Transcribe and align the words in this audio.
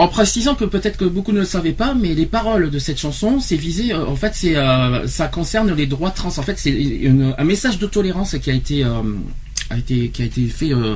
En 0.00 0.06
précisant 0.06 0.54
que 0.54 0.64
peut-être 0.64 0.96
que 0.96 1.04
beaucoup 1.04 1.32
ne 1.32 1.40
le 1.40 1.44
savaient 1.44 1.72
pas, 1.72 1.92
mais 1.92 2.14
les 2.14 2.26
paroles 2.26 2.70
de 2.70 2.78
cette 2.78 2.98
chanson, 3.00 3.40
c'est 3.40 3.56
visé, 3.56 3.92
euh, 3.92 4.06
en 4.06 4.14
fait, 4.14 4.30
c'est, 4.32 4.54
euh, 4.56 5.08
ça 5.08 5.26
concerne 5.26 5.74
les 5.74 5.86
droits 5.86 6.10
trans. 6.12 6.28
En 6.28 6.42
fait, 6.42 6.56
c'est 6.56 6.72
un 7.36 7.44
message 7.44 7.78
de 7.80 7.86
tolérance 7.86 8.36
qui 8.40 8.50
a 8.50 8.54
été, 8.54 8.84
euh, 8.84 9.02
a 9.70 9.76
été, 9.76 10.10
qui 10.10 10.22
a 10.22 10.24
été 10.26 10.46
fait 10.46 10.72
euh, 10.72 10.94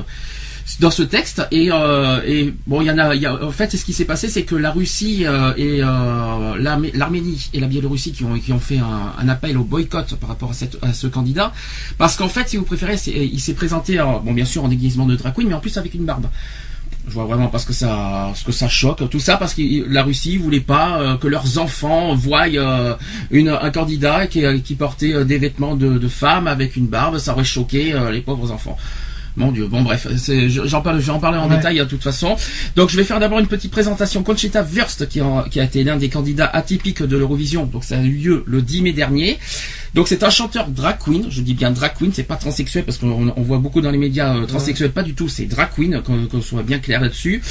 dans 0.79 0.89
ce 0.89 1.03
texte. 1.03 1.41
Et, 1.51 1.67
euh, 1.69 2.21
et 2.25 2.53
bon, 2.65 2.79
il 2.79 2.85
y 2.87 2.91
en 2.91 2.97
a, 2.97 3.13
y 3.13 3.25
a- 3.25 3.43
en 3.43 3.51
fait, 3.51 3.75
ce 3.75 3.83
qui 3.83 3.91
s'est 3.91 4.05
passé, 4.05 4.29
c'est 4.29 4.43
que 4.43 4.55
la 4.55 4.71
Russie 4.71 5.25
euh, 5.25 5.53
et 5.57 5.79
l'Armé- 5.79 6.91
l'Arménie 6.93 7.49
et 7.53 7.59
la 7.59 7.67
Biélorussie 7.67 8.13
qui 8.13 8.23
ont, 8.23 8.39
qui 8.39 8.53
ont 8.53 8.59
fait 8.59 8.79
un, 8.79 9.27
appel 9.27 9.57
au 9.57 9.65
boycott 9.65 10.15
par 10.15 10.29
rapport 10.29 10.51
à, 10.51 10.87
à 10.87 10.93
ce 10.93 11.07
candidat, 11.07 11.51
parce 11.97 12.15
qu'en 12.15 12.29
fait, 12.29 12.47
si 12.47 12.55
vous 12.55 12.63
préférez, 12.63 12.95
il 13.07 13.39
s'est 13.41 13.53
présenté, 13.53 13.97
bon, 14.23 14.31
bien 14.31 14.45
sûr, 14.45 14.63
en 14.63 14.69
déguisement 14.69 15.05
de 15.05 15.17
drag 15.17 15.33
queen, 15.33 15.49
mais 15.49 15.55
en 15.55 15.59
plus 15.59 15.77
avec 15.77 15.93
une 15.93 16.05
barbe. 16.05 16.27
Je 17.05 17.11
vois 17.13 17.25
vraiment 17.25 17.47
parce 17.47 17.65
que 17.65 17.73
ça, 17.73 18.31
ce 18.33 18.45
que 18.45 18.51
ça 18.53 18.69
choque, 18.69 19.09
tout 19.09 19.19
ça 19.19 19.35
parce 19.37 19.53
que 19.53 19.61
la 19.91 20.03
Russie 20.03 20.37
voulait 20.37 20.61
pas 20.61 21.01
euh, 21.01 21.17
que 21.17 21.27
leurs 21.27 21.57
enfants 21.59 22.15
voient 22.15 22.47
euh, 22.47 22.95
une, 23.29 23.49
un 23.49 23.71
candidat 23.71 24.25
qui, 24.27 24.45
euh, 24.45 24.57
qui 24.59 24.75
portait 24.75 25.25
des 25.25 25.37
vêtements 25.37 25.75
de, 25.75 25.97
de 25.97 26.07
femme 26.07 26.47
avec 26.47 26.77
une 26.77 26.87
barbe, 26.87 27.17
ça 27.17 27.33
aurait 27.33 27.43
choqué 27.43 27.93
les 28.11 28.21
pauvres 28.21 28.51
enfants. 28.51 28.77
Mon 29.35 29.51
Dieu, 29.51 29.65
bon 29.67 29.81
bref, 29.81 30.07
j'en 30.65 30.81
parle, 30.81 30.99
je 30.99 31.07
vais 31.07 31.11
en 31.11 31.19
parler 31.19 31.39
en 31.39 31.49
Ouais. 31.49 31.55
détail 31.57 31.79
de 31.79 31.83
toute 31.85 32.03
façon. 32.03 32.35
Donc 32.75 32.89
je 32.91 32.97
vais 32.97 33.03
faire 33.03 33.19
d'abord 33.19 33.39
une 33.39 33.47
petite 33.47 33.71
présentation. 33.71 34.21
Conchita 34.21 34.61
Wurst, 34.63 35.09
qui, 35.09 35.21
en- 35.21 35.41
qui 35.43 35.59
a 35.59 35.63
été 35.63 35.83
l'un 35.83 35.97
des 35.97 36.07
candidats 36.09 36.45
atypiques 36.53 37.01
de 37.01 37.17
l'Eurovision, 37.17 37.65
donc 37.65 37.83
ça 37.83 37.97
a 37.97 38.01
eu 38.03 38.11
lieu 38.11 38.43
le 38.45 38.61
10 38.61 38.81
mai 38.83 38.93
dernier. 38.93 39.39
Donc 39.93 40.07
c'est 40.07 40.23
un 40.23 40.29
chanteur 40.31 40.67
drag 40.69 40.97
queen, 41.03 41.27
je 41.29 41.41
dis 41.41 41.53
bien 41.53 41.69
drag 41.71 41.93
queen, 41.97 42.11
c'est 42.13 42.23
pas 42.23 42.35
transsexuel 42.35 42.83
parce 42.83 42.97
qu'on 42.97 43.31
on 43.35 43.41
voit 43.43 43.59
beaucoup 43.59 43.79
dans 43.81 43.91
les 43.91 43.97
médias 43.99 44.35
euh, 44.35 44.45
transsexuels, 44.47 44.91
pas 44.91 45.03
du 45.03 45.13
tout, 45.13 45.29
c'est 45.29 45.45
drag 45.45 45.69
queen, 45.75 46.01
qu'on 46.01 46.41
soit 46.41 46.63
bien 46.63 46.79
clair 46.79 46.99
là-dessus. 46.99 47.41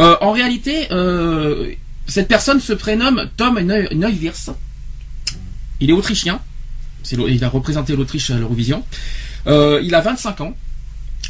Euh, 0.00 0.16
en 0.20 0.30
réalité, 0.32 0.86
euh, 0.92 1.72
cette 2.06 2.28
personne 2.28 2.60
se 2.60 2.72
prénomme 2.72 3.28
Tom 3.36 3.58
Neu- 3.58 3.88
Neuwirth. 3.94 4.50
Il 5.80 5.90
est 5.90 5.92
autrichien, 5.92 6.40
il 7.34 7.42
a 7.44 7.48
représenté 7.48 7.96
l'Autriche 7.96 8.30
à 8.30 8.36
l'Eurovision. 8.38 8.84
Euh, 9.48 9.80
il 9.82 9.92
a 9.96 10.00
25 10.00 10.40
ans. 10.40 10.54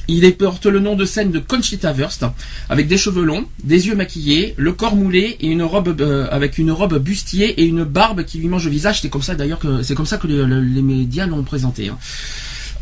Il 0.09 0.25
est- 0.25 0.33
porte 0.33 0.67
le 0.67 0.81
nom 0.81 0.97
de 0.97 1.05
scène 1.05 1.31
de 1.31 1.39
Conchita 1.39 1.93
Wurst, 1.93 2.25
avec 2.69 2.89
des 2.89 2.97
cheveux 2.99 3.25
longs, 3.25 3.45
des 3.63 3.87
yeux 3.87 3.95
maquillés, 3.95 4.55
le 4.57 4.73
corps 4.73 4.97
moulé 4.97 5.37
et 5.41 5.47
une 5.47 5.63
robe 5.63 6.01
euh, 6.01 6.27
avec 6.31 6.59
une 6.59 6.71
robe 6.73 6.99
bustier 6.99 7.61
et 7.61 7.65
une 7.65 7.85
barbe 7.85 8.25
qui 8.25 8.39
lui 8.39 8.49
mange 8.49 8.65
le 8.65 8.71
visage. 8.71 9.01
C'est 9.01 9.09
comme 9.11 9.23
ça 9.23 9.35
d'ailleurs 9.35 9.59
que 9.61 9.83
c'est 9.83 9.95
comme 9.95 10.07
ça 10.07 10.17
que 10.19 10.27
les, 10.27 10.45
le- 10.45 10.61
les 10.61 10.83
médias 10.83 11.27
l'ont 11.27 11.43
présenté. 11.45 11.89
hein. 11.89 11.99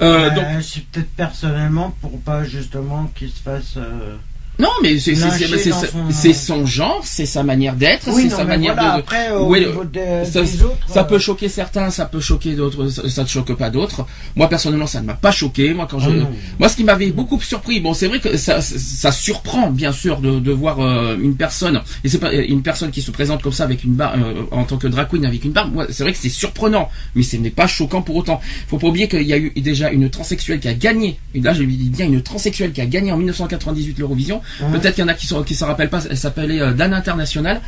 Euh, 0.02 0.30
Euh, 0.30 0.34
donc 0.34 0.44
C'est 0.62 0.82
peut-être 0.86 1.10
personnellement 1.10 1.94
pour 2.00 2.18
pas 2.20 2.42
justement 2.44 3.12
qu'il 3.14 3.28
se 3.28 3.41
fasse. 3.42 3.74
euh, 3.76 4.16
non, 4.61 4.69
mais 4.83 4.98
c'est 4.98 5.14
son- 5.14 6.33
son 6.34 6.66
genre, 6.66 7.00
c'est 7.05 7.27
sa 7.27 7.42
manière 7.42 7.75
d'être, 7.75 8.08
Oui, 8.12 8.25
c'est 8.25 8.30
sa 8.36 8.44
mais 8.44 8.56
manière 8.56 8.75
voilà, 8.75 8.94
de. 8.97 9.00
après, 9.00 9.30
au 9.33 9.56
niveau 9.56 9.84
des- 9.84 10.25
ça, 10.25 10.42
des 10.42 10.62
autres, 10.62 10.77
ça 10.89 11.00
euh, 11.00 11.05
peut 11.05 11.19
choquer 11.19 11.48
certains, 11.48 11.91
ça 11.91 12.06
peut 12.06 12.20
choquer 12.20 12.53
d'autres, 12.55 12.88
ça, 12.88 13.22
ne 13.22 13.27
choque 13.28 13.53
pas 13.55 13.70
d'autres. 13.70 14.06
Moi 14.36 14.48
personnellement, 14.48 14.87
ça 14.87 15.00
ne 15.00 15.06
m'a 15.06 15.15
pas 15.15 15.31
choqué. 15.31 15.72
Moi, 15.75 15.87
quand 15.91 15.99
je, 15.99 16.10
Ah 16.10 16.15
non. 16.15 16.31
moi, 16.59 16.69
ce 16.69 16.76
qui 16.76 16.84
m'avait 16.84 17.10
beaucoup 17.10 17.41
surpris, 17.41 17.81
bon, 17.81 17.94
c'est 17.94 18.06
vrai 18.09 18.20
que 18.20 18.37
ça, 18.37 18.60
ça 18.60 19.12
surprend 19.12 19.70
bien 19.70 19.93
sûr 19.93 20.20
de, 20.20 20.38
de 20.41 20.53
voir 20.53 20.81
euh, 20.81 21.16
une 21.20 21.34
personne, 21.37 21.81
et 22.04 22.09
c'est 22.09 22.19
pas 22.19 22.32
une 22.32 22.62
personne 22.62 22.91
qui 22.91 23.03
se 23.03 23.10
présente 23.10 23.43
comme 23.43 23.53
ça 23.53 23.65
avec 23.65 23.84
une 23.84 23.94
barbe, 23.94 24.20
euh, 24.22 24.43
en 24.50 24.65
tant 24.65 24.76
que 24.76 24.87
drag 24.87 25.09
queen 25.09 25.25
avec 25.25 25.44
une 25.44 25.53
barbe. 25.53 25.72
Moi, 25.75 25.87
c'est 25.91 26.03
vrai 26.03 26.12
que 26.12 26.19
c'est 26.19 26.28
surprenant, 26.28 26.88
mais 27.15 27.22
ce 27.22 27.37
n'est 27.37 27.50
pas 27.50 27.66
choquant 27.66 28.03
pour 28.03 28.16
autant. 28.16 28.41
Faut 28.69 28.78
pas 28.78 28.87
oublier 28.88 29.09
qu'il 29.09 29.22
y 29.22 29.32
a 29.32 29.38
eu 29.38 29.53
déjà 29.56 29.91
une 29.91 30.09
transsexuelle 30.10 30.60
qui 30.60 30.69
a 30.69 30.75
gagné. 30.75 31.19
Et 31.34 31.41
là, 31.41 31.53
je 31.53 31.62
lui 31.62 31.76
dis 31.76 31.88
bien 31.91 32.06
une 32.06 32.22
transsexuelle 32.22 32.72
qui 32.72 32.81
a 32.81 32.87
gagné 32.87 33.12
en 33.12 33.16
1998 33.16 33.99
l'Eurovision. 33.99 34.41
Peut-être 34.59 34.94
qu'il 34.94 35.03
y 35.03 35.05
en 35.05 35.09
a 35.09 35.15
qui 35.15 35.33
ne 35.33 35.43
qui 35.43 35.55
s'en 35.55 35.66
rappellent 35.66 35.91
pas. 35.91 36.03
Elle 36.09 36.19
s'appelait 36.19 36.61
euh, 36.61 36.72
Dan 36.72 36.93
International 36.93 37.61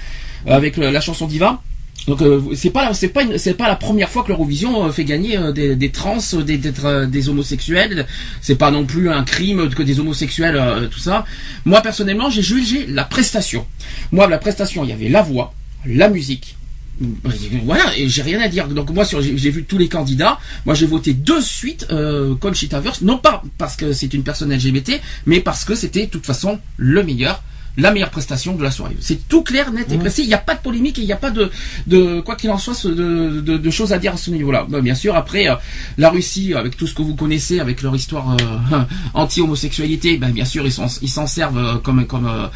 euh, 0.46 0.52
avec 0.54 0.76
la 0.76 1.00
chanson 1.00 1.26
Diva. 1.26 1.60
Donc 2.08 2.20
euh, 2.22 2.42
c'est 2.56 2.70
pas 2.70 2.92
c'est 2.94 3.08
pas 3.08 3.22
c'est 3.36 3.54
pas 3.54 3.68
la 3.68 3.76
première 3.76 4.08
fois 4.08 4.24
que 4.24 4.28
l'Eurovision 4.28 4.90
fait 4.90 5.04
gagner 5.04 5.38
des, 5.52 5.76
des 5.76 5.90
trans, 5.90 6.18
des 6.44 6.58
des, 6.58 6.72
des 7.06 7.28
homosexuels. 7.28 8.06
C'est 8.40 8.56
pas 8.56 8.70
non 8.72 8.84
plus 8.84 9.10
un 9.10 9.22
crime 9.22 9.68
que 9.70 9.82
des 9.82 10.00
homosexuels 10.00 10.88
tout 10.90 10.98
ça. 10.98 11.24
Moi 11.64 11.80
personnellement, 11.80 12.28
j'ai 12.28 12.42
jugé 12.42 12.86
la 12.88 13.04
prestation. 13.04 13.66
Moi 14.10 14.26
la 14.26 14.38
prestation, 14.38 14.82
il 14.84 14.90
y 14.90 14.92
avait 14.92 15.08
la 15.08 15.22
voix, 15.22 15.54
la 15.86 16.08
musique. 16.08 16.56
Voilà, 17.64 17.96
et 17.96 18.08
j'ai 18.08 18.22
rien 18.22 18.40
à 18.40 18.48
dire. 18.48 18.68
Donc 18.68 18.90
moi, 18.90 19.04
sur- 19.04 19.20
j'ai 19.22 19.50
vu 19.50 19.64
tous 19.64 19.78
les 19.78 19.88
candidats. 19.88 20.38
Moi, 20.66 20.74
j'ai 20.74 20.86
voté 20.86 21.14
de 21.14 21.40
suite 21.40 21.86
euh, 21.90 22.34
Conchita 22.36 22.80
Wurst, 22.80 23.02
non 23.02 23.18
pas 23.18 23.42
parce 23.58 23.76
que 23.76 23.92
c'est 23.92 24.12
une 24.14 24.22
personne 24.22 24.52
LGBT, 24.54 25.00
mais 25.26 25.40
parce 25.40 25.64
que 25.64 25.74
c'était 25.74 26.06
de 26.06 26.10
toute 26.10 26.26
façon 26.26 26.58
le 26.76 27.02
meilleur, 27.02 27.42
la 27.78 27.90
meilleure 27.90 28.10
prestation 28.10 28.54
de 28.54 28.62
la 28.62 28.70
soirée. 28.70 28.96
C'est 29.00 29.26
tout 29.28 29.42
clair, 29.42 29.72
net 29.72 29.90
et 29.90 29.96
précis. 29.96 30.22
Il 30.22 30.28
n'y 30.28 30.34
a 30.34 30.38
pas 30.38 30.54
de 30.54 30.60
polémique 30.60 30.98
et 30.98 31.02
il 31.02 31.06
n'y 31.06 31.12
a 31.12 31.16
pas 31.16 31.30
de, 31.30 31.50
de 31.86 32.20
quoi 32.20 32.36
qu'il 32.36 32.50
en 32.50 32.58
soit, 32.58 32.74
de, 32.86 33.40
de- 33.40 33.56
de 33.56 33.70
choses 33.70 33.92
à 33.94 33.98
dire 33.98 34.12
à 34.12 34.16
ce 34.18 34.30
niveau-là. 34.30 34.66
Bah, 34.68 34.82
bien 34.82 34.94
sûr, 34.94 35.16
après 35.16 35.48
euh, 35.48 35.54
la 35.96 36.10
Russie, 36.10 36.52
avec 36.52 36.76
tout 36.76 36.86
ce 36.86 36.94
que 36.94 37.00
vous 37.02 37.14
connaissez, 37.16 37.60
avec 37.60 37.80
leur 37.80 37.96
histoire 37.96 38.36
euh, 38.72 38.80
anti-homosexualité, 39.14 40.18
ben, 40.18 40.30
bien 40.30 40.44
sûr, 40.44 40.66
ils 40.66 40.72
s'en 40.72 40.86
ils 41.00 41.08
s'en 41.08 41.26
servent 41.26 41.58
euh, 41.58 41.74
comme 41.78 42.04
comme 42.06 42.26
euh, 42.26 42.46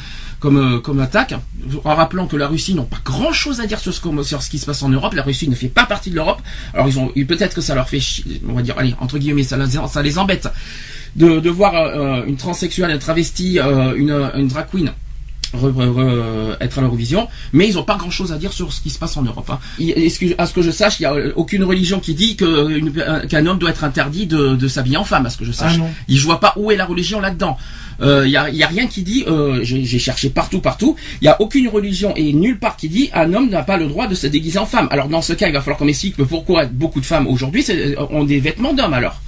comme, 0.47 0.59
euh, 0.59 0.79
comme 0.79 1.01
attaque, 1.01 1.35
en 1.83 1.95
rappelant 1.97 2.29
que 2.29 2.37
la 2.37 2.47
Russie 2.47 2.73
n'a 2.77 2.83
pas 2.83 3.01
grand 3.05 3.33
chose 3.33 3.61
à 3.61 3.67
dire 3.67 3.81
sur 3.81 3.93
ce, 3.93 4.49
qui 4.49 4.59
se 4.61 4.65
passe 4.67 4.81
en 4.85 4.89
Europe. 4.89 5.13
La 5.15 5.25
Russie 5.25 5.49
ne 5.49 5.57
fait 5.57 5.67
pas 5.67 5.87
partie 5.87 6.11
de 6.11 6.15
l'Europe. 6.15 6.41
Alors 6.73 6.87
ils 6.87 7.01
ont, 7.01 7.09
peut-être 7.09 7.53
que 7.57 7.61
ça 7.61 7.75
leur 7.75 7.89
fait, 7.89 7.99
chier, 7.99 8.41
on 8.49 8.53
va 8.53 8.63
dire, 8.63 8.77
allez, 8.79 8.95
entre 9.01 9.19
guillemets, 9.19 9.43
ça, 9.43 9.57
les- 10.03 10.19
embête 10.19 10.49
de, 11.17 11.51
voir 11.51 11.75
euh, 11.75 12.23
une 12.29 12.37
transsexuelle, 12.37 12.93
un 12.93 12.99
travesti, 12.99 13.59
euh, 13.59 13.97
une, 13.97 14.13
une 14.37 14.47
drag 14.47 14.69
queen 14.71 14.93
re- 15.57 15.73
re- 15.73 15.95
re- 15.95 16.57
être 16.61 16.79
à 16.79 16.83
l'Eurovision, 16.83 17.29
mais 17.53 17.69
ils 17.69 17.75
n'ont 17.75 17.83
pas 17.83 17.97
grand-chose 17.97 18.33
à 18.33 18.37
dire 18.39 18.53
sur 18.53 18.73
ce 18.73 18.81
qui 18.81 18.91
se 18.91 18.99
passe 18.99 19.17
en 19.17 19.23
Europe. 19.23 19.49
hein. 19.51 19.59
Que- 19.79 20.35
à 20.41 20.47
ce 20.47 20.53
que 20.53 20.63
je 20.63 20.71
sache, 20.71 20.99
il 21.01 21.03
n'y 21.03 21.07
a 21.07 21.15
euh, 21.15 21.33
aucune 21.37 21.65
religion 21.65 22.01
qui 22.01 22.15
dit 22.15 22.37
qu'un 22.37 23.47
homme 23.47 23.59
doit 23.59 23.71
être 23.71 23.85
interdit 23.85 24.27
de, 24.27 24.57
de 24.57 24.69
s'habiller 24.69 24.97
en 24.97 25.05
femme, 25.05 25.27
à 25.27 25.31
ce 25.31 25.37
que 25.37 25.45
je 25.45 25.53
sache. 25.53 25.73
Ah 25.77 25.79
non. 25.79 25.91
Je 26.09 26.23
vois 26.25 26.41
pas 26.41 26.53
où 26.57 26.71
est 26.71 26.77
la 26.77 26.87
religion 26.87 27.21
là-dedans. 27.21 27.57
Il 28.03 28.29
y, 28.31 28.37
a, 28.37 28.51
y 28.51 28.63
a 28.63 28.67
rien 28.67 28.87
qui 28.89 29.03
dit, 29.03 29.25
euh, 29.27 29.61
j'ai 29.63 29.99
cherché 29.99 30.29
partout, 30.29 30.61
partout, 30.61 30.97
il 31.23 31.25
y 31.25 31.29
a 31.29 31.41
aucune 31.41 31.67
religion 31.69 32.13
et 32.15 32.33
nulle 32.35 32.59
part 32.59 32.77
qui 32.77 32.89
dit 32.91 33.09
un 33.15 33.33
homme 33.33 33.49
n'a 33.49 33.63
pas 33.63 33.79
le 33.79 33.87
droit 33.87 34.07
de 34.07 34.15
se 34.15 34.27
déguiser 34.27 34.59
en 34.59 34.67
femme. 34.67 34.89
Alors 34.91 35.09
dans 35.09 35.23
ce 35.23 35.33
cas, 35.33 35.47
il 35.49 35.53
va 35.55 35.61
falloir 35.61 35.79
qu'on 35.79 35.87
m'explique 35.87 36.17
pourquoi 36.17 36.67
beaucoup 36.67 37.01
de 37.01 37.07
femmes 37.07 37.27
aujourd'hui 37.27 37.63
c'est- 37.63 37.97
ont 37.99 38.25
des 38.25 38.39
vêtements 38.39 38.75
d'hommes 38.75 38.93
alors? 38.93 39.21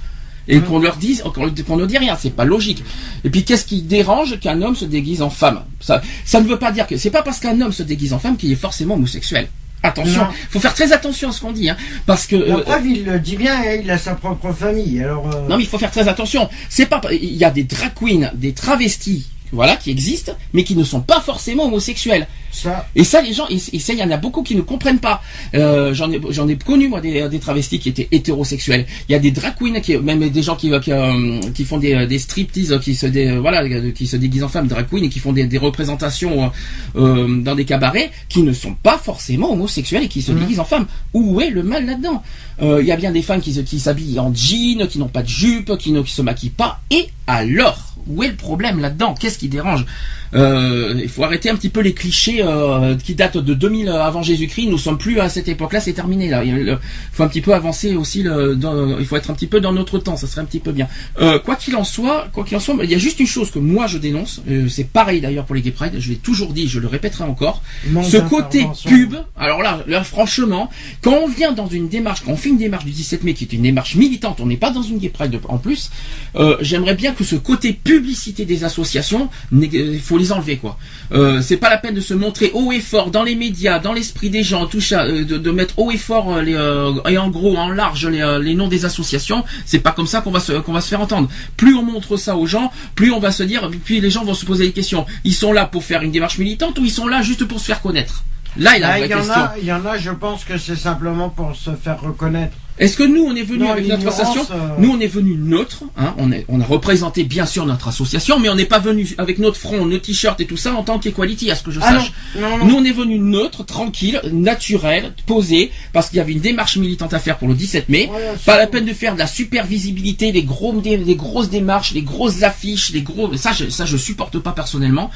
Et 0.47 0.59
qu'on 0.61 0.79
leur 0.79 0.97
dise 0.97 1.23
qu'on 1.65 1.77
ne 1.77 1.85
dit 1.85 1.97
rien, 1.97 2.17
c'est 2.19 2.29
pas 2.35 2.45
logique. 2.45 2.83
Et 3.23 3.29
puis 3.29 3.43
qu'est-ce 3.43 3.65
qui 3.65 3.81
dérange 3.81 4.39
qu'un 4.39 4.61
homme 4.61 4.75
se 4.75 4.85
déguise 4.85 5.21
en 5.21 5.29
femme? 5.29 5.63
Ça 5.79 6.01
ça 6.25 6.41
ne 6.41 6.47
veut 6.47 6.59
pas 6.59 6.71
dire 6.71 6.87
que 6.87 6.97
c'est 6.97 7.11
pas 7.11 7.21
parce 7.23 7.39
qu'un 7.39 7.59
homme 7.61 7.71
se 7.73 7.83
déguise 7.83 8.13
en 8.13 8.19
femme 8.19 8.37
qu'il 8.37 8.51
est 8.51 8.55
forcément 8.55 8.95
homosexuel. 8.95 9.47
Attention, 9.81 10.23
Non. 10.23 10.29
faut 10.49 10.59
faire 10.59 10.73
très 10.73 10.91
attention 10.91 11.29
à 11.29 11.31
ce 11.31 11.39
qu'on 11.39 11.53
dit, 11.53 11.69
hein, 11.69 11.77
parce 12.05 12.27
que 12.27 12.35
La 12.35 12.55
euh, 12.57 12.61
preuve, 12.63 12.85
il 12.85 13.05
le 13.05 13.17
dit 13.17 13.37
bien, 13.37 13.55
hein, 13.55 13.77
il 13.81 13.89
a 13.89 13.97
sa 13.97 14.13
propre 14.13 14.51
famille. 14.51 15.01
Alors, 15.01 15.25
euh, 15.33 15.47
non 15.47 15.55
mais 15.55 15.63
il 15.63 15.69
faut 15.69 15.77
faire 15.77 15.91
très 15.91 16.09
attention. 16.09 16.49
C'est 16.69 16.85
pas 16.87 16.99
il 17.11 17.35
y 17.35 17.45
a 17.45 17.49
des 17.49 17.63
drag 17.63 17.91
queens, 17.93 18.29
des 18.33 18.51
travestis, 18.51 19.27
voilà, 19.53 19.77
qui 19.77 19.89
existent, 19.91 20.33
mais 20.53 20.65
qui 20.65 20.75
ne 20.75 20.83
sont 20.83 20.99
pas 20.99 21.21
forcément 21.21 21.65
homosexuels. 21.67 22.27
Ça, 22.51 22.87
Et 22.95 23.03
ça, 23.03 23.21
les 23.21 23.33
gens, 23.33 23.47
et 23.49 23.57
et 23.73 23.79
ça, 23.79 23.93
il 23.93 23.99
y 23.99 24.03
en 24.03 24.11
a 24.11 24.17
beaucoup 24.17 24.43
qui 24.43 24.55
ne 24.55 24.61
comprennent 24.61 24.99
pas. 24.99 25.21
Euh, 25.55 25.93
j'en 25.93 26.11
ai, 26.11 26.19
j'en 26.29 26.47
ai 26.47 26.55
connu 26.57 26.87
moi 26.87 26.99
des, 27.01 27.27
des 27.29 27.39
travestis 27.39 27.79
qui 27.79 27.89
étaient 27.89 28.07
hétérosexuels. 28.11 28.85
Il 29.07 29.11
y 29.11 29.15
a 29.15 29.19
des 29.19 29.31
drag 29.31 29.53
queens, 29.59 29.79
qui, 29.81 29.97
même 29.97 30.27
des 30.29 30.41
gens 30.43 30.55
qui, 30.55 30.71
qui, 30.81 30.91
euh, 30.91 31.39
qui 31.53 31.63
font 31.65 31.77
des, 31.77 32.05
des 32.07 32.19
striptease, 32.19 32.79
qui 32.81 32.95
se, 32.95 33.05
dé- 33.05 33.37
voilà, 33.37 33.67
qui 33.91 34.07
se 34.07 34.17
déguisent 34.17 34.43
en 34.43 34.49
femmes, 34.49 34.67
drag 34.67 34.87
queens, 34.89 35.03
et 35.03 35.09
qui 35.09 35.19
font 35.19 35.31
des, 35.33 35.45
des 35.45 35.57
représentations 35.57 36.51
euh, 36.95 36.99
euh, 37.27 37.41
dans 37.41 37.55
des 37.55 37.65
cabarets, 37.65 38.11
qui 38.27 38.41
ne 38.43 38.53
sont 38.53 38.73
pas 38.73 38.97
forcément 38.97 39.51
homosexuels 39.53 40.03
et 40.03 40.07
qui 40.07 40.21
se 40.21 40.31
déguisent 40.31 40.59
en 40.59 40.65
femmes. 40.65 40.87
Où 41.13 41.39
est 41.41 41.49
le 41.51 41.63
mal 41.63 41.85
là-dedans? 41.85 42.23
Euh, 42.61 42.79
Il 42.81 42.87
y 42.87 42.91
a 42.91 42.97
bien 42.97 43.11
des 43.11 43.21
femmes 43.21 43.41
qui, 43.41 43.53
se- 43.53 43.61
qui 43.61 43.79
s'habillent 43.79 44.19
en 44.19 44.33
jean, 44.33 44.87
qui 44.87 44.99
n'ont 44.99 45.07
pas 45.07 45.23
de 45.23 45.29
jupe, 45.29 45.77
qui 45.77 45.91
ne 45.91 46.01
qui 46.01 46.13
se 46.13 46.21
maquillent 46.21 46.49
pas, 46.49 46.79
et 46.91 47.07
Alors, 47.27 47.93
où 48.07 48.23
est 48.23 48.27
le 48.29 48.35
problème 48.35 48.79
là-dedans? 48.79 49.13
Qu'est-ce 49.19 49.37
qui 49.37 49.49
dérange? 49.49 49.85
Euh, 50.33 50.93
Il 51.01 51.09
faut 51.09 51.23
arrêter 51.23 51.49
un 51.49 51.55
petit 51.55 51.69
peu 51.69 51.81
les 51.81 51.93
clichés 51.93 52.41
euh, 52.43 52.95
qui 52.95 53.15
datent 53.15 53.37
de 53.37 53.53
2000 53.53 53.89
avant 53.89 54.21
Jésus-Christ. 54.21 54.67
Nous 54.67 54.77
sommes 54.77 54.97
plus 54.97 55.19
à 55.19 55.29
cette 55.29 55.47
époque-là, 55.47 55.79
c'est 55.81 55.93
terminé 55.93 56.29
là. 56.29 56.43
Il 56.43 56.77
faut 57.11 57.23
un 57.23 57.27
petit 57.27 57.41
peu 57.41 57.53
avancer 57.53 57.95
aussi. 57.95 58.23
Le, 58.23 58.55
dans, 58.55 58.97
il 58.99 59.05
faut 59.05 59.15
être 59.17 59.31
un 59.31 59.33
petit 59.33 59.47
peu 59.47 59.59
dans 59.61 59.73
notre 59.73 59.97
temps, 59.99 60.17
ça 60.17 60.27
serait 60.27 60.41
un 60.41 60.45
petit 60.45 60.59
peu 60.59 60.71
bien. 60.71 60.87
Euh, 61.19 61.39
quoi 61.39 61.55
qu'il 61.55 61.75
en 61.75 61.83
soit, 61.83 62.27
quoi 62.33 62.43
qu'il 62.43 62.55
en 62.57 62.59
soit, 62.59 62.75
il 62.83 62.89
y 62.91 62.95
a 62.95 62.99
juste 62.99 63.19
une 63.19 63.27
chose 63.27 63.51
que 63.51 63.59
moi 63.59 63.87
je 63.87 63.97
dénonce. 63.97 64.41
euh, 64.49 64.67
c'est 64.69 64.87
pareil 64.87 65.21
d'ailleurs 65.21 65.45
pour 65.45 65.55
les 65.55 65.61
Gay 65.61 65.71
Pride. 65.71 65.93
Je 65.97 66.09
l'ai 66.09 66.17
toujours 66.17 66.53
dit, 66.53 66.67
je 66.67 66.79
le 66.79 66.87
répéterai 66.87 67.23
encore. 67.23 67.61
Ce 68.03 68.17
côté 68.29 68.65
pub. 68.89 69.15
Alors 69.37 69.61
là, 69.63 69.83
là, 69.87 70.03
franchement, 70.03 70.69
quand 71.01 71.13
on 71.23 71.27
vient 71.27 71.51
dans 71.53 71.67
une 71.67 71.87
démarche, 71.89 72.21
quand 72.25 72.31
on 72.31 72.37
fait 72.37 72.49
une 72.49 72.57
démarche 72.57 72.85
du 72.85 72.91
17 72.91 73.23
mai 73.23 73.33
qui 73.33 73.45
est 73.45 73.53
une 73.53 73.63
démarche 73.63 73.95
militante, 73.95 74.39
on 74.39 74.45
n'est 74.45 74.57
pas 74.57 74.71
dans 74.71 74.81
une 74.83 74.97
Gay 74.99 75.09
Pride 75.09 75.39
en 75.47 75.57
plus. 75.57 75.89
euh, 76.35 76.57
J'aimerais 76.61 76.95
bien 76.95 77.13
que 77.13 77.23
ce 77.23 77.35
côté 77.35 77.73
publicité 77.73 78.45
des 78.45 78.63
associations, 78.63 79.29
il 79.51 79.99
faut 79.99 80.18
les 80.19 80.31
enlever 80.31 80.57
quoi. 80.57 80.77
Euh, 81.11 81.41
c'est 81.41 81.57
pas 81.57 81.69
la 81.69 81.77
peine 81.77 81.95
de 81.95 82.01
se 82.01 82.13
montrer 82.13 82.51
haut 82.53 82.71
et 82.71 82.79
fort 82.79 83.09
dans 83.09 83.23
les 83.23 83.35
médias, 83.35 83.79
dans 83.79 83.93
l'esprit 83.93 84.29
des 84.29 84.43
gens, 84.43 84.67
tout 84.67 84.81
ça, 84.81 85.03
euh, 85.05 85.25
de, 85.25 85.37
de 85.37 85.51
mettre 85.51 85.79
haut 85.79 85.89
et 85.89 85.97
fort 85.97 86.31
euh, 86.33 86.41
les, 86.43 86.53
euh, 86.53 86.93
et 87.09 87.17
en 87.17 87.29
gros, 87.29 87.57
en 87.57 87.69
large 87.69 88.05
les, 88.05 88.39
les 88.41 88.53
noms 88.53 88.67
des 88.67 88.85
associations. 88.85 89.43
C'est 89.65 89.79
pas 89.79 89.91
comme 89.91 90.07
ça 90.07 90.21
qu'on 90.21 90.31
va 90.31 90.39
se 90.39 90.53
qu'on 90.53 90.73
va 90.73 90.81
se 90.81 90.89
faire 90.89 91.01
entendre. 91.01 91.29
Plus 91.57 91.75
on 91.75 91.83
montre 91.83 92.17
ça 92.17 92.35
aux 92.35 92.45
gens, 92.45 92.71
plus 92.95 93.11
on 93.11 93.19
va 93.19 93.31
se 93.31 93.43
dire, 93.43 93.69
puis 93.83 93.99
les 93.99 94.09
gens 94.11 94.23
vont 94.23 94.33
se 94.35 94.45
poser 94.45 94.67
des 94.67 94.73
questions. 94.73 95.05
Ils 95.23 95.33
sont 95.33 95.53
là 95.53 95.65
pour 95.65 95.83
faire 95.83 96.01
une 96.03 96.11
démarche 96.11 96.37
militante 96.37 96.77
ou 96.77 96.85
ils 96.85 96.91
sont 96.91 97.07
là 97.07 97.21
juste 97.21 97.45
pour 97.45 97.59
se 97.59 97.65
faire 97.65 97.81
connaître? 97.81 98.23
Là, 98.57 98.77
il 98.77 98.81
y 98.81 98.83
a 98.83 98.89
Ah, 98.89 99.21
en 99.21 99.29
a, 99.29 99.53
il 99.59 99.65
y 99.65 99.73
en 99.73 99.85
a, 99.85 99.97
je 99.97 100.11
pense 100.11 100.43
que 100.43 100.57
c'est 100.57 100.75
simplement 100.75 101.29
pour 101.29 101.55
se 101.55 101.71
faire 101.71 102.01
reconnaître. 102.01 102.55
Est-ce 102.79 102.95
que 102.95 103.03
nous, 103.03 103.23
on 103.23 103.35
est 103.35 103.43
venu 103.43 103.67
avec 103.67 103.87
notre 103.87 104.07
association 104.07 104.41
euh, 104.51 104.67
Nous, 104.79 104.89
on 104.89 104.99
est 104.99 105.07
venu 105.07 105.35
neutre. 105.35 105.83
Hein, 105.97 106.13
on, 106.17 106.31
est, 106.31 106.45
on 106.47 106.61
a 106.61 106.65
représenté 106.65 107.23
bien 107.25 107.45
sûr 107.45 107.65
notre 107.65 107.89
association, 107.89 108.39
mais 108.39 108.47
on 108.49 108.55
n'est 108.55 108.65
pas 108.65 108.79
venu 108.79 109.07
avec 109.17 109.37
notre 109.37 109.57
front, 109.57 109.85
nos 109.85 109.97
t-shirts 109.97 110.39
et 110.39 110.45
tout 110.45 110.55
ça 110.57 110.73
en 110.73 110.83
tant 110.83 110.97
qu'equality, 110.97 111.51
à 111.51 111.55
ce 111.55 111.63
que 111.63 111.71
je 111.71 111.79
Ah 111.83 111.91
sache. 111.99 112.13
non, 112.39 112.41
non, 112.41 112.57
non. 112.59 112.65
Nous, 112.65 112.75
on 112.75 112.85
est 112.85 112.91
venu 112.93 113.19
neutre, 113.19 113.65
tranquille, 113.65 114.21
naturel, 114.31 115.13
posé, 115.25 115.71
parce 115.93 116.09
qu'il 116.09 116.17
y 116.17 116.21
avait 116.21 116.31
une 116.31 116.39
démarche 116.39 116.77
militante 116.77 117.13
à 117.13 117.19
faire 117.19 117.37
pour 117.37 117.47
le 117.49 117.53
17 117.53 117.89
mai. 117.89 118.09
Pas 118.45 118.57
la 118.57 118.67
peine 118.67 118.85
de 118.85 118.93
faire 118.93 119.13
de 119.13 119.19
la 119.19 119.27
super 119.27 119.65
visibilité, 119.65 120.31
des 120.31 120.43
gros, 120.43 120.73
des, 120.79 120.97
des 120.97 121.15
grosses 121.15 121.49
démarches, 121.49 121.93
des 121.93 122.01
grosses 122.01 122.43
affiches, 122.43 122.91
des 122.91 123.01
gros. 123.01 123.35
Ça, 123.35 123.51
je, 123.51 123.69
ça, 123.69 123.85
je 123.85 123.97
supporte 123.97 124.39
pas 124.39 124.51
personnellement. 124.51 125.11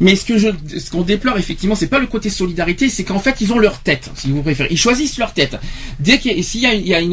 Mais 0.00 0.14
ce 0.14 0.24
que 0.24 0.38
je, 0.38 0.48
ce 0.78 0.90
qu'on 0.90 1.02
déplore 1.02 1.36
effectivement, 1.38 1.74
c'est 1.74 1.88
pas 1.88 1.98
le 1.98 2.06
côté 2.06 2.30
solidarité, 2.30 2.88
c'est 2.88 3.04
qu'en 3.04 3.18
fait, 3.18 3.40
ils 3.40 3.52
ont 3.52 3.58
leur 3.58 3.80
tête, 3.80 4.10
si 4.14 4.30
vous 4.30 4.42
préférez. 4.42 4.68
Ils 4.70 4.78
choisissent 4.78 5.18
leur 5.18 5.32
tête. 5.34 5.56
Dès 5.98 6.18
qu'il 6.18 6.36
y 6.36 6.40
a, 6.40 6.42
s'il 6.42 6.60
y 6.60 6.66
a, 6.66 6.74
il 6.74 6.86
y 6.86 6.94
a 6.94 7.00
une, 7.00 7.07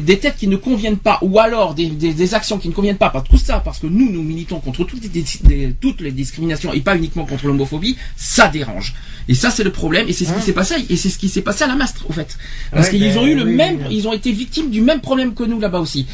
des- 0.00 0.18
têtes 0.18 0.36
qui 0.36 0.48
ne 0.48 0.56
conviennent 0.56 0.96
pas, 0.98 1.18
ou 1.22 1.38
alors 1.38 1.74
des, 1.74 1.86
des, 1.86 2.12
des 2.12 2.34
actions 2.34 2.58
qui 2.58 2.68
ne 2.68 2.72
conviennent 2.74 2.96
pas, 2.96 3.10
pas 3.10 3.20
tout 3.22 3.36
ça, 3.38 3.60
parce 3.64 3.78
que 3.78 3.86
nous, 3.86 4.10
nous 4.10 4.22
militons 4.22 4.60
contre 4.60 4.84
toutes 4.84 5.02
les, 5.02 5.08
des- 5.08 5.72
toutes 5.80 6.00
les 6.00 6.10
discriminations 6.12 6.72
et 6.72 6.80
pas 6.80 6.96
uniquement 6.96 7.24
contre 7.24 7.46
l'homophobie, 7.46 7.96
ça 8.16 8.48
dérange. 8.48 8.94
Et 9.30 9.34
ça, 9.34 9.50
c'est 9.50 9.64
le 9.64 9.72
problème, 9.72 10.06
et 10.08 10.12
c'est 10.14 10.24
ce 10.24 10.32
qui 10.32 10.40
s'est 10.42 10.52
passé, 10.54 10.74
et 10.88 10.96
c'est 10.96 11.10
ce 11.10 11.18
qui 11.18 11.28
s'est 11.28 11.42
passé 11.42 11.64
à 11.64 11.66
la 11.66 11.74
Mastre, 11.76 12.06
au 12.08 12.12
fait. 12.12 12.36
Parce 12.72 12.86
Ouais, 12.86 12.92
qu'ils 12.98 13.08
ben, 13.14 13.18
ont 13.18 13.26
eu 13.26 13.34
le 13.34 13.44
oui, 13.44 13.54
même, 13.54 13.78
oui. 13.86 13.96
ils 13.96 14.08
ont 14.08 14.12
été 14.14 14.32
victimes 14.32 14.70
du 14.70 14.80
même 14.80 15.00
problème 15.00 15.34
que 15.34 15.42
nous 15.44 15.60
là-bas 15.60 15.80
aussi. 15.80 16.06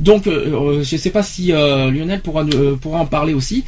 Donc, 0.00 0.26
euh, 0.26 0.78
euh, 0.78 0.82
je 0.82 0.96
sais 0.96 1.10
pas 1.10 1.22
si 1.22 1.52
euh, 1.52 1.90
Lionel 1.90 2.20
pourra, 2.22 2.44
euh, 2.44 2.76
pourra 2.76 3.00
en 3.00 3.06
parler 3.06 3.34
aussi, 3.34 3.64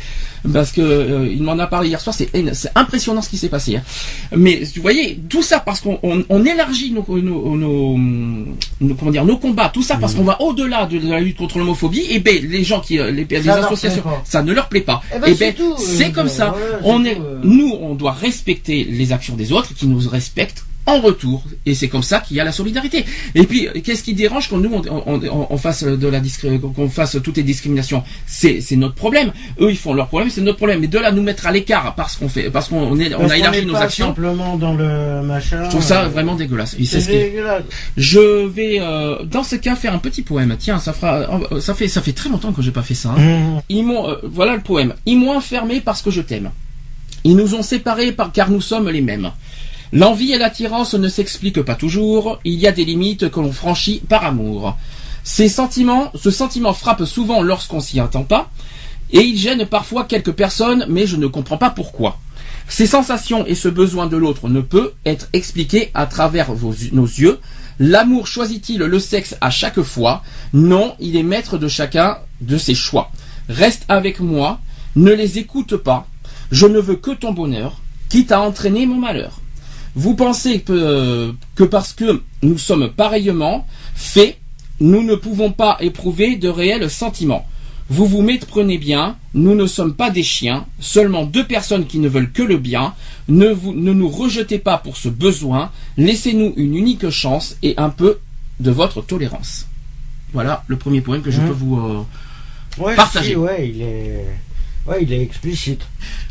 parce 0.53 0.73
que 0.73 0.81
euh, 0.81 1.29
il 1.33 1.43
m'en 1.43 1.59
a 1.59 1.67
parlé 1.67 1.89
hier 1.89 2.01
soir. 2.01 2.15
C'est 2.15 2.29
c'est 2.55 2.71
impressionnant 2.75 3.23
ce 3.23 3.29
qui 3.29 3.39
s'est 3.39 3.49
passé. 3.49 3.77
hein. 3.77 3.83
Mais 4.37 4.63
vous 4.77 4.83
voyez, 4.83 5.19
tout 5.29 5.43
ça 5.43 5.61
parce 5.61 5.81
qu'on 5.81 5.99
on, 6.03 6.25
on 6.29 6.45
élargit 6.45 6.93
nos, 6.93 7.05
nos, 7.21 7.57
nos, 7.57 7.97
nos- 7.99 8.95
comment 8.95 9.11
dire, 9.11 9.25
nos 9.25 9.39
combats, 9.39 9.71
tout 9.73 9.83
ça 9.83 9.97
parce 9.97 10.15
qu'on 10.15 10.25
va 10.25 10.41
au-delà 10.43 10.87
de 10.87 10.99
la 11.09 11.21
lutte 11.21 11.37
contre 11.39 11.59
l'homophobie. 11.59 12.05
Et 12.11 12.19
ben, 12.19 12.37
les 12.47 12.65
gens 12.65 12.81
qui, 12.81 12.99
euh, 12.99 13.11
les, 13.11 13.25
les 13.25 13.49
associations, 13.49 14.03
ça 14.25 14.43
ne 14.43 14.53
leur 14.53 14.69
plaît 14.69 14.81
pas. 14.83 15.03
Eh 15.15 15.19
ben, 15.19 15.29
et 15.29 15.35
c'est 15.35 15.53
ben, 15.53 15.55
tout, 15.55 15.75
c'est 15.79 16.07
euh, 16.09 16.11
comme 16.11 16.29
ça. 16.29 16.51
voilà, 16.57 16.79
c'est 16.83 16.89
on 16.89 17.01
tout, 17.01 17.07
est, 17.07 17.19
euh. 17.19 17.41
nous, 17.43 17.73
on 17.81 17.95
doit 17.95 18.13
respecter 18.13 18.85
les 18.85 19.13
actions 19.13 19.37
des 19.37 19.53
autres 19.53 19.75
qui 19.75 19.87
nous 19.87 20.01
respectent 20.09 20.65
en 20.87 21.01
retour. 21.01 21.45
Et 21.67 21.75
c'est 21.75 21.89
comme 21.89 22.03
ça 22.03 22.21
qu'il 22.21 22.37
y 22.37 22.41
a 22.41 22.45
la 22.45 22.53
solidarité. 22.53 23.05
Et 23.35 23.45
puis, 23.45 23.69
qu'est-ce 23.83 24.03
qui 24.03 24.13
dérange 24.15 24.49
quand 24.49 24.59
nous, 24.59 24.71
on, 24.73 24.83
on, 25.07 25.21
on- 25.25 25.47
on 25.51 25.57
fasse 25.59 25.83
de 25.85 26.09
la 26.09 26.21
qu'on 26.75 26.89
fasse 26.91 27.17
toutes 27.23 27.37
les 27.39 27.43
discriminations? 27.43 28.03
C'est, 28.27 28.61
c'est 28.61 28.77
notre 28.77 28.95
problème. 28.95 29.33
Eux, 29.61 29.71
ils 29.71 29.77
font 29.79 29.95
leur 29.95 30.09
problème, 30.09 30.31
c'est 30.31 30.41
notre 30.43 30.59
problème. 30.59 30.81
Mais 30.81 30.87
de 30.89 30.99
là, 30.99 31.11
nous 31.13 31.23
mettre 31.23 31.47
à 31.47 31.53
l'écart 31.53 31.95
parce 31.95 32.17
qu'on 32.17 32.29
fait, 32.29 32.51
parce 32.51 32.69
qu'on 32.69 32.99
est, 32.99 33.15
on 33.15 33.29
a 33.31 33.37
élargi 33.37 33.61
n'est 33.61 33.65
nos 33.67 33.73
pas 33.73 33.81
actions. 33.83 34.07
simplement 34.09 34.57
dans 34.57 34.75
le 34.75 35.23
machin. 35.23 35.65
Je 35.65 35.71
trouve 35.71 35.83
ça 35.83 36.05
euh, 36.05 36.09
vraiment 36.09 36.35
dégueulasse. 36.35 36.77
Et 36.79 36.85
ce 36.85 36.99
dégueulasse. 37.07 37.63
Je 37.97 38.47
vais, 38.47 38.77
euh, 38.81 39.23
dans 39.25 39.43
ce 39.43 39.57
cas, 39.57 39.77
faire 39.77 39.95
un 39.95 39.99
petit 39.99 40.23
poème. 40.23 40.55
Tiens, 40.59 40.79
ça 40.79 40.93
fera, 40.93 41.43
euh, 41.53 41.61
ça 41.61 41.75
fait, 41.75 41.89
ça 41.89 42.03
fait 42.03 42.13
très 42.13 42.29
longtemps 42.29 42.53
que 42.53 42.63
j'ai 42.63 42.71
pas 42.73 42.83
fait 42.83 42.95
ça. 42.95 43.11
hein. 43.17 43.21
Mmh. 43.21 43.61
Ils 43.71 43.85
m'ont, 43.85 44.09
euh, 44.09 44.17
voilà 44.25 44.55
le 44.55 44.61
poème. 44.61 44.95
Ils 45.07 45.19
m'ont 45.19 45.37
enfermé 45.37 45.81
parce 45.81 46.03
que 46.03 46.11
je 46.11 46.21
t'aime. 46.21 46.51
Ils 47.27 47.37
nous 47.37 47.55
ont 47.55 47.63
séparés 47.63 48.13
par, 48.13 48.33
car 48.33 48.51
nous 48.51 48.61
sommes 48.61 48.91
les 48.91 49.01
mêmes. 49.01 49.31
L'envie 49.95 50.33
et 50.33 50.39
l'attirance 50.39 50.95
ne 50.95 51.09
s'expliquent 51.09 51.63
pas 51.63 51.77
toujours. 51.77 52.41
Il 52.45 52.55
y 52.55 52.67
a 52.67 52.73
des 52.73 52.85
limites 52.85 53.31
que 53.31 53.39
l'on 53.39 53.53
franchit 53.53 54.03
par 54.09 54.25
amour. 54.25 54.77
Ces 55.23 55.49
sentiments, 55.49 56.11
ce 56.17 56.33
sentiment 56.33 56.75
frappe 56.75 57.05
souvent 57.05 57.43
lorsqu'on 57.43 57.79
s'y 57.79 58.01
attend 58.01 58.25
pas, 58.25 58.51
et 59.13 59.21
il 59.21 59.39
gêne 59.39 59.67
parfois 59.67 60.03
quelques 60.03 60.33
personnes, 60.33 60.85
mais 60.89 61.07
je 61.07 61.15
ne 61.15 61.29
comprends 61.29 61.59
pas 61.59 61.71
pourquoi. 61.71 62.19
Ces 62.69 62.89
sensations 62.89 63.47
et 63.47 63.55
ce 63.55 63.69
besoin 63.69 64.09
de 64.09 64.17
l'autre 64.17 64.49
ne 64.49 64.61
peut 64.61 64.95
être 65.07 65.29
expliqué 65.33 65.93
à 65.95 66.07
travers 66.07 66.51
nos 66.91 67.05
yeux. 67.05 67.39
L'amour 67.79 68.27
choisit-il 68.27 68.81
le 68.81 68.99
sexe 68.99 69.37
à 69.41 69.51
chaque 69.51 69.83
fois? 69.83 70.25
Non, 70.53 70.97
il 70.99 71.15
est 71.15 71.23
maître 71.23 71.57
de 71.57 71.69
chacun 71.69 72.19
de 72.41 72.59
ses 72.59 72.75
choix. 72.75 73.13
Reste 73.49 73.85
avec 73.89 74.19
moi, 74.19 74.59
ne 74.97 75.13
les 75.13 75.39
écoute 75.39 75.77
pas. 75.77 76.09
Je 76.51 76.67
ne 76.67 76.81
veux 76.81 76.97
que 76.97 77.13
ton 77.13 77.33
bonheur, 77.33 77.81
quitte 78.09 78.33
à 78.33 78.41
entraîner 78.41 78.87
mon 78.87 78.97
malheur. 78.97 79.41
Vous 79.97 80.15
pensez 80.15 80.61
que, 80.61 81.33
que 81.55 81.65
parce 81.65 81.93
que 81.93 82.23
nous 82.43 82.59
sommes 82.59 82.91
pareillement 82.91 83.67
faits, 83.95 84.39
nous 84.81 85.03
ne 85.03 85.15
pouvons 85.15 85.53
pas 85.53 85.77
éprouver 85.81 86.37
de 86.37 86.49
réels 86.49 86.91
sentiments. 86.91 87.47
Vous 87.91 88.07
vous 88.07 88.23
méprenez 88.23 88.79
bien, 88.79 89.17
nous 89.35 89.55
ne 89.55 89.67
sommes 89.67 89.95
pas 89.95 90.11
des 90.11 90.23
chiens, 90.23 90.67
seulement 90.81 91.25
deux 91.27 91.45
personnes 91.47 91.87
qui 91.87 91.99
ne 91.99 92.09
veulent 92.09 92.33
que 92.33 92.43
le 92.43 92.57
bien. 92.57 92.95
Ne, 93.29 93.49
vous, 93.49 93.73
ne 93.75 93.93
nous 93.93 94.09
rejetez 94.09 94.59
pas 94.59 94.79
pour 94.79 94.97
ce 94.97 95.09
besoin, 95.09 95.71
laissez-nous 95.97 96.55
une 96.57 96.75
unique 96.77 97.09
chance 97.11 97.57
et 97.63 97.75
un 97.77 97.91
peu 97.91 98.19
de 98.61 98.71
votre 98.71 99.03
tolérance. 99.03 99.67
Voilà 100.33 100.65
le 100.67 100.77
premier 100.77 101.03
poème 101.03 101.23
que 101.23 101.31
je 101.31 101.41
Mmh. 101.41 101.47
peux 101.47 101.53
vous... 101.53 101.79
euh, 101.79 102.03
Ouais, 102.79 102.97
Partagez. 102.97 103.31
si, 103.31 103.37
ouais, 103.37 103.69
il 103.73 103.83
est, 103.83 104.25
ouais, 104.87 104.99
il 105.03 105.13
est 105.13 105.21
explicite. 105.23 105.83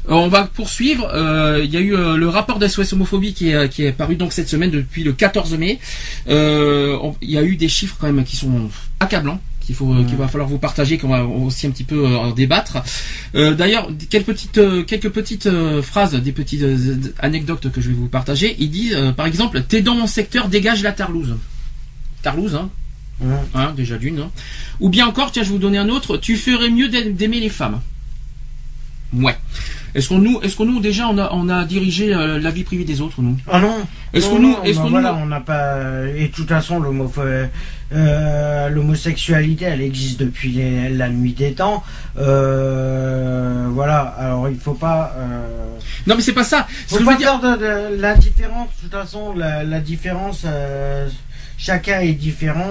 Euh, 0.09 0.13
On 0.13 0.27
va 0.27 0.43
poursuivre. 0.45 1.09
Euh, 1.13 1.61
Il 1.63 1.71
y 1.71 1.77
a 1.77 1.79
eu 1.81 1.95
euh, 1.95 2.15
le 2.17 2.27
rapport 2.29 2.59
d'SOS 2.59 2.93
homophobie 2.93 3.33
qui 3.33 3.49
est, 3.49 3.69
qui 3.69 3.83
est 3.83 3.91
paru 3.91 4.15
donc 4.15 4.33
cette 4.33 4.49
semaine 4.49 4.71
depuis 4.71 5.03
le 5.03 5.13
14 5.13 5.53
mai. 5.57 5.79
Euh, 6.29 6.97
on- 7.01 7.15
Il 7.21 7.29
y 7.31 7.37
a 7.37 7.43
eu 7.43 7.55
des 7.55 7.69
chiffres 7.69 7.95
quand 7.99 8.11
même 8.11 8.23
qui 8.25 8.35
sont 8.35 8.69
accablants. 8.99 9.39
Qu'il 9.65 9.75
faut, 9.75 9.93
qu'il 10.03 10.17
va 10.17 10.27
falloir 10.27 10.49
vous 10.49 10.57
partager, 10.57 10.97
qu'on 10.97 11.07
va 11.07 11.23
aussi 11.23 11.67
un 11.67 11.71
petit 11.71 11.85
peu 11.85 12.05
en 12.05 12.31
débattre. 12.31 12.79
D'ailleurs, 13.33 13.87
quelques 14.09 14.25
petites, 14.25 14.59
quelques 14.85 15.07
petites 15.09 15.47
phrases, 15.81 16.15
des 16.15 16.33
petites 16.33 16.65
anecdotes 17.19 17.71
que 17.71 17.79
je 17.79 17.87
vais 17.87 17.95
vous 17.95 18.09
partager. 18.09 18.57
Il 18.59 18.71
dit, 18.71 18.91
par 19.15 19.25
exemple, 19.25 19.63
t'es 19.65 19.81
dans 19.81 19.95
mon 19.95 20.05
secteur, 20.05 20.49
dégage 20.49 20.83
la 20.83 20.91
tarlouse. 20.91 21.37
Tarlouse, 22.21 22.55
hein, 22.55 22.69
Hein. 23.23 23.39
hein, 23.53 23.73
déjà 23.77 23.97
d'une. 23.97 24.19
hein. 24.19 24.31
Ou 24.81 24.89
bien 24.89 25.07
encore, 25.07 25.31
tiens, 25.31 25.43
je 25.43 25.47
vais 25.47 25.53
vous 25.53 25.59
donner 25.61 25.77
un 25.77 25.87
autre. 25.87 26.17
Tu 26.17 26.35
ferais 26.35 26.69
mieux 26.69 26.89
d'a- 26.89 27.01
d'aimer 27.09 27.39
les 27.39 27.47
femmes. 27.47 27.79
Ouais. 29.15 29.35
Est-ce 29.95 30.09
qu'on 30.09 30.17
nous, 30.17 30.39
est-ce 30.41 30.55
qu'on 30.55 30.65
nous 30.65 30.79
déjà 30.79 31.07
on 31.07 31.17
a, 31.19 31.29
on 31.33 31.49
a 31.49 31.65
dirigé 31.65 32.13
euh, 32.15 32.39
la 32.39 32.49
vie 32.49 32.63
privée 32.63 32.83
des 32.83 32.99
autres 32.99 33.21
nous? 33.21 33.37
Ah 33.47 33.59
non. 33.59 33.75
Est-ce 34.11 34.27
que 34.27 34.37
nous- 34.39 34.57
est-ce 34.63 34.79
bah 34.79 34.85
voilà, 34.89 35.11
nous- 35.13 35.19
on 35.19 35.25
n'a 35.27 35.39
pas. 35.39 35.77
Et 36.15 36.27
de 36.29 36.33
toute 36.33 36.49
façon, 36.49 36.81
euh, 37.93 38.69
l'homosexualité, 38.69 39.65
elle 39.65 39.81
existe 39.81 40.19
depuis 40.19 40.51
les- 40.51 40.89
la 40.89 41.09
nuit 41.09 41.33
des 41.33 41.53
temps. 41.53 41.83
Euh, 42.17 43.67
voilà. 43.71 43.99
Alors, 44.17 44.49
il 44.49 44.57
faut 44.57 44.73
pas. 44.73 45.15
Non, 46.07 46.15
mais 46.15 46.21
c'est 46.21 46.33
pas 46.33 46.43
ça. 46.43 46.67
Faut 46.87 47.03
pas 47.03 47.15
dire, 47.15 47.39
faire 47.39 47.57
de, 47.57 47.95
de 47.95 48.01
l'indifférence. 48.01 48.69
De 48.77 48.81
toute 48.89 48.91
façon, 48.99 49.33
la, 49.35 49.63
la 49.63 49.79
différence. 49.79 50.43
Euh, 51.69 51.73
chacun 51.73 51.99
est 52.01 52.13
différent. 52.13 52.63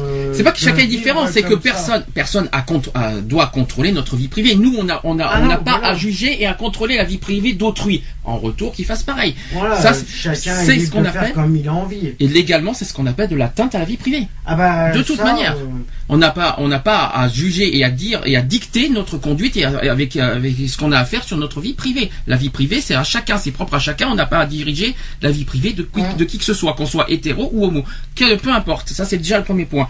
euh, 0.00 0.32
c'est 0.34 0.42
pas 0.42 0.52
que 0.52 0.58
chacun 0.58 0.78
est 0.82 0.86
différent, 0.86 1.26
c'est 1.26 1.42
que 1.42 1.54
ça. 1.54 1.60
personne, 1.60 2.04
personne 2.14 2.48
a 2.52 2.60
contr- 2.62 2.90
a- 2.94 3.20
doit 3.20 3.46
contrôler 3.46 3.92
notre 3.92 4.16
vie 4.16 4.28
privée. 4.28 4.54
Nous, 4.54 4.74
on 4.78 4.88
a, 4.88 5.00
on 5.04 5.18
a, 5.18 5.24
Ah 5.24 5.40
on 5.42 5.46
n'a 5.46 5.56
pas 5.58 5.72
voilà. 5.78 5.88
à 5.88 5.94
juger 5.94 6.40
et 6.42 6.46
à 6.46 6.54
contrôler 6.54 6.96
la 6.96 7.04
vie 7.04 7.18
privée 7.18 7.52
d'autrui. 7.54 8.02
En 8.24 8.38
retour, 8.38 8.72
qu'ils 8.72 8.84
fassent 8.84 9.02
pareil. 9.04 9.34
Voilà, 9.52 9.76
Ça, 9.80 9.94
c'est- 9.94 10.06
chacun 10.08 10.54
c'est 10.54 10.76
est 10.76 10.80
ce 10.86 10.90
qu'on 10.90 11.04
appelle- 11.04 11.32
comme 11.32 11.56
il 11.56 11.68
a 11.68 11.72
envie. 11.74 12.14
Et 12.18 12.26
légalement, 12.28 12.74
c'est 12.74 12.84
ce 12.84 12.92
qu'on 12.94 13.06
appelle 13.06 13.28
de 13.28 13.36
l'atteinte 13.36 13.74
à 13.74 13.78
la 13.78 13.84
vie 13.84 13.96
privée. 13.96 14.26
Ah 14.44 14.54
bah, 14.56 14.92
De 14.92 15.02
toute 15.02 15.16
ça, 15.18 15.24
manière. 15.24 15.54
euh, 15.56 15.66
On 16.08 16.18
n'a 16.18 16.30
pas, 16.30 16.54
on 16.58 16.68
n'a 16.68 16.78
pas 16.78 17.04
à 17.06 17.28
juger 17.28 17.76
et 17.76 17.82
à 17.84 17.90
dire 17.90 18.20
et 18.24 18.36
à 18.36 18.42
dicter 18.42 18.88
notre 18.88 19.18
conduite 19.18 19.56
et 19.56 19.64
à- 19.64 19.78
avec, 19.90 20.16
avec 20.16 20.54
ce 20.68 20.76
qu'on 20.76 20.92
a 20.92 20.98
à 20.98 21.04
faire 21.04 21.24
sur 21.24 21.36
notre 21.36 21.60
vie 21.60 21.72
privée. 21.74 22.10
La 22.28 22.36
vie 22.36 22.50
privée, 22.50 22.80
c'est 22.80 22.94
à 22.94 23.02
chacun, 23.02 23.38
c'est 23.38 23.50
propre 23.50 23.74
à 23.74 23.78
chacun. 23.80 24.08
On 24.08 24.14
n'a 24.14 24.26
pas 24.26 24.38
à 24.38 24.46
diriger 24.46 24.94
la 25.20 25.30
vie 25.32 25.44
privée 25.44 25.72
de 25.72 25.82
qui, 25.82 26.00
Ouais. 26.00 26.14
de 26.16 26.24
qui 26.24 26.38
que 26.38 26.44
ce 26.44 26.54
soit, 26.54 26.74
qu'on 26.74 26.86
soit 26.86 27.10
hétéro 27.10 27.50
ou 27.52 27.64
homo. 27.66 27.84
Quel- 28.14 28.38
peu 28.38 28.52
importe. 28.52 28.90
Ça, 28.90 29.04
c'est 29.04 29.18
déjà 29.18 29.38
le 29.38 29.44
premier 29.44 29.64
point. 29.64 29.88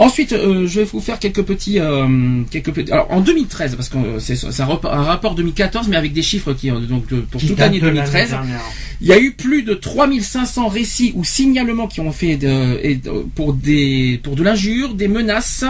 Ensuite, 0.00 0.32
euh, 0.32 0.66
je 0.66 0.80
vais 0.80 0.86
vous 0.86 1.00
faire 1.02 1.18
quelques 1.18 1.42
petits, 1.42 1.78
euh, 1.78 2.42
quelques 2.50 2.72
petits. 2.72 2.90
Alors 2.90 3.08
en 3.10 3.20
2013, 3.20 3.76
parce 3.76 3.90
que 3.90 3.98
euh, 3.98 4.18
c'est 4.18 4.42
un, 4.62 4.64
rapport 5.02 5.34
2014, 5.34 5.88
mais 5.88 5.96
avec 5.96 6.14
des 6.14 6.22
chiffres 6.22 6.54
qui 6.54 6.70
donc 6.70 7.06
de- 7.08 7.20
pour 7.20 7.38
Qui 7.38 7.48
toute 7.48 7.58
l'année 7.58 7.80
de 7.80 7.84
l'année 7.84 8.00
2013. 8.00 8.30
dernière. 8.30 8.60
Il 9.02 9.08
y 9.08 9.12
a 9.12 9.18
eu 9.18 9.32
plus 9.32 9.62
de 9.62 9.74
3500 9.74 10.68
récits 10.68 11.12
ou 11.16 11.22
signalements 11.22 11.86
qui 11.86 12.00
ont 12.00 12.12
fait 12.12 12.36
de- 12.38 13.02
pour 13.34 13.52
des 13.52 14.18
pour 14.22 14.36
de 14.36 14.42
l'injure, 14.42 14.94
des 14.94 15.06
menaces, 15.08 15.64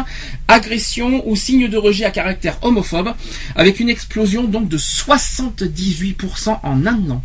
agressions 0.47 1.29
ou 1.29 1.35
signes 1.35 1.67
de 1.67 1.77
rejet 1.77 2.05
à 2.05 2.13
caractère 2.13 2.57
homophobe, 2.63 3.11
avec 3.57 3.81
une 3.81 3.89
explosion 3.89 4.45
donc 4.45 4.69
de 4.69 4.79
78% 4.79 6.61
en 6.63 6.87
un 6.87 7.11
an. 7.11 7.23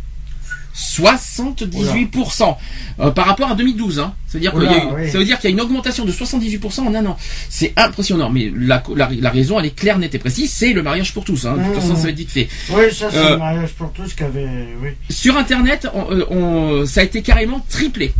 78% 0.76 2.56
euh, 3.00 3.10
par 3.10 3.26
rapport 3.26 3.50
à 3.50 3.54
2012. 3.54 3.98
Hein. 3.98 4.14
Ça 4.26 4.34
veut 4.34 4.40
dire 4.40 4.52
qu'il 4.52 4.62
y 4.62 4.66
a 4.66 4.70
Oula, 4.70 4.84
eu- 4.84 5.04
oui. 5.04 5.10
ça 5.10 5.18
veut 5.18 5.24
dire 5.24 5.38
qu'il 5.38 5.48
y 5.50 5.52
a 5.52 5.54
une 5.54 5.60
augmentation 5.60 6.04
de 6.04 6.12
78% 6.12 6.80
en 6.80 6.94
un 6.94 7.06
an. 7.06 7.16
C'est 7.48 7.72
impressionnant. 7.76 8.30
Mais 8.30 8.52
la, 8.54 8.82
la, 8.94 9.08
la 9.18 9.30
raison, 9.30 9.58
elle 9.58 9.66
est 9.66 9.74
claire, 9.74 9.98
nette 9.98 10.14
et 10.14 10.18
précise. 10.18 10.52
C'est 10.52 10.72
le 10.72 10.82
mariage 10.82 11.14
pour 11.14 11.24
tous. 11.24 11.46
Hein. 11.46 11.56
De 11.56 11.62
toute 11.64 11.72
Mmh. 11.72 11.74
façon, 11.80 11.96
ça 11.96 12.02
va 12.02 12.08
être 12.10 12.16
vite 12.16 12.30
fait. 12.30 12.48
Oui, 12.70 12.82
ça 12.92 13.10
c'est 13.10 13.16
Euh, 13.16 13.30
le 13.30 13.36
mariage 13.38 13.72
pour 13.72 13.92
tous 13.92 14.12
qui 14.14 14.22
avait. 14.22 14.46
Oui. 14.82 14.90
Sur 15.10 15.36
Internet, 15.36 15.88
on, 15.94 16.10
euh, 16.12 16.24
on- 16.30 16.86
ça 16.86 17.00
a 17.00 17.04
été 17.04 17.22
carrément 17.22 17.64
triplé. 17.68 18.12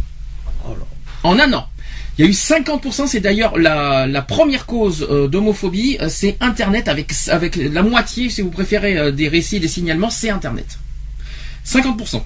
En 1.23 1.39
un 1.39 1.53
an. 1.53 1.67
Il 2.19 2.25
y 2.25 2.29
a 2.29 2.31
eu 2.31 2.35
50%, 2.35 3.07
c'est 3.07 3.21
d'ailleurs 3.21 3.59
la, 3.59 4.07
la 4.07 4.23
première 4.23 4.65
cause 4.65 5.07
euh, 5.11 5.29
d'homophobie, 5.29 5.99
euh, 6.01 6.09
c'est 6.09 6.37
Internet 6.41 6.89
avec, 6.89 7.13
avec 7.29 7.57
la 7.57 7.83
moitié, 7.83 8.31
si 8.31 8.41
vous 8.41 8.49
préférez, 8.51 8.97
euh, 8.97 9.11
des 9.13 9.29
récits, 9.29 9.61
des 9.61 9.69
signalements, 9.69 10.09
c'est 10.09 10.31
Internet. 10.31 10.79
50%. 11.67 12.25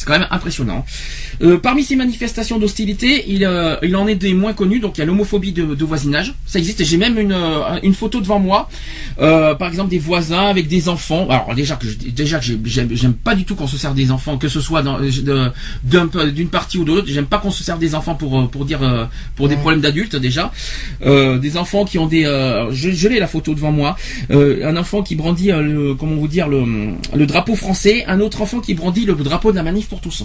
C'est 0.00 0.06
quand 0.06 0.18
même 0.18 0.28
impressionnant. 0.30 0.86
Euh, 1.42 1.58
parmi 1.58 1.84
ces 1.84 1.94
manifestations 1.94 2.58
d'hostilité, 2.58 3.26
il, 3.28 3.44
euh, 3.44 3.76
il 3.82 3.94
en 3.96 4.06
est 4.08 4.14
des 4.14 4.32
moins 4.32 4.54
connus. 4.54 4.80
Donc 4.80 4.96
il 4.96 5.00
y 5.00 5.02
a 5.02 5.04
l'homophobie 5.04 5.52
de, 5.52 5.74
de 5.74 5.84
voisinage. 5.84 6.32
Ça 6.46 6.58
existe. 6.58 6.82
J'ai 6.82 6.96
même 6.96 7.18
une, 7.18 7.32
euh, 7.32 7.78
une 7.82 7.92
photo 7.92 8.22
devant 8.22 8.38
moi. 8.38 8.70
Euh, 9.20 9.54
par 9.54 9.68
exemple 9.68 9.90
des 9.90 9.98
voisins 9.98 10.46
avec 10.46 10.68
des 10.68 10.88
enfants. 10.88 11.28
Alors 11.28 11.54
déjà 11.54 11.76
que 11.76 11.86
je- 11.86 11.98
déjà 11.98 12.38
que 12.38 12.46
j'ai- 12.46 12.58
j'aime 12.66 13.12
pas 13.12 13.34
du 13.34 13.44
tout 13.44 13.54
qu'on 13.54 13.66
se 13.66 13.76
serve 13.76 13.94
des 13.94 14.10
enfants, 14.10 14.38
que 14.38 14.48
ce 14.48 14.62
soit 14.62 14.82
peu- 16.10 16.30
d'une 16.30 16.48
partie 16.48 16.78
ou 16.78 16.84
de 16.84 16.92
l'autre. 16.92 17.08
J'aime 17.08 17.26
pas 17.26 17.36
qu'on 17.36 17.50
se 17.50 17.62
serve 17.62 17.78
des 17.78 17.94
enfants 17.94 18.14
pour 18.14 18.40
euh, 18.40 18.46
pour 18.46 18.64
dire 18.64 18.82
euh, 18.82 19.04
pour 19.36 19.48
des 19.48 19.54
Ouais. 19.56 19.60
problèmes 19.60 19.82
d'adultes 19.82 20.16
déjà. 20.16 20.50
Euh, 21.04 21.36
des 21.38 21.58
enfants 21.58 21.84
qui 21.84 21.98
ont 21.98 22.06
des. 22.06 22.24
euh, 22.24 22.70
je 22.72 22.90
je 22.90 23.06
l'ai 23.08 23.18
la 23.20 23.26
photo 23.26 23.52
devant 23.54 23.72
moi. 23.72 23.96
Euh, 24.30 24.66
un 24.66 24.78
enfant 24.78 25.02
qui 25.02 25.14
brandit 25.14 25.52
euh, 25.52 25.60
le 25.60 25.94
comment 25.94 26.14
vous 26.16 26.28
dire 26.28 26.48
le 26.48 26.64
le 27.14 27.26
drapeau 27.26 27.54
français. 27.54 28.04
Un 28.06 28.20
autre 28.20 28.40
enfant 28.40 28.60
qui 28.60 28.72
brandit 28.72 29.04
le 29.04 29.14
drapeau 29.14 29.50
de 29.50 29.56
la 29.56 29.62
manif 29.62 29.88
pour 29.90 30.00
tous. 30.00 30.24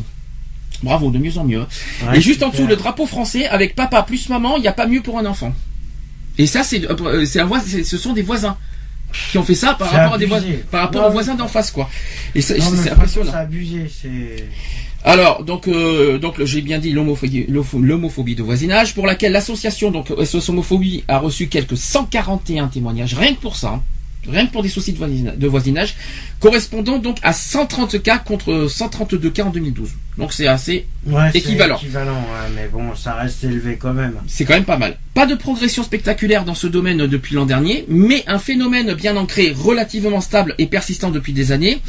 Bravo, 0.83 1.09
de 1.09 1.17
mieux 1.17 1.37
en 1.37 1.43
mieux. 1.43 1.65
Ouais, 2.07 2.17
Et 2.17 2.21
juste 2.21 2.43
en 2.43 2.49
dessous, 2.49 2.67
le 2.67 2.75
drapeau 2.75 3.05
français 3.05 3.47
avec 3.47 3.75
papa 3.75 4.03
plus 4.03 4.29
maman, 4.29 4.57
il 4.57 4.61
n'y 4.61 4.67
a 4.67 4.73
pas 4.73 4.87
mieux 4.87 5.01
pour 5.01 5.19
un 5.19 5.25
enfant. 5.25 5.53
Et 6.37 6.47
ça, 6.47 6.63
c'est, 6.63 6.89
euh, 6.89 7.25
c'est 7.25 7.83
ce 7.83 7.97
sont 7.97 8.13
des 8.13 8.21
voisins 8.21 8.57
qui 9.31 9.37
ont 9.37 9.43
fait 9.43 9.55
ça 9.55 9.73
par 9.73 9.89
rapport 9.89 10.13
à 10.13 10.17
des 10.17 10.25
voisins, 10.25 10.47
par 10.69 10.81
rapport 10.81 11.07
aux 11.07 11.11
voisins 11.11 11.35
d'en 11.35 11.47
face, 11.47 11.71
quoi. 11.71 11.89
Et 12.33 12.41
c'est, 12.41 12.61
impressionnant. 12.91 13.31
C'est 13.31 13.37
abusé. 13.37 13.85
C'est. 13.89 14.45
Alors, 15.03 15.43
donc, 15.43 15.67
euh, 15.67 16.17
donc 16.17 16.43
j'ai 16.43 16.61
bien 16.61 16.79
dit 16.79 16.91
l'homophobie, 16.91 17.45
de 17.45 18.43
voisinage, 18.43 18.95
pour 18.95 19.05
laquelle 19.05 19.31
l'association 19.31 19.91
donc 19.91 20.11
SOS 20.23 20.49
Homophobie 20.49 21.03
a 21.07 21.19
reçu 21.19 21.47
quelques 21.47 21.77
141 21.77 22.67
témoignages, 22.67 23.13
rien 23.13 23.35
que 23.35 23.39
pour 23.39 23.55
ça, 23.55 23.69
hein. 23.75 23.83
rien 24.27 24.47
que 24.47 24.51
pour 24.51 24.63
des 24.63 24.69
soucis 24.69 24.93
de 24.93 25.47
voisinage, 25.47 25.95
correspondant 26.49 26.99
donc 26.99 27.17
à 27.23 27.33
130 27.33 28.01
cas 28.03 28.19
contre 28.19 28.67
132 28.69 29.29
cas 29.31 29.43
en 29.45 29.49
2012. 29.49 29.89
Donc 30.17 30.31
c'est 30.31 30.47
assez 30.47 30.85
Ouais, 31.07 31.29
c'est 31.31 31.37
Équivalent. 31.39 31.77
Équivalent, 31.77 32.13
ouais, 32.15 32.49
mais 32.55 32.67
bon, 32.67 32.95
ça 32.95 33.13
reste 33.13 33.43
élevé 33.43 33.77
quand 33.79 33.93
même. 33.93 34.13
C'est 34.27 34.43
quand 34.43 34.55
même 34.55 34.63
pas 34.63 34.77
mal. 34.77 34.97
Pas 35.13 35.27
de 35.27 35.35
progression 35.35 35.83
spectaculaire 35.83 36.45
dans 36.45 36.55
ce 36.55 36.65
domaine 36.65 37.05
depuis 37.05 37.35
l'an 37.35 37.45
dernier, 37.45 37.85
mais 37.89 38.23
un 38.25 38.39
phénomène 38.39 38.93
bien 38.95 39.15
ancré, 39.17 39.53
relativement 39.55 40.19
stable 40.21 40.55
et 40.57 40.65
persistant 40.65 41.11
depuis 41.11 41.31
des 41.31 41.51
années, 41.51 41.79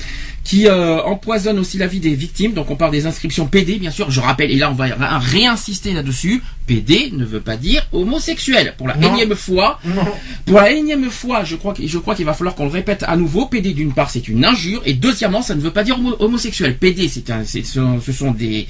qui 0.44 0.68
euh, 0.68 1.02
empoisonne 1.02 1.58
aussi 1.58 1.78
la 1.78 1.86
vie 1.86 2.00
des 2.00 2.14
victimes. 2.14 2.52
Donc 2.52 2.70
on 2.70 2.76
parle 2.76 2.92
des 2.92 3.06
inscriptions 3.06 3.46
PD, 3.46 3.76
bien 3.78 3.90
sûr. 3.90 4.10
Je 4.10 4.20
rappelle, 4.20 4.50
et 4.50 4.56
là 4.56 4.70
on 4.70 4.74
va 4.74 4.84
ré- 4.84 4.92
réinsister 5.38 5.92
là-dessus. 5.94 6.42
PD 6.66 7.10
ne 7.12 7.24
veut 7.24 7.40
pas 7.40 7.56
dire 7.56 7.86
homosexuel. 7.92 8.74
Pour 8.76 8.86
la 8.88 8.96
Non. 8.96 9.14
énième 9.14 9.34
fois, 9.34 9.80
Non. 9.84 10.04
pour 10.44 10.56
la 10.58 10.72
énième 10.72 11.08
fois, 11.10 11.42
je 11.44 11.56
crois, 11.56 11.72
je 11.82 11.98
crois 11.98 12.14
qu'il 12.14 12.26
va 12.26 12.34
falloir 12.34 12.54
qu'on 12.54 12.64
le 12.64 12.70
répète 12.70 13.02
à 13.08 13.16
nouveau. 13.16 13.46
PD 13.46 13.72
d'une 13.72 13.94
part, 13.94 14.10
c'est 14.10 14.28
une 14.28 14.44
injure, 14.46 14.82
et 14.86 14.94
deuxièmement, 14.94 15.42
ça 15.42 15.54
ne 15.54 15.60
veut 15.60 15.70
pas 15.70 15.84
dire 15.84 15.98
homo- 15.98 16.16
homosexuel. 16.18 16.76
PD, 16.78 17.08
c'est 17.08 17.24
ce, 17.64 18.12
sont 18.12 18.30
des, 18.30 18.66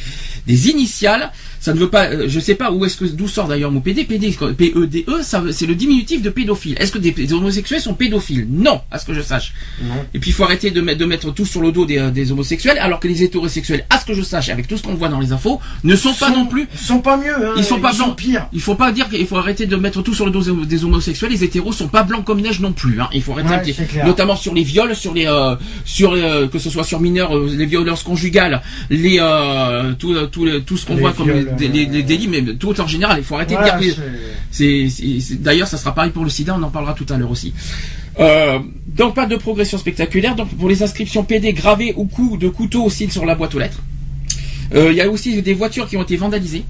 des 0.46 0.68
initiales. 0.70 1.30
Ça 1.60 1.72
ne 1.74 1.78
veut 1.80 1.90
pas, 1.90 2.06
euh, 2.06 2.24
je 2.28 2.38
sais 2.38 2.54
pas 2.54 2.70
où 2.70 2.84
est-ce 2.84 2.96
que 2.96 3.04
d'où 3.06 3.26
sort 3.26 3.48
d'ailleurs 3.48 3.72
mon 3.72 3.80
PD. 3.80 4.04
PD, 4.04 4.30
P-E-D-E, 4.56 5.04
E, 5.10 5.38
veut- 5.40 5.52
c'est 5.52 5.66
le 5.66 5.74
diminutif 5.74 6.22
de 6.22 6.30
pédophile. 6.30 6.76
Est-ce 6.78 6.92
que 6.92 6.98
des, 6.98 7.10
des 7.10 7.32
homosexuels 7.32 7.80
sont 7.80 7.94
pédophiles? 7.94 8.46
Non, 8.48 8.80
à 8.90 8.98
ce 8.98 9.06
que 9.06 9.14
je 9.14 9.20
sache. 9.20 9.52
Non. 9.82 9.94
Et 10.14 10.18
puis 10.20 10.30
il 10.30 10.32
faut 10.32 10.44
arrêter 10.44 10.70
de 10.70 10.80
mettre, 10.80 10.98
de 11.00 11.04
mettre 11.06 11.32
tout 11.32 11.46
sur 11.46 11.60
le 11.62 11.72
dos 11.72 11.84
des, 11.84 11.98
euh, 11.98 12.10
des 12.10 12.30
homosexuels, 12.30 12.78
alors 12.78 13.00
que 13.00 13.08
les 13.08 13.22
hétérosexuels, 13.24 13.84
à 13.90 13.98
ce 13.98 14.04
que 14.06 14.14
je 14.14 14.22
sache, 14.22 14.48
avec 14.48 14.68
tout 14.68 14.76
ce 14.76 14.82
qu'on 14.84 14.94
voit 14.94 15.08
dans 15.08 15.18
les 15.18 15.32
infos, 15.32 15.60
ne 15.82 15.96
sont 15.96 16.14
pas 16.14 16.30
non 16.30 16.46
plus 16.46 16.68
Ils 16.72 16.78
sont 16.86 17.00
pas 17.00 17.16
mieux, 17.16 17.34
hein. 17.34 17.54
Ils 17.56 17.64
sont 17.64 17.80
pas 17.80 17.90
Ils 17.92 17.96
sont 17.98 18.14
pires. 18.14 18.46
il 18.52 18.60
faut 18.60 18.76
pas 18.76 18.92
dire 18.92 19.08
qu'il 19.08 19.26
faut 19.26 19.36
arrêter 19.36 19.66
de 19.66 19.74
mettre 19.76 20.02
tout 20.02 20.14
sur 20.14 20.26
le 20.26 20.30
dos 20.30 20.64
des 20.64 20.84
homosexuels. 20.84 21.30
Les 21.32 21.42
hétéros 21.42 21.72
sont 21.72 21.88
pas 21.88 22.04
blancs 22.04 22.24
comme 22.24 22.40
neige 22.40 22.60
non 22.60 22.72
plus. 22.72 23.00
Hein. 23.00 23.08
Il 23.12 23.22
faut 23.22 23.32
arrêter 23.32 23.46
Ouais, 23.72 24.04
notamment 24.04 24.36
sur 24.36 24.54
les 24.54 24.62
viols, 24.62 24.94
sur 24.94 25.14
les, 25.14 25.26
euh, 25.26 25.55
sur 25.84 26.14
les, 26.14 26.22
euh, 26.22 26.46
que 26.48 26.58
ce 26.58 26.70
soit 26.70 26.84
sur 26.84 27.00
mineurs, 27.00 27.36
euh, 27.36 27.48
les 27.56 27.66
violences 27.66 28.02
conjugales, 28.02 28.62
les, 28.90 29.18
euh, 29.20 29.92
tout, 29.98 30.12
euh, 30.14 30.26
tout, 30.26 30.46
tout 30.60 30.76
ce 30.76 30.86
qu'on 30.86 30.94
voit 30.96 31.12
comme 31.12 31.28
les, 31.58 31.68
les- 31.68 31.86
les 31.86 32.00
euh, 32.00 32.02
délits, 32.02 32.28
mais 32.28 32.42
tout 32.54 32.78
en 32.80 32.86
général. 32.86 33.18
Il 33.18 33.24
faut 33.24 33.34
arrêter 33.36 33.54
Voilà, 33.54 33.76
de 33.78 33.82
dire 33.82 33.94
c'est- 34.50 35.42
d'ailleurs, 35.42 35.68
ça 35.68 35.76
sera 35.78 35.94
pareil 35.94 36.10
pour 36.10 36.24
le 36.24 36.30
sida, 36.30 36.54
on 36.58 36.62
en 36.62 36.70
parlera 36.70 36.94
tout 36.94 37.06
à 37.10 37.16
l'heure 37.16 37.30
aussi. 37.30 37.52
Euh, 38.18 38.58
donc 38.86 39.14
pas 39.14 39.26
de 39.26 39.36
progression 39.36 39.76
spectaculaire. 39.78 40.34
Donc 40.36 40.48
pour 40.56 40.68
les 40.68 40.82
inscriptions 40.82 41.22
PD 41.24 41.52
gravées 41.52 41.92
ou 41.96 42.06
coups 42.06 42.38
de 42.38 42.48
couteau 42.48 42.82
aussi 42.84 43.10
sur 43.10 43.26
la 43.26 43.34
boîte 43.34 43.54
aux 43.54 43.58
lettres. 43.58 43.82
Euh, 44.74 44.90
Il 44.90 44.96
y 44.96 45.00
a 45.02 45.08
aussi 45.10 45.42
des 45.42 45.54
voitures 45.54 45.86
qui 45.88 45.96
ont 45.96 46.02
été 46.02 46.16
vandalisées. 46.16 46.64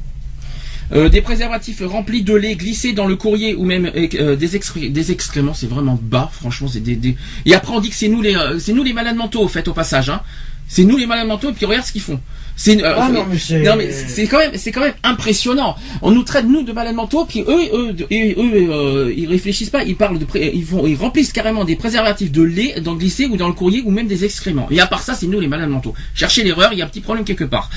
Euh, 0.93 1.09
des 1.09 1.21
préservatifs 1.21 1.83
remplis 1.85 2.23
de 2.23 2.33
lait 2.35 2.55
glissés 2.55 2.93
dans 2.93 3.07
le 3.09 3.17
courrier 3.17 3.55
ou 3.57 3.65
même 3.65 3.91
euh, 3.97 4.37
des, 4.37 4.57
excré- 4.57 4.89
des 4.89 5.11
excréments, 5.11 5.53
c'est 5.53 5.67
vraiment 5.67 5.99
bas, 6.01 6.31
franchement, 6.33 6.69
c'est 6.69 6.79
des, 6.81 6.95
des- 6.95 7.17
Et 7.45 7.55
après 7.55 7.73
on 7.75 7.81
dit 7.81 7.91
que 7.91 7.97
c'est 7.97 8.07
nous 8.09 8.23
les, 8.23 8.37
euh, 8.37 8.59
c'est 8.61 8.73
nous 8.73 8.85
les 8.85 8.93
malades 8.93 9.17
mentaux 9.17 9.41
au 9.43 9.49
fait 9.49 9.67
au 9.67 9.73
passage, 9.73 10.11
hein. 10.11 10.21
C'est 10.69 10.85
nous 10.85 10.97
les 10.97 11.07
malades 11.07 11.27
mentaux 11.27 11.51
et 11.51 11.53
puis 11.53 11.67
regarde 11.67 11.85
ce 11.87 11.93
qu'ils 11.93 12.01
font. 12.03 12.21
C'est, 12.59 12.83
euh, 12.83 12.95
Ah 12.99 13.11
non, 13.11 13.27
mais 13.29 13.39
c'est. 13.39 13.61
non 13.61 13.77
mais 13.77 13.93
c'est 13.93 14.27
quand 14.27 14.39
même 14.39 14.53
c'est 14.55 14.73
quand 14.73 14.81
même 14.81 14.95
impressionnant. 15.03 15.77
On 16.01 16.11
nous 16.11 16.23
traite 16.23 16.47
nous 16.47 16.63
de 16.63 16.73
malades 16.73 16.95
mentaux 16.95 17.27
puis 17.27 17.43
eux 17.47 17.69
eux 17.75 17.97
eux 18.11 18.69
euh, 18.73 19.13
ils 19.15 19.29
réfléchissent 19.29 19.69
pas, 19.69 19.85
ils 19.85 19.95
parlent 19.95 20.19
de 20.19 20.27
ils 20.35 20.65
vont 20.65 20.87
ils 20.87 20.97
remplissent 20.97 21.33
carrément 21.33 21.65
des 21.67 21.77
préservatifs 21.77 22.33
de 22.33 22.43
lait 22.43 22.81
dans 22.81 22.93
le 22.93 22.99
glycé 22.99 23.27
ou 23.27 23.37
dans 23.37 23.49
le 23.49 23.53
courrier 23.53 23.83
ou 23.85 23.91
même 23.91 24.07
des 24.07 24.25
excréments. 24.25 24.69
Et 24.71 24.81
à 24.81 24.87
part 24.87 25.03
ça, 25.03 25.15
c'est 25.15 25.27
nous 25.27 25.39
les 25.39 25.49
malades 25.49 25.69
mentaux. 25.69 25.93
Cherchez 26.15 26.43
l'erreur, 26.45 26.71
il 26.73 26.79
y 26.79 26.83
a 26.83 26.87
un 26.87 26.89
petit 26.89 27.03
problème 27.03 27.27
quelque 27.27 27.45
part. 27.45 27.69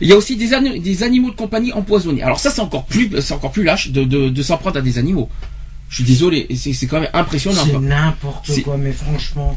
Il 0.00 0.08
y 0.08 0.12
a 0.12 0.16
aussi 0.16 0.36
des, 0.36 0.78
des 0.78 1.02
animaux 1.02 1.30
de 1.30 1.36
compagnie 1.36 1.72
empoisonnés. 1.72 2.22
Alors 2.22 2.38
ça 2.38 2.50
c'est 2.50 2.60
encore 2.60 2.84
plus 2.84 3.10
c'est 3.20 3.34
encore 3.34 3.50
plus 3.50 3.64
lâche 3.64 3.90
de 3.90 4.04
de, 4.04 4.28
de 4.28 4.42
s'en 4.42 4.56
prendre 4.56 4.76
à 4.78 4.82
des 4.82 4.98
animaux. 4.98 5.28
Je 5.90 5.96
suis 5.96 6.04
désolé, 6.04 6.46
c'est 6.54 6.86
quand 6.86 7.00
même 7.00 7.10
impressionnant. 7.14 7.62
C'est 7.64 7.78
n'importe 7.80 8.62
quoi, 8.62 8.76
mais 8.76 8.92
franchement. 8.92 9.56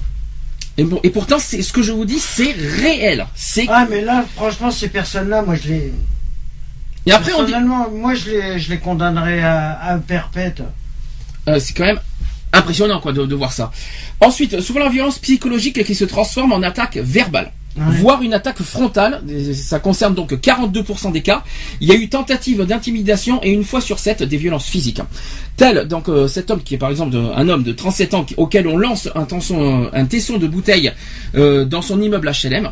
Et, 0.81 0.83
bon, 0.83 0.99
et 1.03 1.11
pourtant 1.11 1.37
c'est 1.37 1.61
ce 1.61 1.71
que 1.71 1.83
je 1.83 1.91
vous 1.91 2.05
dis, 2.05 2.17
c'est 2.19 2.53
réel. 2.53 3.27
C'est 3.35 3.67
Ah, 3.69 3.85
mais 3.87 4.01
là, 4.01 4.25
franchement, 4.35 4.71
ces 4.71 4.89
personnes-là, 4.89 5.43
moi, 5.43 5.53
je 5.55 5.67
les. 5.69 5.93
et 7.05 7.11
après 7.11 7.33
on 7.33 7.43
dit 7.43 7.51
Personnellement, 7.51 7.87
moi, 7.91 8.15
je 8.15 8.31
les, 8.31 8.59
je 8.59 8.71
les 8.71 8.79
condamnerais 8.79 9.41
à, 9.43 9.79
à 9.79 9.97
perpète. 9.99 10.63
Euh, 11.47 11.59
c'est 11.59 11.73
quand 11.73 11.85
même 11.85 11.99
impressionnant 12.51 12.99
quoi 12.99 13.13
de, 13.13 13.25
de 13.27 13.35
voir 13.35 13.53
ça. 13.53 13.71
Ensuite, 14.19 14.59
souvent 14.61 14.79
la 14.79 14.89
violence 14.89 15.19
psychologique 15.19 15.83
qui 15.83 15.93
se 15.93 16.05
transforme 16.05 16.51
en 16.51 16.63
attaque 16.63 16.97
verbale. 16.97 17.51
Ouais. 17.77 17.83
voire 17.99 18.21
une 18.21 18.33
attaque 18.33 18.61
frontale. 18.61 19.21
Ça 19.53 19.79
concerne 19.79 20.13
donc 20.13 20.33
42% 20.33 21.11
des 21.13 21.21
cas. 21.21 21.43
Il 21.79 21.87
y 21.87 21.91
a 21.91 21.95
eu 21.95 22.09
tentative 22.09 22.65
d'intimidation 22.65 23.41
et 23.43 23.51
une 23.51 23.63
fois 23.63 23.79
sur 23.79 23.97
sept 23.99 24.23
des 24.23 24.37
violences 24.37 24.65
physiques. 24.67 25.01
Tel 25.55 25.87
donc 25.87 26.09
euh, 26.09 26.27
cet 26.27 26.51
homme 26.51 26.61
qui 26.63 26.75
est 26.75 26.77
par 26.77 26.89
exemple 26.89 27.11
de- 27.11 27.17
un 27.19 27.47
homme 27.47 27.63
de 27.63 27.71
37 27.71 28.13
ans 28.13 28.25
auquel 28.37 28.67
on 28.67 28.77
lance 28.77 29.07
un, 29.15 29.23
tenson- 29.23 29.89
un 29.93 30.05
tesson 30.05 30.37
de 30.37 30.47
bouteille 30.47 30.91
euh, 31.35 31.63
dans 31.63 31.81
son 31.81 32.01
immeuble 32.01 32.29
HLM 32.31 32.71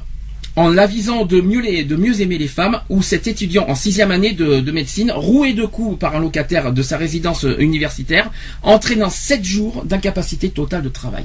en 0.55 0.67
l'avisant 0.67 1.23
de 1.25 1.39
mieux, 1.39 1.61
les, 1.61 1.85
de 1.85 1.95
mieux 1.95 2.19
aimer 2.19 2.37
les 2.37 2.47
femmes, 2.49 2.81
ou 2.89 3.01
cet 3.01 3.27
étudiant 3.27 3.65
en 3.69 3.75
sixième 3.75 4.11
année 4.11 4.33
de, 4.33 4.59
de 4.59 4.71
médecine, 4.71 5.11
roué 5.15 5.53
de 5.53 5.63
coups 5.65 5.97
par 5.97 6.15
un 6.17 6.19
locataire 6.19 6.73
de 6.73 6.81
sa 6.81 6.97
résidence 6.97 7.45
euh, 7.45 7.55
universitaire, 7.59 8.29
entraînant 8.63 9.09
sept 9.09 9.45
jours 9.45 9.85
d'incapacité 9.85 10.49
totale 10.49 10.81
de 10.81 10.89
travail. 10.89 11.23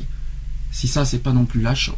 Si 0.71 0.87
ça, 0.87 1.05
c'est 1.05 1.23
pas 1.23 1.33
non 1.33 1.45
plus 1.47 1.61
lâche. 1.63 1.91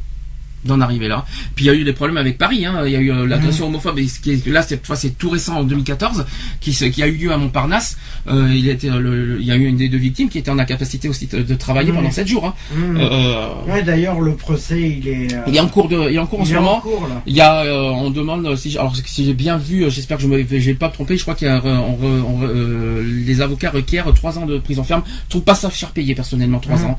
D'en 0.65 0.81
arriver 0.81 1.09
là. 1.09 1.25
Puis 1.55 1.65
il 1.65 1.69
y 1.69 1.71
a 1.71 1.75
eu 1.75 1.85
des 1.85 1.93
problèmes 1.93 2.17
avec 2.17 2.39
Paris. 2.39 2.67
Hein. 2.67 2.83
Il 2.87 2.93
y 2.93 2.97
a 2.97 3.01
eu 3.01 3.13
euh, 3.13 3.27
l'agression 3.27 3.67
homophobe, 3.67 3.99
et 3.99 4.09
ce 4.09 4.21
qui 4.21 4.33
est, 4.33 4.47
là 4.47 4.63
cette 4.63 4.87
fois 4.87 4.97
c'est 4.97 5.11
tout 5.11 5.31
récent 5.31 5.57
en 5.57 5.65
2014, 5.65 6.27
qui, 6.61 6.73
qui 6.73 7.03
a 7.03 7.07
eu 7.07 7.13
lieu 7.13 7.33
à 7.33 7.39
Montparnasse. 7.39 7.97
Euh, 8.29 8.53
il, 8.55 8.69
était, 8.69 8.91
le, 8.91 9.39
il 9.41 9.47
y 9.47 9.53
a 9.53 9.57
eu 9.57 9.67
une 9.67 9.77
des 9.77 9.89
deux 9.89 9.99
victimes 9.99 10.29
qui 10.29 10.39
était 10.39 10.51
en 10.51 10.59
incapacité 10.59 11.09
aussi 11.09 11.27
de, 11.27 11.55
travailler 11.55 11.93
pendant 11.93 12.11
7 12.11 12.27
jours. 12.27 12.47
Hein. 12.47 12.55
Mmh. 12.75 12.97
Euh, 12.99 13.49
ouais, 13.69 13.83
d'ailleurs 13.83 14.21
le 14.21 14.35
procès 14.35 14.81
il 14.81 15.09
est. 15.09 15.35
Euh, 15.35 15.43
il 15.47 15.57
est 15.57 15.61
en 15.61 15.69
cours 15.69 15.89
de, 15.89 16.11
il 16.11 16.17
est 16.17 16.19
en 16.19 16.27
cours 16.27 16.41
en 16.41 16.45
ce 16.45 16.55
moment. 16.55 16.83
il 17.27 17.35
y 17.35 17.41
a, 17.41 17.63
euh, 17.63 17.91
on 17.91 18.11
demande 18.11 18.57
si, 18.57 18.77
alors 18.79 18.95
si 19.05 19.25
j'ai 19.25 19.35
bien 19.35 19.57
vu, 19.57 19.91
j'espère 19.91 20.17
que 20.17 20.23
je 20.23 20.29
ne 20.29 20.37
vais 20.37 20.75
pas 20.75 20.89
me 20.89 20.93
tromper. 20.93 21.17
Je 21.17 21.23
crois 21.23 21.35
qu'il 21.35 21.49
y 21.49 21.51
a, 21.51 21.63
on, 21.65 21.99
on, 22.03 22.41
les 23.03 23.41
avocats 23.41 23.71
requièrent 23.71 24.13
3 24.13 24.39
ans 24.39 24.47
de 24.47 24.59
prison 24.59 24.85
ferme. 24.85 25.03
Je 25.25 25.31
trouve 25.31 25.43
pas 25.43 25.55
ça 25.55 25.71
cher 25.71 25.91
payé 25.91 26.15
personnellement 26.15 26.59
3 26.59 26.77
mmh. 26.77 26.85
ans. 26.85 26.99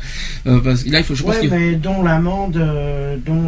parce, 0.64 0.86
là 0.86 1.00
il 1.00 1.04
faut, 1.04 1.16
je 1.16 1.24
pense 1.24 1.36
ouais, 1.36 1.48
mais 1.50 1.76
dont 1.76 2.02
l'amende, 2.04 2.60
dont 3.26 3.47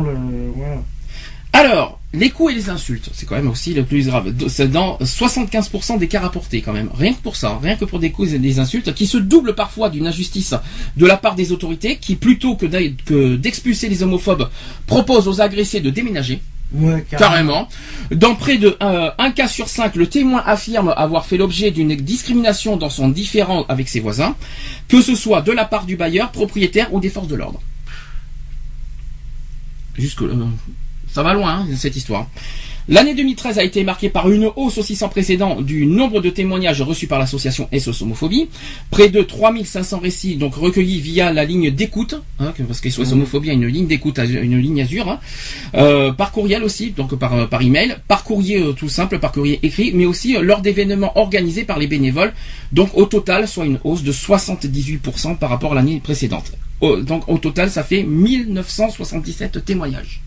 alors, 1.51 1.99
les 2.13 2.29
coups 2.29 2.53
et 2.53 2.55
les 2.55 2.69
insultes, 2.69 3.09
c'est 3.11 3.25
quand 3.25 3.35
même 3.35 3.49
aussi 3.49 3.73
le 3.73 3.83
plus 3.83 4.07
grave. 4.07 4.33
C'est 4.47 4.71
dans 4.71 4.97
75% 4.99 5.97
des 5.97 6.07
cas 6.07 6.19
rapportés 6.21 6.61
quand 6.61 6.73
même. 6.73 6.89
Rien 6.95 7.13
que 7.13 7.21
pour 7.21 7.35
ça, 7.35 7.59
rien 7.61 7.75
que 7.75 7.85
pour 7.85 7.99
des 7.99 8.11
coups 8.11 8.33
et 8.33 8.39
des 8.39 8.59
insultes, 8.59 8.93
qui 8.93 9.07
se 9.07 9.17
doublent 9.17 9.55
parfois 9.55 9.89
d'une 9.89 10.07
injustice 10.07 10.53
de 10.95 11.05
la 11.05 11.17
part 11.17 11.35
des 11.35 11.51
autorités, 11.51 11.97
qui 11.97 12.15
plutôt 12.15 12.55
que 12.55 13.35
d'expulser 13.35 13.89
les 13.89 14.03
homophobes, 14.03 14.49
proposent 14.85 15.27
aux 15.27 15.41
agressés 15.41 15.81
de 15.81 15.89
déménager. 15.89 16.39
carrément. 17.09 17.67
Dans 18.11 18.35
près 18.35 18.59
de 18.59 18.77
euh, 18.83 19.09
un 19.17 19.31
cas 19.31 19.47
sur 19.47 19.69
cinq, 19.69 19.95
le 19.95 20.05
témoin 20.05 20.43
affirme 20.45 20.93
avoir 20.95 21.25
fait 21.25 21.37
l'objet 21.37 21.71
d'une 21.71 21.95
discrimination 21.95 22.77
dans 22.77 22.91
son 22.91 23.09
différend 23.09 23.65
avec 23.69 23.89
ses 23.89 23.99
voisins, 23.99 24.35
que 24.87 25.01
ce 25.01 25.15
soit 25.15 25.41
de 25.41 25.51
la 25.51 25.65
part 25.65 25.85
du 25.85 25.95
bailleur, 25.95 26.31
propriétaire 26.31 26.93
ou 26.93 26.99
des 26.99 27.09
forces 27.09 27.27
de 27.27 27.35
l'ordre. 27.35 27.59
Jusque 29.99 30.21
euh, 30.23 30.45
ça 31.11 31.23
va 31.23 31.33
loin, 31.33 31.59
hein, 31.59 31.67
cette 31.75 31.95
histoire. 31.95 32.27
L'année 32.91 33.13
2013 33.13 33.59
a 33.59 33.63
été 33.63 33.83
marquée 33.83 34.09
par 34.09 34.31
une 34.31 34.49
hausse 34.55 34.79
aussi 34.79 34.95
sans 34.95 35.09
précédent 35.09 35.61
du 35.61 35.85
nombre 35.85 36.21
de 36.21 36.31
témoignages 36.31 36.81
reçus 36.81 37.05
par 37.05 37.19
l'association 37.19 37.69
SOS 37.71 38.01
Homophobie. 38.01 38.49
Près 38.89 39.09
de 39.09 39.21
3500 39.21 39.99
récits 39.99 40.37
donc 40.37 40.55
recueillis 40.55 40.99
via 40.99 41.31
la 41.31 41.45
ligne 41.45 41.69
d'écoute, 41.69 42.15
hein, 42.39 42.51
parce 42.67 42.81
que 42.81 42.89
SOS 42.89 43.13
Homophobie 43.13 43.51
a 43.51 43.53
une 43.53 43.67
ligne 43.67 43.85
d'écoute, 43.85 44.17
une 44.17 44.57
ligne 44.57 44.81
Azure, 44.81 45.07
hein. 45.07 45.19
euh, 45.75 46.11
par 46.13 46.31
courriel 46.31 46.63
aussi, 46.63 46.89
donc 46.89 47.13
par, 47.13 47.35
euh, 47.35 47.45
par 47.45 47.61
email, 47.61 47.97
par 48.07 48.23
courrier 48.23 48.59
euh, 48.59 48.71
tout 48.71 48.89
simple, 48.89 49.19
par 49.19 49.33
courrier 49.33 49.59
écrit, 49.61 49.91
mais 49.93 50.07
aussi 50.07 50.35
lors 50.41 50.61
d'événements 50.61 51.15
organisés 51.15 51.65
par 51.65 51.77
les 51.77 51.85
bénévoles. 51.85 52.33
Donc 52.71 52.89
au 52.95 53.05
total, 53.05 53.47
soit 53.47 53.67
une 53.67 53.77
hausse 53.83 54.01
de 54.01 54.11
78% 54.11 55.37
par 55.37 55.51
rapport 55.51 55.73
à 55.73 55.75
l'année 55.75 55.99
précédente. 56.03 56.53
donc 56.81 57.29
au 57.29 57.37
total, 57.37 57.69
ça 57.69 57.83
fait 57.83 58.01
1977 58.01 59.63
témoignages. 59.63 60.21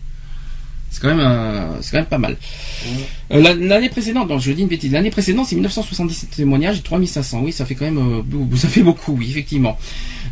C'est 0.93 1.01
quand 1.01 1.07
même, 1.07 1.25
euh, 1.25 1.81
c'est 1.81 1.89
quand 1.89 1.97
même 1.97 2.05
pas 2.05 2.19
mal. 2.19 2.37
Euh, 3.31 3.55
l'année 3.55 3.89
précédente, 3.89 4.27
donc 4.27 4.41
je 4.41 4.51
dis 4.51 4.61
une 4.61 4.67
bêtise, 4.67 4.91
l'année 4.91 5.09
précédente 5.09 5.47
c'est 5.47 5.55
1977 5.55 6.29
témoignages 6.29 6.77
et 6.77 6.81
3500. 6.81 7.41
Oui, 7.41 7.51
ça 7.51 7.65
fait 7.65 7.73
quand 7.73 7.85
même, 7.85 7.97
euh, 7.97 8.55
ça 8.55 8.67
fait 8.67 8.83
beaucoup, 8.83 9.13
oui, 9.13 9.27
effectivement. 9.27 9.79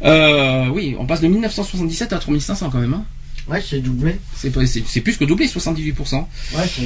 oui, 0.04 0.96
on 1.00 1.06
passe 1.08 1.22
de 1.22 1.28
1977 1.28 2.14
à 2.14 2.20
3500 2.20 2.70
quand 2.70 2.78
même. 2.78 2.94
Hein. 2.94 3.04
Ouais, 3.50 3.60
c'est 3.68 3.80
doublé. 3.80 4.20
C'est, 4.36 4.54
c'est 4.86 5.02
plus 5.02 5.18
que 5.18 5.26
doublé, 5.26 5.48
78%. 5.48 6.16
Ouais, 6.16 6.26
c'est... 6.68 6.84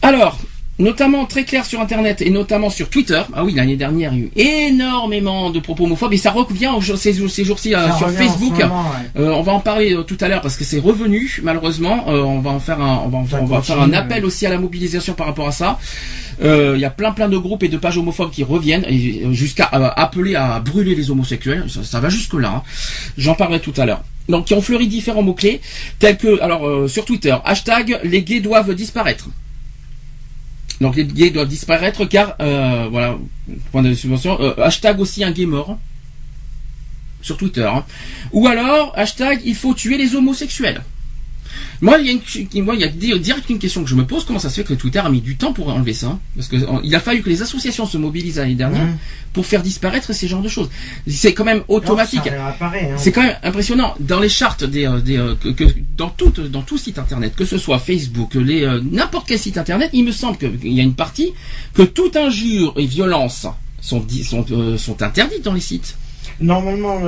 Alors, 0.00 0.40
notamment 0.78 1.24
très 1.24 1.44
clair 1.44 1.64
sur 1.64 1.80
Internet 1.80 2.20
et 2.20 2.30
notamment 2.30 2.70
sur 2.70 2.90
Twitter. 2.90 3.22
Ah 3.34 3.44
oui, 3.44 3.54
l'année 3.54 3.76
dernière, 3.76 4.12
il 4.12 4.18
y 4.18 4.22
a 4.22 4.24
eu 4.24 4.30
énormément 4.36 5.50
de 5.50 5.60
propos 5.60 5.84
homophobes 5.84 6.12
et 6.12 6.18
ça 6.18 6.30
revient 6.30 6.72
ces, 6.96 7.14
ces 7.28 7.44
jours-ci 7.44 7.74
euh, 7.74 7.90
sur 7.92 8.10
Facebook. 8.10 8.60
Euh, 9.16 9.30
on 9.30 9.42
va 9.42 9.52
en 9.52 9.60
parler 9.60 9.94
euh, 9.94 10.02
tout 10.02 10.18
à 10.20 10.28
l'heure 10.28 10.42
parce 10.42 10.56
que 10.56 10.64
c'est 10.64 10.78
revenu 10.78 11.40
malheureusement. 11.42 12.04
on 12.08 12.40
va 12.40 12.50
en 12.50 12.60
faire 12.60 12.80
un, 12.80 13.02
on 13.04 13.08
va, 13.08 13.38
on 13.40 13.44
va 13.46 13.62
faire 13.62 13.80
un 13.80 13.92
appel 13.92 14.24
aussi 14.24 14.46
à 14.46 14.50
la 14.50 14.58
mobilisation 14.58 15.14
par 15.14 15.26
rapport 15.26 15.48
à 15.48 15.52
ça. 15.52 15.78
Il 16.42 16.78
y 16.78 16.84
a 16.84 16.90
plein 16.90 17.12
plein 17.12 17.28
de 17.28 17.38
groupes 17.38 17.62
et 17.62 17.68
de 17.68 17.78
pages 17.78 17.96
homophobes 17.96 18.30
qui 18.30 18.44
reviennent 18.44 18.84
jusqu'à 19.32 19.64
appeler 19.64 20.34
à 20.34 20.60
brûler 20.60 20.94
les 20.94 21.10
homosexuels. 21.10 21.64
Ça, 21.82 22.00
va 22.00 22.08
jusque 22.10 22.34
là. 22.34 22.56
Hein. 22.56 22.62
J'en 23.16 23.34
parlerai 23.34 23.60
tout 23.60 23.72
à 23.76 23.86
l'heure. 23.86 24.02
Donc 24.28 24.46
qui 24.46 24.54
ont 24.54 24.60
fleuri 24.60 24.88
différents 24.88 25.22
mots 25.22 25.34
clés 25.34 25.60
tels 26.00 26.16
que 26.16 26.40
alors 26.42 26.90
sur 26.90 27.04
Twitter 27.04 27.34
hashtag 27.44 28.00
les 28.02 28.22
gays 28.22 28.40
doivent 28.40 28.74
disparaître. 28.74 29.28
Donc 30.80 30.96
les 30.96 31.04
gays 31.04 31.30
doivent 31.30 31.48
disparaître 31.48 32.04
car, 32.04 32.36
euh, 32.40 32.88
voilà, 32.90 33.18
point 33.72 33.82
de 33.82 33.94
subvention, 33.94 34.40
euh, 34.40 34.54
hashtag 34.62 35.00
aussi 35.00 35.24
un 35.24 35.30
gay 35.30 35.46
mort 35.46 35.78
sur 37.22 37.36
Twitter. 37.36 37.64
Hein. 37.64 37.84
Ou 38.32 38.46
alors, 38.46 38.92
hashtag 38.96 39.40
il 39.44 39.54
faut 39.54 39.74
tuer 39.74 39.96
les 39.96 40.14
homosexuels. 40.14 40.82
Moi, 41.80 41.98
il 41.98 42.06
y 42.06 42.10
a, 42.10 42.12
une, 42.12 42.64
moi, 42.64 42.74
il 42.74 42.80
y 42.80 42.84
a 42.84 43.18
direct 43.18 43.50
une 43.50 43.58
question 43.58 43.82
que 43.82 43.90
je 43.90 43.94
me 43.94 44.04
pose. 44.04 44.24
Comment 44.24 44.38
ça 44.38 44.48
se 44.48 44.56
fait 44.56 44.64
que 44.64 44.74
Twitter 44.74 44.98
a 44.98 45.08
mis 45.08 45.20
du 45.20 45.36
temps 45.36 45.52
pour 45.52 45.68
enlever 45.68 45.92
ça 45.92 46.18
Parce 46.34 46.48
que 46.48 46.56
il 46.84 46.94
a 46.94 47.00
fallu 47.00 47.22
que 47.22 47.28
les 47.28 47.42
associations 47.42 47.86
se 47.86 47.98
mobilisent 47.98 48.38
l'année 48.38 48.54
dernière 48.54 48.84
mmh. 48.84 48.98
pour 49.32 49.46
faire 49.46 49.62
disparaître 49.62 50.12
ces 50.12 50.28
genres 50.28 50.42
de 50.42 50.48
choses. 50.48 50.70
C'est 51.06 51.34
quand 51.34 51.44
même 51.44 51.62
automatique. 51.68 52.26
Hein. 52.26 52.54
C'est 52.96 53.12
quand 53.12 53.22
même 53.22 53.36
impressionnant. 53.42 53.94
Dans 54.00 54.20
les 54.20 54.28
chartes 54.28 54.64
des, 54.64 54.86
euh, 54.86 55.00
des 55.00 55.18
euh, 55.18 55.34
que, 55.34 55.64
dans 55.96 56.10
tout 56.10 56.30
dans 56.30 56.62
tout 56.62 56.78
site 56.78 56.98
internet, 56.98 57.34
que 57.36 57.44
ce 57.44 57.58
soit 57.58 57.78
Facebook, 57.78 58.34
les 58.34 58.64
euh, 58.64 58.80
n'importe 58.90 59.28
quel 59.28 59.38
site 59.38 59.58
internet, 59.58 59.90
il 59.92 60.04
me 60.04 60.12
semble 60.12 60.38
qu'il 60.38 60.72
y 60.72 60.80
a 60.80 60.82
une 60.82 60.94
partie 60.94 61.32
que 61.74 61.82
toute 61.82 62.16
injure 62.16 62.74
et 62.76 62.86
violence 62.86 63.46
sont 63.80 64.04
sont, 64.24 64.44
sont 64.78 65.02
interdites 65.02 65.42
dans 65.42 65.52
les 65.52 65.60
sites. 65.60 65.96
Normalement, 66.40 67.00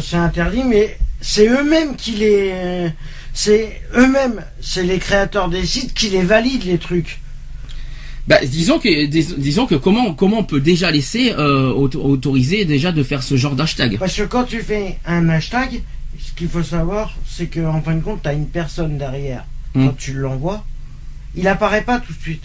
c'est 0.00 0.16
interdit, 0.16 0.62
mais 0.64 0.98
c'est 1.20 1.48
eux-mêmes 1.48 1.96
qui 1.96 2.12
les 2.12 2.92
c'est 3.36 3.82
eux-mêmes, 3.94 4.42
c'est 4.62 4.82
les 4.82 4.98
créateurs 4.98 5.50
des 5.50 5.66
sites 5.66 5.92
qui 5.92 6.08
les 6.08 6.22
valident 6.22 6.64
les 6.64 6.78
trucs. 6.78 7.20
Bah, 8.26 8.38
disons 8.42 8.78
que 8.78 9.06
disons 9.06 9.66
que 9.66 9.74
comment 9.74 10.14
comment 10.14 10.38
on 10.38 10.44
peut 10.44 10.60
déjà 10.60 10.90
laisser 10.90 11.32
euh, 11.32 11.70
autoriser 11.70 12.64
déjà 12.64 12.92
de 12.92 13.02
faire 13.02 13.22
ce 13.22 13.36
genre 13.36 13.54
d'hashtag? 13.54 13.98
Parce 13.98 14.16
que 14.16 14.22
quand 14.22 14.44
tu 14.44 14.62
fais 14.62 14.98
un 15.04 15.28
hashtag, 15.28 15.82
ce 16.18 16.32
qu'il 16.32 16.48
faut 16.48 16.62
savoir, 16.62 17.14
c'est 17.28 17.46
qu'en 17.46 17.82
fin 17.82 17.94
de 17.96 18.00
compte, 18.00 18.22
tu 18.22 18.28
as 18.30 18.32
une 18.32 18.48
personne 18.48 18.96
derrière. 18.96 19.44
Hmm. 19.74 19.88
Quand 19.88 19.96
tu 19.98 20.14
l'envoies, 20.14 20.64
il 21.34 21.46
apparaît 21.46 21.84
pas 21.84 22.00
tout 22.00 22.14
de 22.14 22.20
suite. 22.20 22.44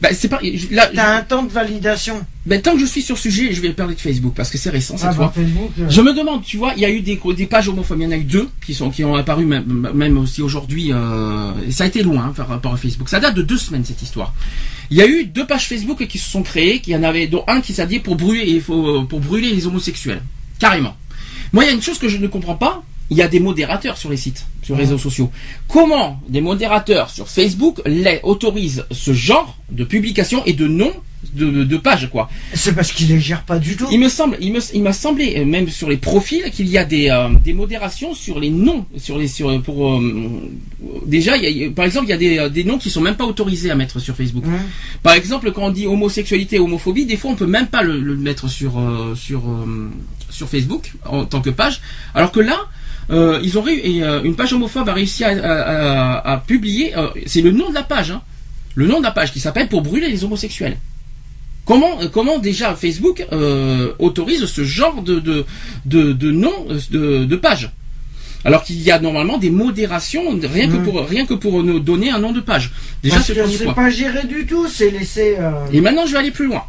Bah, 0.00 0.08
c'est 0.12 0.28
pas. 0.28 0.40
Là, 0.70 0.90
T'as 0.94 1.16
un 1.16 1.22
temps 1.22 1.42
de 1.42 1.50
validation. 1.50 2.24
Ben, 2.46 2.60
tant 2.60 2.74
que 2.74 2.80
je 2.80 2.84
suis 2.84 3.02
sur 3.02 3.16
ce 3.16 3.30
sujet, 3.30 3.52
je 3.52 3.60
vais 3.60 3.70
parler 3.70 3.94
de 3.94 4.00
Facebook 4.00 4.34
parce 4.36 4.50
que 4.50 4.58
c'est 4.58 4.70
récent 4.70 4.96
cette 4.96 5.10
ah, 5.10 5.14
fois. 5.14 5.32
Euh. 5.38 5.86
Je 5.88 6.00
me 6.02 6.14
demande, 6.14 6.42
tu 6.42 6.58
vois, 6.58 6.72
il 6.76 6.82
y 6.82 6.84
a 6.84 6.90
eu 6.90 7.00
des, 7.00 7.18
des 7.36 7.46
pages 7.46 7.68
homophobes, 7.68 8.00
il 8.00 8.04
y 8.04 8.06
en 8.06 8.10
a 8.10 8.16
eu 8.16 8.24
deux 8.24 8.48
qui 8.64 8.74
sont 8.74 8.90
qui 8.90 9.04
ont 9.04 9.14
apparu 9.14 9.46
même, 9.46 9.90
même 9.94 10.18
aussi 10.18 10.42
aujourd'hui. 10.42 10.92
Euh, 10.92 11.52
ça 11.70 11.84
a 11.84 11.86
été 11.86 12.02
loin 12.02 12.26
hein, 12.26 12.32
par 12.36 12.48
rapport 12.48 12.74
à 12.74 12.76
Facebook. 12.76 13.08
Ça 13.08 13.20
date 13.20 13.34
de 13.34 13.42
deux 13.42 13.58
semaines 13.58 13.84
cette 13.84 14.02
histoire. 14.02 14.34
Il 14.90 14.98
y 14.98 15.02
a 15.02 15.06
eu 15.06 15.24
deux 15.24 15.46
pages 15.46 15.66
Facebook 15.66 16.06
qui 16.06 16.18
se 16.18 16.28
sont 16.30 16.42
créées, 16.42 16.80
qui 16.80 16.94
en 16.94 17.02
avait 17.02 17.26
dont 17.26 17.44
un 17.48 17.60
qui 17.60 17.72
s'est 17.72 17.84
pour 18.00 18.16
brûler 18.16 18.60
pour 18.60 19.20
brûler 19.20 19.50
les 19.50 19.66
homosexuels, 19.66 20.22
carrément. 20.58 20.96
Moi, 21.52 21.64
il 21.64 21.68
y 21.68 21.70
a 21.70 21.72
une 21.72 21.82
chose 21.82 21.98
que 21.98 22.08
je 22.08 22.18
ne 22.18 22.26
comprends 22.26 22.56
pas, 22.56 22.82
il 23.10 23.16
y 23.16 23.22
a 23.22 23.28
des 23.28 23.40
modérateurs 23.40 23.98
sur 23.98 24.10
les 24.10 24.16
sites, 24.16 24.46
sur 24.62 24.76
les 24.76 24.82
réseaux 24.84 24.98
sociaux. 24.98 25.30
Comment 25.68 26.20
des 26.28 26.40
modérateurs 26.40 27.10
sur 27.10 27.28
Facebook 27.28 27.80
les 27.86 28.20
autorisent 28.22 28.84
ce 28.90 29.12
genre 29.12 29.58
de 29.70 29.84
publication 29.84 30.44
et 30.46 30.52
de 30.54 30.66
nom 30.66 30.92
de, 31.34 31.76
pages 31.76 32.08
quoi? 32.10 32.28
C'est 32.54 32.74
parce 32.74 32.92
qu'ils 32.92 33.08
les 33.08 33.20
gèrent 33.20 33.44
pas 33.44 33.58
du 33.58 33.76
tout. 33.76 33.86
Il 33.90 34.00
me 34.00 34.08
semble, 34.08 34.36
il 34.40 34.52
me, 34.52 34.60
il 34.72 34.82
m'a 34.82 34.92
semblé 34.92 35.34
euh, 35.36 35.44
même 35.44 35.68
sur 35.68 35.88
les 35.88 35.96
profils 35.96 36.50
qu'il 36.50 36.68
y 36.68 36.78
a 36.78 36.84
des, 36.84 37.10
euh, 37.10 37.28
des 37.42 37.52
modérations 37.52 38.14
sur 38.14 38.38
les 38.40 38.50
noms, 38.50 38.86
sur 38.96 39.18
les 39.18 39.28
sur 39.28 39.62
pour 39.62 39.88
euh, 39.88 40.50
déjà 41.06 41.36
il 41.36 41.44
y 41.44 41.64
a, 41.64 41.70
par 41.70 41.84
exemple 41.84 42.06
il 42.06 42.10
y 42.10 42.12
a 42.12 42.16
des, 42.16 42.50
des 42.50 42.64
noms 42.64 42.78
qui 42.78 42.90
sont 42.90 43.00
même 43.00 43.16
pas 43.16 43.24
autorisés 43.24 43.70
à 43.70 43.74
mettre 43.74 43.98
sur 44.00 44.16
Facebook. 44.16 44.44
Par 45.02 45.14
exemple 45.14 45.52
quand 45.52 45.64
on 45.64 45.70
dit 45.70 45.86
homosexualité, 45.86 46.58
homophobie, 46.58 47.04
des 47.06 47.16
fois 47.16 47.32
on 47.32 47.36
peut 47.36 47.46
même 47.46 47.66
pas 47.66 47.82
le, 47.82 48.00
le 48.00 48.16
mettre 48.16 48.48
sur 48.48 48.80
sur 49.14 49.42
sur 50.30 50.48
Facebook 50.48 50.92
en 51.04 51.24
tant 51.24 51.40
que 51.40 51.50
page, 51.50 51.80
alors 52.14 52.32
que 52.32 52.40
là 52.40 52.58
euh, 53.10 53.40
ils 53.42 53.58
ont 53.58 53.64
euh, 53.66 54.22
une 54.22 54.34
page 54.34 54.52
homophobe 54.52 54.88
a 54.88 54.94
réussi 54.94 55.24
à, 55.24 56.42
publier, 56.46 56.96
euh, 56.96 57.08
c'est 57.26 57.42
le 57.42 57.52
nom 57.52 57.68
de 57.70 57.74
la 57.74 57.82
page, 57.82 58.10
hein. 58.10 58.22
le 58.74 58.86
nom 58.86 58.98
de 58.98 59.04
la 59.04 59.10
page 59.10 59.32
qui 59.32 59.40
s'appelle 59.40 59.68
pour 59.68 59.82
brûler 59.82 60.08
les 60.08 60.24
homosexuels. 60.24 60.76
Comment, 61.64 61.98
comment 62.12 62.38
déjà 62.38 62.74
Facebook 62.74 63.26
autorise 63.98 64.44
ce 64.44 64.64
genre 64.64 65.02
de, 65.02 65.18
de, 65.18 65.44
de, 66.12 66.30
nom 66.30 66.52
de, 66.90 67.36
page? 67.36 67.70
Alors 68.44 68.62
qu'il 68.62 68.82
y 68.82 68.90
a 68.90 68.98
normalement 68.98 69.38
des 69.38 69.48
modérations 69.48 70.38
rien 70.42 70.68
que 70.68 70.76
pour 70.76 71.00
rien 71.06 71.24
que 71.24 71.32
pour 71.32 71.62
nous 71.62 71.80
donner 71.80 72.10
un 72.10 72.18
nom 72.18 72.32
de 72.32 72.40
page. 72.40 72.70
Déjà 73.02 73.20
c'est 73.22 73.74
pas 73.74 73.88
géré 73.88 74.26
du 74.26 74.44
tout, 74.44 74.68
c'est 74.68 74.90
laissé. 74.90 75.38
Et 75.72 75.80
maintenant 75.80 76.04
je 76.04 76.12
vais 76.12 76.18
aller 76.18 76.30
plus 76.30 76.46
loin 76.46 76.64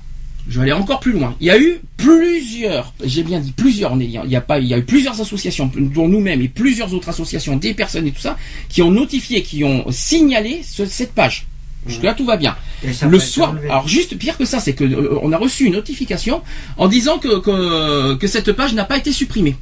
je 0.47 0.60
vais 0.60 0.63
aller 0.63 0.73
encore 0.73 0.99
plus 0.99 1.12
loin. 1.12 1.36
Il 1.39 1.47
y 1.47 1.51
a 1.51 1.60
eu 1.60 1.79
plusieurs, 1.97 2.93
j'ai 3.03 3.23
bien 3.23 3.39
dit 3.39 3.51
plusieurs, 3.51 3.95
il 3.95 4.10
y 4.10 4.36
a 4.36 4.41
pas, 4.41 4.60
il 4.60 4.67
y 4.67 4.73
a 4.73 4.77
eu 4.77 4.84
plusieurs 4.84 5.19
associations, 5.19 5.71
dont 5.75 6.08
nous-mêmes 6.08 6.41
et 6.41 6.47
plusieurs 6.47 6.93
autres 6.93 7.10
associations, 7.10 7.55
des 7.55 7.73
personnes 7.73 8.08
et 8.08 8.12
tout 8.12 8.21
ça, 8.21 8.38
qui 8.69 8.81
ont 8.81 8.91
notifié, 8.91 9.41
qui 9.41 9.63
ont 9.63 9.86
signalé 9.89 10.62
cette 10.63 11.13
page. 11.13 11.47
Jusque 11.88 12.03
là 12.03 12.13
tout 12.15 12.25
va 12.25 12.38
bien. 12.38 12.55
Le 13.08 13.19
soir, 13.19 13.55
alors 13.63 13.88
juste 13.88 14.17
pire 14.17 14.38
que 14.38 14.45
ça, 14.45 14.60
c'est 14.60 14.73
que 14.73 14.84
euh, 14.84 15.19
on 15.21 15.31
a 15.31 15.38
reçu 15.38 15.65
une 15.65 15.73
notification 15.73 16.41
en 16.77 16.88
disant 16.88 17.19
que, 17.19 17.39
que, 17.39 18.15
que 18.15 18.27
cette 18.27 18.51
page 18.53 18.73
n'a 18.73 18.86
pas 18.86 18.97
été 18.97 19.12
supprimée. 19.12 19.55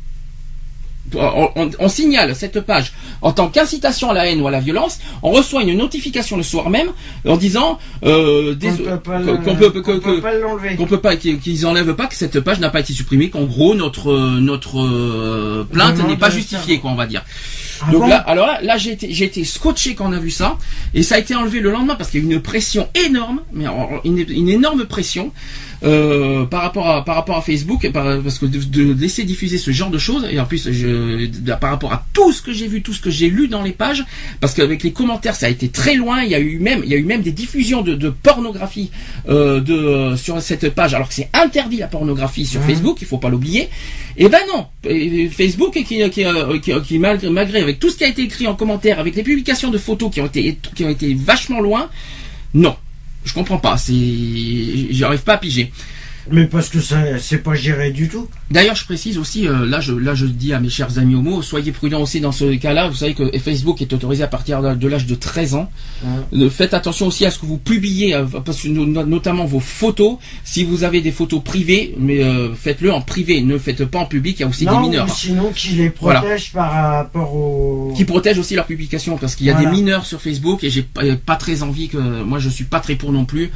On, 1.15 1.89
signale 1.89 2.35
cette 2.35 2.61
page 2.61 2.93
en 3.21 3.31
tant 3.31 3.47
qu'incitation 3.49 4.09
à 4.09 4.13
la 4.13 4.27
haine 4.27 4.41
ou 4.41 4.47
à 4.47 4.51
la 4.51 4.59
violence, 4.59 4.99
on 5.21 5.31
reçoit 5.31 5.63
une 5.63 5.77
notification 5.77 6.37
le 6.37 6.43
soir 6.43 6.69
même 6.69 6.89
en 7.27 7.37
disant 7.37 7.79
euh, 8.03 8.55
qu'on 9.45 9.55
peut, 9.55 9.81
qu'on 10.77 10.85
peut 10.85 10.99
pas 10.99 11.15
qu'ils 11.15 11.65
enlèvent 11.65 11.95
pas 11.95 12.07
que 12.07 12.15
cette 12.15 12.39
page 12.39 12.59
n'a 12.59 12.69
pas 12.69 12.79
été 12.79 12.93
supprimée, 12.93 13.29
qu'en 13.29 13.43
gros 13.43 13.75
notre 13.75 14.13
notre 14.39 15.63
plainte 15.71 16.07
n'est 16.07 16.17
pas 16.17 16.29
justifiée, 16.29 16.79
quoi, 16.79 16.91
on 16.91 16.95
va 16.95 17.05
dire. 17.05 17.23
Ah 17.81 17.91
Donc 17.91 18.07
là, 18.07 18.17
alors 18.17 18.47
là, 18.47 18.59
là 18.61 18.77
j'ai 18.77 18.91
été, 18.91 19.11
j'ai 19.11 19.25
été 19.25 19.43
scotché 19.43 19.95
quand 19.95 20.09
on 20.09 20.13
a 20.13 20.19
vu 20.19 20.31
ça, 20.31 20.57
et 20.93 21.03
ça 21.03 21.15
a 21.15 21.19
été 21.19 21.35
enlevé 21.35 21.59
le 21.59 21.71
lendemain 21.71 21.95
parce 21.95 22.09
qu'il 22.09 22.23
y 22.23 22.27
a 22.27 22.29
eu 22.29 22.33
une 22.33 22.41
pression 22.41 22.87
énorme, 22.95 23.41
mais 23.51 23.65
une 24.03 24.49
énorme 24.49 24.85
pression. 24.85 25.31
Euh, 25.83 26.45
par 26.45 26.61
rapport 26.61 26.87
à 26.89 27.03
par 27.03 27.15
rapport 27.15 27.35
à 27.35 27.41
Facebook, 27.41 27.89
parce 27.91 28.39
que 28.39 28.45
de, 28.45 28.93
laisser 28.93 29.23
diffuser 29.23 29.57
ce 29.57 29.71
genre 29.71 29.89
de 29.89 29.97
choses 29.97 30.25
et 30.31 30.39
en 30.39 30.45
plus 30.45 30.71
je, 30.71 31.27
par 31.55 31.71
rapport 31.71 31.91
à 31.91 32.05
tout 32.13 32.31
ce 32.31 32.41
que 32.41 32.53
j'ai 32.53 32.67
vu, 32.67 32.81
tout 32.81 32.93
ce 32.93 33.01
que 33.01 33.09
j'ai 33.09 33.29
lu 33.29 33.49
dans 33.49 33.61
les 33.61 33.73
pages, 33.73 34.05
parce 34.39 34.53
qu'avec 34.53 34.83
les 34.83 34.93
commentaires 34.93 35.35
ça 35.35 35.47
a 35.47 35.49
été 35.49 35.67
très 35.67 35.95
loin. 35.95 36.23
Il 36.23 36.29
y 36.29 36.35
a 36.35 36.39
eu 36.39 36.57
même 36.59 36.81
il 36.85 36.91
y 36.91 36.93
a 36.93 36.97
eu 36.97 37.03
même 37.03 37.21
des 37.21 37.33
diffusions 37.33 37.81
de, 37.81 37.95
de 37.95 38.09
pornographie 38.09 38.91
euh, 39.27 39.59
de 39.59 40.15
sur 40.15 40.41
cette 40.41 40.69
page, 40.69 40.93
alors 40.93 41.09
que 41.09 41.13
c'est 41.15 41.29
interdit 41.33 41.77
la 41.77 41.87
pornographie 41.87 42.45
sur 42.45 42.61
Facebook, 42.61 42.99
il 43.01 43.07
faut 43.07 43.17
pas 43.17 43.29
l'oublier. 43.29 43.63
Et 44.15 44.25
eh 44.25 44.29
ben 44.29 44.39
non, 44.47 44.67
Facebook 45.31 45.73
qui 45.73 45.83
qui, 45.83 46.01
qui, 46.61 46.71
qui, 46.81 46.99
malgré, 46.99 47.29
malgré 47.29 47.59
avec 47.59 47.79
tout 47.79 47.89
ce 47.89 47.97
qui 47.97 48.05
a 48.05 48.07
été 48.07 48.21
écrit 48.21 48.47
en 48.47 48.55
commentaire, 48.55 48.99
avec 48.99 49.15
les 49.15 49.23
publications 49.23 49.69
de 49.69 49.77
photos 49.77 50.11
qui 50.11 50.21
ont 50.21 50.27
été 50.27 50.57
qui 50.75 50.85
ont 50.85 50.89
été 50.89 51.13
vachement 51.13 51.59
loin, 51.59 51.89
non. 52.53 52.75
Je 53.25 53.33
comprends 53.33 53.57
pas. 53.57 53.77
C'est, 53.77 53.93
j'arrive 54.91 55.21
pas 55.21 55.33
à 55.33 55.37
piger. 55.37 55.71
Mais 56.31 56.45
parce 56.45 56.69
que 56.69 56.79
ça, 56.79 57.19
c'est 57.19 57.39
pas 57.39 57.53
géré 57.53 57.91
du 57.91 58.07
tout. 58.07 58.27
D'ailleurs, 58.49 58.75
je 58.75 58.85
précise 58.85 59.17
aussi, 59.17 59.47
euh, 59.47 59.65
là, 59.65 59.81
je, 59.81 59.93
là, 59.93 60.13
je 60.15 60.25
dis 60.25 60.53
à 60.53 60.59
mes 60.59 60.69
chers 60.69 60.97
amis 60.97 61.15
homo, 61.15 61.41
soyez 61.41 61.71
prudents 61.71 62.01
aussi 62.01 62.21
dans 62.21 62.31
ce 62.31 62.55
cas-là. 62.55 62.87
Vous 62.87 62.95
savez 62.95 63.13
que 63.13 63.37
Facebook 63.39 63.81
est 63.81 63.91
autorisé 63.91 64.23
à 64.23 64.27
partir 64.27 64.61
de 64.75 64.87
l'âge 64.87 65.05
de 65.05 65.15
13 65.15 65.55
ans. 65.55 65.69
Euh, 66.33 66.49
faites 66.49 66.73
attention 66.73 67.07
aussi 67.07 67.25
à 67.25 67.31
ce 67.31 67.39
que 67.39 67.45
vous 67.45 67.57
publiez, 67.57 68.13
euh, 68.13 68.25
parce 68.45 68.61
que 68.61 68.67
notamment 68.69 69.45
vos 69.45 69.59
photos. 69.59 70.17
Si 70.43 70.63
vous 70.63 70.83
avez 70.83 71.01
des 71.01 71.11
photos 71.11 71.43
privées, 71.43 71.95
mais 71.97 72.21
faites-le 72.55 72.93
en 72.93 73.01
privé, 73.01 73.41
ne 73.41 73.57
faites 73.57 73.85
pas 73.85 73.99
en 73.99 74.05
public. 74.05 74.37
Il 74.39 74.41
y 74.41 74.45
a 74.45 74.47
aussi 74.47 74.65
des 74.65 74.77
mineurs. 74.77 75.09
Sinon, 75.09 75.51
qui 75.53 75.69
les 75.69 75.89
protège 75.89 76.51
par 76.51 76.71
rapport 76.71 77.35
aux. 77.35 77.93
Qui 77.95 78.05
protège 78.05 78.37
aussi 78.37 78.55
leur 78.55 78.65
publication, 78.65 79.17
parce 79.17 79.35
qu'il 79.35 79.47
y 79.47 79.49
a 79.49 79.55
des 79.55 79.65
mineurs 79.65 80.05
sur 80.05 80.21
Facebook 80.21 80.63
et 80.63 80.69
j'ai 80.69 80.83
pas, 80.83 81.01
pas, 81.25 81.35
très 81.35 81.63
envie 81.63 81.89
que, 81.89 81.97
moi, 81.97 82.39
je 82.39 82.49
suis 82.49 82.63
pas 82.63 82.79
très 82.79 82.95
pour 82.95 83.11
non 83.11 83.25
plus 83.25 83.51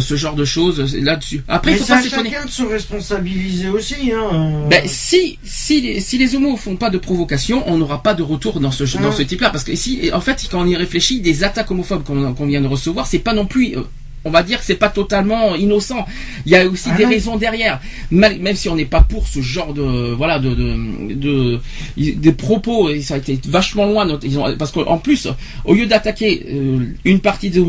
ce 0.00 0.16
genre 0.16 0.34
de 0.34 0.44
choses 0.44 0.94
là-dessus. 0.96 1.42
Après, 1.48 1.72
il 1.72 1.78
faut 1.78 1.86
pas 1.86 2.02
chacun 2.10 2.44
de 2.44 2.50
se 2.50 2.62
responsabiliser 2.62 3.68
aussi. 3.68 4.12
Hein. 4.12 4.68
Ben, 4.68 4.82
si, 4.86 5.38
si, 5.42 5.80
les, 5.80 6.00
si 6.00 6.18
les 6.18 6.34
homos 6.34 6.56
font 6.56 6.76
pas 6.76 6.90
de 6.90 6.98
provocation, 6.98 7.62
on 7.66 7.78
n'aura 7.78 8.02
pas 8.02 8.14
de 8.14 8.22
retour 8.22 8.60
dans 8.60 8.70
ce, 8.70 8.84
dans 8.98 9.12
ce 9.12 9.22
type-là. 9.22 9.50
Parce 9.50 9.64
que 9.64 9.74
si, 9.74 10.10
en 10.12 10.20
fait, 10.20 10.46
quand 10.50 10.60
on 10.62 10.66
y 10.66 10.76
réfléchit, 10.76 11.20
des 11.20 11.44
attaques 11.44 11.70
homophobes 11.70 12.04
qu'on 12.04 12.46
vient 12.46 12.60
de 12.60 12.66
recevoir, 12.68 13.06
c'est 13.06 13.18
pas 13.18 13.32
non 13.32 13.46
plus 13.46 13.76
euh, 13.76 13.82
on 14.24 14.30
va 14.30 14.42
dire 14.42 14.58
que 14.58 14.64
c'est 14.64 14.74
pas 14.74 14.88
totalement 14.88 15.54
innocent. 15.54 16.06
Il 16.46 16.52
y 16.52 16.56
a 16.56 16.66
aussi 16.66 16.88
ah 16.92 16.96
des 16.96 17.06
raisons 17.06 17.36
derrière. 17.36 17.80
Même 18.10 18.54
si 18.54 18.68
on 18.68 18.76
n'est 18.76 18.84
pas 18.84 19.00
pour 19.00 19.26
ce 19.26 19.40
genre 19.40 19.72
de 19.72 20.12
voilà 20.12 20.38
de 20.38 20.54
de, 20.54 21.60
des 21.96 22.32
propos 22.32 22.90
et 22.90 23.00
ça 23.00 23.14
a 23.14 23.16
été 23.18 23.38
vachement 23.48 23.86
loin. 23.86 24.06
Ils 24.22 24.38
ont, 24.38 24.56
parce 24.56 24.72
qu'en 24.72 24.98
plus, 24.98 25.28
au 25.64 25.74
lieu 25.74 25.86
d'attaquer 25.86 26.46
euh, 26.48 26.78
une 27.04 27.20
partie 27.20 27.50
des, 27.50 27.60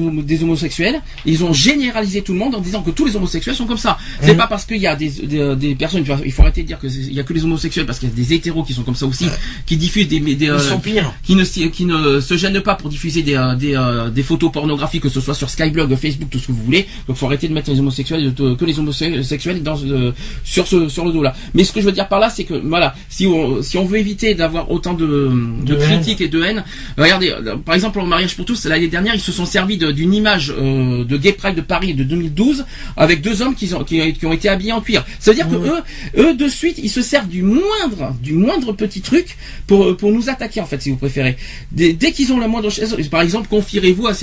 homosexuels, 0.43 1.01
ils 1.25 1.43
ont 1.43 1.53
généralisé 1.53 2.21
tout 2.21 2.33
le 2.33 2.39
monde 2.39 2.55
en 2.55 2.61
disant 2.61 2.81
que 2.81 2.91
tous 2.91 3.05
les 3.05 3.15
homosexuels 3.15 3.55
sont 3.55 3.65
comme 3.65 3.77
ça. 3.77 3.97
C'est 4.21 4.35
pas 4.35 4.47
parce 4.47 4.65
qu'il 4.65 4.77
y 4.77 4.87
a 4.87 4.95
des, 4.95 5.09
des, 5.55 5.75
personnes. 5.75 6.03
Il 6.25 6.31
faut 6.31 6.41
arrêter 6.41 6.63
de 6.63 6.67
dire 6.67 6.79
qu'il 6.79 7.13
y 7.13 7.19
a 7.19 7.23
que 7.23 7.33
les 7.33 7.43
homosexuels 7.43 7.85
parce 7.85 7.99
qu'il 7.99 8.09
y 8.09 8.11
a 8.11 8.15
des 8.15 8.33
hétéros 8.33 8.63
qui 8.63 8.73
sont 8.73 8.83
comme 8.83 8.95
ça 8.95 9.05
aussi, 9.05 9.27
qui 9.65 9.77
diffusent 9.77 10.07
des, 10.07 10.19
des 10.19 10.45
ils 10.45 10.59
sont 10.59 10.79
pires. 10.79 11.13
qui 11.23 11.35
ne 11.35 11.43
qui 11.43 11.85
ne 11.85 12.19
se 12.19 12.35
gênent 12.37 12.61
pas 12.61 12.75
pour 12.75 12.89
diffuser 12.89 13.21
des 13.21 13.39
des, 13.57 13.75
euh, 13.75 14.09
des 14.09 14.23
photos 14.23 14.51
pornographiques 14.51 15.03
que 15.03 15.09
ce 15.09 15.21
soit 15.21 15.33
sur 15.33 15.49
Skyblog, 15.49 15.95
Facebook, 15.95 16.29
tout 16.29 16.40
ce 16.41 16.47
que 16.47 16.51
vous 16.51 16.63
voulez. 16.63 16.87
Donc 17.07 17.17
faut 17.17 17.25
arrêter 17.25 17.47
de 17.47 17.53
mettre 17.53 17.69
les 17.71 17.79
homosexuels 17.79 18.33
que 18.35 18.65
les 18.65 18.79
homosexuels 18.79 19.63
dans 19.63 19.77
euh, 19.83 20.11
sur 20.43 20.67
ce 20.67 20.89
sur 20.89 21.05
le 21.05 21.11
dos 21.11 21.23
là. 21.23 21.33
Mais 21.53 21.63
ce 21.63 21.71
que 21.71 21.79
je 21.81 21.85
veux 21.85 21.91
dire 21.91 22.07
par 22.07 22.19
là, 22.19 22.29
c'est 22.29 22.43
que 22.43 22.53
voilà, 22.53 22.95
si 23.09 23.27
on 23.27 23.61
si 23.61 23.77
on 23.77 23.85
veut 23.85 23.99
éviter 23.99 24.35
d'avoir 24.35 24.71
autant 24.71 24.93
de, 24.93 25.31
de, 25.63 25.75
critiques 25.75 26.21
et 26.21 26.27
de 26.27 26.41
haine, 26.43 26.63
regardez, 26.97 27.29
euh, 27.29 27.57
par 27.57 27.75
exemple 27.75 27.99
le 27.99 28.05
mariage 28.05 28.35
pour 28.35 28.45
tous 28.45 28.65
l'année 28.65 28.87
dernière, 28.87 29.15
ils 29.15 29.21
se 29.21 29.31
sont 29.31 29.45
servis 29.45 29.77
d'une 29.77 30.13
image 30.13 30.53
euh, 30.57 31.03
de 31.03 31.17
Gay 31.17 31.33
Pride 31.33 31.55
de 31.55 31.61
Paris 31.61 31.93
de 31.93 32.03
2012 32.03 32.65
avec 32.97 33.21
deux 33.21 33.41
hommes 33.41 33.55
qui 33.55 33.73
ont 33.73 33.83
qui, 33.83 34.25
ont 34.25 34.33
été 34.33 34.49
habillés 34.49 34.73
en 34.73 34.81
cuir. 34.81 35.05
Ça 35.19 35.31
veut 35.31 35.35
dire 35.35 35.49
que 35.49 35.55
eux 35.55 35.81
eux 36.17 36.33
de 36.35 36.47
suite 36.47 36.79
ils 36.81 36.89
se 36.89 37.01
servent 37.01 37.29
du 37.29 37.43
moindre 37.43 38.15
du 38.21 38.33
moindre 38.33 38.73
petit 38.73 39.01
truc 39.01 39.37
pour 39.67 39.95
pour 39.97 40.11
nous 40.11 40.29
attaquer 40.29 40.61
en 40.61 40.65
fait 40.65 40.81
si 40.81 40.89
vous 40.89 40.97
préférez. 40.97 41.37
Dès, 41.71 41.93
dès 41.93 42.11
qu'ils 42.11 42.33
ont 42.33 42.39
la 42.39 42.47
moindre 42.47 42.69
chose, 42.69 42.95
par 43.09 43.21
exemple 43.21 43.47
confierez-vous 43.49 44.07
à 44.07 44.13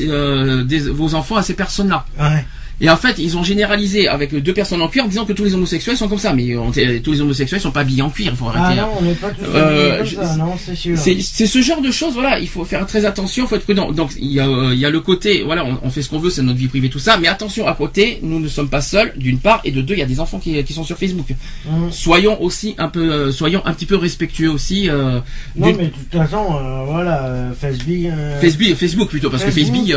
vos 0.92 1.14
enfants 1.14 1.36
à 1.36 1.42
ces 1.42 1.54
personnes 1.54 1.88
là. 2.16 2.44
Et 2.80 2.88
en 2.88 2.96
fait, 2.96 3.18
ils 3.18 3.36
ont 3.36 3.42
généralisé 3.42 4.08
avec 4.08 4.34
deux 4.34 4.54
personnes 4.54 4.82
en 4.82 4.88
cuir 4.88 5.04
en 5.04 5.08
disant 5.08 5.24
que 5.24 5.32
tous 5.32 5.44
les 5.44 5.54
homosexuels 5.54 5.96
sont 5.96 6.08
comme 6.08 6.18
ça. 6.18 6.32
Mais 6.32 6.56
tous 7.02 7.12
les 7.12 7.20
homosexuels 7.20 7.60
sont 7.60 7.72
pas 7.72 7.80
habillés 7.80 8.02
en 8.02 8.10
cuir. 8.10 8.34
Faut 8.36 8.46
arrêter. 8.48 8.80
Ah 8.80 8.82
non, 8.82 8.88
on 9.00 9.02
n'est 9.02 9.14
pas 9.14 9.30
tous 9.30 9.44
euh, 9.46 9.98
comme 9.98 10.06
ça, 10.06 10.36
non, 10.36 10.54
c'est 10.58 10.74
sûr. 10.74 10.96
C'est 10.96 11.46
ce 11.46 11.62
genre 11.62 11.80
de 11.80 11.90
choses, 11.90 12.14
voilà. 12.14 12.38
Il 12.38 12.48
faut 12.48 12.64
faire 12.64 12.86
très 12.86 13.04
attention, 13.04 13.44
il 13.44 13.48
faut 13.48 13.56
être 13.56 13.64
prudent. 13.64 13.90
Donc 13.92 14.12
il 14.18 14.32
y 14.32 14.40
a, 14.40 14.46
euh, 14.46 14.70
il 14.72 14.78
y 14.78 14.84
a 14.84 14.90
le 14.90 15.00
côté, 15.00 15.42
voilà, 15.42 15.64
on, 15.64 15.90
fait 15.90 16.02
ce 16.02 16.08
qu'on 16.08 16.18
veut, 16.18 16.30
c'est 16.30 16.42
notre 16.42 16.58
vie 16.58 16.68
privée, 16.68 16.88
tout 16.88 16.98
ça. 16.98 17.18
Mais 17.18 17.28
attention, 17.28 17.66
à 17.66 17.74
côté, 17.74 18.20
nous 18.22 18.38
ne 18.38 18.48
sommes 18.48 18.68
pas 18.68 18.80
seuls, 18.80 19.12
d'une 19.16 19.38
part, 19.38 19.60
et 19.64 19.70
de 19.70 19.80
deux, 19.80 19.94
il 19.94 20.00
y 20.00 20.02
a 20.02 20.06
des 20.06 20.20
enfants 20.20 20.38
qui, 20.38 20.62
qui 20.64 20.72
sont 20.72 20.84
sur 20.84 20.98
Facebook. 20.98 21.26
Hum. 21.68 21.90
Soyons 21.90 22.40
aussi 22.42 22.74
un 22.78 22.88
peu, 22.88 23.10
euh, 23.10 23.32
soyons 23.32 23.62
un 23.64 23.72
petit 23.72 23.86
peu 23.86 23.96
respectueux 23.96 24.50
aussi. 24.50 24.88
Euh, 24.88 25.20
non, 25.56 25.74
mais 25.76 25.86
de 25.86 25.88
toute 25.88 26.12
façon, 26.12 26.44
voilà, 26.86 27.50
Facebook. 27.60 28.12
Facebook, 28.40 28.74
Facebook 28.74 29.08
plutôt, 29.08 29.30
parce 29.30 29.44
que 29.44 29.50
Facebook. 29.50 29.88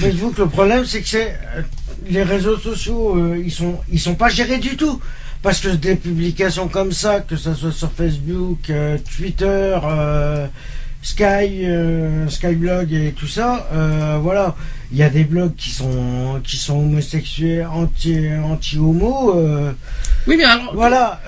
Facebook, 0.00 0.38
le 0.38 0.46
problème, 0.46 0.84
c'est 0.84 1.02
que 1.02 1.08
c'est 1.08 1.36
les 2.08 2.22
réseaux 2.22 2.56
sociaux, 2.56 3.16
euh, 3.16 3.42
ils 3.42 3.52
sont 3.52 3.78
sont 3.96 4.14
pas 4.14 4.28
gérés 4.28 4.58
du 4.58 4.76
tout. 4.76 5.00
Parce 5.40 5.60
que 5.60 5.68
des 5.68 5.94
publications 5.94 6.66
comme 6.66 6.90
ça, 6.90 7.20
que 7.20 7.36
ce 7.36 7.54
soit 7.54 7.70
sur 7.70 7.92
Facebook, 7.92 8.70
euh, 8.70 8.98
Twitter, 9.16 9.78
euh, 9.84 10.48
Sky, 11.00 11.64
Skyblog 12.28 12.92
et 12.92 13.12
tout 13.12 13.28
ça, 13.28 13.68
voilà, 14.20 14.56
il 14.90 14.98
y 14.98 15.02
a 15.04 15.08
des 15.08 15.22
blogs 15.22 15.54
qui 15.54 15.70
sont 15.70 16.40
qui 16.42 16.56
sont 16.56 16.78
homosexuels, 16.78 17.68
anti 17.72 18.28
anti 18.44 18.78
homo. 18.78 19.32
Oui, 20.26 20.36
mais 20.36 20.44
alors 20.44 20.74
voilà, 20.74 21.20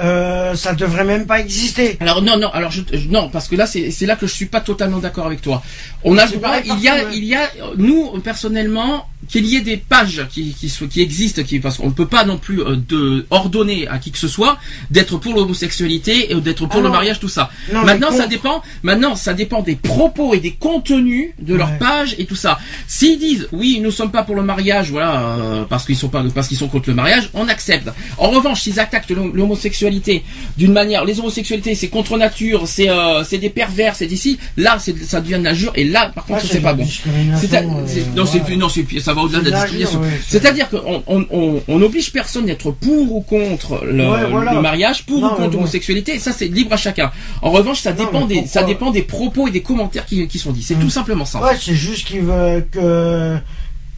ça 0.55 0.75
devrait 0.75 1.05
même 1.05 1.27
pas 1.27 1.41
exister. 1.41 1.97
Alors 2.01 2.23
non, 2.23 2.37
non, 2.37 2.51
alors 2.51 2.71
je, 2.71 2.83
non, 3.09 3.29
parce 3.29 3.49
que 3.49 3.57
là 3.57 3.67
c'est 3.67 4.07
là 4.07 4.17
que 4.17 4.27
je 4.27 4.33
suis 4.33 4.47
pas 4.47 4.61
totalement 4.61 4.99
d'accord 4.99 5.27
avec 5.27 5.41
toi. 5.41 5.63
On 6.05 6.19
a 6.19 6.27
il 6.65 6.81
y 6.81 6.89
a 6.89 7.11
il 7.13 7.25
y 7.25 7.35
a 7.35 7.49
nous 7.77 8.19
personnellement 8.21 9.07
qu'il 9.29 9.47
y 9.47 9.57
ait 9.57 9.61
des 9.61 9.77
pages 9.77 10.27
qui, 10.31 10.55
qui, 10.55 10.73
qui 10.89 11.01
existent, 11.03 11.43
qui, 11.43 11.61
parce 11.61 11.77
qu'on 11.77 11.87
ne 11.87 11.93
peut 11.93 12.07
pas 12.07 12.25
non 12.25 12.39
plus 12.39 12.63
euh, 12.63 12.77
de 12.77 13.27
ordonner 13.31 13.87
à 13.87 13.99
qui 13.99 14.11
que 14.11 14.19
ce 14.19 14.29
soit 14.29 14.59
d'être 14.91 15.19
pour 15.19 15.35
l'homosexualité 15.35 16.33
et 16.33 16.41
d'être 16.41 16.67
pour 16.67 16.81
ah 16.81 16.85
le 16.85 16.89
mariage, 16.91 17.21
tout 17.21 17.29
ça. 17.29 17.51
maintenant, 17.73 18.11
ça 18.11 18.27
dépend. 18.27 18.63
Maintenant, 18.83 19.15
ça 19.15 19.35
dépend 19.35 19.63
des 19.63 19.77
propos 19.77 20.35
et 20.35 20.41
des 20.41 20.53
contenus 20.53 21.31
de 21.39 21.55
leur 21.55 21.79
page 21.79 22.17
et 22.19 22.25
tout 22.25 22.35
ça. 22.35 22.59
S'ils 22.89 23.19
disent 23.19 23.49
oui, 23.53 23.81
nous 23.81 23.91
sommes 23.91 24.11
pas 24.11 24.23
pour 24.25 24.35
le 24.35 24.43
mariage, 24.43 24.91
voilà, 24.91 25.21
euh, 25.21 25.65
parce 25.65 25.85
qu'ils 25.85 25.97
sont 25.97 26.09
pas, 26.09 26.25
parce 26.35 26.49
qu'ils 26.49 26.59
sont 26.59 26.69
contre 26.69 26.89
le 26.89 26.95
mariage, 26.95 27.31
on 27.35 27.47
accepte. 27.49 27.91
En 28.19 28.31
revanche, 28.31 28.63
s'ils 28.63 28.81
attaquent 28.91 29.11
l'homosexualité 29.11 30.25
d'une 30.57 30.73
manière, 30.73 31.05
les 31.05 31.19
homosexualités, 31.21 31.75
c'est 31.75 31.89
contre 31.89 32.17
nature, 32.19 32.67
c'est 32.67 32.89
euh, 32.89 33.23
c'est 33.25 33.39
des 33.39 33.51
pervers, 33.51 33.95
c'est 33.95 34.07
d'ici. 34.07 34.39
Là, 34.57 34.79
ça 34.79 35.21
devient 35.21 35.39
de 35.39 35.45
l'injure 35.45 35.73
et 35.75 35.85
là, 35.85 36.11
par 36.15 36.25
contre, 36.27 36.45
c'est 36.45 36.61
pas 36.61 36.75
bon. 36.75 36.85
non, 36.85 38.27
c'est 38.27 38.57
non, 38.57 38.69
c'est 38.69 39.01
ça 39.01 39.15
va 39.15 39.23
au-delà 39.23 39.41
de 39.41 39.51
la 39.51 39.61
discrimination. 39.61 40.01
C'est-à-dire 40.27 40.69
qu'on 40.69 41.03
on, 41.07 41.61
on, 41.69 41.83
oblige 41.83 42.13
personne 42.13 42.47
d'être 42.47 42.71
pour 42.73 43.15
ou 43.15 43.21
contre 43.21 43.83
le, 43.85 44.61
mariage, 44.61 45.07
pour 45.07 45.23
ou 45.23 45.29
contre 45.29 45.53
l'homosexualité. 45.55 46.19
Ça, 46.19 46.33
c'est 46.33 46.47
libre 46.47 46.73
à 46.73 46.77
chacun. 46.77 47.11
En 47.43 47.51
revanche, 47.51 47.81
ça 47.81 47.93
dépend 47.93 48.27
des, 48.27 48.47
ça 48.47 48.63
dépend 48.63 48.91
des 48.91 49.03
propos 49.03 49.49
et 49.49 49.51
des 49.51 49.63
commentaires 49.63 50.07
qui, 50.07 50.27
qui 50.29 50.39
sont 50.39 50.53
dits. 50.53 50.63
C'est 50.63 50.77
hmm. 50.77 50.81
tout 50.81 50.91
simplement 50.91 51.25
ça. 51.25 51.41
Ouais, 51.41 51.57
c'est 51.59 51.75
juste 51.75 52.07
qu'il 52.07 52.23
veut 52.23 52.67
que 52.71 53.37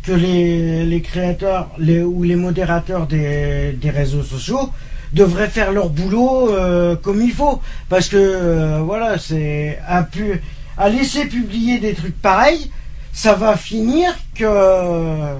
que 0.02 0.12
les, 0.12 0.84
les 0.84 1.00
créateurs 1.00 1.70
les, 1.78 2.02
ou 2.02 2.22
les 2.22 2.36
modérateurs 2.36 3.06
des, 3.06 3.72
des 3.72 3.90
réseaux 3.90 4.22
sociaux 4.22 4.70
devraient 5.12 5.50
faire 5.50 5.72
leur 5.72 5.90
boulot 5.90 6.50
euh, 6.50 6.96
comme 6.96 7.22
il 7.22 7.32
faut 7.32 7.60
parce 7.88 8.08
que 8.08 8.16
euh, 8.16 8.80
voilà 8.82 9.18
c'est 9.18 9.78
à, 9.86 10.02
pu, 10.02 10.40
à 10.76 10.88
laisser 10.88 11.26
publier 11.26 11.78
des 11.78 11.94
trucs 11.94 12.20
pareils 12.20 12.70
ça 13.12 13.34
va 13.34 13.56
finir 13.56 14.14
que 14.34 15.36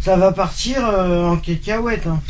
ça 0.00 0.16
va 0.16 0.32
partir 0.32 0.88
euh, 0.88 1.26
en 1.26 1.36
cacahuète. 1.36 2.06
Hein. 2.06 2.20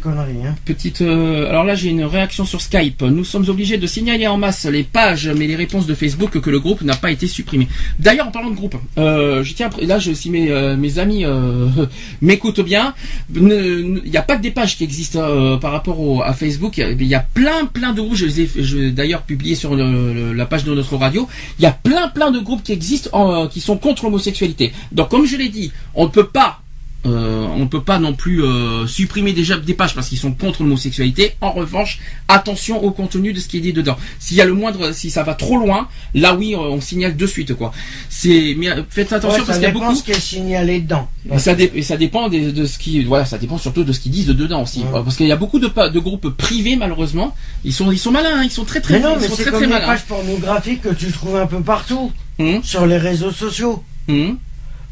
Conneries. 0.00 0.46
Hein. 0.46 0.54
Petite. 0.64 1.02
euh, 1.02 1.48
alors 1.48 1.64
là, 1.64 1.74
j'ai 1.74 1.90
une 1.90 2.04
réaction 2.04 2.44
sur 2.44 2.60
Skype. 2.60 3.02
Nous 3.02 3.24
sommes 3.24 3.48
obligés 3.48 3.76
de 3.78 3.86
signaler 3.86 4.26
en 4.26 4.36
masse 4.38 4.64
les 4.64 4.82
pages, 4.82 5.28
mais 5.36 5.46
les 5.46 5.56
réponses 5.56 5.86
de 5.86 5.94
Facebook 5.94 6.40
que 6.40 6.50
le 6.50 6.58
groupe 6.60 6.82
n'a 6.82 6.96
pas 6.96 7.10
été 7.10 7.26
supprimé. 7.26 7.68
D'ailleurs, 7.98 8.28
en 8.28 8.30
parlant 8.30 8.50
de 8.50 8.56
groupe, 8.56 8.76
euh, 8.98 9.42
je 9.44 9.52
tiens. 9.54 9.70
Là, 9.82 9.98
je, 9.98 10.12
si 10.12 10.30
mes 10.30 10.50
euh, 10.50 10.76
mes 10.76 10.98
amis 10.98 11.24
euh, 11.24 11.68
m'écoutent 12.22 12.60
bien, 12.60 12.94
il 13.34 14.02
n'y 14.06 14.16
a 14.16 14.22
pas 14.22 14.36
que 14.36 14.42
des 14.42 14.50
pages 14.50 14.76
qui 14.76 14.84
existent 14.84 15.20
euh, 15.20 15.56
par 15.56 15.72
rapport 15.72 16.00
au, 16.00 16.22
à 16.22 16.32
Facebook. 16.32 16.78
Il 16.78 17.02
y 17.06 17.14
a- 17.14 17.20
plein, 17.34 17.66
plein 17.66 17.92
de 17.92 18.00
groupes. 18.00 18.14
Je 18.16 18.26
les 18.26 18.40
ai, 18.42 18.48
l'ai 18.56 18.90
d'ailleurs 18.92 19.22
publié 19.22 19.54
sur 19.54 19.74
le- 19.74 20.12
le- 20.14 20.32
la 20.32 20.46
page 20.46 20.64
de 20.64 20.74
notre 20.74 20.96
radio. 20.96 21.28
Il 21.58 21.62
y 21.62 21.66
a 21.66 21.72
plein, 21.72 22.08
plein 22.08 22.30
de 22.30 22.38
groupes 22.40 22.62
qui 22.62 22.72
existent, 22.72 23.10
en, 23.12 23.44
euh, 23.44 23.48
qui 23.48 23.60
sont 23.60 23.76
contre 23.76 24.04
l'homosexualité. 24.04 24.72
Donc, 24.92 25.08
comme 25.10 25.26
je 25.26 25.36
l'ai 25.36 25.48
dit, 25.48 25.72
on 25.94 26.04
ne 26.04 26.10
peut 26.10 26.26
pas 26.28 26.60
euh, 27.06 27.46
on 27.54 27.60
ne 27.60 27.64
peut 27.66 27.82
pas 27.82 27.98
non 27.98 28.14
plus 28.14 28.42
euh, 28.42 28.86
supprimer 28.86 29.32
déjà 29.32 29.56
des 29.56 29.74
pages 29.74 29.94
parce 29.94 30.08
qu'ils 30.08 30.18
sont 30.18 30.32
contre 30.32 30.62
l'homosexualité. 30.62 31.34
En 31.40 31.52
revanche, 31.52 31.98
attention 32.28 32.82
au 32.82 32.90
contenu 32.90 33.32
de 33.32 33.40
ce 33.40 33.48
qui 33.48 33.58
est 33.58 33.60
dit 33.60 33.72
dedans. 33.72 33.96
S'il 34.18 34.36
y 34.36 34.40
a 34.40 34.44
le 34.44 34.54
moindre, 34.54 34.92
si 34.92 35.10
ça 35.10 35.22
va 35.22 35.34
trop 35.34 35.58
loin, 35.58 35.88
là 36.14 36.34
oui, 36.34 36.54
euh, 36.54 36.58
on 36.58 36.80
signale 36.80 37.16
de 37.16 37.26
suite 37.26 37.54
quoi. 37.54 37.72
C'est, 38.08 38.54
mais 38.58 38.68
faites 38.88 39.12
attention 39.12 39.40
Ouais, 39.40 39.46
parce 39.46 39.48
ça 39.48 39.54
qu'il 39.54 39.62
y 39.62 39.66
a 39.66 39.70
dépend 39.72 39.86
beaucoup. 39.86 39.96
ce 39.98 40.02
qui 40.04 40.10
est 40.12 40.20
signalé 40.20 40.80
dedans. 40.80 41.08
Et 41.32 41.38
ça, 41.38 41.54
dé- 41.54 41.70
et 41.74 41.82
ça 41.82 41.96
dépend 41.96 42.28
de 42.28 42.66
ce 42.66 42.78
qui, 42.78 43.02
voilà, 43.04 43.24
ça 43.24 43.38
dépend 43.38 43.58
surtout 43.58 43.84
de 43.84 43.92
ce 43.92 44.00
qu'ils 44.00 44.12
disent 44.12 44.26
dedans 44.26 44.62
aussi, 44.62 44.80
Ouais. 44.80 45.00
parce 45.04 45.16
qu'il 45.16 45.26
y 45.26 45.32
a 45.32 45.36
beaucoup 45.36 45.58
de, 45.58 45.68
pa- 45.68 45.88
de 45.88 45.98
groupes 45.98 46.28
privés 46.30 46.76
malheureusement, 46.76 47.34
ils 47.64 47.72
sont, 47.72 47.90
ils 47.92 47.98
sont 47.98 48.10
malins, 48.12 48.36
hein, 48.38 48.42
ils 48.44 48.50
sont 48.50 48.64
très 48.64 48.80
très, 48.80 48.94
Mais 48.94 49.00
non, 49.00 49.14
ils 49.16 49.20
mais 49.22 49.28
sont 49.28 49.36
c'est 49.36 49.42
très 49.42 49.50
comme 49.50 49.60
très 49.60 49.68
malins. 49.70 49.86
pages 49.86 50.04
pornographiques 50.04 50.82
que 50.82 50.94
tu 50.94 51.10
trouves 51.12 51.36
un 51.36 51.46
peu 51.46 51.60
partout 51.60 52.12
Hum, 52.38 52.62
sur 52.64 52.84
les 52.86 52.98
réseaux 52.98 53.30
sociaux. 53.30 53.82
hum. 54.08 54.36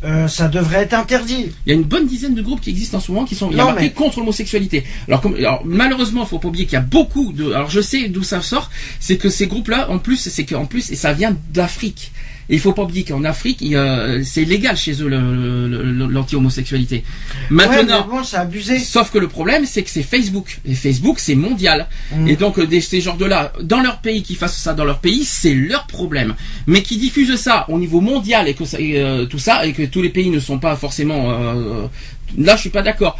Euh, 0.04 0.26
ça 0.26 0.48
devrait 0.48 0.82
être 0.82 0.94
interdit. 0.94 1.52
Il 1.64 1.68
y 1.68 1.72
a 1.72 1.74
une 1.74 1.84
bonne 1.84 2.06
dizaine 2.08 2.34
de 2.34 2.42
groupes 2.42 2.60
qui 2.60 2.70
existent 2.70 2.98
en 2.98 3.00
ce 3.00 3.12
moment 3.12 3.24
qui 3.24 3.36
sont 3.36 3.50
Non, 3.50 3.72
mais- 3.78 3.90
contre 3.92 4.18
l'homosexualité. 4.18 4.82
Alors, 5.06 5.20
comme, 5.20 5.36
alors 5.36 5.62
malheureusement, 5.64 6.26
faut 6.26 6.38
pas 6.40 6.48
oublier 6.48 6.64
qu'il 6.64 6.74
y 6.74 6.76
a 6.76 6.80
beaucoup 6.80 7.32
de. 7.32 7.52
Alors 7.52 7.70
je 7.70 7.80
sais 7.80 8.08
d'où 8.08 8.22
ça 8.24 8.42
sort, 8.42 8.70
c'est 8.98 9.16
que 9.16 9.28
ces 9.28 9.46
groupes-là, 9.46 9.90
en 9.90 9.98
plus, 9.98 10.16
c'est 10.16 10.44
qu'en 10.44 10.66
plus, 10.66 10.90
et 10.90 10.96
ça 10.96 11.12
vient 11.12 11.36
d'Afrique. 11.52 12.10
Et 12.48 12.54
il 12.54 12.60
faut 12.60 12.72
pas 12.72 12.82
oublier 12.82 13.04
qu'en 13.04 13.24
Afrique, 13.24 13.64
c'est 14.24 14.44
légal 14.44 14.76
chez 14.76 15.02
eux 15.02 15.08
l'anti-homosexualité. 15.08 17.04
Maintenant. 17.50 18.06
bon, 18.08 18.22
abusé. 18.34 18.78
Sauf 18.78 19.10
que 19.10 19.18
le 19.18 19.28
problème, 19.28 19.64
c'est 19.66 19.82
que 19.82 19.90
c'est 19.90 20.02
Facebook. 20.02 20.60
Et 20.66 20.74
Facebook, 20.74 21.18
c'est 21.18 21.34
mondial. 21.34 21.88
Mm. 22.14 22.28
Et 22.28 22.36
donc, 22.36 22.58
euh, 22.58 22.66
des, 22.66 22.80
ces 22.80 23.00
genres 23.00 23.16
de 23.16 23.24
là, 23.24 23.52
dans 23.62 23.80
leur 23.80 23.98
pays, 23.98 24.22
qui 24.22 24.34
fassent 24.34 24.58
ça 24.58 24.74
dans 24.74 24.84
leur 24.84 24.98
pays, 24.98 25.24
c'est 25.24 25.54
leur 25.54 25.86
problème. 25.86 26.34
Mais 26.66 26.82
qui 26.82 26.96
diffusent 26.96 27.36
ça 27.36 27.66
au 27.68 27.78
niveau 27.78 28.00
mondial 28.00 28.48
et 28.48 28.54
que 28.54 28.64
ça, 28.64 28.80
et, 28.80 29.00
euh, 29.00 29.26
tout 29.26 29.38
ça, 29.38 29.66
et 29.66 29.72
que 29.72 29.82
tous 29.82 30.02
les 30.02 30.10
pays 30.10 30.30
ne 30.30 30.40
sont 30.40 30.58
pas 30.58 30.76
forcément, 30.76 31.30
euh, 31.30 31.86
là, 32.38 32.56
je 32.56 32.60
suis 32.62 32.70
pas 32.70 32.82
d'accord. 32.82 33.18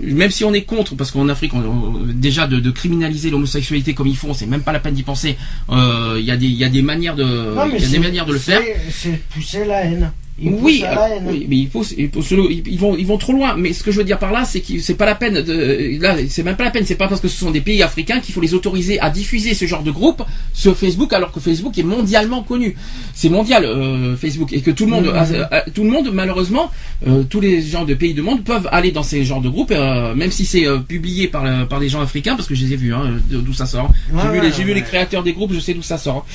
Même 0.00 0.30
si 0.30 0.44
on 0.44 0.52
est 0.54 0.62
contre, 0.62 0.94
parce 0.96 1.10
qu'en 1.10 1.28
Afrique, 1.28 1.54
on- 1.54 1.58
on- 1.60 2.00
déjà 2.12 2.46
de, 2.46 2.58
de 2.60 2.70
criminaliser 2.70 3.30
l'homosexualité 3.30 3.94
comme 3.94 4.06
ils 4.06 4.16
font, 4.16 4.34
c'est 4.34 4.46
même 4.46 4.62
pas 4.62 4.72
la 4.72 4.80
peine 4.80 4.94
d'y 4.94 5.02
penser. 5.02 5.36
Euh, 5.70 6.16
Il 6.18 6.24
y 6.24 6.30
a 6.30 6.36
des, 6.36 6.46
il 6.46 6.54
y 6.56 6.64
a 6.64 6.68
des 6.68 6.82
manières 6.82 7.14
de, 7.16 7.24
Non, 7.24 7.66
mais 7.66 7.72
il 7.76 7.82
y 7.82 7.84
a 7.84 7.88
des 7.88 7.94
c'est- 7.94 7.98
manières 7.98 8.26
de 8.26 8.32
le 8.32 8.38
faire. 8.38 8.60
C'est 8.90 9.20
pousser 9.30 9.64
la 9.64 9.84
haine. 9.84 10.10
Ils 10.38 10.50
Oui, 10.50 10.84
poussent 10.84 11.32
mais 11.48 11.56
il 11.56 11.68
faut, 11.70 11.82
il 11.96 12.10
faut 12.10 12.20
se- 12.20 12.34
ils 12.34 12.62
ils 12.68 12.78
vont, 12.78 12.94
ils 12.94 13.06
vont 13.06 13.16
trop 13.16 13.32
loin. 13.32 13.54
Mais 13.56 13.72
ce 13.72 13.82
que 13.82 13.90
je 13.90 13.96
veux 13.96 14.04
dire 14.04 14.18
par 14.18 14.32
là, 14.32 14.44
c'est 14.44 14.60
que 14.60 14.78
c'est 14.80 14.94
pas 14.94 15.06
la 15.06 15.14
peine 15.14 15.40
de, 15.40 15.98
là, 16.00 16.14
c'est 16.28 16.42
même 16.42 16.56
pas 16.56 16.64
la 16.64 16.70
peine. 16.70 16.84
C'est 16.84 16.94
pas 16.96 17.08
parce 17.08 17.22
que 17.22 17.28
ce 17.28 17.38
sont 17.38 17.50
des 17.50 17.62
pays 17.62 17.82
africains 17.82 18.20
qu'il 18.20 18.34
faut 18.34 18.42
les 18.42 18.52
autoriser 18.52 19.00
à 19.00 19.08
diffuser 19.08 19.54
ce 19.54 19.64
genre 19.64 19.82
de 19.82 19.90
groupe 19.90 20.22
sur 20.52 20.76
Facebook, 20.76 21.14
alors 21.14 21.32
que 21.32 21.40
Facebook 21.40 21.78
est 21.78 21.82
mondialement 21.82 22.42
connu. 22.42 22.76
C'est 23.14 23.30
mondial 23.30 23.64
euh, 23.64 24.14
Facebook 24.16 24.52
et 24.52 24.60
que 24.60 24.70
tout 24.70 24.84
le 24.84 24.90
monde, 24.90 25.06
euh, 25.06 25.44
tout 25.74 25.84
le 25.84 25.90
monde, 25.90 26.10
malheureusement, 26.12 26.70
euh, 27.06 27.22
tous 27.22 27.40
les 27.40 27.62
gens 27.62 27.84
de 27.86 27.94
pays 27.94 28.12
du 28.12 28.20
monde 28.22 28.44
peuvent 28.44 28.68
aller 28.72 28.92
dans 28.92 29.02
ces 29.02 29.24
genres 29.24 29.40
de 29.40 29.48
groupes, 29.48 29.70
euh, 29.72 30.14
même 30.14 30.30
si 30.30 30.44
c'est 30.44 30.66
euh, 30.66 30.78
publié 30.78 31.28
par 31.28 31.44
par 31.68 31.80
des 31.80 31.88
gens 31.88 32.02
africains, 32.02 32.36
parce 32.36 32.46
que 32.48 32.54
je 32.54 32.62
les 32.66 32.74
ai 32.74 32.76
vus, 32.76 32.92
hein, 32.92 33.14
d'où 33.30 33.54
ça 33.54 33.64
sort. 33.64 33.90
J'ai 34.10 34.16
Ouais, 34.16 34.32
vu, 34.34 34.40
ouais, 34.40 34.50
les, 34.58 34.64
vu 34.64 34.74
les 34.74 34.82
créateurs 34.82 35.22
des 35.22 35.32
groupes, 35.32 35.54
je 35.54 35.60
sais 35.60 35.72
d'où 35.72 35.82
ça 35.82 35.96
sort. 35.96 36.26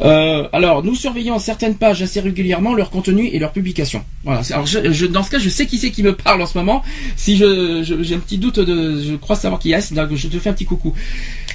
Euh, 0.00 0.48
alors, 0.52 0.82
nous 0.82 0.94
surveillons 0.94 1.38
certaines 1.38 1.74
pages 1.74 2.00
assez 2.02 2.20
régulièrement 2.20 2.74
leur 2.74 2.90
contenu 2.90 3.26
et 3.28 3.38
leur 3.38 3.52
publication. 3.52 4.02
Voilà. 4.24 4.40
Alors, 4.52 4.66
je, 4.66 4.90
je- 4.92 5.06
dans 5.06 5.22
ce 5.22 5.30
cas, 5.30 5.38
je 5.38 5.48
sais 5.50 5.66
qui 5.66 5.78
c'est 5.78 5.90
qui 5.90 6.02
me 6.02 6.14
parle 6.14 6.40
en 6.40 6.46
ce 6.46 6.56
moment. 6.56 6.82
Si 7.16 7.36
je- 7.36 7.82
j'ai 8.02 8.14
un 8.14 8.18
petit 8.18 8.38
doute 8.38 8.58
de, 8.58 9.00
je 9.02 9.14
crois 9.16 9.36
savoir 9.36 9.60
qui 9.60 9.72
est. 9.72 9.92
Donc, 9.92 10.14
je 10.14 10.28
te 10.28 10.38
fais 10.38 10.50
un 10.50 10.54
petit 10.54 10.64
coucou. 10.64 10.94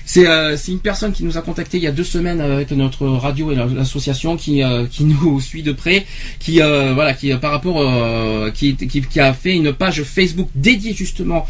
C'est, 0.07 0.25
euh, 0.25 0.55
c'est 0.55 0.71
une 0.71 0.79
personne 0.79 1.11
qui 1.11 1.25
nous 1.25 1.37
a 1.37 1.41
contacté 1.41 1.77
il 1.77 1.83
y 1.83 1.87
a 1.87 1.91
deux 1.91 2.05
semaines 2.05 2.39
avec 2.39 2.71
notre 2.71 3.05
radio 3.05 3.51
et 3.51 3.55
l'association 3.55 4.37
qui, 4.37 4.63
euh, 4.63 4.85
qui 4.89 5.03
nous 5.03 5.41
suit 5.41 5.63
de 5.63 5.73
près, 5.73 6.05
qui, 6.39 6.61
euh, 6.61 6.93
voilà, 6.93 7.13
qui 7.13 7.33
euh, 7.33 7.37
par 7.37 7.51
rapport, 7.51 7.81
euh, 7.81 8.49
qui, 8.51 8.77
a 9.19 9.33
fait 9.33 9.53
une 9.53 9.73
page 9.73 10.03
Facebook 10.03 10.47
dédiée 10.55 10.93
justement. 10.93 11.45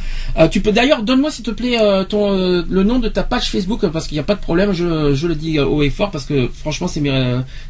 Tu 0.52 0.62
peux 0.62 0.72
d'ailleurs, 0.72 1.04
donne-moi 1.04 1.30
s'il 1.30 1.46
te 1.46 1.52
plaît 1.52 1.78
ton, 2.10 2.64
le 2.68 2.84
nom 2.84 2.98
de 2.98 3.10
ta 3.10 3.22
page 3.22 3.52
Facebook 3.52 3.86
parce 3.88 4.08
qu'il 4.08 4.16
n'y 4.16 4.22
a 4.22 4.24
pas 4.24 4.36
de 4.36 4.42
problème. 4.42 4.74
Je, 4.74 5.28
le 5.28 5.36
dis 5.36 5.60
haut 5.60 5.84
et 5.84 5.92
fort 5.92 6.10
parce 6.10 6.26
que 6.26 6.48
franchement, 6.48 6.88
c'est 6.88 7.02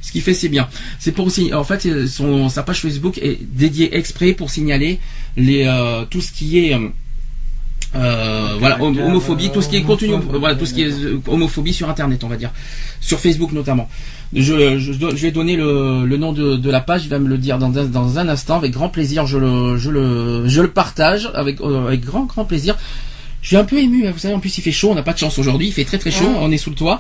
ce 0.02 0.12
qu'il 0.12 0.22
fait, 0.22 0.34
c'est 0.34 0.50
bien. 0.50 0.70
C'est 1.00 1.12
pour 1.12 1.26
aussi, 1.26 1.54
en 1.54 1.66
fait, 1.66 2.08
son, 2.08 2.48
sa 2.48 2.64
page 2.64 2.82
Facebook 2.82 3.18
est 3.18 3.40
dédiée 3.42 3.98
exprès 3.98 4.32
pour 4.32 4.50
signaler 4.50 5.00
les, 5.36 5.66
tout 6.10 6.22
ce 6.22 6.32
qui 6.32 6.60
est 6.60 6.78
euh, 7.98 8.54
euh, 8.54 8.56
voilà, 8.60 8.82
hom- 8.82 8.98
homophobie, 9.00 9.50
tout 9.52 9.62
ce 9.62 9.70
qui 9.70 9.78
est 9.78 9.82
contenu, 9.82 10.14
voilà, 10.40 10.56
tout 10.56 10.66
ce 10.66 10.74
qui 10.74 10.84
est 10.84 10.92
euh, 10.92 11.20
homophobie 11.28 11.74
sur 11.74 11.90
Internet, 11.90 12.24
on 12.24 12.28
va 12.28 12.36
dire, 12.38 12.52
sur 13.02 13.20
Facebook 13.20 13.52
notamment. 13.52 13.90
Je, 14.34 14.78
je, 14.78 14.92
je 14.94 15.22
vais 15.22 15.32
donner 15.32 15.56
le, 15.56 16.06
le 16.06 16.18
nom 16.18 16.34
de, 16.34 16.56
de 16.58 16.70
la 16.70 16.82
page, 16.82 17.06
il 17.06 17.10
va 17.10 17.18
me 17.20 17.28
le 17.28 17.38
dire 17.38 17.58
dans, 17.58 17.78
un- 17.78 17.86
dans 17.86 18.20
un 18.20 18.28
instant, 18.30 18.56
avec 18.58 18.72
grand 18.72 18.90
plaisir, 18.90 19.26
je 19.26 19.38
le, 19.38 19.78
je 19.78 19.90
le, 19.90 20.48
je 20.48 20.62
le 20.62 20.68
partage 20.70 21.30
avec, 21.34 21.60
euh, 21.62 21.88
avec 21.88 22.02
grand, 22.06 22.26
grand 22.26 22.46
plaisir. 22.46 22.76
Je 23.42 23.48
suis 23.50 23.58
un 23.58 23.64
peu 23.64 23.78
ému, 23.80 24.06
hein, 24.08 24.12
vous 24.12 24.20
savez, 24.20 24.34
en 24.34 24.40
plus 24.40 24.58
il 24.58 24.62
fait 24.62 24.72
chaud, 24.72 24.90
on 24.92 24.96
n'a 24.96 25.04
pas 25.04 25.14
de 25.14 25.20
chance 25.20 25.38
aujourd'hui, 25.40 25.68
il 25.68 25.74
fait 25.74 25.86
très 25.86 25.98
très 25.98 26.12
chaud, 26.12 26.26
Ouais. 26.26 26.38
on 26.40 26.52
est 26.52 26.58
sous 26.58 26.70
le 26.72 26.76
toit. 26.76 27.00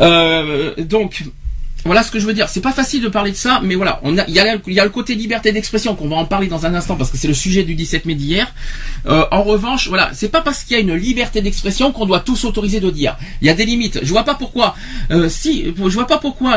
Euh, 0.00 0.72
donc, 0.78 1.24
voilà 1.84 2.02
ce 2.02 2.10
que 2.10 2.18
je 2.18 2.26
veux 2.26 2.32
dire. 2.34 2.48
C'est 2.48 2.60
pas 2.60 2.72
facile 2.72 3.02
de 3.02 3.08
parler 3.08 3.30
de 3.30 3.36
ça, 3.36 3.60
mais 3.62 3.74
voilà, 3.74 4.00
on 4.02 4.16
a, 4.18 4.24
il 4.26 4.34
y 4.34 4.38
a, 4.38 4.54
le- 4.54 4.60
il 4.66 4.72
y 4.74 4.80
a 4.80 4.84
le 4.84 4.90
côté 4.90 5.14
liberté 5.14 5.52
d'expression 5.52 5.94
qu'on 5.94 6.08
va 6.08 6.16
en 6.16 6.24
parler 6.24 6.46
dans 6.46 6.64
un 6.66 6.74
instant 6.74 6.96
parce 6.96 7.10
que 7.10 7.16
c'est 7.18 7.28
le 7.28 7.34
sujet 7.34 7.62
du 7.64 7.74
17 7.74 8.06
mai 8.06 8.14
d'hier. 8.14 8.52
Euh, 9.06 9.24
en 9.30 9.42
revanche, 9.42 9.88
voilà, 9.88 10.10
c'est 10.14 10.28
pas 10.30 10.40
parce 10.40 10.64
qu'il 10.64 10.76
y 10.76 10.80
a 10.80 10.82
une 10.82 10.94
liberté 10.94 11.42
d'expression 11.42 11.92
qu'on 11.92 12.06
doit 12.06 12.20
tous 12.20 12.44
autoriser 12.44 12.80
de 12.80 12.90
dire. 12.90 13.16
Il 13.42 13.46
y 13.46 13.50
a 13.50 13.54
des 13.54 13.66
limites. 13.66 14.00
Je 14.02 14.08
vois 14.10 14.24
pas 14.24 14.34
pourquoi. 14.34 14.74
Euh, 15.10 15.28
si, 15.28 15.64
je 15.76 15.82
vois 15.92 16.06
pas 16.06 16.18
pourquoi. 16.18 16.54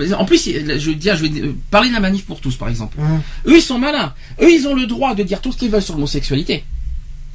euh, 0.00 0.12
en 0.18 0.24
plus, 0.24 0.48
je 0.50 0.88
veux 0.90 0.94
dire, 0.94 1.16
je 1.16 1.26
vais 1.26 1.52
parler 1.70 1.88
de 1.90 1.94
la 1.94 2.00
manif 2.00 2.24
pour 2.24 2.40
tous, 2.40 2.56
par 2.56 2.68
exemple. 2.68 2.96
Hum. 2.98 3.20
Eux, 3.46 3.56
ils 3.56 3.62
sont 3.62 3.78
malins. 3.78 4.14
Eux, 4.40 4.50
ils 4.50 4.66
ont 4.66 4.74
le 4.74 4.86
droit 4.86 5.14
de 5.14 5.22
dire 5.22 5.40
tout 5.40 5.52
ce 5.52 5.58
qu'ils 5.58 5.70
veulent 5.70 5.82
sur 5.82 5.94
l'homosexualité. 5.94 6.64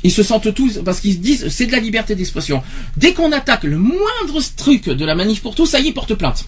Ils 0.04 0.12
se 0.12 0.24
sentent 0.24 0.54
tous, 0.54 0.80
parce 0.86 1.02
qu'ils 1.02 1.14
se 1.14 1.18
disent, 1.20 1.50
c'est 1.50 1.66
de 1.66 1.74
la 1.74 1.80
liberté 1.80 2.16
d'expression. 2.16 2.64
Dès 2.96 3.14
qu'on 3.14 3.32
attaque 3.34 3.66
le 3.66 3.78
moindre 3.78 4.42
truc 4.56 4.86
de 4.86 5.06
la 5.06 5.14
manif 5.14 5.42
pour 5.42 5.56
tous, 5.56 5.66
ça 5.66 5.80
y 5.80 5.86
est, 5.86 5.90
ils 5.90 5.94
portent 5.94 6.16
plainte. 6.16 6.46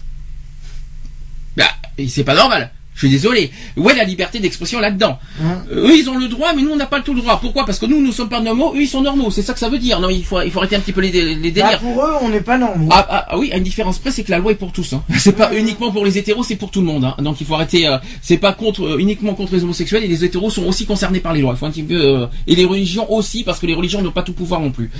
Bah, 1.56 1.70
c'est 2.08 2.24
pas 2.24 2.34
normal. 2.34 2.70
Je 2.94 2.98
suis 3.06 3.10
désolé. 3.10 3.50
Où 3.76 3.88
est 3.88 3.94
la 3.94 4.04
liberté 4.04 4.38
d'expression 4.38 4.78
là-dedans 4.78 5.18
Hum. 5.40 5.46
Euh, 5.72 5.88
Eux, 5.88 5.96
ils 5.96 6.08
ont 6.10 6.18
le 6.18 6.28
droit, 6.28 6.52
mais 6.54 6.60
nous, 6.62 6.70
on 6.72 6.76
n'a 6.76 6.86
pas 6.86 7.00
tout 7.00 7.14
le 7.14 7.20
droit. 7.22 7.40
Pourquoi? 7.40 7.64
Parce 7.64 7.78
que 7.78 7.86
nous, 7.86 8.02
nous 8.02 8.12
sommes 8.12 8.28
pas 8.28 8.40
normaux, 8.40 8.74
eux, 8.76 8.82
ils 8.82 8.86
sont 8.88 9.00
normaux. 9.00 9.30
C'est 9.30 9.40
ça 9.42 9.54
que 9.54 9.58
ça 9.58 9.68
veut 9.70 9.78
dire. 9.78 9.98
Non, 9.98 10.10
il 10.10 10.24
faut, 10.24 10.40
il 10.42 10.50
faut 10.50 10.58
arrêter 10.58 10.76
un 10.76 10.80
petit 10.80 10.92
peu 10.92 11.00
les, 11.00 11.10
les 11.10 11.34
Bah, 11.34 11.40
délires. 11.50 11.80
pour 11.80 12.04
eux, 12.04 12.10
on 12.20 12.28
n'est 12.28 12.42
pas 12.42 12.58
normaux. 12.58 12.88
Ah, 12.92 13.06
ah, 13.08 13.26
ah 13.30 13.38
oui, 13.38 13.50
à 13.52 13.56
une 13.56 13.62
différence 13.64 13.98
près, 13.98 14.10
c'est 14.10 14.22
que 14.24 14.30
la 14.30 14.38
loi 14.38 14.52
est 14.52 14.56
pour 14.56 14.72
tous. 14.72 14.92
Hein. 14.92 15.02
C'est 15.18 15.32
pas 15.36 15.54
uniquement 15.54 15.90
pour 15.90 16.04
les 16.04 16.18
hétéros, 16.18 16.42
c'est 16.44 16.56
pour 16.56 16.70
tout 16.70 16.80
le 16.80 16.86
monde. 16.86 17.04
Hein. 17.04 17.14
Donc 17.22 17.40
il 17.40 17.46
faut 17.46 17.54
arrêter. 17.54 17.88
euh, 17.88 17.96
c'est 18.20 18.36
pas 18.38 18.52
contre 18.52 18.84
euh, 18.86 18.98
uniquement 18.98 19.34
contre 19.34 19.54
les 19.54 19.64
homosexuels 19.64 20.04
et 20.04 20.08
les 20.08 20.24
hétéros 20.24 20.50
sont 20.50 20.64
aussi 20.66 20.84
concernés 20.84 21.20
par 21.20 21.32
les 21.32 21.40
lois. 21.40 21.54
Il 21.54 21.58
faut 21.58 21.66
un 21.66 21.70
petit 21.70 21.82
peu 21.82 21.94
euh, 21.94 22.26
et 22.46 22.54
les 22.54 22.64
religions 22.66 23.10
aussi 23.10 23.42
parce 23.42 23.58
que 23.58 23.66
les 23.66 23.74
religions 23.74 24.02
n'ont 24.02 24.10
pas 24.12 24.22
tout 24.22 24.34
pouvoir 24.34 24.60
non 24.60 24.70
plus. 24.70 24.90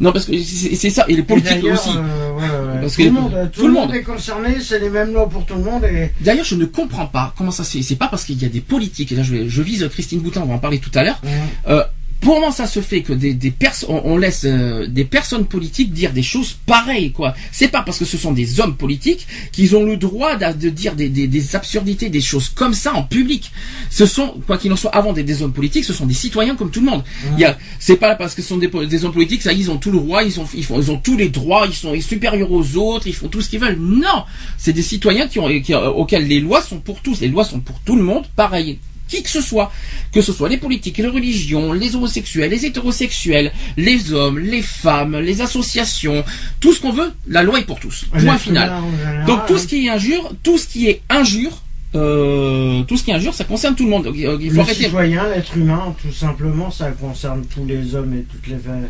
Non 0.00 0.12
parce 0.12 0.24
que 0.26 0.32
c'est 0.42 0.88
ça 0.90 1.04
et 1.08 1.14
les 1.16 1.22
politiques 1.22 1.64
aussi. 1.64 1.90
ouais, 1.90 1.94
ouais. 1.96 2.80
Parce 2.80 2.94
tout, 2.94 3.02
que- 3.02 3.06
le 3.06 3.10
monde, 3.12 3.50
tout, 3.52 3.60
tout 3.60 3.66
le 3.66 3.74
le 3.74 3.80
monde. 3.80 3.94
est 3.94 4.02
concerné, 4.02 4.56
c'est 4.60 4.78
les 4.78 4.88
mêmes 4.88 5.12
lois 5.12 5.28
pour 5.28 5.44
tout 5.44 5.54
le 5.54 5.62
monde. 5.62 5.84
Et... 5.84 6.10
D'ailleurs, 6.20 6.44
je 6.46 6.54
ne 6.54 6.64
comprends 6.64 7.06
pas 7.06 7.34
comment 7.40 7.50
ça. 7.50 7.64
C'est 7.64 7.96
pas 7.96 8.08
parce 8.08 8.24
qu'il 8.24 8.40
y 8.40 8.44
a 8.44 8.48
des 8.50 8.60
politiques. 8.60 9.12
Et 9.12 9.16
là, 9.16 9.22
je, 9.22 9.32
vais- 9.34 9.48
je 9.48 9.62
vise 9.62 9.88
Christine 9.90 10.20
Boutin, 10.20 10.42
on 10.42 10.46
va 10.46 10.54
en 10.54 10.58
parler 10.58 10.78
tout 10.78 10.90
à 10.94 11.02
l'heure. 11.02 11.20
Hum. 11.24 11.30
Euh, 11.68 11.84
comment 12.24 12.50
ça 12.50 12.66
se 12.66 12.80
fait 12.80 13.02
que 13.02 13.12
des, 13.12 13.34
des 13.34 13.50
personnes, 13.50 14.00
on, 14.04 14.16
laisse 14.16 14.42
euh, 14.44 14.86
des 14.86 15.04
personnes 15.04 15.46
politiques 15.46 15.92
dire 15.92 16.12
des 16.12 16.22
choses 16.22 16.56
pareilles, 16.66 17.12
quoi? 17.12 17.34
C'est 17.52 17.68
pas 17.68 17.82
parce 17.82 17.98
que 17.98 18.04
ce 18.04 18.18
sont 18.18 18.32
des 18.32 18.60
hommes 18.60 18.76
politiques 18.76 19.26
qu'ils 19.52 19.74
ont 19.76 19.84
le 19.84 19.96
droit 19.96 20.36
de, 20.36 20.68
dire 20.68 20.94
des, 20.94 21.08
des- 21.08 21.26
des 21.28 21.56
absurdités, 21.56 22.08
des 22.08 22.20
choses 22.20 22.48
comme 22.48 22.74
ça 22.74 22.94
en 22.94 23.02
public. 23.02 23.50
Ce 23.90 24.06
sont, 24.06 24.34
quoi 24.46 24.58
qu'il 24.58 24.72
en 24.72 24.76
soit, 24.76 24.94
avant 24.94 25.12
des, 25.12 25.22
des 25.22 25.42
hommes 25.42 25.52
politiques, 25.52 25.84
ce 25.84 25.92
sont 25.92 26.06
des 26.06 26.14
citoyens 26.14 26.56
comme 26.56 26.70
tout 26.70 26.80
le 26.80 26.90
monde. 26.90 27.02
Il 27.36 27.40
y 27.40 27.44
a, 27.44 27.56
c'est 27.78 27.96
pas 27.96 28.14
parce 28.16 28.34
que 28.34 28.42
ce 28.42 28.48
sont 28.48 28.58
des, 28.58 29.04
hommes 29.04 29.12
politiques, 29.12 29.42
ça, 29.42 29.52
ils 29.52 29.70
ont 29.70 29.78
tout 29.78 29.90
le 29.90 29.98
droit, 29.98 30.22
ils 30.22 30.38
ont, 30.40 30.46
ils 30.54 30.64
font, 30.64 30.78
ils 30.80 30.90
ont 30.90 30.98
tous 30.98 31.16
les 31.16 31.28
droits, 31.28 31.66
ils 31.66 31.74
sont 31.74 31.98
supérieurs 32.00 32.52
aux 32.52 32.76
autres, 32.76 33.06
ils 33.06 33.14
font 33.14 33.28
tout 33.28 33.40
ce 33.40 33.48
qu'ils 33.48 33.60
veulent. 33.60 33.78
Non, 33.78 34.24
c'est 34.58 34.72
des 34.72 34.82
citoyens 34.82 35.26
qui 35.28 35.38
ont, 35.38 35.48
qui, 35.60 35.74
auxquels 35.74 36.26
les 36.26 36.40
lois 36.40 36.62
sont 36.62 36.78
pour 36.80 37.00
tous. 37.00 37.20
Les 37.20 37.28
lois 37.28 37.44
sont 37.44 37.60
pour 37.60 37.80
tout 37.80 37.96
le 37.96 38.02
monde, 38.02 38.24
pareil 38.36 38.78
qui 39.10 39.22
que 39.22 39.28
ce 39.28 39.40
soit, 39.40 39.70
que 40.12 40.22
ce 40.22 40.32
soit 40.32 40.48
les 40.48 40.56
politiques, 40.56 40.98
les 40.98 41.08
religions, 41.08 41.72
les 41.72 41.94
homosexuels, 41.96 42.50
les 42.50 42.64
hétérosexuels, 42.64 43.52
les 43.76 44.12
hommes, 44.12 44.38
les 44.38 44.62
femmes, 44.62 45.18
les 45.18 45.40
associations, 45.40 46.24
tout 46.60 46.72
ce 46.72 46.80
qu'on 46.80 46.92
veut, 46.92 47.12
la 47.28 47.42
loi 47.42 47.58
est 47.58 47.64
pour 47.64 47.80
tous. 47.80 48.06
Point 48.12 48.38
final. 48.38 48.72
Donc 49.26 49.46
tout 49.46 49.58
ce 49.58 49.66
qui 49.66 49.86
est 49.86 49.90
injure, 49.90 50.32
tout 50.42 50.58
ce 50.58 50.66
qui 50.66 50.88
est 50.88 51.02
injure, 51.10 51.62
euh, 51.96 52.82
tout 52.84 52.96
ce 52.96 53.02
qui 53.02 53.10
est 53.10 53.14
injure, 53.14 53.34
ça 53.34 53.44
concerne 53.44 53.74
tout 53.74 53.84
le 53.84 53.90
monde. 53.90 54.12
Il 54.14 54.50
faut 54.50 54.56
le 54.56 54.60
arrêter. 54.60 54.84
citoyen, 54.84 55.28
l'être 55.28 55.56
humain, 55.56 55.94
tout 56.00 56.12
simplement, 56.12 56.70
ça 56.70 56.92
concerne 56.92 57.44
tous 57.52 57.66
les 57.66 57.94
hommes 57.94 58.14
et 58.14 58.22
toutes 58.22 58.46
les 58.46 58.58
femmes. 58.58 58.88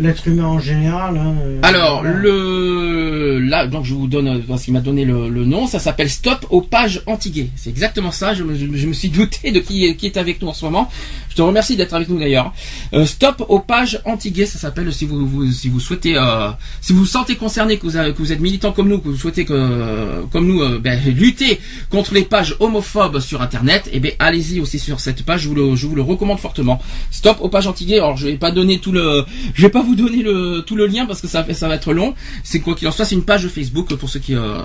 L'être 0.00 0.26
humain 0.28 0.46
en 0.46 0.58
général. 0.58 1.16
hein, 1.18 1.34
euh, 1.44 1.60
Alors 1.62 2.00
voilà. 2.00 2.16
le 2.18 3.38
là 3.38 3.66
donc 3.66 3.84
je 3.84 3.94
vous 3.94 4.06
donne 4.06 4.28
euh, 4.28 4.38
parce 4.48 4.62
qu'il 4.64 4.72
m'a 4.72 4.80
donné 4.80 5.04
le, 5.04 5.28
le 5.28 5.44
nom 5.44 5.66
ça 5.66 5.78
s'appelle 5.78 6.08
Stop 6.10 6.46
aux 6.50 6.62
pages 6.62 7.02
anti-gays 7.06 7.50
c'est 7.56 7.70
exactement 7.70 8.10
ça 8.10 8.32
je 8.34 8.42
me, 8.42 8.54
je, 8.54 8.66
je 8.74 8.86
me 8.86 8.92
suis 8.92 9.08
douté 9.10 9.50
de 9.52 9.60
qui, 9.60 9.94
qui 9.96 10.06
est 10.06 10.16
avec 10.16 10.40
nous 10.40 10.48
en 10.48 10.54
ce 10.54 10.64
moment 10.64 10.90
je 11.28 11.36
te 11.36 11.42
remercie 11.42 11.76
d'être 11.76 11.92
avec 11.94 12.08
nous 12.08 12.18
d'ailleurs 12.18 12.52
Euh, 12.94 13.04
Stop 13.06 13.44
aux 13.48 13.60
pages 13.60 14.00
anti-gays 14.04 14.46
ça 14.46 14.58
s'appelle 14.58 14.92
si 14.92 15.04
vous, 15.06 15.26
vous- 15.26 15.50
si 15.52 15.68
vous 15.68 15.80
souhaitez 15.80 16.16
euh, 16.16 16.50
si 16.80 16.92
vous 16.92 17.00
vous 17.00 17.06
sentez 17.06 17.36
concerné 17.36 17.76
que 17.78 17.82
vous, 17.86 17.96
avez- 17.96 18.12
que 18.12 18.18
vous 18.18 18.32
êtes 18.32 18.40
militant 18.40 18.72
comme 18.72 18.88
nous 18.88 18.98
que 18.98 19.08
vous 19.08 19.16
souhaitez 19.16 19.44
que 19.44 19.52
euh, 19.54 20.22
comme 20.32 20.46
nous 20.46 20.62
ben, 20.80 20.98
lutter 21.14 21.60
contre 21.90 22.14
les 22.14 22.22
pages 22.24 22.56
homophobes 22.60 23.20
sur 23.20 23.42
internet 23.42 23.88
et 23.92 24.00
ben 24.00 24.12
allez-y 24.18 24.60
aussi 24.60 24.78
sur 24.78 24.98
cette 25.00 25.22
page 25.24 25.42
je 25.42 25.48
vous 25.48 25.54
le, 25.54 25.76
je 25.76 25.86
vous 25.86 25.94
le 25.94 26.02
recommande 26.02 26.38
fortement 26.38 26.80
Stop 27.10 27.36
aux 27.40 27.48
pages 27.48 27.66
anti-gays 27.66 27.98
alors 27.98 28.16
je 28.16 28.26
vais 28.28 28.36
pas 28.38 28.50
donner 28.50 28.78
tout 28.78 28.92
le 28.92 29.24
je 29.54 29.62
vais 29.62 29.68
pas 29.70 29.82
vous 29.82 29.89
donner 29.94 30.22
le 30.22 30.62
tout 30.66 30.76
le 30.76 30.86
lien 30.86 31.06
parce 31.06 31.20
que 31.20 31.28
ça 31.28 31.44
ça 31.52 31.68
va 31.68 31.74
être 31.74 31.92
long. 31.92 32.14
C'est 32.44 32.60
quoi 32.60 32.74
qu'il 32.74 32.88
en 32.88 32.92
soit 32.92 33.04
c'est 33.04 33.14
une 33.14 33.24
page 33.24 33.46
Facebook 33.48 33.94
pour 33.94 34.08
ceux 34.08 34.20
qui 34.20 34.34
euh, 34.34 34.62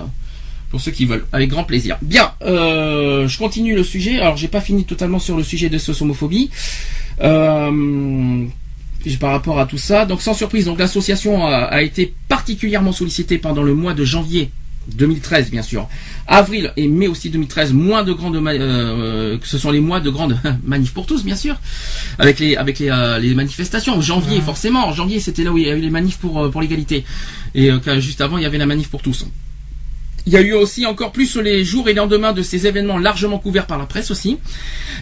veulent 1.06 1.26
avec 1.32 1.50
grand 1.50 1.64
plaisir. 1.64 1.98
Bien 2.02 2.32
euh, 2.42 3.28
je 3.28 3.38
continue 3.38 3.74
le 3.74 3.84
sujet. 3.84 4.20
Alors 4.20 4.36
j'ai 4.36 4.48
pas 4.48 4.60
fini 4.60 4.84
totalement 4.84 5.18
sur 5.18 5.36
le 5.36 5.42
sujet 5.42 5.68
de 5.68 5.78
ce 5.78 5.92
homophobie 6.02 6.50
euh, 7.20 8.44
par 9.20 9.30
rapport 9.30 9.58
à 9.58 9.66
tout 9.66 9.78
ça. 9.78 10.06
Donc 10.06 10.22
sans 10.22 10.34
surprise 10.34 10.66
donc 10.66 10.78
l'association 10.78 11.46
a 11.46 11.82
été 11.82 12.12
particulièrement 12.28 12.92
sollicitée 12.92 13.38
pendant 13.38 13.62
le 13.62 13.74
mois 13.74 13.94
de 13.94 14.04
janvier 14.04 14.50
2013 14.88 15.50
bien 15.50 15.62
sûr 15.62 15.88
avril 16.28 16.72
et 16.76 16.88
mai 16.88 17.08
aussi 17.08 17.30
2013 17.30 17.72
moins 17.72 18.02
de 18.02 18.12
grandes 18.12 18.36
euh, 18.36 19.38
que 19.38 19.46
ce 19.46 19.58
sont 19.58 19.70
les 19.70 19.80
mois 19.80 20.00
de 20.00 20.10
grandes 20.10 20.38
manifs 20.64 20.92
pour 20.92 21.06
tous 21.06 21.24
bien 21.24 21.36
sûr 21.36 21.56
avec 22.18 22.38
les 22.38 22.56
avec 22.56 22.78
les, 22.78 22.90
euh, 22.90 23.18
les 23.18 23.34
manifestations. 23.34 24.00
Janvier, 24.00 24.40
forcément, 24.40 24.86
en 24.86 24.92
janvier, 24.92 25.20
c'était 25.20 25.44
là 25.44 25.52
où 25.52 25.58
il 25.58 25.66
y 25.66 25.70
avait 25.70 25.80
les 25.80 25.90
manifs 25.90 26.18
pour 26.18 26.42
euh, 26.42 26.48
pour 26.48 26.60
l'égalité. 26.60 27.04
Et 27.54 27.70
euh, 27.70 28.00
juste 28.00 28.20
avant, 28.20 28.38
il 28.38 28.42
y 28.42 28.46
avait 28.46 28.58
la 28.58 28.66
manif 28.66 28.88
pour 28.88 29.02
tous. 29.02 29.26
Il 30.28 30.32
y 30.32 30.36
a 30.36 30.40
eu 30.40 30.54
aussi 30.54 30.84
encore 30.86 31.12
plus 31.12 31.36
les 31.36 31.64
jours 31.64 31.88
et 31.88 31.94
lendemains 31.94 32.32
de 32.32 32.42
ces 32.42 32.66
événements 32.66 32.98
largement 32.98 33.38
couverts 33.38 33.68
par 33.68 33.78
la 33.78 33.86
presse 33.86 34.10
aussi. 34.10 34.38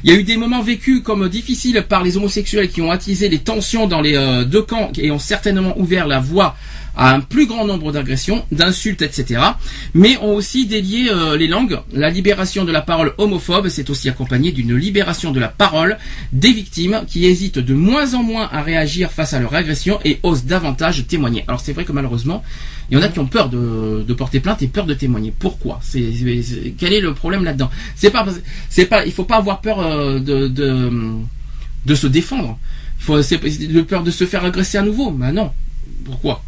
Il 0.03 0.11
y 0.11 0.15
a 0.15 0.19
eu 0.19 0.23
des 0.23 0.37
moments 0.37 0.61
vécus 0.61 1.01
comme 1.03 1.31
difficiles 1.31 1.83
par 1.89 2.03
les 2.03 2.19
homosexuels 2.19 2.69
qui 2.69 2.83
ont 2.83 2.91
attisé 2.91 3.31
les 3.31 3.39
tensions 3.39 3.87
dans 3.87 4.03
les 4.03 4.17
euh, 4.17 4.45
deux 4.45 4.61
camps 4.61 4.93
et 4.99 5.11
ont 5.11 5.19
certainement 5.19 5.79
ouvert 5.79 6.07
la 6.07 6.21
voie 6.21 6.57
à 6.97 7.15
un 7.15 7.21
plus 7.21 7.47
grand 7.47 7.67
nombre 7.67 7.93
d'agressions, 7.93 8.45
d'insultes, 8.53 9.03
etc. 9.03 9.41
Mais 9.95 10.17
ont 10.19 10.35
aussi 10.35 10.67
délié 10.67 11.09
euh, 11.11 11.37
les 11.37 11.49
langues. 11.49 11.79
La 11.93 12.11
libération 12.11 12.65
de 12.65 12.73
la 12.73 12.83
parole 12.83 13.15
homophobe 13.19 13.69
s'est 13.69 13.91
aussi 13.91 14.09
accompagnée 14.09 14.53
d'une 14.53 14.77
libération 14.77 15.33
de 15.33 15.41
la 15.41 15.49
parole 15.49 15.99
des 16.33 16.53
victimes 16.53 17.03
qui 17.07 17.27
hésitent 17.27 17.59
de 17.59 17.75
moins 17.75 18.15
en 18.15 18.23
moins 18.23 18.49
à 18.53 18.63
réagir 18.63 19.11
face 19.11 19.33
à 19.33 19.41
leur 19.41 19.55
agression 19.55 19.99
et 20.05 20.19
osent 20.23 20.45
davantage 20.45 21.07
témoigner. 21.07 21.45
Alors 21.49 21.61
c'est 21.61 21.73
vrai 21.73 21.85
que 21.85 21.93
malheureusement, 21.93 22.43
il 22.91 22.99
y 22.99 23.01
en 23.01 23.03
a 23.03 23.09
qui 23.09 23.19
ont 23.19 23.27
peur 23.27 23.49
de, 23.49 24.13
porter 24.15 24.41
plainte 24.41 24.63
et 24.63 24.69
peur 24.69 24.87
de 24.87 24.95
témoigner. 24.95 25.33
Pourquoi? 25.37 25.81
Quel 25.93 26.93
est 26.93 27.01
le 27.01 27.15
problème 27.15 27.45
là-dedans? 27.45 27.71
C'est 27.97 28.11
pas, 28.11 28.27
c'est 28.69 28.87
pas, 28.87 29.05
il 29.07 29.13
faut 29.13 29.25
pas 29.25 29.37
avoir 29.37 29.61
peur 29.61 29.81
euh, 29.81 30.21
de, 30.21 31.95
se 31.95 32.07
défendre. 32.07 32.59
Il 33.01 33.05
faut, 33.05 33.23
c'est 33.23 33.39
de 33.39 33.83
peur 33.83 34.03
de 34.03 34.11
se 34.11 34.25
faire 34.25 34.45
agresser 34.45 34.79
à 34.79 34.83
nouveau. 34.83 35.11
Mais 35.11 35.33
non. 35.33 35.51
Pourquoi? 36.05 36.43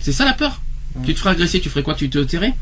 C'est 0.00 0.12
ça 0.12 0.24
la 0.24 0.32
peur. 0.34 0.60
Tu 1.04 1.14
te 1.14 1.18
ferais 1.18 1.30
agresser, 1.30 1.60
tu 1.60 1.68
ferais 1.68 1.82
quoi 1.82 1.94
Tu 1.94 2.08
te 2.10 2.18
tairais 2.18 2.54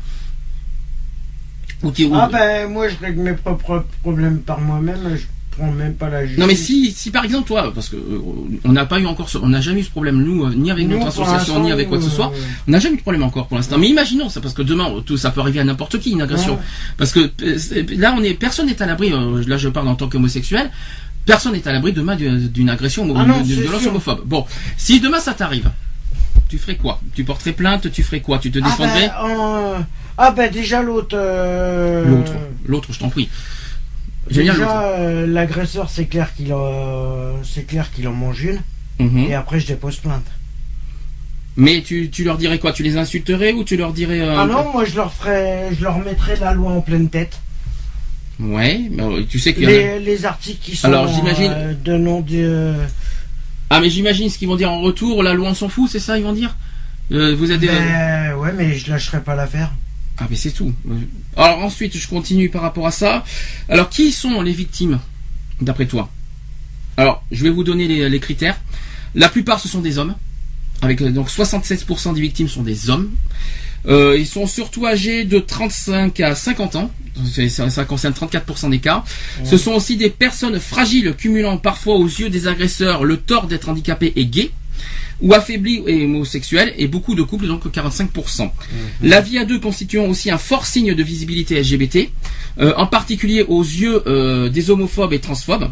Ou 1.83 1.89
ou- 1.89 2.11
Ah 2.15 2.29
ben 2.31 2.69
moi 2.71 2.87
je 2.89 2.95
règle 2.99 3.21
mes 3.21 3.33
propres 3.33 3.85
problèmes 4.01 4.39
par 4.39 4.59
moi-même, 4.59 5.15
je 5.15 5.23
prends 5.55 5.71
même 5.71 5.93
pas 5.93 6.09
la 6.09 6.21
justice. 6.25 6.39
Non 6.39 6.47
mais 6.47 6.55
si, 6.55 6.91
si 6.91 7.11
par 7.11 7.23
exemple 7.23 7.47
toi, 7.47 7.71
parce 7.73 7.89
que 7.89 7.95
euh, 7.95 8.19
on 8.63 8.71
n'a 8.73 8.85
pas 8.87 8.99
eu 8.99 9.05
encore, 9.05 9.29
ce- 9.29 9.37
on 9.37 9.47
n'a 9.49 9.61
jamais 9.61 9.81
eu 9.81 9.83
ce 9.83 9.89
problème 9.91 10.17
nous, 10.23 10.43
euh, 10.45 10.53
ni 10.55 10.71
avec 10.71 10.87
Nous, 10.87 10.95
notre 10.97 11.07
association, 11.07 11.61
ni 11.63 11.71
avec 11.71 11.87
quoi 11.87 11.99
que 11.99 12.03
ce 12.03 12.09
soit, 12.09 12.31
euh, 12.35 12.39
on 12.67 12.71
n'a 12.71 12.79
jamais 12.79 12.95
eu 12.95 12.97
de 12.97 13.01
problème 13.03 13.21
encore 13.23 13.47
pour 13.47 13.57
l'instant. 13.57 13.77
Mais 13.77 13.89
imaginons 13.89 14.29
ça, 14.29 14.41
parce 14.41 14.53
que 14.55 14.63
demain 14.63 14.91
tout 15.05 15.17
ça 15.17 15.29
peut 15.31 15.41
arriver 15.41 15.59
à 15.59 15.63
n'importe 15.63 15.99
qui 15.99 16.11
une 16.11 16.21
agression. 16.21 16.53
Ouais. 16.55 16.61
Parce 16.97 17.11
que 17.11 17.31
là 17.95 18.15
on 18.17 18.23
est, 18.23 18.33
personne 18.33 18.65
n'est 18.65 18.81
à 18.81 18.85
l'abri. 18.87 19.13
euh, 19.13 19.43
là 19.47 19.57
je 19.57 19.69
parle 19.69 19.87
en 19.87 19.95
tant 19.95 20.09
qu'homosexuel. 20.09 20.71
Personne 21.27 21.51
n'est 21.53 21.67
à 21.67 21.73
l'abri 21.73 21.91
demain 21.93 22.15
d'une 22.15 22.69
agression 22.69 23.07
ou 23.07 23.13
Ah 23.17 23.23
d'une 23.43 23.61
violence 23.61 23.85
homophobe. 23.85 24.21
Bon, 24.25 24.45
si 24.77 24.99
demain 25.01 25.19
ça 25.19 25.33
t'arrive, 25.33 25.69
tu 26.47 26.57
ferais 26.57 26.75
quoi? 26.75 26.99
Tu 27.15 27.23
porterais 27.23 27.53
plainte 27.53 27.91
Tu 27.91 28.03
ferais 28.03 28.21
quoi? 28.21 28.39
Tu 28.39 28.51
te 28.51 28.59
Ah 28.59 28.67
défendrais? 28.67 29.07
ben, 29.07 29.29
euh, 29.29 29.79
ah 30.17 30.31
ben 30.31 30.51
déjà 30.51 30.81
l'autre. 30.81 31.15
euh, 31.17 32.05
L'autre, 32.05 32.33
l'autre, 32.65 32.93
je 32.93 32.99
t'en 32.99 33.09
prie. 33.09 33.29
Déjà 34.29 34.81
euh, 34.81 35.25
l'agresseur 35.25 35.89
c'est 35.89 36.05
clair 36.05 36.33
qu'il 36.35 36.53
en- 36.53 37.41
c'est 37.43 37.63
clair 37.65 37.89
qu'il 37.91 38.07
en 38.07 38.13
mange 38.13 38.43
une 38.43 38.59
Mhm. 38.99 39.19
et 39.29 39.33
après 39.35 39.59
je 39.59 39.67
dépose 39.67 39.97
plainte. 39.97 40.25
Mais 41.55 41.81
tu, 41.81 42.09
tu 42.11 42.23
leur 42.23 42.37
dirais 42.37 42.59
quoi? 42.59 42.71
Tu 42.73 42.83
les 42.83 42.97
insulterais 42.97 43.53
ou 43.53 43.63
tu 43.63 43.77
leur 43.77 43.93
dirais 43.93 44.21
Ah 44.21 44.45
non, 44.45 44.71
moi 44.71 44.85
je 44.85 44.95
leur 44.95 45.13
ferais, 45.13 45.69
je 45.77 45.83
leur 45.83 45.97
mettrais 45.99 46.35
la 46.35 46.53
loi 46.53 46.71
en 46.71 46.81
pleine 46.81 47.09
tête. 47.09 47.39
Ouais, 48.39 48.81
mais 48.91 49.01
euh, 49.01 49.23
tu 49.27 49.39
sais 49.39 49.55
a- 49.55 49.59
Les, 49.59 49.99
les 49.99 50.25
articles 50.25 50.59
qui 50.61 50.75
sont 50.75 50.87
Alors, 50.87 51.07
j'imagine- 51.07 51.75
de 51.83 51.97
nom 51.97 52.21
de. 52.21 52.73
Ah 53.69 53.79
mais 53.81 53.89
j'imagine 53.89 54.29
ce 54.29 54.37
qu'ils 54.37 54.47
vont 54.47 54.55
dire 54.55 54.71
en 54.71 54.79
retour, 54.81 55.23
la 55.23 55.33
loi 55.33 55.49
on 55.49 55.53
s'en 55.53 55.69
fout, 55.69 55.89
c'est 55.91 55.99
ça 55.99 56.17
ils 56.17 56.23
vont 56.23 56.33
dire 56.33 56.55
Euh, 57.11 57.35
Vous 57.35 57.51
êtes 57.51 57.59
des... 57.59 57.67
Ben, 57.67 58.35
ouais, 58.35 58.53
mais 58.53 58.77
je 58.77 58.89
lâcherai 58.89 59.21
pas 59.21 59.35
l'affaire. 59.35 59.71
Ah 60.17 60.25
mais 60.29 60.35
c'est 60.35 60.51
tout. 60.51 60.73
Alors 61.35 61.59
ensuite 61.59 61.95
je 61.97 62.07
continue 62.07 62.49
par 62.49 62.61
rapport 62.61 62.87
à 62.87 62.91
ça. 62.91 63.23
Alors 63.69 63.89
qui 63.89 64.11
sont 64.11 64.41
les 64.41 64.53
victimes 64.53 64.99
d'après 65.61 65.85
toi? 65.85 66.09
Alors 66.97 67.23
je 67.31 67.43
vais 67.43 67.49
vous 67.49 67.63
donner 67.63 67.87
les, 67.87 68.09
les 68.09 68.19
critères. 68.19 68.57
La 69.15 69.29
plupart 69.29 69.59
ce 69.59 69.67
sont 69.67 69.81
des 69.81 69.97
hommes. 69.97 70.15
Avec 70.81 71.01
euh, 71.01 71.11
donc 71.11 71.29
76% 71.29 72.13
des 72.13 72.21
victimes 72.21 72.47
sont 72.47 72.63
des 72.63 72.89
hommes. 72.89 73.11
Euh, 73.87 74.15
ils 74.17 74.27
sont 74.27 74.47
surtout 74.47 74.85
âgés 74.85 75.23
de 75.23 75.39
35 75.39 76.19
à 76.19 76.35
50 76.35 76.75
ans. 76.75 76.91
Ça, 77.49 77.69
ça 77.69 77.85
concerne 77.85 78.13
34% 78.13 78.69
des 78.69 78.79
cas. 78.79 79.03
Ce 79.43 79.57
sont 79.57 79.71
aussi 79.71 79.97
des 79.97 80.09
personnes 80.09 80.59
fragiles 80.59 81.15
cumulant 81.15 81.57
parfois 81.57 81.95
aux 81.95 82.05
yeux 82.05 82.29
des 82.29 82.47
agresseurs 82.47 83.05
le 83.05 83.17
tort 83.17 83.47
d'être 83.47 83.69
handicapés 83.69 84.13
et 84.15 84.25
gays 84.25 84.51
ou 85.21 85.33
affaiblis 85.33 85.81
et 85.87 86.05
homosexuels 86.05 86.73
et 86.77 86.87
beaucoup 86.87 87.15
de 87.15 87.23
couples 87.23 87.47
donc 87.47 87.65
45%. 87.65 88.51
La 89.01 89.21
vie 89.21 89.39
à 89.39 89.45
deux 89.45 89.59
constituant 89.59 90.05
aussi 90.05 90.29
un 90.29 90.37
fort 90.37 90.65
signe 90.65 90.93
de 90.93 91.03
visibilité 91.03 91.59
LGBT, 91.59 92.09
euh, 92.59 92.73
en 92.77 92.85
particulier 92.85 93.43
aux 93.47 93.63
yeux 93.63 94.03
euh, 94.07 94.49
des 94.49 94.69
homophobes 94.69 95.13
et 95.13 95.19
transphobes. 95.19 95.69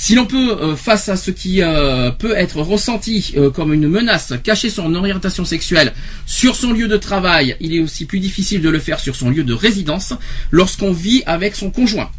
Si 0.00 0.14
l'on 0.14 0.26
peut, 0.26 0.56
euh, 0.62 0.76
face 0.76 1.08
à 1.08 1.16
ce 1.16 1.32
qui 1.32 1.60
euh, 1.60 2.12
peut 2.12 2.36
être 2.36 2.60
ressenti 2.60 3.32
euh, 3.36 3.50
comme 3.50 3.74
une 3.74 3.88
menace, 3.88 4.32
cacher 4.44 4.70
son 4.70 4.94
orientation 4.94 5.44
sexuelle 5.44 5.92
sur 6.24 6.54
son 6.54 6.72
lieu 6.72 6.86
de 6.86 6.96
travail, 6.96 7.56
il 7.60 7.74
est 7.74 7.80
aussi 7.80 8.04
plus 8.04 8.20
difficile 8.20 8.62
de 8.62 8.68
le 8.68 8.78
faire 8.78 9.00
sur 9.00 9.16
son 9.16 9.28
lieu 9.28 9.42
de 9.42 9.52
résidence 9.52 10.14
lorsqu'on 10.52 10.92
vit 10.92 11.24
avec 11.26 11.56
son 11.56 11.72
conjoint. 11.72 12.10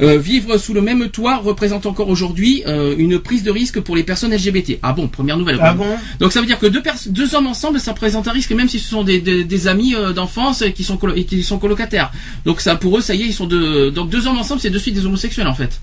Euh, 0.00 0.18
vivre 0.18 0.58
sous 0.58 0.74
le 0.74 0.82
même 0.82 1.08
toit 1.08 1.38
représente 1.38 1.86
encore 1.86 2.08
aujourd'hui 2.08 2.62
euh, 2.66 2.94
une 2.98 3.18
prise 3.18 3.42
de 3.42 3.50
risque 3.50 3.80
pour 3.80 3.96
les 3.96 4.02
personnes 4.02 4.34
LGBT. 4.34 4.78
Ah 4.82 4.92
bon, 4.92 5.08
première 5.08 5.38
nouvelle. 5.38 5.58
Ah 5.62 5.72
bon? 5.72 5.96
Donc 6.20 6.32
ça 6.32 6.40
veut 6.40 6.46
dire 6.46 6.58
que 6.58 6.66
deux, 6.66 7.34
hommes 7.34 7.46
ensemble, 7.46 7.80
ça 7.80 7.94
présente 7.94 8.28
un 8.28 8.32
risque, 8.32 8.50
même 8.50 8.68
si 8.68 8.78
ce 8.78 8.90
sont 8.90 9.02
des, 9.02 9.20
des, 9.20 9.44
des 9.44 9.68
amis 9.68 9.94
euh, 9.94 10.12
d'enfance 10.12 10.62
et 10.62 10.72
qui 10.72 10.84
sont 10.84 10.98
et 11.14 11.24
qui 11.24 11.42
sont 11.42 11.58
colocataires. 11.58 12.12
Donc 12.44 12.60
ça, 12.60 12.76
pour 12.76 12.98
eux, 12.98 13.00
ça 13.00 13.14
y 13.14 13.22
est, 13.22 13.26
ils 13.26 13.32
sont 13.34 13.46
deux. 13.46 13.90
Donc 13.90 14.10
deux 14.10 14.26
hommes 14.26 14.38
ensemble, 14.38 14.60
c'est 14.60 14.70
de 14.70 14.78
suite 14.78 14.94
des 14.94 15.06
homosexuels 15.06 15.46
en 15.46 15.54
fait. 15.54 15.80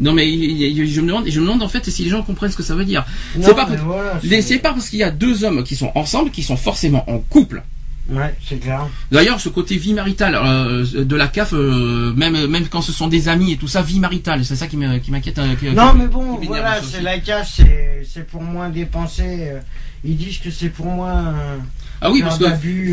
Non 0.00 0.12
mais 0.12 0.26
je 0.30 1.00
me 1.00 1.06
demande, 1.06 1.28
je 1.28 1.40
me 1.40 1.46
demande 1.46 1.62
en 1.62 1.68
fait 1.68 1.88
si 1.88 2.04
les 2.04 2.10
gens 2.10 2.22
comprennent 2.22 2.50
ce 2.50 2.56
que 2.56 2.62
ça 2.62 2.74
veut 2.74 2.84
dire. 2.84 3.04
C'est 3.40 3.54
pas, 3.54 3.66
voilà, 3.84 4.18
c'est 4.42 4.58
pas 4.58 4.72
parce 4.72 4.88
qu'il 4.88 4.98
y 4.98 5.04
a 5.04 5.10
deux 5.10 5.44
hommes 5.44 5.62
qui 5.64 5.76
sont 5.76 5.92
ensemble, 5.94 6.30
qui 6.30 6.42
sont 6.42 6.56
forcément 6.56 7.08
en 7.08 7.18
couple. 7.18 7.62
Ouais, 8.10 8.34
c'est 8.46 8.60
clair. 8.60 8.86
D'ailleurs, 9.10 9.40
ce 9.40 9.48
côté 9.48 9.76
vie 9.78 9.94
maritale 9.94 10.34
euh, 10.38 10.84
de 11.04 11.16
la 11.16 11.26
CAF, 11.26 11.54
euh, 11.54 12.12
même 12.14 12.46
même 12.48 12.66
quand 12.68 12.82
ce 12.82 12.92
sont 12.92 13.08
des 13.08 13.28
amis 13.30 13.52
et 13.52 13.56
tout 13.56 13.66
ça, 13.68 13.80
vie 13.80 13.98
maritale, 13.98 14.44
c'est 14.44 14.56
ça 14.56 14.66
qui 14.66 14.76
m'inquiète. 14.76 15.40
qui- 15.58 15.70
Non, 15.70 15.92
qui- 15.92 15.98
mais 15.98 16.08
bon, 16.08 16.38
voilà, 16.48 16.80
c'est 16.82 17.00
la 17.00 17.18
casse, 17.18 17.62
c'est 18.12 18.26
pour 18.26 18.42
moins 18.42 18.68
dépenser. 18.68 19.22
euh, 19.48 19.60
Ils 20.04 20.18
disent 20.18 20.36
que 20.38 20.50
c'est 20.50 20.68
pour 20.68 20.84
moins. 20.84 21.28
euh, 21.28 21.56
Ah 22.06 22.10
oui, 22.10 22.22
parce 22.22 22.38
que 22.38 22.44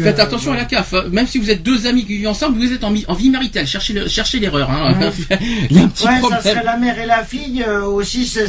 faites 0.04 0.20
euh, 0.20 0.24
attention 0.24 0.54
à 0.54 0.56
la 0.56 0.66
CAF. 0.66 0.94
hein. 0.94 1.04
Même 1.12 1.28
si 1.28 1.38
vous 1.38 1.52
êtes 1.52 1.62
deux 1.64 1.86
amis 1.86 2.06
qui 2.06 2.18
vivent 2.18 2.30
ensemble, 2.30 2.58
vous 2.58 2.72
êtes 2.72 2.84
en, 2.84 2.94
en 3.08 3.14
vie 3.14 3.30
maritale. 3.30 3.68
Cherchez 3.68 3.94
le- 3.94 4.08
cherchez 4.08 4.40
l'erreur. 4.40 4.72
Hein. 4.72 4.98
Ouais. 5.30 5.38
Il 5.70 5.78
y 5.78 5.80
a 5.80 5.84
un 5.84 5.88
petit 5.90 6.08
Ouais, 6.08 6.20
problème. 6.20 6.40
ça 6.42 6.50
serait 6.52 6.64
la 6.64 6.78
mère 6.78 6.98
et 6.98 7.06
la 7.06 7.24
fille 7.24 7.64
euh, 7.68 7.84
aussi, 7.84 8.26
c'est 8.26 8.40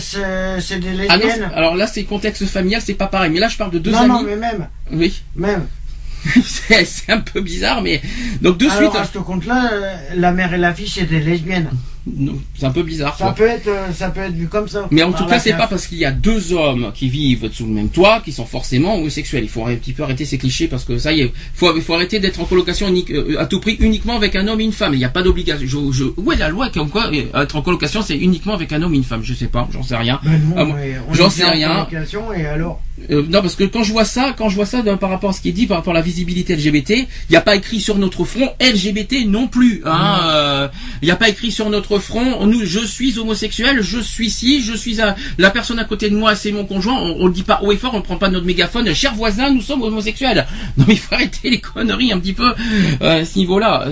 des 0.78 0.88
Ah 1.08 1.18
non, 1.18 1.24
lesbiennes. 1.26 1.50
alors 1.54 1.74
là, 1.76 1.86
c'est 1.86 2.04
contexte 2.04 2.46
familial, 2.46 2.80
c'est 2.84 2.94
pas 2.94 3.08
pareil. 3.08 3.30
Mais 3.32 3.40
là, 3.40 3.48
je 3.48 3.56
parle 3.56 3.72
de 3.72 3.78
deux 3.80 3.90
non, 3.90 3.98
amis. 3.98 4.08
non, 4.08 4.22
mais 4.22 4.36
même, 4.36 4.68
Oui, 4.92 5.20
même. 5.36 5.66
c'est 6.44 6.84
c'est 6.84 7.10
un 7.10 7.18
peu 7.18 7.40
bizarre, 7.40 7.82
mais 7.82 8.00
donc 8.40 8.56
de 8.58 8.66
Alors 8.68 8.92
suite. 8.92 9.02
à 9.02 9.04
ce 9.12 9.18
compte-là, 9.18 9.70
euh, 9.72 9.94
la 10.14 10.30
mère 10.30 10.54
et 10.54 10.58
la 10.58 10.72
fille, 10.72 10.88
c'est 10.88 11.02
des 11.04 11.18
lesbiennes. 11.18 11.70
C'est 12.58 12.66
un 12.66 12.70
peu 12.70 12.82
bizarre. 12.82 13.16
Ça 13.16 13.30
peut 13.30 13.46
être, 13.46 13.68
euh, 13.68 13.92
ça 13.92 14.10
peut 14.10 14.20
être 14.22 14.34
vu 14.34 14.48
comme 14.48 14.66
ça. 14.68 14.88
Mais 14.90 15.02
en 15.04 15.12
tout 15.12 15.24
cas, 15.26 15.38
c'est 15.38 15.52
pas 15.56 15.68
parce 15.68 15.86
qu'il 15.86 15.98
y 15.98 16.04
a 16.04 16.10
deux 16.10 16.52
hommes 16.52 16.90
qui 16.94 17.08
vivent 17.08 17.48
sous 17.52 17.64
le 17.64 17.72
même 17.72 17.90
toit 17.90 18.20
qui 18.24 18.32
sont 18.32 18.44
forcément 18.44 18.96
homosexuels. 18.96 19.44
Il 19.44 19.48
faut 19.48 19.64
un 19.66 19.74
petit 19.76 19.92
peu 19.92 20.02
arrêter 20.02 20.24
ces 20.24 20.36
clichés 20.38 20.66
parce 20.66 20.84
que 20.84 20.98
ça 20.98 21.12
y 21.12 21.20
est, 21.20 21.32
faut, 21.54 21.72
faut 21.80 21.94
arrêter 21.94 22.18
d'être 22.18 22.40
en 22.40 22.44
colocation 22.44 22.88
unique, 22.88 23.10
euh, 23.12 23.36
à 23.38 23.46
tout 23.46 23.60
prix 23.60 23.76
uniquement 23.78 24.16
avec 24.16 24.34
un 24.34 24.48
homme 24.48 24.60
et 24.60 24.64
une 24.64 24.72
femme. 24.72 24.94
Il 24.94 24.98
n'y 24.98 25.04
a 25.04 25.08
pas 25.10 25.22
d'obligation. 25.22 25.64
Je, 25.92 25.96
je, 25.98 26.04
où 26.16 26.32
est 26.32 26.36
la 26.36 26.48
loi 26.48 26.70
comme 26.70 26.88
quoi 26.90 27.08
euh, 27.12 27.42
être 27.42 27.54
en 27.56 27.62
colocation 27.62 28.02
c'est 28.02 28.16
uniquement 28.16 28.54
avec 28.54 28.72
un 28.72 28.82
homme 28.82 28.94
et 28.94 28.96
une 28.98 29.04
femme? 29.04 29.22
Je 29.22 29.34
sais 29.34 29.46
pas, 29.46 29.68
j'en 29.72 29.82
sais 29.84 29.96
rien. 29.96 30.18
Ben 30.24 30.40
Ah, 30.56 30.66
j'en 31.12 31.30
sais 31.30 31.44
en 31.44 31.52
rien. 31.52 31.86
colocation, 31.88 32.32
Et 32.32 32.46
alors? 32.46 32.80
Euh, 33.10 33.22
non, 33.28 33.40
parce 33.40 33.56
que 33.56 33.64
quand 33.64 33.82
je 33.82 33.90
vois 33.92 34.04
ça, 34.04 34.34
quand 34.36 34.48
je 34.48 34.54
vois 34.54 34.66
ça 34.66 34.82
d'un- 34.82 34.96
par 34.96 35.10
rapport 35.10 35.30
à 35.30 35.32
ce 35.32 35.40
qui 35.40 35.48
est 35.48 35.52
dit, 35.52 35.66
par 35.66 35.78
rapport 35.78 35.92
à 35.92 35.96
la 35.96 36.02
visibilité 36.02 36.54
LGBT, 36.54 36.90
il 36.90 37.06
n'y 37.30 37.36
a 37.36 37.40
pas 37.40 37.56
écrit 37.56 37.80
sur 37.80 37.96
notre 37.98 38.24
front 38.24 38.50
LGBT 38.60 39.24
non 39.26 39.48
plus. 39.48 39.82
hein, 39.86 40.70
Il 41.00 41.06
n'y 41.06 41.10
a 41.10 41.16
pas 41.16 41.28
écrit 41.28 41.50
sur 41.50 41.68
notre 41.70 41.91
front, 42.00 42.46
nous, 42.46 42.64
je 42.64 42.80
suis 42.80 43.18
homosexuel, 43.18 43.80
je 43.82 43.98
suis 43.98 44.30
ci, 44.30 44.62
je 44.62 44.74
suis 44.74 44.98
la 45.38 45.50
personne 45.50 45.78
à 45.78 45.84
côté 45.84 46.10
de 46.10 46.16
moi, 46.16 46.34
c'est 46.34 46.52
mon 46.52 46.64
conjoint. 46.64 46.98
On, 47.18 47.26
le 47.26 47.32
dit 47.32 47.42
pas 47.42 47.60
haut 47.62 47.72
et 47.72 47.76
fort, 47.76 47.94
on 47.94 47.98
ne 47.98 48.02
prend 48.02 48.16
pas 48.16 48.28
notre 48.28 48.46
mégaphone. 48.46 48.92
Cher 48.94 49.14
voisin, 49.14 49.50
nous 49.50 49.60
sommes 49.62 49.82
homosexuels. 49.82 50.46
Non, 50.78 50.84
mais 50.88 50.94
il 50.94 50.98
faut 51.00 51.14
arrêter 51.14 51.50
les 51.50 51.60
conneries 51.60 52.12
un 52.12 52.18
petit 52.18 52.32
peu 52.32 52.50
euh, 53.02 53.20
à 53.20 53.24
ce 53.24 53.38
niveau-là. 53.38 53.86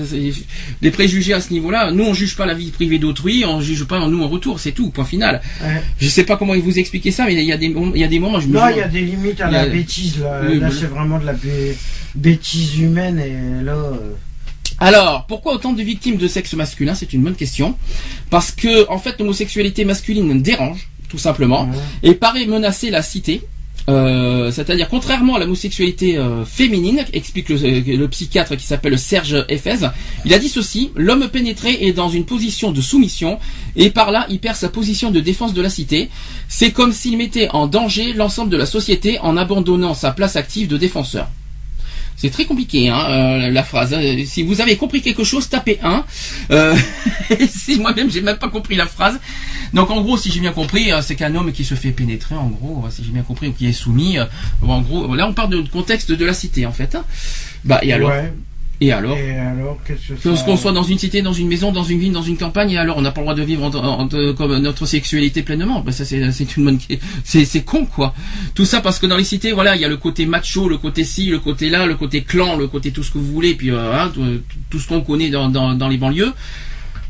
Les 0.81 0.91
préjugés 0.91 1.35
à 1.35 1.41
ce 1.41 1.53
niveau-là. 1.53 1.91
Nous, 1.91 2.05
on 2.05 2.15
juge 2.15 2.37
pas 2.37 2.47
la 2.47 2.55
vie 2.55 2.71
privée 2.71 2.99
d'autrui, 2.99 3.45
on 3.45 3.61
juge 3.61 3.85
pas 3.85 3.99
nous 4.09 4.23
en 4.23 4.29
retour. 4.29 4.59
C'est 4.61 4.73
tout. 4.73 4.91
Point 4.91 5.05
final. 5.05 5.43
Ouais. 5.63 5.83
Je 6.01 6.09
sais 6.09 6.25
pas 6.25 6.37
comment 6.37 6.57
vous 6.59 6.79
expliquer 6.79 7.11
ça, 7.11 7.27
mais 7.27 7.35
il 7.35 7.43
y 7.45 7.53
a 7.53 7.57
des, 7.59 7.67
il 7.67 8.01
y 8.01 8.05
a 8.05 8.09
des 8.09 8.19
moments, 8.19 8.41
je 8.41 8.49
me 8.49 8.55
Non, 8.55 8.69
il 8.71 8.77
y 8.79 8.81
a 8.81 8.89
des 8.89 9.03
limites 9.03 9.41
à 9.41 9.49
a- 9.49 9.51
la 9.51 9.67
bêtise. 9.67 10.21
Là, 10.21 10.41
Oui, 10.47 10.55
Là, 10.59 10.67
voilà. 10.69 10.75
c'est 10.81 10.87
vraiment 10.87 11.19
de 11.19 11.27
la 11.27 11.35
bêtise 12.15 12.79
humaine. 12.79 13.19
Et 13.19 13.65
là, 13.65 13.73
euh, 13.75 13.97
Alors, 14.81 15.27
pourquoi 15.27 15.53
autant 15.55 15.75
de 15.75 15.83
victimes 15.83 16.17
de 16.17 16.27
sexe 16.27 16.55
masculin? 16.55 16.95
C'est 16.95 17.13
une 17.13 17.23
bonne 17.23 17.35
question. 17.35 17.77
Parce 18.31 18.51
que, 18.51 18.89
en 18.91 18.99
fait, 18.99 19.19
l'homosexualité 19.19 19.85
masculine 19.85 20.41
dérange, 20.41 20.89
tout 21.11 21.19
simplement, 21.19 21.69
et 22.03 22.15
paraît 22.15 22.47
menacer 22.47 22.91
la 22.91 23.03
cité. 23.03 23.43
Euh, 23.89 24.51
C'est-à-dire, 24.53 24.89
contrairement 24.89 25.35
à 25.35 25.39
l'homosexualité 25.39 26.17
euh, 26.17 26.45
féminine, 26.45 27.05
explique 27.13 27.49
le, 27.49 27.57
le 27.97 28.09
psychiatre 28.09 28.57
qui 28.57 28.65
s'appelle 28.65 28.99
Serge 28.99 29.45
Efez, 29.49 29.87
il 30.25 30.33
a 30.33 30.39
dit 30.39 30.49
ceci 30.49 30.93
l'homme 30.95 31.29
pénétré 31.29 31.79
est 31.81 31.93
dans 31.93 32.09
une 32.09 32.25
position 32.25 32.73
de 32.73 32.81
soumission, 32.81 33.39
et 33.77 33.91
par 33.91 34.11
là, 34.13 34.27
il 34.31 34.39
perd 34.39 34.57
sa 34.57 34.69
position 34.69 35.11
de 35.11 35.21
défense 35.21 35.55
de 35.55 35.63
la 35.63 35.71
cité. 35.71 36.09
C'est 36.49 36.71
comme 36.71 36.93
s'il 36.93 37.19
mettait 37.19 37.49
en 37.51 37.67
danger 37.67 38.13
l'ensemble 38.13 38.51
de 38.51 38.57
la 38.57 38.67
société 38.67 39.19
en 39.21 39.37
abandonnant 39.37 39.95
sa 39.95 40.13
place 40.13 40.37
active 40.37 40.69
de 40.69 40.77
défenseur. 40.77 41.29
C'est 42.21 42.29
très 42.31 42.45
compliqué, 42.45 42.89
hein, 42.91 43.01
euh, 43.09 43.51
la 43.51 43.63
phrase. 43.65 43.95
hein. 43.95 44.01
Si 44.27 44.43
vous 44.43 44.61
avez 44.61 44.77
compris 44.77 45.01
quelque 45.01 45.25
chose, 45.25 45.49
tapez 45.49 45.79
1. 45.83 46.05
Euh, 46.51 46.77
si 47.49 47.79
moi-même 47.81 48.11
j'ai 48.11 48.21
même 48.21 48.37
pas 48.37 48.49
compris 48.51 48.77
la 48.77 48.87
phrase. 48.87 49.19
Donc 49.73 49.91
en 49.91 50.03
gros, 50.03 50.19
si 50.19 50.31
j'ai 50.31 50.41
bien 50.41 50.53
compris, 50.53 50.93
euh, 50.93 51.01
c'est 51.01 51.15
qu'un 51.15 51.35
homme 51.35 51.51
qui 51.53 51.65
se 51.65 51.75
fait 51.75 51.93
pénétrer, 51.93 52.35
en 52.35 52.49
gros, 52.49 52.85
euh, 52.87 52.91
si 52.91 53.03
j'ai 53.05 53.13
bien 53.13 53.23
compris, 53.23 53.49
ou 53.49 53.53
qui 53.53 53.67
est 53.69 53.73
soumis. 53.73 54.19
euh, 54.19 54.27
en 54.67 54.83
gros, 54.83 55.15
là 55.15 55.27
on 55.27 55.33
parle 55.33 55.51
de 55.51 55.63
contexte 55.63 56.13
de 56.13 56.25
la 56.25 56.35
cité, 56.35 56.67
en 56.67 56.73
fait. 56.73 56.95
hein. 56.95 57.05
Bah 57.65 57.79
et 57.83 57.93
alors 57.93 58.11
Ouais. 58.11 58.33
Et 58.83 58.93
alors 58.93 59.17
Et 59.17 59.33
alors, 59.39 59.79
qu'on 60.45 60.57
soit 60.57 60.73
dans 60.73 60.83
une 60.83 60.99
cité, 60.99 61.21
dans 61.21 61.35
une 61.35 61.49
maison, 61.49 61.71
dans 61.71 61.85
une 61.85 61.99
ville, 61.99 62.13
dans 62.13 62.23
une 62.23 62.39
campagne, 62.39 62.71
et 62.71 62.79
alors 62.79 62.97
on 62.97 63.03
n'a 63.03 63.11
pas 63.11 63.21
le 63.21 63.27
droit 63.27 63.35
de 63.35 63.43
vivre 63.43 63.63
en- 63.65 63.75
en- 63.75 64.01
en- 64.09 64.35
comme 64.35 64.57
notre 64.59 64.87
sexualité 64.87 65.43
pleinement. 65.43 65.81
Ben 65.81 65.93
ça 65.93 66.05
c'est 66.07 66.33
c'est 66.33 66.57
une 66.57 66.65
bonne 66.65 66.79
c'est 67.23 67.45
c'est 67.45 67.63
con 67.63 67.85
quoi. 67.85 68.15
Tout 68.55 68.65
ça 68.65 68.81
parce 68.81 68.99
que 68.99 69.07
dans 69.07 69.19
les 69.19 69.25
cités, 69.25 69.53
voilà, 69.53 69.77
il 69.77 69.83
y 69.83 69.85
a 69.85 69.89
le 69.89 69.99
côté 69.99 70.25
macho, 70.25 70.67
le 70.69 70.79
côté 70.79 71.05
ci, 71.05 71.27
le 71.27 71.41
côté 71.41 71.69
là, 71.69 71.85
le 71.85 71.95
côté 71.97 72.23
clan, 72.23 72.57
le 72.57 72.69
côté 72.69 72.91
tout 72.91 73.03
ce 73.03 73.11
que 73.11 73.19
vous 73.19 73.33
voulez, 73.33 73.55
puis 73.55 73.71
euh, 73.71 73.93
hein, 73.93 74.11
tout, 74.15 74.25
tout 74.71 74.79
ce 74.79 74.89
qu'on 74.89 75.03
connaît 75.03 75.29
dans, 75.31 75.51
dans 75.51 75.75
dans 75.75 75.89
les 75.89 75.99
banlieues. 75.99 76.33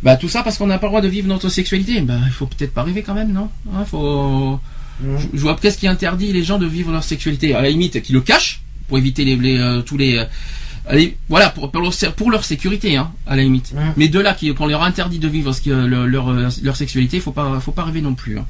Bah 0.03 0.17
tout 0.17 0.29
ça 0.29 0.43
parce 0.43 0.59
qu'on 0.59 0.67
n'a 0.67 0.79
pas 0.79 0.87
le 0.87 0.91
droit 0.91 1.01
de 1.03 1.09
vivre 1.09 1.29
notre 1.29 1.49
sexualité. 1.51 2.01
Bah 2.01 2.19
il 2.27 2.33
faut 2.33 2.47
peut-être 2.47 2.73
pas 2.75 2.83
rêver 2.83 3.03
quand 3.03 3.15
même, 3.15 3.33
non? 3.33 3.49
Hein, 3.73 3.85
Faut 3.85 4.59
je, 5.05 5.27
je 5.35 5.41
vois 5.41 5.57
qu'est-ce 5.61 5.79
qui 5.79 5.87
interdit 5.87 6.33
les 6.33 6.43
gens 6.43 6.59
de 6.59 6.67
vivre 6.67 6.91
leur 6.91 7.05
sexualité. 7.05 7.55
À 7.55 7.63
la 7.63 7.71
limite, 7.71 8.03
qui 8.03 8.13
le 8.13 8.21
cachent 8.23 8.61
pour 8.89 8.99
éviter 8.99 9.25
les, 9.25 9.37
les, 9.37 9.57
euh, 9.57 9.83
tous 9.83 9.97
les 9.97 10.17
euh, 10.19 10.25
allez, 10.91 11.17
voilà 11.29 11.49
pour, 11.51 11.71
pour, 11.71 11.81
leur, 11.81 11.93
pour 12.17 12.31
leur 12.31 12.45
sécurité, 12.45 12.97
hein, 12.97 13.11
à 13.27 13.37
la 13.37 13.43
limite. 13.43 13.73
Mhm. 13.73 13.95
Mais 13.97 14.09
de 14.09 14.19
là 14.21 14.37
qu'on 14.57 14.67
leur 14.67 14.83
interdit 14.83 15.19
de 15.19 15.29
vivre 15.29 15.53
ce 15.53 15.61
qui, 15.61 15.71
leur, 15.71 16.07
leur, 16.07 16.29
euh, 16.31 16.49
leur 16.63 16.77
sexualité, 16.77 17.21
faut 17.21 17.33
pas 17.33 17.59
faut 17.61 17.73
pas 17.73 17.85
rêver 17.85 18.03
non 18.03 18.15
plus. 18.15 18.39
hein. 18.39 18.47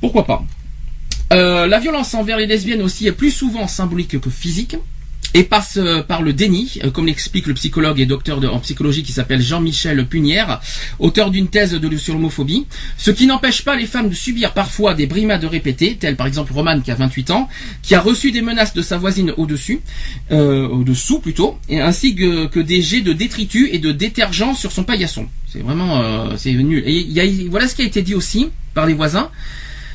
Pourquoi 0.00 0.26
pas 0.26 0.44
Euh, 1.32 1.66
La 1.66 1.78
violence 1.78 2.14
envers 2.14 2.36
les 2.38 2.46
lesbiennes 2.46 2.82
aussi 2.82 3.06
est 3.06 3.12
plus 3.12 3.30
souvent 3.30 3.66
symbolique 3.68 4.18
que 4.20 4.30
physique 4.30 4.76
et 5.34 5.42
passe 5.42 5.78
euh, 5.78 6.02
par 6.02 6.22
le 6.22 6.32
déni, 6.32 6.78
euh, 6.84 6.90
comme 6.90 7.06
l'explique 7.06 7.46
le 7.46 7.54
psychologue 7.54 8.00
et 8.00 8.06
docteur 8.06 8.40
en 8.52 8.60
psychologie 8.60 9.02
qui 9.02 9.12
s'appelle 9.12 9.42
Jean-Michel 9.42 10.06
Punière, 10.06 10.60
auteur 11.00 11.30
d'une 11.30 11.48
thèse 11.48 11.72
de, 11.72 11.96
sur 11.96 12.14
l'homophobie, 12.14 12.66
ce 12.96 13.10
qui 13.10 13.26
n'empêche 13.26 13.64
pas 13.64 13.74
les 13.76 13.86
femmes 13.86 14.08
de 14.08 14.14
subir 14.14 14.52
parfois 14.52 14.94
des 14.94 15.06
brimades 15.06 15.44
répétées, 15.44 15.96
telles 15.96 16.16
par 16.16 16.28
exemple 16.28 16.52
Romane 16.52 16.82
qui 16.82 16.90
a 16.92 16.94
28 16.94 17.30
ans, 17.32 17.48
qui 17.82 17.94
a 17.94 18.00
reçu 18.00 18.30
des 18.30 18.42
menaces 18.42 18.74
de 18.74 18.82
sa 18.82 18.96
voisine 18.96 19.32
au-dessus, 19.36 19.80
euh, 20.30 20.68
au-dessous 20.68 21.18
plutôt, 21.18 21.58
et 21.68 21.80
ainsi 21.80 22.14
que, 22.14 22.60
des 22.64 22.80
jets 22.80 23.02
de 23.02 23.12
détritus 23.12 23.68
et 23.72 23.78
de 23.78 23.92
détergents 23.92 24.54
sur 24.54 24.72
son 24.72 24.84
paillasson. 24.84 25.26
C'est 25.52 25.58
vraiment, 25.58 26.00
euh, 26.00 26.34
c'est 26.36 26.52
nul. 26.52 26.82
Et 26.86 27.48
voilà 27.50 27.68
ce 27.68 27.74
qui 27.74 27.82
a 27.82 27.84
été 27.84 28.02
dit 28.02 28.14
aussi 28.14 28.48
par 28.72 28.86
les 28.86 28.94
voisins. 28.94 29.30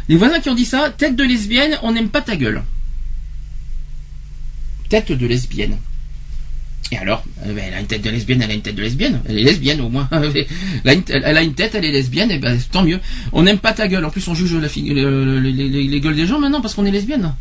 Les 0.09 0.17
voisins 0.17 0.39
qui 0.39 0.49
ont 0.49 0.55
dit 0.55 0.65
ça, 0.65 0.89
tête 0.95 1.15
de 1.15 1.23
lesbienne, 1.23 1.77
on 1.81 1.93
n'aime 1.93 2.09
pas 2.09 2.21
ta 2.21 2.35
gueule. 2.35 2.63
Tête 4.89 5.11
de 5.11 5.27
lesbienne. 5.27 5.77
Et 6.91 6.97
alors 6.97 7.23
Euh, 7.45 7.53
ben, 7.53 7.63
Elle 7.67 7.73
a 7.75 7.79
une 7.79 7.85
tête 7.85 8.01
de 8.01 8.09
lesbienne, 8.09 8.41
elle 8.41 8.49
a 8.51 8.53
une 8.55 8.61
tête 8.61 8.75
de 8.75 8.81
lesbienne. 8.81 9.21
Elle 9.29 9.37
est 9.39 9.43
lesbienne 9.43 9.79
au 9.81 9.89
moins. 9.89 10.09
elle, 10.11 10.87
a 10.87 10.93
une, 11.43 11.53
tête, 11.53 11.75
elle 11.75 11.85
est 11.85 11.91
lesbienne, 11.91 12.31
et 12.31 12.39
ben 12.39 12.57
tant 12.71 12.83
mieux. 12.83 12.99
On 13.31 13.43
n'aime 13.43 13.59
pas 13.59 13.73
ta 13.73 13.87
gueule. 13.87 14.03
En 14.05 14.09
plus, 14.09 14.27
on 14.27 14.33
juge 14.33 14.53
la 14.55 14.67
les, 14.75 15.51
les- 15.51 15.83
les 15.87 15.99
gueules 16.01 16.15
des 16.15 16.25
gens 16.25 16.39
maintenant 16.39 16.61
parce 16.61 16.73
qu'on 16.73 16.85
est 16.85 16.91
lesbienne. 16.91 17.33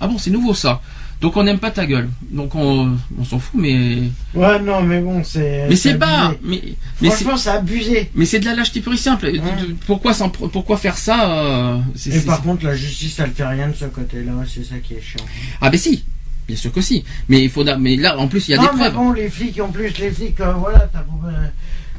Ah 0.00 0.06
bon, 0.06 0.16
c'est 0.18 0.30
nouveau 0.30 0.54
ça. 0.54 0.80
Donc 1.20 1.36
on 1.36 1.42
n'aime 1.42 1.58
pas 1.58 1.72
ta 1.72 1.84
gueule. 1.84 2.08
Donc 2.30 2.54
on, 2.54 2.96
on 3.18 3.24
s'en 3.24 3.40
fout, 3.40 3.60
mais 3.60 3.98
Ouais, 4.34 4.60
non, 4.60 4.82
mais 4.82 5.00
bon, 5.00 5.24
c'est. 5.24 5.66
mais 5.68 5.74
c'est 5.74 6.00
abusé. 6.00 6.38
Mais 6.44 6.62
mais 7.02 7.10
c'est 7.10 7.24
Franchement, 7.24 7.36
c'est 7.36 7.50
abusé. 7.50 8.10
mais 8.14 8.24
c'est 8.24 8.38
de 8.38 8.44
la 8.44 8.54
lâcheté 8.54 8.80
pure 8.80 8.92
et 8.92 8.96
simple. 8.96 9.26
Ouais. 9.26 9.40
Pourquoi 9.88 10.14
s'en- 10.14 10.30
pourquoi 10.30 10.76
faire 10.76 10.96
ça 10.96 11.28
euh, 11.32 11.78
Et 12.06 12.20
par 12.20 12.40
contre, 12.42 12.64
la 12.66 12.76
justice, 12.76 13.18
elle 13.18 13.32
fait 13.32 13.44
rien 13.44 13.66
de 13.66 13.74
ce 13.74 13.86
côté-là. 13.86 14.30
C'est 14.46 14.62
ça 14.64 14.76
qui 14.78 14.94
est 14.94 15.00
chiant. 15.02 15.24
Ah 15.60 15.68
ben 15.70 15.76
si, 15.80 16.04
bien 16.48 16.56
sûr 16.56 16.72
que 16.72 16.80
si. 16.80 17.04
Mais 17.28 17.42
il 17.42 17.50
faut 17.50 17.62
mais 17.78 17.94
là 17.96 18.18
en 18.18 18.26
plus 18.26 18.48
il 18.48 18.52
y 18.52 18.54
a 18.54 18.56
non, 18.56 18.64
des 18.64 18.68
mais 18.72 18.78
preuves. 18.90 18.94
bon, 18.94 19.12
les 19.12 19.28
flics, 19.28 19.60
en 19.60 19.68
plus, 19.68 19.96
les 19.98 20.10
flics, 20.10 20.40
euh, 20.40 20.52
voilà, 20.54 20.80
t'as 20.92 21.00
euh, 21.00 21.30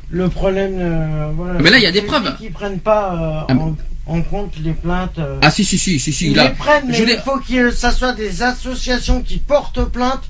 le 0.09 0.27
problème. 0.27 0.73
euh, 0.79 1.31
voilà, 1.35 1.59
Mais 1.59 1.69
là, 1.69 1.77
il 1.77 1.83
y 1.83 1.87
a 1.87 1.91
des 1.91 2.01
preuves. 2.01 2.23
flics, 2.25 2.35
Ils 2.41 2.51
prennent 2.51 2.79
pas 2.79 3.45
Ah, 3.47 3.53
en, 3.53 3.75
en 4.07 4.21
compte 4.23 4.53
les 4.63 4.73
plaintes. 4.73 5.19
Ah 5.41 5.51
si 5.51 5.63
si 5.63 5.77
si 5.77 5.99
si 5.99 6.11
si 6.11 6.31
ils 6.31 6.35
là. 6.35 6.45
les 6.45 6.49
prennent, 6.55 6.87
mais 6.87 6.93
je 6.95 7.03
il 7.03 7.17
faut 7.23 7.37
que 7.39 7.71
ça 7.71 7.91
soit 7.91 8.13
des 8.13 8.41
associations 8.41 9.21
qui 9.21 9.37
portent 9.37 9.85
plainte 9.85 10.23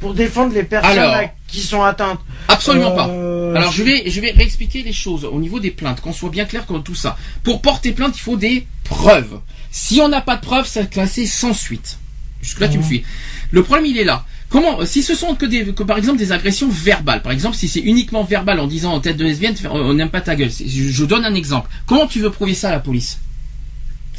pour 0.00 0.14
défendre 0.14 0.52
les 0.54 0.64
personnes 0.64 0.98
Alors, 0.98 1.14
à- 1.14 1.24
qui 1.46 1.60
sont 1.60 1.82
atteintes. 1.84 2.18
Absolument 2.48 2.90
pas. 2.92 3.04
Alors 3.04 3.70
je 3.72 3.82
vais 3.84 4.10
je 4.10 4.20
vais 4.20 4.32
réexpliquer 4.32 4.82
les 4.82 4.92
choses 4.92 5.24
au 5.24 5.38
niveau 5.38 5.60
des 5.60 5.70
plaintes, 5.70 6.00
qu'on 6.00 6.12
soit 6.12 6.30
bien 6.30 6.44
clair 6.44 6.66
comme 6.66 6.82
tout 6.82 6.94
ça. 6.96 7.16
Pour 7.44 7.60
porter 7.62 7.92
plainte, 7.92 8.16
il 8.16 8.20
faut 8.20 8.36
des 8.36 8.66
preuves. 8.84 9.38
Si 9.70 10.00
on 10.00 10.08
n'a 10.08 10.20
pas 10.22 10.34
de 10.36 10.40
preuves, 10.40 10.66
c'est 10.66 10.90
classé 10.90 11.26
sans 11.26 11.52
suite. 11.52 11.99
Jusque 12.42 12.60
là 12.60 12.68
tu 12.68 12.78
me 12.78 12.82
suis. 12.82 13.04
Le 13.50 13.62
problème 13.62 13.86
il 13.86 13.98
est 13.98 14.04
là. 14.04 14.24
Comment 14.48 14.84
si 14.84 15.02
ce 15.02 15.14
sont 15.14 15.34
que 15.34 15.46
des 15.46 15.66
que 15.66 15.82
par 15.82 15.98
exemple 15.98 16.18
des 16.18 16.32
agressions 16.32 16.68
verbales, 16.68 17.22
par 17.22 17.32
exemple 17.32 17.56
si 17.56 17.68
c'est 17.68 17.80
uniquement 17.80 18.24
verbal 18.24 18.58
en 18.60 18.66
disant 18.66 18.92
en 18.92 19.00
tête 19.00 19.16
de 19.16 19.24
lesbienne 19.24 19.54
on 19.70 19.94
n'aime 19.94 20.10
pas 20.10 20.20
ta 20.20 20.34
gueule. 20.36 20.50
Je, 20.50 20.88
je 20.90 21.04
donne 21.04 21.24
un 21.24 21.34
exemple. 21.34 21.68
Comment 21.86 22.06
tu 22.06 22.20
veux 22.20 22.30
prouver 22.30 22.54
ça 22.54 22.68
à 22.68 22.72
la 22.72 22.80
police? 22.80 23.18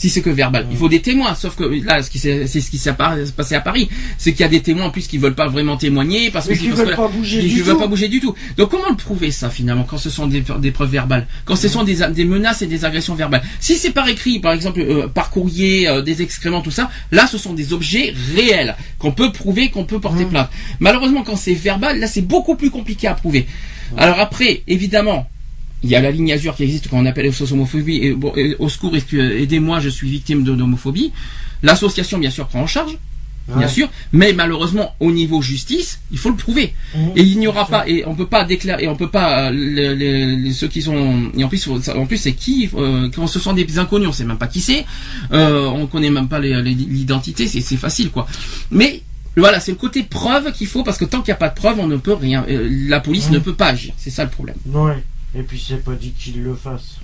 Si 0.01 0.09
c'est 0.09 0.23
que 0.23 0.31
verbal. 0.31 0.65
Il 0.71 0.77
faut 0.77 0.89
des 0.89 0.99
témoins, 1.01 1.35
sauf 1.35 1.55
que 1.55 1.63
là, 1.85 2.01
ce 2.01 2.09
qui 2.09 2.17
s'est- 2.17 2.47
c'est 2.47 2.59
ce 2.59 2.71
qui 2.71 2.79
s'est 2.79 2.91
passé 3.37 3.53
à 3.53 3.61
Paris, 3.61 3.87
c'est 4.17 4.31
qu'il 4.31 4.41
y 4.41 4.43
a 4.43 4.47
des 4.47 4.61
témoins 4.61 4.85
en 4.85 4.89
plus 4.89 5.05
qui 5.07 5.19
veulent 5.19 5.35
pas 5.35 5.47
vraiment 5.47 5.77
témoigner 5.77 6.31
parce 6.31 6.45
que 6.47 6.53
mais 6.53 6.55
c'est 6.55 6.61
qui 6.63 6.69
parce 6.69 6.79
veulent 6.81 6.89
que- 6.89 6.95
pas 6.95 7.07
bouger 7.07 7.41
du 7.43 7.61
veulent 7.61 7.75
tout. 7.75 7.79
pas 7.79 7.87
bouger 7.87 8.07
du 8.07 8.19
tout. 8.19 8.33
Donc 8.57 8.71
comment 8.71 8.89
le 8.89 8.95
prouver 8.95 9.29
ça 9.29 9.51
finalement 9.51 9.83
quand 9.83 9.99
ce 9.99 10.09
sont 10.09 10.25
des, 10.25 10.43
des 10.59 10.71
preuves 10.71 10.89
verbales, 10.89 11.27
quand 11.45 11.55
ce 11.55 11.67
sont 11.67 11.83
des, 11.83 11.97
des 12.15 12.25
menaces 12.25 12.63
et 12.63 12.67
des 12.67 12.83
agressions 12.83 13.13
verbales? 13.13 13.43
Si 13.59 13.75
c'est 13.75 13.91
par 13.91 14.07
écrit, 14.09 14.39
par 14.39 14.53
exemple 14.53 14.79
euh, 14.81 15.07
par 15.07 15.29
courrier, 15.29 15.87
euh, 15.87 16.01
des 16.01 16.23
excréments, 16.23 16.61
tout 16.61 16.71
ça, 16.71 16.89
là 17.11 17.27
ce 17.27 17.37
sont 17.37 17.53
des 17.53 17.71
objets 17.71 18.11
réels 18.35 18.75
qu'on 18.97 19.11
peut 19.11 19.31
prouver, 19.31 19.69
qu'on 19.69 19.85
peut 19.85 19.99
porter 19.99 20.23
Mhm. 20.23 20.29
plainte. 20.31 20.49
Malheureusement 20.79 21.21
quand 21.21 21.35
c'est 21.35 21.53
verbal, 21.53 21.99
là 21.99 22.07
c'est 22.07 22.21
beaucoup 22.25 22.55
plus 22.55 22.71
compliqué 22.71 23.05
à 23.07 23.13
prouver. 23.13 23.45
Alors 23.97 24.19
après, 24.19 24.63
évidemment. 24.67 25.27
Il 25.83 25.89
y 25.89 25.95
a 25.95 26.01
la 26.01 26.11
ligne 26.11 26.31
azur 26.31 26.55
qui 26.55 26.63
existe 26.63 26.87
qu'on 26.89 27.05
appelle 27.05 27.33
SOS 27.33 27.51
homophobie 27.53 27.97
et, 28.03 28.13
bon, 28.13 28.33
et 28.35 28.55
au 28.59 28.69
secours 28.69 28.93
aidez-moi 28.95 29.79
je 29.79 29.89
suis 29.89 30.09
victime 30.09 30.43
d'homophobie. 30.43 31.11
L'association 31.63 32.17
bien 32.19 32.29
sûr 32.29 32.47
prend 32.47 32.61
en 32.61 32.67
charge, 32.67 32.97
bien 33.57 33.67
sûr, 33.67 33.89
mais 34.13 34.31
malheureusement 34.33 34.93
au 34.99 35.11
niveau 35.11 35.41
justice, 35.41 35.99
il 36.11 36.17
faut 36.17 36.29
le 36.29 36.35
prouver. 36.35 36.73
Mhm. 36.95 37.11
Et 37.15 37.23
il 37.23 37.39
n'y 37.39 37.47
aura 37.47 37.67
pas, 37.67 37.87
et 37.87 38.03
on 38.05 38.13
peut 38.15 38.27
pas 38.27 38.45
déclarer, 38.45 38.83
et 38.83 38.87
on 38.87 38.95
peut 38.95 39.09
pas, 39.09 39.47
euh, 39.47 39.51
les, 39.51 39.95
les- 39.95 40.35
les- 40.37 40.53
ceux 40.53 40.67
qui 40.67 40.81
sont, 40.81 41.31
et 41.35 41.43
en 41.43 41.49
plus, 41.49 41.67
en 41.67 42.05
plus 42.05 42.17
c'est 42.17 42.33
qui, 42.33 42.69
euh, 42.75 43.09
quand 43.13 43.27
ce 43.27 43.39
sont 43.39 43.53
des 43.53 43.77
inconnus, 43.79 44.07
on 44.07 44.13
sait 44.13 44.23
même 44.23 44.37
pas 44.37 44.47
qui 44.47 44.61
c'est, 44.61 44.85
euh, 45.33 45.65
on 45.67 45.87
connaît 45.87 46.11
même 46.11 46.27
pas 46.27 46.39
l'identité, 46.39 47.47
c'est 47.47 47.61
c'est 47.61 47.77
facile 47.77 48.09
quoi. 48.11 48.27
Mais 48.69 49.01
voilà, 49.35 49.59
c'est 49.59 49.71
le 49.71 49.77
côté 49.77 50.03
preuve 50.03 50.51
qu'il 50.53 50.67
faut, 50.67 50.83
parce 50.83 50.97
que 50.97 51.05
tant 51.05 51.21
qu'il 51.21 51.31
n'y 51.31 51.35
a 51.35 51.37
pas 51.37 51.49
de 51.49 51.55
preuve, 51.55 51.79
on 51.79 51.87
ne 51.87 51.97
peut 51.97 52.13
rien, 52.13 52.45
euh, 52.49 52.67
la 52.87 52.99
police 52.99 53.27
Mhm. 53.27 53.33
ne 53.35 53.39
peut 53.39 53.53
pas 53.55 53.67
agir, 53.67 53.93
c'est 53.97 54.09
ça 54.11 54.23
le 54.23 54.29
problème. 54.29 54.57
Ouais. 54.67 55.03
Et 55.33 55.43
puis 55.43 55.59
c'est 55.59 55.83
pas 55.83 55.95
dit 55.95 56.11
qu'ils 56.11 56.43
le 56.43 56.55
fassent. 56.55 56.99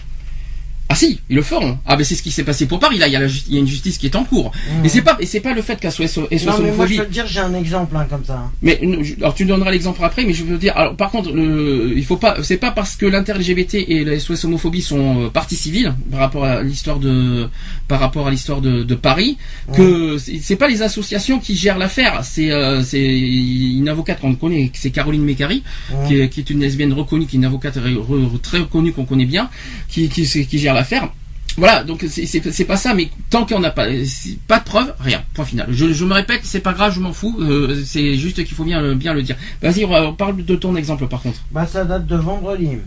Ah 0.89 0.95
si, 0.95 1.19
ils 1.29 1.35
le 1.35 1.41
feront. 1.41 1.77
Ah 1.85 1.97
ben 1.97 2.05
c'est 2.05 2.15
ce 2.15 2.23
qui 2.23 2.31
s'est 2.31 2.45
passé 2.45 2.65
pour 2.65 2.79
Paris 2.79 2.97
là. 2.97 3.07
Il 3.07 3.13
y 3.13 3.17
a, 3.17 3.19
la 3.19 3.27
ju- 3.27 3.41
il 3.49 3.53
y 3.55 3.57
a 3.57 3.59
une 3.59 3.67
justice 3.67 3.97
qui 3.97 4.05
est 4.05 4.15
en 4.15 4.23
cours. 4.23 4.51
Mmh. 4.81 4.85
Et 4.85 4.89
c'est 4.89 5.01
pas 5.01 5.17
et 5.19 5.25
c'est 5.25 5.41
pas 5.41 5.53
le 5.53 5.61
fait 5.61 5.77
qu'à 5.79 5.91
SOS 5.91 6.17
Non 6.17 6.27
mais 6.31 6.71
moi 6.71 6.85
je 6.87 6.95
peux 6.99 7.05
te 7.05 7.11
dire, 7.11 7.27
j'ai 7.27 7.41
un 7.41 7.53
exemple 7.53 7.95
hein, 7.97 8.07
comme 8.09 8.23
ça. 8.23 8.49
Mais 8.61 8.79
alors 9.19 9.35
tu 9.35 9.43
donneras 9.43 9.71
l'exemple 9.71 10.01
après, 10.03 10.23
mais 10.23 10.33
je 10.33 10.45
veux 10.45 10.57
dire. 10.57 10.71
Alors 10.77 10.95
par 10.95 11.11
contre, 11.11 11.31
le, 11.33 11.93
il 11.95 12.05
faut 12.05 12.15
pas. 12.15 12.37
C'est 12.41 12.55
pas 12.57 12.71
parce 12.71 12.95
que 12.95 13.05
l'inter-LGBT 13.05 13.75
et 13.87 14.05
la 14.05 14.17
SOS 14.17 14.45
homophobie 14.45 14.81
sont 14.81 15.25
euh, 15.25 15.29
partie 15.29 15.57
civile 15.57 15.93
par 16.09 16.21
rapport 16.21 16.45
à 16.45 16.63
l'histoire 16.63 16.99
de 16.99 17.49
par 17.89 17.99
rapport 17.99 18.27
à 18.27 18.31
l'histoire 18.31 18.61
de, 18.61 18.83
de 18.83 18.95
Paris 18.95 19.37
que 19.75 20.17
c'est 20.17 20.39
c'est 20.41 20.55
pas 20.55 20.69
les 20.69 20.81
associations 20.83 21.39
qui 21.39 21.55
gèrent 21.55 21.77
l'affaire. 21.77 22.21
C'est 22.23 22.49
euh, 22.51 22.81
c'est 22.83 23.03
une 23.05 23.89
avocate 23.89 24.21
qu'on 24.21 24.35
connaît, 24.35 24.71
c'est 24.73 24.91
Caroline 24.91 25.23
Mécari, 25.23 25.63
qui, 26.07 26.19
est, 26.19 26.29
qui 26.29 26.39
est 26.39 26.49
une 26.49 26.61
lesbienne 26.61 26.93
reconnue, 26.93 27.25
qui 27.25 27.35
est 27.35 27.39
une 27.39 27.45
avocate 27.45 27.75
re- 27.77 27.97
re- 27.97 28.39
très 28.41 28.59
reconnue 28.59 28.93
qu'on 28.93 29.05
connaît 29.05 29.25
bien, 29.25 29.49
qui 29.89 30.07
qui, 30.07 30.23
qui 30.47 30.59
gère 30.59 30.76
l'affaire. 30.77 31.09
Voilà, 31.57 31.83
donc 31.83 32.05
c'est- 32.07 32.65
pas 32.65 32.77
ça, 32.77 32.93
mais 32.93 33.09
tant 33.31 33.43
qu'on 33.45 33.59
n'a 33.59 33.71
pas 33.71 33.87
pas 34.47 34.59
de 34.59 34.63
preuves, 34.63 34.93
rien. 34.99 35.23
Point 35.33 35.43
final. 35.45 35.65
Je, 35.71 35.91
je 35.91 36.05
me 36.05 36.13
répète, 36.13 36.41
c'est 36.43 36.59
pas 36.59 36.73
grave, 36.73 36.93
je 36.93 36.99
m'en 36.99 37.13
fous. 37.13 37.35
euh, 37.39 37.81
c'est 37.83 38.15
juste 38.15 38.35
qu'il 38.45 38.55
faut 38.55 38.63
bien 38.63 38.79
le- 38.79 38.93
bien 38.93 39.13
le 39.15 39.23
dire. 39.23 39.35
Vas-y, 39.63 39.83
on 39.83 39.89
va- 39.89 40.11
parle 40.11 40.45
de 40.45 40.55
ton 40.55 40.75
exemple 40.75 41.07
par 41.07 41.21
contre. 41.21 41.39
Bah 41.51 41.65
ça 41.65 41.83
date 41.83 42.05
de 42.05 42.15
vendredi. 42.15 42.77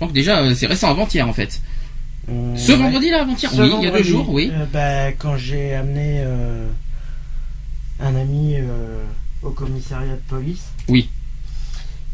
Donc 0.00 0.12
déjà, 0.12 0.40
euh, 0.40 0.54
c'est 0.56 0.66
récent, 0.66 0.90
avant-hier 0.90 1.28
en 1.28 1.32
fait. 1.32 1.60
Euh, 2.28 2.56
Ce 2.56 2.72
ouais. 2.72 2.78
vendredi 2.78 3.10
là, 3.10 3.22
avant-hier, 3.22 3.50
oui, 3.56 3.70
il 3.78 3.84
y 3.84 3.86
a 3.86 3.90
deux 3.92 4.02
jours, 4.02 4.28
oui. 4.30 4.50
euh, 4.52 4.64
bah, 4.72 5.12
quand 5.18 5.36
j'ai 5.36 5.74
amené 5.74 6.24
un 8.00 8.16
ami 8.16 8.56
au 9.42 9.50
commissariat 9.50 10.14
de 10.14 10.20
police. 10.28 10.64
Oui. 10.88 11.08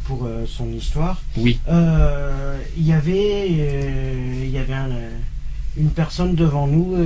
Pour 0.08 0.24
euh, 0.24 0.46
son 0.46 0.72
histoire. 0.72 1.20
Oui. 1.36 1.60
Euh, 1.68 2.58
Il 2.78 2.86
y 2.86 2.92
avait, 2.94 3.46
euh, 3.60 4.42
il 4.42 4.50
y 4.50 4.56
avait 4.58 4.72
un, 4.72 4.88
une 5.76 5.90
personne 5.90 6.34
devant 6.34 6.66
nous. 6.66 6.96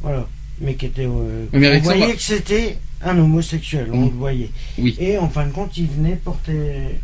voilà. 0.00 0.26
Mais 0.60 0.74
qui 0.74 0.86
était. 0.86 1.06
Mais 1.52 1.78
on 1.78 1.82
voyait 1.82 2.06
va- 2.06 2.12
que 2.14 2.22
c'était 2.22 2.78
un 3.02 3.18
homosexuel. 3.18 3.88
On 3.92 3.98
Mm. 4.00 4.04
le 4.04 4.10
voyait. 4.16 4.50
Oui. 4.78 4.96
Et 4.98 5.18
en 5.18 5.28
fin 5.28 5.46
de 5.46 5.52
compte, 5.52 5.76
il 5.76 5.86
venait 5.88 6.16
porter. 6.16 6.98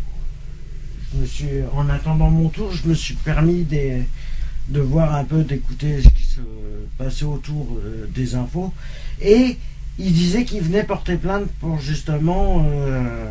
Je 1.13 1.21
me 1.21 1.27
suis, 1.27 1.47
en 1.75 1.89
attendant 1.91 2.31
mon 2.31 2.49
tour, 2.49 2.71
je 2.73 2.89
me 2.89 2.95
suis 2.95 3.15
permis 3.15 3.63
des- 3.65 4.03
de 4.69 4.81
voir 4.81 5.15
un 5.15 5.25
peu, 5.25 5.43
d'écouter 5.43 6.01
ce 6.03 6.09
qui 6.09 6.25
se 6.25 6.41
passait 6.97 7.25
autour 7.25 7.77
euh, 7.79 8.07
des 8.15 8.35
infos. 8.35 8.73
Et 9.21 9.57
il 9.99 10.13
disait 10.13 10.45
qu'il 10.45 10.61
venait 10.63 10.85
porter 10.85 11.17
plainte 11.17 11.49
pour 11.61 11.79
justement. 11.79 12.65
euh, 12.71 13.31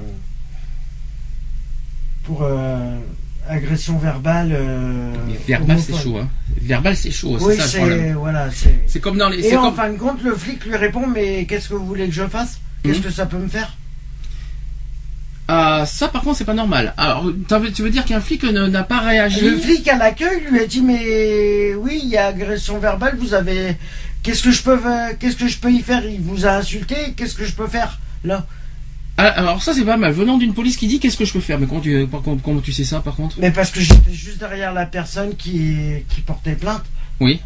pour 2.27 2.43
euh, 2.43 2.97
agression 3.49 3.97
verbale. 3.97 4.51
euh, 4.53 5.13
Mais 5.27 5.39
verbal, 5.47 5.79
c'est 5.79 5.93
homophobe. 5.93 6.13
chaud, 6.13 6.17
hein. 6.19 6.29
Verbal, 6.61 6.95
c'est 6.95 7.11
chaud, 7.11 7.37
Oui, 7.41 7.55
c'est 7.57 7.67
c'est. 7.67 8.11
Voilà, 8.11 8.49
c'est. 8.51 8.83
C'est 8.87 8.99
comme 8.99 9.17
dans 9.17 9.29
les. 9.29 9.39
Et 9.39 9.49
c'est 9.49 9.57
en 9.57 9.63
comme- 9.63 9.75
fin 9.75 9.89
de 9.89 9.97
compte, 9.97 10.21
le 10.23 10.35
flic 10.35 10.65
lui 10.65 10.75
répond 10.75 11.07
Mais 11.07 11.45
qu'est-ce 11.45 11.69
que 11.69 11.73
vous 11.75 11.85
voulez 11.85 12.07
que 12.07 12.13
je 12.13 12.27
fasse? 12.27 12.59
Qu'est-ce 12.83 12.97
Mhm. 12.99 13.03
que 13.05 13.09
ça 13.09 13.25
peut 13.25 13.37
me 13.37 13.47
faire? 13.47 13.75
Ah, 15.49 15.85
ça 15.85 16.09
par 16.09 16.23
contre, 16.23 16.37
c'est 16.37 16.43
pas 16.45 16.53
normal. 16.53 16.93
Alors, 16.97 17.31
tu 17.73 17.81
veux 17.81 17.89
dire 17.89 18.03
qu'un 18.03 18.19
flic 18.19 18.43
n'a 18.43 18.83
pas 18.83 18.99
réagi? 18.99 19.41
Le 19.49 19.57
flic 19.57 19.87
à 19.87 19.97
l'accueil 19.97 20.41
lui 20.51 20.59
a 20.59 20.65
dit 20.67 20.81
mais 20.81 21.73
oui 21.75 22.01
il 22.03 22.09
y 22.09 22.17
a 22.17 22.27
agression 22.27 22.79
verbale 22.79 23.15
vous 23.17 23.33
avez 23.33 23.77
qu'est-ce 24.23 24.43
que 24.43 24.51
je 24.51 24.61
peux 24.61 24.77
euh, 24.85 25.13
qu'est-ce 25.17 25.37
que 25.37 25.47
je 25.47 25.57
peux 25.57 25.71
y 25.71 25.79
faire? 25.79 26.03
Il 26.05 26.19
vous 26.19 26.45
a 26.45 26.51
insulté 26.57 26.95
qu'est-ce 27.15 27.35
que 27.35 27.45
je 27.45 27.53
peux 27.53 27.67
faire 27.67 27.97
là? 28.25 28.45
Alors 29.17 29.63
ça 29.63 29.73
c'est 29.73 29.83
pas 29.83 29.97
mal. 29.97 30.11
Venant 30.13 30.37
d'une 30.37 30.53
police 30.53 30.77
qui 30.77 30.87
dit 30.87 30.99
qu'est-ce 30.99 31.17
que 31.17 31.25
je 31.25 31.33
peux 31.33 31.39
faire? 31.39 31.59
Mais 31.59 31.65
comment 31.65 31.81
tu, 31.81 32.05
par 32.07 32.21
contre, 32.21 32.43
comment 32.43 32.61
tu 32.61 32.71
sais 32.71 32.83
ça 32.83 32.99
par 32.99 33.15
contre? 33.15 33.37
Mais 33.39 33.51
parce 33.51 33.71
que 33.71 33.79
j'étais 33.79 34.13
juste 34.13 34.37
derrière 34.37 34.73
la 34.73 34.85
personne 34.85 35.35
qui 35.35 35.75
qui 36.09 36.21
portait 36.21 36.53
plainte 36.53 36.83
Oui. 37.19 37.39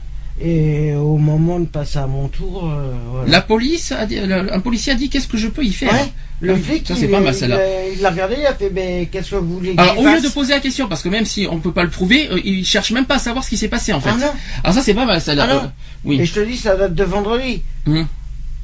et 0.44 0.94
au 0.96 1.18
moment 1.18 1.60
de 1.62 1.66
passer 1.66 2.00
à 2.00 2.08
mon 2.08 2.28
tour 2.28 2.66
euh, 2.70 2.94
voilà. 3.12 3.30
La 3.30 3.42
police, 3.42 3.92
a 3.94 4.06
dit- 4.06 4.20
un 4.20 4.60
policier 4.60 4.92
a 4.94 4.96
dit 4.96 5.10
qu'est-ce 5.10 5.28
que 5.30 5.38
je 5.38 5.48
peux 5.48 5.64
y 5.64 5.72
faire? 5.72 5.94
Ouais, 5.94 6.12
le 6.42 6.54
Ah, 6.56 6.58
flic 6.58 6.88
ça, 6.88 6.96
c'est 6.96 7.06
il, 7.06 7.12
pas 7.12 7.20
mal, 7.22 7.34
il 7.34 7.38
celle-là. 7.38 7.56
a- 7.58 7.88
il 7.96 8.02
l'a 8.02 8.10
regardé 8.10 8.36
il 8.40 8.46
a 8.46 8.54
fait 8.54 8.70
mais 8.74 9.08
qu'est-ce 9.12 9.32
que 9.32 9.36
vous 9.38 9.54
voulez 9.60 9.74
Alors 9.78 9.98
au 9.98 10.06
lieu 10.06 10.20
de 10.20 10.28
poser 10.28 10.52
la 10.54 10.60
question, 10.60 10.88
parce 10.90 11.02
que 11.04 11.10
même 11.10 11.26
si 11.26 11.48
on 11.50 11.60
peut 11.60 11.72
pas 11.72 11.84
le 11.84 11.90
prouver, 11.90 12.28
euh, 12.32 12.42
il 12.44 12.66
cherche 12.66 12.92
même 12.92 13.06
pas 13.06 13.16
à 13.16 13.20
savoir 13.20 13.46
ce 13.46 13.50
qui 13.50 13.58
s'est 13.58 13.70
passé 13.70 13.94
en 13.94 14.02
fait. 14.02 14.10
Ah 14.14 14.18
non. 14.18 14.32
Alors 14.66 14.76
ça 14.76 14.82
c'est 14.82 14.94
pas 14.94 15.06
mal 15.06 15.22
celle-là. 15.22 15.48
Ah 15.50 15.54
non. 15.54 15.60
Euh, 15.64 15.68
oui. 16.04 16.20
et 16.20 16.26
je 16.26 16.34
te 16.34 16.40
dis 16.42 16.58
ça 16.58 16.76
date 16.76 16.96
de 16.96 17.04
vendredi 17.06 17.62
Mhm. 17.86 18.08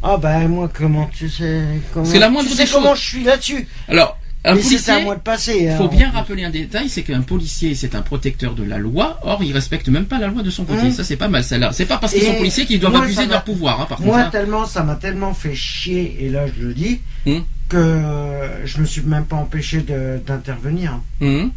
Ah 0.03 0.17
ben 0.17 0.47
moi 0.47 0.69
comment 0.73 1.09
tu 1.13 1.29
sais 1.29 1.61
comment 1.93 2.05
C'est 2.05 2.19
la 2.19 2.29
moindre 2.29 2.49
tu 2.49 2.55
sais 2.55 2.65
des 2.65 2.69
comment 2.71 2.95
choses. 2.95 3.03
je 3.03 3.09
suis 3.09 3.23
là-dessus 3.23 3.67
Alors 3.87 4.17
un 4.45 4.53
mais 4.55 4.61
c'était 4.61 4.75
à 4.75 4.93
policier. 4.93 5.03
moi 5.03 5.15
de 5.15 5.19
passer 5.21 5.57
Il 5.63 5.69
hein. 5.69 5.77
faut 5.77 5.89
bien 5.89 6.09
rappeler 6.11 6.45
un 6.45 6.49
détail, 6.49 6.87
c'est 6.87 7.01
qu'un 7.03 7.21
policier, 7.21 7.75
c'est 7.75 7.95
un 7.95 8.01
protecteur 8.01 8.53
de 8.53 8.63
la 8.63 8.77
loi. 8.77 9.19
Or, 9.23 9.43
il 9.43 9.51
respecte 9.51 9.89
même 9.89 10.05
pas 10.05 10.19
la 10.19 10.27
loi 10.27 10.41
de 10.41 10.49
son 10.51 10.63
côté. 10.63 10.83
Mmh. 10.83 10.91
Ça, 10.91 11.03
c'est 11.03 11.17
pas 11.17 11.27
mal, 11.27 11.43
celle-là. 11.43 11.71
C'est 11.73 11.85
pas 11.87 11.97
parce 11.97 12.13
qu'ils 12.13 12.23
Et 12.23 12.27
sont 12.27 12.35
policiers 12.35 12.65
qu'ils 12.65 12.79
doivent 12.79 12.93
moi, 12.93 13.03
abuser 13.03 13.25
de 13.25 13.31
leur 13.31 13.43
pouvoir, 13.43 13.81
hein, 13.81 13.85
par 13.89 13.99
Moi, 13.99 14.13
contre. 14.15 14.27
hein. 14.27 14.29
tellement, 14.31 14.65
ça 14.65 14.83
m'a 14.83 14.95
tellement 14.95 15.33
fait 15.33 15.55
chier, 15.55 16.15
et 16.21 16.29
là 16.29 16.45
je 16.47 16.63
le 16.65 16.73
dis, 16.73 17.01
Hmm. 17.25 17.39
que 17.67 17.75
euh, 17.77 18.65
je 18.65 18.79
me 18.79 18.85
suis 18.85 19.01
même 19.01 19.25
pas 19.25 19.35
empêché 19.35 19.81
de- 19.81 20.21
d'intervenir. 20.25 20.99
Mmh. 21.19 21.47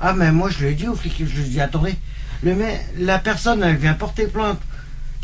Ah, 0.00 0.14
mais 0.16 0.32
moi 0.32 0.48
je 0.50 0.64
lui 0.64 0.72
ai 0.72 0.74
dit 0.74 0.88
au 0.88 0.96
flic, 0.96 1.14
je 1.18 1.24
lui 1.36 1.42
ai 1.44 1.48
dit, 1.50 1.60
attendez, 1.60 1.94
le 2.42 2.56
la 2.98 3.18
personne, 3.20 3.62
elle 3.62 3.76
vient 3.76 3.94
porter 3.94 4.26
plainte. 4.26 4.58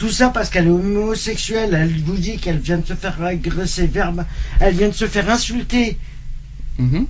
Tout 0.00 0.08
ça 0.08 0.30
parce 0.30 0.48
qu'elle 0.48 0.66
est 0.66 0.70
homosexuelle, 0.70 1.76
elle 1.78 1.94
vous 2.02 2.16
dit 2.16 2.38
qu'elle 2.38 2.58
vient 2.58 2.78
de 2.78 2.86
se 2.86 2.94
faire 2.94 3.22
agresser 3.22 3.86
verbe, 3.86 4.24
elle 4.58 4.74
vient 4.74 4.88
de 4.88 4.94
se 4.94 5.06
faire 5.06 5.28
insulter, 5.28 5.98
Mhm. 6.78 7.04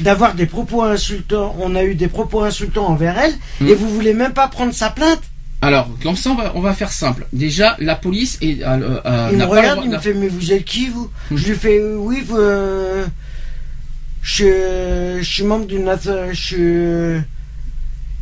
d'avoir 0.00 0.34
des 0.34 0.44
propos 0.44 0.82
insultants, 0.82 1.56
on 1.58 1.74
a 1.74 1.84
eu 1.84 1.94
des 1.94 2.08
propos 2.08 2.42
insultants 2.42 2.86
envers 2.86 3.16
elle, 3.18 3.32
Hmm. 3.60 3.68
et 3.68 3.74
vous 3.74 3.88
voulez 3.88 4.12
même 4.12 4.34
pas 4.34 4.48
prendre 4.48 4.74
sa 4.74 4.90
plainte 4.90 5.22
Alors, 5.62 5.88
comme 6.02 6.16
ça, 6.16 6.30
on 6.30 6.34
va, 6.34 6.52
on 6.54 6.60
va 6.60 6.74
faire 6.74 6.92
simple. 6.92 7.24
Déjà, 7.32 7.76
la 7.78 7.94
police 7.94 8.36
est, 8.42 8.62
euh, 8.62 9.00
euh, 9.06 9.28
Il 9.32 9.38
me 9.38 9.44
pas 9.44 9.48
regarde, 9.48 9.80
il 9.84 9.90
me 9.90 9.98
fait, 10.00 10.12
mais 10.12 10.28
vous 10.28 10.52
êtes 10.52 10.64
qui 10.66 10.88
vous 10.88 11.08
Hmm. 11.30 11.36
Je 11.38 11.48
lui 11.48 11.56
fais, 11.56 11.78
euh, 11.78 11.96
oui, 11.98 12.20
vous, 12.26 12.36
je, 14.22 14.32
suis- 14.34 15.24
je 15.24 15.30
suis 15.34 15.44
membre 15.44 15.66
d'une 15.66 15.88
je 16.32 16.34
suis, 16.34 17.22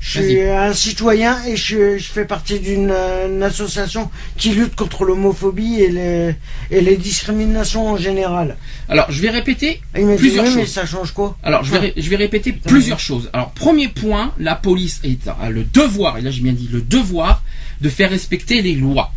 je 0.00 0.22
suis 0.22 0.40
un 0.40 0.72
citoyen 0.72 1.36
et 1.46 1.56
je, 1.56 1.98
je 1.98 2.08
fais 2.10 2.24
partie 2.24 2.58
d'une 2.58 2.90
euh, 2.90 3.42
association 3.42 4.10
qui 4.38 4.50
lutte 4.50 4.74
contre 4.74 5.04
l'homophobie 5.04 5.80
et 5.82 5.90
les, 5.90 6.34
et 6.70 6.80
les 6.80 6.96
discriminations 6.96 7.86
en 7.86 7.96
général. 7.98 8.56
Alors, 8.88 9.10
je 9.10 9.20
vais 9.20 9.28
répéter. 9.30 9.80
Dit, 9.94 10.02
Plusieurs 10.16 10.46
oui, 10.46 10.52
mais 10.56 10.62
choses. 10.62 10.72
ça 10.72 10.86
change 10.86 11.12
quoi 11.12 11.36
Alors, 11.42 11.64
je 11.64 11.70
vais, 11.72 11.78
ré- 11.78 11.92
je 11.96 12.08
vais 12.08 12.16
répéter 12.16 12.52
plusieurs 12.52 12.98
choses. 12.98 13.28
Alors, 13.34 13.50
premier 13.50 13.88
point, 13.88 14.32
la 14.38 14.54
police 14.54 15.00
est, 15.04 15.28
a 15.28 15.50
le 15.50 15.64
devoir, 15.64 16.16
et 16.16 16.22
là 16.22 16.30
j'ai 16.30 16.40
bien 16.42 16.52
dit 16.54 16.68
le 16.72 16.80
devoir, 16.80 17.42
de 17.82 17.88
faire 17.90 18.10
respecter 18.10 18.62
les 18.62 18.74
lois. 18.74 19.12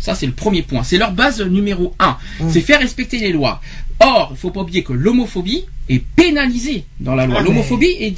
Ça, 0.00 0.14
c'est 0.14 0.26
le 0.26 0.32
premier 0.32 0.62
point. 0.62 0.82
C'est 0.82 0.98
leur 0.98 1.12
base 1.12 1.40
numéro 1.42 1.94
un. 2.00 2.16
Mm. 2.40 2.50
C'est 2.50 2.60
faire 2.62 2.80
respecter 2.80 3.18
les 3.18 3.32
lois. 3.32 3.60
Or, 4.04 4.28
il 4.32 4.36
faut 4.36 4.50
pas 4.50 4.60
oublier 4.60 4.82
que 4.82 4.92
l'homophobie 4.92 5.64
est 5.88 5.98
pénalisée 6.16 6.84
dans 7.00 7.14
la 7.14 7.26
loi. 7.26 7.36
Ah, 7.40 7.42
L'homophobie, 7.42 7.86
et 7.86 8.14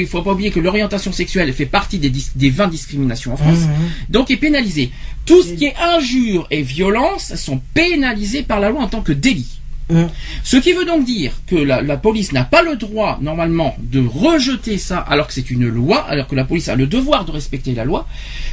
il 0.00 0.06
faut 0.06 0.22
pas 0.22 0.32
oublier 0.32 0.50
que 0.50 0.60
l'orientation 0.60 1.12
sexuelle 1.12 1.52
fait 1.52 1.66
partie 1.66 1.98
des, 1.98 2.10
dis- 2.10 2.30
des 2.34 2.50
20 2.50 2.68
discriminations 2.68 3.32
en 3.32 3.36
France. 3.36 3.60
Mhm. 3.60 3.68
Donc, 4.10 4.30
est 4.30 4.36
pénalisée. 4.36 4.90
Tout 5.26 5.42
ce 5.42 5.52
qui 5.54 5.66
est 5.66 5.74
injure 5.76 6.46
et 6.50 6.62
violence 6.62 7.34
sont 7.36 7.60
pénalisés 7.74 8.42
par 8.42 8.60
la 8.60 8.70
loi 8.70 8.82
en 8.82 8.88
tant 8.88 9.02
que 9.02 9.12
délit. 9.12 9.57
Mhm. 9.90 10.08
Ce 10.44 10.56
qui 10.58 10.72
veut 10.72 10.84
donc 10.84 11.04
dire 11.04 11.32
que 11.46 11.56
la, 11.56 11.80
la 11.82 11.96
police 11.96 12.32
n'a 12.32 12.44
pas 12.44 12.62
le 12.62 12.76
droit, 12.76 13.18
normalement, 13.22 13.74
de 13.80 14.00
rejeter 14.06 14.76
ça 14.78 14.98
alors 14.98 15.26
que 15.26 15.32
c'est 15.32 15.50
une 15.50 15.66
loi, 15.68 16.04
alors 16.08 16.26
que 16.26 16.34
la 16.34 16.44
police 16.44 16.68
a 16.68 16.76
le 16.76 16.86
devoir 16.86 17.24
de 17.24 17.30
respecter 17.32 17.74
la 17.74 17.84
loi. 17.84 18.06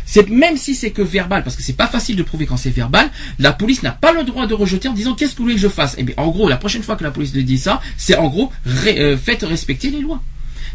C'est 0.06 0.30
même 0.30 0.56
si 0.58 0.76
c'est 0.76 0.92
que 0.92 1.02
verbal, 1.02 1.44
parce 1.44 1.56
que 1.56 1.62
c'est 1.64 1.74
pas 1.78 1.88
facile 1.88 2.16
de 2.16 2.24
prouver 2.24 2.46
quand 2.46 2.58
c'est 2.58 2.70
verbal, 2.70 3.10
la 3.40 3.52
police 3.54 3.84
n'a 3.84 3.92
pas 3.92 4.14
le 4.14 4.24
droit 4.24 4.48
de 4.48 4.54
rejeter 4.54 4.88
en 4.88 4.94
disant 4.94 5.14
qu'est-ce 5.14 5.34
que 5.34 5.38
vous 5.40 5.44
voulez 5.44 5.56
que 5.56 5.62
je 5.62 5.68
fasse? 5.68 5.96
Eh 5.98 6.04
bien, 6.04 6.16
en 6.18 6.30
gros, 6.30 6.48
la 6.48 6.58
prochaine 6.58 6.84
fois 6.84 6.96
que 6.96 7.04
la 7.04 7.12
police 7.12 7.34
dit 7.34 7.58
ça, 7.58 7.82
c'est 7.98 8.16
en 8.18 8.28
gros 8.30 8.52
ré- 8.66 9.00
euh, 9.00 9.18
faites 9.18 9.44
respecter 9.44 9.90
les 9.92 10.00
lois. 10.02 10.22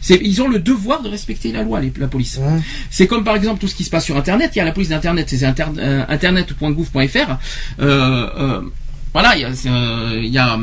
Ils 0.09 0.41
ont 0.43 0.49
le 0.49 0.59
devoir 0.59 1.03
de 1.03 1.09
respecter 1.09 1.53
la 1.53 1.63
loi, 1.63 1.79
les- 1.81 1.93
la 1.99 2.07
police. 2.09 2.39
Mhm. 2.39 2.63
C'est 2.91 3.07
comme 3.07 3.23
par 3.25 3.37
exemple 3.37 3.61
tout 3.61 3.69
ce 3.69 3.75
qui 3.75 3.85
se 3.85 3.91
passe 3.91 4.05
sur 4.05 4.17
Internet. 4.17 4.51
Il 4.55 4.59
y 4.59 4.63
a 4.63 4.65
la 4.65 4.73
police 4.73 4.89
d'Internet, 4.89 5.27
c'est 5.29 5.45
inter, 5.45 5.65
euh, 5.79 6.05
internet.gouv.fr. 6.09 7.39
Euh, 7.81 8.63
voilà, 9.13 9.37
il 9.37 9.41
y 9.41 9.45
a, 9.45 9.49
euh, 9.49 10.21
y 10.23 10.39
a, 10.39 10.59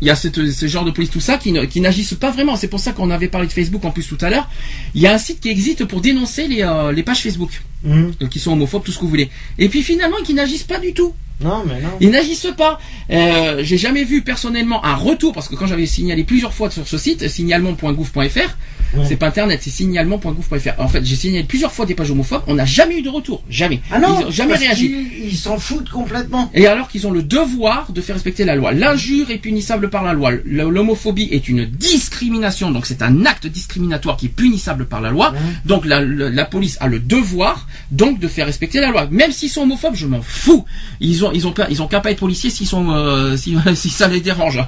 y 0.00 0.16
ce 0.16 0.66
genre 0.66 0.84
de 0.84 0.90
police, 0.90 1.10
tout 1.10 1.20
ça, 1.20 1.38
qui, 1.38 1.54
qui 1.68 1.80
n'agissent 1.80 2.14
pas 2.14 2.30
vraiment. 2.30 2.56
C'est 2.56 2.68
pour 2.68 2.80
ça 2.80 2.92
qu'on 2.92 3.10
avait 3.10 3.28
parlé 3.28 3.46
de 3.46 3.52
Facebook 3.52 3.84
en 3.84 3.90
plus 3.90 4.06
tout 4.06 4.18
à 4.20 4.30
l'heure. 4.30 4.48
Il 4.94 5.00
y 5.00 5.06
a 5.06 5.12
un 5.12 5.18
site 5.18 5.40
qui 5.40 5.48
existe 5.48 5.84
pour 5.84 6.00
dénoncer 6.00 6.48
les, 6.48 6.62
euh, 6.62 6.92
les 6.92 7.02
pages 7.02 7.20
Facebook 7.20 7.62
Euh, 7.86 8.10
qui 8.30 8.38
sont 8.38 8.52
homophobes, 8.52 8.82
tout 8.84 8.92
ce 8.92 8.96
que 8.98 9.02
vous 9.02 9.08
voulez. 9.10 9.28
Et 9.58 9.68
puis 9.68 9.82
finalement, 9.82 10.16
qui 10.24 10.32
n'agissent 10.34 10.62
pas 10.64 10.78
du 10.78 10.94
tout. 10.94 11.12
Non, 11.42 11.64
mais 11.66 11.80
non. 11.82 11.88
Ils 12.00 12.10
n'agissent 12.10 12.46
pas. 12.56 12.78
Euh, 13.10 13.60
J'ai 13.62 13.76
jamais 13.76 14.04
vu 14.04 14.22
personnellement 14.22 14.84
un 14.84 14.94
retour 14.94 15.32
parce 15.32 15.48
que 15.48 15.56
quand 15.56 15.66
j'avais 15.66 15.84
signalé 15.86 16.22
plusieurs 16.24 16.54
fois 16.54 16.70
sur 16.70 16.86
ce 16.86 16.96
site, 16.96 17.28
signalement.gouv.fr, 17.28 18.56
Ouais. 18.96 19.04
c'est 19.08 19.16
pas 19.16 19.26
internet, 19.26 19.58
c'est 19.60 19.70
signalement.gouv.fr. 19.70 20.78
En 20.80 20.86
fait, 20.86 21.04
j'ai 21.04 21.16
signalé 21.16 21.42
plusieurs 21.42 21.72
fois 21.72 21.84
des 21.84 21.96
pages 21.96 22.12
homophobes, 22.12 22.42
on 22.46 22.54
n'a 22.54 22.64
jamais 22.64 22.98
eu 22.98 23.02
de 23.02 23.08
retour, 23.08 23.42
jamais. 23.50 23.80
Ah 23.90 23.98
non, 23.98 24.20
Ils 24.20 24.26
ont 24.26 24.30
jamais 24.30 24.54
réagi. 24.54 24.94
Ils 25.24 25.36
s'en 25.36 25.58
foutent 25.58 25.88
complètement. 25.90 26.48
Et 26.54 26.68
alors 26.68 26.86
qu'ils 26.86 27.04
ont 27.08 27.10
le 27.10 27.24
devoir 27.24 27.90
de 27.90 28.00
faire 28.00 28.14
respecter 28.14 28.44
la 28.44 28.54
loi. 28.54 28.70
L'injure 28.72 29.32
est 29.32 29.38
punissable 29.38 29.90
par 29.90 30.04
la 30.04 30.12
loi. 30.12 30.30
L'homophobie 30.44 31.28
est 31.32 31.48
une 31.48 31.64
discrimination, 31.64 32.70
donc 32.70 32.86
c'est 32.86 33.02
un 33.02 33.26
acte 33.26 33.48
discriminatoire 33.48 34.16
qui 34.16 34.26
est 34.26 34.28
punissable 34.28 34.86
par 34.86 35.00
la 35.00 35.10
loi. 35.10 35.32
Ouais. 35.32 35.38
Donc 35.64 35.86
la, 35.86 36.00
la- 36.00 36.30
la 36.30 36.44
police 36.44 36.76
a 36.80 36.86
le 36.86 37.00
devoir 37.00 37.66
donc 37.90 38.18
de 38.18 38.28
faire 38.28 38.46
respecter 38.46 38.80
la 38.80 38.90
loi. 38.90 39.06
Même 39.10 39.32
s'ils 39.32 39.50
sont 39.50 39.62
homophobes, 39.62 39.94
je 39.94 40.06
m'en 40.06 40.22
fous. 40.22 40.64
Ils 41.00 41.24
ont 41.24 41.32
ils 41.32 41.46
ont 41.46 41.52
pas 41.52 41.66
ils 41.70 41.82
ont 41.82 41.86
qu'à 41.86 42.00
pas 42.00 42.10
être 42.10 42.18
policiers 42.18 42.50
s'ils 42.50 42.66
sont 42.66 42.90
euh, 42.90 43.36
si, 43.36 43.56
si 43.74 43.90
ça 43.90 44.08
les 44.08 44.20
dérange. 44.20 44.60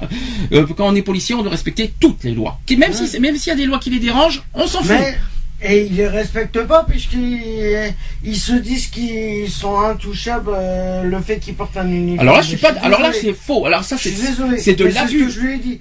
Euh, 0.51 0.65
quand 0.77 0.87
on 0.87 0.95
est 0.95 1.01
policier, 1.01 1.35
on 1.35 1.41
doit 1.41 1.51
respecter 1.51 1.93
toutes 1.99 2.23
les 2.23 2.33
lois. 2.33 2.59
Même 2.77 2.93
si 2.93 3.19
même 3.19 3.37
s'il 3.37 3.49
y 3.49 3.53
a 3.53 3.57
des 3.57 3.65
lois 3.65 3.79
qui 3.79 3.89
les 3.89 3.99
dérangent, 3.99 4.43
on 4.53 4.67
s'en 4.67 4.79
fout. 4.79 4.89
Mais 4.89 5.17
et 5.61 5.85
ils 5.85 5.95
les 5.95 6.07
respectent 6.07 6.61
pas 6.63 6.85
puisqu'ils 6.87 7.93
ils 8.23 8.37
se 8.37 8.53
disent 8.53 8.87
qu'ils 8.87 9.49
sont 9.49 9.79
intouchables 9.79 10.51
euh, 10.53 11.03
le 11.03 11.19
fait 11.21 11.39
qu'ils 11.39 11.55
portent 11.55 11.77
un 11.77 11.87
uniforme. 11.89 12.19
Alors 12.19 12.35
là, 12.35 12.41
je 12.41 12.47
suis 12.49 12.57
pas. 12.57 12.69
Alors 12.81 13.01
là, 13.01 13.11
c'est 13.13 13.33
faux. 13.33 13.65
Alors 13.65 13.83
ça, 13.83 13.97
c'est 13.97 14.11
c'est 14.57 14.75
de 14.75 14.85
l'abus. 14.85 15.31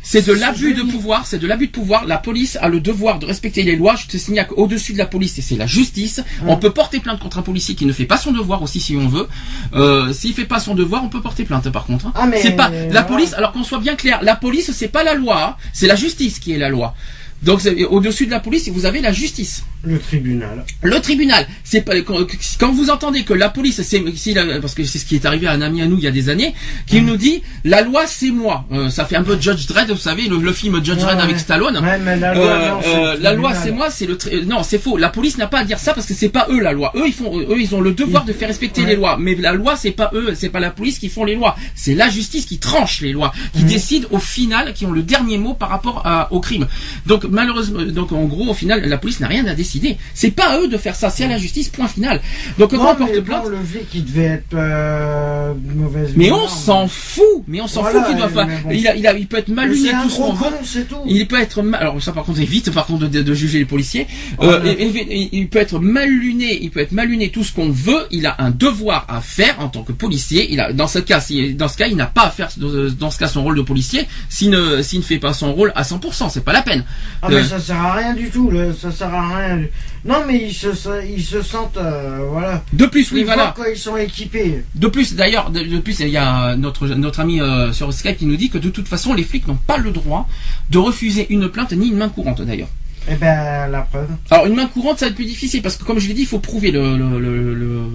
C'est 0.02 0.20
de 0.26 0.32
ce 0.32 0.34
je 0.34 0.40
l'abus 0.40 0.74
de 0.74 0.82
pouvoir, 0.82 1.26
c'est 1.26 1.38
de 1.38 1.46
l'abus 1.46 1.66
de 1.66 1.72
pouvoir. 1.72 2.06
La 2.06 2.18
police 2.18 2.56
a 2.60 2.68
le 2.68 2.80
devoir 2.80 3.18
de 3.18 3.26
respecter 3.26 3.62
les 3.62 3.76
lois. 3.76 3.96
Je 3.96 4.06
te 4.06 4.16
signale 4.16 4.46
qu'au-dessus 4.46 4.92
de 4.92 4.98
la 4.98 5.06
police, 5.06 5.38
c'est 5.40 5.56
la 5.56 5.66
justice. 5.66 6.22
On 6.46 6.56
peut 6.56 6.70
porter 6.70 7.00
plainte 7.00 7.18
contre 7.20 7.38
un 7.38 7.42
policier 7.42 7.74
qui 7.74 7.86
ne 7.86 7.92
fait 7.92 8.06
pas 8.06 8.16
son 8.16 8.32
devoir 8.32 8.62
aussi 8.62 8.80
si 8.80 8.96
on 8.96 9.08
veut. 9.08 9.28
Euh, 9.74 10.12
S'il 10.12 10.32
fait 10.34 10.44
pas 10.44 10.58
son 10.60 10.74
devoir, 10.74 11.04
on 11.04 11.08
peut 11.08 11.20
porter 11.20 11.44
plainte 11.44 11.68
par 11.70 11.84
contre. 11.84 12.06
hein. 12.06 12.12
Ah, 12.14 12.26
mais 12.26 12.40
c'est 12.40 12.52
pas 12.52 12.70
la 12.70 12.84
voilà. 12.86 13.02
police. 13.04 13.34
Alors 13.34 13.52
qu'on 13.52 13.64
soit 13.64 13.80
bien 13.80 13.96
clair, 13.96 14.20
la 14.22 14.36
police 14.36 14.70
c'est 14.72 14.88
pas 14.88 15.04
la 15.04 15.14
loi, 15.14 15.42
hein. 15.42 15.56
c'est 15.72 15.86
la 15.86 15.96
justice 15.96 16.38
qui 16.38 16.52
est 16.52 16.58
la 16.58 16.68
loi. 16.68 16.94
Donc 17.42 17.60
au-dessus 17.90 18.26
de 18.26 18.30
la 18.30 18.40
police, 18.40 18.68
vous 18.68 18.86
avez 18.86 19.00
la 19.00 19.12
justice. 19.12 19.62
Le 19.86 19.98
tribunal. 20.00 20.64
Le 20.82 21.00
tribunal, 21.00 21.46
c'est 21.62 21.82
pas 21.82 22.00
quand, 22.02 22.26
quand 22.58 22.72
vous 22.72 22.90
entendez 22.90 23.22
que 23.22 23.32
la 23.32 23.48
police, 23.48 23.80
c'est 23.82 24.00
parce 24.60 24.74
que 24.74 24.82
c'est 24.84 24.98
ce 24.98 25.04
qui 25.06 25.14
est 25.14 25.24
arrivé 25.24 25.46
à 25.46 25.52
un 25.52 25.62
ami 25.62 25.80
à 25.80 25.86
nous 25.86 25.96
il 25.98 26.02
y 26.04 26.08
a 26.08 26.10
des 26.10 26.28
années, 26.28 26.54
qui 26.86 27.00
nous 27.02 27.16
dit 27.16 27.42
la 27.64 27.82
loi 27.82 28.02
c'est 28.06 28.30
moi. 28.32 28.64
Euh, 28.72 28.90
ça 28.90 29.04
fait 29.04 29.14
un 29.16 29.22
peu 29.22 29.38
Judge 29.40 29.66
Dredd, 29.68 29.88
vous 29.90 29.96
savez, 29.96 30.26
le, 30.28 30.38
le 30.38 30.52
film 30.52 30.76
Judge 30.84 30.96
Ouais, 30.96 31.02
Dredd 31.04 31.16
ouais. 31.18 31.22
avec 31.22 31.38
Stallone. 31.38 31.78
Ouais, 31.78 31.98
mais 32.00 32.16
la 32.16 32.34
loi, 32.34 32.44
Euh, 32.46 32.70
c'est 32.82 32.96
euh, 32.96 33.16
la 33.20 33.32
loi 33.34 33.54
c'est 33.54 33.70
moi, 33.70 33.90
c'est 33.90 34.06
le 34.06 34.16
tri- 34.18 34.44
non 34.44 34.62
c'est 34.64 34.78
faux. 34.82 34.96
La 34.96 35.08
police 35.10 35.38
n'a 35.38 35.46
pas 35.46 35.60
à 35.60 35.64
dire 35.64 35.78
ça 35.78 35.94
parce 35.94 36.06
que 36.06 36.14
c'est 36.14 36.30
pas 36.30 36.48
eux 36.50 36.58
la 36.60 36.72
loi. 36.72 36.92
Eux 36.96 37.04
ils 37.06 37.12
font, 37.12 37.38
eux 37.38 37.56
ils 37.60 37.72
ont 37.74 37.80
le 37.80 37.92
devoir 37.92 38.24
de 38.24 38.32
faire 38.32 38.48
respecter 38.48 38.84
les 38.84 38.96
lois. 38.96 39.16
Mais 39.20 39.36
la 39.36 39.52
loi 39.52 39.76
c'est 39.76 39.92
pas 39.92 40.10
eux, 40.14 40.32
c'est 40.34 40.48
pas 40.48 40.60
la 40.60 40.70
police 40.70 40.98
qui 40.98 41.08
font 41.08 41.24
les 41.24 41.36
lois. 41.36 41.54
C'est 41.76 41.94
la 41.94 42.08
justice 42.10 42.44
qui 42.46 42.58
tranche 42.58 43.00
les 43.02 43.12
lois, 43.12 43.32
qui 43.54 43.62
Mhm. 43.62 43.68
décide 43.68 44.06
au 44.10 44.18
final, 44.18 44.72
qui 44.74 44.84
ont 44.84 44.92
le 44.92 45.02
dernier 45.02 45.38
mot 45.38 45.54
par 45.54 45.68
rapport 45.68 46.02
à- 46.04 46.32
au 46.32 46.40
crime. 46.40 46.66
Donc 47.06 47.24
malheureusement, 47.30 47.82
donc 47.82 48.10
en 48.12 48.24
gros 48.24 48.48
au 48.50 48.54
final 48.54 48.82
la 48.88 48.98
police 48.98 49.20
n'a 49.20 49.28
rien 49.28 49.46
à 49.46 49.54
décider. 49.54 49.75
C'est 50.14 50.30
pas 50.30 50.48
à 50.50 50.60
eux 50.60 50.68
de 50.68 50.76
faire 50.76 50.94
ça, 50.96 51.10
c'est 51.10 51.24
à 51.24 51.28
la 51.28 51.38
justice. 51.38 51.68
Point 51.68 51.88
final. 51.88 52.20
Donc 52.58 52.70
quand 52.70 52.92
on 52.92 52.94
porte 52.96 53.20
plainte. 53.20 53.44
bon, 53.44 53.48
le 53.50 53.58
flic 53.64 54.04
devait 54.06 54.24
être 54.24 54.54
euh, 54.54 55.52
de 55.54 55.72
mauvaise 55.74 56.12
Mais 56.16 56.26
humeur, 56.28 56.44
on 56.44 56.48
s'en 56.48 56.88
fout, 56.88 57.24
mais 57.48 57.60
on 57.60 57.66
s'en 57.66 57.82
Voilà, 57.82 58.00
fout 58.00 58.08
qu'il 58.08 58.16
doit 58.18 58.28
pas. 58.28 58.44
bon. 58.44 58.70
Il, 58.70 58.86
a, 58.88 58.94
il, 58.96 59.06
a, 59.06 59.14
il 59.16 59.26
peut 59.26 59.38
être 59.38 59.48
mal 59.48 59.68
luné 59.70 59.90
tout 60.02 60.10
ce 60.10 60.16
qu'on 60.16 60.32
veut. 60.32 60.46
tout. 60.88 60.96
Il 61.06 61.26
peut 61.28 61.40
être 61.40 61.62
mal, 61.62 61.80
alors 61.80 62.02
ça 62.02 62.12
par 62.12 62.24
contre 62.24 62.40
évite 62.40 62.70
par 62.72 62.86
contre 62.86 63.08
de, 63.08 63.22
de 63.22 63.34
juger 63.34 63.58
les 63.58 63.64
policiers. 63.64 64.06
Oh, 64.38 64.44
Euh, 64.44 64.64
et- 64.78 65.28
il 65.32 65.48
peut 65.48 65.58
être 65.58 65.78
mal 65.80 66.08
luné, 66.08 66.58
il 66.62 66.70
peut 66.70 66.80
être 66.80 66.92
mal 66.92 67.08
luné 67.08 67.30
tout 67.30 67.44
ce 67.44 67.52
qu'on 67.52 67.70
veut. 67.70 68.06
Il 68.10 68.26
a 68.26 68.36
un 68.38 68.50
devoir 68.50 69.06
à 69.08 69.20
faire 69.20 69.56
en 69.60 69.68
tant 69.68 69.82
que 69.82 69.92
policier. 69.92 70.48
Il 70.52 70.60
a 70.60 70.72
dans 70.72 70.88
ce 70.88 70.98
cas, 70.98 71.20
si, 71.20 71.54
dans 71.54 71.68
ce 71.68 71.76
cas, 71.76 71.86
il 71.86 71.96
n'a 71.96 72.06
pas 72.06 72.22
à 72.26 72.30
faire 72.30 72.48
dans 72.58 73.10
ce 73.10 73.18
cas 73.18 73.28
son 73.28 73.42
rôle 73.42 73.56
de 73.56 73.62
policier. 73.62 74.06
S'il 74.28 74.50
ne, 74.50 74.82
s'il 74.82 75.00
ne 75.00 75.04
fait 75.04 75.18
pas 75.18 75.32
son 75.32 75.52
rôle 75.52 75.72
à 75.74 75.82
100%, 75.82 76.30
c'est 76.30 76.44
pas 76.44 76.52
la 76.52 76.62
peine. 76.62 76.84
Ah, 77.22 77.28
Euh, 77.30 77.40
mais 77.42 77.44
ça 77.44 77.58
sert 77.60 77.80
à 77.80 77.92
rien 77.94 78.14
du 78.14 78.30
tout, 78.30 78.50
là. 78.50 78.72
ça 78.80 78.90
sert 78.90 79.12
à 79.14 79.36
rien. 79.36 79.55
Non, 80.04 80.24
mais 80.26 80.46
ils 80.46 80.54
se, 80.54 80.68
ils 81.06 81.22
se 81.22 81.42
sentent, 81.42 81.76
euh, 81.76 82.26
voilà. 82.30 82.62
de 82.72 82.86
plus, 82.86 83.10
oui, 83.12 83.24
voilà. 83.24 83.54
quand 83.56 83.64
ils 83.64 83.78
sont 83.78 83.96
équipés. 83.96 84.64
De 84.74 84.88
plus, 84.88 85.14
d'ailleurs, 85.14 85.50
de, 85.50 85.60
de 85.60 85.78
plus, 85.78 86.00
il 86.00 86.08
y 86.08 86.16
a 86.16 86.56
notre 86.56 86.86
notre 86.88 87.20
ami 87.20 87.40
euh, 87.40 87.72
sur 87.72 87.92
Skype 87.92 88.18
qui 88.18 88.26
nous 88.26 88.36
dit 88.36 88.50
que 88.50 88.58
de 88.58 88.70
toute 88.70 88.88
façon, 88.88 89.14
les 89.14 89.24
flics 89.24 89.46
n'ont 89.48 89.58
pas 89.66 89.76
le 89.78 89.90
droit 89.90 90.28
de 90.70 90.78
refuser 90.78 91.26
une 91.30 91.48
plainte 91.48 91.72
ni 91.72 91.88
une 91.88 91.96
main 91.96 92.08
courante 92.08 92.42
d'ailleurs. 92.42 92.68
Eh 93.08 93.14
ben, 93.14 93.68
la 93.68 93.82
preuve. 93.82 94.08
Alors 94.30 94.46
une 94.46 94.54
main 94.54 94.66
courante, 94.66 94.98
ça 94.98 95.06
va 95.06 95.10
être 95.10 95.14
plus 95.16 95.24
difficile 95.26 95.62
parce 95.62 95.76
que 95.76 95.84
comme 95.84 95.98
je 96.00 96.08
l'ai 96.08 96.14
dit, 96.14 96.22
il 96.22 96.26
faut 96.26 96.38
prouver 96.40 96.70
le, 96.72 96.96
le, 96.96 97.20
le, 97.20 97.54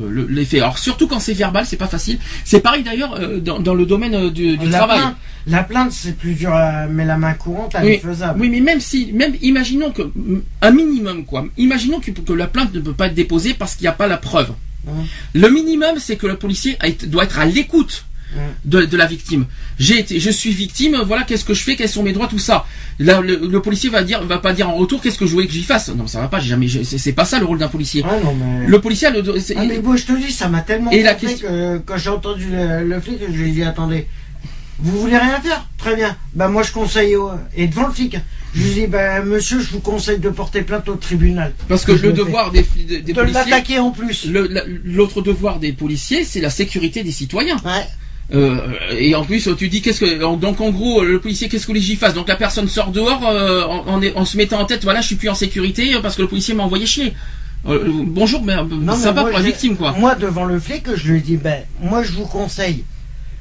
le- 0.10 0.28
l'effet. 0.28 0.58
Alors 0.60 0.78
surtout 0.78 1.08
quand 1.08 1.20
c'est 1.20 1.34
verbal, 1.34 1.66
c'est 1.66 1.76
pas 1.78 1.88
facile. 1.88 2.18
C'est 2.46 2.62
pareil 2.62 2.84
d'ailleurs 2.84 3.16
euh, 3.20 3.40
dans, 3.40 3.60
dans 3.60 3.74
le 3.74 3.86
domaine 3.86 4.16
euh, 4.16 4.30
du, 4.30 4.58
du 4.58 4.70
la 4.70 4.78
travail. 4.78 5.00
Plainte, 5.00 5.16
la 5.48 5.64
plainte, 5.64 5.92
c'est 5.92 6.16
plus 6.18 6.34
dur, 6.36 6.54
à- 6.54 6.88
mais 6.88 7.04
la 7.06 7.18
main 7.18 7.34
courante, 7.34 7.74
elle 7.78 7.86
Oui, 7.86 7.92
est 7.94 7.98
faisable. 8.00 8.40
oui, 8.40 8.50
mais 8.50 8.62
même 8.62 8.80
si, 8.80 9.12
même 9.14 9.34
imaginons 9.42 9.92
que 9.92 10.04
un 10.62 10.72
minimum 10.72 11.26
quoi. 11.26 11.46
Imaginons 11.58 12.00
que, 12.00 12.12
que 12.12 12.34
la 12.34 12.48
plainte 12.48 12.74
ne 12.74 12.80
peut 12.80 12.94
pas 12.94 13.08
être 13.08 13.14
déposée 13.16 13.54
parce 13.54 13.76
qu'il 13.76 13.84
n'y 13.84 13.90
a 13.90 13.94
pas 13.94 14.08
la 14.08 14.18
preuve. 14.18 14.52
Mhm. 14.86 14.94
Le 15.36 15.50
minimum, 15.50 15.96
c'est 16.00 16.16
que 16.16 16.26
le 16.28 16.38
policier 16.38 16.78
doit 17.08 17.26
être 17.26 17.38
à 17.40 17.46
l'écoute. 17.46 18.06
De, 18.66 18.84
de 18.86 18.98
la 18.98 19.06
victime. 19.06 19.46
J'ai 19.80 20.00
été, 20.00 20.20
je 20.20 20.30
suis 20.30 20.52
victime. 20.52 20.98
Voilà, 21.06 21.24
qu'est-ce 21.24 21.44
que 21.46 21.54
je 21.54 21.64
fais, 21.64 21.76
quels 21.76 21.90
sont 21.90 22.04
mes 22.04 22.14
droits, 22.14 22.28
tout 22.28 22.40
ça. 22.40 22.66
Là, 23.00 23.22
le, 23.22 23.36
le 23.36 23.62
policier 23.62 23.90
va 23.90 24.04
dire, 24.04 24.24
va 24.24 24.38
pas 24.38 24.54
dire 24.54 24.70
en 24.70 24.76
retour, 24.76 25.02
qu'est-ce 25.02 25.18
que 25.18 25.26
je 25.26 25.32
voulais 25.32 25.48
que 25.48 25.54
j'y 25.54 25.64
fasse. 25.64 25.90
Non, 25.90 26.08
ça 26.08 26.22
va 26.22 26.28
pas. 26.28 26.40
J'ai 26.40 26.50
jamais. 26.50 26.68
C'est 26.84 27.14
pas 27.14 27.26
ça 27.26 27.40
le 27.40 27.46
rôle 27.46 27.58
d'un 27.60 27.68
policier. 27.68 28.04
Ah 28.08 28.16
non, 28.24 28.34
mais. 28.36 28.68
Le 28.68 28.82
policier, 28.82 29.08
a 29.08 29.12
le, 29.12 29.24
Ah, 29.56 29.66
mais 29.66 29.80
bon, 29.80 29.96
je 29.96 30.06
te 30.06 30.14
dis, 30.14 30.32
ça 30.32 30.48
m'a 30.50 30.62
tellement 30.62 30.92
Et 30.92 31.02
la 31.04 31.16
question- 31.16 31.48
que 31.48 31.78
quand 31.80 31.98
j'ai 31.98 32.10
entendu 32.10 32.46
le, 32.52 32.88
le 32.88 33.02
flic, 33.02 33.18
je 33.28 33.32
lui 33.38 33.50
ai 33.50 33.52
dit 33.54 33.64
attendez, 33.64 34.08
vous 34.80 35.00
voulez 35.02 35.18
rien 35.18 35.40
faire? 35.42 35.68
Très 35.78 35.96
bien. 35.96 36.16
Bah 36.34 36.48
moi 36.48 36.64
je 36.64 36.72
conseille 36.72 37.16
au... 37.16 37.30
et 37.56 37.68
devant 37.68 37.88
le 37.88 37.94
flic, 37.94 38.18
je 38.56 38.62
lui 38.64 38.70
ai 38.72 38.74
dit 38.74 38.88
bah 38.88 39.22
monsieur, 39.24 39.60
je 39.60 39.70
vous 39.70 39.80
conseille 39.80 40.18
de 40.20 40.30
porter 40.30 40.62
plainte 40.64 40.90
au 40.90 40.96
tribunal. 40.96 41.54
parce 41.68 41.86
que 41.86 41.92
le 41.92 42.14
devoir 42.14 42.52
des, 42.52 42.66
des, 42.88 43.02
des 43.02 43.14
De 43.14 43.20
policiers, 43.20 43.44
l'attaquer 43.52 43.80
en 43.80 43.92
plus. 43.92 44.26
la- 44.26 44.64
l'autre 44.84 45.22
devoir 45.22 45.60
des 45.60 45.72
policiers, 45.74 46.24
c'est 46.24 46.42
la 46.42 46.50
sécurité 46.50 47.04
des 47.04 47.12
citoyens. 47.12 47.58
Ouais. 47.64 47.86
Euh, 48.34 48.58
et 48.98 49.14
en 49.14 49.26
plus, 49.26 49.50
tu 49.58 49.68
dis 49.68 49.82
qu'est-ce 49.82 50.00
que 50.00 50.36
donc 50.38 50.62
en 50.62 50.70
gros 50.70 51.04
le 51.04 51.20
policier 51.20 51.50
qu'est-ce 51.50 51.68
que 51.68 51.74
les 51.74 51.82
j'y 51.82 51.98
fasse 51.98 52.14
Donc 52.14 52.30
la 52.30 52.38
personne 52.38 52.70
sort 52.70 52.92
dehors 52.92 53.28
euh, 53.28 53.64
en, 53.66 53.98
en, 53.98 54.02
en 54.16 54.26
se 54.26 54.38
mettant 54.38 54.60
en 54.62 54.66
tête 54.66 54.84
voilà 54.84 55.02
je 55.02 55.08
suis 55.08 55.16
plus 55.18 55.28
en 55.30 55.36
sécurité 55.36 55.94
euh, 55.96 56.00
parce 56.00 56.16
que 56.16 56.22
le 56.22 56.30
policier 56.30 56.54
m'a 56.54 56.64
envoyé 56.64 56.86
chier. 56.86 57.14
Euh, 57.68 57.80
bonjour 58.06 58.42
mais 58.42 58.56
Non, 58.56 58.96
ça 58.96 59.10
mais 59.10 59.16
va 59.16 59.22
moi, 59.22 59.30
pour 59.32 59.40
la 59.40 59.46
victime 59.46 59.76
quoi. 59.76 59.92
Moi 60.00 60.16
devant 60.16 60.46
le 60.46 60.60
flic, 60.62 60.86
je 60.96 61.12
lui 61.12 61.18
ai 61.18 61.22
dit 61.22 61.36
ben 61.38 61.62
moi 61.82 62.04
je 62.04 62.14
vous 62.14 62.26
conseille, 62.26 62.86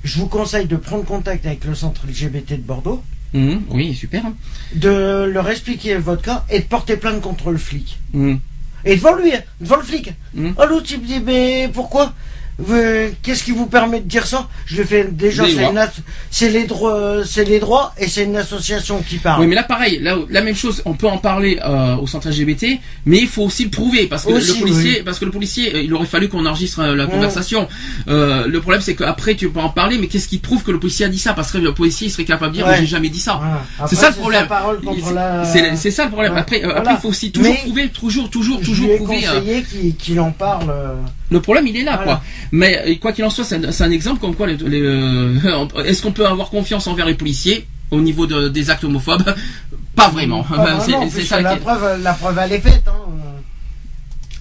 je 0.03 0.19
vous 0.19 0.27
conseille 0.27 0.67
de 0.67 0.77
prendre 0.77 1.05
contact 1.05 1.47
avec 1.47 1.65
le 1.65 1.75
centre 1.77 2.03
LGBT 2.09 2.55
de 2.55 2.57
Bordeaux, 2.63 3.01
Mhm, 3.33 3.63
oui 3.71 3.95
super. 3.95 4.25
de 4.75 5.31
leur 5.33 5.49
expliquer 5.49 5.99
votre 5.99 6.23
cas 6.23 6.45
et 6.51 6.59
de 6.59 6.65
porter 6.65 6.97
plainte 6.97 7.21
contre 7.21 7.53
le 7.53 7.59
flic. 7.59 7.97
Mhm. 8.13 8.41
Et 8.85 8.97
devant 8.97 9.15
lui, 9.15 9.33
hein, 9.33 9.41
devant 9.61 9.77
le 9.77 9.83
flic. 9.85 10.13
Mhm. 10.35 10.55
Oh 10.59 10.65
l'autre 10.69 10.87
il 10.91 11.01
me 11.01 11.07
dit 11.07 11.21
mais 11.25 11.71
pourquoi? 11.73 12.13
Qu'est-ce 13.23 13.45
qui 13.45 13.53
vous 13.53 13.67
permet 13.67 14.01
de 14.01 14.09
dire 14.09 14.27
ça? 14.27 14.49
Je 14.67 14.77
lui 14.81 14.85
fais 14.87 15.05
déjà 15.05 15.45
c'est 16.31 16.49
les 16.51 16.65
droits 16.65 17.25
c'est 17.25 17.45
les 17.45 17.59
droits 17.61 17.93
et 17.99 18.09
c'est 18.09 18.25
une 18.25 18.37
association 18.37 19.03
qui 19.03 19.19
parle. 19.19 19.41
Oui 19.41 19.47
mais 19.47 19.55
là 19.55 19.63
pareil 19.63 19.99
là 20.01 20.17
la 20.29 20.43
même 20.43 20.55
chose 20.55 20.83
on 20.85 20.95
peut 20.95 21.07
en 21.09 21.19
parler 21.19 21.59
euh, 21.65 21.97
au 21.97 22.07
centre 22.07 22.29
LGBT 22.29 22.79
mais 23.07 23.19
il 23.19 23.29
faut 23.29 23.43
aussi 23.43 23.65
le 23.65 23.71
prouver 23.71 24.07
parce 24.07 24.25
que 24.25 24.33
Aussi, 24.33 24.55
le 24.55 24.61
policier 24.61 24.95
oui. 24.99 25.03
parce 25.05 25.19
que 25.19 25.25
le 25.25 25.31
policier 25.31 25.75
euh, 25.75 25.83
il 25.83 25.93
aurait 25.95 26.07
fallu 26.07 26.29
qu'on 26.29 26.47
enregistre 26.47 26.81
euh, 26.81 26.95
la 26.97 27.05
Ouais. 27.07 27.11
conversation. 27.11 27.67
Euh, 28.09 28.47
le 28.47 28.61
problème 28.61 28.81
c'est 28.83 28.95
qu'après 28.95 29.35
tu 29.35 29.49
peux 29.51 29.61
en 29.61 29.71
parler 29.71 29.99
mais 29.99 30.07
qu'est-ce 30.07 30.29
qui 30.29 30.39
prouve 30.39 30.63
que 30.63 30.71
le 30.71 30.79
policier 30.79 31.07
a 31.07 31.09
dit 31.09 31.19
ça? 31.19 31.33
Parce 31.35 31.51
que 31.51 31.59
le 31.59 31.75
policier 31.75 32.07
il 32.07 32.11
serait 32.11 32.25
capable 32.25 32.53
de 32.53 32.59
dire 32.59 32.67
Ouais. 32.67 32.77
j'ai 32.79 32.87
jamais 32.87 33.09
dit 33.09 33.19
ça. 33.21 33.41
Voilà. 33.41 33.89
C'est 33.89 33.97
ça 33.97 34.11
le 34.11 34.17
problème. 34.17 34.47
C'est- 35.45 35.63
la- 35.63 35.77
ça 35.77 36.05
le 36.05 36.11
problème. 36.11 36.35
Ouais. 36.35 36.41
Après, 36.41 36.61
Voilà. 36.61 36.79
après, 36.79 36.95
il 36.95 37.01
faut 37.01 37.09
aussi 37.09 37.33
toujours 37.33 37.53
Mais- 37.53 37.61
prouver, 37.61 37.89
toujours, 37.89 38.31
toujours, 38.31 38.61
Je 38.61 38.65
toujours 38.67 38.87
lui 38.87 38.95
ai 38.95 38.97
prouver. 38.99 39.27
euh, 39.27 39.61
qu'il 39.63 39.97
qu'il 39.97 40.21
en 40.21 40.31
parle. 40.31 40.73
le 41.31 41.41
problème, 41.41 41.67
il 41.67 41.77
est 41.77 41.83
là, 41.85 41.97
Voilà. 41.97 42.05
quoi. 42.05 42.23
Mais 42.53 42.83
euh, 42.87 42.95
quoi 43.01 43.13
qu'il 43.13 43.25
en 43.25 43.31
soit, 43.31 43.45
c'est 43.45 43.83
un, 43.83 43.91
exemple 43.91 44.21
comme 44.21 44.35
quoi, 44.35 44.47
les, 44.47 44.57
les, 44.57 44.81
euh, 44.83 45.35
est-ce 45.85 46.03
qu'on 46.03 46.13
peut 46.13 46.27
avoir 46.27 46.51
confiance 46.51 46.87
envers 46.87 47.07
les 47.07 47.15
policiers 47.15 47.67
au 47.91 48.01
niveau 48.01 48.27
de- 48.27 48.49
des 48.49 48.71
actes 48.71 48.85
homophobes? 48.85 49.35
Pas 49.95 50.09
vraiment. 50.09 50.43
pas 50.43 50.57
c'est- 50.81 50.91
vraiment, 50.91 51.03
c'est 51.09 51.15
puisque 51.17 51.29
ça 51.29 51.41
la 51.41 51.55
qui 51.55 51.61
preuve 51.61 52.03
la 52.03 52.13
preuve 52.15 52.39
elle 52.43 52.53
est 52.53 52.61
faite. 52.61 52.85
Hein. 52.89 53.40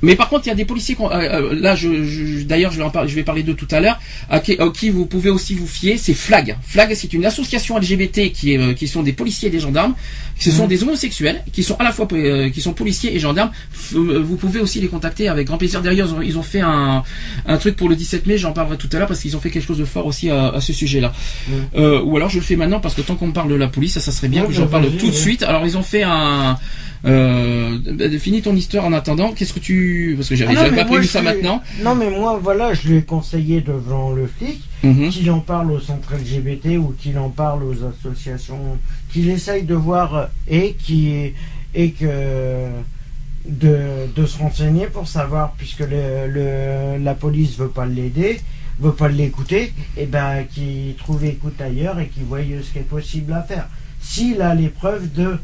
Mais 0.01 0.15
par 0.15 0.29
contre, 0.29 0.45
il 0.45 0.49
y 0.49 0.51
a 0.51 0.55
des 0.55 0.65
policiers. 0.65 0.95
euh, 0.99 1.05
euh, 1.11 1.55
là, 1.59 1.75
je, 1.75 2.03
je- 2.03 2.43
d'ailleurs, 2.43 2.71
je 2.71 2.77
vais 2.77 2.83
en 2.83 2.89
parler. 2.89 3.09
Je 3.09 3.15
vais 3.15 3.23
parler 3.23 3.43
d'eux 3.43 3.53
tout 3.55 3.67
à 3.71 3.79
l'heure. 3.79 3.99
À 4.29 4.39
qui, 4.39 4.53
à 4.59 4.69
qui 4.69 4.89
vous 4.89 5.05
pouvez 5.05 5.29
aussi 5.29 5.53
vous 5.55 5.67
fier, 5.67 5.97
c'est 5.97 6.13
Flag. 6.13 6.55
Flag, 6.65 6.93
c'est 6.95 7.11
une 7.13 7.25
association 7.25 7.77
LGBT 7.77 8.31
qui 8.31 8.53
est, 8.53 8.57
euh, 8.57 8.73
qui 8.73 8.87
sont 8.87 9.03
des 9.03 9.13
policiers 9.13 9.49
et 9.49 9.51
des 9.51 9.59
gendarmes. 9.59 9.93
Ce 10.39 10.51
sont 10.51 10.63
Mhm. 10.63 10.69
des 10.69 10.83
homosexuels 10.83 11.43
qui 11.51 11.63
sont 11.63 11.75
à 11.79 11.83
la 11.83 11.91
fois 11.91 12.07
euh, 12.13 12.49
qui 12.49 12.61
sont 12.61 12.71
policiers 12.73 13.13
et 13.13 13.19
gendarmes. 13.19 13.51
Vous 13.91 14.37
pouvez 14.37 14.61
aussi 14.61 14.79
les 14.79 14.87
contacter 14.87 15.27
avec 15.27 15.47
grand 15.47 15.57
plaisir. 15.57 15.81
D'ailleurs, 15.81 16.07
ils 16.07 16.13
ont, 16.13 16.21
ils 16.21 16.37
ont 16.37 16.43
fait 16.43 16.61
un, 16.61 17.03
un 17.45 17.57
truc 17.57 17.75
pour 17.75 17.89
le 17.89 17.95
17 17.97 18.25
mai. 18.25 18.37
J'en 18.37 18.53
parlerai 18.53 18.77
tout 18.77 18.89
à 18.93 18.99
l'heure 18.99 19.07
parce 19.07 19.19
qu'ils 19.19 19.35
ont 19.35 19.41
fait 19.41 19.49
quelque 19.49 19.65
chose 19.67 19.79
de 19.79 19.85
fort 19.85 20.05
aussi 20.05 20.29
à, 20.29 20.49
à 20.49 20.61
ce 20.61 20.71
sujet-là. 20.71 21.11
Mhm. 21.49 21.53
Euh, 21.75 22.01
ou 22.03 22.15
alors 22.15 22.29
je 22.29 22.37
le 22.37 22.43
fais 22.43 22.55
maintenant 22.55 22.79
parce 22.79 22.95
que 22.95 23.01
tant 23.01 23.15
qu'on 23.15 23.27
me 23.27 23.33
parle 23.33 23.49
de 23.49 23.55
la 23.55 23.67
police, 23.67 23.93
ça, 23.95 23.99
ça 23.99 24.11
serait 24.13 24.29
bien 24.29 24.43
Ouais, 24.43 24.47
que 24.47 24.53
j'en 24.53 24.63
bah, 24.65 24.79
parle 24.79 24.91
tout 24.97 25.07
de 25.09 25.15
suite. 25.15 25.43
Alors 25.43 25.65
ils 25.65 25.77
ont 25.77 25.83
fait 25.83 26.03
un 26.03 26.57
euh, 27.05 28.19
finis 28.19 28.41
ton 28.41 28.55
histoire 28.55 28.85
en 28.85 28.93
attendant. 28.93 29.31
Qu'est-ce 29.31 29.53
que 29.53 29.59
tu 29.59 30.13
parce 30.17 30.29
que 30.29 30.35
j'avais 30.35 30.51
Ah 30.55 30.63
j'avais 30.63 30.71
mais 30.71 30.77
pas 30.83 30.85
prévu 30.85 31.05
ça 31.05 31.19
lui- 31.21 31.27
maintenant. 31.27 31.61
Non, 31.83 31.95
mais 31.95 32.09
moi, 32.09 32.39
voilà, 32.41 32.73
je 32.73 32.87
lui 32.87 32.97
ai 32.97 33.01
conseillé 33.03 33.61
devant 33.61 34.11
le 34.11 34.27
flic 34.27 34.59
Mhm. 34.83 35.09
qu'il 35.09 35.29
en 35.31 35.39
parle 35.39 35.71
au 35.71 35.79
centre 35.79 36.13
LGBT 36.15 36.77
ou 36.77 36.93
qu'il 36.97 37.17
en 37.19 37.29
parle 37.29 37.63
aux 37.63 37.75
associations, 37.83 38.77
qu'il 39.11 39.29
essaye 39.29 39.63
de 39.63 39.75
voir 39.75 40.15
euh, 40.15 40.25
et 40.49 40.75
qui 40.81 41.33
et 41.75 41.91
que 41.91 42.67
de, 43.47 43.77
de 44.15 44.25
se 44.25 44.37
renseigner 44.37 44.87
pour 44.87 45.07
savoir 45.07 45.53
puisque 45.57 45.79
le, 45.81 46.27
le- 46.27 47.03
la 47.03 47.13
police 47.13 47.57
veut 47.57 47.69
pas 47.69 47.85
l'aider, 47.85 48.39
veut 48.79 48.93
pas 48.93 49.07
l'écouter, 49.09 49.73
et 49.97 50.05
ben 50.05 50.43
qu'il 50.53 50.95
trouve 50.97 51.23
écoute 51.25 51.59
ailleurs 51.61 51.99
et 51.99 52.07
qu'il 52.07 52.23
voie 52.23 52.39
ce 52.39 52.71
qui 52.71 52.79
est 52.79 52.81
possible 52.89 53.33
à 53.33 53.43
faire. 53.43 53.67
S'il 54.01 54.41
a 54.41 54.55
les 54.55 54.69
preuves 54.69 55.11
de 55.13 55.37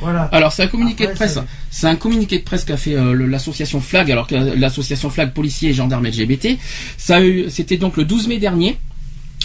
voilà. 0.00 0.22
Alors 0.32 0.52
c'est 0.52 0.62
un 0.64 0.66
communiqué 0.68 1.04
Après, 1.04 1.14
de 1.14 1.18
presse. 1.18 1.34
c'est- 1.34 1.40
C'est 1.70 1.86
un 1.88 1.96
communiqué 1.96 2.38
de 2.38 2.44
presse 2.44 2.64
qu'a 2.64 2.76
fait 2.76 2.94
euh, 2.94 3.14
l'association 3.26 3.80
Flag, 3.80 4.10
alors 4.10 4.26
que 4.26 4.34
l'association 4.34 5.10
Flag 5.10 5.32
policiers 5.32 5.70
et 5.70 5.74
gendarmes 5.74 6.06
LGBT. 6.06 6.58
Ça 6.96 7.18
c'était 7.48 7.76
donc 7.76 7.96
le 7.96 8.04
12 8.04 8.28
mai 8.28 8.38
dernier. 8.38 8.76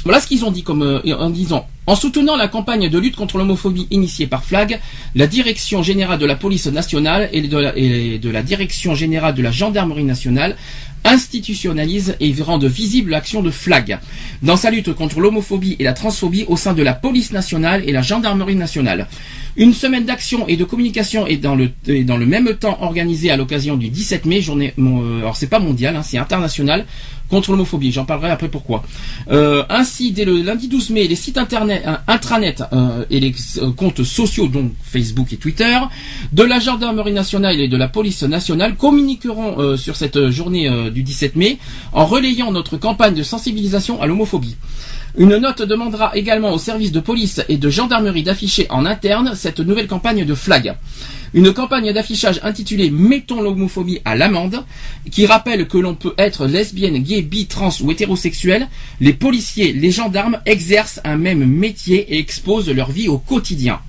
Voilà 0.04 0.20
ce 0.22 0.28
qu'ils 0.28 0.46
ont 0.46 0.52
dit 0.52 0.64
comme 0.64 0.82
euh, 0.84 1.02
en 1.18 1.30
disant 1.30 1.68
en 1.88 1.96
soutenant 1.96 2.36
la 2.36 2.48
campagne 2.48 2.90
de 2.90 3.00
lutte 3.00 3.16
contre 3.16 3.38
l'homophobie 3.38 3.88
initiée 3.90 4.28
par 4.28 4.44
Flag, 4.44 4.80
la 5.16 5.28
Direction 5.28 5.82
générale 5.82 6.20
de 6.20 6.26
la 6.26 6.36
police 6.36 6.68
nationale 6.68 7.30
et 7.34 7.42
de 7.42 8.30
la, 8.30 8.44
Direction 8.44 8.96
générale 8.96 9.34
de 9.34 9.42
la 9.42 9.52
gendarmerie 9.52 10.04
nationale 10.04 10.56
institutionnalise 11.06 12.16
et 12.20 12.34
rende 12.42 12.66
visible 12.66 13.12
l'action 13.12 13.42
de 13.42 13.52
Flag 13.52 14.00
dans 14.44 14.58
sa 14.58 14.70
lutte 14.70 14.94
contre 14.94 15.22
l'homophobie 15.22 15.78
et 15.80 15.84
la 15.84 15.94
transphobie 15.94 16.44
au 16.48 16.58
sein 16.58 16.74
de 16.74 16.84
la 16.84 16.94
police 16.94 17.32
nationale 17.32 17.84
et 17.88 17.92
la 17.92 18.02
gendarmerie 18.02 18.56
nationale. 18.56 19.08
Une 19.56 19.74
semaine 19.74 20.06
d'action 20.06 20.48
et 20.48 20.58
de 20.58 20.64
communication 20.64 21.26
est 21.26 21.38
dans 21.38 21.56
le, 21.56 21.72
dans 22.04 22.18
le 22.18 22.26
même 22.26 22.54
temps 22.56 22.78
organisée 22.82 23.32
à 23.32 23.38
l'occasion 23.38 23.78
du 23.78 23.90
17 23.90 24.26
mai, 24.26 24.42
journée, 24.42 24.74
euh, 24.78 25.20
alors 25.20 25.36
c'est 25.36 25.48
pas 25.48 25.60
mondial, 25.60 25.96
hein, 25.96 26.04
c'est 26.04 26.18
international, 26.18 26.86
contre 27.30 27.52
l'homophobie. 27.52 27.92
J'en 27.92 28.06
parlerai 28.06 28.32
après 28.32 28.50
pourquoi. 28.50 28.84
Euh, 29.32 29.64
ainsi, 29.70 30.12
dès 30.12 30.26
le 30.26 30.42
lundi 30.42 30.68
12 30.68 30.90
mai, 30.92 31.08
les 31.08 31.16
sites 31.16 31.38
internet, 31.38 31.69
euh, 31.70 31.96
intranet 32.08 32.62
euh, 32.74 33.06
et 33.10 33.20
les 33.20 33.34
euh, 33.58 33.72
comptes 33.72 34.04
sociaux, 34.04 34.48
donc 34.48 34.72
Facebook 34.84 35.32
et 35.34 35.38
Twitter, 35.38 35.78
de 36.34 36.44
la 36.44 36.60
gendarmerie 36.60 37.12
nationale 37.14 37.60
et 37.60 37.68
de 37.68 37.78
la 37.78 37.88
police 37.88 38.24
nationale 38.24 38.76
communiqueront 38.76 39.78
sur 39.78 39.96
cette 39.96 40.30
journée 40.30 40.70
du 40.92 41.04
17 41.04 41.36
mai 41.36 41.58
en 41.94 42.06
relayant 42.06 42.52
notre 42.52 42.78
campagne 42.78 43.14
de 43.14 43.24
sensibilisation 43.24 44.02
à 44.02 44.08
l'homophobie. 44.08 44.56
Une 45.18 45.38
note 45.38 45.62
demandera 45.64 46.16
également 46.16 46.54
aux 46.54 46.60
services 46.60 46.92
de 46.92 47.00
police 47.00 47.42
et 47.50 47.58
de 47.58 47.70
gendarmerie 47.70 48.24
d'afficher 48.24 48.68
en 48.70 48.86
interne 48.86 49.34
cette 49.36 49.60
nouvelle 49.60 49.88
campagne 49.88 50.24
de 50.26 50.36
flag. 50.36 50.76
Une 51.34 51.54
campagne 51.54 51.94
d'affichage 51.94 52.40
intitulée 52.44 52.90
Mettons 52.90 53.42
l'homophobie 53.42 54.00
à 54.06 54.16
l'amende, 54.16 54.64
qui 55.12 55.26
rappelle 55.26 55.68
que 55.68 55.78
l'on 55.78 55.96
peut 55.96 56.14
être 56.18 56.48
lesbienne, 56.48 56.98
gay, 57.00 57.22
bi, 57.22 57.46
trans 57.46 57.70
ou 57.82 57.92
hétérosexuel. 57.92 58.68
Les 59.00 59.14
policiers, 59.14 59.72
les 59.74 59.92
gendarmes 59.92 60.40
exercent 60.46 61.02
un 61.04 61.18
même 61.18 61.46
métier 61.46 62.14
et 62.14 62.20
exposent 62.20 62.70
leur 62.70 62.92
vie 62.92 63.08
au 63.08 63.18
quotidien. 63.20 63.80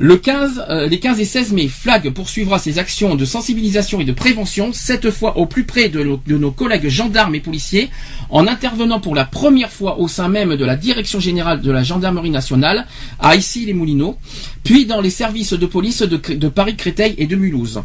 Le 0.00 0.16
15, 0.16 0.64
euh, 0.68 0.86
les 0.86 1.00
15 1.00 1.18
et 1.18 1.24
16 1.24 1.52
mai, 1.52 1.66
Flag 1.66 2.10
poursuivra 2.10 2.60
ses 2.60 2.78
actions 2.78 3.16
de 3.16 3.24
sensibilisation 3.24 4.00
et 4.00 4.04
de 4.04 4.12
prévention, 4.12 4.72
cette 4.72 5.10
fois 5.10 5.36
au 5.38 5.46
plus 5.46 5.64
près 5.64 5.88
de 5.88 6.04
nos, 6.28 6.50
collègues 6.52 6.88
gendarmes 6.88 7.34
et 7.34 7.40
policiers, 7.40 7.90
en 8.30 8.46
intervenant 8.46 9.00
pour 9.00 9.16
la 9.16 9.24
première 9.24 9.72
fois 9.72 9.98
au 9.98 10.06
sein 10.06 10.28
même 10.28 10.54
de 10.54 10.64
la 10.64 10.76
Direction 10.76 11.18
générale 11.18 11.62
de 11.62 11.72
la 11.72 11.82
gendarmerie 11.82 12.30
nationale, 12.30 12.86
à 13.18 13.34
Issy-les-Moulineaux, 13.34 14.16
puis 14.62 14.86
dans 14.86 15.00
les 15.00 15.10
services 15.10 15.52
de 15.52 15.66
police 15.66 16.02
de, 16.02 16.16
Cré- 16.16 16.36
de 16.36 16.48
Paris, 16.48 16.76
Créteil 16.76 17.16
et 17.18 17.26
de 17.26 17.34
Mulhouse. 17.34 17.82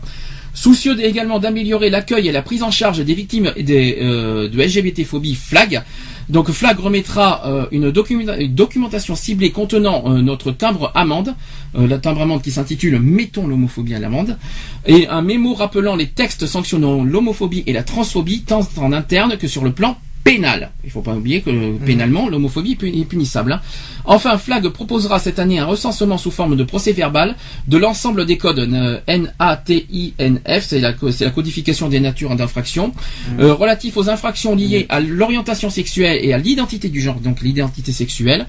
Soucieux 0.54 0.96
également 1.04 1.40
d'améliorer 1.40 1.90
l'accueil 1.90 2.28
et 2.28 2.32
la 2.32 2.44
prise 2.44 2.62
en 2.62 2.70
charge 2.70 3.00
des 3.04 3.14
victimes 3.16 3.52
euh, 3.58 4.48
de 4.48 4.62
LGBT-phobie 4.64 5.34
Flag, 5.36 5.82
donc 6.30 6.52
Flag 6.52 6.80
remettra 6.80 7.46
euh, 7.48 7.66
une, 7.72 7.90
documenta- 7.92 8.40
une 8.40 8.54
documentation 8.54 9.16
ciblée 9.16 9.50
contenant 9.52 10.04
euh, 10.06 10.22
notre 10.22 10.52
timbre 10.52 10.92
amende, 10.94 11.34
la 11.76 11.98
timbre 11.98 12.22
amende 12.22 12.44
qui 12.44 12.52
s'intitule 12.52 13.00
Mettons 13.00 13.48
l'homophobie 13.48 13.96
à 13.96 14.00
l'amende, 14.00 14.38
et 14.86 15.08
un 15.08 15.24
mémo 15.24 15.56
rappelant 15.56 15.96
les 15.96 16.08
textes 16.10 16.46
sanctionnant 16.46 17.04
l'homophobie 17.04 17.64
et 17.66 17.74
la 17.74 17.82
transphobie 17.82 18.44
tant 18.44 18.62
en 18.78 18.94
interne 18.94 19.38
que 19.38 19.48
sur 19.48 19.64
le 19.64 19.72
plan 19.72 19.98
pénal. 20.24 20.72
Il 20.86 20.90
faut 20.90 21.02
pas 21.02 21.14
oublier 21.14 21.42
que 21.42 21.78
pénalement 21.86 22.30
l'homophobie 22.30 22.74
est 22.74 22.76
puni- 22.76 23.02
est 23.02 23.06
punissable. 23.06 23.54
hein. 23.54 23.62
Enfin, 24.06 24.38
Flag 24.38 24.68
proposera 24.70 25.20
cette 25.20 25.38
année 25.40 25.60
un 25.60 25.66
recensement 25.66 26.18
sous 26.18 26.32
forme 26.32 26.56
de 26.56 26.64
procès 26.64 26.92
verbal 26.94 27.36
de 27.68 27.78
l'ensemble 27.78 28.26
des 28.26 28.38
codes 28.38 28.60
euh, 28.60 29.00
NATINF, 29.08 30.64
c'est 30.66 30.80
la, 30.80 30.94
co- 30.94 31.12
c'est 31.12 31.26
la 31.26 31.32
codification 31.32 31.90
des 31.90 32.00
natures 32.00 32.36
d'infraction, 32.36 32.94
euh, 33.40 33.54
relatifs 33.54 33.98
aux 33.98 34.10
infractions 34.10 34.56
liées 34.56 34.86
à 34.90 35.00
l'orientation 35.00 35.70
sexuelle 35.70 36.20
et 36.22 36.34
à 36.34 36.38
l'identité 36.38 36.90
du 36.90 37.02
genre, 37.02 37.16
donc 37.20 37.42
l'identité 37.42 37.92
sexuelle. 37.92 38.48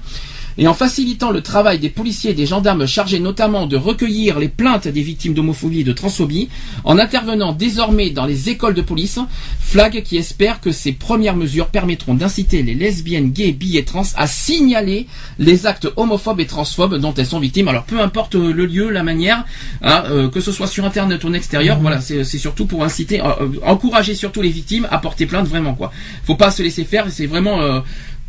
Et 0.57 0.67
en 0.67 0.73
facilitant 0.73 1.31
le 1.31 1.41
travail 1.41 1.79
des 1.79 1.89
policiers 1.89 2.31
et 2.31 2.33
des 2.33 2.45
gendarmes 2.45 2.85
chargés 2.87 3.19
notamment 3.19 3.67
de 3.67 3.75
recueillir 3.75 4.39
les 4.39 4.47
plaintes 4.47 4.87
des 4.87 5.01
victimes 5.01 5.33
d'homophobie 5.33 5.81
et 5.81 5.83
de 5.83 5.91
transphobie, 5.91 6.49
en 6.83 6.97
intervenant 6.97 7.51
désormais 7.51 8.09
dans 8.09 8.25
les 8.25 8.49
écoles 8.49 8.73
de 8.73 8.81
police, 8.81 9.19
Flag 9.59 10.03
qui 10.03 10.17
espère 10.17 10.61
que 10.61 10.71
ces 10.71 10.93
premières 10.93 11.35
mesures 11.35 11.67
permettront 11.67 12.13
d'inciter 12.13 12.63
les 12.63 12.75
lesbiennes, 12.75 13.31
gays, 13.31 13.51
bi 13.51 13.77
et 13.77 13.83
trans 13.83 14.03
à 14.15 14.27
signaler 14.27 15.07
les 15.39 15.65
actes 15.65 15.87
homophobes 15.97 16.39
et 16.39 16.45
transphobes 16.45 16.95
dont 16.95 17.13
elles 17.13 17.25
sont 17.25 17.39
victimes. 17.39 17.67
Alors 17.67 17.83
peu 17.83 17.99
importe 17.99 18.35
euh, 18.35 18.53
le 18.53 18.65
lieu, 18.65 18.89
la 18.89 19.03
manière, 19.03 19.43
hein, 19.81 20.03
euh, 20.05 20.29
que 20.29 20.39
ce 20.39 20.51
soit 20.51 20.67
sur 20.67 20.85
internet 20.85 21.23
ou 21.23 21.27
en 21.27 21.33
extérieur, 21.33 21.79
voilà, 21.79 21.99
c'est 21.99 22.23
surtout 22.23 22.65
pour 22.65 22.83
inciter, 22.83 23.21
euh, 23.21 23.31
euh, 23.41 23.49
encourager 23.63 24.15
surtout 24.15 24.41
les 24.41 24.49
victimes 24.49 24.87
à 24.91 24.99
porter 24.99 25.25
plainte 25.25 25.47
vraiment 25.47 25.73
quoi. 25.73 25.91
Faut 26.23 26.35
pas 26.35 26.51
se 26.51 26.63
laisser 26.63 26.85
faire, 26.85 27.07
c'est 27.09 27.25
vraiment 27.25 27.61
euh, 27.61 27.79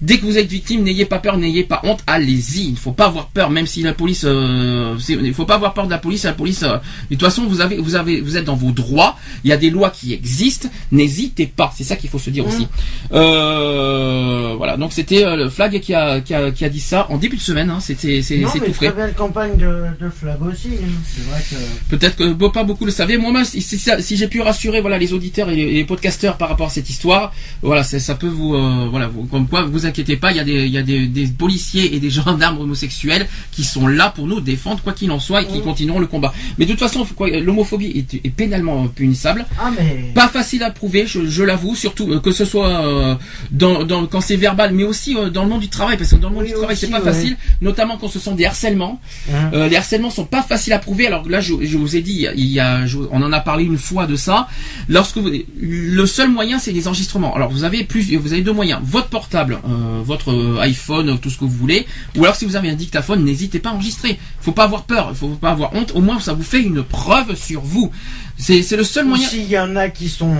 Dès 0.03 0.19
que 0.19 0.27
vous 0.27 0.37
êtes 0.37 0.47
victime, 0.49 0.83
n'ayez 0.83 1.07
pas 1.07 1.19
peur, 1.19 1.39
n'ayez 1.39 1.65
pas 1.65 1.81
honte, 1.83 2.01
allez-y. 2.07 2.65
Il 2.67 2.73
ne 2.73 2.77
faut 2.77 2.93
pas 2.93 3.07
avoir 3.07 3.29
peur, 3.29 3.49
même 3.51 3.67
si 3.67 3.83
la 3.83 3.95
police, 3.95 4.25
euh, 4.27 4.95
il 5.09 5.23
ne 5.23 5.33
faut 5.33 5.47
pas 5.47 5.55
avoir 5.55 5.73
peur 5.73 5.87
de 5.87 5.91
la 5.91 5.99
police. 5.99 6.25
La 6.25 6.35
police, 6.35 6.63
euh, 6.65 6.77
de 7.11 7.15
toute 7.17 7.23
façon, 7.23 7.47
vous 7.47 7.61
avez, 7.63 7.79
vous 7.79 7.95
avez, 7.95 8.21
vous 8.21 8.37
êtes 8.37 8.45
dans 8.45 8.57
vos 8.57 8.73
droits. 8.73 9.17
Il 9.43 9.49
y 9.51 9.53
a 9.55 9.57
des 9.57 9.71
lois 9.71 9.89
qui 9.91 10.13
existent. 10.13 10.69
N'hésitez 10.93 11.47
pas. 11.47 11.73
C'est 11.77 11.85
ça 11.85 11.97
qu'il 11.97 12.11
faut 12.11 12.19
se 12.19 12.29
dire 12.29 12.47
aussi. 12.47 12.69
Euh, 13.13 14.55
voilà. 14.57 14.77
Donc 14.77 14.93
c'était 14.93 15.25
euh, 15.25 15.37
le 15.37 15.49
flag 15.49 15.81
qui 15.81 15.95
a, 15.95 16.21
qui 16.21 16.35
a, 16.35 16.51
qui 16.51 16.65
a 16.65 16.69
dit 16.69 16.81
ça 16.81 17.07
en 17.11 17.17
début 17.17 17.37
de 17.37 17.41
semaine. 17.43 17.71
Hein. 17.71 17.81
C'était, 17.81 18.23
c'est, 18.23 18.45
c'est 18.53 18.61
tout 18.61 18.73
frais. 18.73 18.89
très 18.91 18.97
belle 18.97 19.15
campagne 19.15 19.57
de, 19.57 19.87
de 20.01 20.11
flag 20.11 20.41
aussi. 20.43 20.69
hein. 20.69 20.89
C'est 21.05 21.25
vrai 21.31 21.41
que. 21.51 21.97
Peut-être 21.97 22.17
que 22.17 22.33
bon, 22.33 22.51
pas 22.51 22.65
beaucoup 22.65 22.85
le 22.85 22.91
savaient. 22.91 23.17
Moi, 23.17 23.45
si, 23.45 23.63
si 23.63 23.79
si 23.79 24.17
j'ai 24.17 24.29
pu 24.29 24.41
rassurer 24.41 24.81
voilà 24.81 24.99
les 24.99 25.13
auditeurs 25.13 25.49
et 25.51 25.57
les, 25.57 25.73
les 25.73 25.85
podcasteurs 25.85 26.37
par 26.37 26.49
rapport 26.49 26.67
à 26.67 26.71
cette 26.71 26.91
histoire, 26.91 27.33
voilà, 27.63 27.83
ça 27.83 28.15
peut 28.15 28.27
vous, 28.29 28.55
euh, 28.55 28.89
voilà, 28.91 29.09
vous, 29.09 29.25
comme 29.25 29.47
quoi, 29.49 29.63
vous 29.63 29.86
inquiétez 29.87 30.17
pas. 30.17 30.31
Il 30.33 30.37
y 30.37 30.41
a 30.41 30.45
des, 30.45 30.67
il 30.67 30.73
y 30.73 30.79
a 30.79 30.83
des, 30.83 31.07
des 31.07 31.27
policiers 31.27 31.95
et 31.95 32.01
des 32.01 32.11
gendarmes 32.19 32.59
homosexuels 32.61 33.27
qui 33.53 33.65
sont 33.65 33.87
là 33.87 34.11
pour 34.15 34.27
nous 34.27 34.41
défendre 34.41 34.83
quoi 34.83 34.93
qu'il 34.93 35.11
en 35.11 35.21
soit 35.21 35.43
et 35.43 35.47
qui 35.47 35.61
continueront 35.63 35.99
le 36.01 36.07
combat. 36.07 36.33
Mais 36.59 36.67
de 36.67 36.71
toute 36.73 36.81
façon, 36.81 37.07
l'homophobie 37.21 37.87
est, 38.13 38.15
est 38.27 38.31
pénalement 38.31 38.87
punissable. 38.89 39.47
Ah, 39.59 39.71
mais. 39.77 40.13
Pas 40.15 40.29
facile 40.29 40.63
à 40.63 40.71
prouver, 40.71 41.07
je, 41.07 41.27
je 41.27 41.43
l'avoue, 41.43 41.75
surtout 41.75 42.11
euh, 42.13 42.21
que 42.21 42.31
ce 42.33 42.45
soit 42.45 42.69
euh, 42.69 43.15
dans, 43.51 43.85
dans, 43.85 44.07
quand 44.07 44.21
c'est 44.21 44.37
verbal, 44.37 44.73
mais 44.75 44.85
aussi 44.85 45.17
euh, 45.17 45.31
dans 45.31 45.43
le 45.45 45.49
monde 45.51 45.61
du 45.61 45.69
travail, 45.69 45.97
parce 45.97 46.11
que 46.11 46.17
dans 46.17 46.29
le 46.29 46.35
monde 46.35 46.45
Oui, 46.45 46.51
du 46.51 46.57
travail, 46.57 46.77
c'est 46.77 46.89
pas 46.91 46.99
ouais. 46.99 47.05
facile, 47.13 47.37
notamment 47.61 47.97
quand 47.97 48.09
ce 48.09 48.19
sont 48.19 48.35
des 48.35 48.45
harcèlements. 48.45 49.01
Hein. 49.33 49.51
Les 49.69 49.77
harcèlements 49.77 50.11
sont 50.11 50.25
pas 50.25 50.43
faciles 50.43 50.73
à 50.73 50.79
prouver. 50.79 51.07
Alors 51.07 51.29
là, 51.29 51.41
je, 51.41 51.55
je 51.63 51.77
vous 51.79 51.97
ai 51.97 52.01
dit, 52.01 52.27
il 52.37 52.47
y 52.47 52.61
a, 52.61 52.87
je- 52.87 52.99
on 53.11 53.23
en 53.23 53.33
a 53.33 53.41
parlé 53.41 53.65
une 53.65 53.79
fois 53.79 54.07
de 54.07 54.17
ça. 54.17 54.49
Lorsque 54.89 55.19
vous, 55.19 55.31
le 55.61 56.07
seul 56.07 56.31
moyen, 56.31 56.59
c'est 56.59 56.73
les 56.73 56.89
enregistrements. 56.89 57.35
Alors 57.35 57.51
vous 57.51 57.65
avez 57.65 57.85
plus, 57.85 58.17
vous 58.17 58.33
avez 58.33 58.43
deux 58.43 58.53
moyens 58.53 58.81
votre 58.85 59.09
portable, 59.09 59.59
votre 60.03 60.33
euh, 60.33 60.61
iPhone, 60.61 61.19
tout 61.19 61.31
ce 61.31 61.39
que 61.39 61.45
vous 61.45 61.51
voulez, 61.51 61.87
ou 62.17 62.25
alors 62.25 62.37
si 62.37 62.45
vous 62.45 62.57
avez 62.57 62.71
un 62.71 62.75
dictaphone, 62.75 63.25
n'hésitez 63.25 63.59
pas 63.59 63.71
à 63.71 63.73
enregistrer. 63.73 64.19
Faut 64.41 64.53
pas 64.53 64.65
avoir 64.65 64.85
peur, 64.85 65.15
faut 65.17 65.29
pas 65.29 65.51
avoir 65.51 65.75
honte. 65.75 65.93
Au 65.95 66.01
moins, 66.01 66.21
ça 66.21 66.33
vous 66.33 66.43
fait 66.43 66.63
une 66.63 66.83
preuve 66.83 67.37
sur 67.37 67.61
vous. 67.61 67.91
C'est, 68.39 68.71
le 68.77 68.85
seul 68.85 69.07
moyen. 69.07 69.27
s'il 69.27 69.47
y 69.47 69.59
en 69.59 69.77
a 69.77 69.89
qui 69.89 70.09
sont 70.09 70.35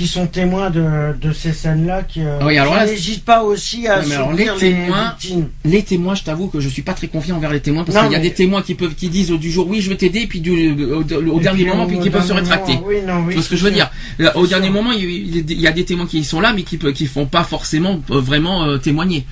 qui 0.00 0.06
sont 0.06 0.26
témoins 0.26 0.70
de, 0.70 1.14
de 1.20 1.30
ces 1.30 1.52
scènes-là, 1.52 2.04
qui, 2.04 2.22
euh, 2.22 2.38
Oui, 2.42 2.56
alors 2.56 2.72
qui 2.72 2.80
là, 2.80 2.86
n'hésitent 2.86 3.22
pas 3.22 3.42
aussi 3.42 3.86
à 3.86 4.00
Ouais, 4.00 4.14
alors, 4.14 4.32
les 4.32 4.46
témoins-. 4.58 5.14
Les 5.66 5.82
témoins, 5.82 6.14
je 6.14 6.22
t'avoue 6.22 6.46
que 6.46 6.58
je 6.58 6.70
suis 6.70 6.80
pas 6.80 6.94
très 6.94 7.06
confiant 7.08 7.36
envers 7.36 7.52
les 7.52 7.60
témoins 7.60 7.84
parce 7.84 7.98
qu'il 8.00 8.12
y 8.12 8.16
a 8.16 8.18
des 8.18 8.32
témoins 8.32 8.62
qui 8.62 8.74
peuvent, 8.74 8.94
qui 8.94 9.10
disent 9.10 9.30
du 9.30 9.50
jour 9.50 9.68
oui, 9.68 9.82
je 9.82 9.90
vais 9.90 9.96
t'aider, 9.96 10.26
puis 10.26 10.40
du, 10.40 10.72
au, 10.84 11.02
au 11.02 11.38
Et 11.38 11.42
dernier 11.42 11.64
puis, 11.64 11.70
moment, 11.70 11.86
puis 11.86 11.98
qui 12.00 12.08
peuvent 12.08 12.26
se 12.26 12.32
rétracter. 12.32 12.78
Oui, 12.82 13.02
non, 13.06 13.24
oui. 13.26 13.28
Tu 13.28 13.34
vois 13.34 13.42
ce 13.42 13.50
que 13.50 13.56
c'est 13.56 13.60
je 13.60 13.64
veux 13.66 13.72
dire? 13.72 13.90
Là, 14.18 14.34
Au 14.38 14.44
C'est 14.44 14.48
dernier 14.50 14.68
sûr. 14.68 14.74
moment, 14.74 14.92
il 14.92 15.52
y, 15.60 15.66
a- 15.66 15.72
des 15.72 15.84
témoins 15.84 16.06
qui 16.06 16.24
sont 16.24 16.40
là, 16.40 16.54
mais 16.54 16.62
qui, 16.62 16.78
qui 16.78 17.04
font 17.04 17.26
pas 17.26 17.44
forcément 17.44 18.00
euh, 18.10 18.20
vraiment 18.20 18.64
euh, 18.64 18.78
témoigner. 18.78 19.26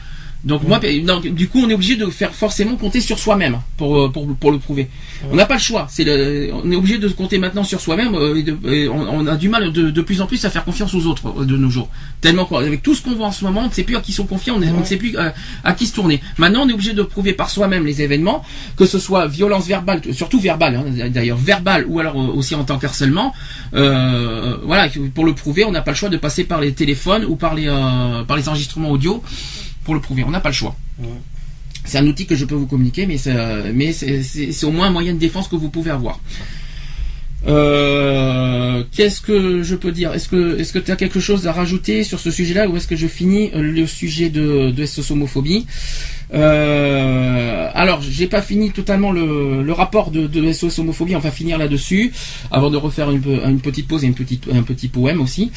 Donc 0.44 0.62
moi, 0.62 0.78
donc, 1.04 1.26
du 1.26 1.48
coup, 1.48 1.60
on 1.64 1.68
est 1.68 1.74
obligé 1.74 1.96
de 1.96 2.06
faire 2.06 2.32
forcément 2.32 2.76
compter 2.76 3.00
sur 3.00 3.18
soi-même 3.18 3.58
pour, 3.76 3.98
euh, 3.98 4.08
pour, 4.08 4.26
pour 4.36 4.52
le 4.52 4.58
prouver. 4.58 4.88
On 5.32 5.34
n'a 5.36 5.46
pas 5.46 5.54
le 5.54 5.60
choix. 5.60 5.86
C'est 5.90 6.04
le, 6.04 6.50
on 6.54 6.70
est 6.70 6.76
obligé 6.76 6.98
de 6.98 7.08
compter 7.08 7.38
maintenant 7.38 7.64
sur 7.64 7.80
soi-même. 7.80 8.14
euh, 8.14 8.36
et 8.36 8.42
de- 8.44 8.56
et 8.72 8.88
on, 8.88 9.00
on 9.00 9.26
a 9.26 9.36
du 9.36 9.48
mal 9.48 9.72
de, 9.72 9.90
de 9.90 10.00
plus 10.00 10.20
en 10.20 10.26
plus 10.26 10.44
à 10.44 10.50
faire 10.50 10.64
confiance 10.64 10.94
aux 10.94 11.06
autres 11.06 11.32
euh, 11.40 11.44
de 11.44 11.56
nos 11.56 11.70
jours. 11.70 11.88
Tellement 12.20 12.44
quoi, 12.44 12.60
avec 12.60 12.82
tout 12.82 12.94
ce 12.94 13.02
qu'on 13.02 13.14
voit 13.16 13.26
en 13.26 13.32
ce 13.32 13.44
moment, 13.44 13.62
on 13.64 13.68
ne 13.68 13.72
sait 13.72 13.82
plus 13.82 13.96
à 13.96 14.00
qui 14.00 14.12
sont 14.12 14.26
confiants, 14.26 14.54
on, 14.56 14.60
ne 14.60 14.84
sait 14.84 14.96
plus 14.96 15.16
euh, 15.16 15.30
à 15.64 15.72
qui 15.74 15.86
se 15.86 15.94
tourner. 15.94 16.20
Maintenant, 16.38 16.62
on 16.64 16.68
est 16.68 16.72
obligé 16.72 16.92
de 16.92 17.02
prouver 17.02 17.32
par 17.32 17.50
soi-même 17.50 17.84
les 17.84 18.00
événements, 18.02 18.44
que 18.76 18.86
ce 18.86 18.98
soit 19.00 19.26
violence 19.26 19.66
verbale, 19.66 20.00
surtout 20.12 20.38
verbale, 20.38 20.76
hein, 20.76 21.08
d'ailleurs 21.08 21.36
verbale 21.36 21.84
ou 21.88 21.98
alors 21.98 22.16
aussi 22.16 22.54
en 22.54 22.62
tant 22.64 22.78
qu'harcèlement. 22.78 23.34
Euh, 23.74 24.56
voilà, 24.62 24.88
pour 25.14 25.24
le 25.24 25.34
prouver, 25.34 25.64
on 25.64 25.72
n'a 25.72 25.82
pas 25.82 25.90
le 25.90 25.96
choix 25.96 26.08
de 26.08 26.16
passer 26.16 26.44
par 26.44 26.60
les 26.60 26.72
téléphones 26.72 27.24
ou 27.24 27.34
par 27.36 27.54
les 27.54 27.66
euh, 27.68 28.22
par 28.24 28.36
les 28.36 28.48
enregistrements 28.48 28.90
audio 28.90 29.22
pour 29.88 29.94
le 29.94 30.02
prouver. 30.02 30.22
On 30.28 30.30
n'a 30.30 30.40
pas 30.40 30.50
le 30.50 30.54
choix. 30.62 30.76
C'est 31.86 31.96
un 31.96 32.06
outil 32.06 32.26
que 32.26 32.36
je 32.36 32.44
peux 32.44 32.54
vous 32.62 32.66
communiquer, 32.66 33.06
mais 33.06 33.16
c'est, 33.16 33.32
euh, 33.34 33.72
mais 33.74 33.92
c'est, 33.94 34.64
au 34.64 34.70
moins 34.70 34.88
un 34.88 34.90
moyen 34.98 35.14
de 35.14 35.18
défense 35.18 35.48
que 35.48 35.56
vous 35.56 35.70
pouvez 35.70 35.90
avoir. 35.90 36.20
Euh, 37.46 38.82
qu'est-ce 38.94 39.20
que 39.22 39.62
je 39.62 39.74
peux 39.76 39.92
dire? 39.92 40.12
Est-ce 40.12 40.28
que 40.28 40.58
est-ce 40.58 40.72
que 40.72 40.78
tu 40.80 40.90
as 40.90 40.96
quelque 40.96 41.20
chose 41.20 41.46
à 41.46 41.52
rajouter 41.52 42.02
sur 42.04 42.18
ce 42.20 42.30
sujet-là 42.30 42.68
ou 42.68 42.76
est-ce 42.76 42.88
que 42.88 42.96
je 42.96 43.06
finis 43.06 43.50
euh, 43.54 43.62
le 43.62 43.86
sujet 43.86 44.28
de, 44.28 44.70
de 44.70 44.84
SOS 44.86 45.12
homophobie? 45.12 45.64
Euh, 46.34 47.70
alors, 47.72 48.02
j'ai 48.02 48.26
pas 48.26 48.42
fini 48.42 48.70
totalement 48.70 49.12
le, 49.12 49.62
le 49.62 49.72
rapport 49.72 50.10
de, 50.10 50.26
de 50.26 50.52
SOS 50.52 50.80
homophobie. 50.80 51.16
On 51.16 51.20
va 51.20 51.30
finir 51.30 51.56
là-dessus 51.58 52.12
avant 52.50 52.70
de 52.70 52.76
refaire 52.76 53.10
une, 53.10 53.20
pe- 53.22 53.40
une 53.46 53.60
petite 53.60 53.86
pause 53.88 54.04
et 54.04 54.08
une 54.08 54.14
petite, 54.14 54.44
un 54.52 54.62
petit 54.62 54.88
poème 54.88 55.20
aussi. 55.22 55.50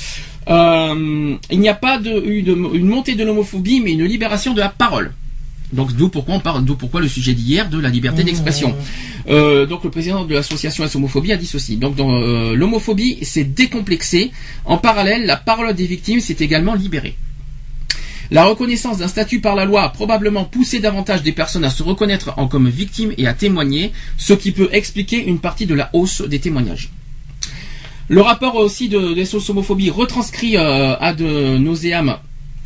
Euh, 0.49 1.35
il 1.51 1.59
n'y 1.59 1.69
a 1.69 1.73
pas 1.75 1.97
de, 1.99 2.09
eu 2.25 2.41
de- 2.41 2.51
une 2.73 2.87
montée 2.87 3.15
de 3.15 3.23
l'homophobie, 3.23 3.79
mais 3.81 3.93
une 3.93 4.03
libération 4.05 4.53
de 4.53 4.59
la 4.59 4.69
parole. 4.69 5.13
Donc 5.71 5.93
d'où 5.95 6.09
pourquoi 6.09 6.35
on 6.35 6.39
parle, 6.41 6.65
d'où 6.65 6.75
pourquoi 6.75 6.99
le 6.99 7.07
sujet 7.07 7.33
d'hier 7.33 7.69
de 7.69 7.79
la 7.79 7.89
liberté 7.89 8.23
d'expression. 8.25 8.75
Euh, 9.29 9.65
donc 9.65 9.83
le 9.85 9.89
président 9.89 10.25
de 10.25 10.33
l'association 10.33 10.83
homophobie 10.95 11.31
a 11.31 11.37
dit 11.37 11.45
ceci. 11.45 11.77
Donc 11.77 11.97
euh, 11.99 12.55
l'homophobie 12.55 13.19
c'est 13.21 13.45
décomplexé. 13.45 14.31
En 14.65 14.77
parallèle, 14.77 15.25
la 15.25 15.37
parole 15.37 15.73
des 15.73 15.85
victimes 15.85 16.19
s'est 16.19 16.35
également 16.39 16.73
libérée. 16.75 17.15
La 18.31 18.45
reconnaissance 18.45 18.97
d'un 18.97 19.07
statut 19.07 19.39
par 19.41 19.55
la 19.55 19.65
loi 19.65 19.83
a 19.83 19.89
probablement 19.89 20.45
poussé 20.45 20.79
davantage 20.79 21.21
des 21.21 21.33
personnes 21.33 21.63
à 21.65 21.69
se 21.69 21.83
reconnaître 21.83 22.33
en 22.37 22.47
comme 22.47 22.67
victimes 22.69 23.13
et 23.17 23.27
à 23.27 23.33
témoigner, 23.33 23.91
ce 24.17 24.33
qui 24.33 24.51
peut 24.51 24.69
expliquer 24.71 25.23
une 25.25 25.39
partie 25.39 25.65
de 25.67 25.73
la 25.75 25.89
hausse 25.93 26.21
des 26.21 26.39
témoignages. 26.39 26.89
Le 28.11 28.19
rapport 28.21 28.55
aussi 28.55 28.89
de, 28.89 29.13
de 29.13 29.23
SOS 29.23 29.49
homophobie 29.51 29.89
retranscrit 29.89 30.57
euh, 30.57 30.97
à 30.99 31.13
de 31.13 31.57
nauséam 31.57 32.17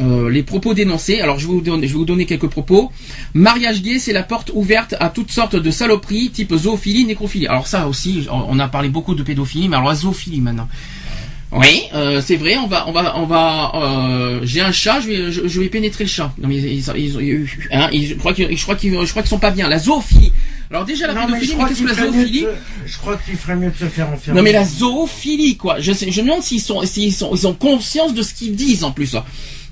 euh, 0.01 0.27
les 0.27 0.41
propos 0.41 0.73
dénoncés. 0.73 1.21
Alors 1.21 1.37
je 1.37 1.45
vais, 1.45 1.53
vous 1.53 1.61
donner, 1.61 1.85
je 1.87 1.93
vais 1.93 1.99
vous 1.99 2.05
donner 2.05 2.25
quelques 2.25 2.47
propos. 2.47 2.91
Mariage 3.35 3.83
gay, 3.83 3.99
c'est 3.99 4.11
la 4.11 4.23
porte 4.23 4.49
ouverte 4.55 4.95
à 4.99 5.09
toutes 5.09 5.29
sortes 5.31 5.55
de 5.55 5.69
saloperies, 5.69 6.31
type 6.31 6.51
zoophilie, 6.55 7.05
nécrophilie. 7.05 7.45
Alors 7.45 7.67
ça 7.67 7.87
aussi, 7.87 8.25
on 8.31 8.57
a 8.57 8.67
parlé 8.67 8.89
beaucoup 8.89 9.13
de 9.13 9.21
pédophilie, 9.21 9.69
mais 9.69 9.75
alors 9.75 9.89
la 9.89 9.95
zoophilie 9.95 10.41
maintenant. 10.41 10.67
Oui, 11.51 11.83
euh, 11.93 12.21
c'est 12.25 12.37
vrai. 12.37 12.57
On 12.57 12.65
va, 12.65 12.85
on 12.89 12.91
va, 12.91 13.13
on 13.17 13.25
va. 13.27 13.71
euh, 13.75 14.39
J'ai 14.43 14.61
un 14.61 14.71
chat, 14.71 14.99
je 14.99 15.07
vais, 15.07 15.31
je, 15.31 15.47
je 15.47 15.61
vais 15.61 15.69
pénétrer 15.69 16.05
le 16.05 16.09
chat. 16.09 16.33
Non 16.41 16.47
mais 16.47 16.55
ils, 16.57 16.79
ils, 16.79 17.19
ils- 17.21 17.47
hein, 17.71 17.87
ils- 17.93 18.07
je 18.07 18.15
crois 18.15 18.33
qu'ils, 18.33 18.57
je 18.57 18.63
crois 18.63 18.75
qu'ils, 18.75 18.93
je 18.99 19.09
crois 19.11 19.21
qu'ils 19.21 19.29
sont 19.29 19.37
pas 19.37 19.51
bien. 19.51 19.69
La 19.69 19.77
zoophilie. 19.77 20.31
Alors 20.71 20.85
déjà 20.85 21.07
la 21.07 21.13
Non, 21.13 21.25
pédophilie, 21.27 21.55
mais 21.57 21.65
qu'est-ce 21.69 21.81
que 21.83 21.87
la 21.87 21.93
de 22.07 22.11
zoophilie 22.11 22.41
se- 22.41 22.91
Je 22.91 22.97
crois 22.97 23.17
qu'il 23.17 23.35
ferait 23.37 23.55
mieux 23.55 23.69
de 23.69 23.75
se 23.77 23.85
faire 23.85 24.09
enfermer. 24.09 24.37
non 24.39 24.43
mais 24.43 24.51
la 24.51 24.65
zoophilie 24.65 25.57
quoi. 25.57 25.79
Je 25.79 25.91
sais, 25.93 26.11
je 26.11 26.21
me 26.21 26.27
demande 26.27 26.43
s'ils 26.43 26.61
sont, 26.61 26.81
s'ils 26.85 27.13
sont, 27.13 27.31
ils 27.35 27.45
ont 27.47 27.53
conscience 27.53 28.13
de 28.13 28.21
ce 28.23 28.33
qu'ils 28.33 28.55
disent 28.55 28.83
en 28.83 28.91
plus. 28.91 29.15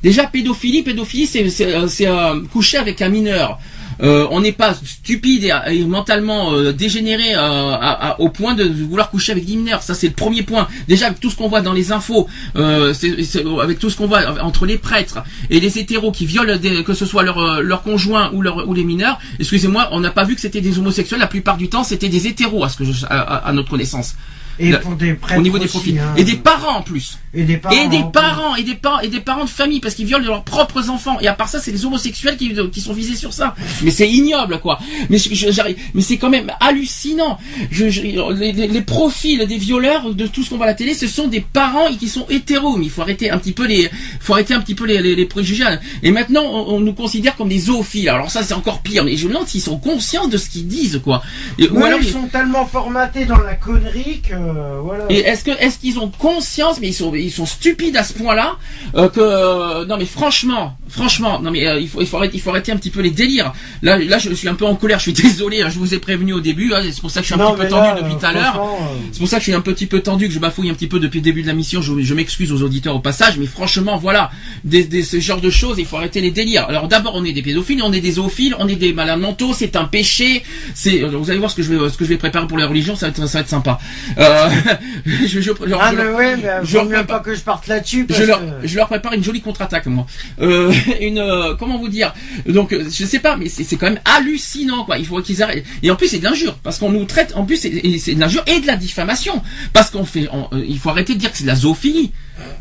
Déjà 0.03 0.25
pédophilie, 0.25 0.83
pédophilie 0.83 1.25
c'est, 1.27 1.49
c'est, 1.49 1.73
euh, 1.73 1.87
c'est, 1.87 2.07
euh, 2.07 2.41
coucher 2.51 2.77
avec 2.77 3.01
un 3.01 3.09
mineur. 3.09 3.59
Euh, 4.01 4.27
on 4.31 4.41
n'est 4.41 4.51
pas 4.51 4.73
stupide 4.73 5.43
et, 5.67 5.83
mentalement 5.85 6.53
euh, 6.53 6.73
dégénéré 6.73 7.35
euh, 7.35 7.75
au 8.19 8.29
point 8.29 8.53
de 8.55 8.63
vouloir 8.63 9.09
coucher 9.09 9.31
avec 9.33 9.45
des 9.45 9.55
mineurs. 9.55 9.83
Ça 9.83 9.93
c'est 9.93 10.07
le 10.07 10.13
premier 10.13 10.43
point. 10.43 10.67
Déjà 10.87 11.07
avec 11.07 11.19
tout 11.19 11.29
ce 11.29 11.35
qu'on 11.35 11.47
voit 11.49 11.61
dans 11.61 11.73
les 11.73 11.91
infos, 11.91 12.27
avec 12.55 13.79
tout 13.79 13.89
ce 13.89 13.97
qu'on 13.97 14.07
voit 14.07 14.41
entre 14.41 14.65
les 14.65 14.77
prêtres 14.77 15.19
et 15.49 15.59
les 15.59 15.77
hétéros 15.77 16.11
qui 16.11 16.25
violent 16.25 16.57
des- 16.57 16.83
que 16.83 16.93
ce 16.93 17.05
soit 17.05 17.23
leur, 17.23 17.61
leur 17.61 17.83
conjoint 17.83 18.31
ou, 18.33 18.73
les 18.73 18.83
mineurs. 18.83 19.19
Excusez-moi, 19.39 19.89
on 19.91 19.99
n'a 19.99 20.11
pas 20.11 20.23
vu 20.23 20.35
que 20.35 20.41
c'était 20.41 20.61
des 20.61 20.77
homosexuels. 20.79 21.19
La 21.19 21.27
plupart 21.27 21.57
du 21.57 21.69
temps 21.69 21.83
c'était 21.83 22.09
des 22.09 22.27
hétéros 22.27 22.63
à 22.63 22.69
ce 22.69 22.77
que 22.77 22.85
je, 22.85 23.05
à 23.09 23.51
notre 23.53 23.69
connaissance 23.69 24.15
Et 24.59 24.71
pour 24.73 24.91
des 24.95 25.13
prêtres 25.13 25.39
au 25.39 25.43
niveau 25.43 25.57
des 25.59 25.67
profils 25.67 25.97
hein. 25.99 26.13
et 26.17 26.23
des 26.23 26.35
parents 26.35 26.77
en 26.77 26.81
plus. 26.81 27.17
Et 27.35 27.43
des 27.43 27.57
parents. 27.57 27.75
et 27.75 27.87
des 27.87 28.03
parents 28.13 28.55
et 28.55 28.63
des 28.63 28.75
parents 28.75 28.99
et 28.99 29.07
des 29.07 29.19
parents 29.19 29.45
de 29.45 29.49
famille 29.49 29.79
parce 29.79 29.95
qu'ils 29.95 30.05
violent 30.05 30.25
leurs 30.25 30.43
propres 30.43 30.89
enfants. 30.89 31.17
Et 31.19 31.27
à 31.27 31.33
part 31.33 31.49
ça 31.49 31.59
c'est 31.59 31.71
les 31.71 31.83
homosexuels 31.85 32.37
qui, 32.37 32.53
qui 32.71 32.81
sont 32.81 32.93
visés 32.93 33.15
sur 33.15 33.33
ça. 33.33 33.55
Mais 33.81 33.89
c'est 33.91 34.07
ignoble 34.09 34.59
quoi. 34.59 34.79
Mais 35.09 35.17
je- 35.17 35.73
mais 35.95 36.01
c'est 36.01 36.17
quand 36.17 36.29
même 36.29 36.51
hallucinant. 36.59 37.39
Je, 37.71 37.85
les, 37.85 38.81
profils 38.81 39.45
des 39.47 39.57
violeurs 39.57 40.13
de 40.13 40.27
tout 40.27 40.43
ce 40.43 40.49
qu'on 40.51 40.57
voit 40.57 40.65
à 40.65 40.69
la 40.69 40.73
télé 40.75 40.93
ce 40.93 41.07
sont 41.07 41.27
des 41.27 41.41
parents 41.41 41.87
qui 41.99 42.07
sont 42.09 42.25
hétéros. 42.29 42.77
Mais 42.77 42.85
il 42.85 42.91
faut 42.91 43.01
arrêter 43.01 43.31
un 43.31 43.37
petit 43.39 43.53
peu 43.53 43.65
les 43.65 43.89
faut 44.19 44.33
arrêter 44.33 44.53
un 44.53 44.61
petit 44.61 44.75
peu 44.75 44.85
les, 44.85 45.01
les, 45.01 45.15
les 45.15 45.25
préjugés. 45.25 45.63
Et 46.03 46.11
maintenant 46.11 46.43
on, 46.43 46.75
on 46.75 46.79
nous 46.79 46.93
considère 46.93 47.35
comme 47.35 47.49
des 47.49 47.59
zoophiles. 47.59 48.09
Alors 48.09 48.29
ça 48.29 48.43
c'est 48.43 48.53
encore 48.53 48.81
pire. 48.81 49.03
Mais 49.03 49.17
je 49.17 49.25
me 49.27 49.33
demande 49.33 49.47
s'ils 49.47 49.61
sont 49.61 49.77
conscients 49.79 50.27
de 50.27 50.37
ce 50.37 50.49
qu'ils 50.49 50.67
disent 50.67 51.01
quoi. 51.03 51.23
Et- 51.57 51.67
ou 51.69 51.83
alors 51.83 51.99
ils 51.99 52.07
sont 52.11 52.27
tellement 52.27 52.65
formatés 52.67 53.25
dans 53.25 53.39
la 53.41 53.55
connerie 53.55 54.21
que 54.21 54.35
voilà. 54.83 55.05
Et 55.09 55.19
est-ce 55.19 55.43
que 55.43 55.51
est-ce 55.51 55.77
qu'ils 55.79 55.99
ont 55.99 56.09
conscience, 56.09 56.79
mais 56.81 56.87
ils 56.87 56.93
sont 56.93 57.13
ils 57.15 57.31
sont 57.31 57.45
stupides 57.45 57.95
à 57.97 58.03
ce 58.03 58.13
point-là 58.13 58.57
euh, 58.95 59.09
que 59.09 59.19
euh, 59.21 59.85
non 59.85 59.97
mais 59.97 60.05
franchement, 60.05 60.75
franchement, 60.89 61.39
non 61.41 61.51
mais 61.51 61.67
euh, 61.67 61.79
il 61.79 61.87
faut 61.87 62.01
il 62.01 62.07
faut 62.07 62.17
arrêter, 62.17 62.35
il 62.37 62.41
faut 62.41 62.49
arrêter 62.49 62.71
un 62.71 62.77
petit 62.77 62.89
peu 62.89 63.01
les 63.01 63.11
délires. 63.11 63.53
Là 63.81 63.97
là 63.97 64.17
je 64.17 64.33
suis 64.33 64.47
un 64.47 64.55
peu 64.55 64.65
en 64.65 64.75
colère, 64.75 64.99
je 64.99 65.11
suis 65.11 65.13
désolé, 65.23 65.61
hein, 65.61 65.69
je 65.69 65.79
vous 65.79 65.93
ai 65.93 65.99
prévenu 65.99 66.33
au 66.33 66.39
début, 66.41 66.73
hein, 66.73 66.81
c'est 66.83 66.99
pour 67.01 67.11
ça 67.11 67.19
que 67.21 67.27
je 67.27 67.33
suis 67.33 67.41
un 67.41 67.43
Non, 67.43 67.53
petit 67.53 67.61
peu 67.63 67.67
tendu 67.69 67.87
là, 67.87 67.95
depuis 68.01 68.13
euh, 68.13 68.19
tout 68.19 68.25
à 68.25 68.31
l'heure. 68.33 68.59
euh, 68.61 68.85
C'est 69.11 69.19
pour 69.19 69.27
ça 69.27 69.37
que 69.37 69.41
je 69.41 69.49
suis 69.49 69.53
un 69.53 69.61
petit 69.61 69.85
peu 69.85 69.99
tendu, 70.01 70.27
que 70.27 70.33
je 70.33 70.39
bafouille 70.39 70.69
un 70.69 70.73
petit 70.73 70.87
peu 70.87 70.99
depuis 70.99 71.19
le 71.19 71.23
début 71.23 71.41
de 71.41 71.47
la 71.47 71.53
mission. 71.53 71.81
Je, 71.81 71.99
je 72.01 72.13
m'excuse 72.13 72.51
aux 72.51 72.61
auditeurs 72.63 72.95
au 72.95 72.99
passage, 72.99 73.37
mais 73.37 73.45
franchement, 73.45 73.97
voilà, 73.97 74.31
des, 74.63 74.83
des- 74.83 75.03
ce 75.03 75.19
genre 75.19 75.41
de 75.41 75.49
choses, 75.49 75.77
il 75.79 75.85
faut 75.85 75.97
arrêter 75.97 76.21
les 76.21 76.31
délires. 76.31 76.65
Alors 76.67 76.87
d'abord, 76.87 77.13
on 77.15 77.23
est 77.25 77.33
des 77.33 77.41
pédophiles, 77.41 77.81
on 77.83 77.93
est 77.93 78.01
des 78.01 78.13
zoophiles, 78.13 78.55
on 78.59 78.67
est 78.67 78.75
des 78.75 78.93
malades 78.93 79.19
mentaux, 79.19 79.53
c'est 79.55 79.75
un 79.75 79.85
péché. 79.85 80.43
C'est, 80.73 81.01
vous 81.01 81.29
allez 81.29 81.39
voir 81.39 81.51
ce 81.51 81.55
que 81.55 81.63
je 81.63 81.73
vais, 81.73 81.89
ce 81.89 81.97
que 81.97 82.03
je 82.05 82.09
vais 82.09 82.17
préparer 82.17 82.47
pour 82.47 82.57
la 82.57 82.67
religion, 82.67 82.95
ça 82.95 83.07
va 83.07 83.09
être, 83.11 83.27
ça 83.27 83.37
va 83.39 83.41
être 83.41 83.49
sympa. 83.49 83.79
Euh, 84.17 84.32
je, 85.05 85.41
je, 85.41 85.51
Ah, 85.79 85.91
je- 85.91 85.95
mais 85.97 86.07
ouais, 86.09 86.37
mais 86.37 86.49
je 86.63 86.77
vaut 86.77 86.85
mieux 86.85 86.97
repars- 86.97 87.05
pas 87.07 87.19
que 87.19 87.35
je 87.35 87.41
parte 87.41 87.67
là-dessus. 87.67 88.05
je 88.09 88.23
leur, 88.23 88.39
que- 88.39 88.67
je 88.67 88.75
leur 88.75 88.87
prépare 88.87 89.13
une 89.13 89.23
jolie 89.23 89.41
contre-attaque, 89.41 89.85
moi. 89.87 90.05
Euh, 90.41 90.71
une, 91.01 91.17
euh, 91.19 91.55
comment 91.57 91.77
vous 91.77 91.89
dire? 91.89 92.13
Donc, 92.47 92.73
euh, 92.73 92.85
je 92.89 93.05
sais 93.05 93.19
pas, 93.19 93.37
mais 93.37 93.49
c'est 93.49 93.75
quand 93.75 93.89
même 93.89 93.99
hallucinant, 94.05 94.85
quoi. 94.85 94.97
Il 94.97 95.05
faut 95.05 95.21
qu'ils 95.21 95.41
arrêtent. 95.43 95.65
Et 95.81 95.91
en 95.91 95.95
plus, 95.95 96.07
c'est 96.07 96.19
de 96.19 96.23
l'injure, 96.23 96.55
parce 96.63 96.79
qu'on 96.79 96.91
nous 96.91 97.05
traite. 97.05 97.33
En 97.35 97.45
plus, 97.45 97.57
c'est- 97.57 97.69
de 98.15 98.19
l'injure 98.19 98.43
et 98.47 98.59
de 98.59 98.67
la 98.67 98.75
diffamation, 98.75 99.41
parce 99.73 99.89
qu'on 99.89 100.05
fait. 100.05 100.27
on- 100.31 100.47
euh, 100.55 100.63
il 100.67 100.79
faut 100.79 100.89
arrêter 100.89 101.13
de 101.15 101.19
dire 101.19 101.31
que 101.31 101.37
c'est 101.37 101.43
de 101.43 101.49
la 101.49 101.55
zoophilie. 101.55 102.11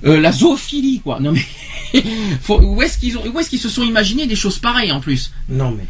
Euh, 0.05 0.20
la 0.20 0.33
zoophilie, 0.33 1.01
quoi. 1.01 1.18
Non 1.20 1.33
mais, 1.33 2.03
faut, 2.43 2.61
où 2.61 2.83
est-ce 2.83 2.99
qu'ils 2.99 3.16
ont, 3.16 3.23
où 3.27 3.41
est-ce 3.41 3.49
qu'ils 3.51 3.59
se 3.61 3.68
sont 3.68 3.83
imaginés 3.83 4.27
des 4.27 4.37
choses 4.37 4.59
pareilles 4.59 4.93
en 4.93 5.01
plus? 5.01 5.33
Non, 5.49 5.70
mais. 5.70 5.85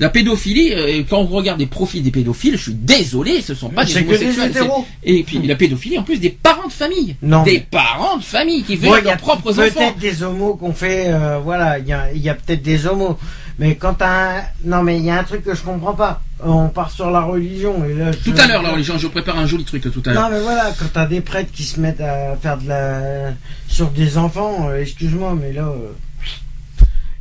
La 0.00 0.08
pédophilie, 0.10 0.72
euh, 0.74 1.02
quand 1.10 1.18
on 1.18 1.26
regarde 1.26 1.58
les 1.58 1.66
profils 1.66 2.02
des 2.02 2.12
pédophiles, 2.12 2.56
je 2.56 2.62
suis 2.62 2.74
désolé, 2.74 3.40
ce 3.40 3.54
sont 3.54 3.68
pas 3.68 3.84
des 3.84 3.94
des 3.94 4.00
homosexuels. 4.02 4.50
hétéros. 4.50 4.86
Et 5.02 5.24
puis 5.24 5.40
la 5.44 5.56
pédophilie, 5.56 5.98
en 5.98 6.04
plus, 6.04 6.18
des 6.20 6.30
parents 6.30 6.68
de 6.68 6.72
famille. 6.72 7.16
Non, 7.20 7.42
Des 7.42 7.58
parents 7.60 8.16
de 8.16 8.22
famille 8.22 8.62
qui 8.62 8.74
Ouais, 8.76 8.88
veulent 8.90 9.00
il 9.02 9.06
y 9.06 9.08
a 9.08 9.12
leurs 9.12 9.16
propres 9.16 9.58
enfants. 9.58 9.64
peut-être 9.74 9.98
des 9.98 10.22
homos 10.22 10.54
qu'on 10.54 10.72
fait, 10.72 11.06
euh, 11.08 11.38
voilà, 11.42 11.78
il 11.80 11.86
y 11.88 12.28
a, 12.28 12.34
peut-être 12.34 12.62
des 12.62 12.86
homos. 12.86 13.18
Mais 13.58 13.74
quand 13.74 13.94
t'as 13.94 14.38
un... 14.38 14.42
Non, 14.64 14.84
mais 14.84 14.98
il 14.98 15.04
y 15.04 15.10
a 15.10 15.18
un 15.18 15.24
truc 15.24 15.42
que 15.42 15.52
je 15.52 15.62
comprends 15.62 15.94
pas. 15.94 16.22
On 16.44 16.68
part 16.68 16.92
sur 16.92 17.10
la 17.10 17.22
religion. 17.22 17.84
Et 17.84 17.94
là, 17.94 18.12
je- 18.12 18.30
Tout 18.30 18.36
à 18.38 18.46
l'heure, 18.46 18.62
la 18.62 18.70
religion, 18.70 18.96
je 18.98 19.08
prépare 19.08 19.36
un 19.36 19.46
joli 19.46 19.64
truc 19.64 19.82
tout 19.82 20.00
à 20.06 20.12
l'heure. 20.12 20.22
Non, 20.30 20.36
mais 20.36 20.40
voilà, 20.40 20.72
quand 20.78 20.86
t'as 20.92 21.06
des 21.06 21.20
prêtres 21.20 21.50
qui 21.52 21.64
se 21.64 21.80
mettent 21.80 22.00
à 22.00 22.36
faire 22.40 22.56
de 22.58 22.68
la... 22.68 23.32
sur 23.66 23.90
des 23.90 24.16
enfants, 24.16 24.68
euh, 24.70 24.80
excuse-moi, 24.80 25.36
mais 25.40 25.52
là, 25.52 25.62
euh, 25.62 25.90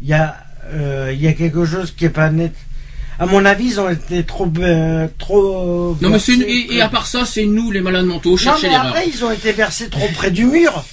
il 0.03 0.09
y, 0.09 0.13
a, 0.13 0.37
euh, 0.73 1.11
il 1.11 1.19
y 1.19 1.27
a 1.27 1.33
quelque 1.33 1.65
chose 1.65 1.91
qui 1.97 2.05
est 2.05 2.09
pas 2.09 2.29
net. 2.29 2.53
À 3.19 3.25
mon 3.25 3.43
avis, 3.45 3.65
ils 3.65 3.79
ont 3.79 3.89
été 3.89 4.23
trop... 4.23 4.47
euh, 4.59 5.07
trop 5.17 5.97
Non, 6.01 6.09
mais 6.09 6.19
c'est 6.19 6.35
versés 6.35 6.51
et, 6.51 6.75
et 6.75 6.81
à 6.81 6.89
part 6.89 7.07
ça, 7.07 7.25
c'est 7.25 7.45
nous 7.45 7.71
les 7.71 7.81
malades 7.81 8.05
mentaux, 8.05 8.31
Non, 8.31 8.37
cherchez 8.37 8.67
mais 8.67 8.73
l'erreur. 8.73 8.87
après, 8.87 9.07
ils 9.07 9.23
ont 9.25 9.31
été 9.31 9.51
versés 9.53 9.89
trop 9.89 10.07
près 10.13 10.29
du 10.31 10.45
mur. 10.45 10.83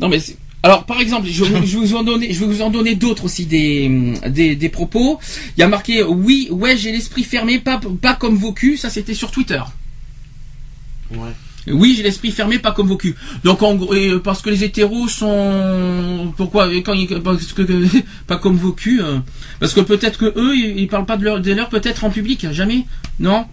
Non, 0.00 0.08
mais 0.08 0.18
alors, 0.62 0.86
par 0.86 0.98
exemple, 0.98 1.28
je, 1.30 1.44
vous 1.44 1.94
en 1.94 2.02
donner, 2.02 2.32
je 2.32 2.40
vais 2.40 2.46
vous 2.46 2.62
en 2.62 2.70
donner 2.70 2.94
d'autres 2.94 3.26
aussi 3.26 3.44
des, 3.44 4.14
des, 4.28 4.56
des 4.56 4.68
propos. 4.70 5.18
Il 5.56 5.60
y 5.60 5.62
a 5.62 5.68
marqué, 5.68 6.02
oui, 6.02 6.48
ouais, 6.50 6.74
j'ai 6.78 6.90
l'esprit 6.90 7.22
fermé, 7.22 7.58
pas, 7.58 7.78
pas 8.00 8.14
comme 8.14 8.36
vos 8.36 8.52
culs. 8.54 8.78
Ça, 8.78 8.88
c'était 8.88 9.12
sur 9.12 9.30
Twitter. 9.30 9.60
Oui, 11.66 11.94
j'ai 11.96 12.02
l'esprit 12.02 12.30
fermé, 12.30 12.58
pas 12.58 12.72
comme 12.72 12.88
vos 12.88 12.96
culs. 12.96 13.14
Donc, 13.42 13.62
en 13.62 13.74
gros, 13.74 13.94
et, 13.94 14.10
euh, 14.10 14.18
parce 14.18 14.42
que 14.42 14.50
les 14.50 14.64
hétéros 14.64 15.08
sont, 15.08 16.32
pourquoi, 16.36 16.72
et 16.72 16.82
quand 16.82 16.92
ils, 16.92 17.06
parce 17.20 17.52
que, 17.52 17.62
pas 18.26 18.36
comme 18.36 18.56
vos 18.56 18.72
culs, 18.72 19.00
euh, 19.02 19.18
parce 19.60 19.72
que 19.72 19.80
peut-être 19.80 20.18
que 20.18 20.26
eux, 20.38 20.54
ils, 20.56 20.78
ils 20.80 20.88
parlent 20.88 21.06
pas 21.06 21.16
de 21.16 21.24
leur, 21.24 21.40
de 21.40 21.52
leur 21.52 21.68
peut-être 21.68 22.04
en 22.04 22.10
public, 22.10 22.46
jamais, 22.52 22.84
non? 23.18 23.46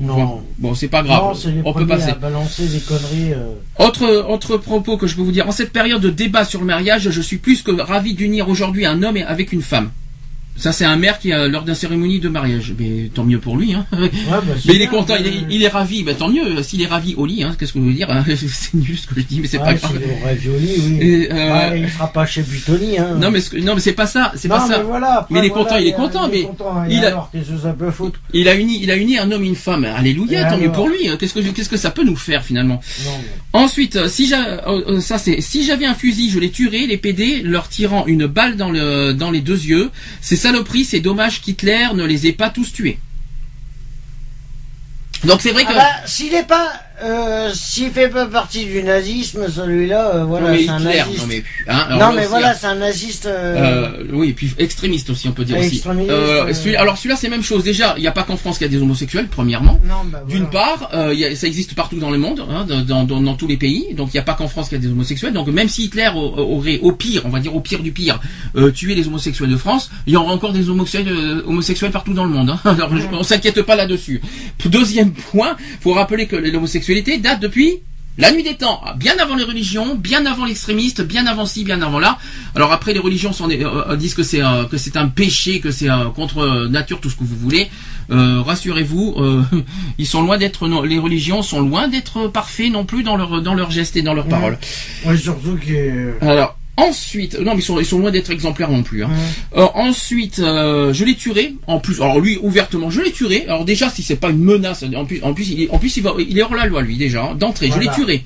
Non. 0.00 0.42
Bon, 0.58 0.74
c'est 0.74 0.88
pas 0.88 1.02
grave. 1.04 1.22
Non, 1.22 1.34
c'est 1.34 1.52
les 1.52 1.62
On 1.64 1.72
peut 1.72 1.86
passer. 1.86 2.10
à 2.10 2.14
balancer 2.16 2.66
des 2.66 2.80
conneries. 2.80 3.32
euh. 3.32 3.54
Autre, 3.78 4.24
autre 4.28 4.56
propos 4.56 4.96
que 4.96 5.06
je 5.06 5.14
peux 5.14 5.22
vous 5.22 5.30
dire, 5.32 5.46
en 5.48 5.52
cette 5.52 5.72
période 5.72 6.00
de 6.02 6.10
débat 6.10 6.44
sur 6.44 6.58
le 6.60 6.66
mariage, 6.66 7.08
je 7.10 7.20
suis 7.20 7.38
plus 7.38 7.62
que 7.62 7.70
ravi 7.80 8.14
d'unir 8.14 8.48
aujourd'hui 8.48 8.84
un 8.86 9.02
homme 9.04 9.16
et- 9.16 9.22
avec 9.22 9.52
une 9.52 9.62
femme. 9.62 9.90
Ça, 10.58 10.72
c'est 10.72 10.84
un 10.84 10.96
maire 10.96 11.18
qui, 11.18 11.32
a, 11.32 11.46
lors 11.48 11.62
d'une 11.62 11.74
cérémonie 11.74 12.18
de 12.20 12.28
mariage, 12.28 12.74
mais 12.78 13.10
tant 13.14 13.24
mieux 13.24 13.38
pour 13.38 13.56
lui. 13.56 13.74
Hein. 13.74 13.86
Ouais, 13.92 14.10
bah, 14.28 14.42
mais 14.66 14.74
il 14.74 14.82
est 14.82 14.86
content, 14.88 15.14
il 15.18 15.26
est, 15.26 15.30
euh, 15.30 15.46
il 15.50 15.62
est 15.62 15.68
ravi. 15.68 16.02
Ben, 16.02 16.16
tant 16.16 16.28
mieux. 16.28 16.62
S'il 16.62 16.82
est 16.82 16.86
ravi 16.86 17.14
au 17.14 17.26
lit, 17.26 17.42
hein, 17.44 17.54
qu'est-ce 17.58 17.72
que 17.72 17.78
je 17.78 17.84
veux 17.84 17.92
dire 17.94 18.10
hein, 18.10 18.24
C'est 18.36 18.74
nul 18.74 18.98
ce 18.98 19.06
que 19.06 19.20
je 19.20 19.24
dis, 19.26 19.40
mais 19.40 19.46
c'est 19.46 19.58
ouais, 19.58 19.64
pas 19.64 19.74
grave. 19.74 19.98
oui. 20.46 20.98
Et, 21.00 21.32
euh, 21.32 21.48
Ouais, 21.70 21.80
il 21.80 21.88
sera 21.90 22.12
pas 22.12 22.26
chez 22.26 22.42
Butoni, 22.42 22.98
hein. 22.98 23.14
Non, 23.20 23.30
mais 23.30 23.40
ce 23.40 23.56
non, 23.56 23.74
mais 23.74 23.80
c'est 23.80 23.92
pas 23.92 24.06
ça. 24.06 24.32
C'est 24.36 24.48
pas 24.48 24.60
ça. 24.66 24.78
mais 24.78 24.84
voilà, 24.84 25.18
après, 25.20 25.34
Mais 25.34 25.40
il 25.40 25.46
est 25.46 25.48
voilà, 25.48 25.64
content, 25.64 25.76
il 25.76 25.86
est 25.86 25.92
content, 25.92 26.26
il 26.26 26.30
mais 26.32 26.40
et 26.92 26.96
il 26.98 27.04
a- 27.04 27.08
alors, 27.08 27.30
qu'est-ce 27.32 27.50
que 27.50 27.58
ça 27.58 27.72
peut 27.72 27.90
foutre 27.90 28.20
Il 28.32 28.48
a 28.48 28.54
uni, 28.54 28.80
il 28.82 28.90
a 28.90 28.96
uni 28.96 29.18
un 29.18 29.30
homme 29.30 29.44
et 29.44 29.48
une 29.48 29.54
femme. 29.56 29.84
Alléluia, 29.84 30.46
Et 30.46 30.50
tant 30.50 30.58
mieux 30.58 30.72
pour 30.72 30.88
lui. 30.88 31.08
Qu'est-ce 31.18 31.34
que, 31.34 31.40
qu'est-ce 31.40 31.68
que 31.68 31.76
ça 31.76 31.90
peut 31.90 32.04
nous 32.04 32.16
faire 32.16 32.44
finalement? 32.44 32.80
Non, 33.04 33.10
mais- 33.18 33.37
Ensuite, 33.54 33.96
euh, 33.96 34.08
si 34.08 34.32
euh, 34.34 34.58
euh, 34.66 35.00
ça 35.00 35.16
c'est, 35.16 35.40
si 35.40 35.64
j'avais 35.64 35.86
un 35.86 35.94
fusil, 35.94 36.30
je 36.30 36.38
les 36.38 36.50
tuerais, 36.50 36.86
les 36.86 36.98
PD, 36.98 37.40
leur 37.42 37.68
tirant 37.68 38.06
une 38.06 38.26
balle 38.26 38.56
dans 38.56 38.70
le, 38.70 39.12
dans 39.12 39.30
les 39.30 39.40
deux 39.40 39.64
yeux. 39.64 39.90
Ces 40.20 40.36
saloperies, 40.36 40.84
c'est 40.84 41.00
dommage 41.00 41.40
qu'Hitler 41.40 41.88
ne 41.94 42.04
les 42.04 42.26
ait 42.26 42.32
pas 42.32 42.50
tous 42.50 42.72
tués. 42.72 42.98
Donc 45.24 45.40
c'est 45.40 45.52
vrai 45.52 45.64
que. 45.64 45.70
Ah 45.72 45.74
bah, 45.74 46.06
s'il 46.06 46.34
est 46.34 46.46
pas, 46.46 46.72
euh, 47.02 47.50
s'il 47.54 47.90
fait 47.90 48.08
pas 48.08 48.26
partie 48.26 48.64
du 48.66 48.82
nazisme, 48.82 49.48
celui-là, 49.50 50.14
euh, 50.16 50.24
voilà, 50.24 50.56
c'est 50.58 50.68
un 50.68 50.80
naziste. 50.80 51.18
non 51.20 51.26
mais, 51.28 51.44
hein, 51.68 51.86
Non, 51.90 51.98
là 51.98 52.12
mais 52.14 52.26
voilà, 52.26 52.54
c'est 52.54 52.66
un 52.66 52.74
naziste. 52.76 53.26
euh, 53.26 54.04
oui, 54.12 54.30
et 54.30 54.32
puis 54.32 54.52
extrémiste 54.58 55.10
aussi, 55.10 55.28
on 55.28 55.32
peut 55.32 55.44
dire 55.44 55.58
aussi. 55.58 55.82
Euh, 55.86 56.46
euh. 56.48 56.52
celui- 56.54 56.76
alors 56.76 56.96
celui-là, 56.96 57.16
c'est 57.16 57.28
même 57.28 57.42
chose. 57.42 57.62
Déjà, 57.64 57.94
il 57.96 58.00
n'y 58.00 58.06
a 58.08 58.12
pas 58.12 58.22
qu'en 58.24 58.36
France 58.36 58.58
qu'il 58.58 58.66
y 58.66 58.70
a 58.70 58.72
des 58.76 58.82
homosexuels, 58.82 59.28
premièrement. 59.30 59.78
Non, 59.86 60.04
bah, 60.06 60.22
D'une 60.28 60.44
voilà. 60.44 60.76
part, 60.88 60.90
il 61.12 61.18
y 61.18 61.24
a- 61.24 61.34
ça 61.36 61.46
existe 61.46 61.74
partout 61.74 61.98
dans 61.98 62.10
le 62.10 62.18
monde, 62.18 62.44
hein, 62.50 62.64
dans, 62.68 62.80
dans- 62.82 63.04
dans- 63.04 63.20
dans 63.20 63.34
tous 63.34 63.46
les 63.46 63.56
pays. 63.56 63.94
Donc 63.94 64.08
il 64.12 64.16
n'y 64.16 64.20
a 64.20 64.24
pas 64.24 64.34
qu'en 64.34 64.48
France 64.48 64.68
qu'il 64.68 64.78
y 64.78 64.80
a 64.80 64.84
des 64.84 64.90
homosexuels. 64.90 65.32
Donc 65.32 65.48
même 65.48 65.68
si 65.68 65.84
Hitler 65.84 66.10
au- 66.14 66.18
aurait, 66.38 66.78
au 66.82 66.92
pire, 66.92 67.22
on 67.24 67.28
va 67.30 67.40
dire 67.40 67.54
au 67.54 67.60
pire 67.60 67.80
du 67.82 67.92
pire, 67.92 68.20
tué 68.74 68.94
les 68.94 69.06
homosexuels 69.06 69.50
de 69.50 69.56
France, 69.56 69.90
il 70.06 70.12
y 70.12 70.16
aura 70.16 70.32
encore 70.32 70.52
des 70.52 70.68
homosexuels, 70.68 71.42
homosexuels 71.46 71.90
partout 71.92 72.12
dans 72.14 72.24
le 72.24 72.30
monde. 72.30 72.50
hein. 72.50 72.60
Alors 72.64 72.96
je- 72.96 73.02
on 73.12 73.22
s'inquiète 73.22 73.62
pas 73.62 73.76
là-dessus. 73.76 74.20
Deuxième 74.64 75.12
point, 75.12 75.56
faut 75.80 75.92
rappeler 75.94 76.26
que 76.26 76.36
l'homosexualité 76.88 77.18
date 77.18 77.40
depuis 77.40 77.80
la 78.20 78.32
nuit 78.32 78.42
des 78.42 78.56
temps, 78.56 78.80
Ah, 78.84 78.94
bien 78.94 79.14
avant 79.20 79.36
les 79.36 79.44
religions, 79.44 79.94
bien 79.94 80.26
avant 80.26 80.44
l'extrémiste, 80.44 81.02
bien 81.02 81.26
avant 81.26 81.46
ci, 81.46 81.62
bien 81.62 81.80
avant 81.82 82.00
là. 82.00 82.18
Alors 82.56 82.72
après 82.72 82.92
les 82.92 82.98
religions 82.98 83.32
sont, 83.32 83.48
euh, 83.48 83.94
disent 83.96 84.14
que 84.14 84.24
c'est 84.24 84.42
euh, 84.42 84.64
que 84.64 84.76
c'est 84.76 84.96
un 84.96 85.06
péché, 85.06 85.60
que 85.60 85.70
c'est 85.70 85.88
euh, 85.88 86.06
contre 86.06 86.66
nature, 86.68 87.00
tout 87.00 87.10
ce 87.10 87.14
que 87.16 87.22
vous 87.22 87.36
voulez. 87.36 87.68
Rassurez-vous, 88.10 89.16
ils 89.98 90.06
sont 90.06 90.22
loin 90.22 90.36
d'être 90.38 90.66
non, 90.66 90.82
les 90.82 90.98
religions 90.98 91.42
sont 91.42 91.60
loin 91.60 91.86
d'être 91.88 92.26
parfaits 92.26 92.72
non 92.72 92.84
plus 92.84 93.02
dans 93.04 93.16
leur 93.16 93.40
dans 93.42 93.54
leurs 93.54 93.70
gestes 93.70 93.96
et 93.96 94.02
dans 94.02 94.14
leurs 94.14 94.24
Ouais. 94.26 94.30
paroles. 94.32 94.58
Ouais, 95.06 95.16
surtout 95.16 95.56
que. 95.64 96.14
Alors 96.20 96.57
ensuite, 96.78 97.38
non 97.38 97.54
mais 97.54 97.60
ils 97.60 97.64
sont 97.64 97.78
ils 97.78 97.84
sont 97.84 97.98
loin 97.98 98.10
d'être 98.10 98.30
exemplaires 98.30 98.70
non 98.70 98.82
plus. 98.82 99.04
Hein. 99.04 99.10
Euh, 99.56 99.66
ensuite, 99.74 100.38
euh, 100.38 100.92
je 100.92 101.04
l'ai 101.04 101.14
tuerai. 101.14 101.54
En 101.66 101.80
plus, 101.80 101.96
alors 101.96 102.20
lui 102.20 102.38
ouvertement, 102.40 102.90
je 102.90 103.00
l'ai 103.00 103.10
tuerai. 103.10 103.44
Alors 103.46 103.64
déjà, 103.64 103.90
si 103.90 104.02
c'est 104.02 104.16
pas 104.16 104.30
une 104.30 104.42
menace, 104.42 104.84
en 104.94 105.04
plus, 105.04 105.22
en 105.22 105.34
plus, 105.34 105.50
il 105.50 105.62
est, 105.62 105.70
en 105.70 105.78
plus, 105.78 105.96
il 105.96 106.02
va, 106.02 106.14
il 106.18 106.38
est 106.38 106.42
hors 106.42 106.54
la 106.54 106.66
loi 106.66 106.80
lui 106.82 106.96
déjà 106.96 107.24
hein, 107.24 107.34
d'entrée. 107.34 107.70
Je 107.74 107.80
l'ai 107.80 107.88
tuerai. 107.88 108.24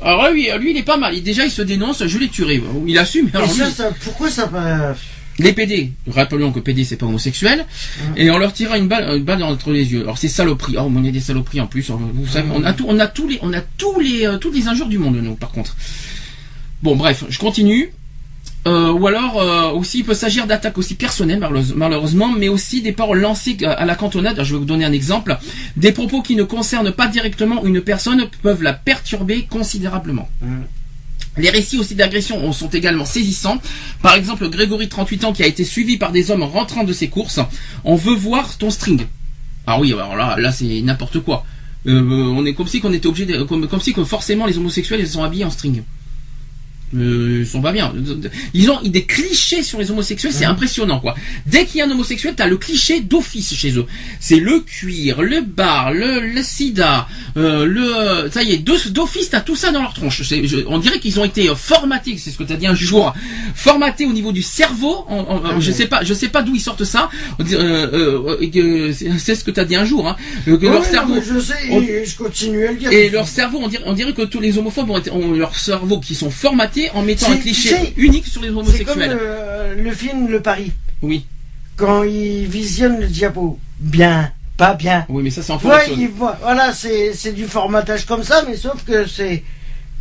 Alors 0.00 0.30
lui, 0.30 0.48
lui, 0.60 0.70
il 0.70 0.76
est 0.76 0.84
pas 0.84 0.96
mal. 0.96 1.14
Il, 1.14 1.22
déjà, 1.22 1.44
il 1.44 1.50
se 1.50 1.62
dénonce. 1.62 2.06
Je 2.06 2.18
l'ai 2.18 2.28
tuerai. 2.28 2.62
Il 2.86 2.96
assume. 2.96 3.28
Et 3.34 3.36
Alors, 3.36 3.50
ça, 3.50 3.64
lui, 3.66 3.72
ça, 3.72 3.90
pourquoi 4.04 4.30
ça 4.30 4.46
pas. 4.46 4.94
les 5.40 5.52
PD, 5.52 5.92
rappelons 6.06 6.52
que 6.52 6.60
PD 6.60 6.84
c'est 6.84 6.96
pas 6.96 7.06
homosexuel, 7.06 7.66
et 8.16 8.30
on 8.30 8.38
leur 8.38 8.52
tira 8.52 8.78
une 8.78 8.86
balle, 8.86 9.16
une 9.16 9.24
balle 9.24 9.42
entre 9.42 9.72
les 9.72 9.92
yeux. 9.92 10.02
Alors 10.02 10.16
c'est 10.16 10.28
saloperie. 10.28 10.76
Oh, 10.78 10.90
on 10.94 11.04
a 11.04 11.10
des 11.10 11.20
saloperies 11.20 11.60
en 11.60 11.66
plus. 11.66 11.90
Vous 11.90 12.28
savez, 12.28 12.48
on 12.54 12.62
a 12.62 12.72
tout, 12.72 12.86
on 12.88 12.98
a 13.00 13.08
tous 13.08 13.26
les, 13.26 13.38
on 13.42 13.52
a 13.52 13.60
tous 13.60 13.98
les, 13.98 14.26
euh, 14.26 14.38
toutes 14.38 14.54
les 14.54 14.68
injures 14.68 14.88
du 14.88 14.98
monde 14.98 15.16
nous. 15.16 15.34
Par 15.34 15.50
contre. 15.50 15.74
Bon, 16.82 16.96
bref, 16.96 17.24
je 17.28 17.38
continue. 17.38 17.90
Euh, 18.66 18.90
ou 18.92 19.06
alors 19.06 19.40
euh, 19.40 19.70
aussi 19.70 20.00
il 20.00 20.04
peut 20.04 20.14
s'agir 20.14 20.46
d'attaques 20.46 20.76
aussi 20.78 20.94
personnelles 20.96 21.38
malheureuse- 21.38 21.74
malheureusement, 21.74 22.28
mais 22.36 22.48
aussi 22.48 22.82
des 22.82 22.92
paroles 22.92 23.20
lancées 23.20 23.56
à 23.64 23.84
la 23.84 23.94
cantonade. 23.94 24.42
Je 24.42 24.52
vais 24.52 24.58
vous 24.58 24.64
donner 24.64 24.84
un 24.84 24.92
exemple. 24.92 25.38
Des 25.76 25.92
propos 25.92 26.22
qui 26.22 26.34
ne 26.36 26.42
concernent 26.42 26.92
pas 26.92 27.06
directement 27.06 27.64
une 27.64 27.80
personne 27.80 28.26
peuvent 28.42 28.62
la 28.62 28.72
perturber 28.72 29.46
considérablement. 29.48 30.28
Les 31.36 31.50
récits 31.50 31.78
aussi 31.78 31.94
d'agression 31.94 32.52
sont 32.52 32.68
également 32.68 33.04
saisissants. 33.04 33.58
Par 34.02 34.14
exemple, 34.16 34.48
Grégory, 34.48 34.88
38 34.88 35.24
ans, 35.24 35.32
qui 35.32 35.44
a 35.44 35.46
été 35.46 35.62
suivi 35.64 35.96
par 35.96 36.10
des 36.10 36.32
hommes 36.32 36.42
rentrant 36.42 36.82
de 36.82 36.92
ses 36.92 37.08
courses. 37.08 37.38
On 37.84 37.94
veut 37.94 38.14
voir 38.16 38.58
ton 38.58 38.70
string. 38.70 39.06
Ah 39.66 39.78
oui, 39.78 39.92
alors 39.92 40.16
là, 40.16 40.34
là 40.36 40.50
c'est 40.50 40.80
n'importe 40.82 41.20
quoi. 41.20 41.44
Euh, 41.86 42.00
on 42.02 42.44
est 42.44 42.54
comme 42.54 42.66
si 42.66 42.80
qu'on 42.80 42.92
était 42.92 43.06
obligé, 43.06 43.24
de, 43.24 43.44
comme, 43.44 43.68
comme 43.68 43.80
si 43.80 43.92
que 43.92 44.02
forcément 44.02 44.46
les 44.46 44.58
homosexuels 44.58 44.98
ils 45.00 45.06
sont 45.08 45.22
habillés 45.22 45.44
en 45.44 45.50
string. 45.50 45.82
Euh, 46.96 47.38
ils 47.40 47.46
sont 47.46 47.60
pas 47.60 47.72
bien. 47.72 47.92
Ils 48.54 48.70
ont 48.70 48.80
des 48.82 49.04
clichés 49.04 49.62
sur 49.62 49.78
les 49.78 49.90
homosexuels, 49.90 50.32
c'est 50.32 50.44
impressionnant 50.46 51.00
quoi. 51.00 51.14
Dès 51.46 51.66
qu'il 51.66 51.78
y 51.78 51.82
a 51.82 51.86
un 51.86 51.90
homosexuel, 51.90 52.34
t'as 52.36 52.46
le 52.46 52.56
cliché 52.56 53.00
d'office 53.00 53.54
chez 53.54 53.76
eux. 53.76 53.86
C'est 54.20 54.40
le 54.40 54.60
cuir, 54.60 55.20
le 55.22 55.42
bar, 55.42 55.92
le, 55.92 56.20
le 56.20 56.42
sida, 56.42 57.06
euh, 57.36 57.66
le, 57.66 58.30
ça 58.30 58.42
y 58.42 58.52
est, 58.52 58.58
d'o- 58.58 58.76
d'office 58.90 59.28
t'as 59.30 59.40
tout 59.40 59.56
ça 59.56 59.70
dans 59.70 59.82
leur 59.82 59.92
tronche. 59.92 60.22
Je- 60.22 60.64
on 60.66 60.78
dirait 60.78 60.98
qu'ils 60.98 61.20
ont 61.20 61.24
été 61.24 61.48
euh, 61.50 61.54
formatés, 61.54 62.16
c'est 62.18 62.30
ce 62.30 62.38
que 62.38 62.44
t'as 62.44 62.56
dit 62.56 62.66
un 62.66 62.74
jour, 62.74 63.14
formatés 63.54 64.06
au 64.06 64.12
niveau 64.12 64.32
du 64.32 64.42
cerveau. 64.42 65.04
Ah 65.10 65.56
je 65.58 65.66
ouais. 65.70 65.76
sais 65.76 65.86
pas, 65.86 66.04
je 66.04 66.14
sais 66.14 66.28
pas 66.28 66.42
d'où 66.42 66.54
ils 66.54 66.60
sortent 66.60 66.84
ça. 66.84 67.10
Euh, 67.52 68.36
euh, 68.52 68.92
c'est 69.18 69.34
ce 69.34 69.44
que 69.44 69.50
t'as 69.50 69.64
dit 69.64 69.76
un 69.76 69.84
jour, 69.84 70.08
hein, 70.08 70.16
que 70.46 70.52
Ouais, 70.52 70.68
leur 70.70 70.84
cerveau. 70.84 71.16
je 71.20 71.38
sais, 71.38 71.54
on- 71.70 71.82
et 71.82 72.04
je 72.06 72.16
continue 72.16 72.66
à 72.66 72.72
le 72.72 72.78
dire. 72.78 72.92
Et 72.92 73.10
leur 73.10 73.28
cerveau, 73.28 73.58
on 73.62 73.68
dirait, 73.68 73.82
on 73.86 73.92
dirait 73.92 74.12
que 74.14 74.22
tous 74.22 74.40
les 74.40 74.56
homophobes 74.58 74.88
ont, 74.90 74.98
été- 74.98 75.10
ont 75.10 75.32
leur 75.32 75.56
cerveau 75.58 76.00
qui 76.00 76.14
sont 76.14 76.30
formatés 76.30 76.77
en 76.94 77.02
mettant 77.02 77.30
un 77.30 77.36
tu 77.36 77.42
cliché 77.42 77.68
sais, 77.70 77.92
unique 77.96 78.26
sur 78.26 78.40
les 78.42 78.48
C'est 78.48 78.54
comme 78.84 78.98
homosexuels. 78.98 79.18
le, 79.76 79.82
le 79.82 79.92
film 79.92 80.28
Le 80.28 80.40
Paris. 80.40 80.72
Oui, 81.02 81.24
Quand 81.76 82.02
il 82.02 82.46
visionne 82.46 83.00
le 83.00 83.06
diapo. 83.06 83.58
Bien, 83.78 84.32
pas 84.56 84.74
bien. 84.74 85.06
oui, 85.08 85.22
mais 85.22 85.30
ça 85.30 85.42
c'est 85.42 85.52
encore 85.52 85.70
Ouais, 85.70 85.92
il 85.96 86.08
voit- 86.08 86.38
voilà, 86.42 86.72
c'est 86.72 87.12
c'est 87.14 87.32
du 87.32 87.44
formatage 87.46 88.04
comme 88.06 88.24
ça, 88.24 88.44
mais 88.48 88.56
sauf 88.56 88.82
que 88.84 89.06
c'est 89.06 89.44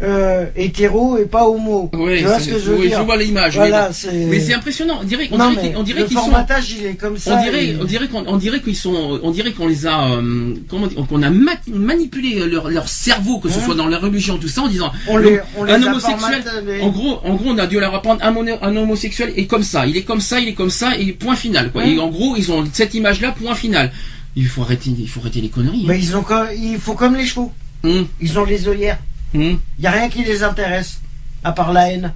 euh, 0.04 0.46
hétéro 0.56 1.18
et 1.18 1.26
pas 1.26 1.48
homo. 1.48 1.90
Oui, 1.94 2.18
tu 2.20 2.24
vois 2.26 2.38
c'est- 2.40 2.46
ce 2.46 2.50
que 2.52 2.60
je 2.60 2.72
veux 2.72 2.78
oui, 2.78 2.88
dire 2.90 3.00
je 3.00 3.04
vois 3.04 3.18
l'image. 3.18 3.56
Voilà, 3.56 3.90
mais 4.14 4.40
c'est. 4.40 4.54
impressionnant. 4.54 5.00
On 5.02 5.04
dirait, 5.04 5.28
on 5.32 5.38
Non, 5.38 5.50
dirait 5.50 5.62
mais 5.64 5.70
qu'ils- 5.70 5.78
on 5.78 5.84
dirait 5.84 6.00
le 6.02 6.06
qu'ils 6.06 6.18
sont. 6.18 6.32
il 6.80 6.86
est 6.86 6.94
comme 6.96 7.18
ça. 7.18 7.36
On 7.36 7.44
dirait, 7.44 7.66
et- 7.68 7.78
on 7.82 7.84
dirait 7.84 8.08
qu'on, 8.08 8.24
on 8.28 8.38
dirait 8.38 8.62
qu'ils 8.62 8.76
sont, 8.76 9.20
on 9.24 9.32
dirait 9.32 9.52
qu'on 9.54 9.68
les 9.68 9.88
a, 9.88 10.12
euh, 10.12 10.54
comment 10.70 10.86
dire, 10.88 11.04
qu'on 11.08 11.24
a 11.24 11.30
ma- 11.32 11.52
manipulé 11.68 12.46
leur, 12.48 12.70
leur 12.70 12.88
cerveau, 12.90 13.40
que 13.40 13.50
ce 13.50 13.58
Hein 13.60 13.64
soit 13.66 13.76
dans 13.76 13.88
la 13.88 13.98
religion, 13.98 14.38
tout 14.38 14.48
ça, 14.48 14.62
en 14.62 14.68
disant, 14.68 14.92
on 15.08 15.18
les, 15.18 15.40
on 15.58 15.64
les 15.64 15.74
un 15.74 15.82
homosexuel, 15.84 16.44
en 16.82 16.90
gros, 16.90 17.20
en 17.24 17.34
gros, 17.36 17.50
on 17.50 17.58
a 17.58 17.66
dû 17.66 17.80
leur 17.80 17.96
apprendre 17.96 18.24
un, 18.24 18.36
un 18.62 18.76
homosexuel 18.76 19.34
est 19.36 19.46
comme 19.48 19.64
ça, 19.64 19.88
il 19.88 19.98
est 19.98 20.04
comme 20.04 20.22
ça, 20.22 20.40
il 20.40 20.50
est 20.50 20.54
comme 20.54 20.70
ça, 20.70 20.96
et 20.98 21.12
point 21.14 21.36
final, 21.36 21.72
quoi. 21.72 21.82
Hein 21.82 21.86
Et 21.96 22.00
en 22.00 22.10
gros, 22.10 22.36
ils 22.38 22.52
ont 22.52 22.64
cette 22.72 22.94
image-là, 22.94 23.32
point 23.32 23.56
final. 23.56 23.92
Il 24.36 24.46
faut 24.46 24.62
arrêter, 24.62 24.92
il 24.98 25.10
faut 25.10 25.20
arrêter 25.22 25.42
les 25.42 25.50
conneries. 25.50 25.88
hein. 25.90 25.94
Ils 25.96 26.16
ont 26.16 26.22
comme, 26.22 26.46
ils 26.56 26.78
font 26.78 26.94
comme 26.94 27.16
les 27.16 27.26
chevaux. 27.26 27.52
Hum, 27.84 28.06
Ils 28.22 28.38
ont 28.38 28.46
les 28.46 28.68
œillères. 28.68 29.00
Il 29.34 29.84
y 29.84 29.88
a 29.88 29.92
rien 29.92 30.10
qui 30.10 30.24
les 30.24 30.44
intéresse 30.44 31.00
à 31.44 31.52
part 31.52 31.74
la 31.74 31.92
haine. 31.92 32.14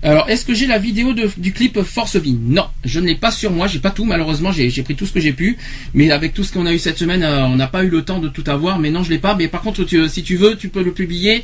Alors, 0.00 0.30
est-ce 0.30 0.44
que 0.44 0.54
j'ai 0.54 0.68
la 0.68 0.78
vidéo 0.78 1.12
de- 1.12 1.28
du 1.38 1.52
clip 1.52 1.82
Force 1.82 2.14
Vie? 2.14 2.38
Non, 2.40 2.66
je 2.84 3.00
ne 3.00 3.06
l'ai 3.06 3.16
pas 3.16 3.32
sur 3.32 3.50
moi, 3.50 3.66
j'ai 3.66 3.80
pas 3.80 3.90
tout, 3.90 4.04
malheureusement, 4.04 4.52
j'ai 4.52 4.70
pris 4.84 4.94
tout 4.94 5.06
ce 5.06 5.12
que 5.12 5.18
j'ai 5.18 5.32
pu, 5.32 5.58
mais 5.92 6.12
avec 6.12 6.34
tout 6.34 6.44
ce 6.44 6.52
qu'on 6.52 6.66
a 6.66 6.72
eu 6.72 6.78
cette 6.78 6.98
semaine, 6.98 7.24
euh, 7.24 7.46
on 7.46 7.56
n'a 7.56 7.66
pas 7.66 7.82
eu 7.82 7.88
le 7.88 8.04
temps 8.04 8.20
de 8.20 8.28
tout 8.28 8.44
avoir, 8.46 8.78
mais 8.78 8.90
non, 8.90 9.02
je 9.02 9.10
l'ai 9.10 9.18
pas, 9.18 9.34
mais 9.34 9.48
par 9.48 9.60
contre, 9.60 9.82
tu- 9.82 10.08
si 10.08 10.22
tu 10.22 10.36
veux, 10.36 10.56
tu 10.56 10.68
peux 10.68 10.84
le 10.84 10.92
publier 10.92 11.42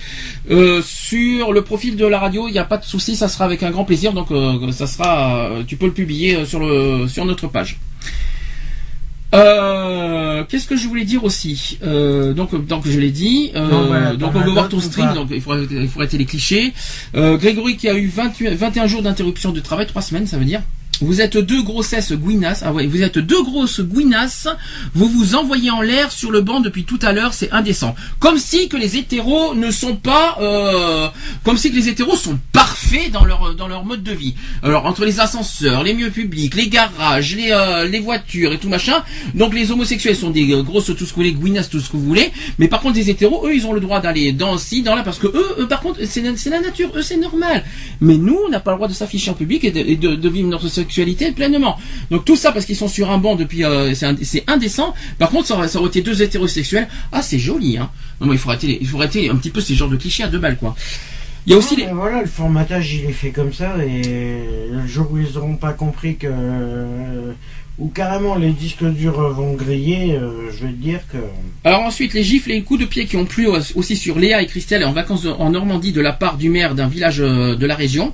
euh, 0.53 0.81
sur 0.85 1.53
le 1.53 1.63
profil 1.63 1.97
de 1.97 2.07
la 2.07 2.21
radio, 2.21 2.47
il 2.47 2.53
n'y 2.53 2.59
a 2.61 2.65
pas 2.65 2.77
de 2.79 2.85
souci, 2.85 3.17
ça 3.17 3.27
sera 3.27 3.45
avec 3.45 3.65
un 3.65 3.73
grand 3.73 3.85
plaisir, 3.85 4.13
donc 4.13 4.31
euh, 4.31 4.71
ça 4.71 4.87
sera, 4.87 5.47
euh, 5.51 5.63
tu 5.67 5.77
peux 5.77 5.87
le 5.87 5.93
publier 5.93 6.37
euh, 6.37 6.47
sur, 6.47 6.61
le, 6.61 7.09
sur 7.09 7.25
notre 7.25 7.49
page. 7.49 7.79
Euh, 9.35 10.45
Qu'est-ce 10.49 10.67
que 10.67 10.77
je 10.77 10.87
voulais 10.89 11.05
dire 11.05 11.25
aussi 11.25 11.79
euh, 11.85 12.33
Donc, 12.33 12.55
donc 12.67 12.87
je 12.87 12.99
l'ai 12.99 13.11
dit. 13.11 13.51
euh, 13.55 13.69
Non, 13.69 13.89
bah, 13.89 14.15
donc 14.17 14.33
on 14.35 14.41
as 14.41 14.45
veut 14.45 14.51
voir 14.53 14.69
ton 14.69 14.77
ou 14.77 14.81
string. 14.81 15.07
pas 15.09 15.15
Donc 15.15 15.29
il 15.31 15.41
faut, 15.41 15.53
arrêter- 15.53 15.75
il 15.81 15.89
faut 15.89 16.01
arrêter 16.01 16.19
les 16.19 16.25
clichés. 16.27 16.73
Euh, 17.17 17.37
Grégory 17.37 17.77
qui 17.77 17.89
a 17.89 17.95
eu 17.95 18.07
28 18.07 18.51
21 18.55 18.87
jours 18.87 19.03
d'interruption 19.03 19.53
de 19.53 19.61
travail, 19.61 19.87
3 19.87 20.03
semaines, 20.03 20.27
ça 20.27 20.37
veut 20.39 20.45
dire. 20.45 20.61
Vous 21.01 21.21
êtes 21.21 21.37
deux 21.37 21.63
grossesses 21.63 22.13
gouinasses. 22.13 22.63
Ah 22.65 22.73
ouais, 22.73 22.87
vous 22.87 23.03
êtes 23.03 23.19
deux 23.19 23.43
grosses 23.43 23.81
gouinasses. 23.81 24.49
Vous 24.95 25.09
vous 25.09 25.35
envoyez 25.35 25.71
en 25.71 25.81
l'air 25.81 26.13
sur 26.13 26.31
le 26.31 26.41
banc 26.41 26.61
depuis 26.61 26.85
tout 26.85 26.99
à 27.03 27.13
l'heure. 27.13 27.35
C'est 27.35 27.51
indécent. 27.53 27.95
Comme 28.21 28.39
si 28.39 28.69
que 28.69 28.77
les 28.77 28.97
hétéros 28.97 29.55
ne 29.55 29.71
sont 29.71 29.97
pas, 29.97 30.39
euh, 30.41 31.09
comme 31.45 31.57
si 31.57 31.71
que 31.71 31.77
les 31.77 31.89
hétéros 31.89 32.17
sont 32.17 32.39
parfaits 32.53 33.11
dans 33.13 33.25
leur 33.25 33.55
dans 33.55 33.69
leur 33.69 33.85
mode 33.85 34.03
de 34.03 34.13
vie. 34.13 34.35
Alors 34.63 34.87
entre 34.87 35.05
les 35.05 35.21
ascenseurs, 35.21 35.83
les 35.83 35.95
milieux 35.95 36.11
publics, 36.11 36.55
les 36.55 36.69
garages, 36.69 37.35
les 37.37 37.51
euh, 37.51 37.87
les 37.89 37.99
voitures 38.01 38.53
et 38.53 38.59
tout 38.59 38.69
machin. 38.69 39.03
Donc 39.35 39.55
les 39.55 39.71
homosexuels 39.71 40.17
sont 40.17 40.31
des 40.31 40.47
grosses 40.63 40.87
tout 40.87 40.95
ce 40.97 41.05
que 41.05 41.07
vous 41.09 41.15
voulez, 41.17 41.33
gouinasses 41.33 41.71
tout 41.71 41.81
ce 41.81 41.91
que 41.91 41.97
vous 41.97 42.05
voulez. 42.05 42.31
Mais 42.59 42.69
par 42.69 42.81
contre 42.81 42.97
les 42.97 43.11
hétéros, 43.11 43.47
eux, 43.47 43.55
ils 43.55 43.67
ont 43.67 43.73
le 43.73 43.81
droit 43.81 44.01
d'aller 44.01 44.33
dans 44.33 44.59
ci, 44.59 44.83
dans 44.83 44.95
là, 44.95 45.03
parce 45.03 45.19
que 45.19 45.27
eux, 45.27 45.57
eux, 45.59 45.67
par 45.69 45.81
contre, 45.81 46.01
c'est 46.05 46.21
la, 46.21 46.31
la 46.31 46.61
nature. 46.61 46.91
Eux, 46.95 47.03
c'est 47.03 47.17
normal. 47.17 47.65
Mais 48.01 48.17
nous, 48.17 48.39
on 48.47 48.51
n'a 48.51 48.61
pas 48.61 48.71
le 48.73 48.77
droit 48.77 48.89
de 48.89 48.93
s'afficher 48.93 49.31
en 49.31 49.35
public 49.35 49.65
et 49.65 49.71
de, 49.71 50.15
de- 50.15 50.29
vivre 50.29 50.49
notre 50.49 50.69
sexualité 50.85 51.33
pleinement. 51.33 51.77
Donc 52.11 52.25
tout 52.25 52.37
ça 52.37 52.53
parce 52.53 52.65
qu'ils 52.67 52.77
sont 52.77 52.89
sur 52.89 53.11
un 53.11 53.19
banc 53.19 53.35
depuis, 53.37 53.65
euh, 53.65 53.95
c'est 53.95 54.07
ind- 54.07 54.23
c'est 54.23 54.45
indécent. 54.47 54.95
Par 55.19 55.31
contre, 55.31 55.47
ça 55.49 55.55
aurait, 55.55 55.69
ça 55.69 55.79
aurait 55.79 55.89
été 55.89 56.03
deux 56.03 56.21
hétérosexuels. 56.23 56.89
Ah, 57.13 57.23
c'est 57.23 57.39
joli, 57.39 57.79
hein. 57.79 57.91
Non, 58.21 58.27
mais 58.29 58.35
il 58.35 58.39
faut 58.39 58.51
arrêter, 58.51 58.79
il 58.81 58.87
faut 58.87 58.99
arrêter 58.99 59.31
un 59.31 59.37
petit 59.37 59.51
peu 59.51 59.61
ces 59.61 59.75
genres 59.75 59.89
de 59.89 59.97
clichés 59.97 60.25
à 60.25 60.29
deux 60.29 60.39
balles, 60.39 60.57
quoi. 60.59 60.75
Il 61.47 61.53
y 61.53 61.55
a 61.55 61.59
aussi 61.59 61.77
les... 61.77 61.87
Voilà, 61.93 62.23
le 62.23 62.27
formatage 62.27 62.95
il 62.95 63.05
est 63.05 63.13
fait 63.13 63.31
comme 63.31 63.53
ça 63.53 63.77
et 63.85 64.39
le 64.71 64.87
jour 64.87 65.09
où 65.13 65.19
ils 65.19 65.33
n'auront 65.35 65.57
pas 65.57 65.75
compris 65.75 66.17
que 66.17 66.33
ou 67.77 67.89
carrément 67.89 68.37
les 68.37 68.53
disques 68.53 68.85
durs 68.85 69.19
vont 69.33 69.55
griller, 69.55 70.13
euh, 70.13 70.49
je 70.53 70.65
vais 70.65 70.73
te 70.73 70.81
dire 70.81 71.01
que. 71.11 71.19
Alors 71.65 71.81
ensuite, 71.81 72.15
les 72.15 72.23
gifles 72.23 72.53
et 72.53 72.55
les 72.55 72.63
coups 72.63 72.81
de 72.81 72.85
pied 72.85 73.07
qui 73.07 73.17
ont 73.17 73.25
plu 73.25 73.49
aussi 73.49 73.97
sur 73.97 74.19
Léa 74.19 74.43
et 74.43 74.47
Christelle 74.47 74.85
en 74.85 74.93
vacances 74.93 75.27
en 75.27 75.51
Normandie 75.51 75.91
de 75.91 76.01
la 76.01 76.13
part 76.13 76.37
du 76.37 76.51
maire 76.51 76.77
d'un 76.77 76.87
village 76.87 77.21
euh, 77.21 77.57
de 77.57 77.67
la 77.67 77.75
région. 77.75 78.13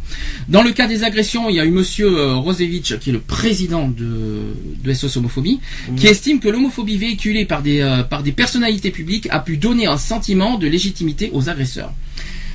Dans 0.49 0.63
le 0.63 0.73
cas 0.73 0.87
des 0.87 1.05
agressions, 1.05 1.51
il 1.51 1.57
y 1.57 1.61
a 1.61 1.67
eu 1.67 1.71
Monsieur 1.71 2.07
euh, 2.07 2.37
Rosevich, 2.37 2.99
qui 3.01 3.11
est 3.11 3.13
le 3.13 3.21
président 3.21 3.89
de, 3.89 4.55
de 4.83 4.93
SOS 4.95 5.19
Homophobie, 5.19 5.61
mmh. 5.91 5.95
qui 5.97 6.07
estime 6.07 6.41
que 6.41 6.49
l'homophobie 6.49 6.97
véhiculée 6.97 7.45
par 7.45 7.61
des, 7.61 8.03
par 8.09 8.23
des 8.23 8.33
personnalités 8.33 8.91
publiques 8.91 9.29
a 9.31 9.41
pu 9.41 9.59
donner 9.59 9.87
un 9.87 9.99
sentiment 9.99 10.57
de 10.57 10.69
légitimité 10.69 11.29
aux 11.35 11.51
agresseurs. 11.51 11.93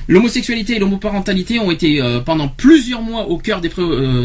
L'homosexualité 0.08 0.76
et 0.76 0.78
l'homoparentalité 0.78 1.58
ont 1.58 1.70
été 1.70 2.00
pendant 2.24 2.46
plusieurs 2.46 3.02
mois 3.02 3.28
au 3.28 3.38
cœur 3.38 3.60
des, 3.60 3.70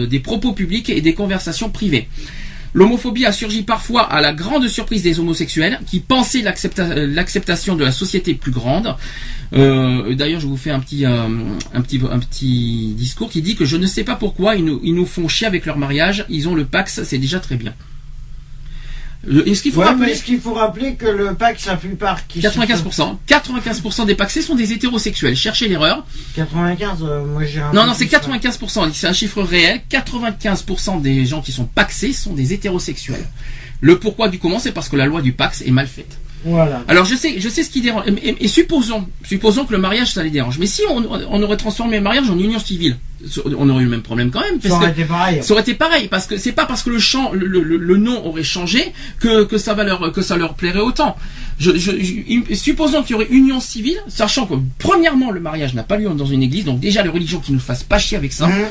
des 0.08 0.20
propos 0.20 0.52
publics 0.52 0.90
et 0.90 1.02
des 1.02 1.14
conversations 1.14 1.70
privées. 1.70 2.08
L'homophobie 2.74 3.26
a 3.26 3.32
surgi 3.32 3.64
parfois 3.64 4.04
à 4.04 4.22
la 4.22 4.34
grande 4.34 4.68
surprise 4.68 5.04
des 5.04 5.20
homosexuels 5.20 5.80
qui 5.88 6.00
pensaient 6.00 6.42
l'acceptation 6.42 7.76
de 7.76 7.84
la 7.84 7.92
société 7.92 8.34
plus 8.34 8.52
grande. 8.52 8.96
Euh, 9.54 10.16
d'ailleurs, 10.16 10.40
je 10.40 10.48
vous 10.48 10.58
fais 10.58 10.72
un 10.72 10.80
petit, 10.80 11.06
euh, 11.06 11.28
un, 11.74 11.82
petit, 11.82 12.00
un 12.10 12.20
petit 12.20 12.94
discours 12.96 13.30
qui 13.30 13.42
dit 13.42 13.56
que 13.56 13.66
je 13.66 13.76
ne 13.76 13.86
sais 13.86 14.06
pas 14.06 14.16
pourquoi 14.16 14.56
ils 14.56 14.64
nous, 14.64 14.80
ils 14.84 14.96
nous 14.96 15.06
font 15.06 15.28
chier 15.28 15.48
avec 15.48 15.66
leur 15.66 15.78
mariage. 15.78 16.26
Ils 16.30 16.48
ont 16.48 16.56
le 16.56 16.66
Pax, 16.66 17.04
c'est 17.04 17.18
déjà 17.18 17.40
très 17.40 17.58
bien. 17.58 17.74
Est-ce 19.46 19.62
qu'il 19.62 19.72
faut, 19.72 19.82
rappeler... 19.82 20.12
est 20.12 20.38
faut 20.38 20.54
rappeler 20.54 20.96
que 20.96 21.06
le 21.06 21.36
Pax, 21.36 21.68
la 21.68 21.76
plupart 21.76 22.26
qui 22.28 22.40
95%. 22.40 23.18
95% 23.28 24.06
des 24.06 24.16
Paxés 24.16 24.42
sont 24.42 24.56
des 24.56 24.74
hétérosexuels. 24.74 25.36
Cherchez 25.36 25.68
l'erreur. 25.68 26.06
95, 26.36 27.00
euh, 27.04 27.26
moi 27.26 27.46
j'ai 27.46 27.60
Non, 27.74 27.86
non, 27.86 27.94
c'est 27.94 28.06
95%. 28.06 28.92
C'est 28.94 29.08
un 29.08 29.14
chiffre 29.14 29.44
réel. 29.44 29.82
95% 29.92 31.02
des 31.02 31.26
gens 31.26 31.42
qui 31.42 31.52
sont 31.52 31.66
Paxés 31.66 32.14
sont 32.14 32.34
des 32.34 32.54
hétérosexuels. 32.54 33.28
Le 33.80 34.00
pourquoi 34.00 34.28
du 34.28 34.40
comment, 34.40 34.60
c'est 34.60 34.72
parce 34.72 34.90
que 34.90 34.96
la 34.96 35.06
loi 35.06 35.22
du 35.22 35.34
Pax 35.34 35.62
est 35.62 35.72
mal 35.72 35.88
faite. 35.88 36.18
Voilà. 36.44 36.84
Alors 36.88 37.06
je 37.06 37.16
sais, 37.16 37.40
je 37.40 37.50
sais 37.50 37.64
ce 37.64 37.70
qui 37.70 37.82
dérange. 37.82 38.06
Et, 38.24 38.48
supposons, 38.48 39.08
supposons 39.24 39.66
que 39.66 39.74
le 39.74 39.78
mariage 39.78 40.14
ça 40.14 40.24
les 40.24 40.32
dérange. 40.32 40.58
Mais 40.58 40.66
si 40.66 40.82
on, 40.90 41.06
on 41.08 41.44
aurait 41.44 41.58
transformé 41.58 41.98
le 41.98 42.04
mariage 42.04 42.30
en 42.30 42.40
union 42.40 42.60
civile, 42.60 42.98
on 43.58 43.70
aurait 43.70 43.82
eu 43.82 43.86
le 43.86 43.92
même 43.92 44.02
problème 44.02 44.32
quand 44.32 44.42
même. 44.42 44.60
ça 44.62 44.76
aurait 44.76 44.92
été 44.92 45.06
pareil. 45.06 45.44
Ça 45.44 45.54
aurait 45.54 45.62
été 45.62 45.74
pareil 45.74 46.08
parce 46.08 46.28
que 46.28 46.38
c'est 46.38 46.52
pas 46.52 46.66
parce 46.66 46.84
que 46.84 46.90
le 46.90 47.98
nom 47.98 48.26
aurait 48.26 48.44
changé 48.44 48.94
que, 49.20 49.44
que 49.44 49.58
ça 49.58 49.74
va 49.74 49.84
leur 49.84 50.12
que 50.12 50.22
ça 50.22 50.38
leur 50.38 50.54
plairait 50.56 50.80
autant. 50.80 51.16
Je, 51.60 51.72
supposons 52.56 53.04
qu'il 53.04 53.12
y 53.12 53.14
aurait 53.16 53.28
union 53.30 53.60
civile, 53.60 53.98
sachant 54.08 54.48
que 54.48 54.56
premièrement 54.80 55.30
le 55.30 55.40
mariage 55.40 55.76
n'a 55.76 55.84
pas 55.84 55.98
lieu 55.98 56.10
dans 56.10 56.26
une 56.26 56.42
église, 56.42 56.66
donc 56.66 56.80
déjà 56.80 57.04
les 57.04 57.10
religions 57.10 57.40
qui 57.40 57.54
nous 57.54 57.60
fassent 57.60 57.84
pas 57.84 58.00
chier 58.00 58.18
avec 58.18 58.34
ça. 58.34 58.48
Mmh. 58.48 58.64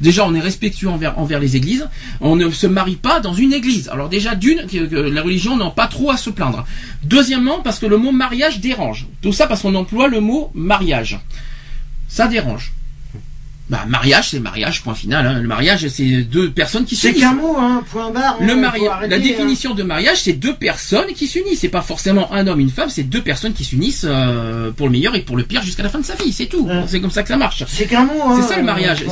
Déjà 0.00 0.26
on 0.26 0.34
est 0.34 0.40
respectueux 0.40 0.88
envers 0.88 1.18
envers 1.18 1.40
les 1.40 1.56
églises. 1.56 1.86
On 2.20 2.36
ne 2.36 2.50
se 2.50 2.66
marie 2.66 2.96
pas 2.96 3.20
dans 3.20 3.34
une 3.34 3.52
église. 3.52 3.88
Alors 3.90 4.08
déjà 4.08 4.34
d'une, 4.34 4.66
que, 4.66 4.96
la 4.96 5.22
religion 5.22 5.56
n'a 5.56 5.70
pas 5.70 5.88
trop 5.88 6.10
à 6.10 6.16
se 6.16 6.30
plaindre. 6.30 6.64
Deuxièmement 7.04 7.60
parce 7.60 7.78
que 7.78 7.86
le 7.86 7.98
mot 7.98 8.12
mariage 8.12 8.60
dérange. 8.60 9.06
Tout 9.22 9.32
ça 9.32 9.46
parce 9.46 9.62
qu'on 9.62 9.74
emploie 9.74 10.08
le 10.08 10.20
mot 10.20 10.50
mariage. 10.54 11.18
Ça 12.08 12.26
dérange. 12.28 12.72
Bah, 13.70 13.84
mariage, 13.86 14.30
c'est 14.30 14.40
mariage, 14.40 14.82
point 14.82 14.94
final. 14.94 15.26
Hein. 15.26 15.40
Le 15.40 15.46
mariage, 15.46 15.86
c'est 15.88 16.22
deux 16.22 16.50
personnes 16.50 16.86
qui 16.86 16.96
s'unissent. 16.96 17.16
C'est 17.16 17.20
qu'un 17.20 17.34
mot, 17.34 17.54
hein, 17.58 17.84
point 17.90 18.10
barre. 18.10 18.38
Le 18.40 18.56
mariage, 18.56 18.90
la 19.08 19.16
hein. 19.16 19.20
définition 19.20 19.74
de 19.74 19.82
mariage, 19.82 20.22
c'est 20.22 20.32
deux 20.32 20.54
personnes 20.54 21.12
qui 21.14 21.26
s'unissent. 21.26 21.60
C'est 21.60 21.68
pas 21.68 21.82
forcément 21.82 22.32
un 22.32 22.46
homme, 22.46 22.60
une 22.60 22.70
femme, 22.70 22.88
c'est 22.88 23.02
deux 23.02 23.20
personnes 23.20 23.52
qui 23.52 23.64
s'unissent 23.64 24.06
euh, 24.08 24.70
pour 24.70 24.86
le 24.86 24.92
meilleur 24.92 25.14
et 25.16 25.20
pour 25.20 25.36
le 25.36 25.42
pire 25.42 25.62
jusqu'à 25.62 25.82
la 25.82 25.90
fin 25.90 25.98
de 25.98 26.04
sa 26.04 26.14
vie. 26.14 26.32
C'est 26.32 26.46
tout. 26.46 26.66
C'est 26.86 27.00
comme 27.00 27.10
ça 27.10 27.22
que 27.22 27.28
ça 27.28 27.36
marche. 27.36 27.64
C'est 27.68 27.86
qu'un 27.86 28.04
mot. 28.04 28.22
Hein, 28.24 28.40
c'est 28.40 28.54
ça 28.54 28.56
le 28.56 28.64
mariage. 28.64 29.04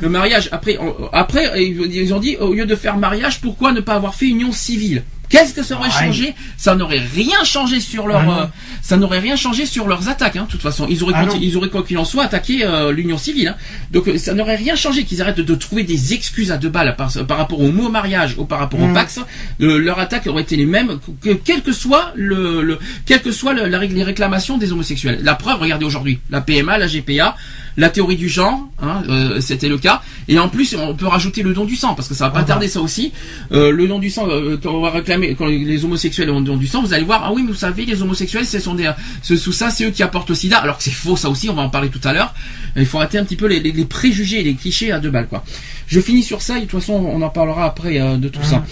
le, 0.00 0.08
mariage. 0.08 0.48
Après, 0.52 0.78
après, 1.12 1.60
ils 1.60 2.14
ont 2.14 2.20
dit 2.20 2.36
au 2.36 2.54
lieu 2.54 2.66
de 2.66 2.76
faire 2.76 2.96
mariage, 2.96 3.40
pourquoi 3.40 3.72
ne 3.72 3.80
pas 3.80 3.94
avoir 3.94 4.14
fait 4.14 4.26
union 4.26 4.52
civile? 4.52 5.02
Qu'est-ce 5.30 5.54
que 5.54 5.62
ça 5.62 5.76
aurait 5.76 5.90
changé 5.90 6.34
Ça 6.56 6.74
n'aurait 6.74 6.98
rien 6.98 7.44
changé 7.44 7.78
sur 7.78 8.08
leur, 8.08 8.28
ah 8.28 8.42
euh, 8.42 8.46
ça 8.82 8.96
n'aurait 8.96 9.20
rien 9.20 9.36
changé 9.36 9.64
sur 9.64 9.86
leurs 9.86 10.08
attaques. 10.08 10.34
Hein, 10.34 10.44
de 10.46 10.50
toute 10.50 10.60
façon, 10.60 10.86
ils 10.90 11.04
auraient, 11.04 11.14
ah 11.16 11.24
ils 11.40 11.56
auraient 11.56 11.68
quoi 11.68 11.84
qu'il 11.84 11.96
en 11.98 12.04
soit 12.04 12.24
attaqué 12.24 12.64
euh, 12.64 12.90
l'union 12.90 13.16
civile. 13.16 13.48
Hein. 13.48 13.56
Donc 13.92 14.08
euh, 14.08 14.18
ça 14.18 14.34
n'aurait 14.34 14.56
rien 14.56 14.74
changé 14.74 15.04
qu'ils 15.04 15.22
arrêtent 15.22 15.40
de, 15.40 15.54
trouver 15.54 15.84
des 15.84 16.14
excuses 16.14 16.50
à 16.50 16.56
deux 16.56 16.68
balles 16.68 16.96
par, 16.96 17.12
par 17.28 17.38
rapport 17.38 17.60
au 17.60 17.70
mot 17.70 17.88
mariage 17.88 18.34
ou 18.38 18.44
par 18.44 18.58
rapport 18.58 18.80
au 18.80 18.88
mm. 18.88 18.94
Pax. 18.94 19.20
leur 19.60 20.00
attaque 20.00 20.26
aurait 20.26 20.42
été 20.42 20.56
les 20.56 20.66
mêmes, 20.66 20.98
que, 21.22 21.30
quel 21.30 21.62
que 21.62 21.72
soit 21.72 22.12
le, 22.16 22.62
le 22.62 22.78
quelle 23.06 23.22
que 23.22 23.30
soit 23.30 23.54
la, 23.54 23.68
les 23.68 24.02
réclamations 24.02 24.58
des 24.58 24.72
homosexuels. 24.72 25.20
La 25.22 25.36
preuve, 25.36 25.60
regardez 25.60 25.86
aujourd'hui, 25.86 26.18
la 26.30 26.40
PMA, 26.40 26.76
la 26.76 26.88
GPA, 26.88 27.36
la 27.76 27.88
théorie 27.88 28.16
du 28.16 28.28
genre, 28.28 28.68
hein, 28.80 29.02
euh, 29.08 29.40
c'était 29.40 29.68
le 29.68 29.78
cas. 29.78 30.02
Et 30.28 30.38
en 30.38 30.48
plus, 30.48 30.74
on 30.76 30.94
peut 30.94 31.06
rajouter 31.06 31.42
le 31.42 31.52
don 31.52 31.64
du 31.64 31.76
sang, 31.76 31.94
parce 31.94 32.08
que 32.08 32.14
ça 32.14 32.26
va 32.26 32.30
pas 32.30 32.40
ah 32.40 32.44
tarder 32.44 32.68
ça 32.68 32.80
aussi. 32.80 33.12
Euh, 33.52 33.70
le 33.70 33.86
don 33.86 33.98
du 33.98 34.10
sang, 34.10 34.28
euh, 34.28 34.58
quand 34.62 34.72
on 34.72 34.80
va 34.80 34.90
réclamer, 34.90 35.34
quand 35.34 35.46
les 35.46 35.84
homosexuels 35.84 36.30
ont 36.30 36.40
le 36.40 36.44
don 36.44 36.56
du 36.56 36.66
sang, 36.66 36.82
vous 36.82 36.92
allez 36.92 37.04
voir, 37.04 37.22
ah 37.24 37.32
oui, 37.32 37.42
mais 37.42 37.48
vous 37.48 37.58
savez, 37.58 37.84
les 37.84 38.02
homosexuels, 38.02 38.46
ce 38.46 38.58
sont 38.58 38.74
des, 38.74 38.90
sous 39.22 39.52
ça, 39.52 39.70
c'est 39.70 39.84
eux 39.84 39.90
qui 39.90 40.02
apportent 40.02 40.28
le 40.28 40.34
sida, 40.34 40.58
alors 40.58 40.78
que 40.78 40.82
c'est 40.82 40.90
faux 40.90 41.16
ça 41.16 41.30
aussi, 41.30 41.48
on 41.48 41.54
va 41.54 41.62
en 41.62 41.70
parler 41.70 41.88
tout 41.88 42.00
à 42.04 42.12
l'heure. 42.12 42.34
Il 42.76 42.86
faut 42.86 42.98
arrêter 42.98 43.18
un 43.18 43.24
petit 43.24 43.36
peu 43.36 43.46
les, 43.46 43.60
les, 43.60 43.84
préjugés 43.84 44.40
et 44.40 44.44
les 44.44 44.54
clichés 44.54 44.92
à 44.92 44.98
deux 44.98 45.10
balles, 45.10 45.28
quoi. 45.28 45.44
Je 45.86 46.00
finis 46.00 46.22
sur 46.22 46.42
ça, 46.42 46.58
et 46.58 46.62
de 46.62 46.66
toute 46.66 46.80
façon, 46.80 46.94
on 46.94 47.20
en 47.22 47.30
parlera 47.30 47.64
après 47.64 47.98
de 47.98 48.28
tout 48.28 48.42
ça. 48.42 48.64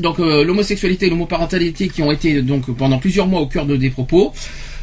donc 0.00 0.18
l'homosexualité 0.18 1.06
et 1.06 1.10
l'homoparentalité 1.10 1.88
qui 1.88 2.02
ont 2.02 2.12
été 2.12 2.42
donc 2.42 2.70
pendant 2.76 2.98
plusieurs 2.98 3.26
mois 3.26 3.40
au 3.40 3.46
cœur 3.46 3.64
de 3.64 3.76
des 3.76 3.88
propos. 3.90 4.34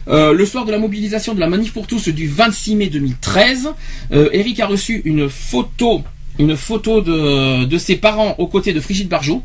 Euh, 0.08 0.34
le 0.34 0.46
soir 0.46 0.66
de 0.66 0.72
la 0.72 0.80
mobilisation 0.80 1.34
de 1.34 1.40
la 1.40 1.48
manif 1.48 1.74
pour 1.74 1.88
tous 1.88 2.10
du 2.10 2.28
26 2.28 2.76
mai 2.76 2.88
2013, 2.88 3.70
euh, 4.12 4.30
Eric 4.34 4.60
a 4.60 4.68
reçu 4.68 5.02
une 5.06 5.30
photo, 5.30 6.04
une 6.40 6.58
photo 6.58 7.02
de, 7.02 7.78
ses 7.78 7.96
parents 7.96 8.36
aux 8.38 8.48
côtés 8.48 8.74
de 8.74 8.80
Frigide 8.80 9.08
Barjot. 9.08 9.44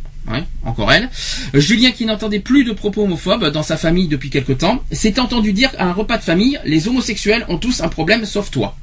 encore 0.65 0.93
elle. 0.93 1.09
Euh, 1.55 1.61
Julien 1.61 1.93
qui 1.93 2.07
n'entendait 2.07 2.41
plus 2.41 2.65
de 2.65 2.73
propos 2.73 3.05
homophobes 3.05 3.47
dans 3.51 3.63
sa 3.63 3.77
famille 3.77 4.09
depuis 4.09 4.31
quelque 4.31 4.53
temps, 4.53 4.83
s'est 4.91 5.21
entendu 5.21 5.53
dire 5.53 5.71
à 5.79 5.87
un 5.87 5.93
repas 5.93 6.19
de 6.19 6.25
famille, 6.25 6.59
les 6.65 6.89
homosexuels 6.89 7.45
ont 7.49 7.59
tous 7.59 7.81
un 7.81 7.89
problème 7.89 8.25
sauf 8.25 8.51
toi. 8.51 8.77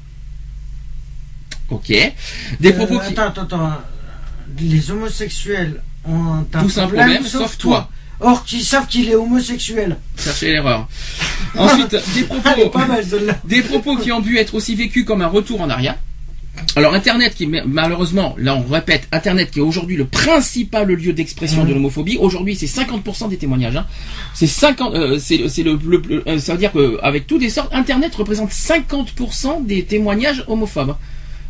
Ok. 1.69 1.91
Des 2.59 2.73
propos 2.73 2.99
qui... 2.99 3.07
Attends, 3.07 3.41
attends, 3.41 3.41
attends. 3.41 3.73
Les 4.59 4.91
homosexuels 4.91 5.81
ont 6.07 6.33
un, 6.33 6.43
tous 6.61 6.77
un 6.77 6.87
problème, 6.87 7.23
sauf, 7.25 7.57
toi. 7.57 7.89
Or, 8.19 8.43
qu'ils 8.45 8.63
savent 8.63 8.87
qu'il 8.87 9.09
est 9.09 9.15
homosexuel. 9.15 9.97
Cherchez 10.17 10.53
l'erreur. 10.53 10.87
Ensuite, 11.57 11.95
des 12.15 12.23
propos, 12.23 12.71
des 13.45 13.61
propos 13.61 13.97
qui 13.97 14.11
ont 14.11 14.21
dû 14.21 14.37
être 14.37 14.55
aussi 14.55 14.75
vécus 14.75 15.05
comme 15.05 15.21
un 15.21 15.27
retour 15.27 15.61
en 15.61 15.69
arrière. 15.69 15.95
Alors 16.77 16.93
Internet 16.93 17.35
qui 17.35 17.47
malheureusement, 17.47 18.35
là 18.37 18.55
on 18.55 18.63
répète, 18.63 19.07
Internet 19.11 19.51
qui 19.51 19.59
est 19.59 19.61
aujourd'hui 19.61 19.95
le 19.97 20.05
principal 20.05 20.87
lieu 20.87 21.13
d'expression 21.13 21.63
de 21.65 21.73
l'homophobie. 21.73 22.17
Aujourd'hui 22.17 22.55
c'est 22.55 22.65
50% 22.65 23.29
des 23.29 23.37
témoignages. 23.37 23.75
Hein. 23.75 23.85
C'est 24.33 24.47
50, 24.47 24.93
euh, 24.95 25.19
c'est 25.19 25.37
le, 25.37 25.79
euh, 26.27 26.39
ça 26.39 26.53
veut 26.53 26.59
dire 26.59 26.71
qu'avec 26.71 27.27
tous 27.27 27.37
des 27.37 27.49
sortes, 27.49 27.73
Internet 27.73 28.15
représente 28.15 28.51
50% 28.51 29.65
des 29.65 29.83
témoignages 29.83 30.43
homophobes. 30.47 30.95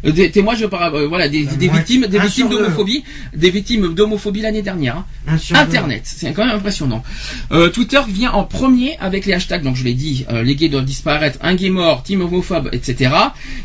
Euh, 0.05 0.11
des 0.11 0.31
témoignages 0.31 0.67
euh, 0.71 1.07
voilà 1.07 1.27
des, 1.27 1.45
des 1.45 1.67
victimes 1.67 2.05
des 2.07 2.19
victimes 2.19 2.49
d'homophobie 2.49 3.03
des 3.35 3.49
victimes 3.49 3.93
d'homophobie 3.93 4.41
l'année 4.41 4.61
dernière 4.61 5.03
hein. 5.27 5.37
internet 5.53 6.01
c'est 6.05 6.31
quand 6.33 6.45
même 6.45 6.55
impressionnant. 6.55 7.03
Euh, 7.51 7.69
Twitter 7.69 8.01
vient 8.07 8.31
en 8.31 8.43
premier 8.43 8.97
avec 8.99 9.25
les 9.25 9.33
hashtags 9.33 9.63
donc 9.63 9.75
je 9.75 9.83
l'ai 9.83 9.93
dit 9.93 10.25
les 10.31 10.55
gays 10.55 10.69
doivent 10.69 10.85
disparaître 10.85 11.39
un 11.41 11.55
gay 11.55 11.69
mort 11.69 12.03
team 12.03 12.21
homophobe 12.21 12.69
etc 12.71 13.11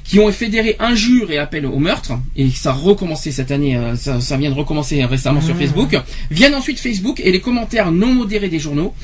qui 0.04 0.18
ont 0.18 0.30
fédéré 0.32 0.76
injures 0.78 1.30
et 1.30 1.38
appels 1.38 1.66
au 1.66 1.78
meurtre 1.78 2.12
et 2.36 2.48
ça 2.50 2.70
a 2.70 2.72
recommencé 2.72 3.32
cette 3.32 3.50
année 3.50 3.78
ça, 3.96 4.20
ça, 4.20 4.36
vient 4.36 4.50
de 4.50 4.54
recommencer 4.54 5.04
récemment 5.04 5.40
sur 5.40 5.56
Facebook 5.56 5.96
viennent 6.30 6.54
ensuite 6.54 6.78
Facebook 6.78 7.20
et 7.22 7.30
les 7.32 7.40
commentaires 7.40 7.90
non 7.90 8.14
modérés 8.14 8.48
des 8.48 8.58
journaux 8.58 8.94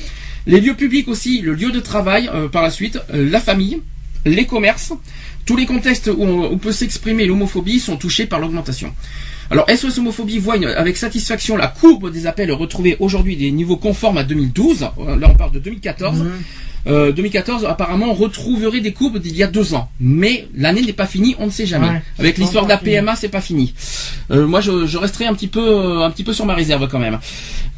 les 0.47 0.61
lieux 0.61 0.75
publics 0.75 1.09
aussi 1.09 1.41
le 1.41 1.55
lieu 1.55 1.71
de 1.71 1.81
travail 1.81 2.31
par 2.53 2.63
la 2.63 2.71
suite 2.71 2.99
la 3.13 3.41
famille 3.41 3.81
les 4.25 4.47
commerces 4.47 4.93
tous 5.47 5.57
les 5.57 5.65
contextes 5.65 6.09
où 6.09 6.23
on, 6.25 6.59
peut 6.59 6.73
s'exprimer 6.73 7.25
l'homophobie 7.25 7.79
sont 7.79 7.97
touchés 7.97 8.27
par 8.27 8.41
l'augmentation. 8.41 8.93
Alors 9.49 9.65
SOS 9.71 9.99
Homophobie 9.99 10.39
voit 10.39 10.57
avec 10.77 10.97
satisfaction 10.97 11.57
la 11.57 11.69
courbe 11.69 12.11
des 12.11 12.27
appels 12.27 12.51
retrouvés 12.51 12.97
aujourd'hui 12.99 13.37
des 13.37 13.53
niveaux 13.53 13.77
conformes 13.77 14.19
à 14.19 14.25
2012. 14.25 14.81
Là 14.81 14.91
on 15.31 15.35
parle 15.35 15.53
de 15.53 15.61
2014. 15.61 16.25
2014 16.87 17.63
mmh. 17.63 17.65
euh, 17.65 17.69
apparemment 17.69 18.13
retrouverait 18.13 18.81
des 18.81 18.93
courbes 18.93 19.19
d'il 19.19 19.37
y 19.37 19.45
a 19.45 19.47
deux 19.47 19.75
ans. 19.75 19.89
Mais 20.01 20.49
l'année 20.57 20.83
n'est 20.83 20.93
pas 20.93 21.07
finie, 21.07 21.37
on 21.39 21.47
ne 21.47 21.51
sait 21.51 21.67
jamais. 21.67 22.03
Avec 22.19 22.39
l'histoire 22.39 22.65
de 22.65 22.71
la 22.71 22.79
PMA, 22.79 23.15
c'est 23.15 23.29
pas 23.29 23.41
fini. 23.41 23.75
Euh, 24.31 24.47
moi, 24.47 24.61
je, 24.61 24.87
je, 24.87 24.99
resterai 24.99 25.27
un 25.27 25.35
petit 25.35 25.49
peu, 25.49 26.03
un 26.03 26.11
petit 26.11 26.25
peu 26.25 26.33
sur 26.33 26.47
ma 26.47 26.55
réserve 26.55 26.89
quand 26.89 26.99
même. 26.99 27.19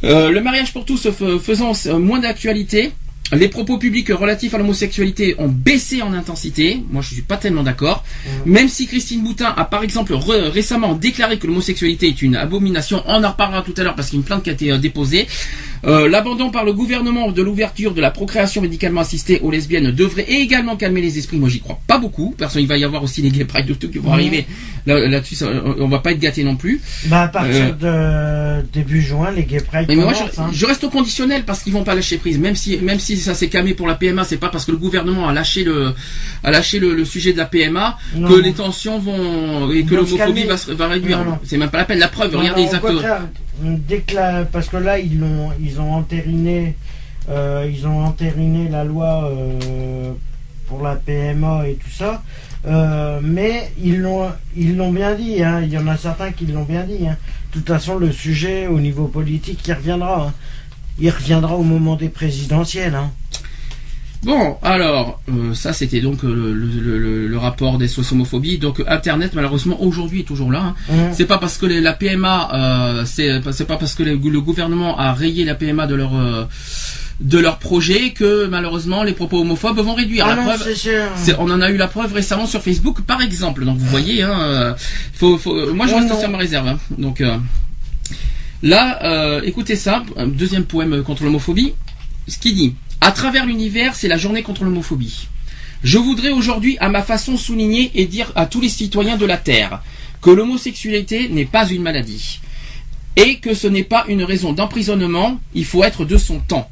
Euh, 0.05 0.31
le 0.31 0.41
mariage 0.43 0.73
pour 0.73 0.85
tous 0.85 1.09
faisant 1.43 1.73
moins 1.99 2.19
d'actualité, 2.19 2.93
les 3.33 3.49
propos 3.49 3.79
publics 3.79 4.09
relatifs 4.09 4.55
à 4.55 4.59
l'homosexualité 4.59 5.35
ont 5.39 5.49
baissé 5.49 6.03
en 6.03 6.13
intensité. 6.13 6.83
Moi, 6.91 7.03
je 7.03 7.15
suis 7.15 7.23
pas 7.23 7.37
tellement 7.37 7.63
d'accord. 7.63 8.05
Mmh. 8.47 8.51
Même 8.51 8.69
si 8.69 8.87
Christine 8.87 9.23
Boutin 9.23 9.53
a, 9.57 9.65
par 9.65 9.83
exemple, 9.83 10.15
récemment 10.15 10.95
déclaré 10.95 11.39
que 11.39 11.47
l'homosexualité 11.47 12.09
est 12.09 12.23
une 12.23 12.37
abomination, 12.37 13.03
on 13.07 13.23
en 13.25 13.31
reparlera 13.31 13.63
tout 13.63 13.75
à 13.77 13.83
l'heure 13.83 13.95
parce 13.95 14.09
qu'il 14.09 14.19
y 14.19 14.19
a 14.19 14.23
une 14.23 14.27
plainte 14.27 14.43
qui 14.45 14.51
a 14.51 14.53
été 14.55 14.73
euh, 14.73 14.79
déposée. 14.79 15.27
Euh, 15.85 16.09
l'abandon 16.09 16.51
par 16.51 16.65
le 16.65 16.73
gouvernement 16.73 17.31
de 17.31 17.43
l'ouverture 17.43 17.95
de 17.95 18.01
la 18.01 18.11
procréation 18.11 18.61
médicalement 18.63 19.01
assistée 19.01 19.41
aux 19.41 19.51
lesbiennes 19.51 19.91
devrait 19.91 20.27
également 20.29 20.77
calmer 20.77 21.01
les 21.01 21.19
esprits. 21.19 21.39
Moi, 21.39 21.49
j'y 21.49 21.61
crois 21.61 21.81
pas 21.87 21.99
beaucoup, 21.99 22.35
parce 22.37 22.55
qu'il 22.55 22.67
va 22.67 22.77
y 22.77 22.85
avoir 22.85 23.03
aussi 23.03 23.23
les 23.23 23.31
gay 23.31 23.45
pride 23.45 23.67
de 23.67 23.75
tout 23.75 23.91
qui 23.91 23.99
vont 23.99 24.13
arriver. 24.13 24.47
Là-dessus, 24.87 25.37
on 25.79 25.89
va 25.89 25.99
pas 25.99 26.13
être 26.13 26.19
gâté 26.21 26.45
non 26.45 26.57
plus. 26.57 26.81
Bah 27.07 27.23
à 27.23 27.29
partir 27.29 27.77
de 27.77 28.63
début 28.73 29.03
juin, 29.03 29.31
les 29.31 29.45
gay 29.45 29.61
pride. 29.61 29.87
Mais 29.89 29.97
moi, 29.97 30.13
hein. 30.39 30.51
je, 30.53 30.67
reste 30.67 30.85
au 30.85 30.89
conditionnel 30.89 31.45
parce 31.45 31.63
qu'ils 31.63 31.73
vont 31.73 31.85
pas 31.85 31.95
lâcher 31.95 32.17
prise, 32.17 32.39
même 32.39 32.57
si 32.57 32.79
même 32.79 32.99
si 32.99 33.17
ça 33.19 33.35
s'est 33.35 33.49
calmé 33.49 33.75
pour 33.75 33.87
la 33.87 33.95
PMA, 33.95 34.25
c'est 34.25 34.39
pas 34.39 34.49
parce 34.49 34.65
que 34.65 34.71
le 34.71 34.79
gouvernement 34.79 35.29
a 35.29 35.33
lâché 35.33 35.65
le 35.65 35.93
a 36.43 36.51
lâché 36.51 36.79
le, 36.79 37.05
sujet 37.05 37.33
de 37.33 37.39
la 37.39 37.45
PMA 37.45 37.99
que 38.15 38.41
les 38.41 38.53
tensions 38.53 38.99
vont 38.99 39.71
et 39.71 39.85
que 39.85 39.95
l'homophobie 39.95 40.45
va, 40.45 40.57
va 40.75 40.89
réduire. 40.89 41.19
C'est 41.45 41.59
même 41.59 41.71
pas 41.71 41.79
la 41.79 41.85
peine. 41.85 41.99
La 41.99 42.09
preuve, 42.09 42.35
regardez 42.35 42.63
les 42.63 42.75
acteurs. 42.75 43.03
Parce 44.53 44.69
que 44.69 44.77
là 44.77 44.99
ils 44.99 45.19
l'ont 45.19 45.51
ils 45.61 45.81
ont 45.81 45.93
entériné 45.95 46.77
euh, 47.31 47.71
ils 47.71 47.87
ont 47.87 48.05
entériné 48.05 48.69
la 48.69 48.85
loi 48.85 49.31
euh, 49.31 50.13
pour 50.67 50.83
la 50.83 50.97
PMA 50.97 51.69
et 51.69 51.75
tout 51.75 51.91
ça. 51.91 52.23
Euh, 52.67 53.21
mais 53.23 53.71
ils 53.83 54.01
l'ont 54.01 54.31
ils 54.57 54.77
l'ont 54.77 54.93
bien 54.93 55.15
dit, 55.15 55.43
hein. 55.43 55.61
il 55.63 55.73
y 55.73 55.79
en 55.79 55.87
a 55.87 55.97
certains 55.97 56.33
qui 56.33 56.47
l'ont 56.47 56.65
bien 56.65 56.85
dit. 56.85 57.07
Hein. 57.07 57.17
De 57.53 57.59
toute 57.59 57.69
façon, 57.69 57.99
le 57.99 58.13
sujet 58.13 58.67
au 58.67 58.81
niveau 58.81 59.07
politique, 59.07 59.67
il 59.67 59.73
reviendra. 59.73 60.29
Hein. 60.29 60.33
Il 60.99 61.11
reviendra 61.11 61.55
au 61.57 61.63
moment 61.63 61.95
des 61.97 62.09
présidentielles. 62.09 62.99
Bon, 64.25 64.57
alors, 64.63 65.21
ça 65.55 65.73
c'était 65.73 66.01
donc 66.01 66.23
le, 66.23 67.37
rapport 67.39 67.79
des 67.79 67.89
sociomophobies. 67.89 68.59
Donc 68.59 68.83
Internet, 68.87 69.33
malheureusement, 69.35 69.81
aujourd'hui 69.83 70.21
est 70.21 70.25
toujours 70.25 70.51
là. 70.51 70.75
Mmh. 70.89 70.95
C'est 71.13 71.27
pas 71.27 71.39
parce 71.39 71.57
que 71.57 71.67
la 71.67 71.93
PMA, 71.93 73.05
c'est 73.07 73.41
pas 73.67 73.77
parce 73.77 73.95
que 73.95 74.03
le, 74.03 74.41
gouvernement 74.41 74.99
a 74.99 75.13
rayé 75.13 75.45
la 75.45 75.55
PMA 75.55 75.87
de 75.87 75.95
leur 75.95 76.13
de 77.21 77.39
leur 77.39 77.59
projet 77.59 78.11
que 78.11 78.47
malheureusement 78.47 79.03
les 79.03 79.13
propos 79.13 79.41
homophobes 79.41 79.81
vont 79.81 79.95
réduire. 79.95 80.27
Ah 80.27 80.37
la 80.37 80.43
preuve, 80.43 80.69
on 81.39 81.51
en 81.51 81.61
a 81.61 81.71
eu 81.71 81.77
la 81.77 81.89
preuve 81.89 82.13
récemment 82.13 82.47
sur 82.47 82.63
Facebook, 82.63 83.03
par 83.03 83.21
exemple. 83.23 83.65
Donc 83.65 83.79
vous 83.79 83.87
voyez, 83.87 84.23
hein, 84.23 84.39
euh, 84.41 84.75
faut, 85.15 85.37
faut, 85.39 85.75
moi 85.75 85.87
je 85.87 85.95
reste 85.95 86.19
sur 86.19 86.29
ma 86.29 86.39
réserve. 86.39 86.69
Hein. 86.69 86.79
Donc 86.97 87.21
euh, 87.21 87.37
là, 88.63 89.01
euh, 89.03 89.41
écoutez 89.45 89.77
ça, 89.77 90.05
deuxième 90.27 90.65
poème 90.65 91.03
contre 91.03 91.25
l'homophobie. 91.25 91.75
Ce 92.29 92.39
qui 92.39 92.53
dit 92.53 92.75
à 93.01 93.13
travers 93.13 93.47
l'univers, 93.47 93.95
c'est 93.95 94.09
la 94.09 94.19
journée 94.19 94.43
contre 94.43 94.65
l'homophobie. 94.65 95.29
Je 95.85 95.99
voudrais 95.99 96.31
aujourd'hui 96.31 96.77
à 96.81 96.89
ma 96.89 97.03
façon 97.03 97.37
souligner 97.37 97.93
et 97.95 98.07
dire 98.07 98.33
à 98.35 98.47
tous 98.47 98.61
les 98.61 98.69
citoyens 98.69 99.17
de 99.17 99.27
la 99.27 99.37
Terre 99.37 99.83
que 100.21 100.31
l'homosexualité 100.31 101.29
n'est 101.29 101.45
pas 101.45 101.69
une 101.69 101.83
maladie 101.83 102.41
et 103.17 103.37
que 103.37 103.55
ce 103.55 103.67
n'est 103.67 103.85
pas 103.85 104.05
une 104.09 104.25
raison 104.25 104.53
d'emprisonnement, 104.53 105.41
il 105.55 105.65
faut 105.65 105.85
être 105.85 106.05
de 106.05 106.17
son 106.17 106.41
temps. 106.41 106.69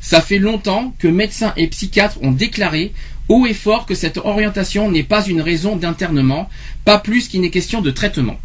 Ça 0.00 0.20
fait 0.20 0.38
longtemps 0.38 0.94
que 0.98 1.08
médecins 1.08 1.52
et 1.56 1.66
psychiatres 1.68 2.22
ont 2.22 2.32
déclaré 2.32 2.92
haut 3.28 3.46
et 3.46 3.54
fort 3.54 3.86
que 3.86 3.94
cette 3.94 4.18
orientation 4.18 4.90
n'est 4.90 5.02
pas 5.02 5.26
une 5.26 5.40
raison 5.40 5.76
d'internement, 5.76 6.48
pas 6.84 6.98
plus 6.98 7.28
qu'il 7.28 7.40
n'est 7.42 7.50
question 7.50 7.80
de 7.80 7.90
traitement. 7.90 8.38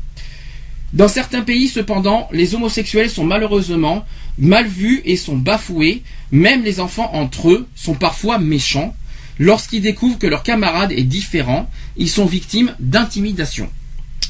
Dans 0.96 1.10
certains 1.10 1.42
pays, 1.42 1.68
cependant, 1.68 2.30
les 2.32 2.56
homosexuels 2.56 3.10
sont 3.10 3.26
malheureusement 3.26 4.06
mal 4.38 4.66
vus 4.66 5.02
et 5.04 5.18
sont 5.18 5.36
bafoués. 5.36 6.04
Même 6.32 6.64
les 6.64 6.80
enfants 6.80 7.10
entre 7.14 7.50
eux 7.50 7.68
sont 7.76 7.96
parfois 7.96 8.40
méchants. 8.40 8.96
Lorsqu'ils 9.38 9.82
découvrent 9.82 10.18
que 10.18 10.26
leur 10.26 10.42
camarade 10.42 10.94
est 10.94 11.04
différent, 11.04 11.70
ils 11.98 12.10
sont 12.10 12.26
victimes 12.26 12.74
d'intimidation. 12.80 13.70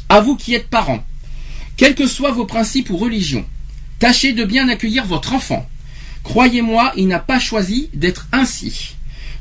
À 0.09 0.21
vous 0.21 0.35
qui 0.35 0.55
êtes 0.55 0.67
parents, 0.67 1.03
quels 1.77 1.93
que 1.93 2.07
soient 2.07 2.31
vos 2.31 2.45
principes 2.45 2.89
ou 2.89 2.97
religions, 2.97 3.45
tâchez 3.99 4.33
de 4.33 4.43
bien 4.43 4.67
accueillir 4.67 5.05
votre 5.05 5.33
enfant. 5.33 5.69
Croyez-moi, 6.23 6.93
il 6.97 7.07
n'a 7.07 7.19
pas 7.19 7.39
choisi 7.39 7.89
d'être 7.93 8.27
ainsi. 8.31 8.95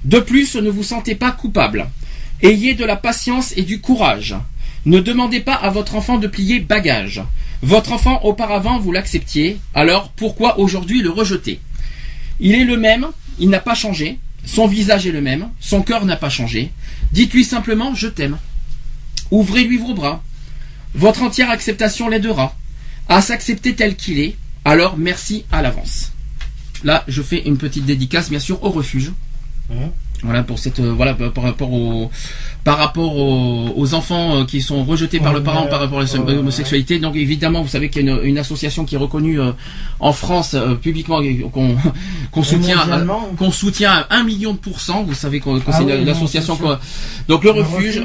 De 0.05 0.18
plus, 0.18 0.56
ne 0.56 0.68
vous 0.68 0.82
sentez 0.82 1.14
pas 1.14 1.32
coupable. 1.32 1.88
Ayez 2.42 2.74
de 2.74 2.84
la 2.84 2.96
patience 2.96 3.55
et 3.56 3.62
du 3.62 3.80
courage. 3.80 4.34
Ne 4.86 5.01
demandez 5.01 5.40
pas 5.40 5.55
à 5.55 5.70
votre 5.70 5.94
enfant 5.94 6.19
de 6.19 6.27
plier 6.27 6.61
bagage. 6.61 7.23
Votre 7.62 7.93
enfant 7.93 8.20
auparavant 8.24 8.78
vous 8.78 8.93
l'acceptiez, 8.93 9.59
alors 9.73 10.11
pourquoi 10.11 10.59
aujourd'hui 10.59 11.01
le 11.01 11.11
rejeter? 11.11 11.61
Il 12.40 12.55
est 12.55 12.65
le 12.65 12.77
même, 12.77 13.06
il 13.39 13.48
n'a 13.48 13.61
pas 13.61 13.74
changé, 13.74 14.19
son 14.44 14.66
visage 14.66 15.06
est 15.06 15.12
le 15.12 15.23
même, 15.23 15.48
son 15.61 15.82
cœur 15.82 16.05
n'a 16.05 16.16
pas 16.16 16.28
changé. 16.28 16.70
Dites-lui 17.12 17.44
simplement 17.44 17.94
je 17.94 18.09
t'aime. 18.09 18.39
Ouvrez-lui 19.31 19.78
vos 19.78 19.94
bras. 19.94 20.23
Votre 20.94 21.23
entière 21.23 21.51
acceptation 21.51 22.09
l'aidera 22.09 22.55
à 23.09 23.20
s'accepter 23.20 23.74
tel 23.74 23.97
qu'il 23.97 24.19
est, 24.19 24.36
alors 24.65 24.97
merci 24.97 25.44
à 25.51 25.62
l'avance. 25.62 26.12
Là, 26.85 27.05
je 27.09 27.23
fais 27.23 27.43
une 27.47 27.56
petite 27.56 27.86
dédicace, 27.86 28.31
bien 28.31 28.39
sûr, 28.39 28.62
au 28.62 28.70
refuge. 28.70 29.12
Mmh. 29.70 29.86
Voilà 30.24 30.42
pour 30.42 30.59
cette 30.59 30.80
euh, 30.80 30.92
voilà 30.92 31.14
par 31.14 31.44
rapport 31.44 31.72
aux 31.72 32.10
par 32.64 32.78
rapport 32.78 33.14
aux, 33.14 33.92
enfants 33.94 34.36
euh, 34.40 34.44
qui 34.46 34.62
sont 34.62 34.84
rejetés 34.84 35.20
par 35.20 35.34
le 35.34 35.42
parent 35.42 35.66
par 35.66 35.80
rapport 35.80 36.01
à 36.01 36.05
l'homosexualité. 36.32 36.98
Donc 36.98 37.14
évidemment, 37.14 37.60
vous 37.60 37.68
savez 37.68 37.90
qu'il 37.90 38.06
y 38.06 38.10
a 38.10 38.22
une, 38.22 38.38
association 38.38 38.86
qui 38.86 38.94
est 38.94 38.98
reconnue 38.98 39.38
euh, 39.38 39.52
en 40.01 40.12
France 40.14 40.56
publiquement 40.80 41.20
qu'on 42.32 42.42
soutient 42.42 42.78
qu'on 43.36 43.51
soutient 43.51 44.06
à 44.09 44.16
un 44.16 44.24
million 44.24 44.55
de 44.55 44.59
pourcents. 44.59 45.02
Vous 45.02 45.12
savez 45.14 45.40
qu'on 45.40 45.60
ah 45.66 45.72
c'est 45.72 46.05
l'association 46.05 46.56
quoi. 46.56 46.80
Donc 47.28 47.44
le, 47.44 47.51
refuge, 47.51 48.02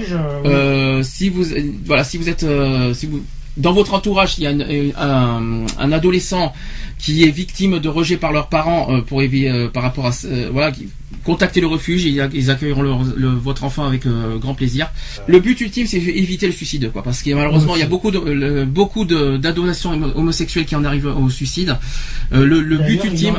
si 1.04 1.30
vous 1.30 1.46
voilà 1.86 2.04
si 2.04 2.18
vous 2.18 2.28
êtes 2.28 2.46
si 2.94 3.06
vous 3.06 3.24
dans 3.58 3.74
votre 3.74 3.94
entourage, 3.94 4.38
il 4.38 4.44
y 4.44 4.48
a 4.48 4.52
un, 4.52 5.66
un 5.80 5.92
adolescent 5.92 6.54
qui 7.00 7.24
est 7.24 7.32
victime 7.32 7.80
de 7.80 7.90
rejet 7.90 8.18
par 8.18 8.32
leurs 8.32 8.50
parents 8.50 8.88
euh, 8.92 9.02
pour 9.02 9.22
euh, 9.22 9.70
par 9.70 9.84
rapport 9.84 10.06
à 10.06 10.12
euh, 10.26 10.50
voilà 10.52 10.72
contactez 11.24 11.60
le 11.60 11.68
refuge 11.68 12.06
et 12.06 12.10
ils 12.34 12.52
accueilleront 12.52 12.82
le, 12.82 13.28
votre 13.28 13.64
enfant 13.64 13.86
avec 13.86 14.04
grand 14.40 14.54
plaisir. 14.54 14.90
Le 15.28 15.40
but 15.40 15.60
ultime 15.60 15.86
c'est 15.88 15.98
éviter 15.98 16.46
le 16.46 16.54
suicide 16.54 16.92
quoi 16.92 17.04
parce 17.04 17.24
que 17.24 17.32
malheureusement 17.32 17.76
il 17.76 17.80
y 17.80 17.84
a 17.84 17.88
beaucoup 17.88 18.12
de 18.12 18.64
beaucoup 18.64 19.06
d'adolescents 19.06 20.00
homosexuels 20.16 20.66
qui 20.66 20.76
en 20.76 20.84
arrivent 20.86 21.08
au 21.08 21.30
suicide. 21.30 21.78
le, 22.32 22.78
but 22.78 23.04
ultime 23.04 23.36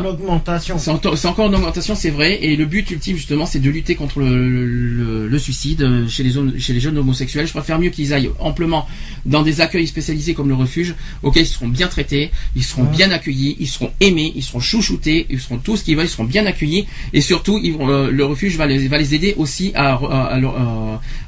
c'est 0.78 1.26
encore 1.28 1.46
en 1.46 1.52
augmentation 1.54 1.94
c'est 1.94 2.10
vrai 2.10 2.44
et 2.44 2.56
le 2.56 2.66
but 2.66 2.90
ultime 2.90 3.16
justement 3.16 3.46
c'est 3.46 3.60
de 3.60 3.70
lutter 3.70 3.94
contre 3.94 4.20
le, 4.20 5.38
suicide 5.38 6.06
chez 6.08 6.22
les 6.22 6.32
chez 6.60 6.72
les 6.72 6.80
jeunes 6.80 6.98
homosexuels. 6.98 7.46
Je 7.46 7.52
préfère 7.52 7.78
mieux 7.78 7.90
qu'ils 7.90 8.12
aillent 8.12 8.30
amplement 8.40 8.86
dans 9.26 9.42
des 9.42 9.60
accueils 9.60 9.86
spécialisés 9.86 10.34
comme 10.34 10.48
le 10.48 10.54
refuge 10.54 10.94
auxquels 11.22 11.44
ils 11.44 11.46
seront 11.46 11.68
bien 11.68 11.88
traités, 11.88 12.30
ils 12.56 12.64
seront 12.64 12.84
bien 12.84 13.10
accueillis 13.10 13.49
ils 13.58 13.68
seront 13.68 13.90
aimés, 14.00 14.32
ils 14.36 14.42
seront 14.42 14.60
chouchoutés, 14.60 15.26
ils 15.30 15.40
seront 15.40 15.58
tout 15.58 15.76
ce 15.76 15.84
qu'ils 15.84 15.96
veulent, 15.96 16.06
ils 16.06 16.10
seront 16.10 16.24
bien 16.24 16.46
accueillis. 16.46 16.86
Et 17.12 17.20
surtout 17.20 17.58
le 17.60 18.24
refuge 18.24 18.56
va 18.56 18.66
les, 18.66 19.14
aider 19.14 19.34
aussi 19.36 19.72
à, 19.74 19.98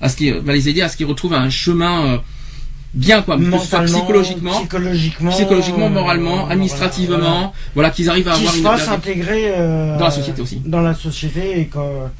à 0.01 0.09
ce 0.09 0.17
qui 0.17 0.31
va 0.31 0.53
les 0.53 0.69
aider 0.69 0.83
à 0.83 0.89
ce 0.89 0.97
qu'ils 0.97 1.07
retrouvent 1.07 1.35
un 1.35 1.51
chemin 1.51 2.07
euh, 2.07 2.19
bien 2.95 3.23
quoi, 3.23 3.39
psychologiquement, 3.39 4.61
psychologiquement, 4.61 5.31
psychologiquement, 5.31 5.89
moralement, 5.89 6.49
administrativement, 6.49 7.53
voilà, 7.75 7.91
qu'ils 7.91 8.11
arrivent 8.11 8.29
à 8.29 8.35
avoir 8.35 8.55
une 8.55 8.63
place 8.63 8.89
intégrée 8.89 9.53
euh, 9.57 9.99
dans 9.99 10.05
la 10.05 10.11
société 10.11 10.43
aussi. 10.43 10.61
Dans 10.65 10.81
la 10.83 10.95
société 10.95 11.61
et 11.61 11.71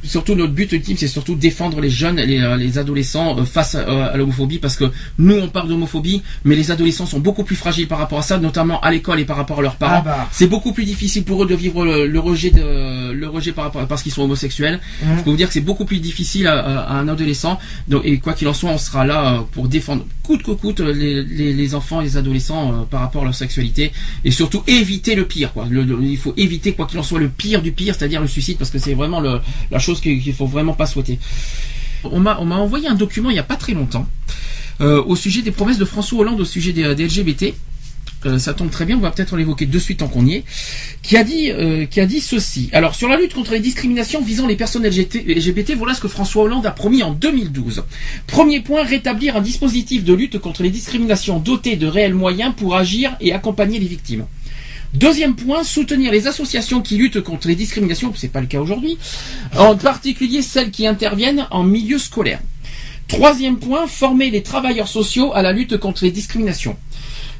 surtout 0.05 0.35
notre 0.35 0.53
but 0.53 0.73
ultime, 0.73 0.97
c'est 0.97 1.09
surtout 1.09 1.35
défendre 1.35 1.81
les 1.81 1.91
jeunes, 1.91 2.17
les, 2.17 2.41
euh, 2.41 2.57
les 2.57 2.79
adolescents 2.79 3.39
euh, 3.39 3.45
face 3.45 3.75
à, 3.75 4.17
l'homophobie, 4.17 4.59
parce 4.59 4.77
que 4.77 4.91
nous 5.19 5.35
on 5.35 5.49
parle 5.49 5.69
d'homophobie, 5.69 6.23
mais 6.45 6.57
les 6.57 6.71
adolescents 6.71 7.07
sont 7.07 7.21
beaucoup 7.21 7.45
plus 7.45 7.57
fragiles 7.57 7.89
par 7.89 7.99
rapport 7.99 8.19
à 8.21 8.23
ça, 8.23 8.39
notamment 8.39 8.81
à 8.81 8.91
l'école 8.91 9.21
et 9.21 9.25
par 9.27 9.37
rapport 9.37 9.59
à 9.59 9.63
leurs 9.63 9.77
parents. 9.77 9.99
Ah 9.99 10.03
bah. 10.05 10.29
C'est 10.33 10.47
beaucoup 10.47 10.73
plus 10.73 10.85
difficile 10.85 11.25
pour 11.25 11.43
eux 11.45 11.47
de 11.47 11.55
vivre 11.55 11.85
le, 11.85 12.19
rejet 12.19 12.51
de 12.51 13.13
le 13.13 13.29
rejet 13.29 13.53
par 13.53 13.65
rapport 13.65 13.87
parce 13.87 14.03
qu'ils 14.03 14.13
sont 14.13 14.23
homosexuels. 14.23 14.81
Mmh. 15.03 15.07
Je 15.19 15.23
peux 15.23 15.31
vous 15.31 15.37
dire 15.37 15.49
que 15.49 15.55
c'est 15.55 15.61
beaucoup 15.61 15.85
plus 15.85 15.99
difficile 15.99 16.47
à, 16.47 16.93
un 16.93 17.09
adolescent. 17.09 17.59
Donc, 17.89 18.03
et 18.05 18.19
quoi 18.19 18.33
qu'il 18.33 18.49
en 18.49 18.55
soit, 18.55 18.71
on 18.71 18.79
sera 18.79 19.05
là 19.05 19.45
pour 19.53 19.69
défendre 19.69 20.05
coûte 20.23 20.43
que 20.43 20.53
coûte 20.63 20.79
les, 20.81 21.75
enfants 21.75 22.01
et 22.01 22.05
les 22.05 22.17
adolescents 22.17 22.73
euh, 22.73 22.85
par 22.85 23.01
rapport 23.01 23.23
à 23.23 23.25
leur 23.25 23.35
sexualité 23.35 23.93
et 24.25 24.31
surtout 24.31 24.63
éviter 24.69 25.17
le 25.17 25.27
pire 25.27 25.53
quoi. 25.53 25.67
il 25.69 26.17
faut 26.17 26.35
éviter 26.37 26.73
quoi 26.73 26.87
qu'il 26.87 27.01
en 27.01 27.03
soit 27.03 27.19
le 27.19 27.29
pire 27.29 27.63
du 27.63 27.73
pire, 27.73 27.97
c'est-à-dire 27.97 28.21
le 28.21 28.29
suicide 28.29 28.59
parce 28.59 28.71
que 28.71 28.79
c'est 28.79 28.95
vraiment 28.95 29.21
la 29.21 29.79
chose 29.81 30.01
qu'il 30.01 30.33
faut 30.33 30.47
vraiment 30.47 30.75
pas 30.75 30.87
souhaiter. 30.87 31.19
On 32.05 32.21
m'a 32.21 32.37
envoyé 32.39 32.87
un 32.87 32.95
document 32.95 33.31
il 33.31 33.37
y 33.37 33.41
a 33.41 33.49
pas 33.55 33.57
très 33.57 33.75
longtemps 33.75 34.07
euh, 34.81 35.03
au 35.03 35.17
sujet 35.17 35.43
des 35.43 35.51
promesses 35.51 35.79
de 35.79 35.85
François 35.85 36.21
Hollande 36.21 36.41
au 36.41 36.45
sujet 36.45 36.73
des 36.73 36.85
LGBT 36.85 37.55
euh, 38.27 38.39
ça 38.39 38.55
tombe 38.55 38.71
très 38.71 38.85
bien, 38.85 38.97
on 38.97 39.01
va 39.01 39.11
peut-être 39.11 39.37
l'évoquer 39.37 39.67
de 39.67 39.79
suite 39.79 39.99
tant 39.99 40.09
qu'on 40.09 40.27
y 40.27 40.35
est, 40.35 40.45
qui 41.03 41.17
a 41.17 41.25
dit, 41.25 41.51
euh, 41.51 41.87
qui 41.87 42.01
a 42.01 42.07
dit 42.07 42.21
ceci. 42.21 42.71
Alors 42.73 42.95
sur 42.95 43.09
la 43.09 43.17
lutte 43.17 43.35
contre 43.35 43.53
les 43.53 43.61
discriminations 43.61 44.21
visant 44.23 44.47
les 44.47 44.57
personnes 44.57 44.87
LGBT, 44.87 45.75
voilà 45.77 45.95
ce 45.95 46.01
que 46.01 46.09
François 46.09 46.45
Hollande 46.45 46.67
a 46.67 46.71
promis 46.71 47.03
en 47.03 47.13
2012. 47.13 47.85
Premier 48.27 48.61
point, 48.61 48.85
rétablir 48.85 49.37
un 49.37 49.41
dispositif 49.41 50.05
de 50.05 50.15
lutte 50.15 50.39
contre 50.39 50.63
les 50.63 50.71
discriminations 50.71 51.39
doté 51.39 51.77
de 51.77 51.87
réels 51.87 52.15
moyens 52.15 52.55
pour 52.57 52.77
agir 52.77 53.17
et 53.21 53.33
accompagner 53.33 53.79
les 53.79 53.87
victimes. 53.87 54.27
Deuxième 54.95 55.35
point, 55.35 55.65
soutenir 55.65 56.13
les 56.13 56.27
associations 56.27 56.83
qui 56.83 56.99
luttent 56.99 57.23
contre 57.23 57.49
les 57.49 57.55
discriminations, 57.55 58.13
c'est 58.15 58.29
pas 58.29 58.43
le 58.43 58.47
cas 58.47 58.61
aujourd'hui, 58.61 58.99
en 59.57 59.75
particulier 59.75 60.43
celles 60.43 60.71
qui 60.71 60.87
interviennent 60.87 61.47
en 61.51 61.63
milieu 61.63 61.99
scolaire. 61.99 62.41
Troisième 63.09 63.59
point, 63.59 63.87
former 63.87 64.31
les 64.31 64.43
travailleurs 64.43 64.89
sociaux 64.89 65.33
à 65.35 65.43
la 65.43 65.53
lutte 65.53 65.79
contre 65.79 66.05
les 66.05 66.11
discriminations. 66.11 66.77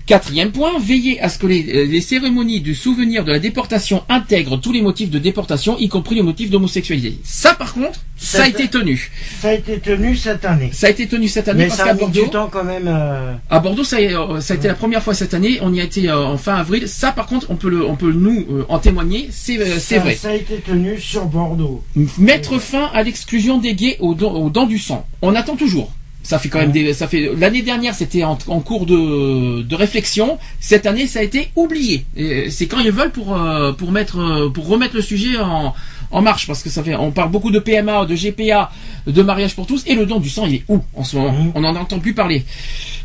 Quatrième 0.07 0.51
point, 0.51 0.73
veiller 0.81 1.21
à 1.21 1.29
ce 1.29 1.39
que 1.39 1.47
les, 1.47 1.65
euh, 1.69 1.87
les 1.87 2.01
cérémonies 2.01 2.61
du 2.61 2.75
souvenir 2.75 3.25
de 3.25 3.31
la 3.31 3.39
déportation 3.39 4.03
intègrent 4.09 4.61
tous 4.61 4.73
les 4.73 4.83
motifs 4.83 5.11
de 5.11 5.19
déportation, 5.21 5.79
y 5.79 5.89
compris 5.89 6.17
les 6.17 6.23
motifs 6.23 6.51
d'homosexualité. 6.51 7.19
Ça, 7.23 7.55
par 7.55 7.73
contre, 7.75 8.01
ça 8.17 8.43
a 8.43 8.49
été 8.49 8.69
tenu. 8.69 9.11
Ça 9.41 9.51
a 9.51 9.53
été 9.53 9.79
tenu 9.79 10.17
cette 10.17 10.45
année. 10.45 10.71
Ça 10.73 10.89
a 10.89 10.91
été 10.91 11.07
tenu 11.07 11.29
cette 11.29 11.49
année 11.49 11.65
Mais 11.65 11.69
parce 11.69 11.83
qu'à 11.85 11.95
Bordeaux, 11.95 12.25
du 12.25 12.31
temps 12.31 12.49
quand 12.53 12.65
même. 12.65 12.89
euh, 12.89 13.33
à 13.49 13.61
Bordeaux, 13.61 13.85
ça, 13.85 13.97
a- 13.97 14.01
euh, 14.01 14.41
ça 14.41 14.55
a 14.55 14.57
été 14.57 14.67
la 14.69 14.75
première 14.75 15.03
fois 15.03 15.15
cette 15.15 15.35
année. 15.35 15.59
On 15.63 15.73
y 15.73 15.81
a 15.81 15.85
été 15.85 16.11
en 16.11 16.37
fin 16.37 16.55
avril. 16.57 16.89
Ça, 16.89 17.13
par 17.13 17.27
contre, 17.27 17.47
on 17.51 17.57
peut 17.57 17.71
le, 17.71 17.85
on 17.87 17.95
peut 17.97 18.13
nous 18.13 18.65
en 18.69 18.79
témoigner. 18.81 19.29
C'est, 19.31 19.57
vrai. 19.57 20.15
Ça 20.17 20.31
a 20.31 20.35
été 20.35 20.57
tenu 20.57 20.99
sur 21.01 21.27
Bordeaux. 21.27 21.85
Mettre 22.19 22.59
fin 22.59 22.91
à 22.93 23.03
l'exclusion 23.05 23.59
des 23.59 23.75
gays 23.75 23.97
aux 24.01 24.15
dents, 24.15 24.33
aux 24.35 24.51
dents 24.51 24.67
du 24.67 24.79
sang. 24.79 25.07
On 25.23 25.35
attend 25.35 25.57
toujours. 25.57 25.93
Ça 26.25 26.39
fait 26.39 26.49
quand 26.49 26.61
même 26.61 26.71
des, 26.71 26.95
ça 26.95 27.09
fait 27.09 27.31
l'année 27.37 27.63
dernière 27.63 27.95
c'était 27.97 28.23
en, 28.23 28.39
en 28.47 28.61
cours 28.61 28.87
de, 28.87 29.63
de 29.63 29.75
réflexion. 29.75 30.39
Cette 30.61 30.87
année 30.87 31.07
ça 31.09 31.19
a 31.19 31.23
été 31.23 31.51
oublié. 31.57 32.05
C'est 32.49 32.67
quand 32.69 32.79
ils 32.79 32.93
veulent 32.93 33.11
pour 33.11 33.37
euh, 33.37 33.73
pour 33.73 33.91
mettre 33.91 34.19
euh, 34.21 34.49
pour 34.49 34.69
remettre 34.69 34.95
le 34.95 35.03
sujet 35.03 35.37
en, 35.39 35.75
en 36.13 36.23
marche 36.23 36.47
parce 36.47 36.63
que 36.63 36.71
ça 36.71 36.83
fait 36.85 36.95
on 36.95 37.11
parle 37.11 37.31
beaucoup 37.31 37.51
de 37.51 37.59
PMA, 37.59 38.07
de 38.07 38.15
GPA, 38.15 38.71
de 39.07 39.23
mariage 39.23 39.57
pour 39.57 39.67
tous 39.67 39.83
et 39.87 39.95
le 39.97 40.07
don 40.07 40.21
du 40.21 40.29
sang 40.29 40.47
il 40.47 40.55
est 40.57 40.65
où 40.69 40.81
en 40.95 41.03
ce 41.05 41.17
moment 41.17 41.33
Mhm. 41.33 41.53
On 41.57 41.61
n'en 41.63 41.75
entend 41.75 41.99
plus 41.99 42.15
parler. 42.15 42.45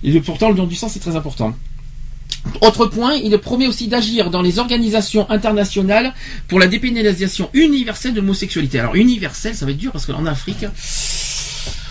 Et 0.03 0.19
pourtant 0.21 0.49
le 0.49 0.55
don 0.55 0.65
du 0.67 0.75
sang 0.75 0.87
c'est 0.87 0.99
très 0.99 1.15
important. 1.15 1.55
Autre 2.61 2.85
point, 2.85 3.13
il 3.15 3.35
promet 3.39 3.67
aussi 3.67 3.87
d'agir 3.87 4.29
dans 4.29 4.41
les 4.41 4.57
organisations 4.59 5.29
internationales 5.29 6.13
pour 6.47 6.59
la 6.59 6.67
dépénalisation 6.67 7.49
universelle 7.53 8.13
de 8.13 8.21
l'homosexualité. 8.21 8.79
Alors 8.79 8.95
universelle, 8.95 9.53
ça 9.55 9.65
va 9.65 9.71
être 9.71 9.77
dur 9.77 9.91
parce 9.91 10.05
qu'en 10.05 10.25
Afrique, 10.25 10.65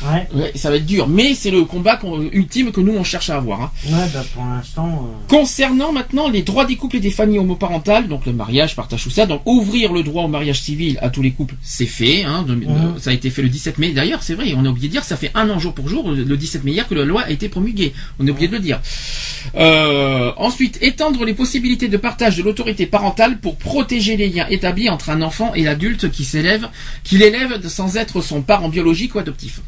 Ouais. 0.05 0.29
ouais, 0.35 0.53
ça 0.55 0.71
va 0.71 0.77
être 0.77 0.87
dur, 0.87 1.09
mais 1.09 1.35
c'est 1.35 1.51
le 1.51 1.65
combat 1.65 1.99
ultime 2.33 2.71
que 2.73 2.81
nous 2.81 2.93
on 2.97 3.05
cherche 3.05 3.31
à 3.31 3.37
avoir. 3.37 3.63
hein. 3.63 3.71
Ouais, 3.87 4.07
bah 4.13 4.25
pour 4.35 4.45
l'instant. 4.45 4.89
euh, 5.09 5.27
Concernant 5.29 5.93
maintenant 5.93 6.29
les 6.29 6.43
droits 6.43 6.65
des 6.67 6.77
couples 6.77 6.97
et 6.97 7.01
des 7.01 7.11
familles 7.11 7.39
homoparentales, 7.39 8.07
donc 8.09 8.27
le 8.27 8.33
mariage, 8.33 8.77
partage 8.77 9.03
tout 9.05 9.11
ça, 9.11 9.27
donc 9.27 9.43
ouvrir 9.47 9.93
le 9.93 10.03
droit 10.03 10.25
au 10.25 10.29
mariage 10.29 10.61
civil 10.61 10.99
à 11.03 11.09
tous 11.09 11.23
les 11.23 11.31
couples, 11.33 11.55
c'est 11.63 11.87
fait. 11.87 12.25
Hein, 12.25 12.43
de- 12.47 12.55
Mhm. 12.55 12.99
Ça 12.99 13.11
a 13.11 13.13
été 13.13 13.31
fait 13.31 13.43
le 13.43 13.49
17 13.49 13.79
mai. 13.79 13.91
D'ailleurs, 13.93 14.23
c'est 14.23 14.35
vrai, 14.35 14.53
on 14.57 14.65
a 14.65 14.69
oublié 14.69 14.89
de 14.89 14.93
dire, 14.93 15.05
ça 15.05 15.17
fait 15.17 15.31
un 15.35 15.49
an 15.51 15.59
jour 15.59 15.73
pour 15.75 15.89
jour, 15.89 16.11
le 16.11 16.37
17 16.37 16.65
mai 16.65 16.73
hier, 16.73 16.89
que 16.89 16.95
la 16.95 17.05
loi 17.05 17.23
a 17.23 17.31
été 17.31 17.49
promulguée. 17.49 17.93
On 18.19 18.27
a 18.27 18.31
oublié 18.31 18.49
de 18.49 18.53
le 18.55 18.59
dire. 18.61 18.81
Euh, 19.55 20.33
ensuite, 20.37 20.79
étendre 20.83 21.25
les 21.25 21.35
possibilités 21.35 21.89
de 21.89 21.97
partage 21.97 22.37
de 22.37 22.43
l'autorité 22.43 22.87
parentale 22.87 23.39
pour 23.39 23.57
protéger 23.57 24.17
les 24.17 24.29
liens 24.29 24.47
établis 24.51 24.89
entre 24.91 25.11
un 25.11 25.23
enfant 25.23 25.55
et 25.55 25.63
l'adulte 25.63 26.11
qui 26.11 26.25
s'élève, 26.25 26.69
qui 27.05 27.17
l'élève 27.19 27.67
sans 27.69 27.97
être 27.97 28.21
son 28.21 28.43
parent 28.43 28.69
biologique 28.69 29.15
ou 29.15 29.19
adoptif. 29.19 29.61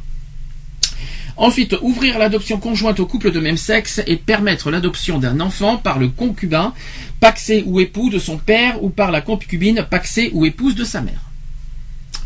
Ensuite, 1.38 1.76
ouvrir 1.82 2.18
l'adoption 2.18 2.58
conjointe 2.58 2.98
aux 2.98 3.06
couples 3.06 3.30
de 3.30 3.38
même 3.38 3.56
sexe 3.56 4.02
et 4.08 4.16
permettre 4.16 4.72
l'adoption 4.72 5.20
d'un 5.20 5.38
enfant 5.38 5.76
par 5.76 6.00
le 6.00 6.08
concubin, 6.08 6.74
paxé 7.20 7.62
ou 7.64 7.78
époux 7.78 8.10
de 8.10 8.18
son 8.18 8.38
père 8.38 8.82
ou 8.82 8.90
par 8.90 9.12
la 9.12 9.20
concubine, 9.20 9.86
paxé 9.88 10.30
ou 10.34 10.44
épouse 10.44 10.74
de 10.74 10.82
sa 10.82 11.00
mère. 11.00 11.20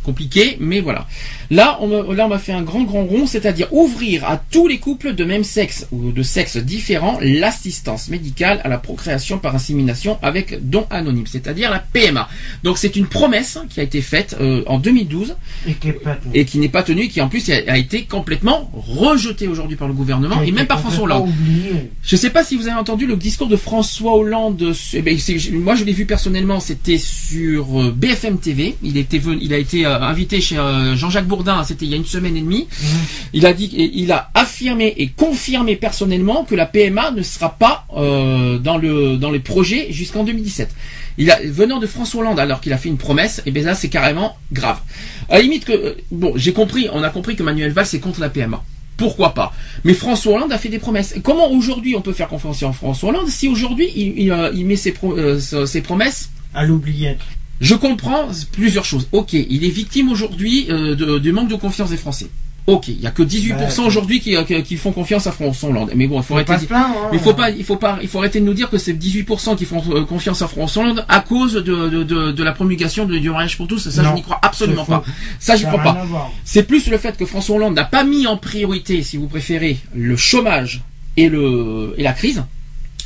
Compliqué, 0.02 0.56
mais 0.60 0.80
voilà. 0.80 1.06
Là, 1.52 1.76
on 1.82 2.12
là, 2.14 2.24
on 2.24 2.28
m'a 2.28 2.38
fait 2.38 2.54
un 2.54 2.62
grand 2.62 2.82
grand 2.84 3.04
rond, 3.04 3.26
c'est-à-dire 3.26 3.68
ouvrir 3.74 4.24
à 4.24 4.38
tous 4.50 4.66
les 4.68 4.78
couples 4.78 5.14
de 5.14 5.22
même 5.22 5.44
sexe 5.44 5.86
ou 5.92 6.10
de 6.10 6.22
sexe 6.22 6.56
différent 6.56 7.18
l'assistance 7.20 8.08
médicale 8.08 8.62
à 8.64 8.68
la 8.68 8.78
procréation 8.78 9.38
par 9.38 9.54
insémination 9.54 10.18
avec 10.22 10.66
don 10.70 10.86
anonyme, 10.88 11.26
c'est-à-dire 11.26 11.70
la 11.70 11.78
PMA. 11.80 12.26
Donc 12.64 12.78
c'est 12.78 12.96
une 12.96 13.04
promesse 13.04 13.58
qui 13.68 13.80
a 13.80 13.82
été 13.82 14.00
faite 14.00 14.34
euh, 14.40 14.62
en 14.66 14.78
2012 14.78 15.36
Et 15.68 15.74
qui 15.74 15.88
est 15.90 15.92
pas 15.92 16.14
tenu. 16.14 16.30
et 16.32 16.44
qui 16.46 16.58
n'est 16.58 16.70
pas 16.70 16.82
tenue, 16.82 17.08
qui 17.08 17.20
en 17.20 17.28
plus 17.28 17.46
a, 17.50 17.56
a 17.70 17.76
été 17.76 18.04
complètement 18.04 18.70
rejetée 18.72 19.46
aujourd'hui 19.46 19.76
par 19.76 19.88
le 19.88 19.94
gouvernement 19.94 20.38
a 20.38 20.46
et 20.46 20.52
même 20.52 20.66
par 20.66 20.80
François 20.80 21.04
Hollande. 21.04 21.28
oublié. 21.28 21.90
Je 22.02 22.16
ne 22.16 22.18
sais 22.18 22.30
pas 22.30 22.44
si 22.44 22.56
vous 22.56 22.66
avez 22.66 22.78
entendu 22.78 23.06
le 23.06 23.14
discours 23.16 23.48
de 23.48 23.56
François 23.56 24.14
Hollande. 24.16 24.72
eh 24.94 25.02
ben, 25.02 25.18
moi, 25.52 25.74
je 25.74 25.84
l'ai 25.84 25.92
vu 25.92 26.06
personnellement. 26.06 26.60
C'était 26.60 26.96
sur 26.96 27.78
euh, 27.78 27.92
BFM 27.94 28.38
TV. 28.38 28.74
Il 28.82 28.96
était, 28.96 29.20
il 29.38 29.52
a 29.52 29.58
été 29.58 29.84
euh, 29.84 30.00
invité 30.00 30.40
chez 30.40 30.56
Jean-Jacques 30.94 31.26
Bourdin. 31.26 31.41
C'était 31.64 31.84
il 31.84 31.90
y 31.90 31.94
a 31.94 31.96
une 31.96 32.04
semaine 32.06 32.36
et 32.36 32.40
demie. 32.40 32.66
Il 33.32 33.46
a 33.46 33.52
dit, 33.52 33.70
il 33.94 34.10
a 34.12 34.30
affirmé 34.34 34.94
et 34.96 35.08
confirmé 35.08 35.76
personnellement 35.76 36.44
que 36.44 36.54
la 36.54 36.66
PMA 36.66 37.10
ne 37.12 37.22
sera 37.22 37.50
pas 37.56 37.86
euh, 37.96 38.58
dans 38.58 38.78
le 38.78 39.16
dans 39.16 39.30
les 39.30 39.40
projets 39.40 39.88
jusqu'en 39.90 40.24
2017. 40.24 40.70
Il 41.18 41.30
a, 41.30 41.38
venant 41.44 41.78
de 41.78 41.86
François 41.86 42.22
Hollande, 42.22 42.38
alors 42.40 42.60
qu'il 42.60 42.72
a 42.72 42.78
fait 42.78 42.88
une 42.88 42.96
promesse, 42.96 43.42
et 43.44 43.50
bien 43.50 43.64
là, 43.64 43.74
c'est 43.74 43.90
carrément 43.90 44.36
grave. 44.50 44.78
À 45.28 45.36
la 45.36 45.42
limite 45.42 45.64
que, 45.66 45.72
euh, 45.72 45.94
bon, 46.10 46.32
j'ai 46.36 46.52
compris, 46.54 46.88
on 46.92 47.02
a 47.02 47.10
compris 47.10 47.36
que 47.36 47.42
Manuel 47.42 47.70
Valls 47.72 47.86
est 47.92 48.00
contre 48.00 48.20
la 48.20 48.30
PMA. 48.30 48.62
Pourquoi 48.96 49.34
pas? 49.34 49.52
Mais 49.84 49.92
François 49.94 50.34
Hollande 50.34 50.52
a 50.52 50.58
fait 50.58 50.68
des 50.70 50.78
promesses. 50.78 51.14
Comment 51.22 51.50
aujourd'hui 51.50 51.96
on 51.96 52.00
peut 52.02 52.12
faire 52.12 52.28
confiance 52.28 52.62
en 52.62 52.72
François 52.72 53.10
Hollande 53.10 53.28
si 53.28 53.48
aujourd'hui 53.48 53.88
il, 53.94 54.18
il, 54.18 54.30
euh, 54.30 54.50
il 54.54 54.64
met 54.64 54.76
ses, 54.76 54.92
pro- 54.92 55.16
euh, 55.16 55.38
ses 55.66 55.80
promesses? 55.82 56.30
À 56.54 56.64
l'oubliette. 56.64 57.20
Je 57.62 57.74
comprends 57.74 58.28
plusieurs 58.52 58.84
choses. 58.84 59.08
Ok, 59.12 59.32
il 59.32 59.64
est 59.64 59.70
victime 59.70 60.10
aujourd'hui 60.10 60.66
euh, 60.68 61.18
du 61.18 61.32
manque 61.32 61.48
de 61.48 61.54
confiance 61.56 61.90
des 61.90 61.96
Français. 61.96 62.28
Ok, 62.68 62.86
il 62.88 63.00
y 63.00 63.08
a 63.08 63.10
que 63.10 63.24
18% 63.24 63.56
Bah, 63.58 63.64
aujourd'hui 63.84 64.20
qui, 64.20 64.36
euh, 64.36 64.44
qui, 64.44 64.76
font 64.76 64.92
confiance 64.92 65.26
à 65.26 65.32
François 65.32 65.70
Hollande. 65.70 65.90
Mais 65.96 66.06
bon, 66.06 66.20
il 66.20 66.22
faut 66.22 66.34
arrêter. 66.34 66.54
de- 66.54 66.60
se 66.60 66.66
plaindre. 66.66 66.94
hein. 66.96 67.08
mais 67.10 67.18
il 67.18 67.20
faut 67.20 67.34
pas, 67.34 67.50
il 67.50 67.64
faut 67.64 67.74
pas, 67.76 67.98
il 68.02 68.06
faut 68.06 68.18
arrêter 68.18 68.38
de 68.38 68.44
nous 68.44 68.54
dire 68.54 68.70
que 68.70 68.78
c'est 68.78 68.92
18% 68.92 69.56
qui 69.56 69.64
font 69.64 69.82
euh, 69.90 70.04
confiance 70.04 70.42
à 70.42 70.46
François 70.46 70.84
Hollande 70.84 71.04
à 71.08 71.18
cause 71.20 71.54
de, 71.54 71.60
de, 71.88 72.04
de, 72.04 72.30
de 72.30 72.42
la 72.44 72.52
promulgation 72.52 73.04
de, 73.04 73.18
du 73.18 73.30
mariage 73.30 73.56
pour 73.56 73.66
tous. 73.66 73.90
Ça, 73.90 74.04
je 74.04 74.14
n'y 74.14 74.22
crois 74.22 74.38
absolument 74.42 74.84
pas. 74.84 75.02
Ça, 75.40 75.56
j'y 75.56 75.64
crois 75.64 75.82
pas. 75.82 76.06
C'est 76.44 76.62
plus 76.62 76.86
le 76.88 76.98
fait 76.98 77.16
que 77.16 77.26
François 77.26 77.56
Hollande 77.56 77.74
n'a 77.74 77.84
pas 77.84 78.04
mis 78.04 78.28
en 78.28 78.36
priorité, 78.36 79.02
si 79.02 79.16
vous 79.16 79.26
préférez, 79.26 79.78
le 79.94 80.16
chômage 80.16 80.82
et 81.16 81.28
le 81.28 81.94
et 81.98 82.04
la 82.04 82.12
crise. 82.12 82.44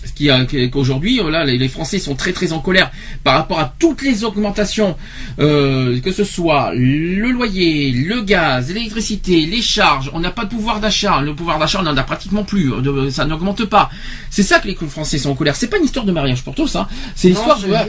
Ce 0.07 0.13
qui 0.13 0.31
a- 0.31 0.45
qu'aujourd'hui, 0.71 1.21
euh, 1.21 1.31
là, 1.31 1.45
les 1.45 1.69
Français 1.69 1.99
sont 1.99 2.15
très 2.15 2.33
très 2.33 2.53
en 2.53 2.61
colère 2.61 2.91
par 3.25 3.35
rapport 3.37 3.59
à 3.61 3.75
toutes 3.79 4.03
les 4.03 4.25
augmentations, 4.25 4.97
euh, 5.39 6.01
que 6.01 6.13
ce 6.13 6.25
soit 6.25 6.73
le 6.75 7.31
loyer, 7.31 7.91
le 7.93 8.23
gaz, 8.23 8.73
l'électricité, 8.73 9.47
les 9.47 9.61
charges. 9.63 10.11
On 10.15 10.21
n'a 10.21 10.31
pas 10.31 10.45
de 10.45 10.51
pouvoir 10.51 10.81
d'achat. 10.81 11.21
Le 11.21 11.35
pouvoir 11.35 11.59
d'achat, 11.59 11.81
on 11.81 11.85
n'en 11.85 11.97
a 11.97 12.03
pratiquement 12.03 12.45
plus. 12.45 12.73
ça 13.11 13.25
n'augmente 13.25 13.65
pas. 13.65 13.91
C'est 14.31 14.43
ça 14.43 14.59
que 14.61 14.69
les 14.69 14.75
Français 14.75 15.19
sont 15.19 15.31
en 15.31 15.35
colère. 15.35 15.57
C'est 15.57 15.69
pas 15.69 15.79
une 15.79 15.85
histoire 15.85 16.05
de 16.07 16.13
mariage 16.13 16.43
pour 16.43 16.55
tous. 16.55 16.77
Hein. 16.77 16.87
C'est 17.15 17.29
l'histoire 17.29 17.57
que 17.61 17.67
voilà. 17.67 17.85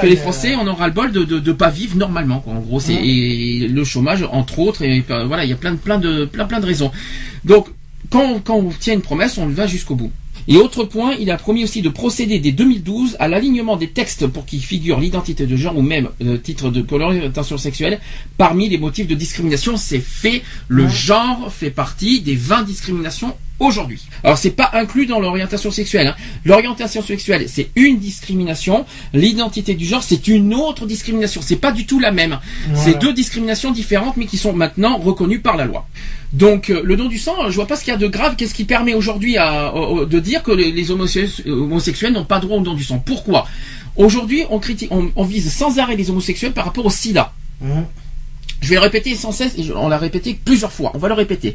que 0.00 0.06
les 0.06 0.16
Français 0.16 0.54
en 0.56 0.66
aura 0.66 0.86
le 0.88 0.92
bol 0.92 1.12
de 1.12 1.24
de, 1.24 1.38
de 1.38 1.52
pas 1.52 1.70
vivre 1.70 1.96
normalement 1.96 2.40
quoi. 2.40 2.52
En 2.54 2.60
gros, 2.60 2.80
c'est 2.80 2.94
et 2.94 3.68
le 3.68 3.84
chômage 3.84 4.24
entre 4.30 4.58
autres 4.58 4.82
et 4.82 5.04
euh, 5.10 5.24
voilà, 5.26 5.44
il 5.44 5.50
y 5.50 5.52
a 5.52 5.56
plein 5.56 5.72
de 5.72 5.76
plein 5.76 5.98
de 5.98 6.24
plein 6.24 6.44
plein 6.46 6.60
de 6.60 6.66
raisons. 6.66 6.90
Donc 7.44 7.68
quand 8.10 8.40
quand 8.44 8.56
on 8.56 8.70
tient 8.70 8.94
une 8.94 9.02
promesse, 9.02 9.38
on 9.38 9.46
le 9.46 9.54
va 9.54 9.66
jusqu'au 9.66 9.94
bout. 9.94 10.10
Et 10.48 10.56
autre 10.58 10.84
point, 10.84 11.14
il 11.18 11.30
a 11.30 11.36
promis 11.36 11.64
aussi 11.64 11.80
de 11.82 11.88
procéder 11.88 12.38
dès 12.38 12.52
2012 12.52 13.16
à 13.18 13.28
l'alignement 13.28 13.76
des 13.76 13.88
textes 13.88 14.26
pour 14.26 14.44
qu'ils 14.44 14.62
figurent 14.62 15.00
l'identité 15.00 15.46
de 15.46 15.56
genre 15.56 15.76
ou 15.78 15.82
même 15.82 16.10
le 16.20 16.40
titre 16.40 16.70
de 16.70 16.82
coloration 16.82 17.56
sexuelle 17.58 17.98
parmi 18.36 18.68
les 18.68 18.78
motifs 18.78 19.06
de 19.06 19.14
discrimination. 19.14 19.76
C'est 19.76 20.00
fait. 20.00 20.42
Le 20.68 20.84
Ouais. 20.84 20.90
genre 20.90 21.52
fait 21.52 21.70
partie 21.70 22.20
des 22.20 22.36
20 22.36 22.62
discriminations 22.64 23.34
aujourd'hui. 23.60 24.02
Alors 24.24 24.36
c'est 24.38 24.50
pas 24.50 24.70
inclus 24.74 25.06
dans 25.06 25.20
l'orientation 25.20 25.70
sexuelle. 25.70 26.08
hein. 26.08 26.16
L'orientation 26.44 27.02
sexuelle 27.02 27.44
c'est 27.48 27.70
une 27.76 27.98
discrimination. 27.98 28.84
L'identité 29.12 29.74
du 29.74 29.84
genre 29.86 30.02
c'est 30.02 30.28
une 30.28 30.52
autre 30.54 30.86
discrimination. 30.86 31.40
C'est 31.42 31.56
pas 31.56 31.72
du 31.72 31.86
tout 31.86 32.00
la 32.00 32.10
même. 32.10 32.38
Voilà. 32.68 32.82
C'est 32.82 32.98
deux 32.98 33.12
discriminations 33.12 33.70
différentes 33.70 34.16
mais 34.16 34.26
qui 34.26 34.36
sont 34.38 34.52
maintenant 34.52 34.98
reconnues 34.98 35.40
par 35.40 35.56
la 35.56 35.64
loi. 35.66 35.86
Donc 36.32 36.70
euh, 36.70 36.80
le 36.84 36.96
don 36.96 37.06
du 37.06 37.18
sang, 37.18 37.34
je 37.48 37.54
vois 37.54 37.66
pas 37.66 37.76
ce 37.76 37.84
qu'il 37.84 37.92
y 37.92 37.94
a 37.94 37.98
de 37.98 38.08
grave. 38.08 38.34
Qu'est-ce 38.36 38.54
qui 38.54 38.64
permet 38.64 38.94
aujourd'hui 38.94 39.34
de 39.34 40.18
dire 40.20 40.42
que 40.42 40.50
les, 40.52 40.72
les 40.72 40.90
homosexuels, 40.90 42.12
n'ont 42.12 42.24
pas 42.24 42.40
droit 42.40 42.58
au 42.58 42.60
don 42.62 42.74
du 42.74 42.82
sang? 42.84 42.98
Pourquoi? 42.98 43.46
Aujourd'hui, 43.96 44.42
on 44.50 44.58
critique, 44.58 44.88
on, 44.90 45.10
on 45.14 45.24
vise 45.24 45.52
sans 45.52 45.78
arrêt 45.78 45.94
les 45.94 46.10
homosexuels 46.10 46.52
par 46.52 46.64
rapport 46.64 46.84
au 46.84 46.90
SIDA. 46.90 47.32
Hum. 47.62 47.84
Je 48.60 48.68
vais 48.70 48.74
le 48.76 48.80
répéter 48.80 49.14
sans 49.14 49.30
cesse, 49.30 49.54
et 49.56 49.62
je- 49.62 49.72
on 49.72 49.88
l'a 49.88 49.98
répété 49.98 50.38
plusieurs 50.44 50.72
fois, 50.72 50.90
on 50.94 50.98
va 50.98 51.06
le 51.08 51.14
répéter. 51.14 51.54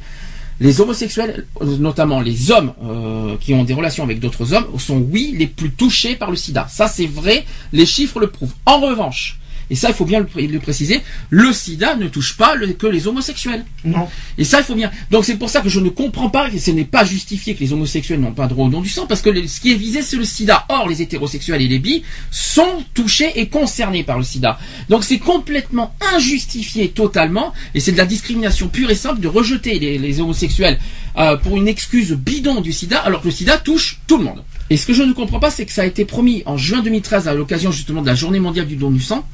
Les 0.59 0.81
homosexuels, 0.81 1.45
notamment 1.61 2.19
les 2.19 2.51
hommes 2.51 2.73
euh, 2.83 3.37
qui 3.39 3.53
ont 3.53 3.63
des 3.63 3.73
relations 3.73 4.03
avec 4.03 4.19
d'autres 4.19 4.53
hommes, 4.53 4.67
sont 4.77 4.97
oui 4.97 5.33
les 5.37 5.47
plus 5.47 5.71
touchés 5.71 6.15
par 6.15 6.29
le 6.29 6.35
sida. 6.35 6.67
Ça 6.69 6.87
c'est 6.87 7.05
vrai, 7.05 7.45
les 7.71 7.85
chiffres 7.85 8.19
le 8.19 8.27
prouvent. 8.27 8.53
En 8.65 8.79
revanche, 8.79 9.39
et 9.69 9.75
ça 9.75 9.89
il 9.89 9.93
faut 9.95 10.05
bien 10.05 10.19
le, 10.19 10.25
pré- 10.25 10.47
le 10.47 10.59
préciser, 10.59 11.01
le 11.29 11.51
sida 11.53 11.95
ne 11.95 12.07
touche 12.07 12.37
pas 12.37 12.55
le- 12.55 12.73
que 12.73 12.87
les 12.87 13.07
homosexuels. 13.07 13.65
Non. 13.85 14.07
Et 14.37 14.43
ça, 14.43 14.59
il 14.59 14.63
faut 14.63 14.75
bien. 14.75 14.91
Donc 15.11 15.25
c'est 15.25 15.35
pour 15.35 15.49
ça 15.49 15.61
que 15.61 15.69
je 15.69 15.79
ne 15.79 15.89
comprends 15.89 16.29
pas, 16.29 16.49
et 16.49 16.59
ce 16.59 16.71
n'est 16.71 16.85
pas 16.85 17.05
justifié 17.05 17.55
que 17.55 17.59
les 17.61 17.71
homosexuels 17.73 18.19
n'ont 18.19 18.33
pas 18.33 18.47
droit 18.47 18.65
au 18.67 18.69
don 18.69 18.81
du 18.81 18.89
sang, 18.89 19.05
parce 19.07 19.21
que 19.21 19.29
le- 19.29 19.47
ce 19.47 19.59
qui 19.59 19.71
est 19.71 19.75
visé, 19.75 20.01
c'est 20.01 20.17
le 20.17 20.25
sida. 20.25 20.65
Or, 20.69 20.87
les 20.89 21.01
hétérosexuels 21.01 21.61
et 21.61 21.67
les 21.67 21.79
bi 21.79 22.03
sont 22.31 22.83
touchés 22.93 23.31
et 23.39 23.47
concernés 23.47 24.03
par 24.03 24.17
le 24.17 24.23
sida. 24.23 24.59
Donc 24.89 25.03
c'est 25.03 25.19
complètement 25.19 25.93
injustifié 26.15 26.89
totalement, 26.89 27.53
et 27.73 27.79
c'est 27.79 27.91
de 27.91 27.97
la 27.97 28.05
discrimination 28.05 28.67
pure 28.67 28.89
et 28.91 28.95
simple 28.95 29.19
de 29.21 29.27
rejeter 29.27 29.79
les, 29.79 29.97
les 29.97 30.19
homosexuels 30.21 30.79
euh, 31.17 31.37
pour 31.37 31.57
une 31.57 31.67
excuse 31.67 32.11
bidon 32.13 32.61
du 32.61 32.71
sida, 32.73 32.99
alors 32.99 33.21
que 33.21 33.27
le 33.27 33.31
sida 33.33 33.57
touche 33.57 33.99
tout 34.07 34.17
le 34.17 34.23
monde. 34.25 34.43
Et 34.69 34.77
ce 34.77 34.85
que 34.85 34.93
je 34.93 35.01
ne 35.01 35.13
comprends 35.13 35.39
pas, 35.39 35.49
c'est 35.49 35.65
que 35.65 35.71
ça 35.71 35.81
a 35.81 35.85
été 35.85 36.05
promis 36.05 36.43
en 36.45 36.55
juin 36.57 36.81
2013 36.81 37.27
à 37.27 37.33
l'occasion 37.33 37.71
justement 37.71 38.01
de 38.01 38.07
la 38.07 38.15
Journée 38.15 38.39
mondiale 38.39 38.67
du 38.67 38.75
don 38.75 38.91
du 38.91 38.99
sang. 38.99 39.25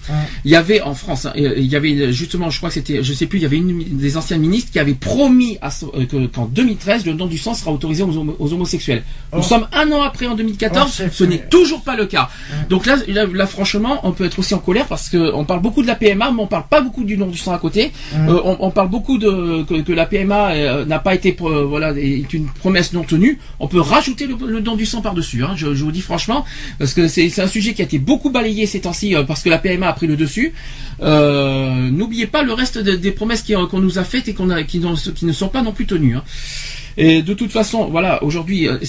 Il 0.46 0.52
y 0.52 0.56
avait 0.56 0.82
en 0.82 0.94
France, 0.96 1.26
hein, 1.26 1.34
il 1.36 1.66
y 1.66 1.76
avait 1.76 2.14
justement, 2.14 2.50
je 2.50 2.58
crois 2.58 2.70
que 2.70 2.76
c'était, 2.76 3.04
je 3.04 3.14
sais 3.14 3.26
plus, 3.26 3.40
il 3.40 3.42
y 3.42 3.46
avait 3.46 3.58
une 3.58 3.98
des 3.98 4.16
anciens 4.18 4.38
ministres 4.38 4.72
qui 4.72 4.80
avait 4.80 4.94
promis 4.94 5.58
euh, 5.64 6.28
qu'en 6.34 6.46
2013 6.46 7.06
le 7.06 7.14
don 7.14 7.26
du 7.26 7.38
sang 7.38 7.54
sera 7.54 7.72
autorisé 7.72 8.04
aux, 8.04 8.54
homosexuels. 8.54 9.04
Nous 9.34 9.40
oh. 9.40 9.44
sommes 9.44 9.68
un 9.74 9.92
an 9.92 10.02
après 10.04 10.28
en 10.28 10.36
2014, 10.36 11.04
ce 11.12 11.24
n'est 11.24 11.48
toujours 11.50 11.82
pas 11.82 11.96
le 11.96 12.06
cas. 12.06 12.30
Donc 12.70 12.86
là, 12.86 12.96
là, 13.08 13.48
franchement, 13.48 14.00
on 14.04 14.12
peut 14.12 14.26
être 14.26 14.40
aussi 14.40 14.54
en 14.54 14.60
colère 14.60 14.86
parce 14.88 15.10
que 15.10 15.34
on 15.34 15.44
parle 15.44 15.62
beaucoup 15.62 15.82
de 15.82 15.88
la 15.88 15.96
PMA, 15.96 16.32
mais 16.32 16.42
on 16.42 16.48
parle 16.48 16.68
pas 16.70 16.82
beaucoup 16.82 17.04
du 17.04 17.18
don 17.18 17.28
du 17.28 17.38
sang 17.38 17.54
à 17.54 17.60
côté. 17.60 17.92
Euh, 18.16 18.40
on, 18.60 18.72
parle 18.72 18.90
beaucoup 18.90 19.18
de 19.18 19.64
que, 19.64 19.92
la 19.92 20.06
PMA 20.06 20.52
euh, 20.52 20.86
n'a 20.86 21.00
pas 21.00 21.14
été 21.16 21.36
voilà 21.40 21.92
est 21.92 22.34
une 22.34 22.46
promesse 22.46 22.94
non 22.94 23.04
tenue. 23.04 23.40
On 23.60 23.68
peut 23.68 23.82
rajouter 23.82 24.28
le 24.28 24.62
don 24.62 24.76
du 24.76 24.86
sang 24.86 25.02
par 25.02 25.14
dessus 25.14 25.25
Hein, 25.34 25.54
je, 25.56 25.68
vous 25.68 25.92
dis 25.92 26.02
franchement, 26.02 26.46
parce 26.80 26.94
que 26.94 27.08
c'est 27.08 27.40
un 27.40 27.48
sujet 27.48 27.74
qui 27.74 27.82
a 27.82 27.86
été 27.86 28.00
beaucoup 28.00 28.30
balayé 28.30 28.66
ces 28.66 28.82
temps-ci 28.82 29.16
euh, 29.16 29.24
parce 29.24 29.44
que 29.44 29.50
la 29.50 29.58
PMA 29.58 29.88
a 29.88 29.94
pris 29.94 30.08
le 30.08 30.16
dessus. 30.16 30.54
Euh, 31.02 31.90
n'oubliez 31.90 32.28
pas 32.28 32.44
le 32.44 32.54
reste 32.54 32.78
des 32.80 33.12
promesses 33.12 33.44
qu'on 33.44 33.80
nous 33.80 34.00
a 34.00 34.04
faites 34.04 34.28
et 34.28 34.36
qui, 34.66 34.80
ne 34.80 35.32
sont 35.32 35.50
pas 35.50 35.62
non 35.62 35.72
plus 35.72 35.86
tenues. 35.86 36.18
Hein. 36.18 36.24
Et 36.98 37.22
de 37.22 37.34
toute 37.34 37.52
façon, 37.52 37.88
voilà, 37.90 38.24
aujourd'hui, 38.24 38.68
euh, 38.68 38.80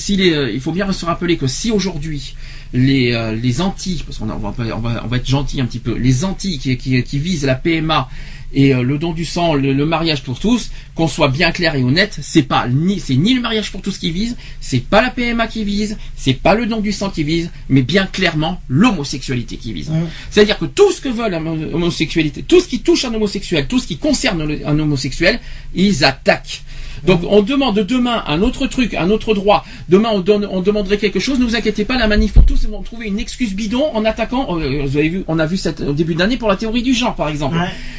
il 0.52 0.60
faut 0.60 0.72
bien 0.72 0.92
se 0.92 1.04
rappeler 1.04 1.36
que 1.36 1.46
si 1.46 1.70
aujourd'hui 1.70 2.36
les, 2.72 3.12
les 3.40 3.56
parce 3.56 4.18
qu'on 4.18 4.26
va, 4.26 4.54
on 4.76 5.08
va, 5.08 5.16
être 5.16 5.26
gentil 5.26 5.60
un 5.60 5.66
petit 5.66 5.78
peu, 5.78 5.96
les 5.96 6.24
anti 6.24 6.58
qui, 6.58 6.76
qui, 6.76 7.02
qui 7.02 7.18
visent 7.18 7.44
la 7.44 7.54
PMA 7.54 8.08
et 8.52 8.74
euh, 8.74 8.82
le 8.82 8.98
don 8.98 9.12
du 9.12 9.24
sang, 9.24 9.55
le, 9.55 9.74
mariage 9.86 10.23
pour 10.23 10.39
tous, 10.39 10.70
qu'on 10.94 11.09
soit 11.09 11.28
bien 11.28 11.52
clair 11.52 11.74
et 11.74 11.82
honnête, 11.82 12.18
c'est 12.23 12.43
pas 12.43 12.66
ni 12.68 13.01
c'est 13.01 13.16
ni 13.16 13.35
le 13.35 13.40
mariage 13.40 13.70
pour 13.70 13.82
tous 13.82 13.98
qui 13.98 14.10
vise, 14.10 14.36
c'est 14.60 14.81
pas 14.81 15.02
la 15.02 15.10
PMA 15.10 15.47
qui 15.47 15.64
vise, 15.64 15.97
c'est 16.16 16.35
pas 16.35 16.55
le 16.55 16.66
don 16.66 16.81
du 16.81 16.93
sang 16.93 17.10
qui 17.10 17.24
vise, 17.24 17.51
mais 17.68 17.82
bien 17.82 18.06
clairement 18.06 18.60
l'homosexualité 18.68 19.56
qui 19.56 19.73
vise. 19.73 19.90
C'est-à-dire 20.31 20.59
que 20.59 20.66
tout 20.66 20.90
ce 20.93 21.01
que 21.01 21.09
veut 21.09 21.28
l'homosexualité, 21.28 22.43
tout 22.43 22.60
ce 22.60 22.68
qui 22.68 22.81
touche 22.81 23.05
un 23.05 23.14
homosexuel, 23.14 23.66
tout 23.66 23.78
ce 23.78 23.86
qui 23.86 23.98
concerne 23.98 24.59
un 24.64 24.78
homosexuel, 24.78 25.40
ils 25.74 26.05
attaquent. 26.05 26.62
Donc 27.06 27.20
on 27.28 27.42
demande 27.42 27.78
demain 27.78 28.22
un 28.26 28.42
autre 28.42 28.66
truc, 28.66 28.94
un 28.94 29.10
autre 29.10 29.34
droit. 29.34 29.64
Demain 29.88 30.10
on, 30.12 30.20
donne, 30.20 30.46
on 30.50 30.60
demanderait 30.60 30.98
quelque 30.98 31.20
chose. 31.20 31.38
Ne 31.38 31.44
vous 31.44 31.56
inquiétez 31.56 31.84
pas, 31.84 31.96
la 31.96 32.08
manif 32.08 32.32
pour 32.32 32.44
tous, 32.44 32.64
ils 32.64 32.70
vont 32.70 32.82
trouver 32.82 33.06
une 33.06 33.18
excuse 33.18 33.54
bidon 33.54 33.84
en 33.94 34.04
attaquant. 34.04 34.58
Euh, 34.58 34.82
vous 34.84 34.96
avez 34.96 35.08
vu, 35.08 35.24
on 35.28 35.38
a 35.38 35.46
vu 35.46 35.56
cette, 35.56 35.80
au 35.80 35.92
début 35.92 36.14
d'année 36.14 36.36
pour 36.36 36.48
la 36.48 36.56
théorie 36.56 36.82
du 36.82 36.94
genre, 36.94 37.14
par 37.14 37.28
exemple. 37.28 37.56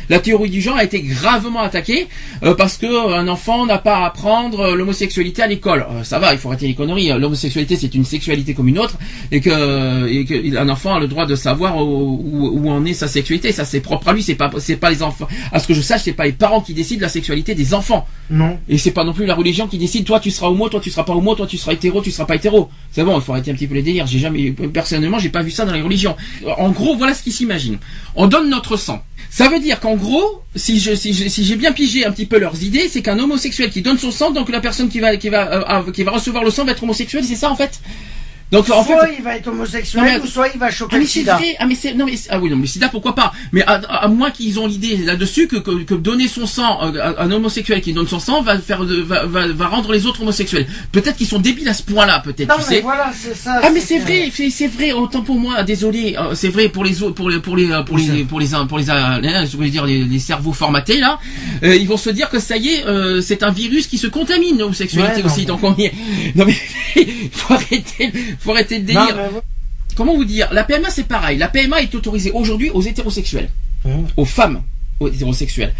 La 0.09 0.19
théorie 0.19 0.49
du 0.49 0.61
genre 0.61 0.77
a 0.77 0.83
été 0.83 1.01
gravement 1.01 1.61
attaquée 1.61 2.07
euh, 2.43 2.53
parce 2.55 2.77
que 2.77 2.85
euh, 2.85 3.17
un 3.17 3.27
enfant 3.27 3.65
n'a 3.65 3.77
pas 3.77 3.97
à 3.97 4.05
apprendre 4.07 4.75
l'homosexualité 4.75 5.41
à 5.41 5.47
l'école. 5.47 5.85
ça 6.03 6.19
va, 6.19 6.33
il 6.33 6.39
faut 6.39 6.49
arrêter 6.49 6.67
les 6.67 6.75
conneries. 6.75 7.09
L'homosexualité 7.17 7.75
c'est 7.75 7.95
une 7.95 8.05
sexualité 8.05 8.53
comme 8.53 8.67
une 8.67 8.79
autre 8.79 8.97
et 9.31 9.41
que, 9.41 10.07
et 10.07 10.25
que 10.25 10.57
un 10.57 10.69
enfant 10.69 10.95
a 10.95 10.99
le 10.99 11.07
droit 11.07 11.25
de 11.25 11.35
savoir 11.35 11.77
où, 11.77 12.51
où, 12.53 12.69
en 12.69 12.83
est 12.85 12.93
sa 12.93 13.07
sexualité. 13.07 13.51
Ça 13.51 13.65
c'est 13.65 13.79
propre 13.81 14.09
à 14.09 14.13
lui. 14.13 14.23
C'est 14.23 14.35
pas 14.35 14.49
c'est 14.59 14.77
pas 14.77 14.89
les 14.89 15.03
enfants. 15.03 15.27
À 15.51 15.59
ce 15.59 15.67
que 15.67 15.73
je 15.73 15.81
sache, 15.81 16.01
c'est 16.03 16.13
pas 16.13 16.25
les 16.25 16.31
parents 16.31 16.61
qui 16.61 16.73
décident 16.73 17.01
la 17.01 17.09
sexualité 17.09 17.55
des 17.55 17.73
enfants. 17.73 18.07
Non. 18.29 18.57
Et 18.67 18.77
c'est 18.77 18.91
pas 18.97 19.03
non 19.03 19.13
plus 19.13 19.27
la 19.27 19.35
religion 19.35 19.67
qui 19.67 19.77
décide 19.77 20.05
toi 20.05 20.19
tu 20.19 20.31
seras 20.31 20.47
homo, 20.47 20.69
toi 20.69 20.79
tu 20.79 20.89
seras 20.89 21.03
pas 21.03 21.13
homo, 21.13 21.35
toi 21.35 21.45
tu 21.45 21.57
seras 21.57 21.73
hétéro, 21.73 22.01
tu 22.01 22.09
seras 22.09 22.25
pas 22.25 22.35
hétéro. 22.35 22.69
C'est 22.91 23.03
bon, 23.03 23.15
il 23.19 23.21
faut 23.21 23.31
arrêter 23.31 23.51
un 23.51 23.53
petit 23.53 23.67
peu 23.67 23.75
les 23.75 23.83
délires. 23.83 24.07
J'ai 24.07 24.17
jamais 24.17 24.51
personnellement, 24.51 25.19
j'ai 25.19 25.29
pas 25.29 25.43
vu 25.43 25.51
ça 25.51 25.65
dans 25.65 25.71
les 25.73 25.83
religions. 25.83 26.15
En 26.57 26.71
gros, 26.71 26.95
voilà 26.97 27.13
ce 27.13 27.21
qu'ils 27.21 27.33
s'imaginent. 27.33 27.77
On 28.15 28.25
donne 28.25 28.49
notre 28.49 28.75
sang. 28.75 29.03
Ça 29.29 29.49
veut 29.49 29.59
dire 29.59 29.79
qu'en 29.79 29.95
gros, 29.95 30.41
si 30.55 30.79
je 30.79 30.95
si 30.95 31.13
j'ai 31.13 31.55
bien 31.55 31.73
pigé 31.73 32.05
un 32.05 32.11
petit 32.11 32.25
peu 32.25 32.39
leurs 32.39 32.63
idées, 32.63 32.87
c'est 32.89 33.03
qu'un 33.03 33.19
homosexuel 33.19 33.69
qui 33.69 33.83
donne 33.83 33.99
son 33.99 34.09
sang, 34.09 34.31
donc 34.31 34.49
la 34.49 34.61
personne 34.61 34.89
qui 34.89 34.99
va 34.99 35.15
qui 35.15 35.29
va 35.29 35.41
euh, 35.69 35.91
qui 35.91 36.03
va 36.03 36.11
recevoir 36.11 36.43
le 36.43 36.49
sang 36.49 36.65
va 36.65 36.71
être 36.71 36.81
homosexuel, 36.81 37.23
c'est 37.23 37.35
ça 37.35 37.51
en 37.51 37.55
fait? 37.55 37.79
Donc 38.51 38.69
en 38.69 38.83
soit 38.83 39.09
il 39.17 39.23
va 39.23 39.35
être 39.35 39.47
homosexuel, 39.47 40.21
ou 40.23 40.27
soit 40.27 40.47
il 40.53 40.59
va 40.59 40.71
choquer 40.71 40.95
ah, 40.95 40.99
mais 40.99 41.05
c'est 41.05 41.23
Vrai, 41.23 41.55
ah 41.59 41.65
mais 41.65 41.75
c'est 41.75 41.93
non 41.93 42.05
mais 42.05 42.13
ah 42.29 42.39
oui 42.39 42.49
non 42.49 42.55
mais 42.55 42.67
sida 42.67 42.87
pourquoi 42.87 43.13
pas? 43.13 43.33
Mais 43.51 43.61
à, 43.63 43.73
à 43.73 44.07
moins 44.07 44.31
qu'ils 44.31 44.57
ont 44.59 44.67
l'idée 44.67 44.95
là-dessus 44.97 45.47
que, 45.47 45.57
que, 45.57 45.83
que 45.83 45.93
donner 45.95 46.29
son 46.29 46.45
sang 46.45 46.79
euh, 46.83 47.13
un 47.17 47.29
homosexuel 47.31 47.81
qui 47.81 47.91
donne 47.91 48.07
son 48.07 48.19
sang 48.19 48.41
va 48.41 48.57
faire 48.59 48.83
va, 48.83 49.25
va, 49.25 49.47
va 49.47 49.67
rendre 49.67 49.91
les 49.91 50.05
autres 50.05 50.21
homosexuels. 50.21 50.65
Peut-être 50.93 51.17
qu'ils 51.17 51.27
sont 51.27 51.39
débiles 51.39 51.67
à 51.67 51.73
ce 51.73 51.83
point-là 51.83 52.21
peut-être. 52.21 52.47
Non 52.47 52.55
tu 52.55 52.69
mais 52.69 52.75
sais. 52.77 52.81
voilà 52.81 53.11
c'est 53.13 53.35
ça. 53.35 53.59
Ah 53.61 53.69
mais 53.69 53.81
c'est 53.81 53.99
vrai 53.99 54.31
c'est 54.49 54.67
vrai 54.67 54.93
autant 54.93 55.23
pour 55.23 55.35
moi 55.37 55.63
désolé 55.63 56.15
euh, 56.17 56.33
c'est 56.33 56.49
vrai 56.49 56.69
pour 56.69 56.85
les 56.85 57.03
autres 57.03 57.15
pour 57.15 57.29
les 57.29 57.39
pour 57.39 57.57
les 57.57 57.67
pour 57.85 57.97
les 57.97 58.23
pour 58.23 58.39
les 58.39 58.47
pour 58.67 58.77
les, 58.79 58.85
je 58.85 59.57
voulais 59.57 59.69
dire 59.69 59.85
les, 59.85 60.03
les, 60.05 60.19
cerveaux 60.19 60.53
formatés 60.53 60.99
là 60.99 61.19
euh, 61.63 61.75
ils 61.75 61.87
vont 61.87 61.97
se 61.97 62.09
dire 62.09 62.29
que 62.29 62.39
ça 62.39 62.55
y 62.55 62.69
est 62.69 63.21
c'est 63.21 63.43
un 63.43 63.51
virus 63.51 63.87
qui 63.87 63.97
se 63.97 64.07
contamine 64.07 64.57
l'homosexualité 64.57 65.21
aussi 65.23 65.45
donc 65.45 65.63
on 65.63 65.75
y... 65.77 65.91
non 66.35 66.45
mais 66.45 66.55
faut 67.31 67.53
arrêter 67.53 68.11
faut 68.39 68.51
arrêter 68.51 68.79
de 68.79 68.85
délire. 68.85 69.17
Comment 69.95 70.15
vous 70.15 70.25
dire? 70.25 70.47
La 70.51 70.63
PMA 70.63 70.89
c'est 70.89 71.07
pareil. 71.07 71.37
La 71.37 71.47
PMA 71.47 71.81
est 71.81 71.93
autorisée 71.95 72.31
aujourd'hui 72.31 72.69
aux 72.69 72.81
hétérosexuels, 72.81 73.49
mmh. 73.85 74.03
aux 74.15 74.25
femmes 74.25 74.61
aux 74.99 75.07
hétérosexuels. 75.07 75.73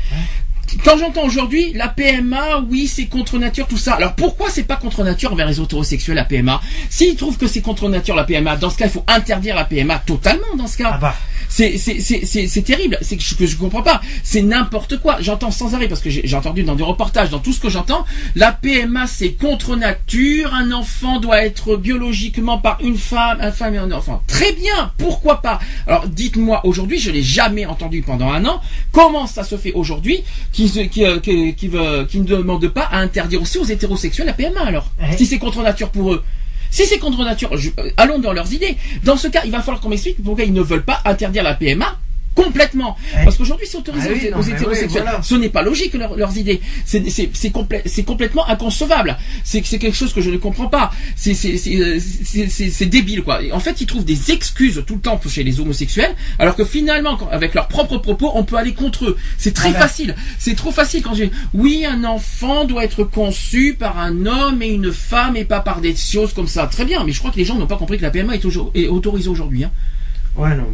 Quand 0.84 0.98
j'entends 0.98 1.24
aujourd'hui 1.24 1.74
la 1.74 1.88
PMA, 1.88 2.66
oui, 2.70 2.88
c'est 2.88 3.06
contre 3.06 3.38
nature, 3.38 3.68
tout 3.68 3.78
ça. 3.78 3.94
Alors 3.94 4.14
pourquoi 4.16 4.50
c'est 4.50 4.64
pas 4.64 4.76
contre 4.76 5.04
nature 5.04 5.32
envers 5.32 5.48
les 5.48 5.60
hétérosexuels 5.60 6.16
la 6.16 6.26
PMA 6.26 6.62
S'ils 6.90 7.16
trouvent 7.16 7.38
que 7.38 7.48
c'est 7.48 7.62
contre 7.62 7.90
nature 7.90 8.16
la 8.16 8.24
PMA, 8.24 8.58
dans 8.58 8.70
ce 8.70 8.78
cas, 8.78 8.86
il 8.86 8.92
faut 8.92 9.04
interdire 9.08 9.56
la 9.56 9.66
PMA 9.66 10.00
totalement. 10.00 10.56
Dans 10.58 10.68
ce 10.68 10.78
cas, 10.78 10.92
ah 10.94 10.98
bah. 10.98 11.16
c'est 11.50 11.78
c'est 11.78 12.62
terrible. 12.64 12.98
C'est 13.02 13.18
que 13.18 13.46
je, 13.46 13.56
comprends 13.56 13.82
pas. 13.82 14.02
C'est 14.24 14.42
n'importe 14.42 15.00
quoi. 15.00 15.18
J'entends 15.22 15.52
sans 15.52 15.74
arrêt 15.74 15.88
parce 15.88 16.02
que 16.02 16.10
j'ai 16.10 16.36
entendu 16.36 16.64
dans 16.64 16.76
des 16.76 16.84
reportages, 16.84 17.30
dans 17.30 17.40
tout 17.40 17.54
ce 17.54 17.60
que 17.60 17.70
j'entends, 17.70 18.06
la 18.36 18.52
PMA 18.52 19.08
c'est 19.08 19.34
contre 19.34 19.76
nature. 19.76 20.54
Un 20.54 20.72
enfant 20.72 21.20
doit 21.20 21.44
être 21.44 21.78
biologiquement 21.78 22.58
par 22.58 22.80
une 22.82 22.98
femme, 22.98 23.38
un 23.42 23.52
femme 23.52 23.76
et 23.76 23.80
un 23.80 23.92
enfant. 23.92 24.22
Très 24.28 24.52
bien. 24.54 24.92
Pourquoi 24.98 25.42
pas? 25.42 25.60
Alors 25.86 26.08
dites-moi 26.08 26.66
aujourd'hui, 26.66 27.00
je 27.00 27.12
l'ai 27.12 27.24
jamais 27.24 27.66
entendu 27.66 28.02
pendant 28.02 28.32
un 28.32 28.46
an. 28.46 28.62
Comment 28.92 29.28
ça 29.28 29.44
se 29.44 29.58
fait 29.58 29.74
aujourd'hui 29.74 30.24
qui, 30.66 30.90
qui, 30.90 31.06
euh, 31.06 32.06
qui, 32.06 32.20
ne 32.20 32.26
demande 32.26 32.68
pas 32.70 32.84
à 32.84 33.00
interdire 33.00 33.42
aussi 33.42 33.60
aux 33.60 33.66
hétérosexuels 33.66 34.26
la 34.26 34.34
PMA 34.34 34.62
alors 34.62 34.90
Si 35.16 35.26
c'est 35.28 35.38
contre 35.38 35.62
nature 35.62 35.90
pour 35.90 36.14
eux. 36.14 36.24
Si 36.72 36.86
c'est 36.86 36.98
contre 36.98 37.24
nature, 37.24 37.54
euh, 37.54 37.90
allons 37.98 38.18
dans 38.20 38.34
leurs 38.34 38.52
idées. 38.52 38.76
Dans 39.04 39.18
ce 39.18 39.28
cas, 39.28 39.42
il 39.46 39.52
va 39.52 39.60
falloir 39.62 39.80
qu'on 39.82 39.90
m'explique 39.90 40.22
pourquoi 40.24 40.44
ils 40.46 40.54
ne 40.54 40.62
veulent 40.62 40.84
pas 40.84 41.02
interdire 41.06 41.44
la 41.44 41.54
PMA 41.54 42.00
complètement. 42.38 42.96
Parce 43.24 43.36
qu'aujourd'hui, 43.38 43.68
c'est 43.70 43.78
autorisé 43.78 44.32
ah 44.32 44.38
aux, 44.38 44.44
hétérosexuels. 44.44 45.06
Ce 45.24 45.36
n'est 45.36 45.50
pas 45.50 45.64
logique 45.64 45.94
leurs 45.96 46.38
idées. 46.38 46.62
C'est 46.86 48.04
complètement 48.06 48.48
inconcevable. 48.48 49.18
C'est 49.44 49.62
quelque 49.62 49.96
chose 49.96 50.14
que 50.14 50.22
je 50.22 50.30
ne 50.30 50.38
comprends 50.38 50.68
pas. 50.68 50.92
C'est 51.16 52.86
débile 52.86 53.24
quoi. 53.24 53.40
en 53.52 53.60
fait, 53.60 53.82
ils 53.82 53.88
trouvent 53.88 54.06
des 54.06 54.32
excuses 54.32 54.84
tout 54.86 54.96
le 54.96 55.02
temps 55.02 55.20
chez 55.28 55.44
les 55.44 55.60
homosexuels, 55.60 56.16
alors 56.40 56.56
que 56.56 56.64
finalement, 56.64 57.18
avec 57.32 57.54
leurs 57.54 57.68
propres 57.68 57.98
propos, 57.98 58.32
on 58.36 58.44
peut 58.44 58.56
aller 58.56 58.74
contre 58.74 59.06
eux. 59.06 59.18
C'est 59.38 59.54
très 59.54 59.72
facile. 59.72 60.16
C'est 60.38 60.56
trop 60.56 60.72
facile 60.72 61.02
quand 61.02 61.16
j'ai 61.16 61.32
oui, 61.54 61.86
un 61.86 62.04
enfant 62.04 62.66
doit 62.66 62.84
être 62.84 63.04
conçu 63.04 63.76
par 63.78 63.98
un 64.00 64.26
homme 64.26 64.62
et 64.62 64.68
une 64.68 64.92
femme 64.94 65.36
et 65.36 65.46
pas 65.46 65.60
par 65.60 65.82
des 65.82 65.96
choses 65.96 66.34
comme 66.34 66.48
ça. 66.48 66.68
Très 66.68 66.86
bien, 66.86 67.04
mais 67.04 67.12
je 67.12 67.20
crois 67.20 67.32
que 67.32 67.38
les 67.38 67.46
gens 67.46 67.56
n'ont 67.56 67.68
pas 67.68 67.78
compris 67.78 67.98
que 67.98 68.04
la 68.04 68.12
PMA 68.12 68.36
est, 68.36 68.46
est 68.76 68.88
autorisée 68.88 69.30
aujourd'hui. 69.30 69.64
Hein. 69.64 69.72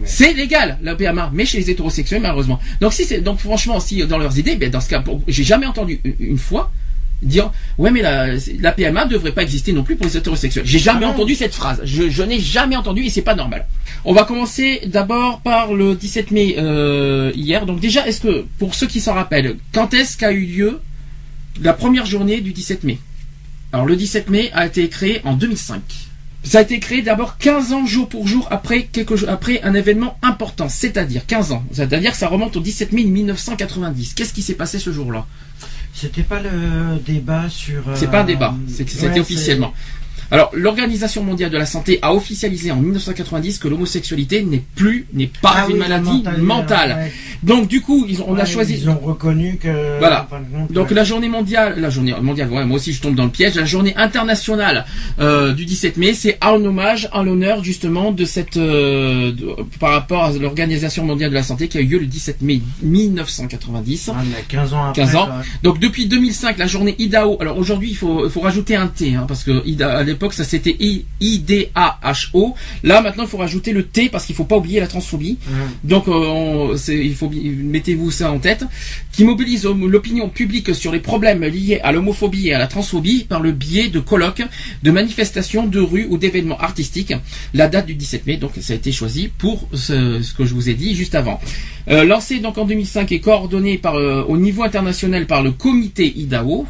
C'est 0.06 0.34
légal 0.34 0.78
la 0.82 0.96
PMA, 0.96 1.32
mais 1.34 1.46
chez 1.46 1.60
les 1.60 1.70
hétérosexuels 1.70 2.22
malheureusement. 2.22 2.60
Donc 2.82 2.94
si 2.94 3.06
c'est 3.06 3.22
donc 3.22 3.40
franchement 3.40 3.80
si 3.80 4.06
dans 4.06 4.18
leurs 4.18 4.38
idées, 4.38 4.56
ben 4.56 4.70
dans 4.70 4.82
ce 4.82 4.90
cas, 4.90 5.04
j'ai 5.28 5.44
jamais 5.44 5.66
entendu 5.66 6.00
une 6.20 6.38
fois 6.38 6.72
dire 7.24 7.52
ouais 7.78 7.92
mais 7.92 8.02
la, 8.02 8.28
la 8.60 8.72
PMA 8.72 9.06
devrait 9.06 9.32
pas 9.32 9.44
exister 9.44 9.74
non 9.74 9.84
plus 9.84 9.96
pour 9.96 10.06
les 10.06 10.18
hétérosexuels. 10.18 10.66
J'ai 10.66 10.80
jamais 10.80 11.06
ah 11.06 11.10
entendu 11.10 11.36
cette 11.36 11.54
phrase. 11.54 11.82
Je, 11.84 12.24
n'ai 12.24 12.40
jamais 12.40 12.76
entendu 12.76 13.04
et 13.04 13.10
c'est 13.10 13.22
pas 13.22 13.36
normal. 13.36 13.66
On 14.06 14.14
va 14.14 14.24
commencer 14.24 14.82
d'abord 14.86 15.42
par 15.42 15.74
le 15.74 15.96
17 15.96 16.32
mai 16.32 16.56
euh, 16.58 17.32
hier. 17.36 17.66
Donc 17.66 17.80
déjà, 17.80 18.06
est-ce 18.08 18.22
que 18.22 18.46
pour 18.60 18.76
ceux 18.76 18.88
qui 18.88 19.00
s'en 19.00 19.14
rappellent, 19.14 19.56
quand 19.74 19.94
est-ce 19.94 20.18
qu'a 20.18 20.32
eu 20.32 20.46
lieu 20.46 20.82
la 21.62 21.74
première 21.74 22.06
journée 22.06 22.42
du 22.42 22.52
17 22.52 22.84
mai? 22.84 23.00
Alors 23.72 23.86
le 23.86 23.96
17 23.96 24.30
mai 24.30 24.52
a 24.54 24.66
été 24.66 24.88
créé 24.90 25.22
en 25.24 25.34
2005. 25.34 25.82
Ça 26.44 26.60
a 26.60 26.62
été 26.62 26.80
créé 26.80 27.02
d'abord 27.02 27.38
15 27.38 27.72
ans 27.72 27.86
jour 27.86 28.10
pour 28.10 28.28
jour 28.28 28.48
après, 28.52 28.84
quelque, 28.84 29.26
après 29.28 29.62
un 29.64 29.74
événement 29.74 30.18
important, 30.22 30.68
c'est-à-dire 30.68 31.26
15 31.26 31.54
ans. 31.54 31.64
C'est-à-dire 31.72 32.12
que 32.12 32.18
ça 32.18 32.28
remonte 32.28 32.58
au 32.58 32.60
17 32.60 32.92
mai 32.92 33.06
1990. 33.06 34.14
Qu'est-ce 34.14 34.34
qui 34.34 34.42
s'est 34.42 34.56
passé 34.56 34.78
ce 34.78 34.92
jour-là? 34.92 35.26
C'était 35.94 36.24
pas 36.24 36.42
le 36.42 37.00
débat 37.06 37.48
sur. 37.50 37.84
C'est 37.96 38.10
pas 38.10 38.22
un 38.22 38.26
débat, 38.26 38.54
euh, 38.54 38.84
c'était 38.88 39.20
officiellement. 39.20 39.74
Alors, 40.34 40.50
l'Organisation 40.54 41.24
mondiale 41.24 41.52
de 41.52 41.60
la 41.60 41.68
santé 41.68 42.00
a 42.02 42.12
officialisé 42.16 42.72
en 42.72 42.78
1990 42.78 43.60
que 43.60 43.68
l'homosexualité 43.68 44.42
n'est 44.42 44.64
plus, 44.76 45.06
n'est 45.14 45.30
pas 45.42 45.54
ah 45.58 45.66
une 45.70 45.78
maladie 45.78 46.24
mentale. 46.40 47.12
Donc 47.44 47.68
du 47.68 47.82
coup, 47.82 48.06
ils 48.10 48.20
ont, 48.22 48.26
on 48.30 48.36
a 48.36 48.40
Ouais, 48.40 48.46
choisi. 48.48 48.80
Ils 48.82 48.90
ont 48.90 48.98
reconnu 48.98 49.58
que. 49.62 50.00
Voilà. 50.00 50.28
Donc 50.72 50.92
euh, 50.92 50.96
la 50.96 51.04
journée 51.04 51.30
mondiale, 51.30 51.76
la 51.80 51.92
journée 51.92 52.16
mondiale, 52.20 52.50
ouais, 52.52 52.66
moi 52.66 52.78
aussi 52.78 52.94
je 52.94 53.02
tombe 53.02 53.14
dans 53.14 53.26
le 53.26 53.30
piège. 53.30 53.54
La 53.56 53.66
journée 53.66 53.96
internationale 53.96 54.86
euh, 55.20 55.54
du 55.54 55.66
17 55.66 55.98
mai, 55.98 56.16
c'est 56.16 56.40
en 56.44 56.56
hommage, 56.66 57.10
en 57.14 57.22
l'honneur 57.22 57.64
justement 57.64 58.12
de 58.12 58.26
cette, 58.26 58.58
euh, 58.58 59.32
de- 59.34 59.56
par 59.80 59.92
rapport 59.92 60.24
à 60.24 60.32
l'organisation 60.32 61.06
mondiale 61.06 61.30
de 61.30 61.36
la 61.36 61.44
santé 61.44 61.68
qui 61.68 61.78
a 61.78 61.82
eu 61.82 61.86
lieu 61.86 62.00
le 62.00 62.08
17 62.08 62.42
mai 62.42 62.60
1990. 62.82 64.10
on 64.10 64.14
a 64.14 64.42
15 64.48 64.74
ans 64.74 64.86
après. 64.86 65.02
15 65.04 65.16
ans. 65.16 65.30
Donc 65.62 65.80
depuis 65.80 66.08
2005, 66.08 66.58
la 66.58 66.66
journée 66.68 66.96
IDAO. 66.98 67.38
Alors 67.40 67.58
aujourd'hui, 67.60 67.90
il 67.92 67.96
faut, 67.96 68.26
il 68.26 68.32
faut 68.32 68.42
rajouter 68.42 68.76
un 68.76 68.88
T, 68.88 69.14
hein, 69.16 69.26
parce 69.28 69.44
que 69.44 69.62
IDA, 69.68 69.98
à 69.98 70.04
l'époque, 70.04 70.23
ça 70.32 70.46
c'était 70.46 70.76
I, 70.80 71.04
I-D-A-H-O. 71.20 72.56
Là 72.84 73.02
maintenant, 73.02 73.24
il 73.24 73.30
faut 73.30 73.38
rajouter 73.38 73.74
le 73.74 73.84
T 73.86 74.10
parce 74.10 74.26
qu'il 74.26 74.36
faut 74.36 74.44
pas 74.46 74.58
oublier 74.58 74.80
la 74.80 74.88
transphobie. 74.88 75.38
Mhm. 75.48 75.56
Donc, 75.90 76.08
euh, 76.08 76.12
on- 76.12 76.76
il 76.76 77.16
faut 77.16 77.30
mettez-vous 77.30 78.12
ça 78.12 78.32
en 78.32 78.40
tête, 78.40 78.64
qui 79.12 79.24
mobilise 79.26 79.66
euh, 79.66 79.74
l'opinion 79.88 80.30
publique 80.30 80.74
sur 80.76 80.92
les 80.92 81.00
problèmes 81.00 81.44
liés 81.44 81.80
à 81.84 81.92
l'homophobie 81.92 82.48
et 82.50 82.54
à 82.54 82.60
la 82.60 82.68
transphobie 82.68 83.26
par 83.28 83.42
le 83.42 83.52
biais 83.52 83.90
de 83.90 84.00
colloques, 84.00 84.44
de 84.84 84.92
manifestations, 84.92 85.66
de 85.68 85.80
rues 85.80 86.08
ou 86.10 86.18
d'événements 86.18 86.60
artistiques. 86.60 87.14
La 87.54 87.68
date 87.68 87.86
du 87.88 87.96
17 87.96 88.26
mai, 88.28 88.38
donc, 88.38 88.52
ça 88.62 88.74
a 88.74 88.76
été 88.76 88.92
choisi 88.92 89.30
pour 89.38 89.68
ce, 89.74 90.22
ce 90.22 90.34
que 90.34 90.46
je 90.46 90.54
vous 90.54 90.70
ai 90.70 90.74
dit 90.76 90.96
juste 90.96 91.16
avant. 91.16 91.40
Euh, 91.90 92.04
lancé 92.06 92.40
donc 92.40 92.58
en 92.58 92.66
2005 92.66 93.12
et 93.12 93.20
coordonné 93.20 93.78
par, 93.78 93.96
euh, 93.96 94.24
au 94.28 94.38
niveau 94.38 94.64
international 94.64 95.26
par 95.26 95.42
le 95.44 95.52
comité 95.52 96.14
IDAO, 96.16 96.66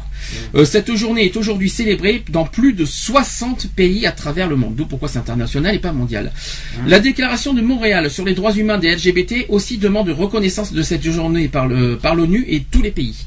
euh, 0.54 0.64
cette 0.64 0.94
journée 0.94 1.24
est 1.24 1.36
aujourd'hui 1.36 1.68
célébrée 1.70 2.22
dans 2.30 2.44
plus 2.44 2.72
de 2.72 2.84
60 2.84 3.68
pays 3.74 4.06
à 4.06 4.12
travers 4.12 4.48
le 4.48 4.56
monde. 4.56 4.74
D'où 4.76 4.86
pourquoi 4.86 5.08
c'est 5.08 5.18
international 5.18 5.74
et 5.74 5.78
pas 5.78 5.92
mondial. 5.92 6.32
La 6.86 7.00
déclaration 7.00 7.54
de 7.54 7.60
Montréal 7.62 8.10
sur 8.10 8.24
les 8.24 8.34
droits 8.34 8.52
humains 8.54 8.78
des 8.78 8.94
LGBT 8.94 9.46
aussi 9.48 9.78
demande 9.78 10.08
reconnaissance 10.08 10.72
de 10.72 10.82
cette 10.82 11.02
journée 11.10 11.48
par 11.48 11.66
l'ONU 11.68 12.44
et 12.48 12.64
tous 12.70 12.82
les 12.82 12.90
pays. 12.90 13.24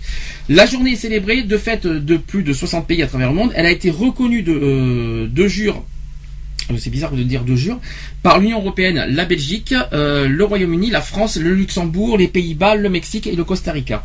La 0.49 0.65
journée 0.65 0.91
est 0.93 0.95
célébrée 0.95 1.43
de 1.43 1.57
fait 1.57 1.85
de 1.85 2.17
plus 2.17 2.43
de 2.43 2.53
60 2.53 2.87
pays 2.87 3.03
à 3.03 3.07
travers 3.07 3.29
le 3.29 3.35
monde. 3.35 3.51
Elle 3.55 3.65
a 3.65 3.71
été 3.71 3.89
reconnue 3.89 4.43
de, 4.43 4.53
euh, 4.53 5.27
de 5.27 5.47
jure 5.47 5.83
euh, 6.71 6.75
c'est 6.77 6.89
bizarre 6.89 7.11
de 7.11 7.23
dire 7.23 7.43
de 7.43 7.55
jure, 7.55 7.79
par 8.23 8.39
l'Union 8.39 8.59
européenne, 8.59 9.05
la 9.09 9.25
Belgique, 9.25 9.73
euh, 9.93 10.27
le 10.27 10.43
Royaume-Uni, 10.43 10.89
la 10.89 11.01
France, 11.01 11.37
le 11.37 11.53
Luxembourg, 11.53 12.17
les 12.17 12.27
Pays-Bas, 12.27 12.75
le 12.75 12.89
Mexique 12.89 13.27
et 13.27 13.35
le 13.35 13.43
Costa 13.43 13.71
Rica. 13.71 14.03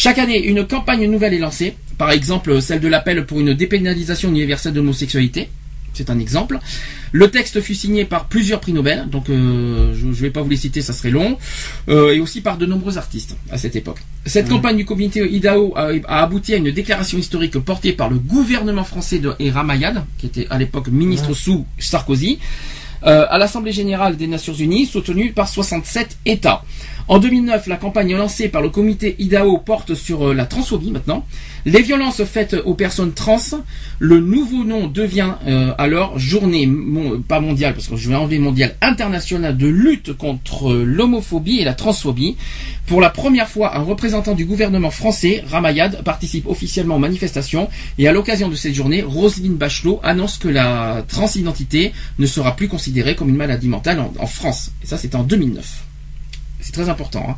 Chaque 0.00 0.18
année, 0.18 0.38
une 0.38 0.64
campagne 0.64 1.10
nouvelle 1.10 1.34
est 1.34 1.40
lancée, 1.40 1.74
par 1.98 2.12
exemple 2.12 2.62
celle 2.62 2.78
de 2.78 2.86
l'appel 2.86 3.26
pour 3.26 3.40
une 3.40 3.52
dépénalisation 3.52 4.28
universelle 4.28 4.72
de 4.72 4.78
l'homosexualité. 4.78 5.48
C'est 5.92 6.08
un 6.08 6.20
exemple. 6.20 6.60
Le 7.10 7.28
texte 7.32 7.60
fut 7.60 7.74
signé 7.74 8.04
par 8.04 8.26
plusieurs 8.26 8.60
prix 8.60 8.72
Nobel, 8.72 9.08
donc 9.10 9.28
euh, 9.28 9.92
je 9.98 10.06
ne 10.06 10.12
vais 10.12 10.30
pas 10.30 10.40
vous 10.40 10.50
les 10.50 10.56
citer, 10.56 10.82
ça 10.82 10.92
serait 10.92 11.10
long, 11.10 11.36
euh, 11.88 12.14
et 12.14 12.20
aussi 12.20 12.42
par 12.42 12.58
de 12.58 12.64
nombreux 12.64 12.96
artistes 12.96 13.36
à 13.50 13.58
cette 13.58 13.74
époque. 13.74 13.98
Cette 14.24 14.48
campagne 14.48 14.76
du 14.76 14.84
comité 14.84 15.28
IDAO 15.28 15.72
a, 15.76 15.88
a 16.06 16.22
abouti 16.22 16.54
à 16.54 16.58
une 16.58 16.70
déclaration 16.70 17.18
historique 17.18 17.58
portée 17.58 17.92
par 17.92 18.08
le 18.08 18.20
gouvernement 18.20 18.84
français 18.84 19.18
de 19.18 19.32
et 19.40 19.50
Ramayad, 19.50 20.04
qui 20.18 20.26
était 20.26 20.46
à 20.48 20.58
l'époque 20.58 20.86
ministre 20.86 21.34
sous 21.34 21.66
Sarkozy, 21.76 22.38
euh, 23.06 23.26
à 23.28 23.38
l'Assemblée 23.38 23.72
générale 23.72 24.16
des 24.16 24.26
Nations 24.26 24.54
Unies, 24.54 24.86
soutenue 24.86 25.32
par 25.32 25.48
67 25.48 26.18
États. 26.26 26.62
En 27.08 27.18
2009, 27.18 27.68
la 27.68 27.78
campagne 27.78 28.14
lancée 28.14 28.50
par 28.50 28.60
le 28.60 28.68
comité 28.68 29.16
IDAO 29.18 29.56
porte 29.56 29.94
sur 29.94 30.28
euh, 30.28 30.34
la 30.34 30.44
transphobie 30.44 30.90
maintenant. 30.90 31.24
Les 31.64 31.80
violences 31.80 32.22
faites 32.24 32.54
aux 32.66 32.74
personnes 32.74 33.12
trans, 33.12 33.38
le 33.98 34.20
nouveau 34.20 34.62
nom 34.62 34.88
devient 34.88 35.32
euh, 35.46 35.72
alors 35.78 36.18
journée, 36.18 36.68
pas 37.26 37.40
mondiale, 37.40 37.72
parce 37.72 37.88
que 37.88 37.96
je 37.96 38.10
vais 38.10 38.14
enlever 38.14 38.38
mondiale, 38.38 38.76
internationale 38.82 39.56
de 39.56 39.66
lutte 39.66 40.12
contre 40.12 40.70
euh, 40.70 40.84
l'homophobie 40.84 41.60
et 41.60 41.64
la 41.64 41.72
transphobie. 41.72 42.36
Pour 42.86 43.00
la 43.00 43.08
première 43.08 43.48
fois, 43.48 43.74
un 43.74 43.82
représentant 43.82 44.34
du 44.34 44.44
gouvernement 44.44 44.90
français, 44.90 45.42
Ramayad, 45.50 46.02
participe 46.04 46.46
officiellement 46.46 46.96
aux 46.96 47.00
manifestations 47.00 47.70
et 47.96 48.06
à 48.06 48.12
l'occasion 48.12 48.50
de 48.50 48.54
cette 48.54 48.74
journée, 48.74 49.00
Roselyne 49.00 49.56
Bachelot 49.56 49.98
annonce 50.02 50.36
que 50.36 50.48
la 50.48 51.02
transidentité 51.08 51.92
ne 52.18 52.26
sera 52.26 52.54
plus 52.54 52.68
considérée 52.68 53.14
comme 53.14 53.30
une 53.30 53.36
maladie 53.36 53.68
mentale 53.68 53.98
en, 53.98 54.12
en 54.18 54.26
France. 54.26 54.72
Et 54.82 54.86
ça, 54.86 54.98
c'était 54.98 55.16
en 55.16 55.24
2009. 55.24 55.87
C'est 56.60 56.72
très 56.72 56.88
important. 56.88 57.26
hein. 57.30 57.36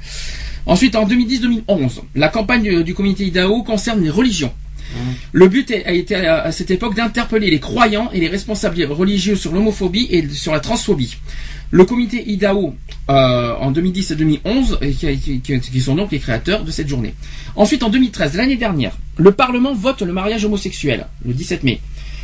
Ensuite, 0.66 0.94
en 0.96 1.06
2010-2011, 1.06 2.00
la 2.14 2.28
campagne 2.28 2.82
du, 2.82 2.94
comité 2.94 3.24
IDAO 3.26 3.62
concerne 3.62 4.02
les 4.02 4.10
religions. 4.10 4.52
Le 5.32 5.46
but 5.48 5.70
a 5.70 5.92
été 5.92 6.16
à, 6.16 6.50
cette 6.52 6.70
époque 6.72 6.96
d'interpeller 6.96 7.48
les 7.50 7.60
croyants 7.60 8.10
et 8.12 8.18
les 8.20 8.28
responsables 8.28 8.82
religieux 8.84 9.36
sur 9.36 9.52
l'homophobie 9.52 10.08
et 10.10 10.28
sur 10.28 10.52
la 10.52 10.58
transphobie. 10.60 11.16
Le 11.70 11.84
comité 11.84 12.24
IDAO, 12.28 12.74
euh, 13.08 13.54
en 13.60 13.70
2010 13.70 14.10
et 14.10 14.16
2011, 14.16 14.78
et 14.82 14.90
qui- 14.90 15.40
qui- 15.40 15.60
qui 15.60 15.80
sont 15.80 15.94
donc 15.94 16.10
les 16.10 16.18
créateurs 16.18 16.64
de 16.64 16.72
cette 16.72 16.88
journée. 16.88 17.14
Ensuite, 17.54 17.84
en 17.84 17.88
2013, 17.90 18.34
l'année 18.36 18.56
dernière, 18.56 18.98
le 19.16 19.30
Parlement 19.30 19.72
vote 19.74 20.02
le 20.02 20.12
mariage 20.12 20.44
homosexuel, 20.44 21.06
le 21.24 21.32
17 21.32 21.62
mai, 21.62 21.80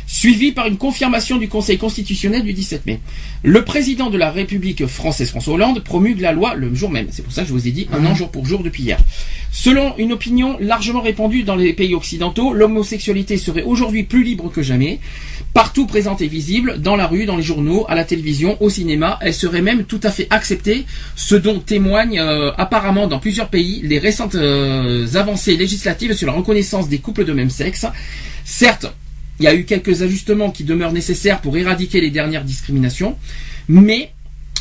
suivi 0.07 0.53
par 0.53 0.65
une 0.67 0.77
confirmation 0.77 1.37
du 1.37 1.49
Conseil 1.49 1.77
constitutionnel 1.77 2.43
du 2.43 2.53
17 2.53 2.85
mai. 2.85 2.99
Le 3.43 3.63
président 3.63 4.09
de 4.09 4.17
la 4.17 4.31
République 4.31 4.87
française, 4.87 5.29
François 5.29 5.55
Hollande, 5.55 5.83
promulgue 5.83 6.21
la 6.21 6.31
loi 6.31 6.55
le 6.55 6.73
jour 6.73 6.89
même. 6.89 7.07
C'est 7.11 7.21
pour 7.21 7.33
ça 7.33 7.41
que 7.43 7.49
je 7.49 7.53
vous 7.53 7.67
ai 7.67 7.71
dit 7.71 7.87
un 7.91 8.05
an 8.05 8.15
jour 8.15 8.31
pour 8.31 8.45
jour 8.45 8.63
depuis 8.63 8.83
hier. 8.83 8.97
Selon 9.51 9.97
une 9.97 10.13
opinion 10.13 10.57
largement 10.59 11.01
répandue 11.01 11.43
dans 11.43 11.55
les 11.55 11.73
pays 11.73 11.93
occidentaux, 11.93 12.53
l'homosexualité 12.53 13.37
serait 13.37 13.63
aujourd'hui 13.63 14.03
plus 14.03 14.23
libre 14.23 14.49
que 14.49 14.61
jamais. 14.61 14.99
Partout 15.53 15.85
présente 15.85 16.21
et 16.21 16.27
visible, 16.27 16.79
dans 16.79 16.95
la 16.95 17.07
rue, 17.07 17.25
dans 17.25 17.35
les 17.35 17.43
journaux, 17.43 17.85
à 17.89 17.95
la 17.95 18.05
télévision, 18.05 18.57
au 18.61 18.69
cinéma, 18.69 19.19
elle 19.21 19.33
serait 19.33 19.61
même 19.61 19.83
tout 19.83 19.99
à 20.03 20.11
fait 20.11 20.27
acceptée, 20.29 20.85
ce 21.15 21.35
dont 21.35 21.59
témoignent 21.59 22.19
euh, 22.19 22.51
apparemment 22.57 23.07
dans 23.07 23.19
plusieurs 23.19 23.49
pays 23.49 23.81
les 23.83 23.99
récentes 23.99 24.35
euh, 24.35 25.07
avancées 25.15 25.57
législatives 25.57 26.13
sur 26.13 26.27
la 26.27 26.33
reconnaissance 26.33 26.87
des 26.87 26.99
couples 26.99 27.25
de 27.25 27.33
même 27.33 27.49
sexe. 27.49 27.85
Certes, 28.45 28.87
il 29.39 29.43
y 29.43 29.47
a 29.47 29.55
eu 29.55 29.65
quelques 29.65 30.01
ajustements 30.01 30.51
qui 30.51 30.63
demeurent 30.63 30.93
nécessaires 30.93 31.41
pour 31.41 31.57
éradiquer 31.57 32.01
les 32.01 32.09
dernières 32.09 32.43
discriminations, 32.43 33.17
mais 33.67 34.11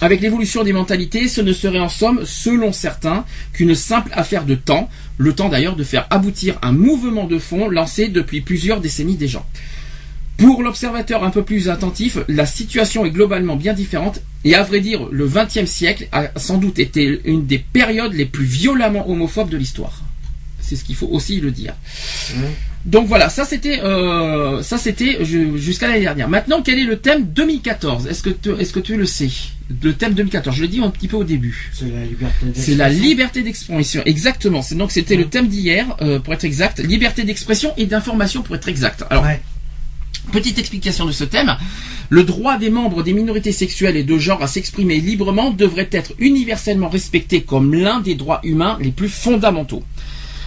avec 0.00 0.20
l'évolution 0.20 0.62
des 0.62 0.74
mentalités, 0.74 1.26
ce 1.26 1.40
ne 1.40 1.52
serait 1.52 1.78
en 1.78 1.88
somme, 1.88 2.20
selon 2.24 2.72
certains, 2.72 3.24
qu'une 3.52 3.74
simple 3.74 4.10
affaire 4.12 4.44
de 4.44 4.54
temps, 4.54 4.90
le 5.16 5.32
temps 5.32 5.48
d'ailleurs 5.48 5.76
de 5.76 5.84
faire 5.84 6.06
aboutir 6.10 6.58
un 6.60 6.72
mouvement 6.72 7.24
de 7.24 7.38
fond 7.38 7.68
lancé 7.68 8.08
depuis 8.08 8.42
plusieurs 8.42 8.80
décennies 8.80 9.16
déjà. 9.16 9.44
Pour 10.36 10.62
l'observateur 10.62 11.24
un 11.24 11.30
peu 11.30 11.42
plus 11.42 11.70
attentif, 11.70 12.18
la 12.28 12.44
situation 12.44 13.06
est 13.06 13.10
globalement 13.10 13.56
bien 13.56 13.72
différente 13.72 14.20
et 14.44 14.54
à 14.54 14.62
vrai 14.62 14.80
dire, 14.80 15.08
le 15.10 15.26
XXe 15.26 15.64
siècle 15.64 16.08
a 16.12 16.28
sans 16.38 16.58
doute 16.58 16.78
été 16.78 17.22
une 17.24 17.46
des 17.46 17.58
périodes 17.58 18.12
les 18.12 18.26
plus 18.26 18.44
violemment 18.44 19.08
homophobes 19.08 19.48
de 19.48 19.56
l'histoire. 19.56 20.02
C'est 20.60 20.76
ce 20.76 20.84
qu'il 20.84 20.94
faut 20.94 21.08
aussi 21.08 21.40
le 21.40 21.52
dire. 21.52 21.74
Donc 22.86 23.08
voilà, 23.08 23.28
ça 23.28 23.44
c'était 23.44 23.80
euh, 23.82 24.62
ça 24.62 24.78
c'était 24.78 25.24
ju- 25.24 25.58
jusqu'à 25.58 25.88
l'année 25.88 26.02
dernière. 26.02 26.28
Maintenant, 26.28 26.62
quel 26.62 26.78
est 26.78 26.84
le 26.84 26.98
thème 26.98 27.24
2014 27.24 28.06
Est-ce 28.06 28.22
que 28.22 28.30
tu, 28.30 28.50
est-ce 28.60 28.72
que 28.72 28.78
tu 28.78 28.96
le 28.96 29.06
sais? 29.06 29.28
Le 29.82 29.92
thème 29.92 30.14
2014, 30.14 30.54
je 30.54 30.62
l'ai 30.62 30.68
dit 30.68 30.80
un 30.80 30.90
petit 30.90 31.08
peu 31.08 31.16
au 31.16 31.24
début. 31.24 31.72
C'est 31.74 31.86
la 31.92 32.04
liberté 32.04 32.46
C'est 32.54 32.74
la 32.76 32.84
d'expression. 32.84 33.08
liberté 33.08 33.42
d'expression, 33.42 34.02
exactement. 34.06 34.62
C'est 34.62 34.76
donc 34.76 34.92
c'était 34.92 35.16
le 35.16 35.24
thème 35.26 35.48
d'hier, 35.48 35.96
euh, 36.00 36.20
pour 36.20 36.32
être 36.34 36.44
exact, 36.44 36.78
liberté 36.78 37.24
d'expression 37.24 37.72
et 37.76 37.86
d'information 37.86 38.42
pour 38.42 38.54
être 38.54 38.68
exact. 38.68 39.04
Alors, 39.10 39.24
Ouais. 39.24 39.40
Petite 40.32 40.58
explication 40.58 41.04
de 41.06 41.12
ce 41.12 41.22
thème. 41.24 41.56
Le 42.08 42.22
droit 42.24 42.58
des 42.58 42.70
membres 42.70 43.02
des 43.04 43.12
minorités 43.12 43.52
sexuelles 43.52 43.96
et 43.96 44.02
de 44.04 44.18
genre 44.18 44.42
à 44.42 44.48
s'exprimer 44.48 44.98
librement 45.00 45.50
devrait 45.50 45.88
être 45.92 46.14
universellement 46.18 46.88
respecté 46.88 47.42
comme 47.42 47.74
l'un 47.74 48.00
des 48.00 48.14
droits 48.16 48.40
humains 48.44 48.76
les 48.80 48.90
plus 48.92 49.08
fondamentaux. 49.08 49.84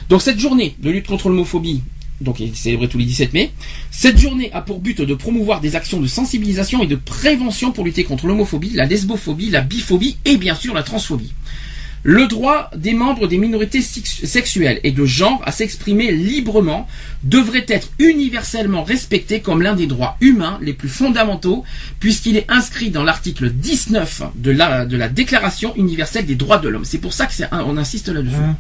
Donc 0.10 0.22
cette 0.22 0.40
journée 0.40 0.76
de 0.80 0.90
lutte 0.90 1.08
contre 1.08 1.30
l'homophobie, 1.30 1.82
donc 2.22 2.42
elle 2.42 2.48
est 2.50 2.56
célébrée 2.56 2.88
tous 2.90 2.98
les 2.98 3.06
17 3.06 3.34
mai, 3.34 3.52
cette 3.92 4.18
journée 4.18 4.52
a 4.54 4.62
pour 4.62 4.80
but 4.80 5.02
de 5.02 5.14
promouvoir 5.14 5.62
des 5.62 5.76
actions 5.76 6.00
de 6.00 6.08
sensibilisation 6.08 6.84
et 6.84 6.88
de 6.88 6.96
prévention 6.96 7.72
pour 7.72 7.86
lutter 7.86 8.04
contre 8.04 8.28
l'homophobie, 8.28 8.72
la 8.74 8.86
lesbophobie, 8.86 9.50
la 9.50 9.62
biphobie 9.62 10.18
et 10.26 10.38
bien 10.38 10.56
sûr 10.56 10.74
la 10.74 10.84
transphobie. 10.84 11.32
Le 12.02 12.28
droit 12.28 12.72
des 12.78 12.94
membres 12.94 13.28
des 13.28 13.38
minorités 13.38 13.82
sex- 13.82 14.24
sexuelles 14.26 14.80
et 14.86 14.92
de 14.92 15.04
genre 15.04 15.42
à 15.46 15.52
s'exprimer 15.52 16.14
librement 16.14 16.88
devrait 17.24 17.66
être 17.68 17.90
universellement 18.00 18.84
respecté 18.86 19.42
comme 19.42 19.62
l'un 19.62 19.76
des 19.76 19.86
droits 19.86 20.16
humains 20.22 20.60
les 20.62 20.72
plus 20.72 20.88
fondamentaux, 20.88 21.66
puisqu'il 22.00 22.38
est 22.38 22.46
inscrit 22.50 22.90
dans 22.90 23.04
l'article 23.04 23.50
19 23.52 24.22
de 24.36 24.52
la, 24.52 24.86
de 24.86 24.96
la 24.96 25.10
Déclaration 25.10 25.76
universelle 25.76 26.26
des 26.26 26.36
droits 26.36 26.60
de 26.60 26.70
l'homme. 26.70 26.86
C'est 26.86 27.00
pour 27.00 27.12
ça 27.12 27.26
que 27.26 27.34
c'est 27.34 27.52
un- 27.52 27.64
on 27.68 27.76
insiste 27.76 28.08
là-dessus. 28.08 28.36
Hein. 28.38 28.56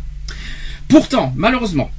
Pourtant, 0.90 1.31
malheureusement, 1.38 1.91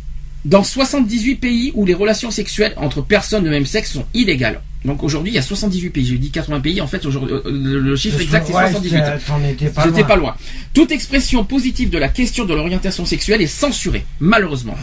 dans 0.45 0.63
78 0.65 1.37
pays 1.37 1.73
où 1.75 1.85
les 1.85 1.95
relations 1.95 2.31
sexuelles 2.31 2.73
entre 2.77 3.03
personnes 3.03 3.45
de 3.45 3.51
même 3.51 3.67
sexe 3.67 3.93
sont 3.93 4.07
illégales. 4.15 4.61
Donc 4.87 5.03
aujourd'hui, 5.03 5.31
il 5.33 5.35
y 5.35 5.39
a 5.39 5.43
78 5.43 5.91
pays. 5.91 6.07
J'ai 6.07 6.17
dit 6.17 6.31
80 6.31 6.61
pays. 6.61 6.81
En 6.81 6.87
fait, 6.87 7.05
aujourd'hui, 7.05 7.35
euh, 7.35 7.43
le 7.83 7.97
chiffre 7.97 8.19
exact, 8.19 8.47
c'est 8.47 8.55
Ouais, 8.55 8.71
78. 8.71 8.91
c'est- 8.91 9.27
T'en 9.27 9.45
étais 9.45 9.69
pas 9.69 9.85
J'étais 9.85 10.05
pas 10.05 10.17
loin. 10.17 10.35
Toute 10.73 10.91
expression 10.91 11.45
positive 11.45 11.91
de 11.91 11.99
la 11.99 12.09
question 12.09 12.47
de 12.47 12.55
l'orientation 12.55 13.05
sexuelle 13.05 13.43
est 13.43 13.47
censurée, 13.47 14.07
malheureusement. 14.21 14.75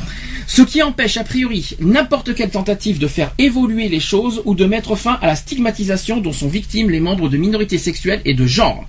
Ce 0.46 0.62
qui 0.62 0.84
empêche 0.84 1.18
a 1.18 1.24
priori 1.24 1.72
n'importe 1.80 2.36
quelle 2.36 2.52
tentative 2.52 3.00
de 3.00 3.08
faire 3.08 3.32
évoluer 3.40 3.90
les 3.90 4.00
choses 4.00 4.44
ou 4.46 4.54
de 4.54 4.66
mettre 4.66 4.96
fin 4.96 5.18
à 5.22 5.26
la 5.26 5.36
stigmatisation 5.36 6.22
dont 6.22 6.32
sont 6.32 6.48
victimes 6.48 6.92
les 6.92 7.00
membres 7.00 7.28
de 7.28 7.38
minorités 7.38 7.80
sexuelles 7.80 8.22
et 8.24 8.36
de 8.36 8.46
genre. 8.46 8.88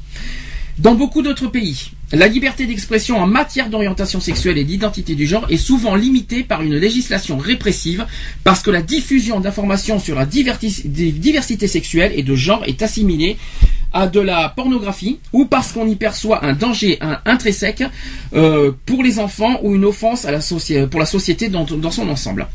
Dans 0.78 0.94
beaucoup 0.94 1.22
d'autres 1.22 1.48
pays, 1.48 1.90
la 2.12 2.28
liberté 2.28 2.64
d'expression 2.64 3.18
en 3.18 3.26
matière 3.26 3.68
d'orientation 3.68 4.20
sexuelle 4.20 4.58
et 4.58 4.64
d'identité 4.64 5.16
du 5.16 5.26
genre 5.26 5.44
est 5.50 5.56
souvent 5.56 5.96
limitée 5.96 6.44
par 6.44 6.62
une 6.62 6.76
législation 6.76 7.36
répressive 7.36 8.06
parce 8.44 8.62
que 8.62 8.70
la 8.70 8.80
diffusion 8.80 9.40
d'informations 9.40 9.98
sur 9.98 10.14
la 10.14 10.24
diversité 10.24 11.66
sexuelle 11.66 12.12
et 12.14 12.22
de 12.22 12.36
genre 12.36 12.62
est 12.64 12.80
assimilée 12.80 13.38
à 13.92 14.06
de 14.06 14.20
la 14.20 14.48
pornographie 14.50 15.18
ou 15.32 15.46
parce 15.46 15.72
qu'on 15.72 15.86
y 15.86 15.96
perçoit 15.96 16.44
un 16.44 16.52
danger 16.52 16.98
intrinsèque 17.24 17.84
euh, 18.34 18.72
pour 18.86 19.02
les 19.02 19.18
enfants 19.18 19.60
ou 19.62 19.74
une 19.74 19.84
offense 19.84 20.24
à 20.24 20.30
la 20.30 20.40
pour 20.90 21.00
la 21.00 21.06
société 21.06 21.48
dans, 21.48 21.66
son 21.90 22.08
ensemble. 22.08 22.46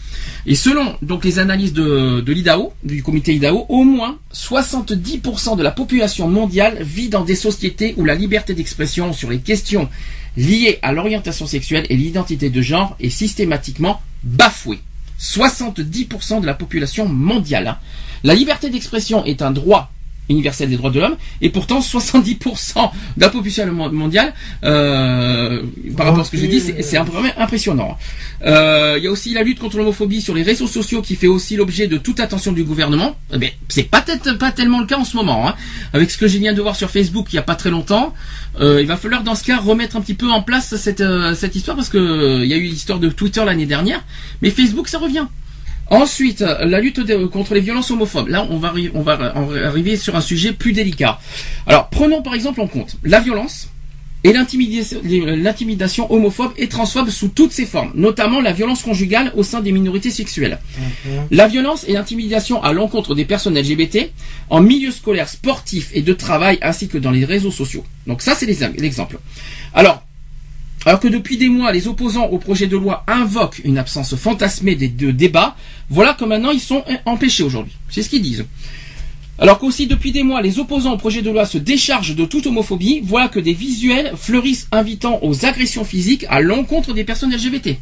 Et 0.46 0.56
selon 0.56 0.96
les 1.24 1.40
analyses 1.40 1.74
de, 1.74 2.22
de 2.22 2.34
l'IDAO, 2.34 2.74
du 2.84 3.02
comité 3.02 3.34
IDAO, 3.34 3.66
au 3.70 3.84
moins 3.84 4.18
70% 4.34 5.58
de 5.58 5.64
la 5.64 5.72
population 5.72 6.28
mondiale 6.28 6.78
vit 6.82 7.10
dans 7.10 7.24
des 7.24 7.36
sociétés 7.36 7.94
où 7.98 8.06
la 8.06 8.16
liberté 8.16 8.54
d'expression 8.54 9.14
sur 9.14 9.30
les 9.30 9.40
questions 9.40 9.90
liées 10.38 10.80
à 10.82 10.92
l'orientation 10.92 11.46
sexuelle 11.46 11.86
et 11.90 11.96
l'identité 11.96 12.50
de 12.50 12.62
genre 12.62 12.96
est 13.00 13.10
systématiquement 13.10 14.02
bafouée. 14.24 14.80
70% 15.20 16.42
de 16.42 16.46
la 16.46 16.54
population 16.54 17.08
mondiale. 17.08 17.78
La 18.24 18.36
liberté 18.36 18.70
d'expression 18.70 19.24
est 19.26 19.42
un 19.42 19.52
droit 19.52 19.92
universelle 20.30 20.70
des 20.70 20.78
droits 20.78 20.92
de 20.92 21.00
l'homme, 21.00 21.16
et 21.42 21.50
pourtant 21.50 21.80
70% 21.80 22.92
de 23.18 23.22
la 23.22 23.30
population 23.30 23.72
mondiale, 23.74 24.34
euh, 24.64 25.64
par 25.96 26.08
rapport 26.08 26.22
à 26.22 26.24
ce 26.24 26.32
que 26.32 26.38
je 26.38 26.46
dis, 26.46 26.62
c'est 26.62 26.98
impressionnant. 26.98 27.98
Euh, 28.46 28.96
il 28.98 29.04
y 29.04 29.08
a 29.08 29.12
aussi 29.12 29.34
la 29.34 29.44
lutte 29.44 29.60
contre 29.60 29.78
l'homophobie 29.78 30.22
sur 30.22 30.34
les 30.34 30.44
réseaux 30.44 30.68
sociaux 30.68 31.02
qui 31.02 31.16
fait 31.16 31.28
aussi 31.28 31.56
l'objet 31.56 31.88
de 31.88 31.98
toute 31.98 32.20
attention 32.20 32.52
du 32.52 32.64
gouvernement. 32.64 33.16
Mais 33.38 33.54
eh 33.54 33.66
c'est 33.70 33.84
pas, 33.84 34.04
pas 34.40 34.52
tellement 34.52 34.80
le 34.80 34.86
cas 34.86 34.98
en 34.98 35.06
ce 35.06 35.16
moment. 35.16 35.48
Hein. 35.48 35.56
Avec 35.94 36.12
ce 36.12 36.18
que 36.18 36.28
je 36.28 36.38
viens 36.38 36.54
de 36.54 36.62
voir 36.62 36.76
sur 36.76 36.90
Facebook 36.90 37.28
il 37.32 37.36
y 37.36 37.40
a 37.40 37.44
pas 37.44 37.56
très 37.56 37.70
longtemps, 37.70 38.14
euh, 38.60 38.82
il 38.82 38.88
va 38.88 38.98
falloir 38.98 39.24
dans 39.24 39.36
ce 39.36 39.44
cas 39.44 39.58
remettre 39.60 39.96
un 39.96 40.02
petit 40.02 40.14
peu 40.14 40.30
en 40.30 40.42
place 40.42 40.76
cette, 40.76 41.04
cette 41.36 41.56
histoire 41.56 41.78
parce 41.78 41.90
que 41.90 42.44
il 42.44 42.50
y 42.50 42.54
a 42.54 42.58
eu 42.58 42.64
l'histoire 42.64 43.00
de 43.00 43.10
Twitter 43.10 43.44
l'année 43.46 43.66
dernière, 43.66 44.04
mais 44.42 44.50
Facebook 44.50 44.88
ça 44.88 45.00
revient. 45.00 45.26
Ensuite, 45.94 46.42
la 46.42 46.80
lutte 46.80 47.02
contre 47.30 47.54
les 47.54 47.62
violences 47.62 47.92
homophobes. 47.92 48.28
Là, 48.28 48.48
on 48.50 48.58
va, 48.58 48.74
on 48.96 49.02
va 49.02 49.34
arriver 49.66 49.96
sur 49.96 50.16
un 50.16 50.22
sujet 50.22 50.54
plus 50.54 50.74
délicat. 50.74 51.20
Alors, 51.68 51.90
prenons 51.90 52.22
par 52.22 52.34
exemple 52.34 52.62
en 52.62 52.68
compte 52.68 52.98
la 53.04 53.20
violence 53.20 53.70
et 54.24 54.32
l'intimidation 54.34 56.12
homophobe 56.12 56.54
et 56.58 56.70
transphobe 56.70 57.10
sous 57.10 57.28
toutes 57.28 57.52
ses 57.52 57.66
formes, 57.66 57.92
notamment 57.94 58.40
la 58.40 58.54
violence 58.54 58.82
conjugale 58.82 59.34
au 59.36 59.44
sein 59.44 59.60
des 59.60 59.74
minorités 59.74 60.12
sexuelles. 60.12 60.60
Mhm. 60.78 61.28
La 61.32 61.48
violence 61.48 61.86
et 61.88 61.94
l'intimidation 61.94 62.64
à 62.64 62.72
l'encontre 62.72 63.16
des 63.16 63.26
personnes 63.26 63.60
LGBT 63.60 64.12
en 64.50 64.62
milieu 64.62 64.92
scolaire, 64.92 65.28
sportif 65.28 65.90
et 65.94 66.02
de 66.02 66.14
travail, 66.14 66.58
ainsi 66.62 66.88
que 66.88 66.98
dans 66.98 67.12
les 67.12 67.26
réseaux 67.26 67.52
sociaux. 67.52 67.84
Donc 68.08 68.22
ça, 68.22 68.34
c'est 68.34 68.46
l'exemple. 68.46 69.20
Alors, 69.74 70.04
alors 70.86 71.00
que 71.00 71.08
depuis 71.08 71.38
des 71.38 71.50
mois, 71.50 71.72
les 71.72 71.88
opposants 71.88 72.26
au 72.26 72.38
projet 72.38 72.68
de 72.68 72.76
loi 72.76 73.04
invoquent 73.08 73.62
une 73.64 73.78
absence 73.78 74.16
fantasmée 74.16 74.76
des 74.76 74.90
deux 74.90 75.14
débats, 75.14 75.56
voilà 75.90 76.14
que 76.14 76.26
maintenant 76.26 76.52
ils 76.52 76.60
sont 76.60 76.84
empêchés 77.06 77.44
aujourd'hui. 77.44 77.74
C'est 77.90 78.02
ce 78.02 78.10
qu'ils 78.10 78.22
disent. 78.22 78.46
Alors 79.40 79.60
qu'aussi 79.60 79.88
depuis 79.88 80.12
des 80.12 80.24
mois, 80.24 80.42
les 80.42 80.60
opposants 80.60 80.94
au 80.94 80.98
projet 80.98 81.22
de 81.22 81.32
loi 81.32 81.46
se 81.46 81.58
déchargent 81.58 82.16
de 82.16 82.26
toute 82.26 82.46
homophobie, 82.48 83.02
voilà 83.04 83.30
que 83.30 83.40
des 83.40 83.54
visuels 83.54 84.14
fleurissent 84.16 84.68
invitant 84.72 85.20
aux 85.24 85.46
agressions 85.46 85.86
physiques 85.86 86.26
à 86.30 86.42
l'encontre 86.42 86.94
des 86.94 87.04
personnes 87.04 87.34
LGBT. 87.34 87.78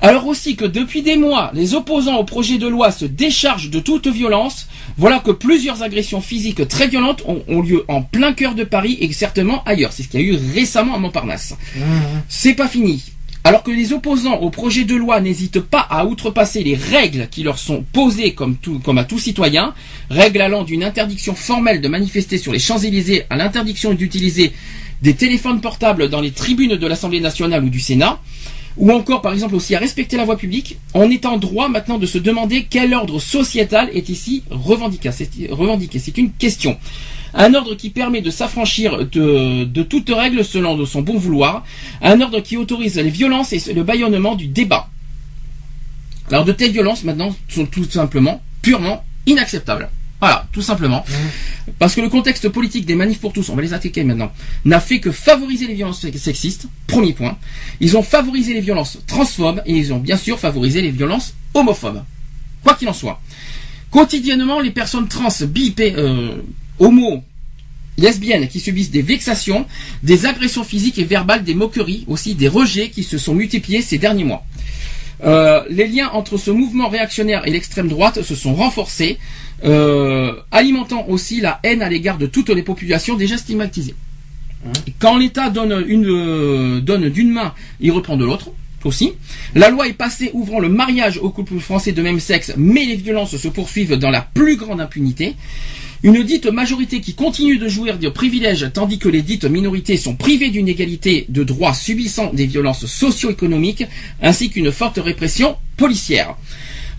Alors 0.00 0.26
aussi 0.26 0.56
que 0.56 0.64
depuis 0.64 1.02
des 1.02 1.16
mois, 1.16 1.50
les 1.54 1.74
opposants 1.74 2.16
au 2.16 2.24
projet 2.24 2.58
de 2.58 2.66
loi 2.66 2.90
se 2.90 3.04
déchargent 3.04 3.70
de 3.70 3.80
toute 3.80 4.06
violence, 4.06 4.68
voilà 4.98 5.20
que 5.20 5.30
plusieurs 5.30 5.82
agressions 5.82 6.20
physiques 6.20 6.66
très 6.68 6.88
violentes 6.88 7.22
ont, 7.26 7.62
lieu 7.62 7.84
en 7.88 8.02
plein 8.02 8.32
cœur 8.32 8.54
de 8.54 8.64
Paris 8.64 8.98
et 9.00 9.10
certainement 9.12 9.62
ailleurs. 9.64 9.92
C'est 9.92 10.02
ce 10.02 10.08
qu'il 10.08 10.20
y 10.20 10.24
a 10.24 10.26
eu 10.26 10.38
récemment 10.54 10.94
à 10.94 10.98
Montparnasse. 10.98 11.54
Mmh. 11.76 11.80
C'est 12.28 12.54
pas 12.54 12.68
fini. 12.68 13.02
Alors 13.46 13.62
que 13.62 13.70
les 13.70 13.92
opposants 13.92 14.38
au 14.38 14.50
projet 14.50 14.84
de 14.84 14.96
loi 14.96 15.20
n'hésitent 15.20 15.60
pas 15.60 15.86
à 15.88 16.04
outrepasser 16.04 16.64
les 16.64 16.74
règles 16.74 17.28
qui 17.30 17.44
leur 17.44 17.58
sont 17.58 17.84
posées 17.92 18.34
comme, 18.34 18.56
comme 18.82 18.98
à 18.98 19.04
tout 19.04 19.20
citoyen, 19.20 19.72
règles 20.10 20.40
allant 20.40 20.64
d'une 20.64 20.82
interdiction 20.82 21.36
formelle 21.36 21.80
de 21.80 21.86
manifester 21.86 22.38
sur 22.38 22.52
les 22.52 22.58
Champs-Élysées 22.58 23.22
à 23.30 23.36
l'interdiction 23.36 23.94
d'utiliser 23.94 24.52
des 25.00 25.14
téléphones 25.14 25.60
portables 25.60 26.08
dans 26.08 26.20
les 26.20 26.32
tribunes 26.32 26.74
de 26.74 26.86
l'Assemblée 26.88 27.20
nationale 27.20 27.62
ou 27.62 27.68
du 27.68 27.78
Sénat, 27.78 28.18
ou 28.76 28.92
encore 28.92 29.22
par 29.22 29.32
exemple 29.32 29.54
aussi 29.54 29.74
à 29.74 29.78
respecter 29.78 30.16
la 30.16 30.24
voie 30.24 30.36
publique, 30.36 30.78
on 30.94 31.10
est 31.10 31.24
en 31.26 31.38
droit 31.38 31.68
maintenant 31.68 31.98
de 31.98 32.06
se 32.06 32.18
demander 32.18 32.66
quel 32.68 32.92
ordre 32.94 33.18
sociétal 33.18 33.90
est 33.94 34.08
ici 34.08 34.42
revendiqué. 34.50 35.10
C'est 35.98 36.18
une 36.18 36.32
question. 36.32 36.76
Un 37.34 37.54
ordre 37.54 37.74
qui 37.74 37.90
permet 37.90 38.22
de 38.22 38.30
s'affranchir 38.30 39.06
de, 39.06 39.82
toute 39.82 40.10
règle 40.10 40.44
selon 40.44 40.84
son 40.86 41.02
bon 41.02 41.18
vouloir. 41.18 41.64
Un 42.02 42.20
ordre 42.20 42.40
qui 42.40 42.56
autorise 42.56 42.96
les 42.96 43.10
violences 43.10 43.52
et 43.52 43.72
le 43.72 43.82
bâillonnement 43.82 44.34
du 44.34 44.46
débat. 44.46 44.88
Alors 46.30 46.44
de 46.44 46.52
telles 46.52 46.72
violences 46.72 47.04
maintenant 47.04 47.34
sont 47.48 47.66
tout 47.66 47.84
simplement 47.84 48.42
purement 48.62 49.04
inacceptables. 49.26 49.90
Voilà, 50.20 50.46
tout 50.52 50.62
simplement. 50.62 51.04
Parce 51.78 51.94
que 51.94 52.00
le 52.00 52.08
contexte 52.08 52.48
politique 52.48 52.86
des 52.86 52.94
manifs 52.94 53.20
pour 53.20 53.32
tous, 53.32 53.48
on 53.50 53.54
va 53.54 53.62
les 53.62 53.74
attaquer 53.74 54.02
maintenant, 54.02 54.32
n'a 54.64 54.80
fait 54.80 54.98
que 54.98 55.10
favoriser 55.10 55.66
les 55.66 55.74
violences 55.74 56.06
sexistes, 56.16 56.68
premier 56.86 57.12
point. 57.12 57.36
Ils 57.80 57.96
ont 57.96 58.02
favorisé 58.02 58.54
les 58.54 58.60
violences 58.60 58.98
transphobes 59.06 59.62
et 59.66 59.74
ils 59.74 59.92
ont 59.92 59.98
bien 59.98 60.16
sûr 60.16 60.38
favorisé 60.38 60.80
les 60.80 60.90
violences 60.90 61.34
homophobes. 61.52 62.02
Quoi 62.62 62.74
qu'il 62.74 62.88
en 62.88 62.94
soit. 62.94 63.20
Quotidiennement, 63.90 64.60
les 64.60 64.70
personnes 64.70 65.06
trans, 65.06 65.28
bi, 65.46 65.74
euh, 65.80 66.36
homo, 66.78 67.22
lesbiennes 67.98 68.48
qui 68.48 68.60
subissent 68.60 68.90
des 68.90 69.02
vexations, 69.02 69.66
des 70.02 70.26
agressions 70.26 70.64
physiques 70.64 70.98
et 70.98 71.04
verbales, 71.04 71.44
des 71.44 71.54
moqueries, 71.54 72.04
aussi 72.08 72.34
des 72.34 72.48
rejets 72.48 72.90
qui 72.90 73.02
se 73.02 73.18
sont 73.18 73.34
multipliés 73.34 73.82
ces 73.82 73.98
derniers 73.98 74.24
mois. 74.24 74.44
Euh, 75.24 75.62
les 75.70 75.86
liens 75.86 76.10
entre 76.12 76.36
ce 76.36 76.50
mouvement 76.50 76.88
réactionnaire 76.88 77.46
et 77.46 77.50
l'extrême 77.50 77.88
droite 77.88 78.22
se 78.22 78.34
sont 78.34 78.54
renforcés, 78.54 79.18
euh, 79.64 80.34
alimentant 80.50 81.06
aussi 81.08 81.40
la 81.40 81.58
haine 81.62 81.82
à 81.82 81.88
l'égard 81.88 82.18
de 82.18 82.26
toutes 82.26 82.50
les 82.50 82.62
populations 82.62 83.16
déjà 83.16 83.38
stigmatisées. 83.38 83.94
Hein 84.66 84.72
Quand 84.98 85.16
l'État 85.16 85.48
donne 85.50 85.72
euh, 85.72 86.80
donne 86.80 87.08
d'une 87.08 87.30
main, 87.30 87.54
il 87.80 87.92
reprend 87.92 88.16
de 88.16 88.24
l'autre 88.24 88.50
aussi. 88.84 89.14
La 89.54 89.70
loi 89.70 89.88
est 89.88 89.94
passée 89.94 90.30
ouvrant 90.32 90.60
le 90.60 90.68
mariage 90.68 91.18
aux 91.18 91.30
couples 91.30 91.58
français 91.58 91.92
de 91.92 92.02
même 92.02 92.20
sexe, 92.20 92.52
mais 92.56 92.84
les 92.84 92.96
violences 92.96 93.36
se 93.36 93.48
poursuivent 93.48 93.94
dans 93.94 94.10
la 94.10 94.20
plus 94.20 94.56
grande 94.56 94.80
impunité. 94.80 95.34
Une 96.02 96.22
dite 96.22 96.46
majorité 96.46 97.00
qui 97.00 97.14
continue 97.14 97.58
de 97.58 97.68
jouir 97.68 97.98
de 97.98 98.08
privilèges 98.08 98.70
tandis 98.72 98.98
que 98.98 99.08
les 99.08 99.22
dites 99.22 99.44
minorités 99.44 99.96
sont 99.96 100.14
privées 100.14 100.50
d'une 100.50 100.68
égalité 100.68 101.26
de 101.28 101.42
droits 101.42 101.74
subissant 101.74 102.32
des 102.32 102.46
violences 102.46 102.86
socio-économiques 102.86 103.84
ainsi 104.20 104.50
qu'une 104.50 104.70
forte 104.72 104.98
répression 104.98 105.56
policière. 105.76 106.36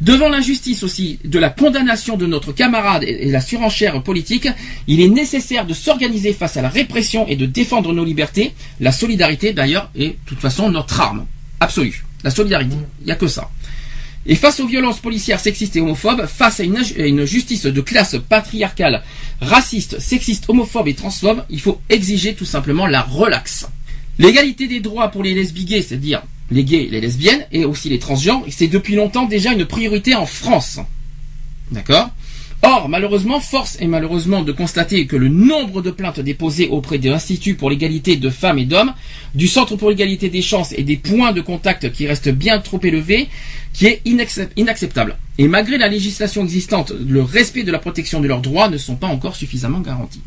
Devant 0.01 0.29
l'injustice 0.29 0.83
aussi 0.83 1.19
de 1.23 1.39
la 1.39 1.49
condamnation 1.49 2.17
de 2.17 2.27
notre 2.27 2.53
camarade 2.53 3.03
et 3.03 3.31
la 3.31 3.41
surenchère 3.41 4.01
politique, 4.03 4.47
il 4.87 5.01
est 5.01 5.07
nécessaire 5.07 5.65
de 5.65 5.73
s'organiser 5.73 6.33
face 6.33 6.57
à 6.57 6.61
la 6.61 6.69
répression 6.69 7.27
et 7.27 7.35
de 7.35 7.47
défendre 7.47 7.93
nos 7.93 8.05
libertés. 8.05 8.53
La 8.79 8.91
solidarité 8.91 9.53
d'ailleurs 9.53 9.89
est 9.95 10.09
de 10.09 10.15
toute 10.25 10.39
façon 10.39 10.69
notre 10.69 10.99
arme 11.01 11.25
absolue. 11.59 12.03
La 12.23 12.29
solidarité, 12.29 12.75
il 13.01 13.05
n'y 13.05 13.11
a 13.11 13.15
que 13.15 13.27
ça. 13.27 13.49
Et 14.27 14.35
face 14.35 14.59
aux 14.59 14.67
violences 14.67 14.99
policières 14.99 15.39
sexistes 15.39 15.77
et 15.77 15.81
homophobes, 15.81 16.25
face 16.25 16.59
à 16.59 16.63
une, 16.63 17.25
justice 17.25 17.65
de 17.65 17.81
classe 17.81 18.17
patriarcale, 18.27 19.01
raciste, 19.39 19.99
sexiste, 19.99 20.45
homophobe 20.49 20.89
et 20.89 20.93
transphobe, 20.93 21.45
il 21.49 21.61
faut 21.61 21.79
exiger 21.89 22.35
tout 22.35 22.45
simplement 22.45 22.87
la 22.87 23.01
relaxe. 23.01 23.67
L'égalité 24.19 24.67
des 24.67 24.81
droits 24.81 25.09
pour 25.09 25.23
les 25.23 25.33
lesbigués, 25.33 25.81
c'est-à-dire 25.81 26.23
les 26.51 26.65
gays, 26.65 26.87
les 26.91 26.99
lesbiennes 26.99 27.45
et 27.53 27.63
aussi 27.63 27.89
les 27.89 27.99
transgenres, 27.99 28.43
c'est 28.49 28.67
depuis 28.67 28.95
longtemps 28.95 29.25
déjà 29.25 29.53
une 29.53 29.65
priorité 29.65 30.13
en 30.15 30.25
France. 30.25 30.79
D'accord? 31.71 32.09
Or, 32.63 32.89
malheureusement, 32.89 33.39
force 33.39 33.77
est 33.79 33.87
malheureusement 33.87 34.41
de 34.41 34.51
constater 34.51 35.05
que 35.05 35.15
le 35.15 35.29
nombre 35.29 35.81
de 35.81 35.91
plaintes 35.91 36.19
déposées 36.19 36.67
auprès 36.67 36.97
de 36.97 37.09
l'Institut 37.09 37.53
pour 37.53 37.69
l'égalité 37.69 38.15
de 38.15 38.29
femmes 38.29 38.57
et 38.57 38.65
d'hommes, 38.65 38.93
du 39.35 39.47
Centre 39.47 39.75
pour 39.75 39.89
l'égalité 39.89 40.29
des 40.29 40.41
chances 40.41 40.73
et 40.73 40.83
des 40.83 40.97
points 40.97 41.33
de 41.33 41.41
contact 41.41 41.91
qui 41.91 42.07
restent 42.07 42.29
bien 42.29 42.59
trop 42.59 42.79
élevés, 42.83 43.29
qui 43.73 43.85
est 43.85 44.01
inacceptable. 44.55 45.17
Et 45.37 45.47
malgré 45.47 45.77
la 45.77 45.87
législation 45.87 46.43
existante, 46.43 46.91
le 46.91 47.21
respect 47.21 47.63
de 47.63 47.71
la 47.71 47.79
protection 47.79 48.21
de 48.21 48.27
leurs 48.27 48.41
droits 48.41 48.69
ne 48.69 48.77
sont 48.77 48.95
pas 48.95 49.07
encore 49.07 49.35
suffisamment 49.35 49.79
garantis. 49.79 50.21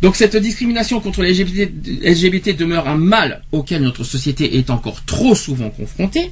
Donc 0.00 0.16
cette 0.16 0.36
discrimination 0.36 1.00
contre 1.00 1.22
les 1.22 1.32
LGBT 1.32 2.56
demeure 2.56 2.88
un 2.88 2.96
mal 2.96 3.42
auquel 3.52 3.82
notre 3.82 4.04
société 4.04 4.58
est 4.58 4.70
encore 4.70 5.04
trop 5.04 5.34
souvent 5.34 5.70
confrontée. 5.70 6.30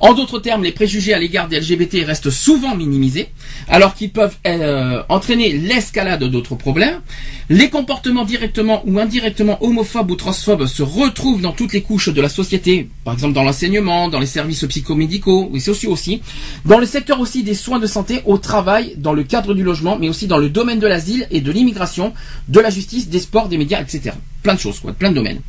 En 0.00 0.14
d'autres 0.14 0.38
termes, 0.38 0.62
les 0.62 0.72
préjugés 0.72 1.14
à 1.14 1.18
l'égard 1.18 1.48
des 1.48 1.60
LGBT 1.60 2.04
restent 2.06 2.30
souvent 2.30 2.74
minimisés, 2.74 3.28
alors 3.68 3.94
qu'ils 3.94 4.10
peuvent 4.10 4.36
euh, 4.46 5.02
entraîner 5.08 5.52
l'escalade 5.52 6.24
d'autres 6.24 6.54
problèmes. 6.54 7.00
Les 7.48 7.68
comportements 7.68 8.24
directement 8.24 8.82
ou 8.86 8.98
indirectement 8.98 9.62
homophobes 9.62 10.10
ou 10.10 10.16
transphobes 10.16 10.66
se 10.66 10.82
retrouvent 10.82 11.42
dans 11.42 11.52
toutes 11.52 11.72
les 11.72 11.82
couches 11.82 12.08
de 12.08 12.20
la 12.20 12.28
société, 12.28 12.88
par 13.04 13.14
exemple 13.14 13.34
dans 13.34 13.42
l'enseignement, 13.42 14.08
dans 14.08 14.20
les 14.20 14.26
services 14.26 14.64
psychomédicaux 14.64 15.50
et 15.54 15.60
sociaux 15.60 15.92
aussi, 15.92 16.22
dans 16.64 16.78
le 16.78 16.86
secteur 16.86 17.20
aussi 17.20 17.42
des 17.42 17.54
soins 17.54 17.78
de 17.78 17.86
santé, 17.86 18.20
au 18.24 18.38
travail, 18.38 18.94
dans 18.96 19.12
le 19.12 19.22
cadre 19.22 19.54
du 19.54 19.62
logement, 19.62 19.98
mais 19.98 20.08
aussi 20.08 20.26
dans 20.26 20.38
le 20.38 20.48
domaine 20.48 20.78
de 20.78 20.86
l'asile 20.86 21.26
et 21.30 21.40
de 21.40 21.52
l'immigration, 21.52 22.14
de 22.48 22.60
la 22.60 22.70
justice, 22.70 23.08
des 23.08 23.18
sports, 23.18 23.48
des 23.48 23.58
médias, 23.58 23.80
etc. 23.80 24.12
plein 24.42 24.54
de 24.54 24.60
choses, 24.60 24.78
quoi, 24.78 24.92
plein 24.92 25.10
de 25.10 25.14
domaines. 25.14 25.40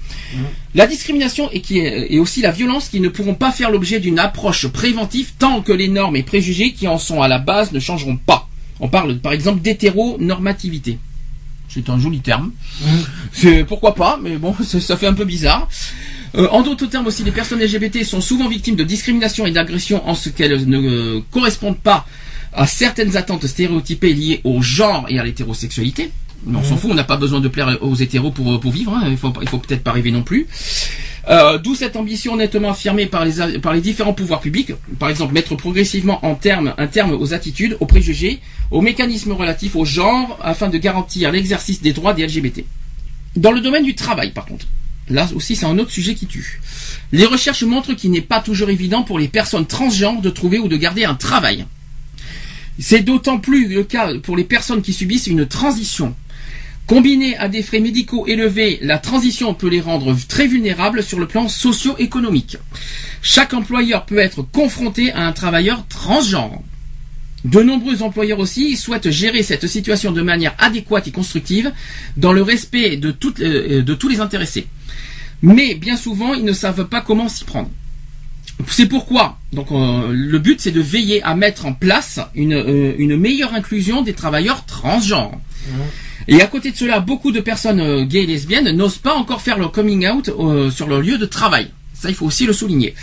La 0.73 0.87
discrimination 0.87 1.49
et, 1.51 1.61
qui 1.61 1.79
est, 1.79 2.13
et 2.13 2.19
aussi 2.19 2.41
la 2.41 2.51
violence 2.51 2.89
qui 2.89 2.99
ne 2.99 3.09
pourront 3.09 3.35
pas 3.35 3.51
faire 3.51 3.69
l'objet 3.69 3.99
d'une 3.99 4.19
approche 4.35 4.67
préventive 4.67 5.31
tant 5.39 5.61
que 5.61 5.71
les 5.71 5.87
normes 5.87 6.17
et 6.17 6.23
préjugés 6.23 6.73
qui 6.73 6.89
en 6.89 6.97
sont 6.97 7.21
à 7.21 7.29
la 7.29 7.39
base 7.39 7.71
ne 7.71 7.79
changeront 7.79 8.17
pas. 8.17 8.49
On 8.81 8.89
parle 8.89 9.17
par 9.19 9.31
exemple 9.31 9.61
d'hétéronormativité. 9.61 10.99
C'est 11.69 11.89
un 11.89 11.97
joli 11.97 12.19
terme. 12.19 12.51
C'est 13.31 13.63
pourquoi 13.63 13.95
pas, 13.95 14.19
mais 14.21 14.35
bon, 14.35 14.53
ça 14.63 14.81
ça 14.81 14.97
fait 14.97 15.07
un 15.07 15.13
peu 15.13 15.23
bizarre. 15.23 15.69
Euh, 16.35 16.49
en 16.51 16.63
d'autres 16.63 16.85
termes 16.87 17.07
aussi, 17.07 17.23
les 17.23 17.31
personnes 17.31 17.61
LGBT 17.61 18.03
sont 18.03 18.19
souvent 18.19 18.49
victimes 18.49 18.75
de 18.75 18.83
discrimination 18.83 19.45
et 19.45 19.51
d'agression 19.51 20.05
en 20.05 20.15
ce 20.15 20.27
qu'elles 20.27 20.67
ne 20.67 20.79
euh, 20.79 21.21
correspondent 21.31 21.79
pas 21.79 22.05
à 22.51 22.67
certaines 22.67 23.15
attentes 23.15 23.47
stéréotypées 23.47 24.13
liées 24.13 24.41
au 24.43 24.61
genre 24.61 25.05
et 25.07 25.17
à 25.17 25.23
l'hétérosexualité. 25.23 26.11
On 26.47 26.63
s'en 26.63 26.77
fout, 26.77 26.91
on 26.91 26.95
n'a 26.95 27.03
pas 27.03 27.17
besoin 27.17 27.39
de 27.39 27.47
plaire 27.47 27.77
aux 27.81 27.95
hétéros 27.95 28.31
pour, 28.31 28.59
pour 28.59 28.71
vivre, 28.71 28.93
hein. 28.93 29.07
il 29.09 29.17
faut, 29.17 29.33
il 29.41 29.49
faut 29.49 29.57
peut-être 29.57 29.83
pas 29.83 29.91
rêver 29.91 30.11
non 30.11 30.21
plus. 30.21 30.47
Euh, 31.27 31.57
D'où 31.57 31.73
cette 31.73 31.95
ambition 31.95 32.35
nettement 32.35 32.69
affirmée 32.69 33.07
par 33.07 33.25
les, 33.25 33.57
par 33.59 33.73
les 33.73 33.81
différents 33.81 34.13
pouvoirs 34.13 34.41
publics, 34.41 34.73
par 34.99 35.09
exemple 35.09 35.33
mettre 35.33 35.55
progressivement 35.55 36.23
en 36.23 36.35
terme, 36.35 36.75
un 36.77 36.87
terme 36.87 37.11
aux 37.11 37.33
attitudes, 37.33 37.77
aux 37.79 37.87
préjugés, 37.87 38.41
aux 38.69 38.81
mécanismes 38.81 39.31
relatifs 39.31 39.75
au 39.75 39.85
genre, 39.85 40.37
afin 40.43 40.69
de 40.69 40.77
garantir 40.77 41.31
l'exercice 41.31 41.81
des 41.81 41.93
droits 41.93 42.13
des 42.13 42.27
LGBT. 42.27 42.63
Dans 43.35 43.51
le 43.51 43.61
domaine 43.61 43.83
du 43.83 43.95
travail, 43.95 44.31
par 44.31 44.45
contre, 44.45 44.67
là 45.09 45.27
aussi 45.35 45.55
c'est 45.55 45.65
un 45.65 45.79
autre 45.79 45.91
sujet 45.91 46.13
qui 46.13 46.27
tue. 46.27 46.61
Les 47.11 47.25
recherches 47.25 47.63
montrent 47.63 47.93
qu'il 47.93 48.11
n'est 48.11 48.21
pas 48.21 48.39
toujours 48.39 48.69
évident 48.69 49.01
pour 49.01 49.17
les 49.17 49.27
personnes 49.27 49.65
transgenres 49.65 50.21
de 50.21 50.29
trouver 50.29 50.59
ou 50.59 50.67
de 50.67 50.77
garder 50.77 51.05
un 51.05 51.15
travail. 51.15 51.65
C'est 52.77 53.01
d'autant 53.01 53.39
plus 53.39 53.67
le 53.67 53.83
cas 53.83 54.09
pour 54.21 54.37
les 54.37 54.43
personnes 54.43 54.81
qui 54.81 54.93
subissent 54.93 55.27
une 55.27 55.47
transition. 55.47 56.13
Combinée 56.87 57.35
à 57.37 57.47
des 57.47 57.63
frais 57.63 57.79
médicaux 57.79 58.27
élevés, 58.27 58.77
la 58.81 58.99
transition 58.99 59.55
peut 59.55 59.69
les 59.69 59.81
rendre 59.81 60.15
très 60.27 60.45
vulnérables 60.45 61.01
sur 61.01 61.19
le 61.19 61.27
plan 61.27 61.47
socio-économique. 61.47 62.57
Chaque 63.23 63.55
employeur 63.55 64.05
peut 64.05 64.19
être 64.19 64.43
confronté 64.43 65.11
à 65.11 65.25
un 65.25 65.31
travailleur 65.31 65.87
transgenre. 65.87 66.61
De 67.43 67.61
nombreux 67.61 68.03
employeurs 68.03 68.37
aussi 68.37 68.75
souhaitent 68.75 69.09
gérer 69.09 69.41
cette 69.41 69.65
situation 69.65 70.11
de 70.11 70.21
manière 70.21 70.53
adéquate 70.59 71.07
et 71.07 71.11
constructive, 71.11 71.71
dans 72.17 72.33
le 72.33 72.43
respect 72.43 72.97
de, 72.97 73.09
toutes, 73.09 73.39
euh, 73.39 73.81
de 73.81 73.93
tous 73.95 74.07
les 74.07 74.19
intéressés. 74.19 74.67
Mais 75.41 75.73
bien 75.73 75.97
souvent, 75.97 76.35
ils 76.35 76.45
ne 76.45 76.53
savent 76.53 76.85
pas 76.87 77.01
comment 77.01 77.29
s'y 77.29 77.45
prendre. 77.45 77.69
C'est 78.67 78.87
pourquoi, 78.87 79.39
donc, 79.53 79.71
euh, 79.71 80.11
le 80.11 80.39
but, 80.39 80.61
c'est 80.61 80.71
de 80.71 80.81
veiller 80.81 81.21
à 81.23 81.35
mettre 81.35 81.65
en 81.65 81.73
place 81.73 82.19
une, 82.35 82.53
euh, 82.53 82.93
une 82.97 83.17
meilleure 83.17 83.53
inclusion 83.53 84.01
des 84.01 84.13
travailleurs 84.13 84.65
transgenres. 84.65 85.39
Et 86.27 86.41
à 86.41 86.47
côté 86.47 86.71
de 86.71 86.75
cela, 86.75 86.99
beaucoup 86.99 87.31
de 87.31 87.39
personnes 87.39 87.79
euh, 87.79 88.05
gays 88.05 88.23
et 88.23 88.25
lesbiennes 88.25 88.71
n'osent 88.71 88.97
pas 88.97 89.13
encore 89.13 89.41
faire 89.41 89.57
leur 89.57 89.71
coming 89.71 90.07
out 90.07 90.29
euh, 90.29 90.71
sur 90.71 90.87
leur 90.87 91.01
lieu 91.01 91.17
de 91.17 91.25
travail. 91.25 91.67
Ça, 91.93 92.09
il 92.09 92.15
faut 92.15 92.25
aussi 92.25 92.45
le 92.45 92.51
souligner. 92.51 92.93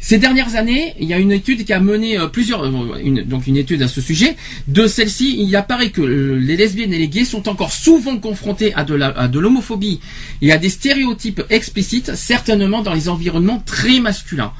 Ces 0.00 0.18
dernières 0.18 0.56
années, 0.56 0.94
il 0.98 1.06
y 1.06 1.14
a 1.14 1.18
une 1.18 1.30
étude 1.30 1.64
qui 1.64 1.72
a 1.72 1.78
mené 1.78 2.18
euh, 2.18 2.26
plusieurs, 2.26 2.68
donc 2.70 3.46
une 3.46 3.56
étude 3.56 3.82
à 3.82 3.88
ce 3.88 4.00
sujet. 4.00 4.36
De 4.68 4.86
celle-ci, 4.86 5.36
il 5.38 5.54
apparaît 5.54 5.90
que 5.90 6.02
les 6.02 6.56
lesbiennes 6.56 6.92
et 6.92 6.98
les 6.98 7.08
gays 7.08 7.24
sont 7.24 7.48
encore 7.48 7.72
souvent 7.72 8.18
confrontés 8.18 8.74
à 8.74 8.84
de 8.84 9.38
l'homophobie 9.38 10.00
et 10.40 10.50
à 10.50 10.58
des 10.58 10.70
stéréotypes 10.70 11.42
explicites, 11.50 12.16
certainement 12.16 12.82
dans 12.82 12.94
les 12.94 13.08
environnements 13.08 13.62
très 13.64 14.00
masculins. 14.00 14.52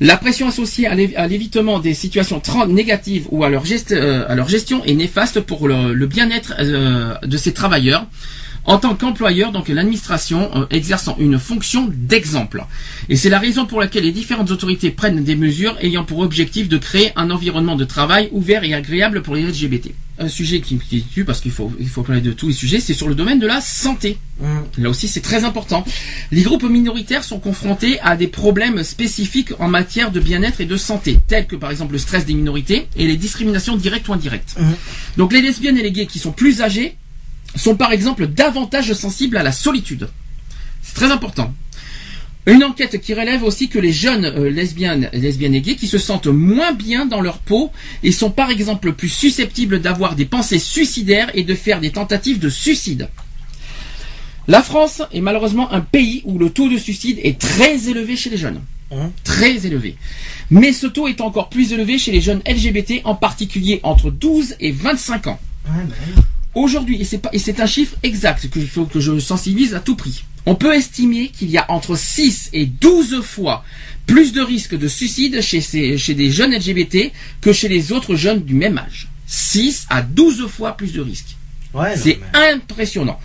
La 0.00 0.16
pression 0.16 0.48
associée 0.48 0.86
à 0.86 0.94
l'é- 0.94 1.14
à 1.16 1.26
l'évitement 1.26 1.78
des 1.78 1.92
situations 1.92 2.40
négatives 2.68 3.26
ou 3.30 3.44
à 3.44 3.50
leur, 3.50 3.64
geste- 3.66 3.92
euh, 3.92 4.24
à 4.28 4.34
leur 4.34 4.48
gestion 4.48 4.82
est 4.84 4.94
néfaste 4.94 5.40
pour 5.40 5.68
le, 5.68 5.92
le 5.92 6.06
bien-être 6.06 6.54
euh, 6.58 7.14
de 7.22 7.36
ces 7.36 7.52
travailleurs. 7.52 8.06
En 8.64 8.78
tant 8.78 8.94
qu'employeur, 8.94 9.52
donc 9.52 9.68
l'administration 9.68 10.50
euh, 10.54 10.66
exerçant 10.70 11.16
une 11.18 11.38
fonction 11.38 11.90
d'exemple. 11.92 12.64
Et 13.08 13.16
c'est 13.16 13.30
la 13.30 13.38
raison 13.38 13.66
pour 13.66 13.80
laquelle 13.80 14.04
les 14.04 14.12
différentes 14.12 14.50
autorités 14.50 14.90
prennent 14.90 15.24
des 15.24 15.36
mesures 15.36 15.76
ayant 15.80 16.04
pour 16.04 16.18
objectif 16.18 16.68
de 16.68 16.76
créer 16.78 17.12
un 17.16 17.30
environnement 17.30 17.76
de 17.76 17.84
travail 17.84 18.28
ouvert 18.32 18.62
et 18.64 18.74
agréable 18.74 19.22
pour 19.22 19.34
les 19.34 19.42
LGBT. 19.42 19.92
Un 20.18 20.28
sujet 20.28 20.60
qui 20.60 20.74
me 20.74 20.80
tue 20.80 21.24
parce 21.24 21.40
qu'il 21.40 21.50
faut, 21.50 21.72
il 21.80 21.88
faut 21.88 22.02
parler 22.02 22.20
de 22.20 22.32
tous 22.32 22.48
les 22.48 22.52
sujets, 22.52 22.80
c'est 22.80 22.92
sur 22.92 23.08
le 23.08 23.14
domaine 23.14 23.38
de 23.38 23.46
la 23.46 23.62
santé. 23.62 24.18
Là 24.78 24.90
aussi, 24.90 25.08
c'est 25.08 25.22
très 25.22 25.44
important. 25.44 25.84
Les 26.30 26.42
groupes 26.42 26.64
minoritaires 26.64 27.24
sont 27.24 27.38
confrontés 27.40 27.98
à 28.00 28.16
des 28.16 28.26
problèmes 28.26 28.82
spécifiques 28.82 29.52
en 29.58 29.68
matière 29.68 30.10
de 30.10 30.20
bien-être 30.20 30.60
et 30.60 30.66
de 30.66 30.76
santé, 30.76 31.18
tels 31.26 31.46
que 31.46 31.56
par 31.56 31.70
exemple 31.70 31.92
le 31.92 31.98
stress 31.98 32.26
des 32.26 32.34
minorités 32.34 32.88
et 32.96 33.06
les 33.06 33.16
discriminations 33.16 33.76
directes 33.76 34.08
ou 34.08 34.12
indirectes. 34.12 34.56
Donc 35.16 35.32
les 35.32 35.40
lesbiennes 35.40 35.78
et 35.78 35.82
les 35.82 35.92
gays 35.92 36.06
qui 36.06 36.18
sont 36.18 36.32
plus 36.32 36.60
âgés 36.60 36.96
sont 37.56 37.76
par 37.76 37.92
exemple 37.92 38.26
davantage 38.26 38.92
sensibles 38.92 39.36
à 39.36 39.42
la 39.42 39.52
solitude. 39.52 40.08
C'est 40.82 40.94
très 40.94 41.10
important. 41.10 41.52
Une 42.46 42.64
enquête 42.64 43.00
qui 43.00 43.12
relève 43.12 43.44
aussi 43.44 43.68
que 43.68 43.78
les 43.78 43.92
jeunes 43.92 44.24
euh, 44.24 44.50
lesbiennes, 44.50 45.10
lesbiennes 45.12 45.54
et 45.54 45.60
gays 45.60 45.76
qui 45.76 45.86
se 45.86 45.98
sentent 45.98 46.26
moins 46.26 46.72
bien 46.72 47.04
dans 47.04 47.20
leur 47.20 47.38
peau 47.38 47.70
et 48.02 48.12
sont 48.12 48.30
par 48.30 48.50
exemple 48.50 48.92
plus 48.92 49.10
susceptibles 49.10 49.80
d'avoir 49.80 50.16
des 50.16 50.24
pensées 50.24 50.58
suicidaires 50.58 51.30
et 51.34 51.44
de 51.44 51.54
faire 51.54 51.80
des 51.80 51.90
tentatives 51.90 52.38
de 52.38 52.48
suicide. 52.48 53.08
La 54.48 54.62
France 54.62 55.02
est 55.12 55.20
malheureusement 55.20 55.70
un 55.70 55.80
pays 55.80 56.22
où 56.24 56.38
le 56.38 56.50
taux 56.50 56.68
de 56.68 56.78
suicide 56.78 57.20
est 57.22 57.38
très 57.38 57.88
élevé 57.88 58.16
chez 58.16 58.30
les 58.30 58.38
jeunes. 58.38 58.60
Très 59.22 59.66
élevé. 59.66 59.96
Mais 60.50 60.72
ce 60.72 60.86
taux 60.86 61.06
est 61.06 61.20
encore 61.20 61.50
plus 61.50 61.72
élevé 61.72 61.98
chez 61.98 62.10
les 62.10 62.20
jeunes 62.20 62.40
LGBT, 62.48 63.02
en 63.04 63.14
particulier 63.14 63.80
entre 63.84 64.10
12 64.10 64.56
et 64.58 64.72
25 64.72 65.28
ans. 65.28 65.38
Et 65.66 66.39
pas- 67.18 67.30
et 67.32 67.38
c'est 67.38 67.60
un 67.60 67.66
chiffre 67.66 67.96
exact 68.02 68.48
faut 68.66 68.84
que 68.84 69.00
je 69.00 69.18
sensibilise 69.18 69.74
à 69.74 69.80
tout 69.80 69.96
prix. 69.96 70.24
On 70.46 70.54
peut 70.54 70.74
estimer 70.74 71.28
qu'il 71.28 71.50
y 71.50 71.58
a 71.58 71.70
entre 71.70 71.96
6 71.96 72.50
et 72.52 72.66
12 72.66 73.20
fois 73.22 73.62
plus 74.06 74.32
de 74.32 74.40
risques 74.40 74.76
de 74.76 74.88
suicide 74.88 75.40
chez, 75.42 75.60
ces- 75.60 75.96
chez 75.98 76.14
des 76.14 76.30
jeunes 76.30 76.52
LGBT 76.52 77.12
que 77.40 77.52
chez 77.52 77.68
les 77.68 77.92
autres 77.92 78.16
jeunes 78.16 78.42
du 78.42 78.54
même 78.54 78.78
âge. 78.78 79.08
6 79.26 79.86
à 79.90 80.02
12 80.02 80.46
fois 80.48 80.72
plus 80.76 80.92
de 80.92 81.00
risques. 81.00 81.36
Ouais, 81.74 81.96
C'est 81.96 82.18
mais- 82.32 82.52
impressionnant. 82.54 83.20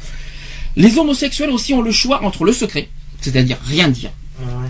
Les 0.76 0.97
homosexuels 0.99 1.49
aussi 1.49 1.73
ont 1.73 1.81
le 1.81 1.91
choix 1.91 2.23
entre 2.23 2.43
le 2.43 2.53
secret, 2.53 2.89
c'est-à-dire 3.22 3.57
rien 3.65 3.88
dire, 3.88 4.11
Ouais. 4.39 4.69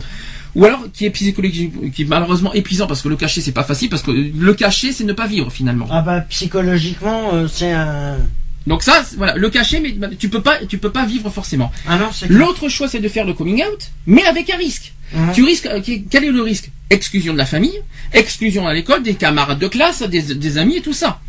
ou 0.53 0.63
alors 0.63 0.83
qui 0.93 1.03
est 1.05 1.09
psychologique, 1.09 1.91
qui 1.93 2.03
est 2.03 2.05
malheureusement 2.05 2.53
épuisant 2.53 2.87
parce 2.87 3.01
que 3.01 3.09
le 3.09 3.17
cacher 3.17 3.41
c'est 3.41 3.51
pas 3.51 3.63
facile 3.63 3.89
parce 3.89 4.03
que 4.03 4.11
le 4.11 4.53
cacher 4.53 4.93
c'est 4.93 5.03
ne 5.03 5.13
pas 5.13 5.27
vivre 5.27 5.51
finalement. 5.51 5.87
Ah 5.91 6.01
bah 6.03 6.21
psychologiquement 6.21 7.33
euh, 7.33 7.47
c'est 7.51 7.71
un. 7.73 8.17
Donc 8.67 8.81
ça, 8.81 9.05
voilà, 9.17 9.35
le 9.35 9.49
cacher, 9.49 9.79
mais 9.79 9.91
bah, 9.91 10.09
tu 10.17 10.29
peux 10.29 10.41
pas, 10.41 10.57
tu 10.65 10.77
peux 10.77 10.91
pas 10.91 11.05
vivre 11.05 11.29
forcément. 11.29 11.71
Ah. 11.87 12.09
L'autre 12.29 12.67
choix, 12.67 12.87
c'est 12.87 12.99
de 12.99 13.07
faire 13.07 13.25
le 13.25 13.33
coming 13.33 13.61
out, 13.63 13.91
mais 14.07 14.23
avec 14.25 14.49
un 14.49 14.57
risque. 14.57 14.93
Mhm. 15.13 15.33
Tu 15.33 15.43
risques, 15.43 15.67
euh, 15.67 15.81
quel 16.09 16.23
est 16.23 16.31
le 16.31 16.41
risque? 16.41 16.71
Exclusion 16.89 17.33
de 17.33 17.37
la 17.37 17.45
famille, 17.45 17.79
exclusion 18.13 18.67
à 18.67 18.73
l'école, 18.73 19.03
des 19.03 19.13
camarades 19.13 19.59
de 19.59 19.67
classe, 19.67 20.01
des, 20.03 20.21
des 20.21 20.57
amis 20.57 20.77
et 20.77 20.81
tout 20.81 20.93
ça. 20.93 21.19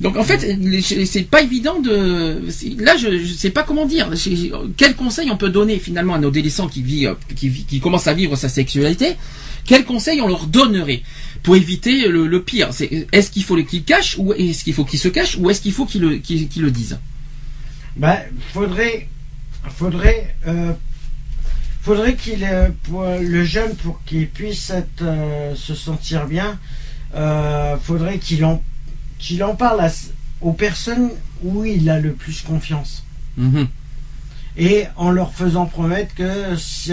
Donc 0.00 0.18
en 0.18 0.24
fait, 0.24 0.58
c'est 0.84 1.22
pas 1.22 1.40
évident 1.40 1.80
de. 1.80 2.42
Là, 2.78 2.98
je, 2.98 3.18
je 3.24 3.32
sais 3.32 3.48
pas 3.48 3.62
comment 3.62 3.86
dire. 3.86 4.10
Quel 4.76 4.94
conseil 4.94 5.30
on 5.30 5.38
peut 5.38 5.48
donner 5.48 5.78
finalement 5.78 6.14
à 6.14 6.18
nos 6.18 6.28
adolescents 6.28 6.68
qui 6.68 6.82
vivent, 6.82 7.16
qui 7.34 7.80
commencent 7.80 8.06
à 8.06 8.12
vivre 8.12 8.36
sa 8.36 8.50
sexualité? 8.50 9.16
Quel 9.64 9.84
conseil 9.86 10.20
on 10.20 10.28
leur 10.28 10.46
donnerait? 10.46 11.02
Pour 11.42 11.56
éviter 11.56 12.08
le, 12.08 12.26
le 12.26 12.42
pire 12.42 12.72
C'est 12.72 13.06
est-ce 13.12 13.30
qu'il 13.30 13.44
faut 13.44 13.56
qu'ils 13.62 13.84
cachent 13.84 14.16
ou 14.18 14.32
est-ce 14.32 14.64
qu'il 14.64 14.74
faut 14.74 14.84
qu'ils 14.84 14.98
se 14.98 15.08
cachent 15.08 15.36
ou 15.36 15.50
est-ce 15.50 15.60
qu'il 15.60 15.72
faut 15.72 15.86
qu'ils 15.86 16.02
le, 16.02 16.16
qu'ils 16.18 16.62
le 16.62 16.70
disent 16.70 16.98
Bah 17.96 18.18
faudrait, 18.52 19.08
faudrait, 19.76 20.34
euh, 20.46 20.72
faudrait 21.82 22.14
qu'il 22.14 22.44
euh, 22.44 22.68
pour 22.84 23.04
le 23.04 23.44
jeune 23.44 23.74
pour 23.76 24.02
qu'il 24.04 24.28
puisse 24.28 24.70
être, 24.70 25.02
euh, 25.02 25.54
se 25.54 25.74
sentir 25.74 26.26
bien, 26.26 26.58
faudrait 27.82 28.18
qu'il 28.18 28.44
en, 28.44 28.62
qu'il 29.18 29.42
en 29.42 29.54
parle 29.54 29.80
à 29.80 29.90
aux 30.40 30.52
personnes 30.52 31.10
où 31.42 31.64
il 31.64 31.88
a 31.88 31.98
le 31.98 32.12
plus 32.12 32.42
confiance. 32.42 33.04
Mhm. 33.36 33.68
Et 34.58 34.84
en 34.96 35.10
leur 35.10 35.32
faisant 35.34 35.66
promettre 35.66 36.14
que 36.14 36.56
si, 36.56 36.92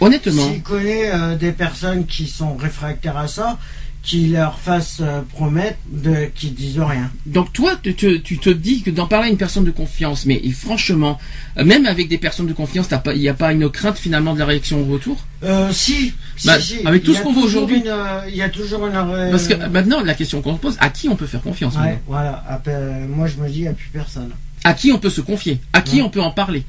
Honnêtement. 0.00 0.50
s'il 0.52 0.62
connaît 0.62 1.10
euh, 1.14 1.36
des 1.36 1.52
personnes 1.52 2.04
qui 2.06 2.26
sont 2.26 2.56
réfractaires 2.56 3.16
à 3.16 3.28
ça, 3.28 3.58
qu'il 4.02 4.32
leur 4.34 4.58
fasse 4.60 4.98
euh, 5.00 5.20
promettre 5.22 5.78
de 5.90 6.26
qu'ils 6.34 6.54
disent 6.54 6.78
rien. 6.78 7.10
Donc 7.26 7.52
toi, 7.52 7.72
tu 7.82 7.94
te, 7.94 8.16
tu 8.18 8.38
te 8.38 8.50
dis 8.50 8.82
que 8.82 8.90
d'en 8.90 9.06
parler 9.08 9.26
à 9.28 9.30
une 9.30 9.36
personne 9.36 9.64
de 9.64 9.70
confiance, 9.72 10.26
mais 10.26 10.40
franchement, 10.50 11.18
euh, 11.58 11.64
même 11.64 11.86
avec 11.86 12.08
des 12.08 12.18
personnes 12.18 12.46
de 12.46 12.52
confiance, 12.52 12.86
il 13.14 13.20
n'y 13.20 13.28
a 13.28 13.34
pas 13.34 13.52
une 13.52 13.68
crainte 13.68 13.98
finalement 13.98 14.34
de 14.34 14.38
la 14.38 14.46
réaction 14.46 14.80
au 14.80 14.84
retour? 14.92 15.16
Euh, 15.42 15.70
si, 15.72 16.12
Bah, 16.44 16.60
si. 16.60 16.80
avec 16.84 17.02
tout 17.02 17.14
ce 17.14 17.22
qu'on 17.22 17.32
voit 17.32 17.42
aujourd'hui. 17.44 17.82
euh, 17.86 18.20
Il 18.28 18.36
y 18.36 18.42
a 18.42 18.48
toujours 18.48 18.86
une. 18.86 18.92
Parce 19.30 19.48
que 19.48 19.54
maintenant, 19.68 20.00
la 20.02 20.14
question 20.14 20.40
qu'on 20.40 20.54
se 20.54 20.60
pose, 20.60 20.76
à 20.80 20.88
qui 20.90 21.08
on 21.08 21.16
peut 21.16 21.26
faire 21.26 21.42
confiance 21.42 21.74
Ouais, 21.76 21.98
voilà. 22.06 22.44
Moi, 23.08 23.26
je 23.26 23.36
me 23.42 23.48
dis, 23.48 23.58
il 23.58 23.62
n'y 23.62 23.68
a 23.68 23.72
plus 23.72 23.90
personne. 23.92 24.30
À 24.64 24.72
qui 24.74 24.92
on 24.92 24.98
peut 24.98 25.10
se 25.10 25.20
confier? 25.20 25.60
À 25.72 25.80
qui 25.80 25.96
Ouais. 25.96 26.02
on 26.02 26.10
peut 26.10 26.22
en 26.22 26.30
parler? 26.32 26.64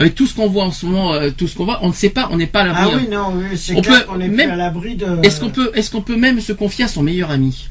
Avec 0.00 0.14
tout 0.14 0.26
ce 0.26 0.34
qu'on 0.34 0.48
voit 0.48 0.64
en 0.64 0.72
ce 0.72 0.86
moment, 0.86 1.12
euh, 1.12 1.30
tout 1.30 1.46
ce 1.46 1.54
qu'on 1.54 1.66
voit, 1.66 1.78
on 1.82 1.88
ne 1.88 1.92
sait 1.94 2.08
pas, 2.10 2.28
on 2.32 2.38
n'est 2.38 2.46
pas 2.46 2.62
à 2.62 2.72
Ah 2.74 2.84
l'abri. 2.86 3.04
oui, 3.04 3.08
non, 3.10 3.34
oui, 3.34 3.56
c'est 3.58 3.74
On 3.76 3.82
clair 3.82 4.00
peut 4.06 4.12
qu'on 4.12 4.20
est 4.20 4.28
même- 4.28 4.48
plus 4.48 4.50
à 4.50 4.56
l'abri 4.56 4.96
de. 4.96 5.06
Est-ce 5.22 5.38
qu'on 5.40 5.50
peut, 5.50 5.70
est-ce 5.74 5.90
qu'on 5.90 6.00
peut 6.00 6.16
même 6.16 6.40
se 6.40 6.52
confier 6.54 6.84
à 6.84 6.88
son 6.88 7.02
meilleur 7.02 7.30
ami? 7.30 7.68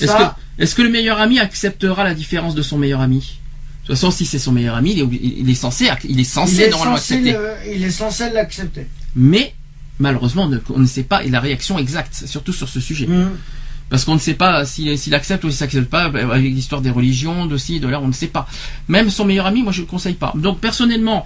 Est-ce 0.00 0.12
que, 0.12 0.22
est-ce 0.62 0.74
que 0.74 0.82
le 0.82 0.88
meilleur 0.90 1.20
ami 1.20 1.38
acceptera 1.40 2.04
la 2.04 2.14
différence 2.14 2.54
de 2.54 2.62
son 2.62 2.78
meilleur 2.78 3.00
ami? 3.00 3.38
De 3.82 3.86
toute 3.88 3.96
façon, 3.96 4.10
si 4.10 4.26
c'est 4.26 4.38
son 4.38 4.52
meilleur 4.52 4.74
ami, 4.76 4.92
il 4.92 4.98
est, 5.00 5.02
obli- 5.02 5.20
il 5.38 5.48
est 5.50 5.54
censé, 5.54 5.86
il 6.04 6.18
est 6.18 6.22
Il 6.22 6.24
censé 6.24 6.62
est 6.62 6.70
normalement 6.70 6.96
censé 6.96 7.14
accepter. 7.14 7.32
le- 7.32 7.74
il 7.76 7.84
est 7.84 7.90
censé 7.90 8.30
l'accepter. 8.30 8.86
Mais 9.14 9.54
malheureusement, 9.98 10.44
on 10.44 10.48
ne, 10.48 10.58
on 10.74 10.78
ne 10.80 10.86
sait 10.86 11.02
pas 11.04 11.22
la 11.22 11.40
réaction 11.40 11.78
exacte, 11.78 12.24
surtout 12.26 12.52
sur 12.52 12.68
ce 12.68 12.80
sujet. 12.80 13.06
Mhm. 13.06 13.30
Parce 13.88 14.04
qu'on 14.04 14.14
ne 14.14 14.18
sait 14.20 14.34
pas 14.34 14.64
s'il 14.64 15.14
accepte 15.14 15.44
ou 15.44 15.50
s'il 15.50 15.62
accepte 15.64 15.88
pas, 15.88 16.08
bah, 16.08 16.20
avec 16.32 16.52
l'histoire 16.52 16.80
des 16.82 16.90
religions, 16.90 17.46
de 17.46 17.56
ci, 17.56 17.78
de 17.78 17.86
là, 17.86 18.00
on 18.00 18.08
ne 18.08 18.12
sait 18.12 18.26
pas. 18.26 18.48
Même 18.88 19.10
son 19.10 19.24
meilleur 19.24 19.46
ami, 19.46 19.62
moi 19.62 19.70
je 19.72 19.80
ne 19.80 19.86
le 19.86 19.90
conseille 19.90 20.14
pas. 20.14 20.32
Donc 20.34 20.58
personnellement, 20.58 21.24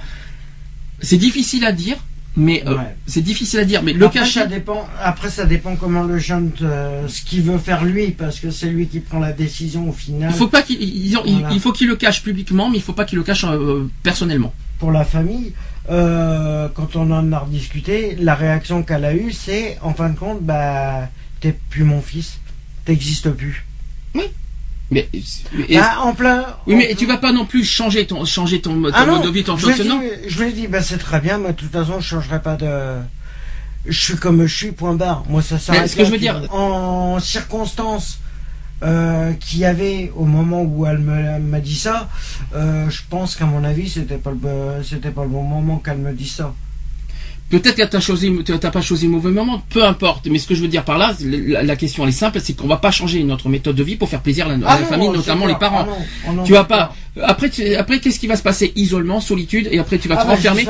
c'est 1.01 1.17
difficile 1.17 1.65
à 1.65 1.73
dire, 1.73 1.97
mais 2.37 2.63
euh, 2.67 2.77
Ouais. 2.77 2.97
c'est 3.07 3.23
difficile 3.23 3.61
à 3.61 3.65
dire, 3.65 3.83
mais 3.83 3.93
le 3.95 4.05
après, 4.07 4.27
ça 4.27 4.47
dépend, 4.47 4.87
après, 5.03 5.31
ça 5.31 5.47
dépend 5.47 5.75
comment 5.77 6.03
le 6.05 6.19
jeune, 6.19 6.51
euh, 6.63 7.09
ce 7.09 7.23
qu'il 7.23 7.43
veut 7.43 7.57
faire 7.59 7.83
lui, 7.85 8.11
parce 8.11 8.39
que 8.41 8.51
c'est 8.51 8.69
lui 8.69 8.87
qui 8.89 9.01
prend 9.01 9.19
la 9.19 9.33
décision 9.33 9.89
au 9.89 9.93
final 9.93 10.31
Il 10.31 10.37
faut 10.37 10.47
pas 10.49 10.63
qu'il, 10.63 10.81
il, 10.83 11.07
il- 11.07 11.15
Voilà. 11.17 11.49
il 11.53 11.61
faut 11.61 11.73
qu'il 11.73 11.89
le 11.89 11.97
cache 11.97 12.23
publiquement, 12.23 12.69
mais 12.71 12.77
il 12.77 12.83
faut 12.83 12.93
pas 12.93 13.05
qu'il 13.07 13.17
le 13.19 13.25
cache 13.25 13.45
euh, 13.45 13.89
personnellement. 14.03 14.53
pour 14.79 14.93
la 14.93 15.05
famille. 15.05 15.53
Euh, 15.91 16.69
quand 16.75 16.95
on 16.95 17.11
en 17.11 17.33
a 17.33 17.39
rediscuté, 17.41 18.17
la 18.21 18.35
réaction 18.35 18.83
qu'elle 18.83 19.05
a 19.05 19.15
eue, 19.15 19.33
c'est 19.33 19.79
en 19.83 19.93
fin 19.95 20.11
de 20.11 20.17
compte, 20.17 20.43
bah, 20.43 21.09
t'es 21.41 21.55
plus 21.71 21.85
mon 21.85 22.01
fils, 22.01 22.39
t'existes 22.85 23.31
plus. 23.31 23.65
Mais, 24.93 25.09
et- 25.13 25.79
Bah, 25.79 25.99
en 26.03 26.15
plein. 26.15 26.45
oui, 26.67 26.75
en 26.75 26.79
mais 26.79 26.87
plein- 26.87 26.97
tu 26.97 27.07
vas 27.07 27.17
pas 27.19 27.31
non 27.33 27.47
plus 27.47 27.63
changer 27.65 28.09
ton, 28.09 28.25
changer 28.25 28.61
ton, 28.61 28.83
ton 28.83 28.91
Ah 28.93 29.07
non, 29.07 29.19
mode 29.19 29.23
de 29.27 29.31
vie, 29.31 29.45
ton 29.45 29.57
je 29.57 29.67
lui 29.67 29.73
fonctionnement. 29.75 30.01
dit, 30.03 30.09
je 30.29 30.43
lui 30.43 30.49
ai 30.51 30.53
dit, 30.53 30.67
bah, 30.67 30.83
c'est 30.83 30.99
très 30.99 31.21
bien, 31.21 31.39
mais 31.39 31.49
de 31.53 31.57
toute 31.57 31.71
façon, 31.71 32.01
je 32.01 32.07
changerai 32.09 32.43
pas 32.43 32.57
de. 32.57 32.97
Je 33.87 33.99
suis 33.99 34.17
comme 34.17 34.45
je 34.47 34.55
suis, 34.55 34.73
point 34.73 34.95
barre. 34.95 35.23
Moi, 35.29 35.43
ça 35.43 35.59
s'arrête. 35.61 35.89
ce 35.89 35.95
que 35.97 36.05
je 36.05 36.11
veux 36.11 36.19
dire-. 36.19 36.53
En 36.53 37.21
circonstances 37.21 38.19
euh, 38.83 39.33
qu'il 39.35 39.61
y 39.61 39.65
avait 39.65 40.11
au 40.17 40.25
moment 40.25 40.63
où 40.63 40.85
elle 40.87 40.99
m'a 40.99 41.61
dit 41.61 41.77
ça, 41.77 42.09
euh, 42.57 42.91
je 42.91 43.03
pense 43.09 43.37
qu'à 43.37 43.47
mon 43.47 43.63
avis, 43.63 43.89
c'était 43.89 44.17
pas 44.19 44.33
le, 44.33 44.83
c'était 44.83 45.11
pas 45.13 45.23
le 45.23 45.29
bon 45.29 45.43
moment 45.45 45.77
qu'elle 45.79 45.99
me 45.99 46.13
dise 46.13 46.33
ça. 46.33 46.53
Peut-être 47.51 47.75
que 47.75 47.83
t'as 47.83 47.99
choisi, 47.99 48.33
t'as 48.45 48.71
pas 48.71 48.81
choisi 48.81 49.07
le 49.07 49.11
mauvais 49.13 49.33
moment, 49.33 49.61
peu 49.71 49.85
importe. 49.85 50.29
Mais 50.29 50.39
ce 50.39 50.47
que 50.47 50.55
je 50.55 50.63
veux 50.63 50.69
dire 50.69 50.85
par 50.85 50.99
là, 50.99 51.13
la, 51.21 51.65
la 51.65 51.77
question 51.77 52.05
elle 52.05 52.11
est 52.11 52.13
simple, 52.13 52.41
c'est 52.41 52.55
qu'on 52.55 52.69
va 52.69 52.77
pas 52.77 52.93
changer 52.93 53.25
notre 53.25 53.49
méthode 53.49 53.75
de 53.75 53.83
vie 53.83 53.97
pour 53.97 54.09
faire 54.09 54.21
plaisir 54.21 54.47
à 54.47 54.51
la, 54.51 54.55
à 54.55 54.59
la 54.59 54.71
Ah 54.71 54.81
non, 54.81 54.87
famille, 54.87 55.09
notamment 55.09 55.47
les 55.47 55.57
parents. 55.57 55.87
Ah 56.27 56.33
non, 56.33 56.43
ah 56.43 56.45
tu 56.47 56.53
vas 56.53 56.65
pas. 56.65 56.95
Après, 57.23 57.51
tu- 57.51 57.75
après, 57.75 57.99
qu'est-ce 57.99 58.21
qui 58.21 58.27
va 58.29 58.37
se 58.37 58.43
passer? 58.43 58.73
Isolement, 58.77 59.21
solitude, 59.21 59.69
et 59.73 59.79
après 59.79 59.99
tu 59.99 60.07
vas 60.09 60.17
Ah 60.19 60.23
te 60.23 60.27
bah, 60.29 60.35
renfermer. 60.35 60.65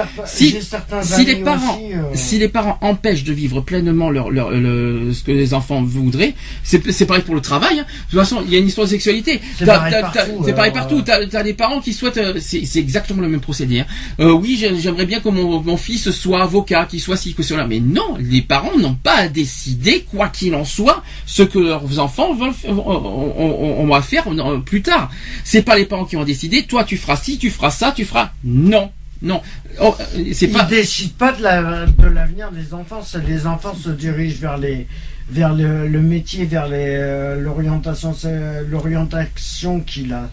Si, 1.03 1.25
les 1.25 1.37
parents, 1.37 1.77
aussi, 1.77 1.93
euh, 1.95 2.03
si 2.15 2.39
les 2.39 2.49
parents 2.49 2.79
empêchent 2.81 3.25
de 3.25 3.33
vivre 3.33 3.61
pleinement 3.61 4.11
leur, 4.11 4.31
leur, 4.31 4.51
le- 4.51 5.13
ce 5.13 5.23
que 5.23 5.33
les 5.33 5.53
enfants 5.55 5.83
voudraient, 5.83 6.35
c'est 6.65 6.81
c'est 6.93 7.05
pareil 7.07 7.23
pour 7.25 7.35
le 7.35 7.41
travail. 7.43 7.81
hein. 7.81 7.85
De 8.07 8.11
toute 8.11 8.21
façon, 8.21 8.43
il 8.47 8.53
y 8.53 8.57
a 8.57 8.59
une 8.59 8.67
histoire 8.69 8.87
de 8.87 8.91
sexualité. 8.91 9.41
C'est 9.59 9.67
T'as- 9.67 9.75
pareil 9.75 9.93
t'as- 9.93 10.01
partout, 10.01 10.19
t'as- 10.41 10.45
C'est 10.47 10.53
pareil 10.55 10.71
euh, 10.71 10.75
partout. 10.75 11.03
T'as 11.03 11.39
as 11.39 11.43
des 11.43 11.55
parents 11.55 11.81
qui 11.81 11.93
souhaitent. 11.93 12.17
euh, 12.17 12.35
C'est 12.41 12.65
c'est 12.65 12.79
exactement 12.79 13.21
le 13.23 13.29
même 13.29 13.41
procédé. 13.41 13.81
hein. 13.81 13.87
Euh, 14.21 14.33
oui, 14.33 14.57
j'ai- 14.59 14.79
j'aimerais 14.81 15.07
bien 15.07 15.21
que 15.21 15.29
mon, 15.29 15.61
mon 15.61 15.77
fils 15.77 16.11
soit 16.11 16.43
avocat, 16.43 16.87
qu'il 16.87 17.01
soit 17.01 17.17
ci, 17.17 17.35
que 17.35 17.43
cela. 17.43 17.67
Mais 17.67 17.81
non, 17.81 18.17
les 18.19 18.41
parents 18.43 18.77
n'ont 18.79 18.95
pas 18.95 19.15
à 19.17 19.29
décider, 19.29 20.07
quoi 20.11 20.29
qu'il 20.29 20.55
en 20.55 20.65
soit, 20.65 21.03
ce 21.27 21.43
que 21.43 21.59
leurs 21.59 21.99
enfants 21.99 22.35
f- 22.35 22.55
on, 22.67 22.73
on- 22.79 23.77
on 23.83 23.87
va 23.87 24.01
faire 24.03 24.25
plus 24.65 24.83
tard. 24.83 25.11
C'est 25.45 25.63
pas 25.63 25.77
les 25.77 25.85
parents 25.85 26.05
qui 26.07 26.17
ont 26.17 26.25
décidé. 26.33 26.65
Toi, 26.65 26.85
tu 26.85 26.97
feras 26.97 27.17
ci, 27.17 27.39
tu 27.39 27.51
feras 27.51 27.71
ça, 27.71 27.93
tu 27.95 28.05
feras. 28.05 28.31
Non, 28.45 28.91
non. 29.23 29.41
Oh, 29.81 29.95
euh, 30.01 30.25
c'est 30.33 30.47
Ils 30.47 30.53
pas. 30.53 30.65
décident 30.65 31.15
pas 31.19 31.33
de 31.33 31.43
la- 31.43 31.87
de 31.87 32.07
l'avenir 32.07 32.51
des 32.53 32.73
enfants. 32.75 33.03
C'est 33.05 33.25
les 33.27 33.47
enfants 33.47 33.75
se 33.75 33.91
dirigent 33.91 34.41
vers 34.41 34.59
les 34.59 34.87
vers 35.31 35.55
le, 35.55 35.87
le 35.87 36.01
métier, 36.01 36.45
vers 36.45 36.67
les 36.67 36.87
euh, 36.99 37.41
l'orientation, 37.41 38.13
c'est 38.15 38.65
l'orientation 38.69 39.81
qu'il 39.81 40.13
a. 40.13 40.29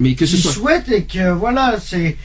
Mais 0.00 0.14
que 0.14 0.26
ce 0.26 0.32
qu'il 0.36 0.42
soit. 0.44 0.52
souhaite 0.52 0.88
et 0.90 1.04
que 1.04 1.30
voilà, 1.32 1.76
c'est 1.82 2.16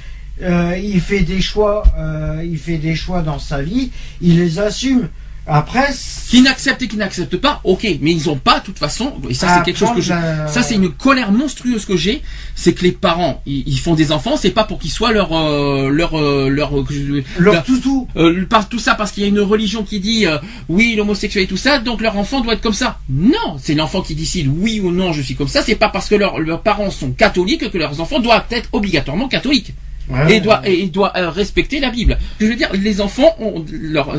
euh, 0.41 0.77
il 0.81 0.99
fait 1.01 1.21
des 1.21 1.41
choix, 1.41 1.83
euh, 1.97 2.43
il 2.45 2.57
fait 2.57 2.77
des 2.77 2.95
choix 2.95 3.21
dans 3.21 3.39
sa 3.39 3.61
vie, 3.61 3.91
il 4.21 4.37
les 4.37 4.59
assume. 4.59 5.07
Après, 5.49 5.87
qui 6.29 6.41
n'acceptent 6.41 6.81
et 6.83 6.87
qui 6.87 6.97
n'acceptent 6.97 7.37
pas, 7.37 7.59
ok, 7.63 7.87
mais 8.01 8.11
ils 8.11 8.29
ont 8.29 8.37
pas, 8.37 8.59
de 8.59 8.65
toute 8.65 8.77
façon, 8.79 9.13
et 9.29 9.33
ça 9.33 9.47
c'est 9.57 9.63
quelque 9.65 9.77
chose 9.77 9.89
que 9.95 10.01
je, 10.01 10.09
la- 10.13 10.47
ça 10.47 10.61
c'est 10.63 10.75
une 10.75 10.89
colère 10.91 11.31
monstrueuse 11.31 11.85
que 11.85 11.97
j'ai, 11.97 12.21
c'est 12.55 12.73
que 12.73 12.83
les 12.83 12.91
parents, 12.91 13.41
ils, 13.45 13.67
ils 13.67 13.79
font 13.79 13.95
des 13.95 14.11
enfants, 14.11 14.37
c'est 14.37 14.51
pas 14.51 14.63
pour 14.63 14.79
qu'ils 14.79 14.91
soient 14.91 15.11
leur, 15.11 15.33
euh, 15.33 15.89
leur, 15.89 16.19
euh, 16.19 16.49
leur, 16.49 16.77
euh, 16.79 17.23
leur 17.39 17.63
toutou. 17.63 18.07
euh, 18.15 18.45
par 18.45 18.69
tout 18.69 18.79
ça 18.79 18.93
parce 18.95 19.11
qu'il 19.11 19.23
y 19.23 19.25
a 19.25 19.29
une 19.29 19.39
religion 19.39 19.83
qui 19.83 19.99
dit 19.99 20.25
euh, 20.27 20.37
oui 20.69 20.93
l'homosexuel 20.95 21.43
et 21.45 21.47
tout 21.47 21.57
ça, 21.57 21.79
donc 21.79 22.01
leur 22.01 22.17
enfant 22.17 22.41
doit 22.41 22.53
être 22.53 22.61
comme 22.61 22.73
ça. 22.73 22.99
Non, 23.09 23.57
c'est 23.61 23.73
l'enfant 23.73 24.01
qui 24.01 24.13
décide 24.15 24.47
oui 24.59 24.79
ou 24.79 24.91
non 24.91 25.13
je 25.13 25.21
suis 25.21 25.35
comme 25.35 25.47
ça. 25.47 25.63
C'est 25.65 25.75
pas 25.75 25.89
parce 25.89 26.07
que 26.09 26.15
leurs 26.15 26.61
parents 26.61 26.91
sont 26.91 27.11
catholiques 27.11 27.69
que 27.71 27.77
leurs 27.77 27.99
enfants 28.01 28.19
doivent 28.19 28.45
être 28.51 28.69
obligatoirement 28.71 29.27
catholiques 29.27 29.73
Ouais. 30.09 30.35
et 30.37 30.39
doit 30.39 30.61
et 30.67 30.79
il 30.79 30.91
doit 30.91 31.13
euh, 31.17 31.29
respecter 31.29 31.79
la 31.79 31.89
Bible. 31.91 32.17
Je 32.39 32.45
veux 32.47 32.55
dire, 32.55 32.69
les 32.73 32.99
enfants 33.01 33.35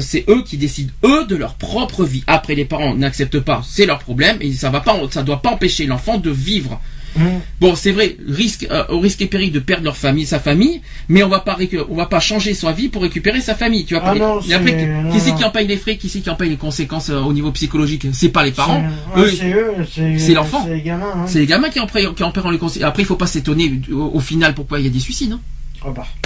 c'est 0.00 0.24
eux 0.28 0.42
qui 0.44 0.56
décident 0.56 0.92
eux 1.04 1.24
de 1.26 1.36
leur 1.36 1.54
propre 1.54 2.04
vie. 2.04 2.22
Après, 2.26 2.54
les 2.54 2.64
parents 2.64 2.94
n'acceptent 2.94 3.40
pas, 3.40 3.62
c'est 3.68 3.86
leur 3.86 3.98
problème 3.98 4.36
et 4.40 4.52
ça 4.52 4.70
va 4.70 4.80
pas, 4.80 4.96
ça 5.10 5.22
doit 5.22 5.42
pas 5.42 5.50
empêcher 5.50 5.86
l'enfant 5.86 6.18
de 6.18 6.30
vivre. 6.30 6.80
Mmh. 7.16 7.22
Bon, 7.60 7.74
c'est 7.74 7.90
vrai, 7.90 8.16
risque, 8.28 8.68
euh, 8.70 8.84
au 8.88 9.00
risque 9.00 9.20
et 9.20 9.26
péril 9.26 9.50
de 9.50 9.58
perdre 9.58 9.82
leur 9.82 9.96
famille, 9.96 10.26
sa 10.26 10.38
famille, 10.38 10.80
mais 11.08 11.24
on 11.24 11.28
va 11.28 11.40
pas, 11.40 11.58
on 11.88 11.96
va 11.96 12.06
pas 12.06 12.20
changer 12.20 12.54
sa 12.54 12.70
vie 12.70 12.88
pour 12.88 13.02
récupérer 13.02 13.40
sa 13.40 13.56
famille. 13.56 13.84
Tu 13.84 13.94
vois. 13.94 14.04
Ah 14.06 14.14
non, 14.14 14.40
et 14.48 14.54
après, 14.54 14.70
qui- 15.12 15.18
c'est 15.18 15.34
qui 15.34 15.42
en 15.42 15.50
paye 15.50 15.66
les 15.66 15.76
frais, 15.76 15.96
qui 15.96 16.08
c'est 16.08 16.20
qui 16.20 16.30
en 16.30 16.36
paye 16.36 16.50
les 16.50 16.56
conséquences 16.56 17.10
euh, 17.10 17.18
au 17.20 17.32
niveau 17.32 17.50
psychologique? 17.50 18.06
C'est 18.12 18.28
pas 18.28 18.44
les 18.44 18.52
parents. 18.52 18.84
C'est- 19.26 19.52
Eux, 19.52 19.74
c'est 20.18 20.34
l'enfant. 20.34 20.62
C'est 20.64 20.74
les 20.74 20.82
gamins. 20.82 21.12
hein. 21.16 21.24
c'est 21.26 21.40
les 21.40 21.46
gamins 21.46 21.68
qui 21.68 21.80
en 21.80 21.88
paient, 21.88 22.06
qui 22.14 22.22
en 22.22 22.30
paieront 22.30 22.50
les 22.50 22.58
conséquences. 22.58 22.86
Après, 22.88 23.02
il 23.02 23.06
faut 23.06 23.16
pas 23.16 23.26
s'étonner 23.26 23.80
au, 23.92 24.12
au 24.14 24.20
final 24.20 24.54
pourquoi 24.54 24.78
il 24.78 24.84
y 24.84 24.88
a 24.88 24.92
des 24.92 25.00
suicides. 25.00 25.32
hein. 25.32 25.40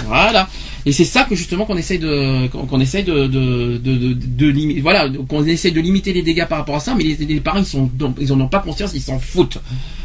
Voilà. 0.07 0.49
Et 0.87 0.93
c'est 0.93 1.05
ça 1.05 1.25
que 1.25 1.35
justement 1.35 1.65
qu'on 1.65 1.77
essaye 1.77 1.99
de 1.99 2.47
qu'on 2.49 2.81
essaye 2.81 3.05
de 3.05 3.27
de 3.27 3.79
de, 3.79 3.97
de, 3.97 4.13
de 4.15 4.47
limi- 4.53 4.81
voilà 4.83 5.09
qu'on 5.29 5.45
essaye 5.45 5.73
de 5.73 5.81
limiter 5.81 6.13
les 6.13 6.23
dégâts 6.23 6.47
par 6.47 6.59
rapport 6.59 6.77
à 6.77 6.81
ça, 6.81 6.95
mais 6.95 7.05
les, 7.05 7.17
les 7.25 7.41
parents 7.41 7.61
ils 7.61 7.65
sont 7.67 7.91
ils 8.21 8.33
en 8.33 8.41
ont 8.41 8.49
pas 8.49 8.59
conscience, 8.61 8.93
ils 8.95 9.01
s'en 9.01 9.19
foutent. 9.19 9.59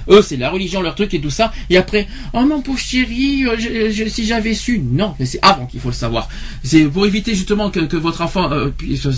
Eux 0.10 0.22
c'est 0.22 0.38
la 0.38 0.49
religion 0.49 0.81
leur 0.81 0.95
truc 0.95 1.14
et 1.14 1.22
tout 1.22 1.30
ça. 1.30 1.52
Et 1.69 1.77
après 1.77 2.07
oh 2.34 2.41
mon 2.41 2.61
pauvre 2.61 2.80
chéri, 2.80 3.45
euh, 3.45 3.56
je- 3.57 3.91
je- 3.91 4.10
si 4.10 4.26
j'avais 4.26 4.53
su, 4.53 4.80
non, 4.80 5.15
mais 5.19 5.26
c'est 5.26 5.40
avant 5.41 5.65
qu'il 5.65 5.80
faut 5.80 5.90
le 5.90 5.94
savoir. 5.94 6.27
C'est 6.64 6.84
pour 6.86 7.06
éviter 7.06 7.36
justement 7.36 7.69
que, 7.69 7.81
que 7.81 7.98
votre 7.98 8.22
enfant 8.22 8.52
euh, 8.52 8.69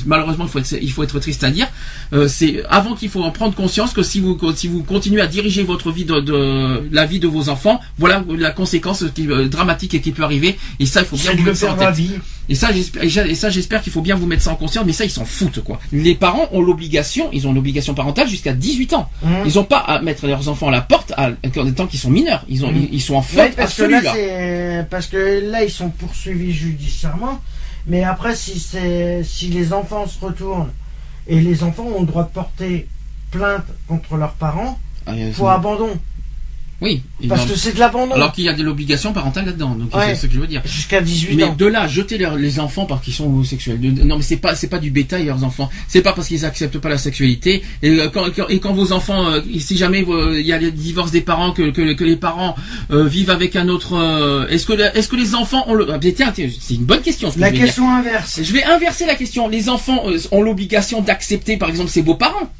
malheureusement 0.05 0.45
il 0.45 0.49
faut 0.49 0.59
être 0.59 0.75
il 0.81 0.91
faut 0.91 1.03
être 1.03 1.19
triste 1.19 1.43
à 1.43 1.51
dire, 1.51 1.67
euh, 2.13 2.27
c'est 2.27 2.63
avant 2.69 2.95
qu'il 2.95 3.09
faut 3.09 3.23
en 3.23 3.31
prendre 3.31 3.53
conscience 3.55 3.93
que 3.93 4.03
si 4.03 4.19
vous 4.19 4.37
si 4.55 4.67
vous 4.67 4.83
continuez 4.83 5.21
à 5.21 5.27
diriger 5.27 5.63
votre 5.63 5.91
vie 5.91 6.05
de, 6.05 6.19
de 6.19 6.89
la 6.91 7.05
vie 7.05 7.19
de 7.19 7.27
vos 7.27 7.49
enfants, 7.49 7.79
voilà 7.97 8.23
la 8.37 8.51
conséquence 8.51 9.03
qui, 9.15 9.27
euh, 9.29 9.47
dramatique 9.47 10.01
qui 10.01 10.11
peut 10.11 10.23
arriver. 10.23 10.57
Et 10.79 10.85
ça 10.85 11.01
il 11.01 11.05
faut 11.07 11.15
bien 11.17 11.31
vous 11.37 11.45
le 11.45 11.51
en 11.51 11.75
tête. 11.77 11.95
Et 12.51 12.55
ça, 12.55 12.71
j'espère, 12.73 13.03
et 13.03 13.07
j'a- 13.09 13.25
et 13.25 13.33
ça, 13.35 13.49
j'espère 13.49 13.81
qu'il 13.81 13.93
faut 13.93 14.01
bien 14.01 14.15
vous 14.15 14.25
mettre 14.27 14.43
ça 14.43 14.51
en 14.51 14.55
conscience, 14.55 14.83
mais 14.85 14.91
ça, 14.91 15.05
ils 15.05 15.09
s'en 15.09 15.23
foutent, 15.23 15.63
quoi. 15.63 15.79
Les 15.93 16.15
parents 16.15 16.49
ont 16.51 16.61
l'obligation, 16.61 17.29
ils 17.31 17.47
ont 17.47 17.53
l'obligation 17.53 17.93
parentale 17.93 18.27
jusqu'à 18.27 18.51
18 18.51 18.91
ans. 18.93 19.09
Mmh. 19.23 19.29
Ils 19.45 19.55
n'ont 19.55 19.63
pas 19.63 19.77
à 19.79 20.01
mettre 20.01 20.27
leurs 20.27 20.49
enfants 20.49 20.67
à 20.67 20.71
la 20.71 20.81
porte 20.81 21.13
à, 21.15 21.29
en 21.29 21.71
tant 21.71 21.87
qu'ils 21.87 21.99
sont 22.01 22.09
mineurs. 22.09 22.43
Ils 22.49 22.65
ont, 22.65 22.71
Mm. 22.73 22.75
ils, 22.91 22.95
ils 22.95 23.01
sont 23.01 23.15
en 23.15 23.19
Ouais, 23.19 23.23
faute 23.47 23.55
parce 23.55 23.73
que 23.75 23.83
là, 23.83 24.83
parce 24.89 25.07
que 25.07 25.49
là, 25.49 25.63
ils 25.63 25.71
sont 25.71 25.89
poursuivis 25.89 26.51
judiciairement. 26.51 27.39
Mais 27.87 28.03
après, 28.03 28.35
si 28.35 28.59
c'est 28.59 29.23
si 29.23 29.47
les 29.47 29.71
enfants 29.71 30.05
se 30.05 30.19
retournent 30.23 30.71
et 31.27 31.39
les 31.39 31.63
enfants 31.63 31.87
ont 31.95 32.01
le 32.01 32.05
droit 32.07 32.23
de 32.25 32.29
porter 32.29 32.87
plainte 33.31 33.63
contre 33.87 34.17
leurs 34.17 34.33
parents 34.33 34.77
Ah, 35.07 35.13
pour 35.37 35.49
abandon, 35.49 35.89
oui. 36.81 37.01
parce 37.29 37.45
que 37.45 37.55
c'est 37.55 37.73
de 37.73 37.79
l'abandon 37.79 38.15
alors 38.15 38.31
qu'il 38.31 38.43
y 38.43 38.49
a 38.49 38.53
de 38.53 38.63
l'obligation 38.63 39.13
parentale 39.13 39.45
là-dedans. 39.45 39.75
Donc, 39.75 39.95
Ouais. 39.95 40.07
c'est 40.09 40.15
ce 40.15 40.27
que 40.27 40.33
je 40.33 40.39
veux 40.39 40.47
dire. 40.47 40.61
jusqu'à 40.65 40.99
18 41.01 41.35
Mais 41.35 41.43
ans. 41.43 41.55
de 41.55 41.65
là, 41.65 41.87
jeter 41.87 42.17
les 42.17 42.59
enfants 42.59 42.85
parce 42.85 43.03
qu'ils 43.03 43.13
sont 43.13 43.25
homosexuels. 43.25 43.79
De- 43.79 44.03
non, 44.03 44.17
mais 44.17 44.23
c'est 44.23 44.37
pas, 44.37 44.55
c'est 44.55 44.67
pas 44.67 44.79
du 44.79 44.89
bétail 44.91 45.25
leurs 45.25 45.43
enfants. 45.43 45.69
C'est 45.87 46.01
pas 46.01 46.13
parce 46.13 46.27
qu'ils 46.27 46.45
acceptent 46.45 46.79
pas 46.79 46.89
la 46.89 46.97
sexualité. 46.97 47.61
Et 47.83 47.89
euh, 47.99 48.09
quand, 48.09 48.25
quand- 48.35 48.47
et 48.49 48.59
quand 48.59 48.73
vos 48.73 48.91
enfants, 48.91 49.27
euh, 49.29 49.41
si 49.59 49.77
jamais 49.77 50.03
euh, 50.07 50.39
il 50.39 50.45
y 50.45 50.53
a 50.53 50.57
le 50.59 50.71
divorce 50.71 51.11
des 51.11 51.21
parents, 51.21 51.51
que, 51.51 51.69
que, 51.69 51.93
que 51.93 52.03
les 52.03 52.15
parents 52.15 52.55
euh, 52.91 53.05
vivent 53.07 53.29
avec 53.29 53.55
un 53.55 53.67
autre, 53.69 53.93
est-ce 54.49 54.65
que, 54.65 54.73
est-ce 54.97 55.07
que 55.07 55.15
les 55.15 55.35
enfants 55.35 55.63
ont 55.67 55.73
le, 55.75 55.87
ah, 55.91 55.99
mais 56.03 56.11
tiens, 56.13 56.31
tiens, 56.33 56.47
c'est 56.59 56.73
une 56.75 56.85
bonne 56.85 57.01
question. 57.01 57.29
Ce 57.29 57.35
que 57.35 57.41
La 57.41 57.49
je 57.49 57.53
dire. 57.53 57.65
question 57.65 57.89
inverse. 57.89 58.39
Je 58.41 58.53
vais 58.53 58.63
inverser 58.63 59.05
la 59.05 59.15
question. 59.15 59.47
Les 59.47 59.69
enfants 59.69 60.03
ont 60.31 60.41
l'obligation 60.41 61.01
d'accepter, 61.01 61.57
par 61.57 61.69
exemple, 61.69 61.89
ses 61.89 62.01
beaux-parents. 62.01 62.51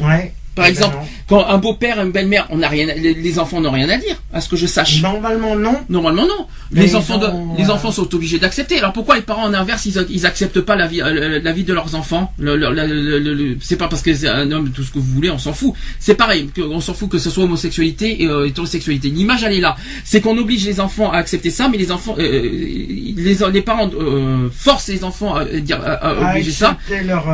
Ouais. 0.00 0.32
Par 0.56 0.64
Eh 0.66 0.68
ben 0.70 0.74
exemple, 0.74 0.96
quand 1.28 1.46
un 1.46 1.58
beau-père 1.58 2.02
une 2.02 2.10
belle-mère, 2.12 2.46
on 2.50 2.56
n'a 2.56 2.68
rien, 2.68 2.86
les, 2.86 3.12
les 3.14 3.38
enfants 3.38 3.60
n'ont 3.60 3.70
rien 3.70 3.88
à 3.90 3.98
dire, 3.98 4.16
à 4.32 4.40
ce 4.40 4.48
que 4.48 4.56
je 4.56 4.66
sache. 4.66 5.02
Normalement 5.02 5.54
non. 5.54 5.76
Normalement 5.90 6.26
non. 6.26 6.46
Mais 6.72 6.80
les 6.80 6.96
enfants, 6.96 7.18
de- 7.18 7.30
les 7.58 7.68
enfants 7.70 7.92
sont 7.92 8.12
obligés 8.14 8.38
d'accepter. 8.38 8.78
Alors 8.78 8.92
pourquoi 8.94 9.16
les 9.16 9.22
parents 9.22 9.44
en 9.44 9.54
inverse 9.54 9.84
ils, 9.86 10.04
ils 10.10 10.24
acceptent 10.26 10.60
pas 10.62 10.74
la 10.74 10.86
vie, 10.86 11.02
euh, 11.02 11.40
la 11.42 11.52
vie 11.52 11.62
de 11.64 11.74
leurs 11.74 11.94
enfants? 11.94 12.32
Le- 12.38 12.56
le- 12.56 12.72
le- 12.72 13.56
C'est 13.60 13.76
pas 13.76 13.86
parce 13.88 14.02
que 14.02 14.14
c'est 14.14 14.28
un 14.28 14.50
homme 14.50 14.70
tout 14.70 14.82
ce 14.82 14.90
que 14.90 14.98
vous 14.98 15.12
voulez, 15.14 15.30
on 15.30 15.38
s'en 15.38 15.52
fout. 15.52 15.74
C'est 16.00 16.14
pareil, 16.14 16.48
on 16.58 16.80
s'en 16.80 16.94
fout 16.94 17.08
que 17.10 17.18
ce 17.18 17.28
soit 17.30 17.44
homosexualité 17.44 18.22
et 18.22 18.26
euh, 18.26 18.46
hétérosexualité. 18.48 19.08
L'image 19.10 19.44
elle 19.44 19.52
est 19.52 19.60
là. 19.60 19.76
C'est 20.04 20.20
qu'on 20.22 20.38
oblige 20.38 20.64
les 20.64 20.80
enfants 20.80 21.10
à 21.12 21.18
accepter 21.18 21.50
ça, 21.50 21.68
mais 21.68 21.76
les 21.76 21.92
enfants, 21.92 22.14
euh, 22.18 22.42
les, 23.16 23.36
les 23.52 23.62
parents 23.62 23.90
euh, 23.92 24.48
forcent 24.56 24.88
les 24.88 25.04
enfants 25.04 25.34
à 25.36 25.40
à, 25.42 25.92
à 25.92 26.26
à 26.26 26.30
obliger 26.30 26.50
ça. 26.52 26.78
leur, 27.04 27.24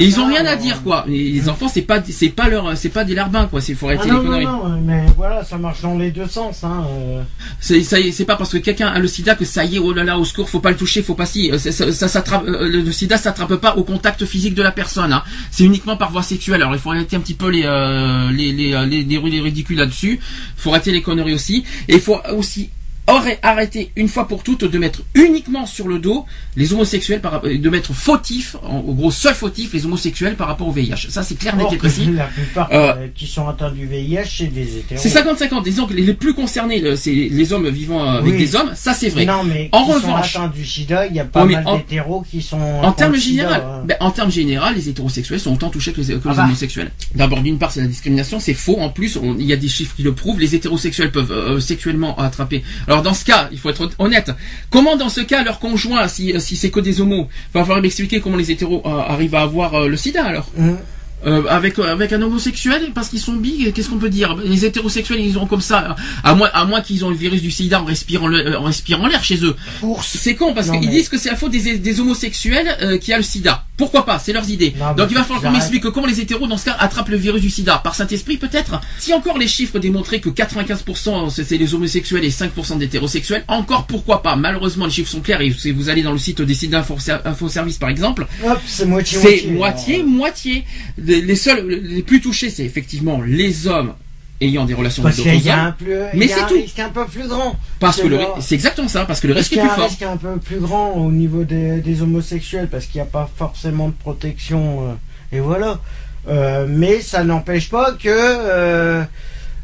Et 0.00 0.04
ils 0.06 0.18
ont 0.20 0.26
rien 0.26 0.44
à 0.46 0.56
dire 0.56 0.82
quoi. 0.82 1.04
Les 1.08 1.48
enfants 1.48 1.68
c'est 1.68 1.82
pas 1.82 2.00
c'est 2.08 2.28
pas 2.30 2.48
leur 2.48 2.61
c'est 2.74 2.88
pas 2.88 3.04
des 3.04 3.14
larbins 3.14 3.46
quoi. 3.46 3.60
C'est 3.60 3.74
faut 3.74 3.86
arrêter 3.86 4.02
Ah 4.04 4.06
les 4.06 4.12
non, 4.12 4.22
conneries. 4.22 4.44
non, 4.44 4.80
mais 4.84 5.04
voilà, 5.16 5.44
ça 5.44 5.58
marche 5.58 5.82
dans 5.82 5.96
les 5.96 6.10
deux 6.10 6.26
sens. 6.26 6.64
Hein. 6.64 6.84
euh. 6.90 7.22
C'est 7.60 8.24
pas 8.24 8.36
parce 8.36 8.50
que 8.52 8.58
quelqu'un 8.58 8.88
a 8.88 8.98
le 8.98 9.06
sida 9.08 9.34
que 9.34 9.44
ça 9.44 9.64
y 9.64 9.76
est, 9.76 9.78
oh 9.78 9.92
là 9.92 10.04
là, 10.04 10.18
au 10.18 10.24
secours, 10.24 10.48
faut 10.48 10.60
pas 10.60 10.70
le 10.70 10.76
toucher, 10.76 11.02
faut 11.02 11.14
pas 11.14 11.26
si. 11.26 11.50
euh, 11.50 11.58
Ça, 11.58 12.08
ça, 12.08 12.24
euh, 12.46 12.68
le, 12.68 12.92
sida 12.92 13.16
s'attrape 13.16 13.56
pas 13.56 13.76
au 13.76 13.84
contact 13.84 14.24
physique 14.24 14.54
de 14.54 14.62
la 14.62 14.72
personne. 14.72 15.12
Hein. 15.12 15.22
C'est 15.50 15.64
uniquement 15.64 15.96
par 15.96 16.10
voie 16.10 16.22
sexuelle. 16.22 16.62
Alors 16.62 16.74
il 16.74 16.80
faut 16.80 16.90
arrêter 16.90 17.16
un 17.16 17.20
petit 17.20 17.34
peu 17.34 17.48
les 17.50 17.62
euh, 17.64 18.30
les, 18.30 18.52
les, 18.52 18.74
euh, 18.74 18.86
les, 18.86 19.02
les, 19.02 19.18
les 19.18 19.40
ridicules 19.40 19.78
là-dessus. 19.78 20.20
Faut 20.56 20.70
arrêter 20.70 20.92
les 20.92 21.02
conneries 21.02 21.34
aussi. 21.34 21.64
Et 21.88 21.94
il 21.94 22.00
faut 22.00 22.18
aussi 22.36 22.70
aurait 23.08 23.38
arrêté 23.42 23.90
une 23.96 24.08
fois 24.08 24.28
pour 24.28 24.42
toutes 24.44 24.64
de 24.64 24.78
mettre 24.78 25.02
uniquement 25.14 25.66
sur 25.66 25.88
le 25.88 25.98
dos 25.98 26.24
les 26.56 26.72
homosexuels 26.72 27.20
par 27.20 27.42
de 27.42 27.68
mettre 27.70 27.92
fautif 27.92 28.56
en 28.62 28.78
au 28.78 28.94
gros 28.94 29.10
seul 29.10 29.34
fautif 29.34 29.72
les 29.72 29.84
homosexuels 29.84 30.36
par 30.36 30.46
rapport 30.46 30.68
au 30.68 30.72
VIH 30.72 31.08
ça 31.10 31.22
c'est 31.22 31.34
clair 31.36 31.56
net 31.56 31.66
et 31.72 31.76
précis 31.76 32.08
La 32.12 32.24
plupart 32.26 32.68
Euh, 32.72 32.92
euh, 32.96 33.06
qui 33.14 33.26
sont 33.26 33.48
atteints 33.48 33.72
du 33.72 33.86
VIH, 33.86 34.24
c'est 34.38 34.46
des 34.46 34.78
hétéros. 34.78 35.00
c'est 35.02 35.08
50-50 35.08 35.64
disons 35.64 35.86
que 35.86 35.94
les 35.94 36.14
plus 36.14 36.32
concernés 36.34 36.80
le- 36.80 36.94
c'est 36.96 37.12
les 37.12 37.52
hommes 37.52 37.68
vivant 37.68 38.02
euh, 38.04 38.18
avec 38.18 38.32
Oui. 38.34 38.38
des 38.38 38.54
hommes 38.56 38.70
ça 38.74 38.94
c'est 38.94 39.08
vrai 39.08 39.24
Non, 39.24 39.42
mais 39.44 39.68
En 39.72 39.84
revanche- 39.84 40.36
atteints 40.36 40.48
du 40.48 40.64
sida, 40.64 41.06
il 41.06 41.14
y 41.16 41.20
a 41.20 41.24
pas 41.24 41.44
mal 41.44 41.64
d'hétéros 41.64 42.24
qui 42.30 42.40
sont. 42.40 42.60
En 42.60 42.92
termes 42.92 43.16
général, 43.16 43.62
hein. 43.64 43.82
ben, 43.84 43.96
en 44.00 44.10
termes 44.10 44.30
général, 44.30 44.74
les 44.76 44.88
hétérosexuels 44.88 45.40
sont 45.40 45.52
autant 45.54 45.70
touchés 45.70 45.92
que 45.92 46.00
les, 46.00 46.06
que 46.06 46.20
Ah 46.24 46.30
les 46.30 46.36
bah. 46.36 46.44
homosexuels. 46.44 46.90
D'abord, 47.14 47.40
d'une 47.40 47.58
part, 47.58 47.72
c'est 47.72 47.80
la 47.80 47.86
discrimination, 47.86 48.38
c'est 48.40 48.54
faux. 48.54 48.78
En 48.80 48.90
plus, 48.90 49.18
il 49.38 49.44
y 49.46 49.52
a 49.52 49.56
des 49.56 49.68
chiffres 49.68 49.94
qui 49.96 50.02
le 50.02 50.14
prouvent. 50.14 50.38
Les 50.40 50.54
hétérosexuels 50.54 51.10
peuvent 51.10 51.32
euh, 51.32 51.60
sexuellement 51.60 52.18
attraper. 52.18 52.62
Alors, 52.86 52.91
dans 53.00 53.14
ce 53.14 53.24
cas, 53.24 53.48
il 53.52 53.58
faut 53.58 53.70
être 53.70 53.88
honnête. 53.98 54.30
Comment, 54.70 54.96
dans 54.96 55.08
ce 55.08 55.22
cas, 55.22 55.42
leur 55.42 55.58
conjoint, 55.60 56.06
si, 56.08 56.34
si 56.40 56.56
c'est 56.56 56.70
que 56.70 56.80
des 56.80 57.00
homos, 57.00 57.28
va 57.54 57.62
falloir 57.62 57.80
m'expliquer 57.80 58.20
comment 58.20 58.36
les 58.36 58.50
hétéros 58.50 58.82
euh, 58.84 58.90
arrivent 58.90 59.34
à 59.36 59.40
avoir 59.42 59.74
euh, 59.74 59.88
le 59.88 59.96
SIDA 59.96 60.24
alors 60.24 60.48
Hum. 60.58 60.76
euh, 61.24 61.44
avec 61.48 61.78
avec 61.78 62.12
un 62.12 62.20
homosexuel 62.20 62.90
parce 62.96 63.08
qu'ils 63.08 63.20
sont 63.20 63.34
bi 63.34 63.72
qu'est-ce 63.72 63.88
qu'on 63.88 63.98
peut 63.98 64.10
dire? 64.10 64.34
Les 64.44 64.64
hétérosexuels 64.64 65.20
ils 65.20 65.38
ont 65.38 65.46
comme 65.46 65.60
ça 65.60 65.94
à 66.24 66.34
moins 66.34 66.50
à 66.52 66.64
moins 66.64 66.80
qu'ils 66.80 67.04
ont 67.04 67.10
le 67.10 67.14
virus 67.16 67.40
du 67.40 67.52
sida 67.52 67.80
en 67.80 67.84
respirant 67.84 68.26
le, 68.26 68.58
en 68.58 68.64
respirant 68.64 69.06
l'air 69.06 69.22
chez 69.22 69.38
eux 69.44 69.54
c'est 70.02 70.34
con 70.34 70.52
parce 70.52 70.68
qu'ils 70.68 70.80
mais- 70.80 70.88
disent 70.88 71.08
que 71.08 71.16
c'est 71.18 71.30
la 71.30 71.36
faute 71.36 71.52
des, 71.52 71.78
des 71.78 72.00
homosexuels 72.00 72.76
euh, 72.82 72.98
qui 72.98 73.12
a 73.12 73.18
le 73.18 73.22
sida. 73.22 73.64
Pourquoi 73.82 74.06
pas 74.06 74.20
C'est 74.20 74.32
leurs 74.32 74.48
idées. 74.48 74.74
Non, 74.78 74.94
Donc 74.94 75.08
il 75.10 75.14
va 75.14 75.24
falloir 75.24 75.42
qu'on 75.42 75.50
m'explique 75.50 75.82
comment 75.90 76.06
les 76.06 76.20
hétéros 76.20 76.46
dans 76.46 76.56
ce 76.56 76.66
cas 76.66 76.76
attrapent 76.78 77.08
le 77.08 77.16
virus 77.16 77.42
du 77.42 77.50
sida 77.50 77.78
par 77.82 77.96
Saint-Esprit 77.96 78.36
peut-être. 78.36 78.80
Si 79.00 79.12
encore 79.12 79.38
les 79.38 79.48
chiffres 79.48 79.80
démontraient 79.80 80.20
que 80.20 80.28
95% 80.28 81.30
c'est 81.30 81.58
les 81.58 81.74
homosexuels 81.74 82.24
et 82.24 82.30
5% 82.30 82.78
d'hétérosexuels, 82.78 83.42
encore 83.48 83.86
pourquoi 83.86 84.22
pas 84.22 84.36
Malheureusement 84.36 84.84
les 84.86 84.92
chiffres 84.92 85.10
sont 85.10 85.20
clairs 85.20 85.40
et 85.40 85.50
si 85.50 85.72
vous 85.72 85.88
allez 85.88 86.02
dans 86.04 86.12
le 86.12 86.18
site 86.18 86.40
des 86.42 86.54
sites 86.54 86.70
d'info 86.70 86.96
Info 87.24 87.48
Service 87.48 87.78
par 87.78 87.88
exemple, 87.88 88.24
c'est 88.66 88.86
moitié 88.86 89.18
c'est 89.18 89.40
alors. 89.46 89.52
moitié 89.54 90.02
moitié. 90.04 90.64
Les, 90.98 91.20
les 91.20 91.36
seuls 91.36 91.66
les 91.68 92.02
plus 92.02 92.20
touchés 92.20 92.50
c'est 92.50 92.64
effectivement 92.64 93.20
les 93.20 93.66
hommes 93.66 93.94
ayant 94.42 94.64
des 94.64 94.74
relations 94.74 95.02
Parce 95.02 95.18
avec 95.18 95.32
y 95.34 95.44
d'autres 95.44 95.48
hommes. 95.58 95.66
un, 95.66 95.72
plus, 95.72 95.94
Mais 96.14 96.24
il 96.24 96.24
y 96.24 96.28
c'est 96.28 96.40
un 96.40 96.46
tout. 96.46 96.54
risque 96.54 96.78
un 96.78 96.88
peu 96.88 97.04
plus 97.06 97.28
grand. 97.28 97.56
Parce 97.80 98.00
que 98.00 98.06
le 98.06 98.18
c'est 98.40 98.54
exactement 98.54 98.88
ça 98.88 99.04
parce 99.04 99.20
que 99.20 99.26
le 99.28 99.34
risque 99.34 99.52
est 99.52 99.56
y 99.56 99.60
plus 99.60 99.68
a 99.68 99.72
un 99.72 99.76
fort. 99.76 99.88
risque 99.88 100.02
un 100.02 100.16
peu 100.16 100.36
plus 100.38 100.58
grand 100.60 100.92
au 100.92 101.10
niveau 101.10 101.44
des, 101.44 101.80
des 101.80 102.02
homosexuels 102.02 102.68
parce 102.68 102.86
qu'il 102.86 103.00
n'y 103.00 103.06
a 103.06 103.10
pas 103.10 103.28
forcément 103.36 103.88
de 103.88 103.94
protection 103.94 104.88
euh, 104.90 105.36
et 105.36 105.40
voilà. 105.40 105.80
Euh, 106.28 106.66
mais 106.68 107.00
ça 107.00 107.24
n'empêche 107.24 107.68
pas 107.68 107.92
que 107.92 108.08
euh, 108.08 109.04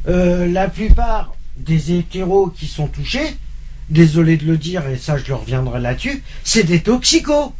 la 0.06 0.68
plupart 0.68 1.32
des 1.56 1.96
hétéros 1.96 2.48
qui 2.48 2.66
sont 2.66 2.86
touchés, 2.88 3.36
désolé 3.90 4.36
de 4.36 4.46
le 4.46 4.56
dire 4.56 4.86
et 4.88 4.96
ça 4.96 5.16
je 5.18 5.26
le 5.28 5.34
reviendrai 5.34 5.80
là-dessus, 5.80 6.22
c'est 6.44 6.64
des 6.64 6.80
toxicos. 6.80 7.52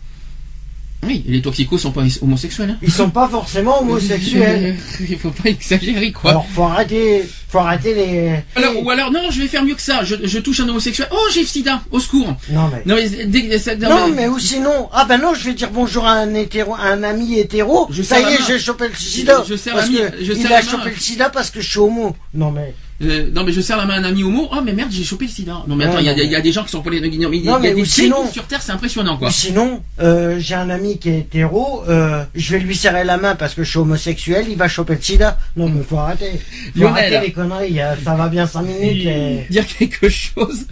Oui, 1.07 1.25
les 1.29 1.41
toxicos 1.41 1.81
sont 1.81 1.93
pas 1.93 2.03
homosexuels. 2.23 2.71
Hein. 2.71 2.79
Ils 2.83 2.91
sont 2.93 3.11
pas 3.11 3.29
forcément 3.29 3.81
homosexuels. 3.81 4.77
Il 5.09 5.19
faut 5.19 5.31
pas 5.31 5.49
exagérer 5.51 6.11
quoi. 6.13 6.31
Alors 6.33 6.47
faut 6.53 6.65
arrêter, 6.65 7.25
faut 7.49 7.59
arrêter 7.59 7.95
les. 7.95 8.33
Alors, 8.57 8.83
ou 8.85 8.91
alors, 8.91 9.13
non, 9.13 9.31
je 9.31 9.41
vais 9.41 9.47
faire 9.49 9.65
mieux 9.65 9.77
que 9.77 9.81
ça. 9.81 10.03
Je, 10.03 10.17
je 10.25 10.39
touche 10.41 10.59
un 10.61 10.69
homosexuel. 10.69 11.07
Oh, 11.13 11.17
j'ai 11.33 11.43
le 11.43 11.47
sida. 11.47 11.83
Au 11.93 12.01
secours. 12.01 12.35
Non 12.51 12.69
mais. 12.73 12.83
Non, 12.85 12.97
mais, 12.97 13.09
dès- 13.27 13.59
ça- 13.61 13.77
non, 13.77 13.89
Non, 13.89 14.09
mais- 14.09 14.27
ou 14.29 14.39
sinon, 14.41 14.89
ah 14.93 15.05
ben 15.09 15.19
non, 15.19 15.35
je 15.35 15.45
vais 15.45 15.55
dire 15.55 15.71
bonjour 15.71 16.05
à 16.05 16.13
un 16.13 16.35
hétéro, 16.35 16.75
à 16.75 16.87
un 16.89 17.03
ami 17.05 17.39
hétéro. 17.39 17.87
Je 17.91 18.03
ça 18.03 18.19
y 18.21 18.25
est, 18.35 18.39
j'ai 18.47 18.59
chopé 18.59 18.89
le 18.89 18.95
sida. 18.97 19.45
Je 19.49 19.55
serre 19.55 19.75
parce 19.75 19.89
la 19.91 20.11
que 20.11 20.25
je 20.25 20.33
il 20.33 20.43
serre 20.43 20.53
a 20.53 20.63
main. 20.63 20.69
chopé 20.69 20.91
le 20.91 20.97
sida 21.01 21.31
parce 21.31 21.51
que 21.51 21.61
je 21.61 21.69
suis 21.71 21.79
homo. 21.79 22.17
Non 22.35 22.51
mais. 22.51 22.75
Euh, 23.03 23.31
non, 23.33 23.45
mais 23.45 23.53
je 23.53 23.61
serre 23.61 23.77
la 23.77 23.85
main 23.87 23.95
à 23.95 23.99
un 23.99 24.05
ami 24.05 24.25
homo. 24.25 24.49
Oh, 24.53 24.57
mais 24.65 24.73
merde, 24.73 24.91
j'ai 24.91 25.05
chopé 25.05 25.27
le 25.27 25.31
sida. 25.31 25.63
Non, 25.69 25.77
mais 25.77 25.85
attends, 25.85 25.95
Ouais, 25.97 26.03
il 26.03 26.07
y, 26.07 26.09
a 26.09 26.15
des- 26.15 26.25
il 26.25 26.31
y 26.33 26.37
a 26.37 26.41
des 26.41 26.51
gens 26.53 26.65
qui 26.65 26.71
sont 26.71 26.83
pour 26.83 26.91
les. 26.91 27.01
Non, 27.01 27.29
mais 27.31 27.39
il 27.39 27.45
y 27.45 27.55
a- 27.55 27.75
des 27.75 27.85
sinon- 27.85 28.31
sur 28.31 28.45
Terre, 28.47 28.61
c'est 28.63 28.73
impressionnant, 28.73 29.17
quoi. 29.17 29.29
Ou 29.29 29.31
sinon, 29.31 29.83
euh, 30.01 30.37
j'ai 30.41 30.55
un 30.57 30.69
ami 30.71 30.99
qui 30.99 31.11
est 31.11 31.19
hétéro, 31.21 31.85
euh, 31.89 32.25
je 32.35 32.53
vais 32.53 32.59
lui 32.59 32.75
serrer 32.75 33.05
la 33.05 33.17
main 33.17 33.37
parce 33.37 33.55
que 33.55 33.63
je 33.63 33.71
suis 33.71 33.79
homosexuel, 33.79 34.47
il 34.51 34.57
va 34.57 34.67
choper 34.69 34.95
le 34.97 35.01
sida. 35.03 35.39
Non 35.57 35.69
mais 35.69 35.83
faut 35.83 35.97
arrêter. 35.99 36.41
Faut 36.75 36.81
Lionel. 36.81 37.05
arrêter 37.05 37.27
les 37.27 37.33
conneries, 37.33 37.81
euh, 37.81 37.95
ça 38.05 38.15
va 38.15 38.29
bien 38.29 38.47
5 38.47 38.63
minutes. 38.63 39.07
et- 39.07 39.47
Dire 39.51 39.67
quelque 39.67 40.09
chose. 40.09 40.67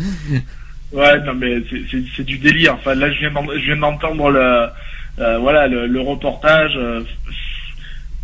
Ouais, 0.93 1.21
non, 1.25 1.35
mais 1.35 1.57
c'est- 2.17 2.23
du 2.25 2.39
délire. 2.39 2.75
Enfin, 2.79 2.95
là, 2.95 3.11
je 3.13 3.19
viens 3.19 3.31
d'en- 3.33 3.47
je 3.53 3.65
viens 3.67 3.77
d'entendre 3.77 4.31
le, 4.31 4.67
euh, 5.21 5.39
voilà, 5.39 5.67
le, 5.67 5.87
le 5.87 6.01
reportage. 6.01 6.77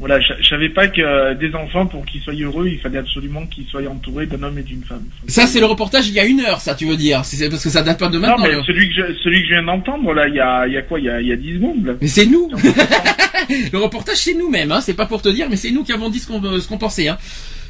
Euh, 0.03 0.07
voilà, 0.07 0.21
je, 0.21 0.33
je 0.43 0.49
savais 0.49 0.69
pas 0.69 0.89
que 0.89 1.01
euh, 1.01 1.35
des 1.35 1.55
enfants, 1.55 1.87
pour 1.87 2.05
qu'ils 2.05 2.21
soient 2.23 2.35
heureux, 2.35 2.69
il 2.69 2.79
fallait 2.79 2.99
absolument 2.99 3.47
qu'ils 3.47 3.67
soient 3.67 3.83
entourés 3.89 4.27
d'un 4.27 4.43
homme 4.43 4.59
et 4.59 4.63
d'une 4.63 4.83
femme. 4.83 5.05
Ça, 5.29 5.47
c'est 5.47 5.61
le 5.61 5.67
reportage 5.67 6.09
il 6.09 6.15
y 6.15 6.21
a 6.21 6.25
une 6.27 6.41
heure, 6.41 6.61
ça, 6.61 6.75
tu 6.75 6.87
veux 6.87 6.97
dire. 6.97 7.25
C'est 7.25 7.49
parce 7.49 7.63
que 7.63 7.71
ça 7.71 7.83
date 7.83 7.99
pas 8.01 8.09
de 8.09 8.19
Non, 8.19 8.29
maintenant. 8.29 8.45
mais 8.45 8.53
là. 8.53 8.63
celui 8.67 8.89
que 8.89 8.95
je, 8.95 9.15
celui 9.23 9.43
que 9.43 9.49
je 9.49 9.53
viens 9.55 9.63
d'entendre, 9.63 10.13
là, 10.13 10.27
il 10.29 10.35
y 10.35 10.41
a, 10.41 10.67
il 10.67 10.73
y 10.75 10.77
a 10.77 10.83
quoi 10.83 10.99
Il 10.99 11.05
y 11.07 11.11
a, 11.11 11.21
il 11.21 11.29
y 11.29 11.33
a 11.33 11.37
10 11.37 11.55
secondes, 11.55 11.87
là? 11.87 11.93
Mais 12.01 12.09
c'est 12.09 12.27
nous. 12.27 12.51
le 13.73 13.79
reportage, 13.79 14.17
c'est 14.17 14.35
nous-mêmes. 14.35 14.73
Hein. 14.73 14.81
C'est 14.81 14.95
pas 14.95 15.07
pour 15.07 15.23
te 15.23 15.29
dire, 15.29 15.47
mais 15.49 15.57
c'est 15.57 15.71
nous 15.71 15.85
qui 15.85 15.93
avons 15.93 16.09
dit 16.11 16.19
ce 16.19 16.27
qu'on 16.27 16.43
ce 16.61 16.69
qu'on 16.69 16.79
pensait. 16.79 17.09
Hein. 17.09 17.19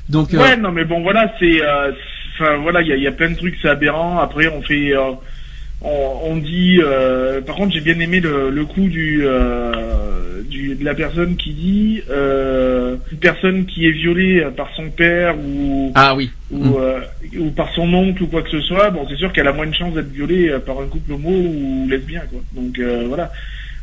Donc, 0.09 0.35
euh, 0.35 0.39
Ouais, 0.39 0.57
non, 0.57 0.73
mais 0.73 0.85
bon, 0.85 1.03
voilà, 1.03 1.33
c'est, 1.39 1.63
euh, 1.63 1.93
enfin, 2.35 2.57
voilà, 2.59 2.83
il 2.83 2.89
y 2.89 2.93
a, 2.93 2.97
y 2.97 3.07
a 3.07 3.13
plein 3.13 3.31
de 3.31 3.37
trucs, 3.37 3.57
c'est 3.63 3.69
aberrant. 3.69 4.19
Après, 4.19 4.49
on 4.49 4.63
fait, 4.63 4.95
euh, 4.97 5.13
on, 5.85 6.33
on 6.33 6.37
dit, 6.37 6.81
euh, 6.83 7.41
par 7.41 7.57
contre, 7.57 7.73
j'ai 7.73 7.81
bien 7.81 7.99
aimé 7.99 8.21
le, 8.21 8.51
le 8.51 8.65
coup 8.65 8.89
du, 8.89 9.23
euh, 9.25 10.43
du, 10.49 10.75
de 10.75 10.85
la 10.85 10.95
personne 10.95 11.37
qui 11.37 11.53
dit, 11.53 12.03
euh, 12.11 12.97
une 13.11 13.19
personne 13.19 13.67
qui 13.67 13.87
est 13.87 13.93
violée 13.93 14.47
par 14.57 14.71
son 14.77 14.91
père 14.91 15.37
ou, 15.39 15.93
ah 15.95 16.15
oui. 16.15 16.31
ou, 16.51 16.79
euh, 16.79 17.01
ou 17.39 17.51
par 17.51 17.73
son 17.75 17.93
oncle 17.95 18.23
ou 18.23 18.27
quoi 18.27 18.43
que 18.43 18.51
ce 18.51 18.61
soit. 18.61 18.91
Bon, 18.91 19.07
c'est 19.09 19.17
sûr 19.17 19.33
qu'elle 19.33 19.49
a 19.49 19.53
moins 19.53 19.67
de 19.67 19.75
chances 19.75 19.95
d'être 19.95 20.13
violée 20.13 20.49
euh, 20.49 20.59
par 20.59 20.81
un 20.81 20.87
couple 20.87 21.13
homo 21.13 21.31
ou 21.31 21.87
lesbien, 21.89 22.23
quoi. 22.31 22.41
Donc 22.55 22.79
euh, 22.79 23.05
voilà. 23.09 23.31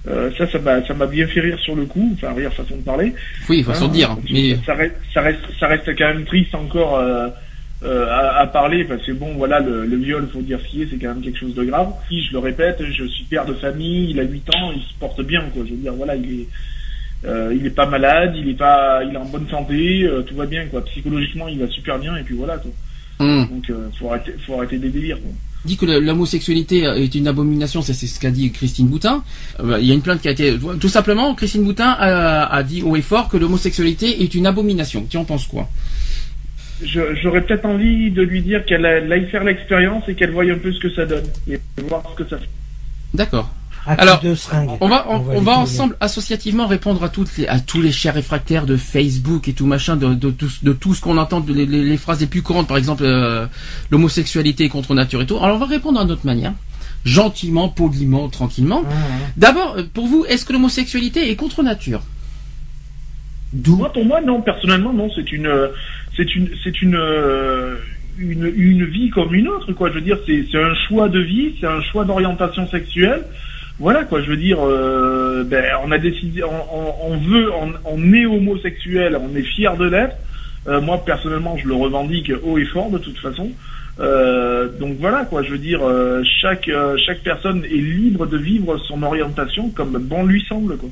Euh, 0.08 0.32
ça, 0.38 0.48
ça 0.48 0.60
m'a, 0.60 0.82
ça 0.86 0.94
m'a 0.94 1.08
bien 1.08 1.28
fait 1.28 1.42
rire 1.42 1.60
sur 1.60 1.76
le 1.76 1.84
coup, 1.84 2.16
enfin 2.16 2.34
rire 2.34 2.54
façon 2.54 2.78
de 2.78 2.82
parler. 2.82 3.14
Oui, 3.50 3.64
façon 3.64 3.90
de 3.90 3.94
dire. 3.94 4.12
Hein, 4.12 4.20
Mais 4.32 4.58
ça 4.66 4.74
reste, 4.74 4.96
ça 5.14 5.22
reste, 5.22 5.42
ça 5.60 5.68
reste 5.68 5.94
quand 5.98 6.08
même 6.08 6.24
triste 6.24 6.56
encore 6.56 6.98
euh, 6.98 7.28
à, 7.84 8.40
à 8.42 8.48
parler 8.48 8.84
parce 8.84 9.06
que 9.06 9.12
bon, 9.14 9.34
voilà, 9.36 9.60
le, 9.60 9.86
le 9.86 9.98
viol, 9.98 10.28
faut 10.34 10.42
dire 10.42 10.60
ce 10.64 10.68
qui 10.70 10.82
est, 10.82 10.88
c'est 10.90 10.98
quand 10.98 11.10
même 11.14 11.22
quelque 11.22 11.40
chose 11.40 11.56
de 11.56 11.64
grave. 11.64 11.90
Si 12.10 12.24
je 12.24 12.34
le 12.34 12.40
répète, 12.40 12.82
je 12.92 13.06
suis 13.06 13.24
père 13.26 13.46
de 13.46 13.54
famille, 13.54 14.10
il 14.12 14.20
a 14.20 14.24
8 14.24 14.50
ans, 14.56 14.72
il 14.76 14.82
se 14.82 14.94
porte 15.00 15.22
bien, 15.24 15.42
quoi. 15.54 15.64
Je 15.66 15.72
veux 15.72 15.78
dire, 15.78 15.94
voilà, 15.94 16.16
il 16.16 16.42
est, 16.42 16.48
euh, 17.26 17.54
il 17.58 17.66
est 17.66 17.70
pas 17.72 17.86
malade, 17.86 18.34
il 18.36 18.50
est 18.50 18.58
pas, 18.58 19.02
il 19.04 19.14
est 19.14 19.18
en 19.18 19.26
bonne 19.26 19.48
santé, 19.50 20.04
euh, 20.04 20.22
tout 20.24 20.36
va 20.36 20.46
bien, 20.46 20.66
quoi. 20.68 20.84
Psychologiquement, 20.86 21.48
il 21.48 21.60
va 21.60 21.68
super 21.70 22.00
bien 22.00 22.16
et 22.18 22.24
puis 22.24 22.36
voilà, 22.36 22.58
quoi. 22.58 22.72
hum. 23.20 23.48
Donc, 23.50 23.70
euh, 23.70 23.88
faut 23.98 24.10
arrêter, 24.10 24.34
faut 24.46 24.56
arrêter 24.56 24.78
des 24.78 24.90
délires, 24.90 25.20
quoi. 25.22 25.32
dit 25.66 25.78
que 25.78 25.86
l'homosexualité 25.86 26.84
est 26.84 27.16
une 27.16 27.28
abomination, 27.28 27.82
c'est 27.82 27.94
ce 27.94 28.20
qu'a 28.20 28.32
dit 28.32 28.52
Christine 28.52 28.88
Boutin. 28.88 29.24
Euh, 29.62 29.78
Il 29.82 29.88
y 29.88 29.92
a 29.92 29.94
une 29.94 30.02
plainte 30.02 30.22
qui 30.22 30.28
a 30.28 30.32
été 30.32 30.58
tout 30.80 30.88
simplement 30.90 31.34
Christine 31.36 31.64
Boutin 31.64 31.90
a, 31.98 32.46
a 32.54 32.64
dit 32.64 32.82
haut 32.82 32.96
et 32.96 33.02
fort 33.02 33.28
que 33.30 33.38
l'homosexualité 33.38 34.24
est 34.24 34.36
une 34.36 34.46
abomination. 34.46 35.06
Tu 35.10 35.18
en 35.18 35.26
penses 35.26 35.48
quoi? 35.48 35.70
J'aurais 36.84 37.42
peut-être 37.42 37.66
envie 37.66 38.10
de 38.12 38.22
lui 38.22 38.42
dire 38.42 38.66
qu'elle 38.66 38.86
aille 38.86 39.28
faire 39.30 39.44
l'expérience 39.44 40.04
et 40.08 40.16
qu'elle 40.16 40.32
voie 40.32 40.44
un 40.46 40.58
peu 40.58 40.72
ce 40.72 40.80
que 40.80 40.90
ça 40.94 41.06
donne 41.06 41.26
et 41.50 41.60
voir 41.88 42.04
ce 42.12 42.24
que 42.24 42.30
ça 42.30 42.38
fait. 42.38 42.50
D'accord. 43.14 43.50
Alors, 43.86 44.20
de. 44.20 44.36
On 44.82 44.88
va, 44.88 45.08
on, 45.10 45.40
va 45.42 45.54
on 45.60 45.62
ensemble 45.62 45.96
associativement 46.00 46.68
répondre 46.68 47.04
à 47.04 47.10
toutes 47.10 47.36
les, 47.38 47.48
à 47.48 47.60
tous 47.60 47.82
les 47.82 47.92
chers 47.92 48.14
réfractaires 48.14 48.66
de 48.66 48.78
Facebook 48.78 49.48
et 49.48 49.54
tout 49.54 49.66
machin, 49.66 49.96
de, 49.96 50.14
de, 50.14 50.30
tout, 50.30 50.52
de 50.62 50.74
tout 50.74 50.94
ce 50.94 51.02
qu'on 51.02 51.18
entend, 51.18 51.40
de 51.40 51.52
les, 51.54 51.66
les- 51.66 51.84
les 51.84 51.98
phrases 51.98 52.20
les 52.20 52.28
plus 52.28 52.42
courantes, 52.44 52.68
par 52.68 52.78
exemple 52.78 53.04
euh, 53.06 53.48
l'homosexualité 53.90 54.66
est 54.66 54.70
contre 54.70 54.94
nature 54.94 55.22
et 55.22 55.26
tout. 55.26 55.38
Alors 55.38 55.56
on 55.56 55.60
va 55.60 55.66
répondre 55.66 56.00
à 56.00 56.06
notre 56.06 56.26
manière, 56.26 56.54
gentiment, 57.04 57.68
poliment, 57.70 58.28
tranquillement. 58.30 58.82
Ouais. 58.82 58.86
D'abord, 59.38 59.76
euh, 59.78 59.84
pour 59.92 60.06
vous, 60.08 60.24
est-ce 60.28 60.46
que 60.46 60.54
l'homosexualité 60.54 61.32
est 61.32 61.36
contre 61.36 61.64
nature? 61.64 62.02
D'où? 63.54 63.78
Moi, 63.78 63.92
pour 63.92 64.06
moi, 64.06 64.22
non. 64.22 64.42
Personnellement, 64.42 64.94
non. 64.94 65.10
C'est 65.16 65.32
une, 65.32 65.48
euh, 65.48 65.70
c'est 66.16 66.36
une, 66.36 66.50
c'est 66.64 66.82
une, 66.82 66.96
euh, 66.96 67.76
une, 68.18 68.52
une 68.56 68.86
vie 68.86 69.10
comme 69.10 69.34
une 69.34 69.48
autre, 69.48 69.72
quoi. 69.74 69.90
Je 69.90 69.96
veux 69.96 70.02
dire, 70.02 70.18
c'est 70.26 70.46
c'est 70.52 70.62
un 70.62 70.76
choix 70.88 71.10
de 71.10 71.20
vie, 71.20 71.56
c'est 71.60 71.68
un 71.68 71.82
choix 71.82 72.06
d'orientation 72.06 72.68
sexuelle. 72.68 73.24
Voilà, 73.80 74.04
quoi. 74.04 74.22
Je 74.22 74.30
veux 74.30 74.38
dire, 74.38 74.60
euh, 74.62 75.44
ben, 75.46 75.64
on 75.86 75.92
a 75.92 75.98
décidé, 75.98 76.44
on, 76.44 76.50
on, 76.50 77.14
on 77.14 77.18
veut, 77.18 77.52
on, 77.54 77.74
on 77.86 78.14
est 78.14 78.26
homosexuel, 78.26 79.18
on 79.22 79.36
est 79.36 79.44
fier 79.44 79.78
de 79.78 79.86
l'être. 79.88 80.16
Euh, 80.68 80.82
moi, 80.82 81.04
personnellement, 81.06 81.58
je 81.58 81.68
le 81.68 81.76
revendique 81.76 82.32
haut 82.44 82.58
et 82.58 82.66
fort, 82.66 82.92
de 82.92 82.98
toute 82.98 83.18
façon. 83.18 83.52
Euh, 84.00 84.70
donc 84.80 84.98
voilà, 85.00 85.26
quoi. 85.26 85.44
Je 85.44 85.52
veux 85.52 85.58
dire, 85.58 85.82
euh, 85.84 86.22
chaque 86.42 86.70
euh, 86.70 86.96
chaque 87.06 87.22
personne 87.22 87.64
est 87.66 87.70
libre 87.70 88.26
de 88.28 88.38
vivre 88.38 88.78
son 88.78 89.04
orientation 89.04 89.70
comme 89.70 89.98
bon 89.98 90.26
lui 90.26 90.44
semble, 90.48 90.78
quoi. 90.78 90.90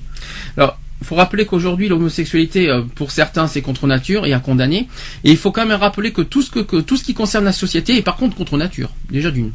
Alors, 0.58 0.80
faut 1.04 1.16
rappeler 1.16 1.46
qu'aujourd'hui 1.46 1.88
l'homosexualité, 1.90 2.70
euh, 2.70 2.82
pour 2.96 3.12
certains, 3.12 3.48
c'est 3.48 3.62
contre 3.62 3.86
nature 3.88 4.26
et 4.26 4.34
à 4.34 4.40
condamner. 4.40 4.88
Et 5.24 5.32
il 5.32 5.38
faut 5.38 5.52
quand 5.52 5.66
même 5.66 5.80
rappeler 5.80 6.12
que 6.12 6.22
tout 6.24 6.42
ce 6.42 6.50
que, 6.50 6.60
que 6.60 6.78
tout 6.78 6.98
ce 6.98 7.04
qui 7.04 7.14
concerne 7.14 7.46
la 7.46 7.52
société 7.52 7.96
est 7.98 8.02
par 8.02 8.16
contre 8.18 8.36
contre 8.36 8.58
nature. 8.58 8.90
Déjà 9.12 9.30
d'une. 9.32 9.52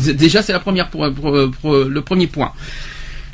C'est- 0.00 0.12
Déjà, 0.14 0.42
c'est 0.42 0.52
la 0.52 0.60
première 0.60 0.90
pour, 0.90 1.10
pour- 1.12 1.50
pour- 1.60 1.76
le 1.76 2.00
premier 2.02 2.26
point. 2.26 2.52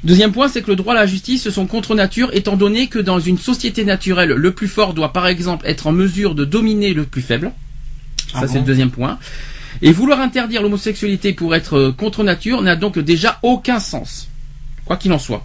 Deuxième 0.05 0.31
point, 0.31 0.47
c'est 0.49 0.63
que 0.63 0.71
le 0.71 0.77
droit 0.77 0.95
à 0.95 0.97
la 0.97 1.07
justice 1.07 1.51
sont 1.51 1.67
contre 1.67 1.97
nature, 1.97 2.31
étant 2.33 2.57
donné 2.57 2.87
que 2.87 3.01
dans 3.01 3.19
une 3.19 3.37
société 3.39 3.85
naturelle, 3.85 4.31
le 4.31 4.53
plus 4.53 4.69
fort 4.69 4.95
doit 4.95 5.13
par 5.13 5.27
exemple 5.27 5.67
être 5.67 5.89
en 5.89 5.93
mesure 5.93 6.37
de 6.37 6.45
dominer 6.45 6.95
le 6.95 7.03
plus 7.05 7.23
faible. 7.23 7.51
Ça, 8.33 8.41
Ah 8.43 8.47
c'est 8.47 8.55
bon 8.55 8.61
le 8.61 8.67
deuxième 8.67 8.91
point. 8.91 9.19
Et 9.83 9.91
vouloir 9.91 10.21
interdire 10.21 10.63
l'homosexualité 10.63 11.33
pour 11.33 11.55
être 11.57 11.77
euh, 11.77 11.93
contre 11.93 12.23
nature 12.23 12.63
n'a 12.63 12.77
donc 12.77 12.99
déjà 13.01 13.41
aucun 13.43 13.81
sens. 13.81 14.29
Quoi 14.89 14.97
qu'il 14.97 15.13
en 15.13 15.19
soit. 15.19 15.45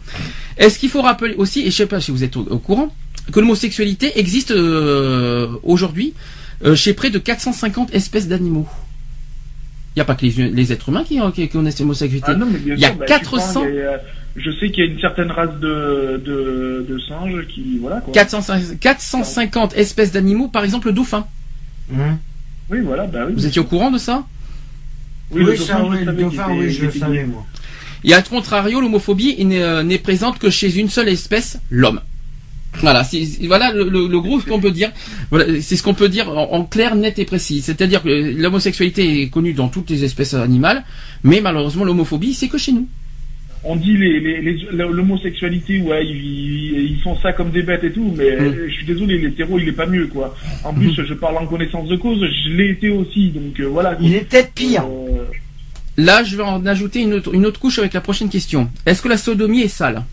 Est-ce 0.57 0.79
qu'il 0.79 0.89
faut 0.89 1.01
rappeler 1.01 1.33
aussi, 1.35 1.59
et 1.63 1.65
je 1.65 1.75
sais 1.75 1.85
pas 1.85 1.99
si 1.99 2.11
vous 2.11 2.23
êtes 2.23 2.37
au, 2.37 2.47
au 2.49 2.59
courant, 2.59 2.95
que 3.33 3.41
l'homosexualité 3.41 4.17
existe 4.17 4.51
euh, 4.51 5.49
aujourd'hui 5.63 6.13
euh, 6.63 6.75
chez 6.75 6.93
près 6.93 7.09
de 7.09 7.19
450 7.19 7.93
espèces 7.93 8.29
d'animaux? 8.29 8.65
Il 9.95 9.99
n'y 9.99 10.01
a 10.01 10.05
pas 10.05 10.15
que 10.15 10.25
les, 10.25 10.49
les 10.49 10.71
êtres 10.71 10.87
humains 10.87 11.03
qui, 11.03 11.19
qui 11.35 11.49
connaissent 11.49 11.79
l'homosexualité. 11.81 12.31
Ah 12.33 12.35
non, 12.35 12.47
mais 12.49 12.57
bien 12.57 12.75
Il 12.75 12.79
y 12.81 12.85
a 12.85 12.89
sûr, 12.89 12.97
bah, 12.99 13.05
je 13.05 13.13
400 13.13 13.31
comprends, 13.53 13.67
il 13.67 13.75
y 13.75 13.81
a- 13.81 14.01
je 14.37 14.49
sais 14.51 14.71
qu'il 14.71 14.85
y 14.85 14.87
a 14.87 14.91
une 14.91 14.99
certaine 15.01 15.29
race 15.29 15.59
de, 15.59 16.21
de, 16.25 16.85
de 16.89 16.99
singes 17.07 17.45
qui, 17.53 17.77
voilà, 17.81 17.99
quoi. 17.99 18.13
400 18.13 18.41
450 18.79 19.75
espèces 19.75 20.13
d'animaux, 20.13 20.47
par 20.47 20.63
exemple 20.63 20.87
le 20.87 20.93
dauphin. 20.93 21.27
Hum. 21.91 22.17
Oui, 22.71 22.79
voilà, 22.81 23.07
bah 23.07 23.25
oui. 23.27 23.33
Vous 23.35 23.45
étiez 23.45 23.59
au 23.59 23.65
courant 23.65 23.91
de 23.91 23.97
ça? 23.97 24.23
Oui, 25.31 25.43
le 25.43 25.55
ça, 25.57 25.73
dauphin, 25.79 25.89
oui, 25.89 26.05
le 26.05 26.13
dauphin, 26.13 26.47
oui, 26.57 26.71
je 26.71 26.85
le 26.85 26.91
savais, 26.91 27.25
moi. 27.25 27.45
Et 28.03 28.13
à 28.13 28.21
contrario, 28.21 28.81
l'homophobie 28.81 29.43
n'est 29.45 29.61
euh, 29.61 29.83
n'est 29.83 29.97
présente 29.97 30.39
que 30.39 30.49
chez 30.49 30.77
une 30.79 30.89
seule 30.89 31.09
espèce, 31.09 31.59
l'homme. 31.69 32.01
Voilà, 32.81 33.03
voilà 33.43 33.71
le, 33.71 33.83
le- 33.87 34.07
le 34.07 34.19
gros 34.19 34.39
ce 34.41 34.45
qu'on 34.47 34.59
peut 34.59 34.71
dire. 34.71 34.91
Voilà, 35.29 35.61
c'est 35.61 35.75
ce 35.75 35.83
qu'on 35.83 35.93
peut 35.93 36.09
dire 36.09 36.27
en, 36.29 36.51
en 36.53 36.63
clair, 36.65 36.95
net 36.95 37.19
et 37.19 37.25
précis. 37.25 37.61
C'est-à-dire 37.61 38.01
que 38.01 38.09
l'homosexualité 38.09 39.21
est 39.21 39.29
connue 39.29 39.53
dans 39.53 39.67
toutes 39.67 39.89
les 39.91 40.03
espèces 40.03 40.33
animales, 40.33 40.83
mais 41.23 41.39
malheureusement 41.39 41.85
l'homophobie, 41.85 42.33
c'est 42.33 42.47
que 42.47 42.57
chez 42.57 42.71
nous. 42.71 42.87
On 43.63 43.75
dit 43.77 43.95
les, 43.95 44.19
les, 44.19 44.41
les- 44.41 44.67
l'homosexualité, 44.73 45.79
ouais, 45.81 46.05
ils, 46.05 46.99
font 47.03 47.15
ça 47.21 47.31
comme 47.31 47.51
des 47.51 47.61
bêtes 47.63 47.83
et 47.83 47.91
tout, 47.93 48.13
mais 48.17 48.31
Mm. 48.35 48.55
je 48.69 48.73
suis 48.73 48.85
désolé, 48.85 49.17
l'hétéro, 49.19 49.57
il 49.59 49.67
est 49.69 49.71
pas 49.71 49.85
mieux, 49.85 50.07
quoi. 50.07 50.35
En 50.65 50.73
plus, 50.73 50.93
je 50.95 51.13
parle 51.13 51.37
en 51.37 51.45
connaissance 51.45 51.87
de 51.87 51.95
cause, 51.95 52.19
je 52.45 52.49
l'ai 52.49 52.71
été 52.71 52.89
aussi, 52.89 53.29
donc 53.29 53.57
euh, 53.59 53.65
voilà. 53.67 53.97
Il 54.01 54.15
est 54.15 54.27
peut-être 54.29 54.51
pire. 54.53 54.83
Euh, 54.85 55.25
Là, 55.97 56.23
je 56.23 56.35
vais 56.37 56.43
en 56.43 56.65
ajouter 56.65 57.01
une 57.01 57.13
autre, 57.13 57.33
une 57.33 57.45
autre 57.45 57.59
couche 57.59 57.77
avec 57.79 57.93
la 57.93 58.01
prochaine 58.01 58.29
question. 58.29 58.69
Est-ce 58.85 59.01
que 59.01 59.09
la 59.09 59.17
sodomie 59.17 59.61
est 59.61 59.67
sale? 59.67 60.03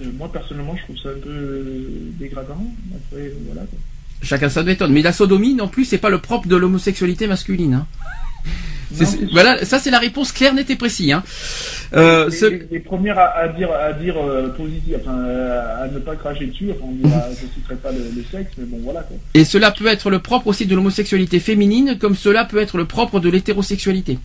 Euh, 0.00 0.10
moi, 0.18 0.30
personnellement, 0.32 0.76
je 0.76 0.82
trouve 0.82 0.98
ça 0.98 1.10
un 1.10 1.20
peu 1.20 1.28
euh, 1.30 2.10
dégradant. 2.18 2.72
Après, 2.94 3.22
euh, 3.22 3.34
voilà, 3.46 3.62
quoi. 3.62 3.78
Chacun 4.22 4.48
sa 4.48 4.62
méthode. 4.62 4.90
Mais 4.90 5.02
la 5.02 5.12
sodomie, 5.12 5.54
non 5.54 5.68
plus, 5.68 5.84
c'est 5.84 5.98
pas 5.98 6.10
le 6.10 6.18
propre 6.18 6.48
de 6.48 6.56
l'homosexualité 6.56 7.26
masculine. 7.26 7.74
hein. 7.74 7.86
Voilà, 9.32 9.64
ça 9.64 9.78
c'est 9.78 9.90
la 9.90 9.98
réponse 9.98 10.32
claire, 10.32 10.54
nette 10.54 10.70
et 10.70 10.76
précise. 10.76 11.12
Hein. 11.12 11.22
Euh, 11.94 12.26
les, 12.28 12.36
ce- 12.36 12.46
les- 12.46 12.66
les 12.70 12.78
premières 12.80 13.18
à, 13.18 13.36
à 13.38 13.48
dire, 13.48 13.70
à 13.72 13.92
dire 13.92 14.16
euh, 14.16 14.48
positif, 14.50 14.94
enfin, 15.00 15.18
euh, 15.26 15.84
à 15.84 15.88
ne 15.88 15.98
pas 15.98 16.16
cracher 16.16 16.46
dessus, 16.46 16.70
enfin, 16.70 16.84
on 16.88 17.06
dira, 17.06 17.22
je 17.30 17.46
citerai 17.54 17.76
pas 17.76 17.90
le, 17.92 17.98
le 17.98 18.24
sexe, 18.30 18.50
mais 18.58 18.64
bon, 18.64 18.78
voilà, 18.82 19.00
quoi. 19.00 19.16
Et 19.34 19.44
cela 19.44 19.70
peut 19.70 19.86
être 19.86 20.10
le 20.10 20.18
propre 20.18 20.46
aussi 20.48 20.66
de 20.66 20.74
l'homosexualité 20.74 21.38
féminine, 21.40 21.98
comme 22.00 22.16
cela 22.16 22.44
peut 22.44 22.58
être 22.58 22.76
le 22.78 22.84
propre 22.86 23.20
de 23.20 23.28
l'hétérosexualité. 23.28 24.18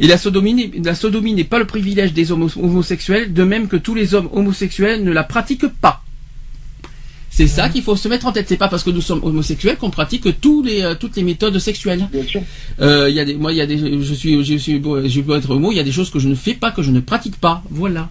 Et 0.00 0.06
la 0.06 0.16
sodomie, 0.16 0.54
n'est- 0.54 0.70
la 0.84 0.94
sodomie 0.94 1.34
n'est 1.34 1.42
pas 1.44 1.58
le 1.58 1.64
privilège 1.64 2.12
des 2.12 2.30
homos- 2.30 2.56
homosexuels, 2.56 3.32
de 3.32 3.42
même 3.42 3.66
que 3.66 3.76
tous 3.76 3.94
les 3.96 4.14
hommes 4.14 4.28
homosexuels 4.32 5.02
ne 5.02 5.10
la 5.10 5.24
pratiquent 5.24 5.66
pas. 5.80 6.02
C'est 7.38 7.46
ça 7.46 7.68
qu'il 7.68 7.82
faut 7.82 7.94
se 7.94 8.08
mettre 8.08 8.26
en 8.26 8.32
tête. 8.32 8.46
C'est 8.48 8.56
pas 8.56 8.68
parce 8.68 8.82
que 8.82 8.90
nous 8.90 9.00
sommes 9.00 9.20
homosexuels 9.22 9.76
qu'on 9.76 9.90
pratique 9.90 10.40
tous 10.40 10.62
les, 10.62 10.82
euh, 10.82 10.94
toutes 10.96 11.14
les 11.16 11.22
méthodes 11.22 11.56
sexuelles. 11.58 12.08
Bien 12.12 12.24
sûr. 12.24 12.42
Euh, 12.80 13.08
il 13.08 13.14
y 13.14 13.20
a 13.20 13.24
des, 13.24 13.34
moi, 13.34 13.52
il 13.52 13.58
y 13.58 13.60
a 13.60 13.66
des, 13.66 13.78
je 14.02 14.14
suis, 14.14 14.44
je 14.44 14.56
suis, 14.56 14.78
beau- 14.80 15.06
je 15.06 15.20
peux 15.20 15.36
être 15.36 15.50
homo. 15.50 15.70
Il 15.70 15.76
y 15.76 15.80
a 15.80 15.84
des 15.84 15.92
choses 15.92 16.10
que 16.10 16.18
je 16.18 16.28
ne 16.28 16.34
fais 16.34 16.54
pas, 16.54 16.72
que 16.72 16.82
je 16.82 16.90
ne 16.90 16.98
pratique 16.98 17.36
pas. 17.36 17.62
Voilà. 17.70 18.10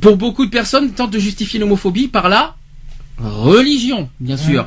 Pour 0.00 0.16
beaucoup 0.16 0.46
de 0.46 0.50
personnes, 0.50 0.92
tentent 0.92 1.10
de 1.12 1.18
justifier 1.18 1.58
l'homophobie 1.58 2.06
par 2.08 2.28
la 2.28 2.54
religion, 3.18 4.08
bien 4.20 4.36
sûr. 4.36 4.66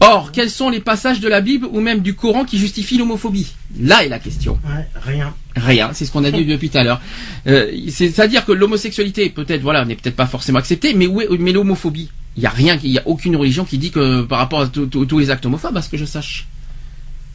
Or, 0.00 0.32
quels 0.32 0.48
sont 0.50 0.70
les 0.70 0.80
passages 0.80 1.20
de 1.20 1.28
la 1.28 1.40
Bible 1.40 1.66
ou 1.70 1.80
même 1.80 2.00
du 2.00 2.14
Coran 2.14 2.44
qui 2.44 2.58
justifient 2.58 2.98
l'homophobie? 2.98 3.48
Là 3.80 4.04
est 4.04 4.08
la 4.08 4.18
question. 4.18 4.58
Ouais, 4.66 4.86
rien. 5.04 5.34
Rien, 5.56 5.90
c'est 5.92 6.04
ce 6.06 6.10
qu'on 6.12 6.24
a 6.24 6.30
dit 6.30 6.44
depuis 6.44 6.70
tout 6.70 6.78
à 6.78 6.84
l'heure. 6.84 7.00
Euh, 7.46 7.70
C'est-à-dire 7.90 8.44
que 8.44 8.52
l'homosexualité, 8.52 9.28
peut-être, 9.30 9.60
voilà, 9.62 9.84
n'est 9.84 9.94
peut-être 9.96 10.16
pas 10.16 10.26
forcément 10.26 10.58
acceptée, 10.58 10.94
mais 10.94 11.06
où 11.06 11.20
est, 11.20 11.28
mais 11.38 11.52
l'homophobie? 11.52 12.08
Il 12.36 12.42
y 12.42 12.46
a 12.46 12.50
rien, 12.50 12.78
il 12.82 12.90
y 12.90 12.98
a 12.98 13.06
aucune 13.06 13.36
religion 13.36 13.64
qui 13.64 13.76
dit 13.78 13.90
que 13.90 14.22
par 14.22 14.38
rapport 14.38 14.60
à 14.62 14.66
tous- 14.68 15.18
les 15.18 15.30
actes 15.30 15.44
homophobes, 15.44 15.76
à 15.76 15.82
ce 15.82 15.88
que 15.90 15.96
je 15.98 16.04
sache. 16.06 16.46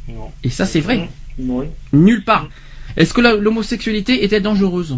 Non. 0.08 0.32
Et 0.44 0.50
ça, 0.50 0.66
c'est 0.66 0.80
vrai. 0.80 1.08
Oui. 1.38 1.66
Nulle 1.94 2.24
part. 2.24 2.50
Est-ce 2.96 3.14
que 3.14 3.22
l'homosexualité 3.22 4.24
était 4.24 4.42
dangereuse? 4.42 4.98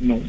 Non. 0.00 0.22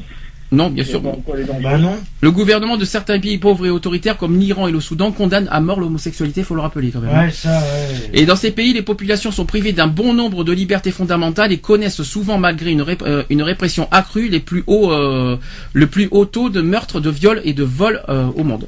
Non, 0.52 0.72
bien 0.72 0.84
sûr. 0.84 1.00
Bon, 1.00 1.22
Bah 1.62 1.78
non. 1.78 1.96
Le 2.22 2.32
gouvernement 2.32 2.76
de 2.76 2.84
certains 2.84 3.20
pays 3.20 3.38
pauvres 3.38 3.68
et 3.68 3.70
autoritaires 3.70 4.18
comme 4.18 4.40
l'Iran 4.40 4.68
et 4.68 4.72
le 4.72 4.80
Soudan 4.80 5.12
condamnent 5.12 5.48
à 5.52 5.62
mort 5.62 5.80
l'homosexualité, 5.80 6.42
faut 6.44 6.56
le 6.56 6.62
rappeler 6.62 6.90
quand 6.90 7.02
même. 7.02 7.16
Ouais, 7.16 7.32
ça, 7.32 7.60
ouais. 7.60 8.10
Et 8.14 8.26
dans 8.26 8.36
ces 8.36 8.50
pays, 8.50 8.74
les 8.74 8.82
populations 8.82 9.32
sont 9.32 9.46
privées 9.46 9.74
d'un 9.74 9.86
bon 9.88 10.14
nombre 10.14 10.44
de 10.44 10.52
libertés 10.52 10.90
fondamentales 10.92 11.52
et 11.52 11.58
connaissent 11.60 12.02
souvent, 12.02 12.40
malgré 12.40 12.72
une, 12.72 12.82
rép- 12.82 13.04
euh, 13.06 13.24
une 13.30 13.44
répression 13.44 13.88
accrue, 13.92 14.28
les 14.30 14.40
plus 14.40 14.64
hauts, 14.66 14.92
euh, 14.92 15.38
le 15.74 15.86
plus 15.88 16.08
haut 16.10 16.26
taux 16.26 16.50
de 16.50 16.62
meurtres, 16.62 17.00
de 17.00 17.12
viols 17.12 17.42
et 17.46 17.54
de 17.54 17.64
vols 17.64 18.02
euh, 18.10 18.26
au 18.36 18.44
monde. 18.44 18.68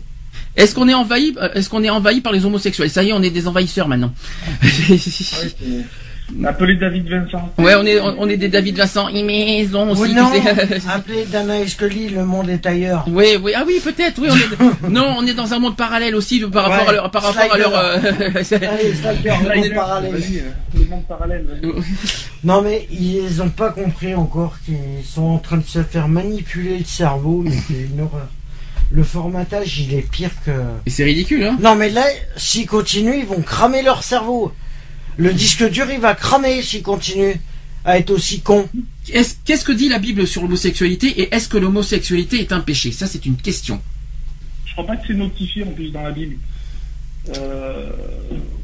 Est-ce 0.57 0.75
qu'on 0.75 0.87
est 0.87 0.93
envahi 0.93 1.33
euh, 1.41 1.49
Est-ce 1.55 1.69
qu'on 1.69 1.81
est 1.83 1.89
envahi 1.89 2.21
par 2.21 2.31
les 2.33 2.45
homosexuels? 2.45 2.89
Ça 2.91 3.01
y 3.03 3.09
est, 3.09 3.13
on 3.13 3.23
est 3.23 3.29
des 3.31 3.47
envahisseurs 3.47 3.87
maintenant. 3.87 4.13
Ouais, 4.61 4.69
c'est- 4.99 5.85
Appelez 6.45 6.75
David 6.75 7.07
Vincent. 7.09 7.49
ouais, 7.57 7.75
on 7.75 7.85
est 7.85 7.99
on, 7.99 8.15
on 8.21 8.29
est 8.29 8.37
des 8.37 8.47
David 8.47 8.77
Vincent. 8.77 9.07
Mais 9.11 9.59
ils 9.61 9.75
ont 9.75 9.89
aussi. 9.91 10.01
Oui, 10.03 10.09
tu 10.09 10.15
non. 10.15 10.31
sais. 10.31 10.81
Appelez 10.89 11.25
Dana 11.25 11.59
et 11.59 11.67
Scully, 11.67 12.09
le 12.09 12.25
monde 12.25 12.49
est 12.49 12.65
ailleurs. 12.65 13.05
Oui, 13.07 13.37
oui, 13.41 13.51
ah 13.55 13.63
oui, 13.65 13.79
peut-être, 13.83 14.19
oui. 14.21 14.29
On 14.31 14.35
est, 14.35 14.89
non, 14.89 15.15
on 15.17 15.25
est 15.25 15.33
dans 15.33 15.53
un 15.53 15.59
monde 15.59 15.75
parallèle 15.75 16.15
aussi 16.15 16.39
par 16.41 16.63
rapport 16.69 16.83
Ouais, 16.85 16.89
à 16.89 16.93
leur, 16.93 17.11
par 17.11 17.23
rapport 17.23 17.53
à 17.53 17.57
leur. 17.57 17.75
euh, 17.75 17.97
Allez, 18.33 18.93
Stalker, 18.95 19.33
le 19.43 19.55
monde 19.61 19.73
parallèle. 19.75 20.11
Vas-y, 20.13 20.37
euh, 20.39 20.41
le 20.75 20.85
monde 20.85 21.05
parallèle. 21.07 21.45
vas-y. 21.61 21.71
Non 22.43 22.61
mais 22.63 22.87
ils 22.91 23.41
ont 23.41 23.49
pas 23.49 23.69
compris 23.69 24.15
encore 24.15 24.55
qu'ils 24.65 25.05
sont 25.05 25.23
en 25.23 25.37
train 25.37 25.57
de 25.57 25.65
se 25.65 25.83
faire 25.83 26.07
manipuler 26.07 26.79
le 26.79 26.85
cerveau, 26.85 27.41
mais 27.45 27.51
c'est 27.67 27.87
une 27.93 28.01
horreur. 28.01 28.27
Le 28.93 29.03
formatage, 29.03 29.79
il 29.79 29.93
est 29.93 30.01
pire 30.09 30.31
que... 30.45 30.51
Et 30.85 30.89
c'est 30.89 31.03
ridicule, 31.03 31.43
hein. 31.43 31.57
Non 31.61 31.75
mais 31.75 31.89
là, 31.89 32.03
s'ils 32.35 32.65
continuent, 32.67 33.19
ils 33.19 33.25
vont 33.25 33.41
cramer 33.41 33.83
leur 33.83 34.03
cerveau. 34.03 34.51
Le 35.17 35.33
disque 35.33 35.69
dur, 35.69 35.85
il 35.91 35.99
va 35.99 36.15
cramer 36.15 36.61
s'ils 36.61 36.81
continuent 36.83 37.35
à 37.85 37.97
être 37.97 38.11
aussi. 38.11 38.41
Est-ce- 39.11 39.35
Qu'est-ce 39.45 39.65
que 39.65 39.71
dit 39.71 39.89
la 39.89 39.99
Bible 39.99 40.25
sur 40.27 40.41
l'homosexualité 40.43 41.07
et 41.21 41.33
est-ce 41.35 41.49
que 41.49 41.57
l'homosexualité 41.57 42.39
est 42.39 42.51
un 42.51 42.61
péché? 42.61 42.91
Ça, 42.91 43.07
c'est 43.07 43.25
une 43.25 43.35
question. 43.37 43.81
Je 44.65 44.71
crois 44.73 44.85
pas 44.87 44.95
que 44.97 45.07
c'est 45.07 45.13
notifié 45.13 45.63
en 45.63 45.71
plus 45.71 45.91
dans 45.91 46.01
la 46.03 46.11
Bible. 46.11 46.35
Euh, 47.37 47.89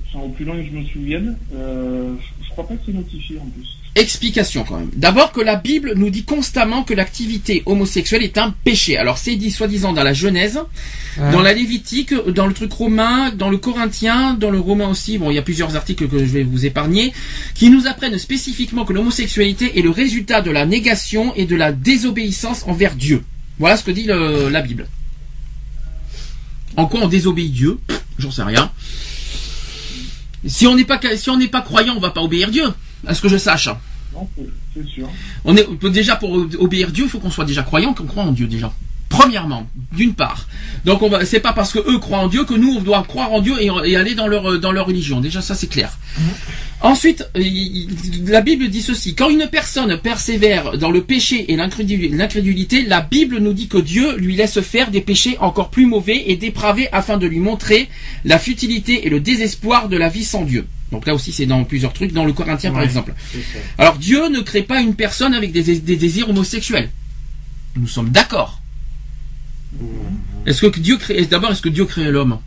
enfin, 0.10 0.20
au 0.26 0.30
plus 0.30 0.46
loin 0.46 0.56
que 0.56 0.64
je 0.66 0.72
me 0.72 0.86
souvienne, 0.86 1.38
euh, 1.54 2.14
je- 2.20 2.46
je 2.46 2.50
crois 2.52 2.68
pas 2.68 2.76
que 2.76 2.82
c'est 2.86 2.94
notifié 2.94 3.38
en 3.40 3.46
plus. 3.50 3.77
Explication 3.96 4.64
quand 4.64 4.78
même. 4.78 4.92
D'abord 4.96 5.32
que 5.32 5.42
la 5.42 5.56
Bible 5.56 5.94
nous 5.96 6.12
dit 6.12 6.24
constamment 6.24 6.84
que 6.84 6.94
l'activité 6.94 7.64
homosexuelle 7.66 8.22
est 8.22 8.38
un 8.38 8.52
péché. 8.64 8.96
Alors 8.96 9.18
c'est 9.18 9.36
dit 9.36 9.50
soi-disant 9.50 9.92
dans 9.92 10.04
la 10.04 10.14
Genèse, 10.14 10.60
dans 11.32 11.42
la 11.42 11.52
Lévitique, 11.54 12.14
dans 12.14 12.46
le 12.46 12.54
truc 12.54 12.72
romain, 12.74 13.32
dans 13.32 13.50
le 13.50 13.58
Corinthien, 13.58 14.36
dans 14.36 14.52
le 14.52 14.60
romain 14.60 14.88
aussi. 14.88 15.18
Bon, 15.18 15.32
il 15.32 15.34
y 15.34 15.40
a 15.40 15.42
plusieurs 15.42 15.76
articles 15.76 16.08
que 16.08 16.20
je 16.20 16.26
vais 16.32 16.44
vous 16.44 16.66
épargner 16.68 17.12
qui 17.56 17.72
nous 17.72 17.88
apprennent 17.88 18.20
spécifiquement 18.20 18.86
que 18.86 18.94
l'homosexualité 18.94 19.80
est 19.80 19.82
le 19.82 19.90
résultat 19.90 20.42
de 20.42 20.52
la 20.52 20.68
négation 20.68 21.34
et 21.36 21.46
de 21.48 21.56
la 21.56 21.72
désobéissance 21.72 22.64
envers 22.68 22.94
Dieu. 22.94 23.24
Voilà 23.58 23.78
ce 23.78 23.84
que 23.84 23.90
dit 23.92 24.04
le- 24.04 24.50
la 24.50 24.62
Bible. 24.62 24.88
En 26.76 26.86
quoi 26.86 27.00
on 27.02 27.08
désobéit 27.08 27.52
Dieu? 27.52 27.80
J'en 28.20 28.30
sais 28.30 28.44
rien. 28.44 28.72
Si 30.46 30.68
on 30.68 30.76
n'est 30.76 30.86
pas 30.86 31.00
si 31.16 31.32
on 31.32 31.38
n'est 31.38 31.48
pas 31.48 31.62
croyant, 31.62 31.96
on 31.98 32.00
va 32.00 32.12
pas 32.12 32.22
obéir 32.22 32.52
Dieu, 32.52 32.66
à 33.06 33.14
ce 33.14 33.22
que 33.22 33.30
je 33.30 33.38
sache. 33.38 33.70
Non, 34.14 34.28
c'est- 34.38 34.46
c'est 34.76 34.88
sûr. 34.88 35.08
On 35.46 35.56
est 35.56 35.68
déjà 35.92 36.16
pour 36.16 36.32
obéir 36.60 36.92
Dieu, 36.92 37.06
il 37.06 37.10
faut 37.10 37.20
qu'on 37.20 37.30
soit 37.32 37.46
déjà 37.46 37.64
croyant, 37.64 37.94
qu'on 37.94 38.06
croit 38.06 38.24
en 38.24 38.32
Dieu 38.32 38.48
déjà. 38.48 38.72
Premièrement, 39.10 39.66
d'une 39.94 40.14
part. 40.14 40.48
Donc 40.84 41.02
on 41.02 41.08
va, 41.10 41.24
c'est 41.26 41.40
pas 41.40 41.54
parce 41.54 41.72
que 41.72 41.80
eux 41.80 41.98
croient 41.98 42.20
en 42.20 42.28
Dieu 42.28 42.44
que 42.44 42.54
nous 42.54 42.74
on 42.78 42.82
doit 42.82 43.04
croire 43.04 43.32
en 43.32 43.40
Dieu 43.42 43.54
et, 43.62 43.70
et 43.86 43.96
aller 43.96 44.16
dans 44.16 44.28
leur 44.28 44.60
dans 44.60 44.74
leur 44.74 44.86
religion. 44.88 45.22
Déjà 45.22 45.42
ça 45.42 45.56
c'est 45.56 45.68
clair. 45.68 45.98
Ensuite, 46.82 47.26
il- 47.36 47.90
il- 47.90 48.26
la 48.30 48.42
Bible 48.42 48.68
dit 48.68 48.82
ceci 48.82 49.16
quand 49.16 49.30
une 49.30 49.48
personne 49.50 49.98
persévère 49.98 50.78
dans 50.78 50.92
le 50.92 51.02
péché 51.04 51.52
et 51.52 51.56
l'incrédul- 51.56 52.16
l'incrédulité, 52.16 52.84
la 52.84 53.02
Bible 53.02 53.40
nous 53.40 53.54
dit 53.54 53.68
que 53.70 53.78
Dieu 53.78 54.16
lui 54.18 54.36
laisse 54.36 54.60
faire 54.60 54.92
des 54.92 55.02
péchés 55.02 55.38
encore 55.40 55.70
plus 55.70 55.86
mauvais 55.86 56.26
et 56.28 56.36
dépravés 56.36 56.90
afin 56.92 57.18
de 57.18 57.26
lui 57.28 57.40
montrer 57.40 57.88
la 58.26 58.38
futilité 58.38 59.08
et 59.08 59.10
le 59.10 59.20
désespoir 59.22 59.88
de 59.90 59.98
la 59.98 60.10
vie 60.10 60.26
sans 60.26 60.44
Dieu. 60.44 60.68
Donc 60.92 61.06
là 61.06 61.14
aussi 61.14 61.32
c'est 61.32 61.46
dans 61.46 61.64
plusieurs 61.66 61.94
trucs, 61.94 62.14
dans 62.14 62.24
le 62.26 62.34
Corinthien 62.34 62.72
par 62.72 62.82
exemple. 62.84 63.14
Alors 63.78 63.98
Dieu 63.98 64.30
ne 64.30 64.40
crée 64.42 64.64
pas 64.64 64.80
une 64.82 64.96
personne 64.96 65.34
avec 65.34 65.52
des, 65.52 65.80
des 65.80 65.96
désirs 65.98 66.30
homosexuels. 66.30 66.90
Nous 67.76 67.88
sommes 67.88 68.10
d'accord. 68.10 68.62
Est-ce 70.46 70.66
que 70.66 70.80
Dieu 70.80 70.98
crée 70.98 71.26
d'abord 71.26 71.52
est-ce 71.52 71.62
que 71.62 71.70
Dieu 71.70 71.86
crée 71.86 72.10
l'homme? 72.12 72.40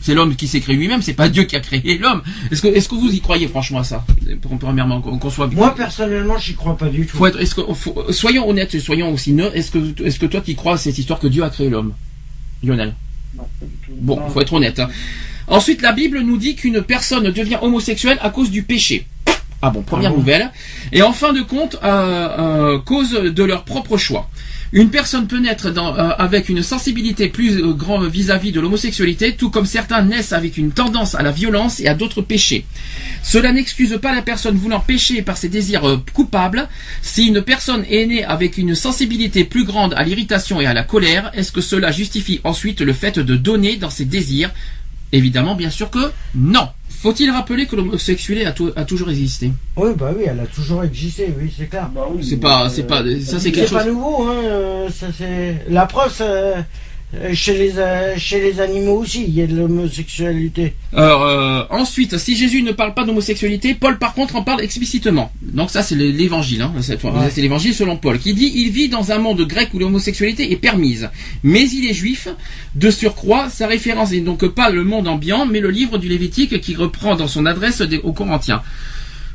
C'est 0.00 0.14
l'homme 0.14 0.36
qui 0.36 0.46
s'est 0.46 0.60
créé 0.60 0.76
lui-même, 0.76 1.02
c'est 1.02 1.14
pas 1.14 1.28
Dieu 1.28 1.44
qui 1.44 1.56
a 1.56 1.60
créé 1.60 1.98
l'homme. 1.98 2.22
Est-ce 2.50 2.62
que 2.62 2.68
est-ce 2.68 2.88
que 2.88 2.94
vous 2.94 3.10
y 3.12 3.20
croyez 3.20 3.48
franchement 3.48 3.80
à 3.80 3.84
ça? 3.84 4.04
Pour- 4.42 4.56
Premièrement 4.58 5.00
qu'on 5.00 5.18
qu'on 5.18 5.30
soit 5.30 5.48
Moi, 5.48 5.74
personnellement, 5.74 6.38
j'y 6.38 6.54
crois 6.54 6.76
pas 6.76 6.88
du 6.88 7.06
tout. 7.06 7.16
faut 7.16 7.26
être, 7.26 7.40
est-ce 7.40 7.54
que, 7.54 7.62
faut- 7.74 8.04
soyons 8.12 8.48
honnêtes, 8.48 8.78
soyons 8.78 9.10
aussi 9.12 9.32
neutres. 9.32 9.56
Est-ce 9.56 9.70
que, 9.72 10.02
est-ce 10.04 10.18
que 10.20 10.26
toi, 10.26 10.40
tu 10.42 10.54
crois 10.54 10.74
à 10.74 10.76
cette 10.76 10.96
histoire 10.98 11.18
que 11.18 11.26
Dieu 11.26 11.42
a 11.42 11.50
créé 11.50 11.70
l'homme, 11.70 11.92
Lionel 12.62 12.94
Non, 13.36 13.44
pas 13.58 13.66
du 13.66 13.72
tout. 13.84 13.92
Bon, 14.00 14.20
Non. 14.20 14.28
faut 14.28 14.40
être 14.42 14.52
honnête. 14.52 14.78
hein. 14.78 14.88
Ensuite, 15.48 15.82
la 15.82 15.92
Bible 15.92 16.20
nous 16.20 16.36
dit 16.36 16.56
qu'une 16.56 16.82
personne 16.82 17.30
devient 17.30 17.58
homosexuelle 17.62 18.18
à 18.20 18.30
cause 18.30 18.50
du 18.50 18.62
péché. 18.62 19.06
Ah 19.62 19.70
bon, 19.70 19.82
première 19.82 20.10
Ah 20.10 20.14
bon 20.14 20.20
nouvelle. 20.20 20.52
Et 20.92 21.02
en 21.02 21.12
fin 21.12 21.32
de 21.32 21.42
compte, 21.42 21.76
euh, 21.82 22.28
euh, 22.38 22.78
cause 22.78 23.12
de 23.12 23.44
leur 23.44 23.64
propre 23.64 23.96
choix. 23.96 24.28
Une 24.72 24.90
personne 24.90 25.28
peut 25.28 25.38
naître 25.38 25.70
dans, 25.70 25.96
euh, 25.96 26.10
avec 26.18 26.48
une 26.48 26.62
sensibilité 26.62 27.28
plus 27.28 27.58
euh, 27.58 27.72
grande 27.72 28.10
vis-à-vis 28.10 28.50
de 28.50 28.60
l'homosexualité, 28.60 29.36
tout 29.36 29.48
comme 29.48 29.64
certains 29.64 30.02
naissent 30.02 30.32
avec 30.32 30.56
une 30.56 30.72
tendance 30.72 31.14
à 31.14 31.22
la 31.22 31.30
violence 31.30 31.78
et 31.78 31.86
à 31.86 31.94
d'autres 31.94 32.20
péchés. 32.20 32.66
Cela 33.22 33.52
n'excuse 33.52 33.96
pas 34.02 34.14
la 34.14 34.22
personne 34.22 34.56
voulant 34.56 34.80
pécher 34.80 35.22
par 35.22 35.36
ses 35.36 35.48
désirs 35.48 36.02
coupables. 36.12 36.68
Si 37.00 37.28
une 37.28 37.42
personne 37.42 37.84
est 37.88 38.06
née 38.06 38.24
avec 38.24 38.58
une 38.58 38.74
sensibilité 38.74 39.44
plus 39.44 39.64
grande 39.64 39.94
à 39.96 40.02
l'irritation 40.02 40.60
et 40.60 40.66
à 40.66 40.74
la 40.74 40.82
colère, 40.82 41.30
est-ce 41.34 41.52
que 41.52 41.60
cela 41.60 41.92
justifie 41.92 42.40
ensuite 42.42 42.80
le 42.80 42.92
fait 42.92 43.18
de 43.20 43.36
donner 43.36 43.76
dans 43.76 43.90
ses 43.90 44.04
désirs 44.04 44.50
Évidemment, 45.12 45.54
bien 45.54 45.70
sûr 45.70 45.90
que 45.90 46.10
non. 46.34 46.68
Faut-il 46.88 47.30
rappeler 47.30 47.66
que 47.66 47.76
l'homosexualité 47.76 48.46
a, 48.46 48.52
tou- 48.52 48.72
a 48.74 48.84
toujours 48.84 49.10
existé? 49.10 49.52
Oui, 49.76 49.90
bah 49.96 50.12
oui, 50.16 50.24
elle 50.26 50.40
a 50.40 50.46
toujours 50.46 50.82
existé, 50.82 51.32
oui, 51.40 51.52
c'est 51.56 51.66
clair. 51.66 51.88
Bah 51.94 52.06
oui, 52.10 52.24
C'est 52.24 52.38
pas, 52.38 52.64
euh, 52.66 52.68
c'est 52.68 52.82
pas, 52.84 53.02
ça 53.22 53.38
c'est 53.38 53.52
quelque 53.52 53.68
C'est 53.68 53.74
pas 53.74 53.84
chose. 53.84 53.92
nouveau, 53.92 54.22
hein. 54.26 54.34
euh, 54.44 54.88
Ça 54.90 55.06
c'est 55.16 55.62
la 55.68 55.86
preuve. 55.86 56.12
Euh, 57.14 57.32
Chez 57.34 57.56
les 57.56 57.78
euh, 57.78 58.14
chez 58.18 58.40
les 58.40 58.60
animaux 58.60 58.98
aussi, 58.98 59.24
il 59.26 59.34
y 59.34 59.40
a 59.42 59.46
de 59.46 59.56
l'homosexualité. 59.56 60.74
Alors, 60.92 61.22
euh, 61.22 61.62
ensuite, 61.70 62.18
si 62.18 62.36
Jésus 62.36 62.62
ne 62.62 62.72
parle 62.72 62.94
pas 62.94 63.04
d'homosexualité, 63.04 63.74
Paul 63.74 63.98
par 63.98 64.12
contre 64.14 64.34
en 64.36 64.42
parle 64.42 64.60
explicitement. 64.62 65.30
Donc 65.40 65.70
ça 65.70 65.82
c'est 65.82 65.94
le- 65.94 66.10
l'évangile, 66.10 66.62
hein, 66.62 66.72
cette 66.82 67.00
fois. 67.00 67.12
Ouais. 67.12 67.30
c'est 67.30 67.40
l'évangile 67.42 67.74
selon 67.74 67.96
Paul, 67.96 68.18
qui 68.18 68.34
dit 68.34 68.50
il 68.56 68.70
vit 68.70 68.88
dans 68.88 69.12
un 69.12 69.18
monde 69.18 69.42
grec 69.46 69.68
où 69.72 69.78
l'homosexualité 69.78 70.50
est 70.52 70.56
permise, 70.56 71.08
mais 71.42 71.68
il 71.70 71.88
est 71.88 71.94
juif. 71.94 72.28
De 72.74 72.90
surcroît, 72.90 73.48
sa 73.50 73.66
référence 73.66 74.10
n'est 74.10 74.20
donc 74.20 74.46
pas 74.48 74.70
le 74.70 74.82
monde 74.84 75.08
ambiant, 75.08 75.46
mais 75.46 75.60
le 75.60 75.70
livre 75.70 75.98
du 75.98 76.08
Lévitique 76.08 76.60
qui 76.60 76.74
reprend 76.74 77.14
dans 77.16 77.28
son 77.28 77.46
adresse 77.46 77.82
aux 78.02 78.12
Corinthiens. 78.12 78.62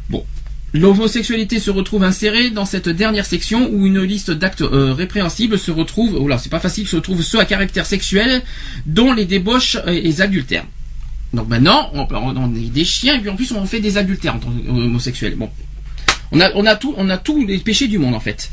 Bon. 0.10 0.26
L'homosexualité 0.74 1.60
se 1.60 1.70
retrouve 1.70 2.04
insérée 2.04 2.50
dans 2.50 2.66
cette 2.66 2.88
dernière 2.88 3.26
section 3.26 3.70
où 3.72 3.86
une 3.86 4.02
liste 4.02 4.32
d'actes 4.32 4.62
euh, 4.62 4.94
répréhensibles 4.94 5.60
se 5.60 5.72
retrouve, 5.72 6.16
oh 6.18 6.28
là, 6.28 6.38
c'est 6.38 6.50
pas 6.50 6.62
facile, 6.62 6.88
se 6.88 6.96
retrouve 6.96 7.22
ceux 7.22 7.40
à 7.40 7.46
caractère 7.46 7.86
sexuel, 7.86 8.42
dont 8.86 9.12
les 9.12 9.26
débauches 9.26 9.78
et 9.86 10.02
les 10.02 10.22
adultères. 10.22 10.66
Donc 11.34 11.48
maintenant, 11.48 11.92
on, 11.94 12.56
est 12.56 12.70
des 12.70 12.86
chiens 12.86 13.16
et 13.16 13.20
puis 13.20 13.30
en 13.30 13.36
plus 13.36 13.52
on 13.52 13.66
fait 13.66 13.80
des 13.80 13.98
adultères 13.98 14.36
en 14.36 14.40
tant 14.40 14.50
qu'homosexuels. 14.50 15.36
Bon, 15.36 15.50
on 16.32 16.40
a, 16.40 16.52
on 16.56 16.66
a 16.66 16.76
tout, 16.76 16.94
on 16.98 17.10
a 17.10 17.18
tous 17.18 17.46
les 17.46 17.58
péchés 17.58 17.88
du 17.88 17.98
monde 17.98 18.16
en 18.16 18.20
fait. 18.20 18.50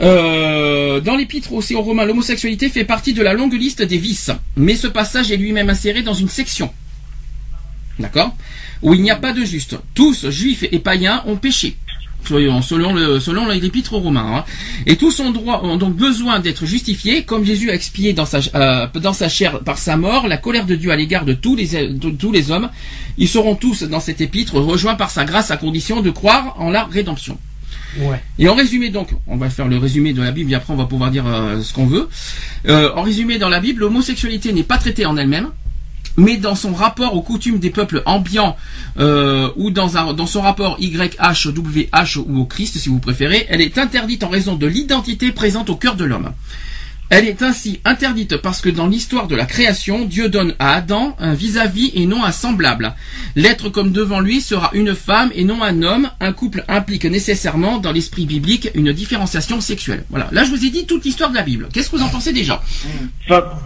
Euh, 0.00 1.00
dans 1.00 1.16
l'épître 1.16 1.52
aussi 1.52 1.74
aux 1.74 1.82
Romains, 1.82 2.04
l'homosexualité 2.04 2.68
fait 2.68 2.84
partie 2.84 3.14
de 3.14 3.22
la 3.22 3.34
longue 3.34 3.54
liste 3.54 3.82
des 3.82 3.98
vices, 3.98 4.30
mais 4.56 4.76
ce 4.76 4.86
passage 4.86 5.32
est 5.32 5.36
lui-même 5.36 5.70
inséré 5.70 6.02
dans 6.02 6.14
une 6.14 6.28
section. 6.28 6.72
D'accord? 7.98 8.36
Où 8.82 8.94
il 8.94 9.02
n'y 9.02 9.10
a 9.10 9.16
pas 9.16 9.32
de 9.32 9.44
juste. 9.44 9.76
Tous, 9.94 10.28
juifs 10.30 10.64
et 10.70 10.78
païens, 10.78 11.22
ont 11.26 11.36
péché. 11.36 11.76
Soyons, 12.26 12.60
selon 12.60 12.92
le, 12.92 13.20
selon 13.20 13.46
l'épître 13.48 13.92
aux 13.92 14.00
Romains. 14.00 14.38
hein. 14.38 14.44
Et 14.86 14.96
tous 14.96 15.20
ont 15.20 15.30
droit, 15.30 15.60
ont 15.62 15.76
donc 15.76 15.94
besoin 15.94 16.40
d'être 16.40 16.66
justifiés, 16.66 17.22
comme 17.22 17.44
Jésus 17.44 17.70
a 17.70 17.74
expié 17.74 18.14
dans 18.14 18.26
sa, 18.26 18.40
euh, 18.54 18.88
dans 19.00 19.12
sa 19.12 19.28
chair 19.28 19.60
par 19.60 19.78
sa 19.78 19.96
mort 19.96 20.26
la 20.26 20.36
colère 20.36 20.66
de 20.66 20.74
Dieu 20.74 20.90
à 20.90 20.96
l'égard 20.96 21.24
de 21.24 21.34
tous 21.34 21.54
les, 21.54 21.88
de 21.88 22.10
tous 22.10 22.32
les 22.32 22.50
hommes. 22.50 22.68
Ils 23.16 23.28
seront 23.28 23.54
tous 23.54 23.84
dans 23.84 24.00
cet 24.00 24.20
épître 24.20 24.56
rejoints 24.56 24.96
par 24.96 25.10
sa 25.10 25.24
grâce 25.24 25.52
à 25.52 25.56
condition 25.56 26.00
de 26.00 26.10
croire 26.10 26.56
en 26.58 26.70
la 26.70 26.84
rédemption. 26.84 27.38
Ouais. 27.98 28.20
Et 28.40 28.48
en 28.48 28.54
résumé 28.56 28.90
donc, 28.90 29.10
on 29.28 29.36
va 29.36 29.48
faire 29.48 29.68
le 29.68 29.78
résumé 29.78 30.12
de 30.12 30.20
la 30.20 30.32
Bible 30.32 30.50
et 30.50 30.54
après 30.56 30.72
on 30.72 30.76
va 30.76 30.86
pouvoir 30.86 31.12
dire 31.12 31.24
euh, 31.28 31.62
ce 31.62 31.72
qu'on 31.72 31.86
veut. 31.86 32.08
Euh, 32.66 32.90
en 32.96 33.02
résumé 33.02 33.38
dans 33.38 33.48
la 33.48 33.60
Bible, 33.60 33.80
l'homosexualité 33.82 34.52
n'est 34.52 34.64
pas 34.64 34.78
traitée 34.78 35.06
en 35.06 35.16
elle-même, 35.16 35.50
mais 36.16 36.36
dans 36.36 36.54
son 36.54 36.72
rapport 36.72 37.14
aux 37.14 37.22
coutumes 37.22 37.58
des 37.58 37.70
peuples 37.70 38.02
ambiants 38.06 38.56
euh, 38.98 39.50
ou 39.56 39.70
dans, 39.70 39.96
un, 39.96 40.12
dans 40.14 40.26
son 40.26 40.40
rapport 40.40 40.76
YHWH 40.80 42.18
ou 42.26 42.40
au 42.40 42.44
Christ 42.44 42.78
si 42.78 42.88
vous 42.88 42.98
préférez, 42.98 43.46
elle 43.48 43.60
est 43.60 43.78
interdite 43.78 44.24
en 44.24 44.28
raison 44.28 44.56
de 44.56 44.66
l'identité 44.66 45.32
présente 45.32 45.70
au 45.70 45.76
cœur 45.76 45.96
de 45.96 46.04
l'homme. 46.04 46.32
Elle 47.08 47.28
est 47.28 47.42
ainsi 47.42 47.80
interdite 47.84 48.36
parce 48.38 48.60
que 48.60 48.68
dans 48.68 48.88
l'histoire 48.88 49.28
de 49.28 49.36
la 49.36 49.44
création, 49.44 50.04
Dieu 50.04 50.28
donne 50.28 50.54
à 50.58 50.74
Adam 50.74 51.14
un 51.20 51.34
vis-à-vis 51.34 51.92
et 51.94 52.04
non 52.04 52.24
un 52.24 52.32
semblable. 52.32 52.94
L'être 53.36 53.68
comme 53.68 53.92
devant 53.92 54.18
lui 54.18 54.40
sera 54.40 54.70
une 54.74 54.92
femme 54.94 55.30
et 55.34 55.44
non 55.44 55.62
un 55.62 55.82
homme. 55.82 56.10
Un 56.18 56.32
couple 56.32 56.64
implique 56.66 57.04
nécessairement, 57.04 57.78
dans 57.78 57.92
l'esprit 57.92 58.26
biblique, 58.26 58.70
une 58.74 58.92
différenciation 58.92 59.60
sexuelle. 59.60 60.02
Voilà. 60.10 60.28
Là, 60.32 60.42
je 60.42 60.50
vous 60.50 60.64
ai 60.64 60.70
dit 60.70 60.84
toute 60.84 61.04
l'histoire 61.04 61.30
de 61.30 61.36
la 61.36 61.42
Bible. 61.42 61.68
Qu'est-ce 61.72 61.90
que 61.90 61.96
vous 61.96 62.02
en 62.02 62.08
pensez 62.08 62.32
déjà? 62.32 62.60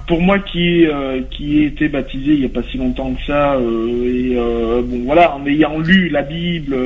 Pour 0.06 0.20
moi 0.20 0.38
qui 0.38 0.86
euh, 0.86 1.22
qui 1.30 1.60
ai 1.60 1.66
été 1.66 1.88
baptisé 1.88 2.34
il 2.34 2.40
y 2.40 2.44
a 2.44 2.48
pas 2.48 2.62
si 2.70 2.76
longtemps 2.76 3.12
que 3.14 3.24
ça 3.26 3.54
euh, 3.54 4.04
et 4.04 4.36
euh, 4.36 4.82
bon 4.82 5.04
voilà 5.04 5.34
en 5.34 5.46
ayant 5.46 5.78
lu 5.78 6.08
la 6.08 6.22
Bible 6.22 6.76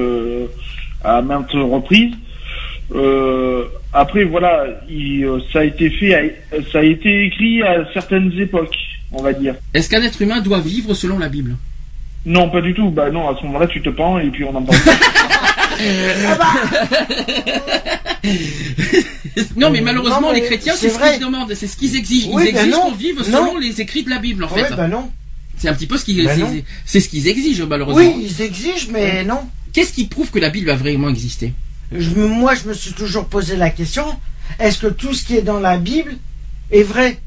à 1.02 1.22
maintes 1.22 1.52
reprises 1.52 2.14
euh, 2.94 3.64
après 3.92 4.24
voilà 4.24 4.64
il, 4.88 5.24
euh, 5.24 5.38
ça 5.52 5.60
a 5.60 5.64
été 5.64 5.90
fait 5.90 6.14
à- 6.14 6.62
ça 6.72 6.78
a 6.80 6.82
été 6.82 7.24
écrit 7.26 7.62
à 7.62 7.86
certaines 7.92 8.32
époques 8.38 8.76
on 9.12 9.22
va 9.22 9.32
dire 9.32 9.54
Est-ce 9.72 9.88
qu'un 9.88 10.02
être 10.02 10.20
humain 10.20 10.40
doit 10.40 10.60
vivre 10.60 10.94
selon 10.94 11.18
la 11.18 11.28
Bible? 11.28 11.56
Non 12.26 12.50
pas 12.50 12.60
du 12.60 12.74
tout 12.74 12.90
bah 12.90 13.10
non 13.10 13.28
à 13.28 13.36
ce 13.38 13.44
moment-là 13.46 13.66
tu 13.66 13.80
te 13.82 13.90
pends 13.90 14.18
et 14.18 14.28
puis 14.30 14.44
on 14.44 14.54
en 14.54 14.62
parle 14.62 14.80
pas. 14.80 14.92
Non, 19.56 19.70
mais 19.70 19.80
malheureusement, 19.80 20.20
Non, 20.20 20.28
mais 20.32 20.40
les 20.40 20.46
chrétiens, 20.46 20.74
c'est 20.76 20.90
ce 20.90 20.98
qu'ils 20.98 21.20
demandent, 21.24 21.52
c'est 21.54 21.66
ce 21.66 21.76
qu'ils 21.76 21.96
exigent. 21.96 22.28
Ils 22.30 22.34
Oui, 22.34 22.52
ben 22.52 22.56
exigent 22.64 22.80
qu'on 22.80 22.92
vive 22.92 23.18
non. 23.18 23.24
selon 23.24 23.58
les 23.58 23.80
écrits 23.80 24.02
de 24.02 24.10
la 24.10 24.18
Bible, 24.18 24.44
en 24.44 24.48
Ouais, 24.52 24.64
fait. 24.64 24.74
bah 24.74 24.88
non. 24.88 25.10
C'est 25.56 25.68
un 25.68 25.74
petit 25.74 25.86
peu 25.86 25.96
ce 25.98 26.04
qu'ils, 26.04 26.24
Ben 26.24 26.62
c'est 26.84 27.00
ce 27.00 27.08
qu'ils 27.08 27.28
exigent, 27.28 27.66
malheureusement. 27.66 28.02
Oui, 28.16 28.28
ils 28.30 28.42
exigent, 28.42 28.88
mais 28.92 29.24
non. 29.24 29.40
Qu'est-ce 29.72 29.92
qui 29.92 30.04
prouve 30.06 30.30
que 30.30 30.38
la 30.38 30.50
Bible 30.50 30.70
a 30.70 30.76
vraiment 30.76 31.08
existé? 31.08 31.52
Je 31.94 32.10
moi, 32.20 32.54
je 32.54 32.68
me 32.68 32.74
suis 32.74 32.92
toujours 32.92 33.26
posé 33.26 33.56
la 33.56 33.70
question 33.70 34.04
est-ce 34.58 34.78
que 34.78 34.86
tout 34.88 35.14
ce 35.14 35.24
qui 35.24 35.36
est 35.36 35.42
dans 35.42 35.58
la 35.58 35.78
Bible 35.78 36.16
est 36.70 36.82
vrai? 36.82 37.18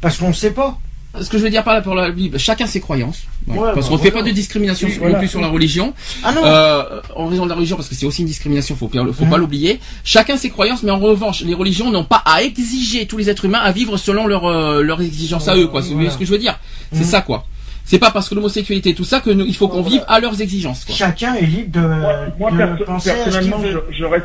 Parce 0.00 0.16
qu'on 0.18 0.28
ne 0.28 0.32
sait 0.32 0.50
pas. 0.52 0.78
Ce 1.20 1.28
que 1.30 1.38
je 1.38 1.44
veux 1.44 1.50
dire 1.50 1.62
par 1.62 1.74
là 1.74 1.80
pour 1.80 1.94
la 1.94 2.10
Bible, 2.10 2.38
chacun 2.40 2.66
ses 2.66 2.80
croyances. 2.80 3.22
Ouais, 3.46 3.56
Ouais, 3.56 3.70
parce 3.74 3.86
bah, 3.86 3.90
qu'on 3.90 3.98
ne 3.98 4.02
fait 4.02 4.10
pas 4.10 4.22
de 4.22 4.30
discrimination 4.32 4.86
Oui, 4.88 4.94
sur- 4.94 5.00
voilà. 5.02 5.14
non 5.14 5.20
plus 5.20 5.28
sur 5.28 5.40
la 5.40 5.46
religion. 5.48 5.94
Ah 6.24 6.32
non 6.32 6.40
Euh, 6.44 7.00
en 7.14 7.26
raison 7.26 7.44
de 7.44 7.50
la 7.50 7.54
religion, 7.54 7.76
parce 7.76 7.88
que 7.88 7.94
c'est 7.94 8.06
aussi 8.06 8.22
une 8.22 8.26
discrimination, 8.28 8.74
faut, 8.74 8.88
faut 8.88 9.24
pas 9.26 9.26
Mhm. 9.26 9.36
l'oublier. 9.36 9.78
Chacun 10.02 10.36
ses 10.36 10.50
croyances, 10.50 10.82
mais 10.82 10.90
en 10.90 10.98
revanche, 10.98 11.42
les 11.42 11.54
religions 11.54 11.90
n'ont 11.92 12.02
pas 12.04 12.22
à 12.24 12.42
exiger 12.42 13.06
tous 13.06 13.16
les 13.18 13.30
êtres 13.30 13.44
humains 13.44 13.60
à 13.60 13.70
vivre 13.70 13.96
selon 13.96 14.26
leur, 14.26 14.46
euh, 14.46 14.82
leurs 14.82 15.00
exigences 15.02 15.46
à 15.46 15.56
eux, 15.56 15.68
quoi. 15.68 15.82
C'est 15.82 15.92
Voilà. 15.94 16.10
ce 16.10 16.18
que 16.18 16.24
je 16.24 16.30
veux 16.32 16.38
dire. 16.38 16.58
C'est 16.92 17.00
Mhm. 17.00 17.04
ça, 17.04 17.20
quoi. 17.20 17.46
C'est 17.84 17.98
pas 17.98 18.10
parce 18.10 18.28
que 18.28 18.34
l'homosexualité 18.34 18.94
tout 18.94 19.04
ça 19.04 19.20
que 19.20 19.30
nous, 19.30 19.44
il 19.44 19.54
faut 19.54 19.68
qu'on 19.68 19.82
Voilà. 19.82 19.96
vive 19.96 20.04
à 20.08 20.18
leurs 20.20 20.40
exigences, 20.40 20.84
quoi. 20.86 20.94
Chacun 20.94 21.34
est 21.34 21.44
libre 21.46 21.80
de, 21.80 21.86
moi, 21.86 22.14
moi, 22.38 22.50
de 22.50 22.56
perso- 22.56 22.84
penser 22.84 23.10
à 23.10 23.12
ce 23.12 23.22
qu'il 23.24 23.32
personnellement 23.32 23.58
veut. 23.58 23.82
je, 23.90 23.96
je, 23.98 24.04
res- 24.04 24.22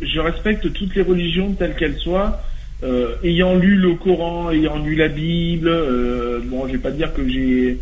je 0.00 0.20
respecte 0.20 0.72
toutes 0.72 0.94
les 0.94 1.02
religions 1.02 1.52
telles 1.52 1.74
qu'elles 1.74 1.98
soient 1.98 2.40
euh, 2.84 3.14
ayant 3.24 3.54
lu 3.56 3.74
le 3.76 3.94
Coran, 3.94 4.50
ayant 4.50 4.78
lu 4.78 4.94
la 4.94 5.08
Bible, 5.08 5.68
euh, 5.68 6.40
bon, 6.44 6.66
je 6.66 6.72
vais 6.72 6.78
pas 6.78 6.90
dire 6.90 7.12
que 7.14 7.28
j'ai 7.28 7.78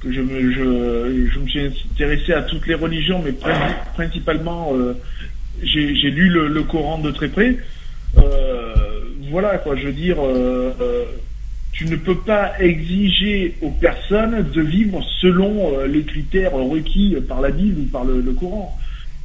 que 0.00 0.10
je 0.12 0.20
me 0.20 0.50
je, 0.52 1.30
je 1.32 1.38
me 1.38 1.46
suis 1.48 1.60
intéressé 1.92 2.32
à 2.32 2.42
toutes 2.42 2.66
les 2.66 2.74
religions, 2.74 3.20
mais 3.24 3.32
prin- 3.32 3.74
principalement 3.94 4.72
euh, 4.74 4.94
j'ai 5.62 5.94
j'ai 5.94 6.10
lu 6.10 6.28
le, 6.30 6.48
le 6.48 6.62
Coran 6.62 6.98
de 6.98 7.10
très 7.10 7.28
près. 7.28 7.56
Euh, 8.18 8.74
voilà 9.30 9.58
quoi, 9.58 9.76
je 9.76 9.86
veux 9.86 9.92
dire, 9.92 10.16
euh, 10.20 10.72
euh, 10.80 11.04
tu 11.72 11.86
ne 11.86 11.96
peux 11.96 12.18
pas 12.18 12.52
exiger 12.60 13.56
aux 13.62 13.70
personnes 13.70 14.44
de 14.54 14.60
vivre 14.62 15.02
selon 15.20 15.72
euh, 15.78 15.86
les 15.86 16.02
critères 16.02 16.52
requis 16.52 17.14
par 17.28 17.40
la 17.40 17.50
Bible 17.50 17.80
ou 17.80 17.84
par 17.84 18.04
le, 18.04 18.20
le 18.20 18.32
Coran. 18.32 18.76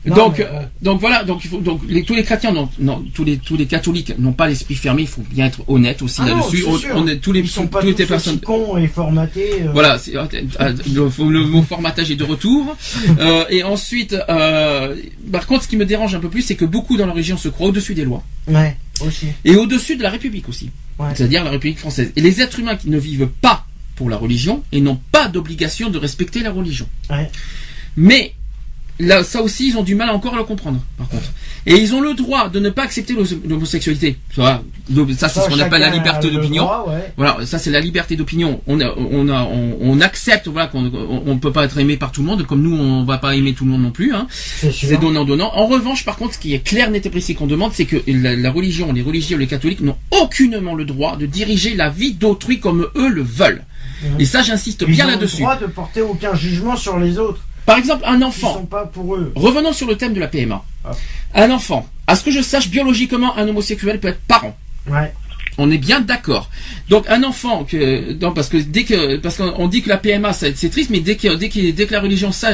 Non, 0.08 0.16
donc, 0.16 0.38
mais 0.38 0.46
euh, 0.46 0.62
donc 0.84 1.00
voilà, 1.02 1.24
donc 1.24 1.44
il 1.44 1.50
faut, 1.50 1.58
donc 1.58 1.82
les, 1.90 2.04
tous 2.04 2.14
les 2.14 2.22
chrétiens, 2.22 2.52
non, 2.52 2.70
non, 2.78 3.04
tous 3.16 3.24
les 3.24 3.38
tous 3.38 3.58
les 3.58 3.66
catholiques 3.66 4.14
n'ont 4.20 4.34
pas 4.34 4.48
l'esprit 4.48 4.76
fermé. 4.76 5.02
Il 5.02 5.08
faut 5.08 5.24
bien 5.32 5.48
être 5.48 5.62
honnête 5.68 6.04
aussi 6.04 6.22
Ah 6.24 6.30
là-dessus. 6.30 6.64
On, 6.94 7.08
est 7.08 7.16
tous 7.18 7.32
les 7.32 7.40
Ils 7.40 7.48
sont 7.48 7.66
pas 7.66 7.82
toutes 7.82 7.96
tous 7.96 8.02
les 8.02 8.06
personnes. 8.06 8.40
cons 8.40 8.78
et 8.78 8.86
formatés. 8.88 9.64
euh, 9.64 9.72
Voilà, 9.74 9.98
le, 10.94 11.32
le 11.32 11.46
mot 11.48 11.64
formatage 11.64 12.12
est 12.12 12.16
de 12.16 12.24
retour. 12.24 12.76
Euh, 13.20 13.46
et 13.50 13.64
ensuite, 13.64 14.16
euh, 14.30 14.96
par 15.32 15.48
contre, 15.48 15.64
ce 15.64 15.68
qui 15.70 15.78
me 15.78 15.86
dérange 15.86 16.14
un 16.14 16.20
peu 16.20 16.30
plus, 16.30 16.42
c'est 16.44 16.56
que 16.56 16.66
beaucoup 16.66 16.98
dans 16.98 17.06
la 17.08 17.14
région 17.14 17.38
se 17.38 17.48
croient 17.50 17.70
au-dessus 17.70 17.94
des 17.96 18.04
lois 18.04 18.24
Ouais, 18.48 18.76
aussi. 19.02 19.28
et 19.44 19.56
au-dessus 19.56 19.96
de 19.98 20.04
la 20.04 20.10
République 20.10 20.48
aussi. 20.50 20.72
Ouais. 20.98 21.10
C'est-à-dire 21.16 21.44
la 21.44 21.52
République 21.52 21.80
française. 21.80 22.12
Et 22.16 22.22
les 22.22 22.42
êtres 22.42 22.60
humains 22.60 22.76
qui 22.76 22.90
ne 22.90 22.98
vivent 22.98 23.28
pas 23.42 23.66
pour 23.96 24.10
la 24.10 24.18
religion 24.18 24.64
et 24.72 24.82
n'ont 24.82 25.00
pas 25.12 25.28
d'obligation 25.28 25.90
de 25.90 25.98
respecter 25.98 26.42
la 26.42 26.52
religion. 26.52 26.88
Ouais. 27.10 27.30
Mais 27.98 28.34
là, 29.00 29.24
ça 29.24 29.42
aussi, 29.42 29.70
ils 29.70 29.78
ont 29.78 29.84
du 29.84 29.96
mal 29.96 30.10
encore 30.10 30.34
à 30.34 30.38
le 30.38 30.44
comprendre, 30.44 30.84
par 30.98 31.08
contre. 31.08 31.32
Et 31.68 31.76
ils 31.78 31.96
ont 31.96 32.02
le 32.02 32.14
droit 32.14 32.48
de 32.50 32.60
ne 32.60 32.70
pas 32.70 32.84
accepter 32.84 33.14
l'hom- 33.14 33.26
l'homosexualité. 33.48 34.18
Le- 34.38 35.14
Ça, 35.18 35.30
c'est 35.30 35.40
ce 35.42 35.50
qu'on 35.50 35.60
appelle 35.60 35.82
la 35.82 35.90
liberté 35.90 36.30
le 36.30 36.36
d'opinion. 36.38 36.66
ouais. 36.88 37.12
Voilà, 37.18 37.44
ça 37.46 37.58
c'est 37.58 37.72
la 37.72 37.80
liberté 37.80 38.16
d'opinion. 38.16 38.62
On, 38.68 38.80
a, 38.82 38.94
on, 38.98 39.28
a, 39.30 39.44
on, 39.46 39.78
on 39.82 40.00
accepte 40.02 40.48
voilà 40.48 40.68
qu'on 40.68 40.86
on, 40.86 41.24
on 41.26 41.38
peut 41.40 41.52
pas 41.52 41.66
être 41.66 41.80
aimé 41.80 41.98
par 41.98 42.12
tout 42.12 42.22
le 42.22 42.28
monde, 42.28 42.46
comme 42.46 42.62
nous 42.62 42.76
on 42.76 43.04
va 43.04 43.18
pas 43.18 43.36
aimer 43.36 43.54
tout 43.54 43.66
le 43.66 43.72
monde 43.72 43.82
non 43.82 43.90
plus. 43.92 44.14
Hein. 44.14 44.28
C'est 44.30 45.00
donnant 45.00 45.26
donnant. 45.26 45.52
En 45.56 45.66
revanche, 45.66 46.06
par 46.06 46.18
contre, 46.18 46.36
ce 46.36 46.40
qui 46.40 46.54
est 46.54 46.60
clair, 46.60 46.92
net 46.92 47.04
et 47.06 47.10
précis 47.10 47.34
qu'on 47.34 47.48
demande, 47.48 47.72
c'est 47.74 47.86
que 47.86 47.98
la, 48.08 48.36
la 48.36 48.52
religion, 48.52 48.94
les 48.94 49.02
religieux, 49.02 49.38
les 49.38 49.48
catholiques 49.48 49.82
n'ont 49.82 49.98
aucunement 50.12 50.76
le 50.76 50.86
droit 50.86 51.18
de 51.18 51.26
diriger 51.26 51.74
la 51.76 51.90
vie 51.90 52.14
d'autrui 52.14 52.60
comme 52.60 52.88
eux 52.96 53.10
le 53.10 53.24
veulent. 53.24 53.64
Mhm. 54.04 54.20
Et 54.20 54.26
ça, 54.26 54.44
j'insiste 54.44 54.84
Ils 54.88 54.94
bien 54.94 55.06
ont 55.06 55.08
le 55.08 55.14
là-dessus. 55.16 55.38
droit 55.42 55.56
de 55.58 55.66
porter 55.66 56.02
aucun 56.02 56.36
jugement 56.36 56.76
sur 56.76 57.00
les 57.00 57.18
autres. 57.18 57.42
Par 57.66 57.78
exemple, 57.78 58.04
un 58.06 58.22
enfant. 58.22 58.54
sont 58.56 58.66
pas 58.66 58.86
pour 58.86 59.16
eux. 59.16 59.32
Revenons 59.36 59.74
sur 59.74 59.88
le 59.88 59.96
thème 59.98 60.14
de 60.14 60.20
la 60.20 60.28
PMA. 60.28 60.64
Ah. 60.84 60.92
Un 61.34 61.52
enfant. 61.52 61.88
À 62.08 62.16
ce 62.16 62.24
que 62.24 62.32
je 62.32 62.42
sache, 62.42 62.70
biologiquement, 62.70 63.36
un 63.38 63.48
homosexuel 63.48 64.00
peut 64.00 64.10
être 64.10 64.22
parent. 64.28 64.56
Ouais. 64.88 65.14
On 65.58 65.72
est 65.72 65.78
bien 65.78 66.02
d'accord. 66.02 66.50
Donc 66.90 67.06
un 67.10 67.24
enfant 67.24 67.64
que 67.64 68.14
non 68.22 68.34
parce 68.34 68.50
que 68.50 68.58
dès 68.58 68.84
que 68.84 69.16
parce 69.18 69.38
qu'on 69.38 69.54
on 69.58 69.68
dit 69.70 69.82
que 69.82 69.88
la 69.90 69.96
PMA 69.98 70.34
c'est 70.34 70.52
triste 70.70 70.90
mais 70.90 71.00
dès 71.00 71.16
que 71.16 71.34
dès 71.34 71.48
que 71.48 71.72
dès 71.72 71.86
que 71.88 71.94
la 71.94 72.02
religion 72.02 72.34
sa- 72.34 72.52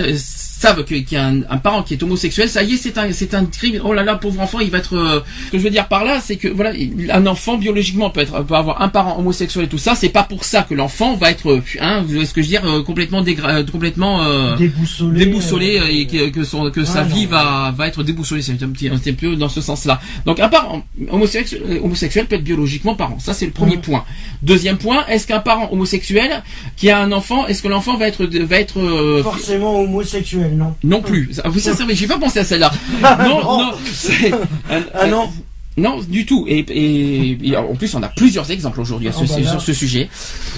savent 0.62 0.84
qu'il 0.86 1.06
y 1.12 1.16
a 1.16 1.26
un, 1.26 1.42
un 1.50 1.58
parent 1.58 1.84
qui 1.84 1.94
est 1.96 2.04
homosexuel 2.04 2.48
ça 2.50 2.64
y 2.64 2.74
est 2.74 2.78
c'est 2.78 2.98
un 2.98 3.12
c'est 3.12 3.34
un 3.34 3.46
crime 3.46 3.82
oh 3.84 3.94
là 3.94 4.04
là 4.04 4.16
pauvre 4.16 4.40
enfant 4.42 4.60
il 4.60 4.70
va 4.70 4.78
être 4.78 4.96
euh, 4.96 5.20
ce 5.48 5.52
que 5.52 5.58
je 5.58 5.64
veux 5.64 5.70
dire 5.70 5.88
par 5.88 6.04
là 6.06 6.20
c'est 6.24 6.36
que 6.38 6.48
voilà 6.48 6.72
il- 6.74 7.10
un 7.12 7.26
enfant 7.26 7.58
biologiquement 7.58 8.10
peut 8.10 8.22
être 8.22 8.44
peut 8.44 8.56
avoir 8.56 8.82
un 8.82 8.90
parent 8.90 9.18
homosexuel 9.20 9.66
et 9.66 9.68
tout 9.68 9.78
ça 9.78 9.96
c'est 9.96 10.10
pas 10.10 10.24
pour 10.24 10.44
ça 10.44 10.64
que 10.64 10.74
l'enfant 10.76 11.16
va 11.16 11.32
être 11.32 11.50
euh, 11.52 11.62
hein, 11.80 12.04
ce 12.08 12.34
que 12.34 12.42
je 12.42 12.48
veux 12.48 12.52
dire 12.58 12.66
euh, 12.66 12.84
complètement 12.84 13.22
dégra- 13.24 13.56
euh, 13.60 13.64
complètement 13.66 14.24
euh, 14.24 14.56
Déboussolé. 14.58 15.26
déboussolé 15.26 15.80
euh, 15.80 15.88
et 15.90 16.08
que, 16.08 16.30
que, 16.30 16.44
son, 16.44 16.70
que 16.72 16.84
sa 16.86 17.04
non. 17.04 17.16
vie 17.16 17.26
va, 17.26 17.74
va 17.76 17.88
être 17.88 18.04
déboussolée. 18.04 18.42
C'est 18.42 18.62
un 18.62 18.70
petit, 18.70 18.90
un 18.90 18.98
petit 18.98 19.14
peu 19.14 19.36
dans 19.36 19.50
ce 19.50 19.62
sens-là. 19.62 20.00
Donc 20.26 20.40
un 20.40 20.50
parent 20.50 20.84
homosexuel, 21.10 21.80
homosexuel 21.84 22.26
peut 22.28 22.36
être 22.36 22.44
biologiquement 22.44 22.96
parent. 22.96 23.18
Ça 23.20 23.34
c'est 23.34 23.46
le 23.46 23.52
premier 23.52 23.78
point. 23.78 24.04
Deuxième 24.44 24.78
point, 24.78 25.06
est-ce 25.08 25.26
qu'un 25.28 25.40
parent 25.40 25.70
homosexuel 25.72 26.44
qui 26.78 26.90
a 26.90 27.00
un 27.00 27.12
enfant, 27.12 27.48
est-ce 27.48 27.62
que 27.64 27.68
l'enfant 27.68 27.98
va 27.98 28.08
être 28.08 28.26
va 28.26 28.60
être 28.60 28.80
euh, 28.80 29.24
Forcément 29.24 29.80
homosexuel, 29.82 30.51
non 30.56 30.76
non 30.84 31.02
plus. 31.02 31.30
Ça- 31.34 31.44
Vous 31.50 31.60
ça, 31.60 31.74
j'ai 31.90 32.08
pas 32.08 32.18
pensé 32.18 32.40
à 32.40 32.44
celle-là. 32.46 32.72
non, 33.02 33.42
Non. 33.42 33.58
non. 33.66 33.72
c'est- 33.94 34.32
un- 34.34 34.84
Ah 34.94 35.08
non 35.08 35.30
non, 35.78 36.02
du 36.02 36.26
tout. 36.26 36.46
Et, 36.50 36.60
et, 36.70 37.38
et 37.50 37.56
en 37.56 37.74
plus, 37.76 37.96
on 37.96 38.04
a 38.04 38.10
plusieurs 38.10 38.52
exemples 38.52 38.82
aujourd'hui 38.82 39.08
Oh, 39.16 39.22
bah 39.22 39.26
sur 39.52 39.62
ce 39.62 39.74
sujet. 39.74 40.10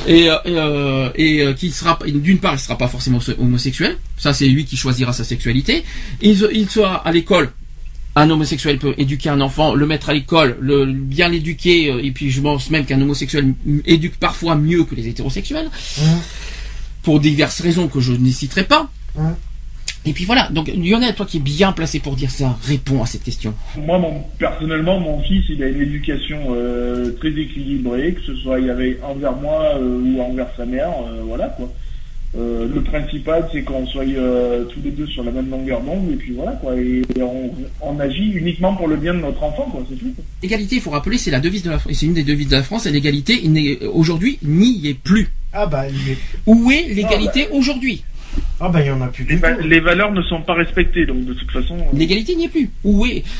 Et, 0.07 0.27
euh, 0.27 0.35
et, 0.43 0.57
euh, 0.57 1.09
et, 1.15 1.41
euh, 1.43 1.53
qui 1.53 1.69
sera, 1.71 1.99
d'une 2.03 2.39
part, 2.39 2.55
il 2.55 2.59
sera 2.59 2.79
pas 2.79 2.87
forcément 2.87 3.19
homosexuel. 3.39 3.97
Ça, 4.17 4.33
c'est 4.33 4.47
lui 4.47 4.65
qui 4.65 4.75
choisira 4.75 5.13
sa 5.13 5.23
sexualité. 5.23 5.83
Il, 6.21 6.35
se- 6.35 6.51
il 6.51 6.67
sera 6.67 6.95
à 7.07 7.11
l'école. 7.11 7.51
Un 8.15 8.27
homosexuel 8.31 8.79
peut 8.79 8.95
éduquer 8.97 9.29
un 9.29 9.39
enfant, 9.41 9.75
le 9.75 9.85
mettre 9.85 10.09
à 10.09 10.13
l'école, 10.13 10.57
le, 10.59 10.85
bien 10.85 11.29
l'éduquer, 11.29 11.93
et 12.03 12.11
puis 12.11 12.31
je 12.31 12.41
pense 12.41 12.71
même 12.71 12.85
qu'un 12.85 12.99
homosexuel 12.99 13.53
éduque 13.85 14.15
parfois 14.19 14.55
mieux 14.55 14.83
que 14.83 14.95
les 14.95 15.07
hétérosexuels, 15.07 15.69
Hein, 16.01 16.17
pour 17.03 17.19
diverses 17.19 17.61
raisons 17.61 17.87
que 17.87 17.99
je 18.01 18.13
ne 18.13 18.31
citerai 18.31 18.63
pas. 18.63 18.89
hein. 19.19 19.35
Et 20.05 20.11
puis 20.13 20.25
voilà, 20.25 20.49
donc 20.49 20.67
Lionel, 20.75 21.15
toi 21.15 21.25
qui 21.25 21.37
es 21.37 21.39
bien 21.39 21.71
placé 21.71 21.99
pour 21.99 22.15
dire 22.15 22.29
ça, 22.29 22.57
réponds 22.63 23.01
à 23.01 23.05
cette 23.05 23.23
question. 23.23 23.53
Moi, 23.77 23.97
mon, 23.99 24.21
personnellement, 24.37 24.99
mon 24.99 25.21
fils, 25.21 25.45
il 25.49 25.63
a 25.63 25.67
une 25.69 25.81
éducation 25.81 26.39
euh, 26.49 27.11
très 27.19 27.29
équilibrée, 27.29 28.13
que 28.13 28.21
ce 28.21 28.35
soit 28.35 28.59
il 28.59 28.67
y 28.67 28.69
avait 28.69 28.99
envers 29.01 29.33
moi 29.37 29.75
euh, 29.79 30.01
ou 30.01 30.21
envers 30.21 30.47
sa 30.57 30.65
mère, 30.65 30.89
euh, 31.07 31.21
voilà 31.25 31.47
quoi. 31.57 31.71
Euh, 32.35 32.67
le 32.73 32.81
principal, 32.81 33.47
c'est 33.53 33.61
qu'on 33.61 33.85
soit 33.85 34.05
euh, 34.05 34.65
tous 34.65 34.79
les 34.83 34.89
deux 34.89 35.05
sur 35.05 35.23
la 35.23 35.29
même 35.31 35.51
longueur 35.51 35.81
d'onde, 35.81 36.09
et 36.11 36.15
puis 36.15 36.33
voilà 36.33 36.53
quoi. 36.53 36.75
Et, 36.75 37.03
et 37.15 37.21
on, 37.21 37.51
on 37.79 37.99
agit 37.99 38.31
uniquement 38.31 38.73
pour 38.75 38.87
le 38.87 38.97
bien 38.97 39.13
de 39.13 39.19
notre 39.19 39.41
enfant, 39.43 39.69
quoi, 39.71 39.85
c'est 39.87 39.95
tout. 39.97 40.11
quoi. 40.15 40.23
L'égalité, 40.41 40.77
il 40.77 40.81
faut 40.81 40.89
rappeler, 40.89 41.19
c'est 41.19 41.29
la 41.31 41.39
devise 41.39 41.61
de 41.63 41.69
la 41.69 41.77
France, 41.77 41.93
c'est 41.95 42.07
une 42.07 42.15
des 42.15 42.23
devises 42.23 42.47
de 42.47 42.55
la 42.55 42.63
France, 42.63 42.87
et 42.87 42.91
l'égalité, 42.91 43.39
il 43.43 43.51
n'est- 43.53 43.85
aujourd'hui, 43.85 44.39
n'y 44.41 44.87
est 44.87 44.95
plus. 44.95 45.29
Ah 45.53 45.67
bah 45.67 45.85
il 45.87 46.11
est... 46.13 46.17
Où 46.47 46.71
est 46.71 46.87
l'égalité 46.91 47.47
aujourd'hui? 47.51 48.03
Ah 48.59 48.69
bah 48.69 48.81
il 48.81 48.87
y 48.87 48.91
en 48.91 49.01
a 49.01 49.07
plus 49.07 49.23
Les, 49.25 49.35
du 49.35 49.41
va- 49.41 49.53
tout. 49.53 49.67
les 49.67 49.79
valeurs 49.79 50.11
ne 50.11 50.21
sont 50.21 50.41
pas 50.41 50.53
respectées, 50.53 51.05
donc 51.05 51.25
de 51.25 51.33
toute 51.33 51.51
façon. 51.51 51.75
euh, 51.77 51.83
L'égalité 51.97 52.35
n'y 52.35 52.45
est 52.45 52.49
plus. 52.49 52.69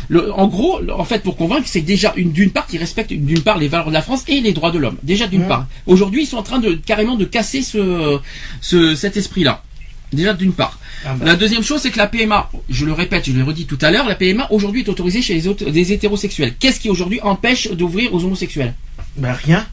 Le, 0.09 0.31
En 0.33 0.47
gros, 0.47 0.79
le- 0.81 0.93
en 0.93 1.03
fait, 1.05 1.23
pour 1.23 1.35
convaincre, 1.37 1.63
c'est 1.65 1.81
déjà 1.81 2.13
une 2.17 2.31
d'une 2.31 2.49
part 2.51 2.67
qui 2.67 2.77
respecte 2.77 3.13
d'une 3.13 3.41
part 3.41 3.57
les 3.57 3.67
valeurs 3.67 3.87
de 3.87 3.93
la 3.93 4.01
France 4.01 4.23
et 4.27 4.41
les 4.41 4.51
droits 4.53 4.71
de 4.71 4.79
l'homme. 4.79 4.97
Déjà 5.03 5.27
d'une 5.27 5.41
Mhm. 5.43 5.47
part. 5.47 5.67
Aujourd'hui, 5.85 6.23
ils 6.23 6.27
sont 6.27 6.37
en 6.37 6.43
train 6.43 6.59
de 6.59 6.73
carrément 6.73 7.15
de 7.15 7.25
casser 7.25 7.61
ce, 7.61 8.17
ce 8.61 8.95
cet 8.95 9.17
esprit-là. 9.17 9.63
Déjà 10.11 10.33
d'une 10.33 10.53
part. 10.53 10.79
Ah 11.05 11.15
bah, 11.15 11.25
La 11.25 11.35
deuxième 11.35 11.63
chose, 11.63 11.81
c'est 11.81 11.89
que 11.89 11.97
la 11.97 12.07
PMA, 12.07 12.49
je 12.69 12.85
le 12.85 12.93
répète, 12.93 13.25
je 13.25 13.31
l'ai 13.31 13.41
redit 13.41 13.65
tout 13.65 13.79
à 13.81 13.89
l'heure, 13.91 14.07
la 14.07 14.15
PMA 14.15 14.47
aujourd'hui 14.51 14.81
est 14.81 14.89
autorisée 14.89 15.21
chez 15.23 15.33
les 15.33 15.47
autres, 15.47 15.69
des 15.69 15.91
hétérosexuels. 15.91 16.53
Qu'est-ce 16.59 16.79
qui 16.79 16.89
aujourd'hui 16.89 17.19
empêche 17.23 17.71
d'ouvrir 17.71 18.13
aux 18.13 18.23
homosexuels? 18.23 18.73
Bah 19.17 19.33
rien. 19.33 19.65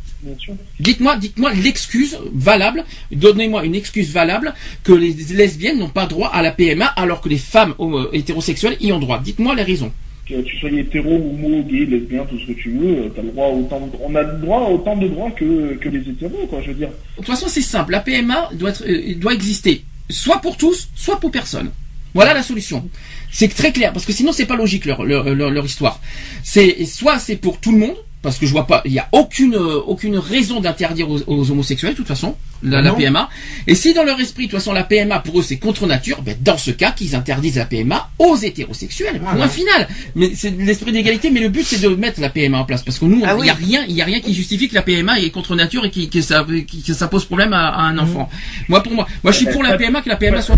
Dites-moi, 0.78 1.16
dites-moi 1.16 1.52
l'excuse 1.54 2.18
valable, 2.32 2.84
donnez-moi 3.12 3.64
une 3.64 3.74
excuse 3.74 4.10
valable 4.12 4.54
que 4.84 4.92
les 4.92 5.12
lesbiennes 5.34 5.78
n'ont 5.78 5.88
pas 5.88 6.06
droit 6.06 6.28
à 6.28 6.42
la 6.42 6.50
PMA 6.52 6.86
alors 6.86 7.20
que 7.20 7.28
les 7.28 7.38
femmes 7.38 7.74
homo- 7.78 8.08
hétérosexuelles 8.12 8.76
y 8.80 8.92
ont 8.92 8.98
droit. 8.98 9.18
Dites-moi 9.18 9.54
les 9.54 9.62
raisons. 9.62 9.92
Que 10.28 10.40
tu 10.42 10.56
sois 10.58 10.70
hétéro, 10.70 11.10
homo, 11.12 11.62
gay, 11.64 11.86
lesbien, 11.86 12.24
tout 12.28 12.38
ce 12.38 12.46
que 12.46 12.52
tu 12.52 12.70
veux, 12.70 12.98
euh, 12.98 13.08
le 13.22 13.30
droit 13.32 13.48
autant 13.48 13.80
de- 13.80 13.96
on 14.00 14.14
a 14.14 14.22
le 14.22 14.38
droit 14.38 14.60
à 14.60 14.70
autant 14.70 14.96
de 14.96 15.08
droits 15.08 15.30
que, 15.32 15.74
que 15.74 15.88
les 15.88 16.08
hétéros, 16.08 16.46
quoi, 16.48 16.60
je 16.62 16.68
veux 16.68 16.74
dire. 16.74 16.88
De 16.88 16.94
toute 17.16 17.26
façon, 17.26 17.48
c'est 17.48 17.62
simple. 17.62 17.90
La 17.92 18.00
PMA 18.00 18.50
doit, 18.54 18.70
être, 18.70 18.84
euh, 18.86 19.14
doit 19.16 19.34
exister 19.34 19.82
soit 20.08 20.38
pour 20.40 20.56
tous, 20.56 20.88
soit 20.94 21.18
pour 21.18 21.30
personne. 21.32 21.70
Voilà 22.14 22.34
la 22.34 22.42
solution. 22.42 22.88
C'est 23.30 23.48
très 23.54 23.70
clair 23.72 23.92
parce 23.92 24.04
que 24.04 24.12
sinon 24.12 24.32
c'est 24.32 24.46
pas 24.46 24.56
logique 24.56 24.84
leur, 24.84 25.04
leur, 25.04 25.32
leur, 25.32 25.50
leur 25.50 25.64
histoire. 25.64 26.00
C'est 26.42 26.84
soit 26.84 27.20
c'est 27.20 27.36
pour 27.36 27.60
tout 27.60 27.70
le 27.70 27.78
monde 27.78 27.94
parce 28.22 28.38
que 28.38 28.44
je 28.46 28.52
vois 28.52 28.66
pas, 28.66 28.82
il 28.84 28.92
y 28.92 28.98
a 28.98 29.08
aucune 29.12 29.54
euh, 29.54 29.80
aucune 29.86 30.18
raison 30.18 30.60
d'interdire 30.60 31.08
aux, 31.10 31.20
aux 31.26 31.50
homosexuels 31.50 31.92
de 31.92 31.96
toute 31.96 32.06
façon 32.06 32.36
la. 32.62 32.92
PMA. 32.92 33.30
Et 33.66 33.74
si 33.74 33.94
dans 33.94 34.04
leur 34.04 34.20
esprit 34.20 34.44
de 34.46 34.50
toute 34.50 34.58
façon 34.60 34.72
la 34.74 34.84
PMA 34.84 35.20
pour 35.20 35.40
eux 35.40 35.42
c'est 35.42 35.56
contre 35.56 35.86
nature, 35.86 36.20
ben 36.20 36.36
dans 36.40 36.58
ce 36.58 36.70
cas 36.70 36.90
qu'ils 36.92 37.14
interdisent 37.14 37.56
la 37.56 37.64
PMA 37.64 38.10
aux 38.18 38.36
hétérosexuels. 38.36 39.18
Voilà. 39.22 39.38
Point 39.38 39.48
final. 39.48 39.88
Mais 40.14 40.32
c'est 40.34 40.50
l'esprit 40.50 40.92
d'égalité, 40.92 41.30
mais 41.30 41.40
le 41.40 41.48
but 41.48 41.64
c'est 41.64 41.80
de 41.80 41.88
mettre 41.88 42.20
la 42.20 42.28
PMA 42.28 42.58
en 42.58 42.64
place 42.64 42.82
parce 42.82 42.98
que 42.98 43.06
nous 43.06 43.22
Ah 43.24 43.34
il 43.40 43.46
y 43.46 43.50
a 43.50 43.54
oui. 43.54 43.64
rien, 43.64 43.84
il 43.88 43.94
y 43.96 44.02
a 44.02 44.04
rien 44.04 44.20
qui 44.20 44.34
justifie 44.34 44.68
que 44.68 44.74
la 44.74 44.82
PMA 44.82 45.20
est 45.20 45.30
contre 45.30 45.56
nature 45.56 45.86
et 45.86 45.90
qui, 45.90 46.10
que 46.10 46.20
ça 46.20 46.44
qui- 46.66 46.82
que 46.82 46.92
ça 46.92 47.08
pose 47.08 47.24
problème 47.24 47.54
à, 47.54 47.68
à 47.68 47.82
un 47.84 47.96
enfant. 47.96 48.28
Moi 48.68 48.82
pour 48.82 48.92
moi, 48.92 49.06
moi 49.24 49.32
je 49.32 49.38
suis 49.38 49.46
pour 49.46 49.62
la 49.62 49.78
PMA 49.78 50.02
que 50.02 50.10
la 50.10 50.16
PMA 50.16 50.42
soit 50.42 50.56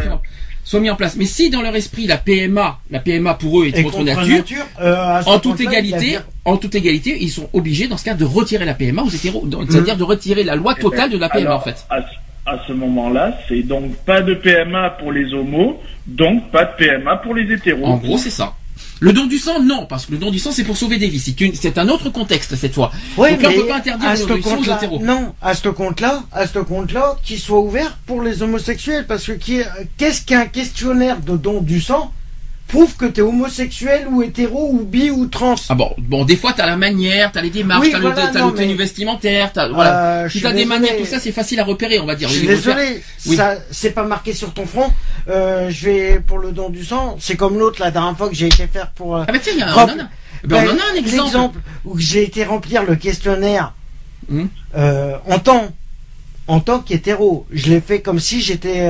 soit 0.65 0.81
mis 0.81 0.91
en 0.91 0.97
place. 0.97 1.17
Mais 1.17 1.25
si 1.25 1.51
dans 1.51 1.63
leur 1.63 1.75
esprit 1.77 2.07
la 2.07 2.17
PMA, 2.17 2.79
la 2.91 2.99
PMA 3.01 3.35
pour 3.35 3.63
eux 3.63 3.67
est 3.67 3.83
contre, 3.83 4.03
nature, 4.03 4.45
euh, 4.81 5.23
en 5.27 5.39
toute 5.39 5.61
égalité, 5.61 6.19
en 6.45 6.57
toute 6.57 6.75
égalité, 6.75 7.17
ils 7.21 7.31
sont 7.31 7.49
obligés 7.53 7.89
dans 7.89 7.97
ce 7.97 8.05
cas 8.05 8.15
de 8.15 8.25
retirer 8.25 8.65
la 8.65 8.75
PMA 8.75 9.03
aux 9.03 9.09
hétéros, 9.11 9.45
c'est-à-dire 9.69 9.97
de 9.97 10.05
retirer 10.05 10.45
la 10.45 10.57
loi 10.57 10.75
totale 10.75 11.11
de 11.11 11.19
la 11.19 11.29
PMA 11.29 11.41
Alors, 11.49 11.61
en 11.61 11.65
fait. 11.65 11.85
À, 11.91 12.01
à 12.47 12.59
ce 12.67 12.73
moment-là, 12.73 13.39
c'est 13.49 13.63
donc 13.63 13.95
pas 14.05 14.21
de 14.21 14.35
PMA 14.35 14.91
pour 14.99 15.13
les 15.13 15.33
homos, 15.33 15.81
donc 16.07 16.51
pas 16.51 16.65
de 16.65 16.73
PMA 16.77 17.17
pour 17.17 17.35
les 17.35 17.53
hétéros. 17.53 17.85
En 17.87 17.97
gros, 17.99 18.19
c'est 18.19 18.31
ça. 18.31 18.55
Le 19.05 19.13
don 19.13 19.27
du 19.27 19.37
sang, 19.39 19.61
non, 19.61 19.85
parce 19.87 20.07
que 20.07 20.13
le 20.13 20.19
don 20.19 20.31
du 20.31 20.39
sang, 20.39 20.53
c'est 20.53 20.63
pour 20.63 20.77
sauver 20.77 20.97
des 20.97 21.09
vies. 21.09 21.19
C'est 21.19 21.41
une- 21.41 21.55
C'est 21.57 21.77
un 21.77 21.89
autre 21.89 22.09
contexte 22.11 22.55
cette 22.55 22.73
fois. 22.75 22.93
Ouais, 23.17 23.33
Donc 23.33 23.43
là, 23.43 23.49
on 23.49 23.51
mais 23.53 23.59
peut 23.59 23.67
pas 23.67 23.77
interdire 23.79 24.09
à 24.09 24.15
le 24.15 24.27
don 24.27 24.35
du 24.37 24.43
sang 24.43 24.61
non, 25.01 25.35
à 25.43 25.55
ce 25.55 25.69
compte-là, 25.69 26.23
à 26.31 26.47
ce 26.47 26.61
compte-là, 26.61 27.17
qu'il 27.25 27.41
soit 27.41 27.59
ouvert 27.61 27.99
pour 28.07 28.23
les 28.23 28.43
homosexuels, 28.45 29.05
parce 29.09 29.27
que 29.27 29.33
qu'est-ce 29.99 30.23
qu'un 30.23 30.47
questionnaire 30.47 31.19
de 31.21 31.37
don 31.37 31.61
du 31.63 31.81
sang 31.81 32.13
prouve 32.73 32.97
que 32.97 33.05
t'es 33.05 33.21
homosexuel 33.21 34.09
ou 34.11 34.23
hétéro 34.23 34.71
ou 34.73 34.83
bi 34.85 35.11
ou 35.11 35.27
trans 35.27 35.55
Ah 35.69 35.75
bon, 35.75 35.95
bon, 35.99 36.25
des 36.25 36.37
fois 36.37 36.53
t'as 36.57 36.67
la 36.67 36.77
manière, 36.77 37.31
t'as 37.31 37.43
les 37.43 37.51
démarches, 37.51 37.83
Oui, 37.87 37.91
t'as 37.93 38.01
voilà, 38.01 38.27
le, 38.27 38.33
t'as 38.33 38.41
non, 38.41 38.49
le 38.49 38.55
tenue 38.55 38.69
mais- 38.69 38.75
vestimentaire, 38.75 39.53
voilà. 39.75 40.23
Euh, 40.25 40.29
suis 40.29 40.41
t'as 40.41 40.53
des 40.53 40.65
manières, 40.65 40.97
tout 40.97 41.05
ça, 41.05 41.21
c'est 41.21 41.33
facile 41.33 41.61
à 41.61 41.65
repérer, 41.65 42.01
on 42.01 42.07
va 42.07 42.15
dire. 42.15 42.29
Je 42.31 42.35
suis 42.39 42.47
désolé, 42.47 43.03
Oui. 43.27 43.37
ça 43.37 43.57
c'est 43.71 43.91
pas 43.91 44.05
marqué 44.05 44.33
sur 44.33 44.53
ton 44.55 44.65
front. 44.67 44.91
Euh, 45.29 45.69
je 45.71 45.85
vais 45.85 46.21
pour 46.21 46.39
le 46.39 46.51
don 46.53 46.71
du 46.71 46.85
sang, 46.85 47.17
c'est 47.21 47.37
comme 47.37 47.59
l'autre 47.59 47.81
la 47.81 47.91
dernière 47.91 48.17
fois 48.17 48.29
que 48.31 48.35
j'ai 48.35 48.47
été 48.47 48.67
faire 48.67 48.91
pour. 48.93 49.17
euh, 49.17 49.25
Ah 49.29 49.33
bah 49.33 49.39
tiens, 49.43 49.53
il 49.55 49.61
y 49.61 49.63
a- 49.63 49.77
en 49.77 49.89
a. 49.89 49.95
Ben, 50.45 50.67
on 50.67 50.71
en 50.71 50.79
a 50.79 50.91
un 50.91 50.95
Ben, 50.95 51.05
exemple. 51.05 51.59
Où 51.85 51.99
j'ai 51.99 52.23
été 52.25 52.43
remplir 52.45 52.83
le 52.85 52.97
questionnaire 52.97 53.75
Hum. 54.31 54.49
euh, 54.77 55.17
en 55.29 55.39
tant 55.39 55.71
en 56.49 56.59
tant 56.61 56.81
qu'hétéro. 56.81 57.47
Je 57.53 57.69
l'ai 57.71 57.81
fait 57.81 58.01
comme 58.01 58.19
si 58.19 58.41
j'étais 58.41 58.81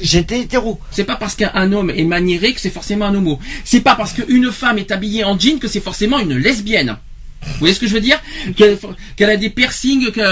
j'étais 0.00 0.40
hétéro. 0.40 0.78
C'est 0.90 1.04
pas 1.04 1.16
parce 1.16 1.34
qu'un 1.34 1.72
homme 1.72 1.90
est 1.90 2.04
maniéré 2.04 2.52
que 2.52 2.60
c'est 2.60 2.70
forcément 2.70 3.06
un 3.06 3.14
homo. 3.14 3.38
C'est 3.64 3.80
pas 3.80 3.94
parce 3.94 4.12
qu'une 4.12 4.50
femme 4.50 4.78
est 4.78 4.90
habillée 4.90 5.24
en 5.24 5.38
jean 5.38 5.58
que 5.58 5.68
c'est 5.68 5.80
forcément 5.80 6.18
une 6.18 6.36
lesbienne. 6.36 6.96
Vous 7.40 7.52
voyez 7.60 7.72
ce 7.74 7.78
que 7.80 7.86
je 7.86 7.94
veux 7.94 8.00
dire 8.00 8.20
Qu'elle 8.56 9.30
a 9.30 9.36
des 9.36 9.48
piercings, 9.50 10.10
qu'elle 10.10 10.24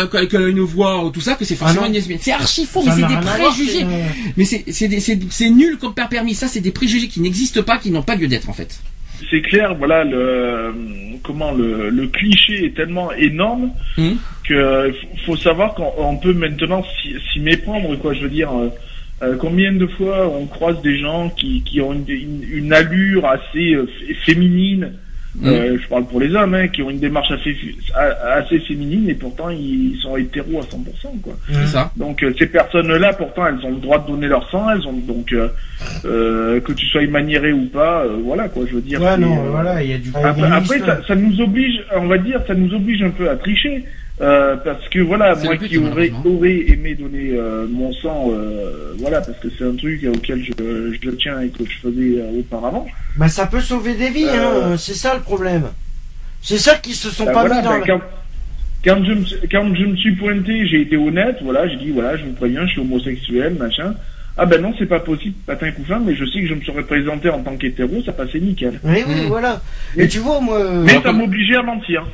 a 0.42 0.48
une 0.48 0.60
voix, 0.60 1.04
ou 1.04 1.10
tout 1.10 1.20
ça, 1.20 1.34
que 1.34 1.44
c'est 1.44 1.54
forcément 1.54 1.82
Ah 1.82 1.84
non. 1.84 1.88
une 1.90 1.94
lesbienne. 1.94 2.18
C'est 2.20 2.32
archi 2.32 2.64
faux, 2.66 2.82
mais 2.84 2.90
c'est 2.90 3.06
des 3.06 3.14
voir, 3.14 3.38
préjugés. 3.38 3.86
c'est, 4.72 4.84
euh, 4.84 4.88
Mais 5.16 5.26
c'est 5.30 5.50
nul 5.50 5.78
comme 5.78 5.94
père 5.94 6.08
permis. 6.08 6.34
Ça, 6.34 6.48
c'est 6.48 6.60
des 6.60 6.72
préjugés 6.72 7.06
qui 7.08 7.20
n'existent 7.20 7.62
pas, 7.62 7.78
qui 7.78 7.90
n'ont 7.90 8.02
pas 8.02 8.16
lieu 8.16 8.26
d'être 8.26 8.48
en 8.50 8.52
fait. 8.52 8.80
C'est 9.30 9.40
clair, 9.40 9.74
voilà, 9.76 10.04
le, 10.04 10.74
comment 11.22 11.52
le, 11.52 11.88
le 11.90 12.06
cliché 12.08 12.66
est 12.66 12.74
tellement 12.76 13.10
énorme 13.12 13.70
Hum. 13.96 14.18
que 14.46 14.52
euh, 14.52 14.92
faut 15.24 15.36
savoir 15.36 15.74
qu'on 15.74 15.90
on 15.96 16.16
peut 16.18 16.34
maintenant 16.34 16.84
s'y 17.00 17.14
s'y 17.32 17.40
méprendre, 17.40 17.96
quoi. 17.98 18.12
Je 18.14 18.20
veux 18.22 18.28
dire, 18.28 18.50
euh, 19.22 19.36
combien 19.38 19.72
de 19.72 19.86
fois 19.86 20.28
on 20.28 20.46
croise 20.46 20.80
des 20.82 20.98
gens 20.98 21.30
qui, 21.30 21.62
qui 21.62 21.80
ont 21.80 21.92
une, 21.92 22.04
une, 22.08 22.42
une 22.52 22.72
allure 22.72 23.26
assez 23.26 23.74
euh, 23.74 23.86
fé- 23.86 24.14
féminine? 24.26 24.92
euh, 25.44 25.76
je 25.82 25.86
parle 25.88 26.06
pour 26.06 26.18
les 26.18 26.34
hommes, 26.34 26.54
hein, 26.54 26.68
qui 26.68 26.80
ont 26.80 26.88
une 26.88 26.98
démarche 26.98 27.30
assez, 27.30 27.54
assez 28.24 28.58
féminine 28.60 29.10
et 29.10 29.14
pourtant 29.14 29.50
ils 29.50 29.94
sont 30.00 30.16
hétéros 30.16 30.60
à 30.60 30.64
100%, 30.64 31.20
quoi. 31.22 31.34
C'est 31.50 31.66
ça. 31.66 31.92
Donc 31.94 32.22
euh, 32.22 32.32
ces 32.38 32.46
personnes-là, 32.46 33.12
pourtant, 33.12 33.46
elles 33.46 33.62
ont 33.66 33.72
le 33.72 33.76
droit 33.80 33.98
de 33.98 34.06
donner 34.06 34.28
leur 34.28 34.48
sang, 34.50 34.70
elles 34.70 34.86
ont 34.86 34.94
donc 34.94 35.32
euh, 35.34 35.48
euh, 36.06 36.60
que 36.60 36.72
tu 36.72 36.86
sois 36.86 37.06
maniéré 37.06 37.52
ou 37.52 37.66
pas, 37.66 38.04
euh, 38.04 38.16
voilà 38.24 38.48
quoi. 38.48 38.64
Je 38.68 38.76
veux 38.76 38.80
dire. 38.80 39.00
Ouais, 39.02 39.16
non, 39.18 39.44
euh, 39.46 39.50
voilà, 39.50 39.82
il 39.82 39.90
y 39.90 39.94
a 39.94 39.98
du. 39.98 40.10
après, 40.24 40.42
après, 40.56 40.78
ça, 40.86 41.00
ça 41.06 41.14
nous 41.14 41.38
oblige, 41.40 41.82
on 41.94 42.06
va 42.06 42.16
dire, 42.16 42.40
ça 42.46 42.54
nous 42.54 42.72
oblige 42.74 43.02
un 43.02 43.10
peu 43.10 43.28
à 43.28 43.36
tricher. 43.36 43.84
Euh, 44.18 44.56
parce 44.56 44.88
que 44.88 45.00
voilà, 45.00 45.34
moi 45.34 45.56
but, 45.56 45.68
qui 45.68 45.76
aurais, 45.76 46.10
aurais 46.24 46.56
aimé 46.68 46.94
donner 46.94 47.32
euh, 47.34 47.66
mon 47.70 47.92
sang, 47.92 48.30
euh, 48.30 48.94
voilà, 48.98 49.20
parce 49.20 49.38
que 49.40 49.48
c'est 49.58 49.64
un 49.64 49.74
truc 49.76 50.00
auquel 50.14 50.42
je, 50.42 50.96
je 51.02 51.10
tiens 51.10 51.40
et 51.42 51.48
que 51.48 51.64
je 51.68 51.76
faisais 51.78 52.18
euh, 52.20 52.38
auparavant. 52.40 52.86
Bah, 53.18 53.28
ça 53.28 53.46
peut 53.46 53.60
sauver 53.60 53.92
des 53.94 54.08
vies, 54.08 54.24
Euh, 54.26 54.72
hein. 54.72 54.76
C'est 54.78 54.94
ça 54.94 55.14
le 55.14 55.20
problème. 55.20 55.64
C'est 56.40 56.56
ça 56.56 56.76
qu'ils 56.76 56.94
se 56.94 57.10
sont 57.10 57.26
Bah, 57.26 57.32
pas 57.32 57.40
voilà, 57.40 57.56
mis 57.56 57.62
dans 57.62 57.70
bah, 57.70 57.78
le. 57.78 57.84
quand, 57.84 58.00
quand 58.86 59.04
je 59.04 59.12
me, 59.12 59.24
suis- 59.26 59.48
quand 59.52 59.74
je 59.74 59.84
me 59.84 59.96
suis 59.96 60.12
pointé, 60.16 60.66
j'ai 60.66 60.80
été 60.80 60.96
honnête, 60.96 61.36
voilà, 61.42 61.68
j'ai 61.68 61.76
dit 61.76 61.90
voilà, 61.90 62.16
je 62.16 62.24
vous 62.24 62.32
préviens, 62.32 62.64
je 62.66 62.72
suis 62.72 62.80
homosexuel, 62.80 63.54
machin. 63.58 63.94
Ah 64.38 64.46
ben 64.46 64.60
non, 64.62 64.72
c'est 64.78 64.86
pas 64.86 65.00
possible, 65.00 65.34
patin 65.46 65.70
couffin, 65.72 65.98
mais 65.98 66.14
je 66.14 66.24
sais 66.26 66.40
que 66.40 66.46
je 66.46 66.54
me 66.54 66.60
serais 66.62 66.82
présenté 66.84 67.28
en 67.30 67.40
tant 67.42 67.56
qu'hétéro, 67.56 68.02
ça 68.04 68.12
passait 68.12 68.38
nickel. 68.40 68.80
Oui, 68.84 69.02
oui, 69.06 69.24
Mm. 69.24 69.28
voilà. 69.28 69.60
Mais 69.96 70.08
tu 70.08 70.18
vois, 70.20 70.40
moi. 70.40 70.58
Mais 70.84 71.00
ça 71.02 71.12
m'obligeait 71.12 71.56
à 71.56 71.62
mentir. 71.62 72.06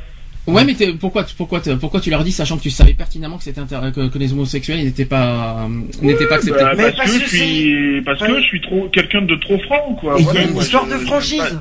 Ouais, 0.45 0.65
mais 0.65 0.73
t'es- 0.73 0.91
pourquoi, 0.93 1.25
pourquoi, 1.37 1.61
pourquoi 1.79 2.01
tu 2.01 2.09
leur 2.09 2.23
dis, 2.23 2.31
sachant 2.33 2.57
que 2.57 2.63
tu 2.63 2.69
savais 2.69 2.93
pertinemment 2.93 3.37
que 3.37 3.43
c'était 3.45 3.61
inter- 3.61 3.79
que, 3.95 4.07
que 4.09 4.17
les 4.19 4.33
homosexuels 4.33 4.83
n'étaient 4.83 5.05
pas, 5.05 5.65
euh, 5.65 5.69
n'étaient 6.01 6.27
pas 6.27 6.35
acceptés. 6.35 6.61
Bah, 6.63 6.73
Mais 6.75 6.83
parce, 6.83 6.95
parce 6.97 7.11
que 7.11 7.17
que 7.19 7.23
je 7.25 7.29
suis, 7.29 8.01
parce 8.03 8.21
Ouais. 8.21 8.27
que 8.27 8.35
je 8.39 8.43
suis 8.43 8.61
trop 8.61 8.89
quelqu'un 8.89 9.21
de 9.21 9.35
trop 9.35 9.57
franc, 9.59 9.95
quoi. 10.01 10.15
il 10.17 10.21
y 10.21 10.23
Voilà, 10.25 10.39
a 10.41 10.43
une 10.43 10.57
histoire 10.57 10.85
de 10.85 10.95
franchise. 10.97 11.59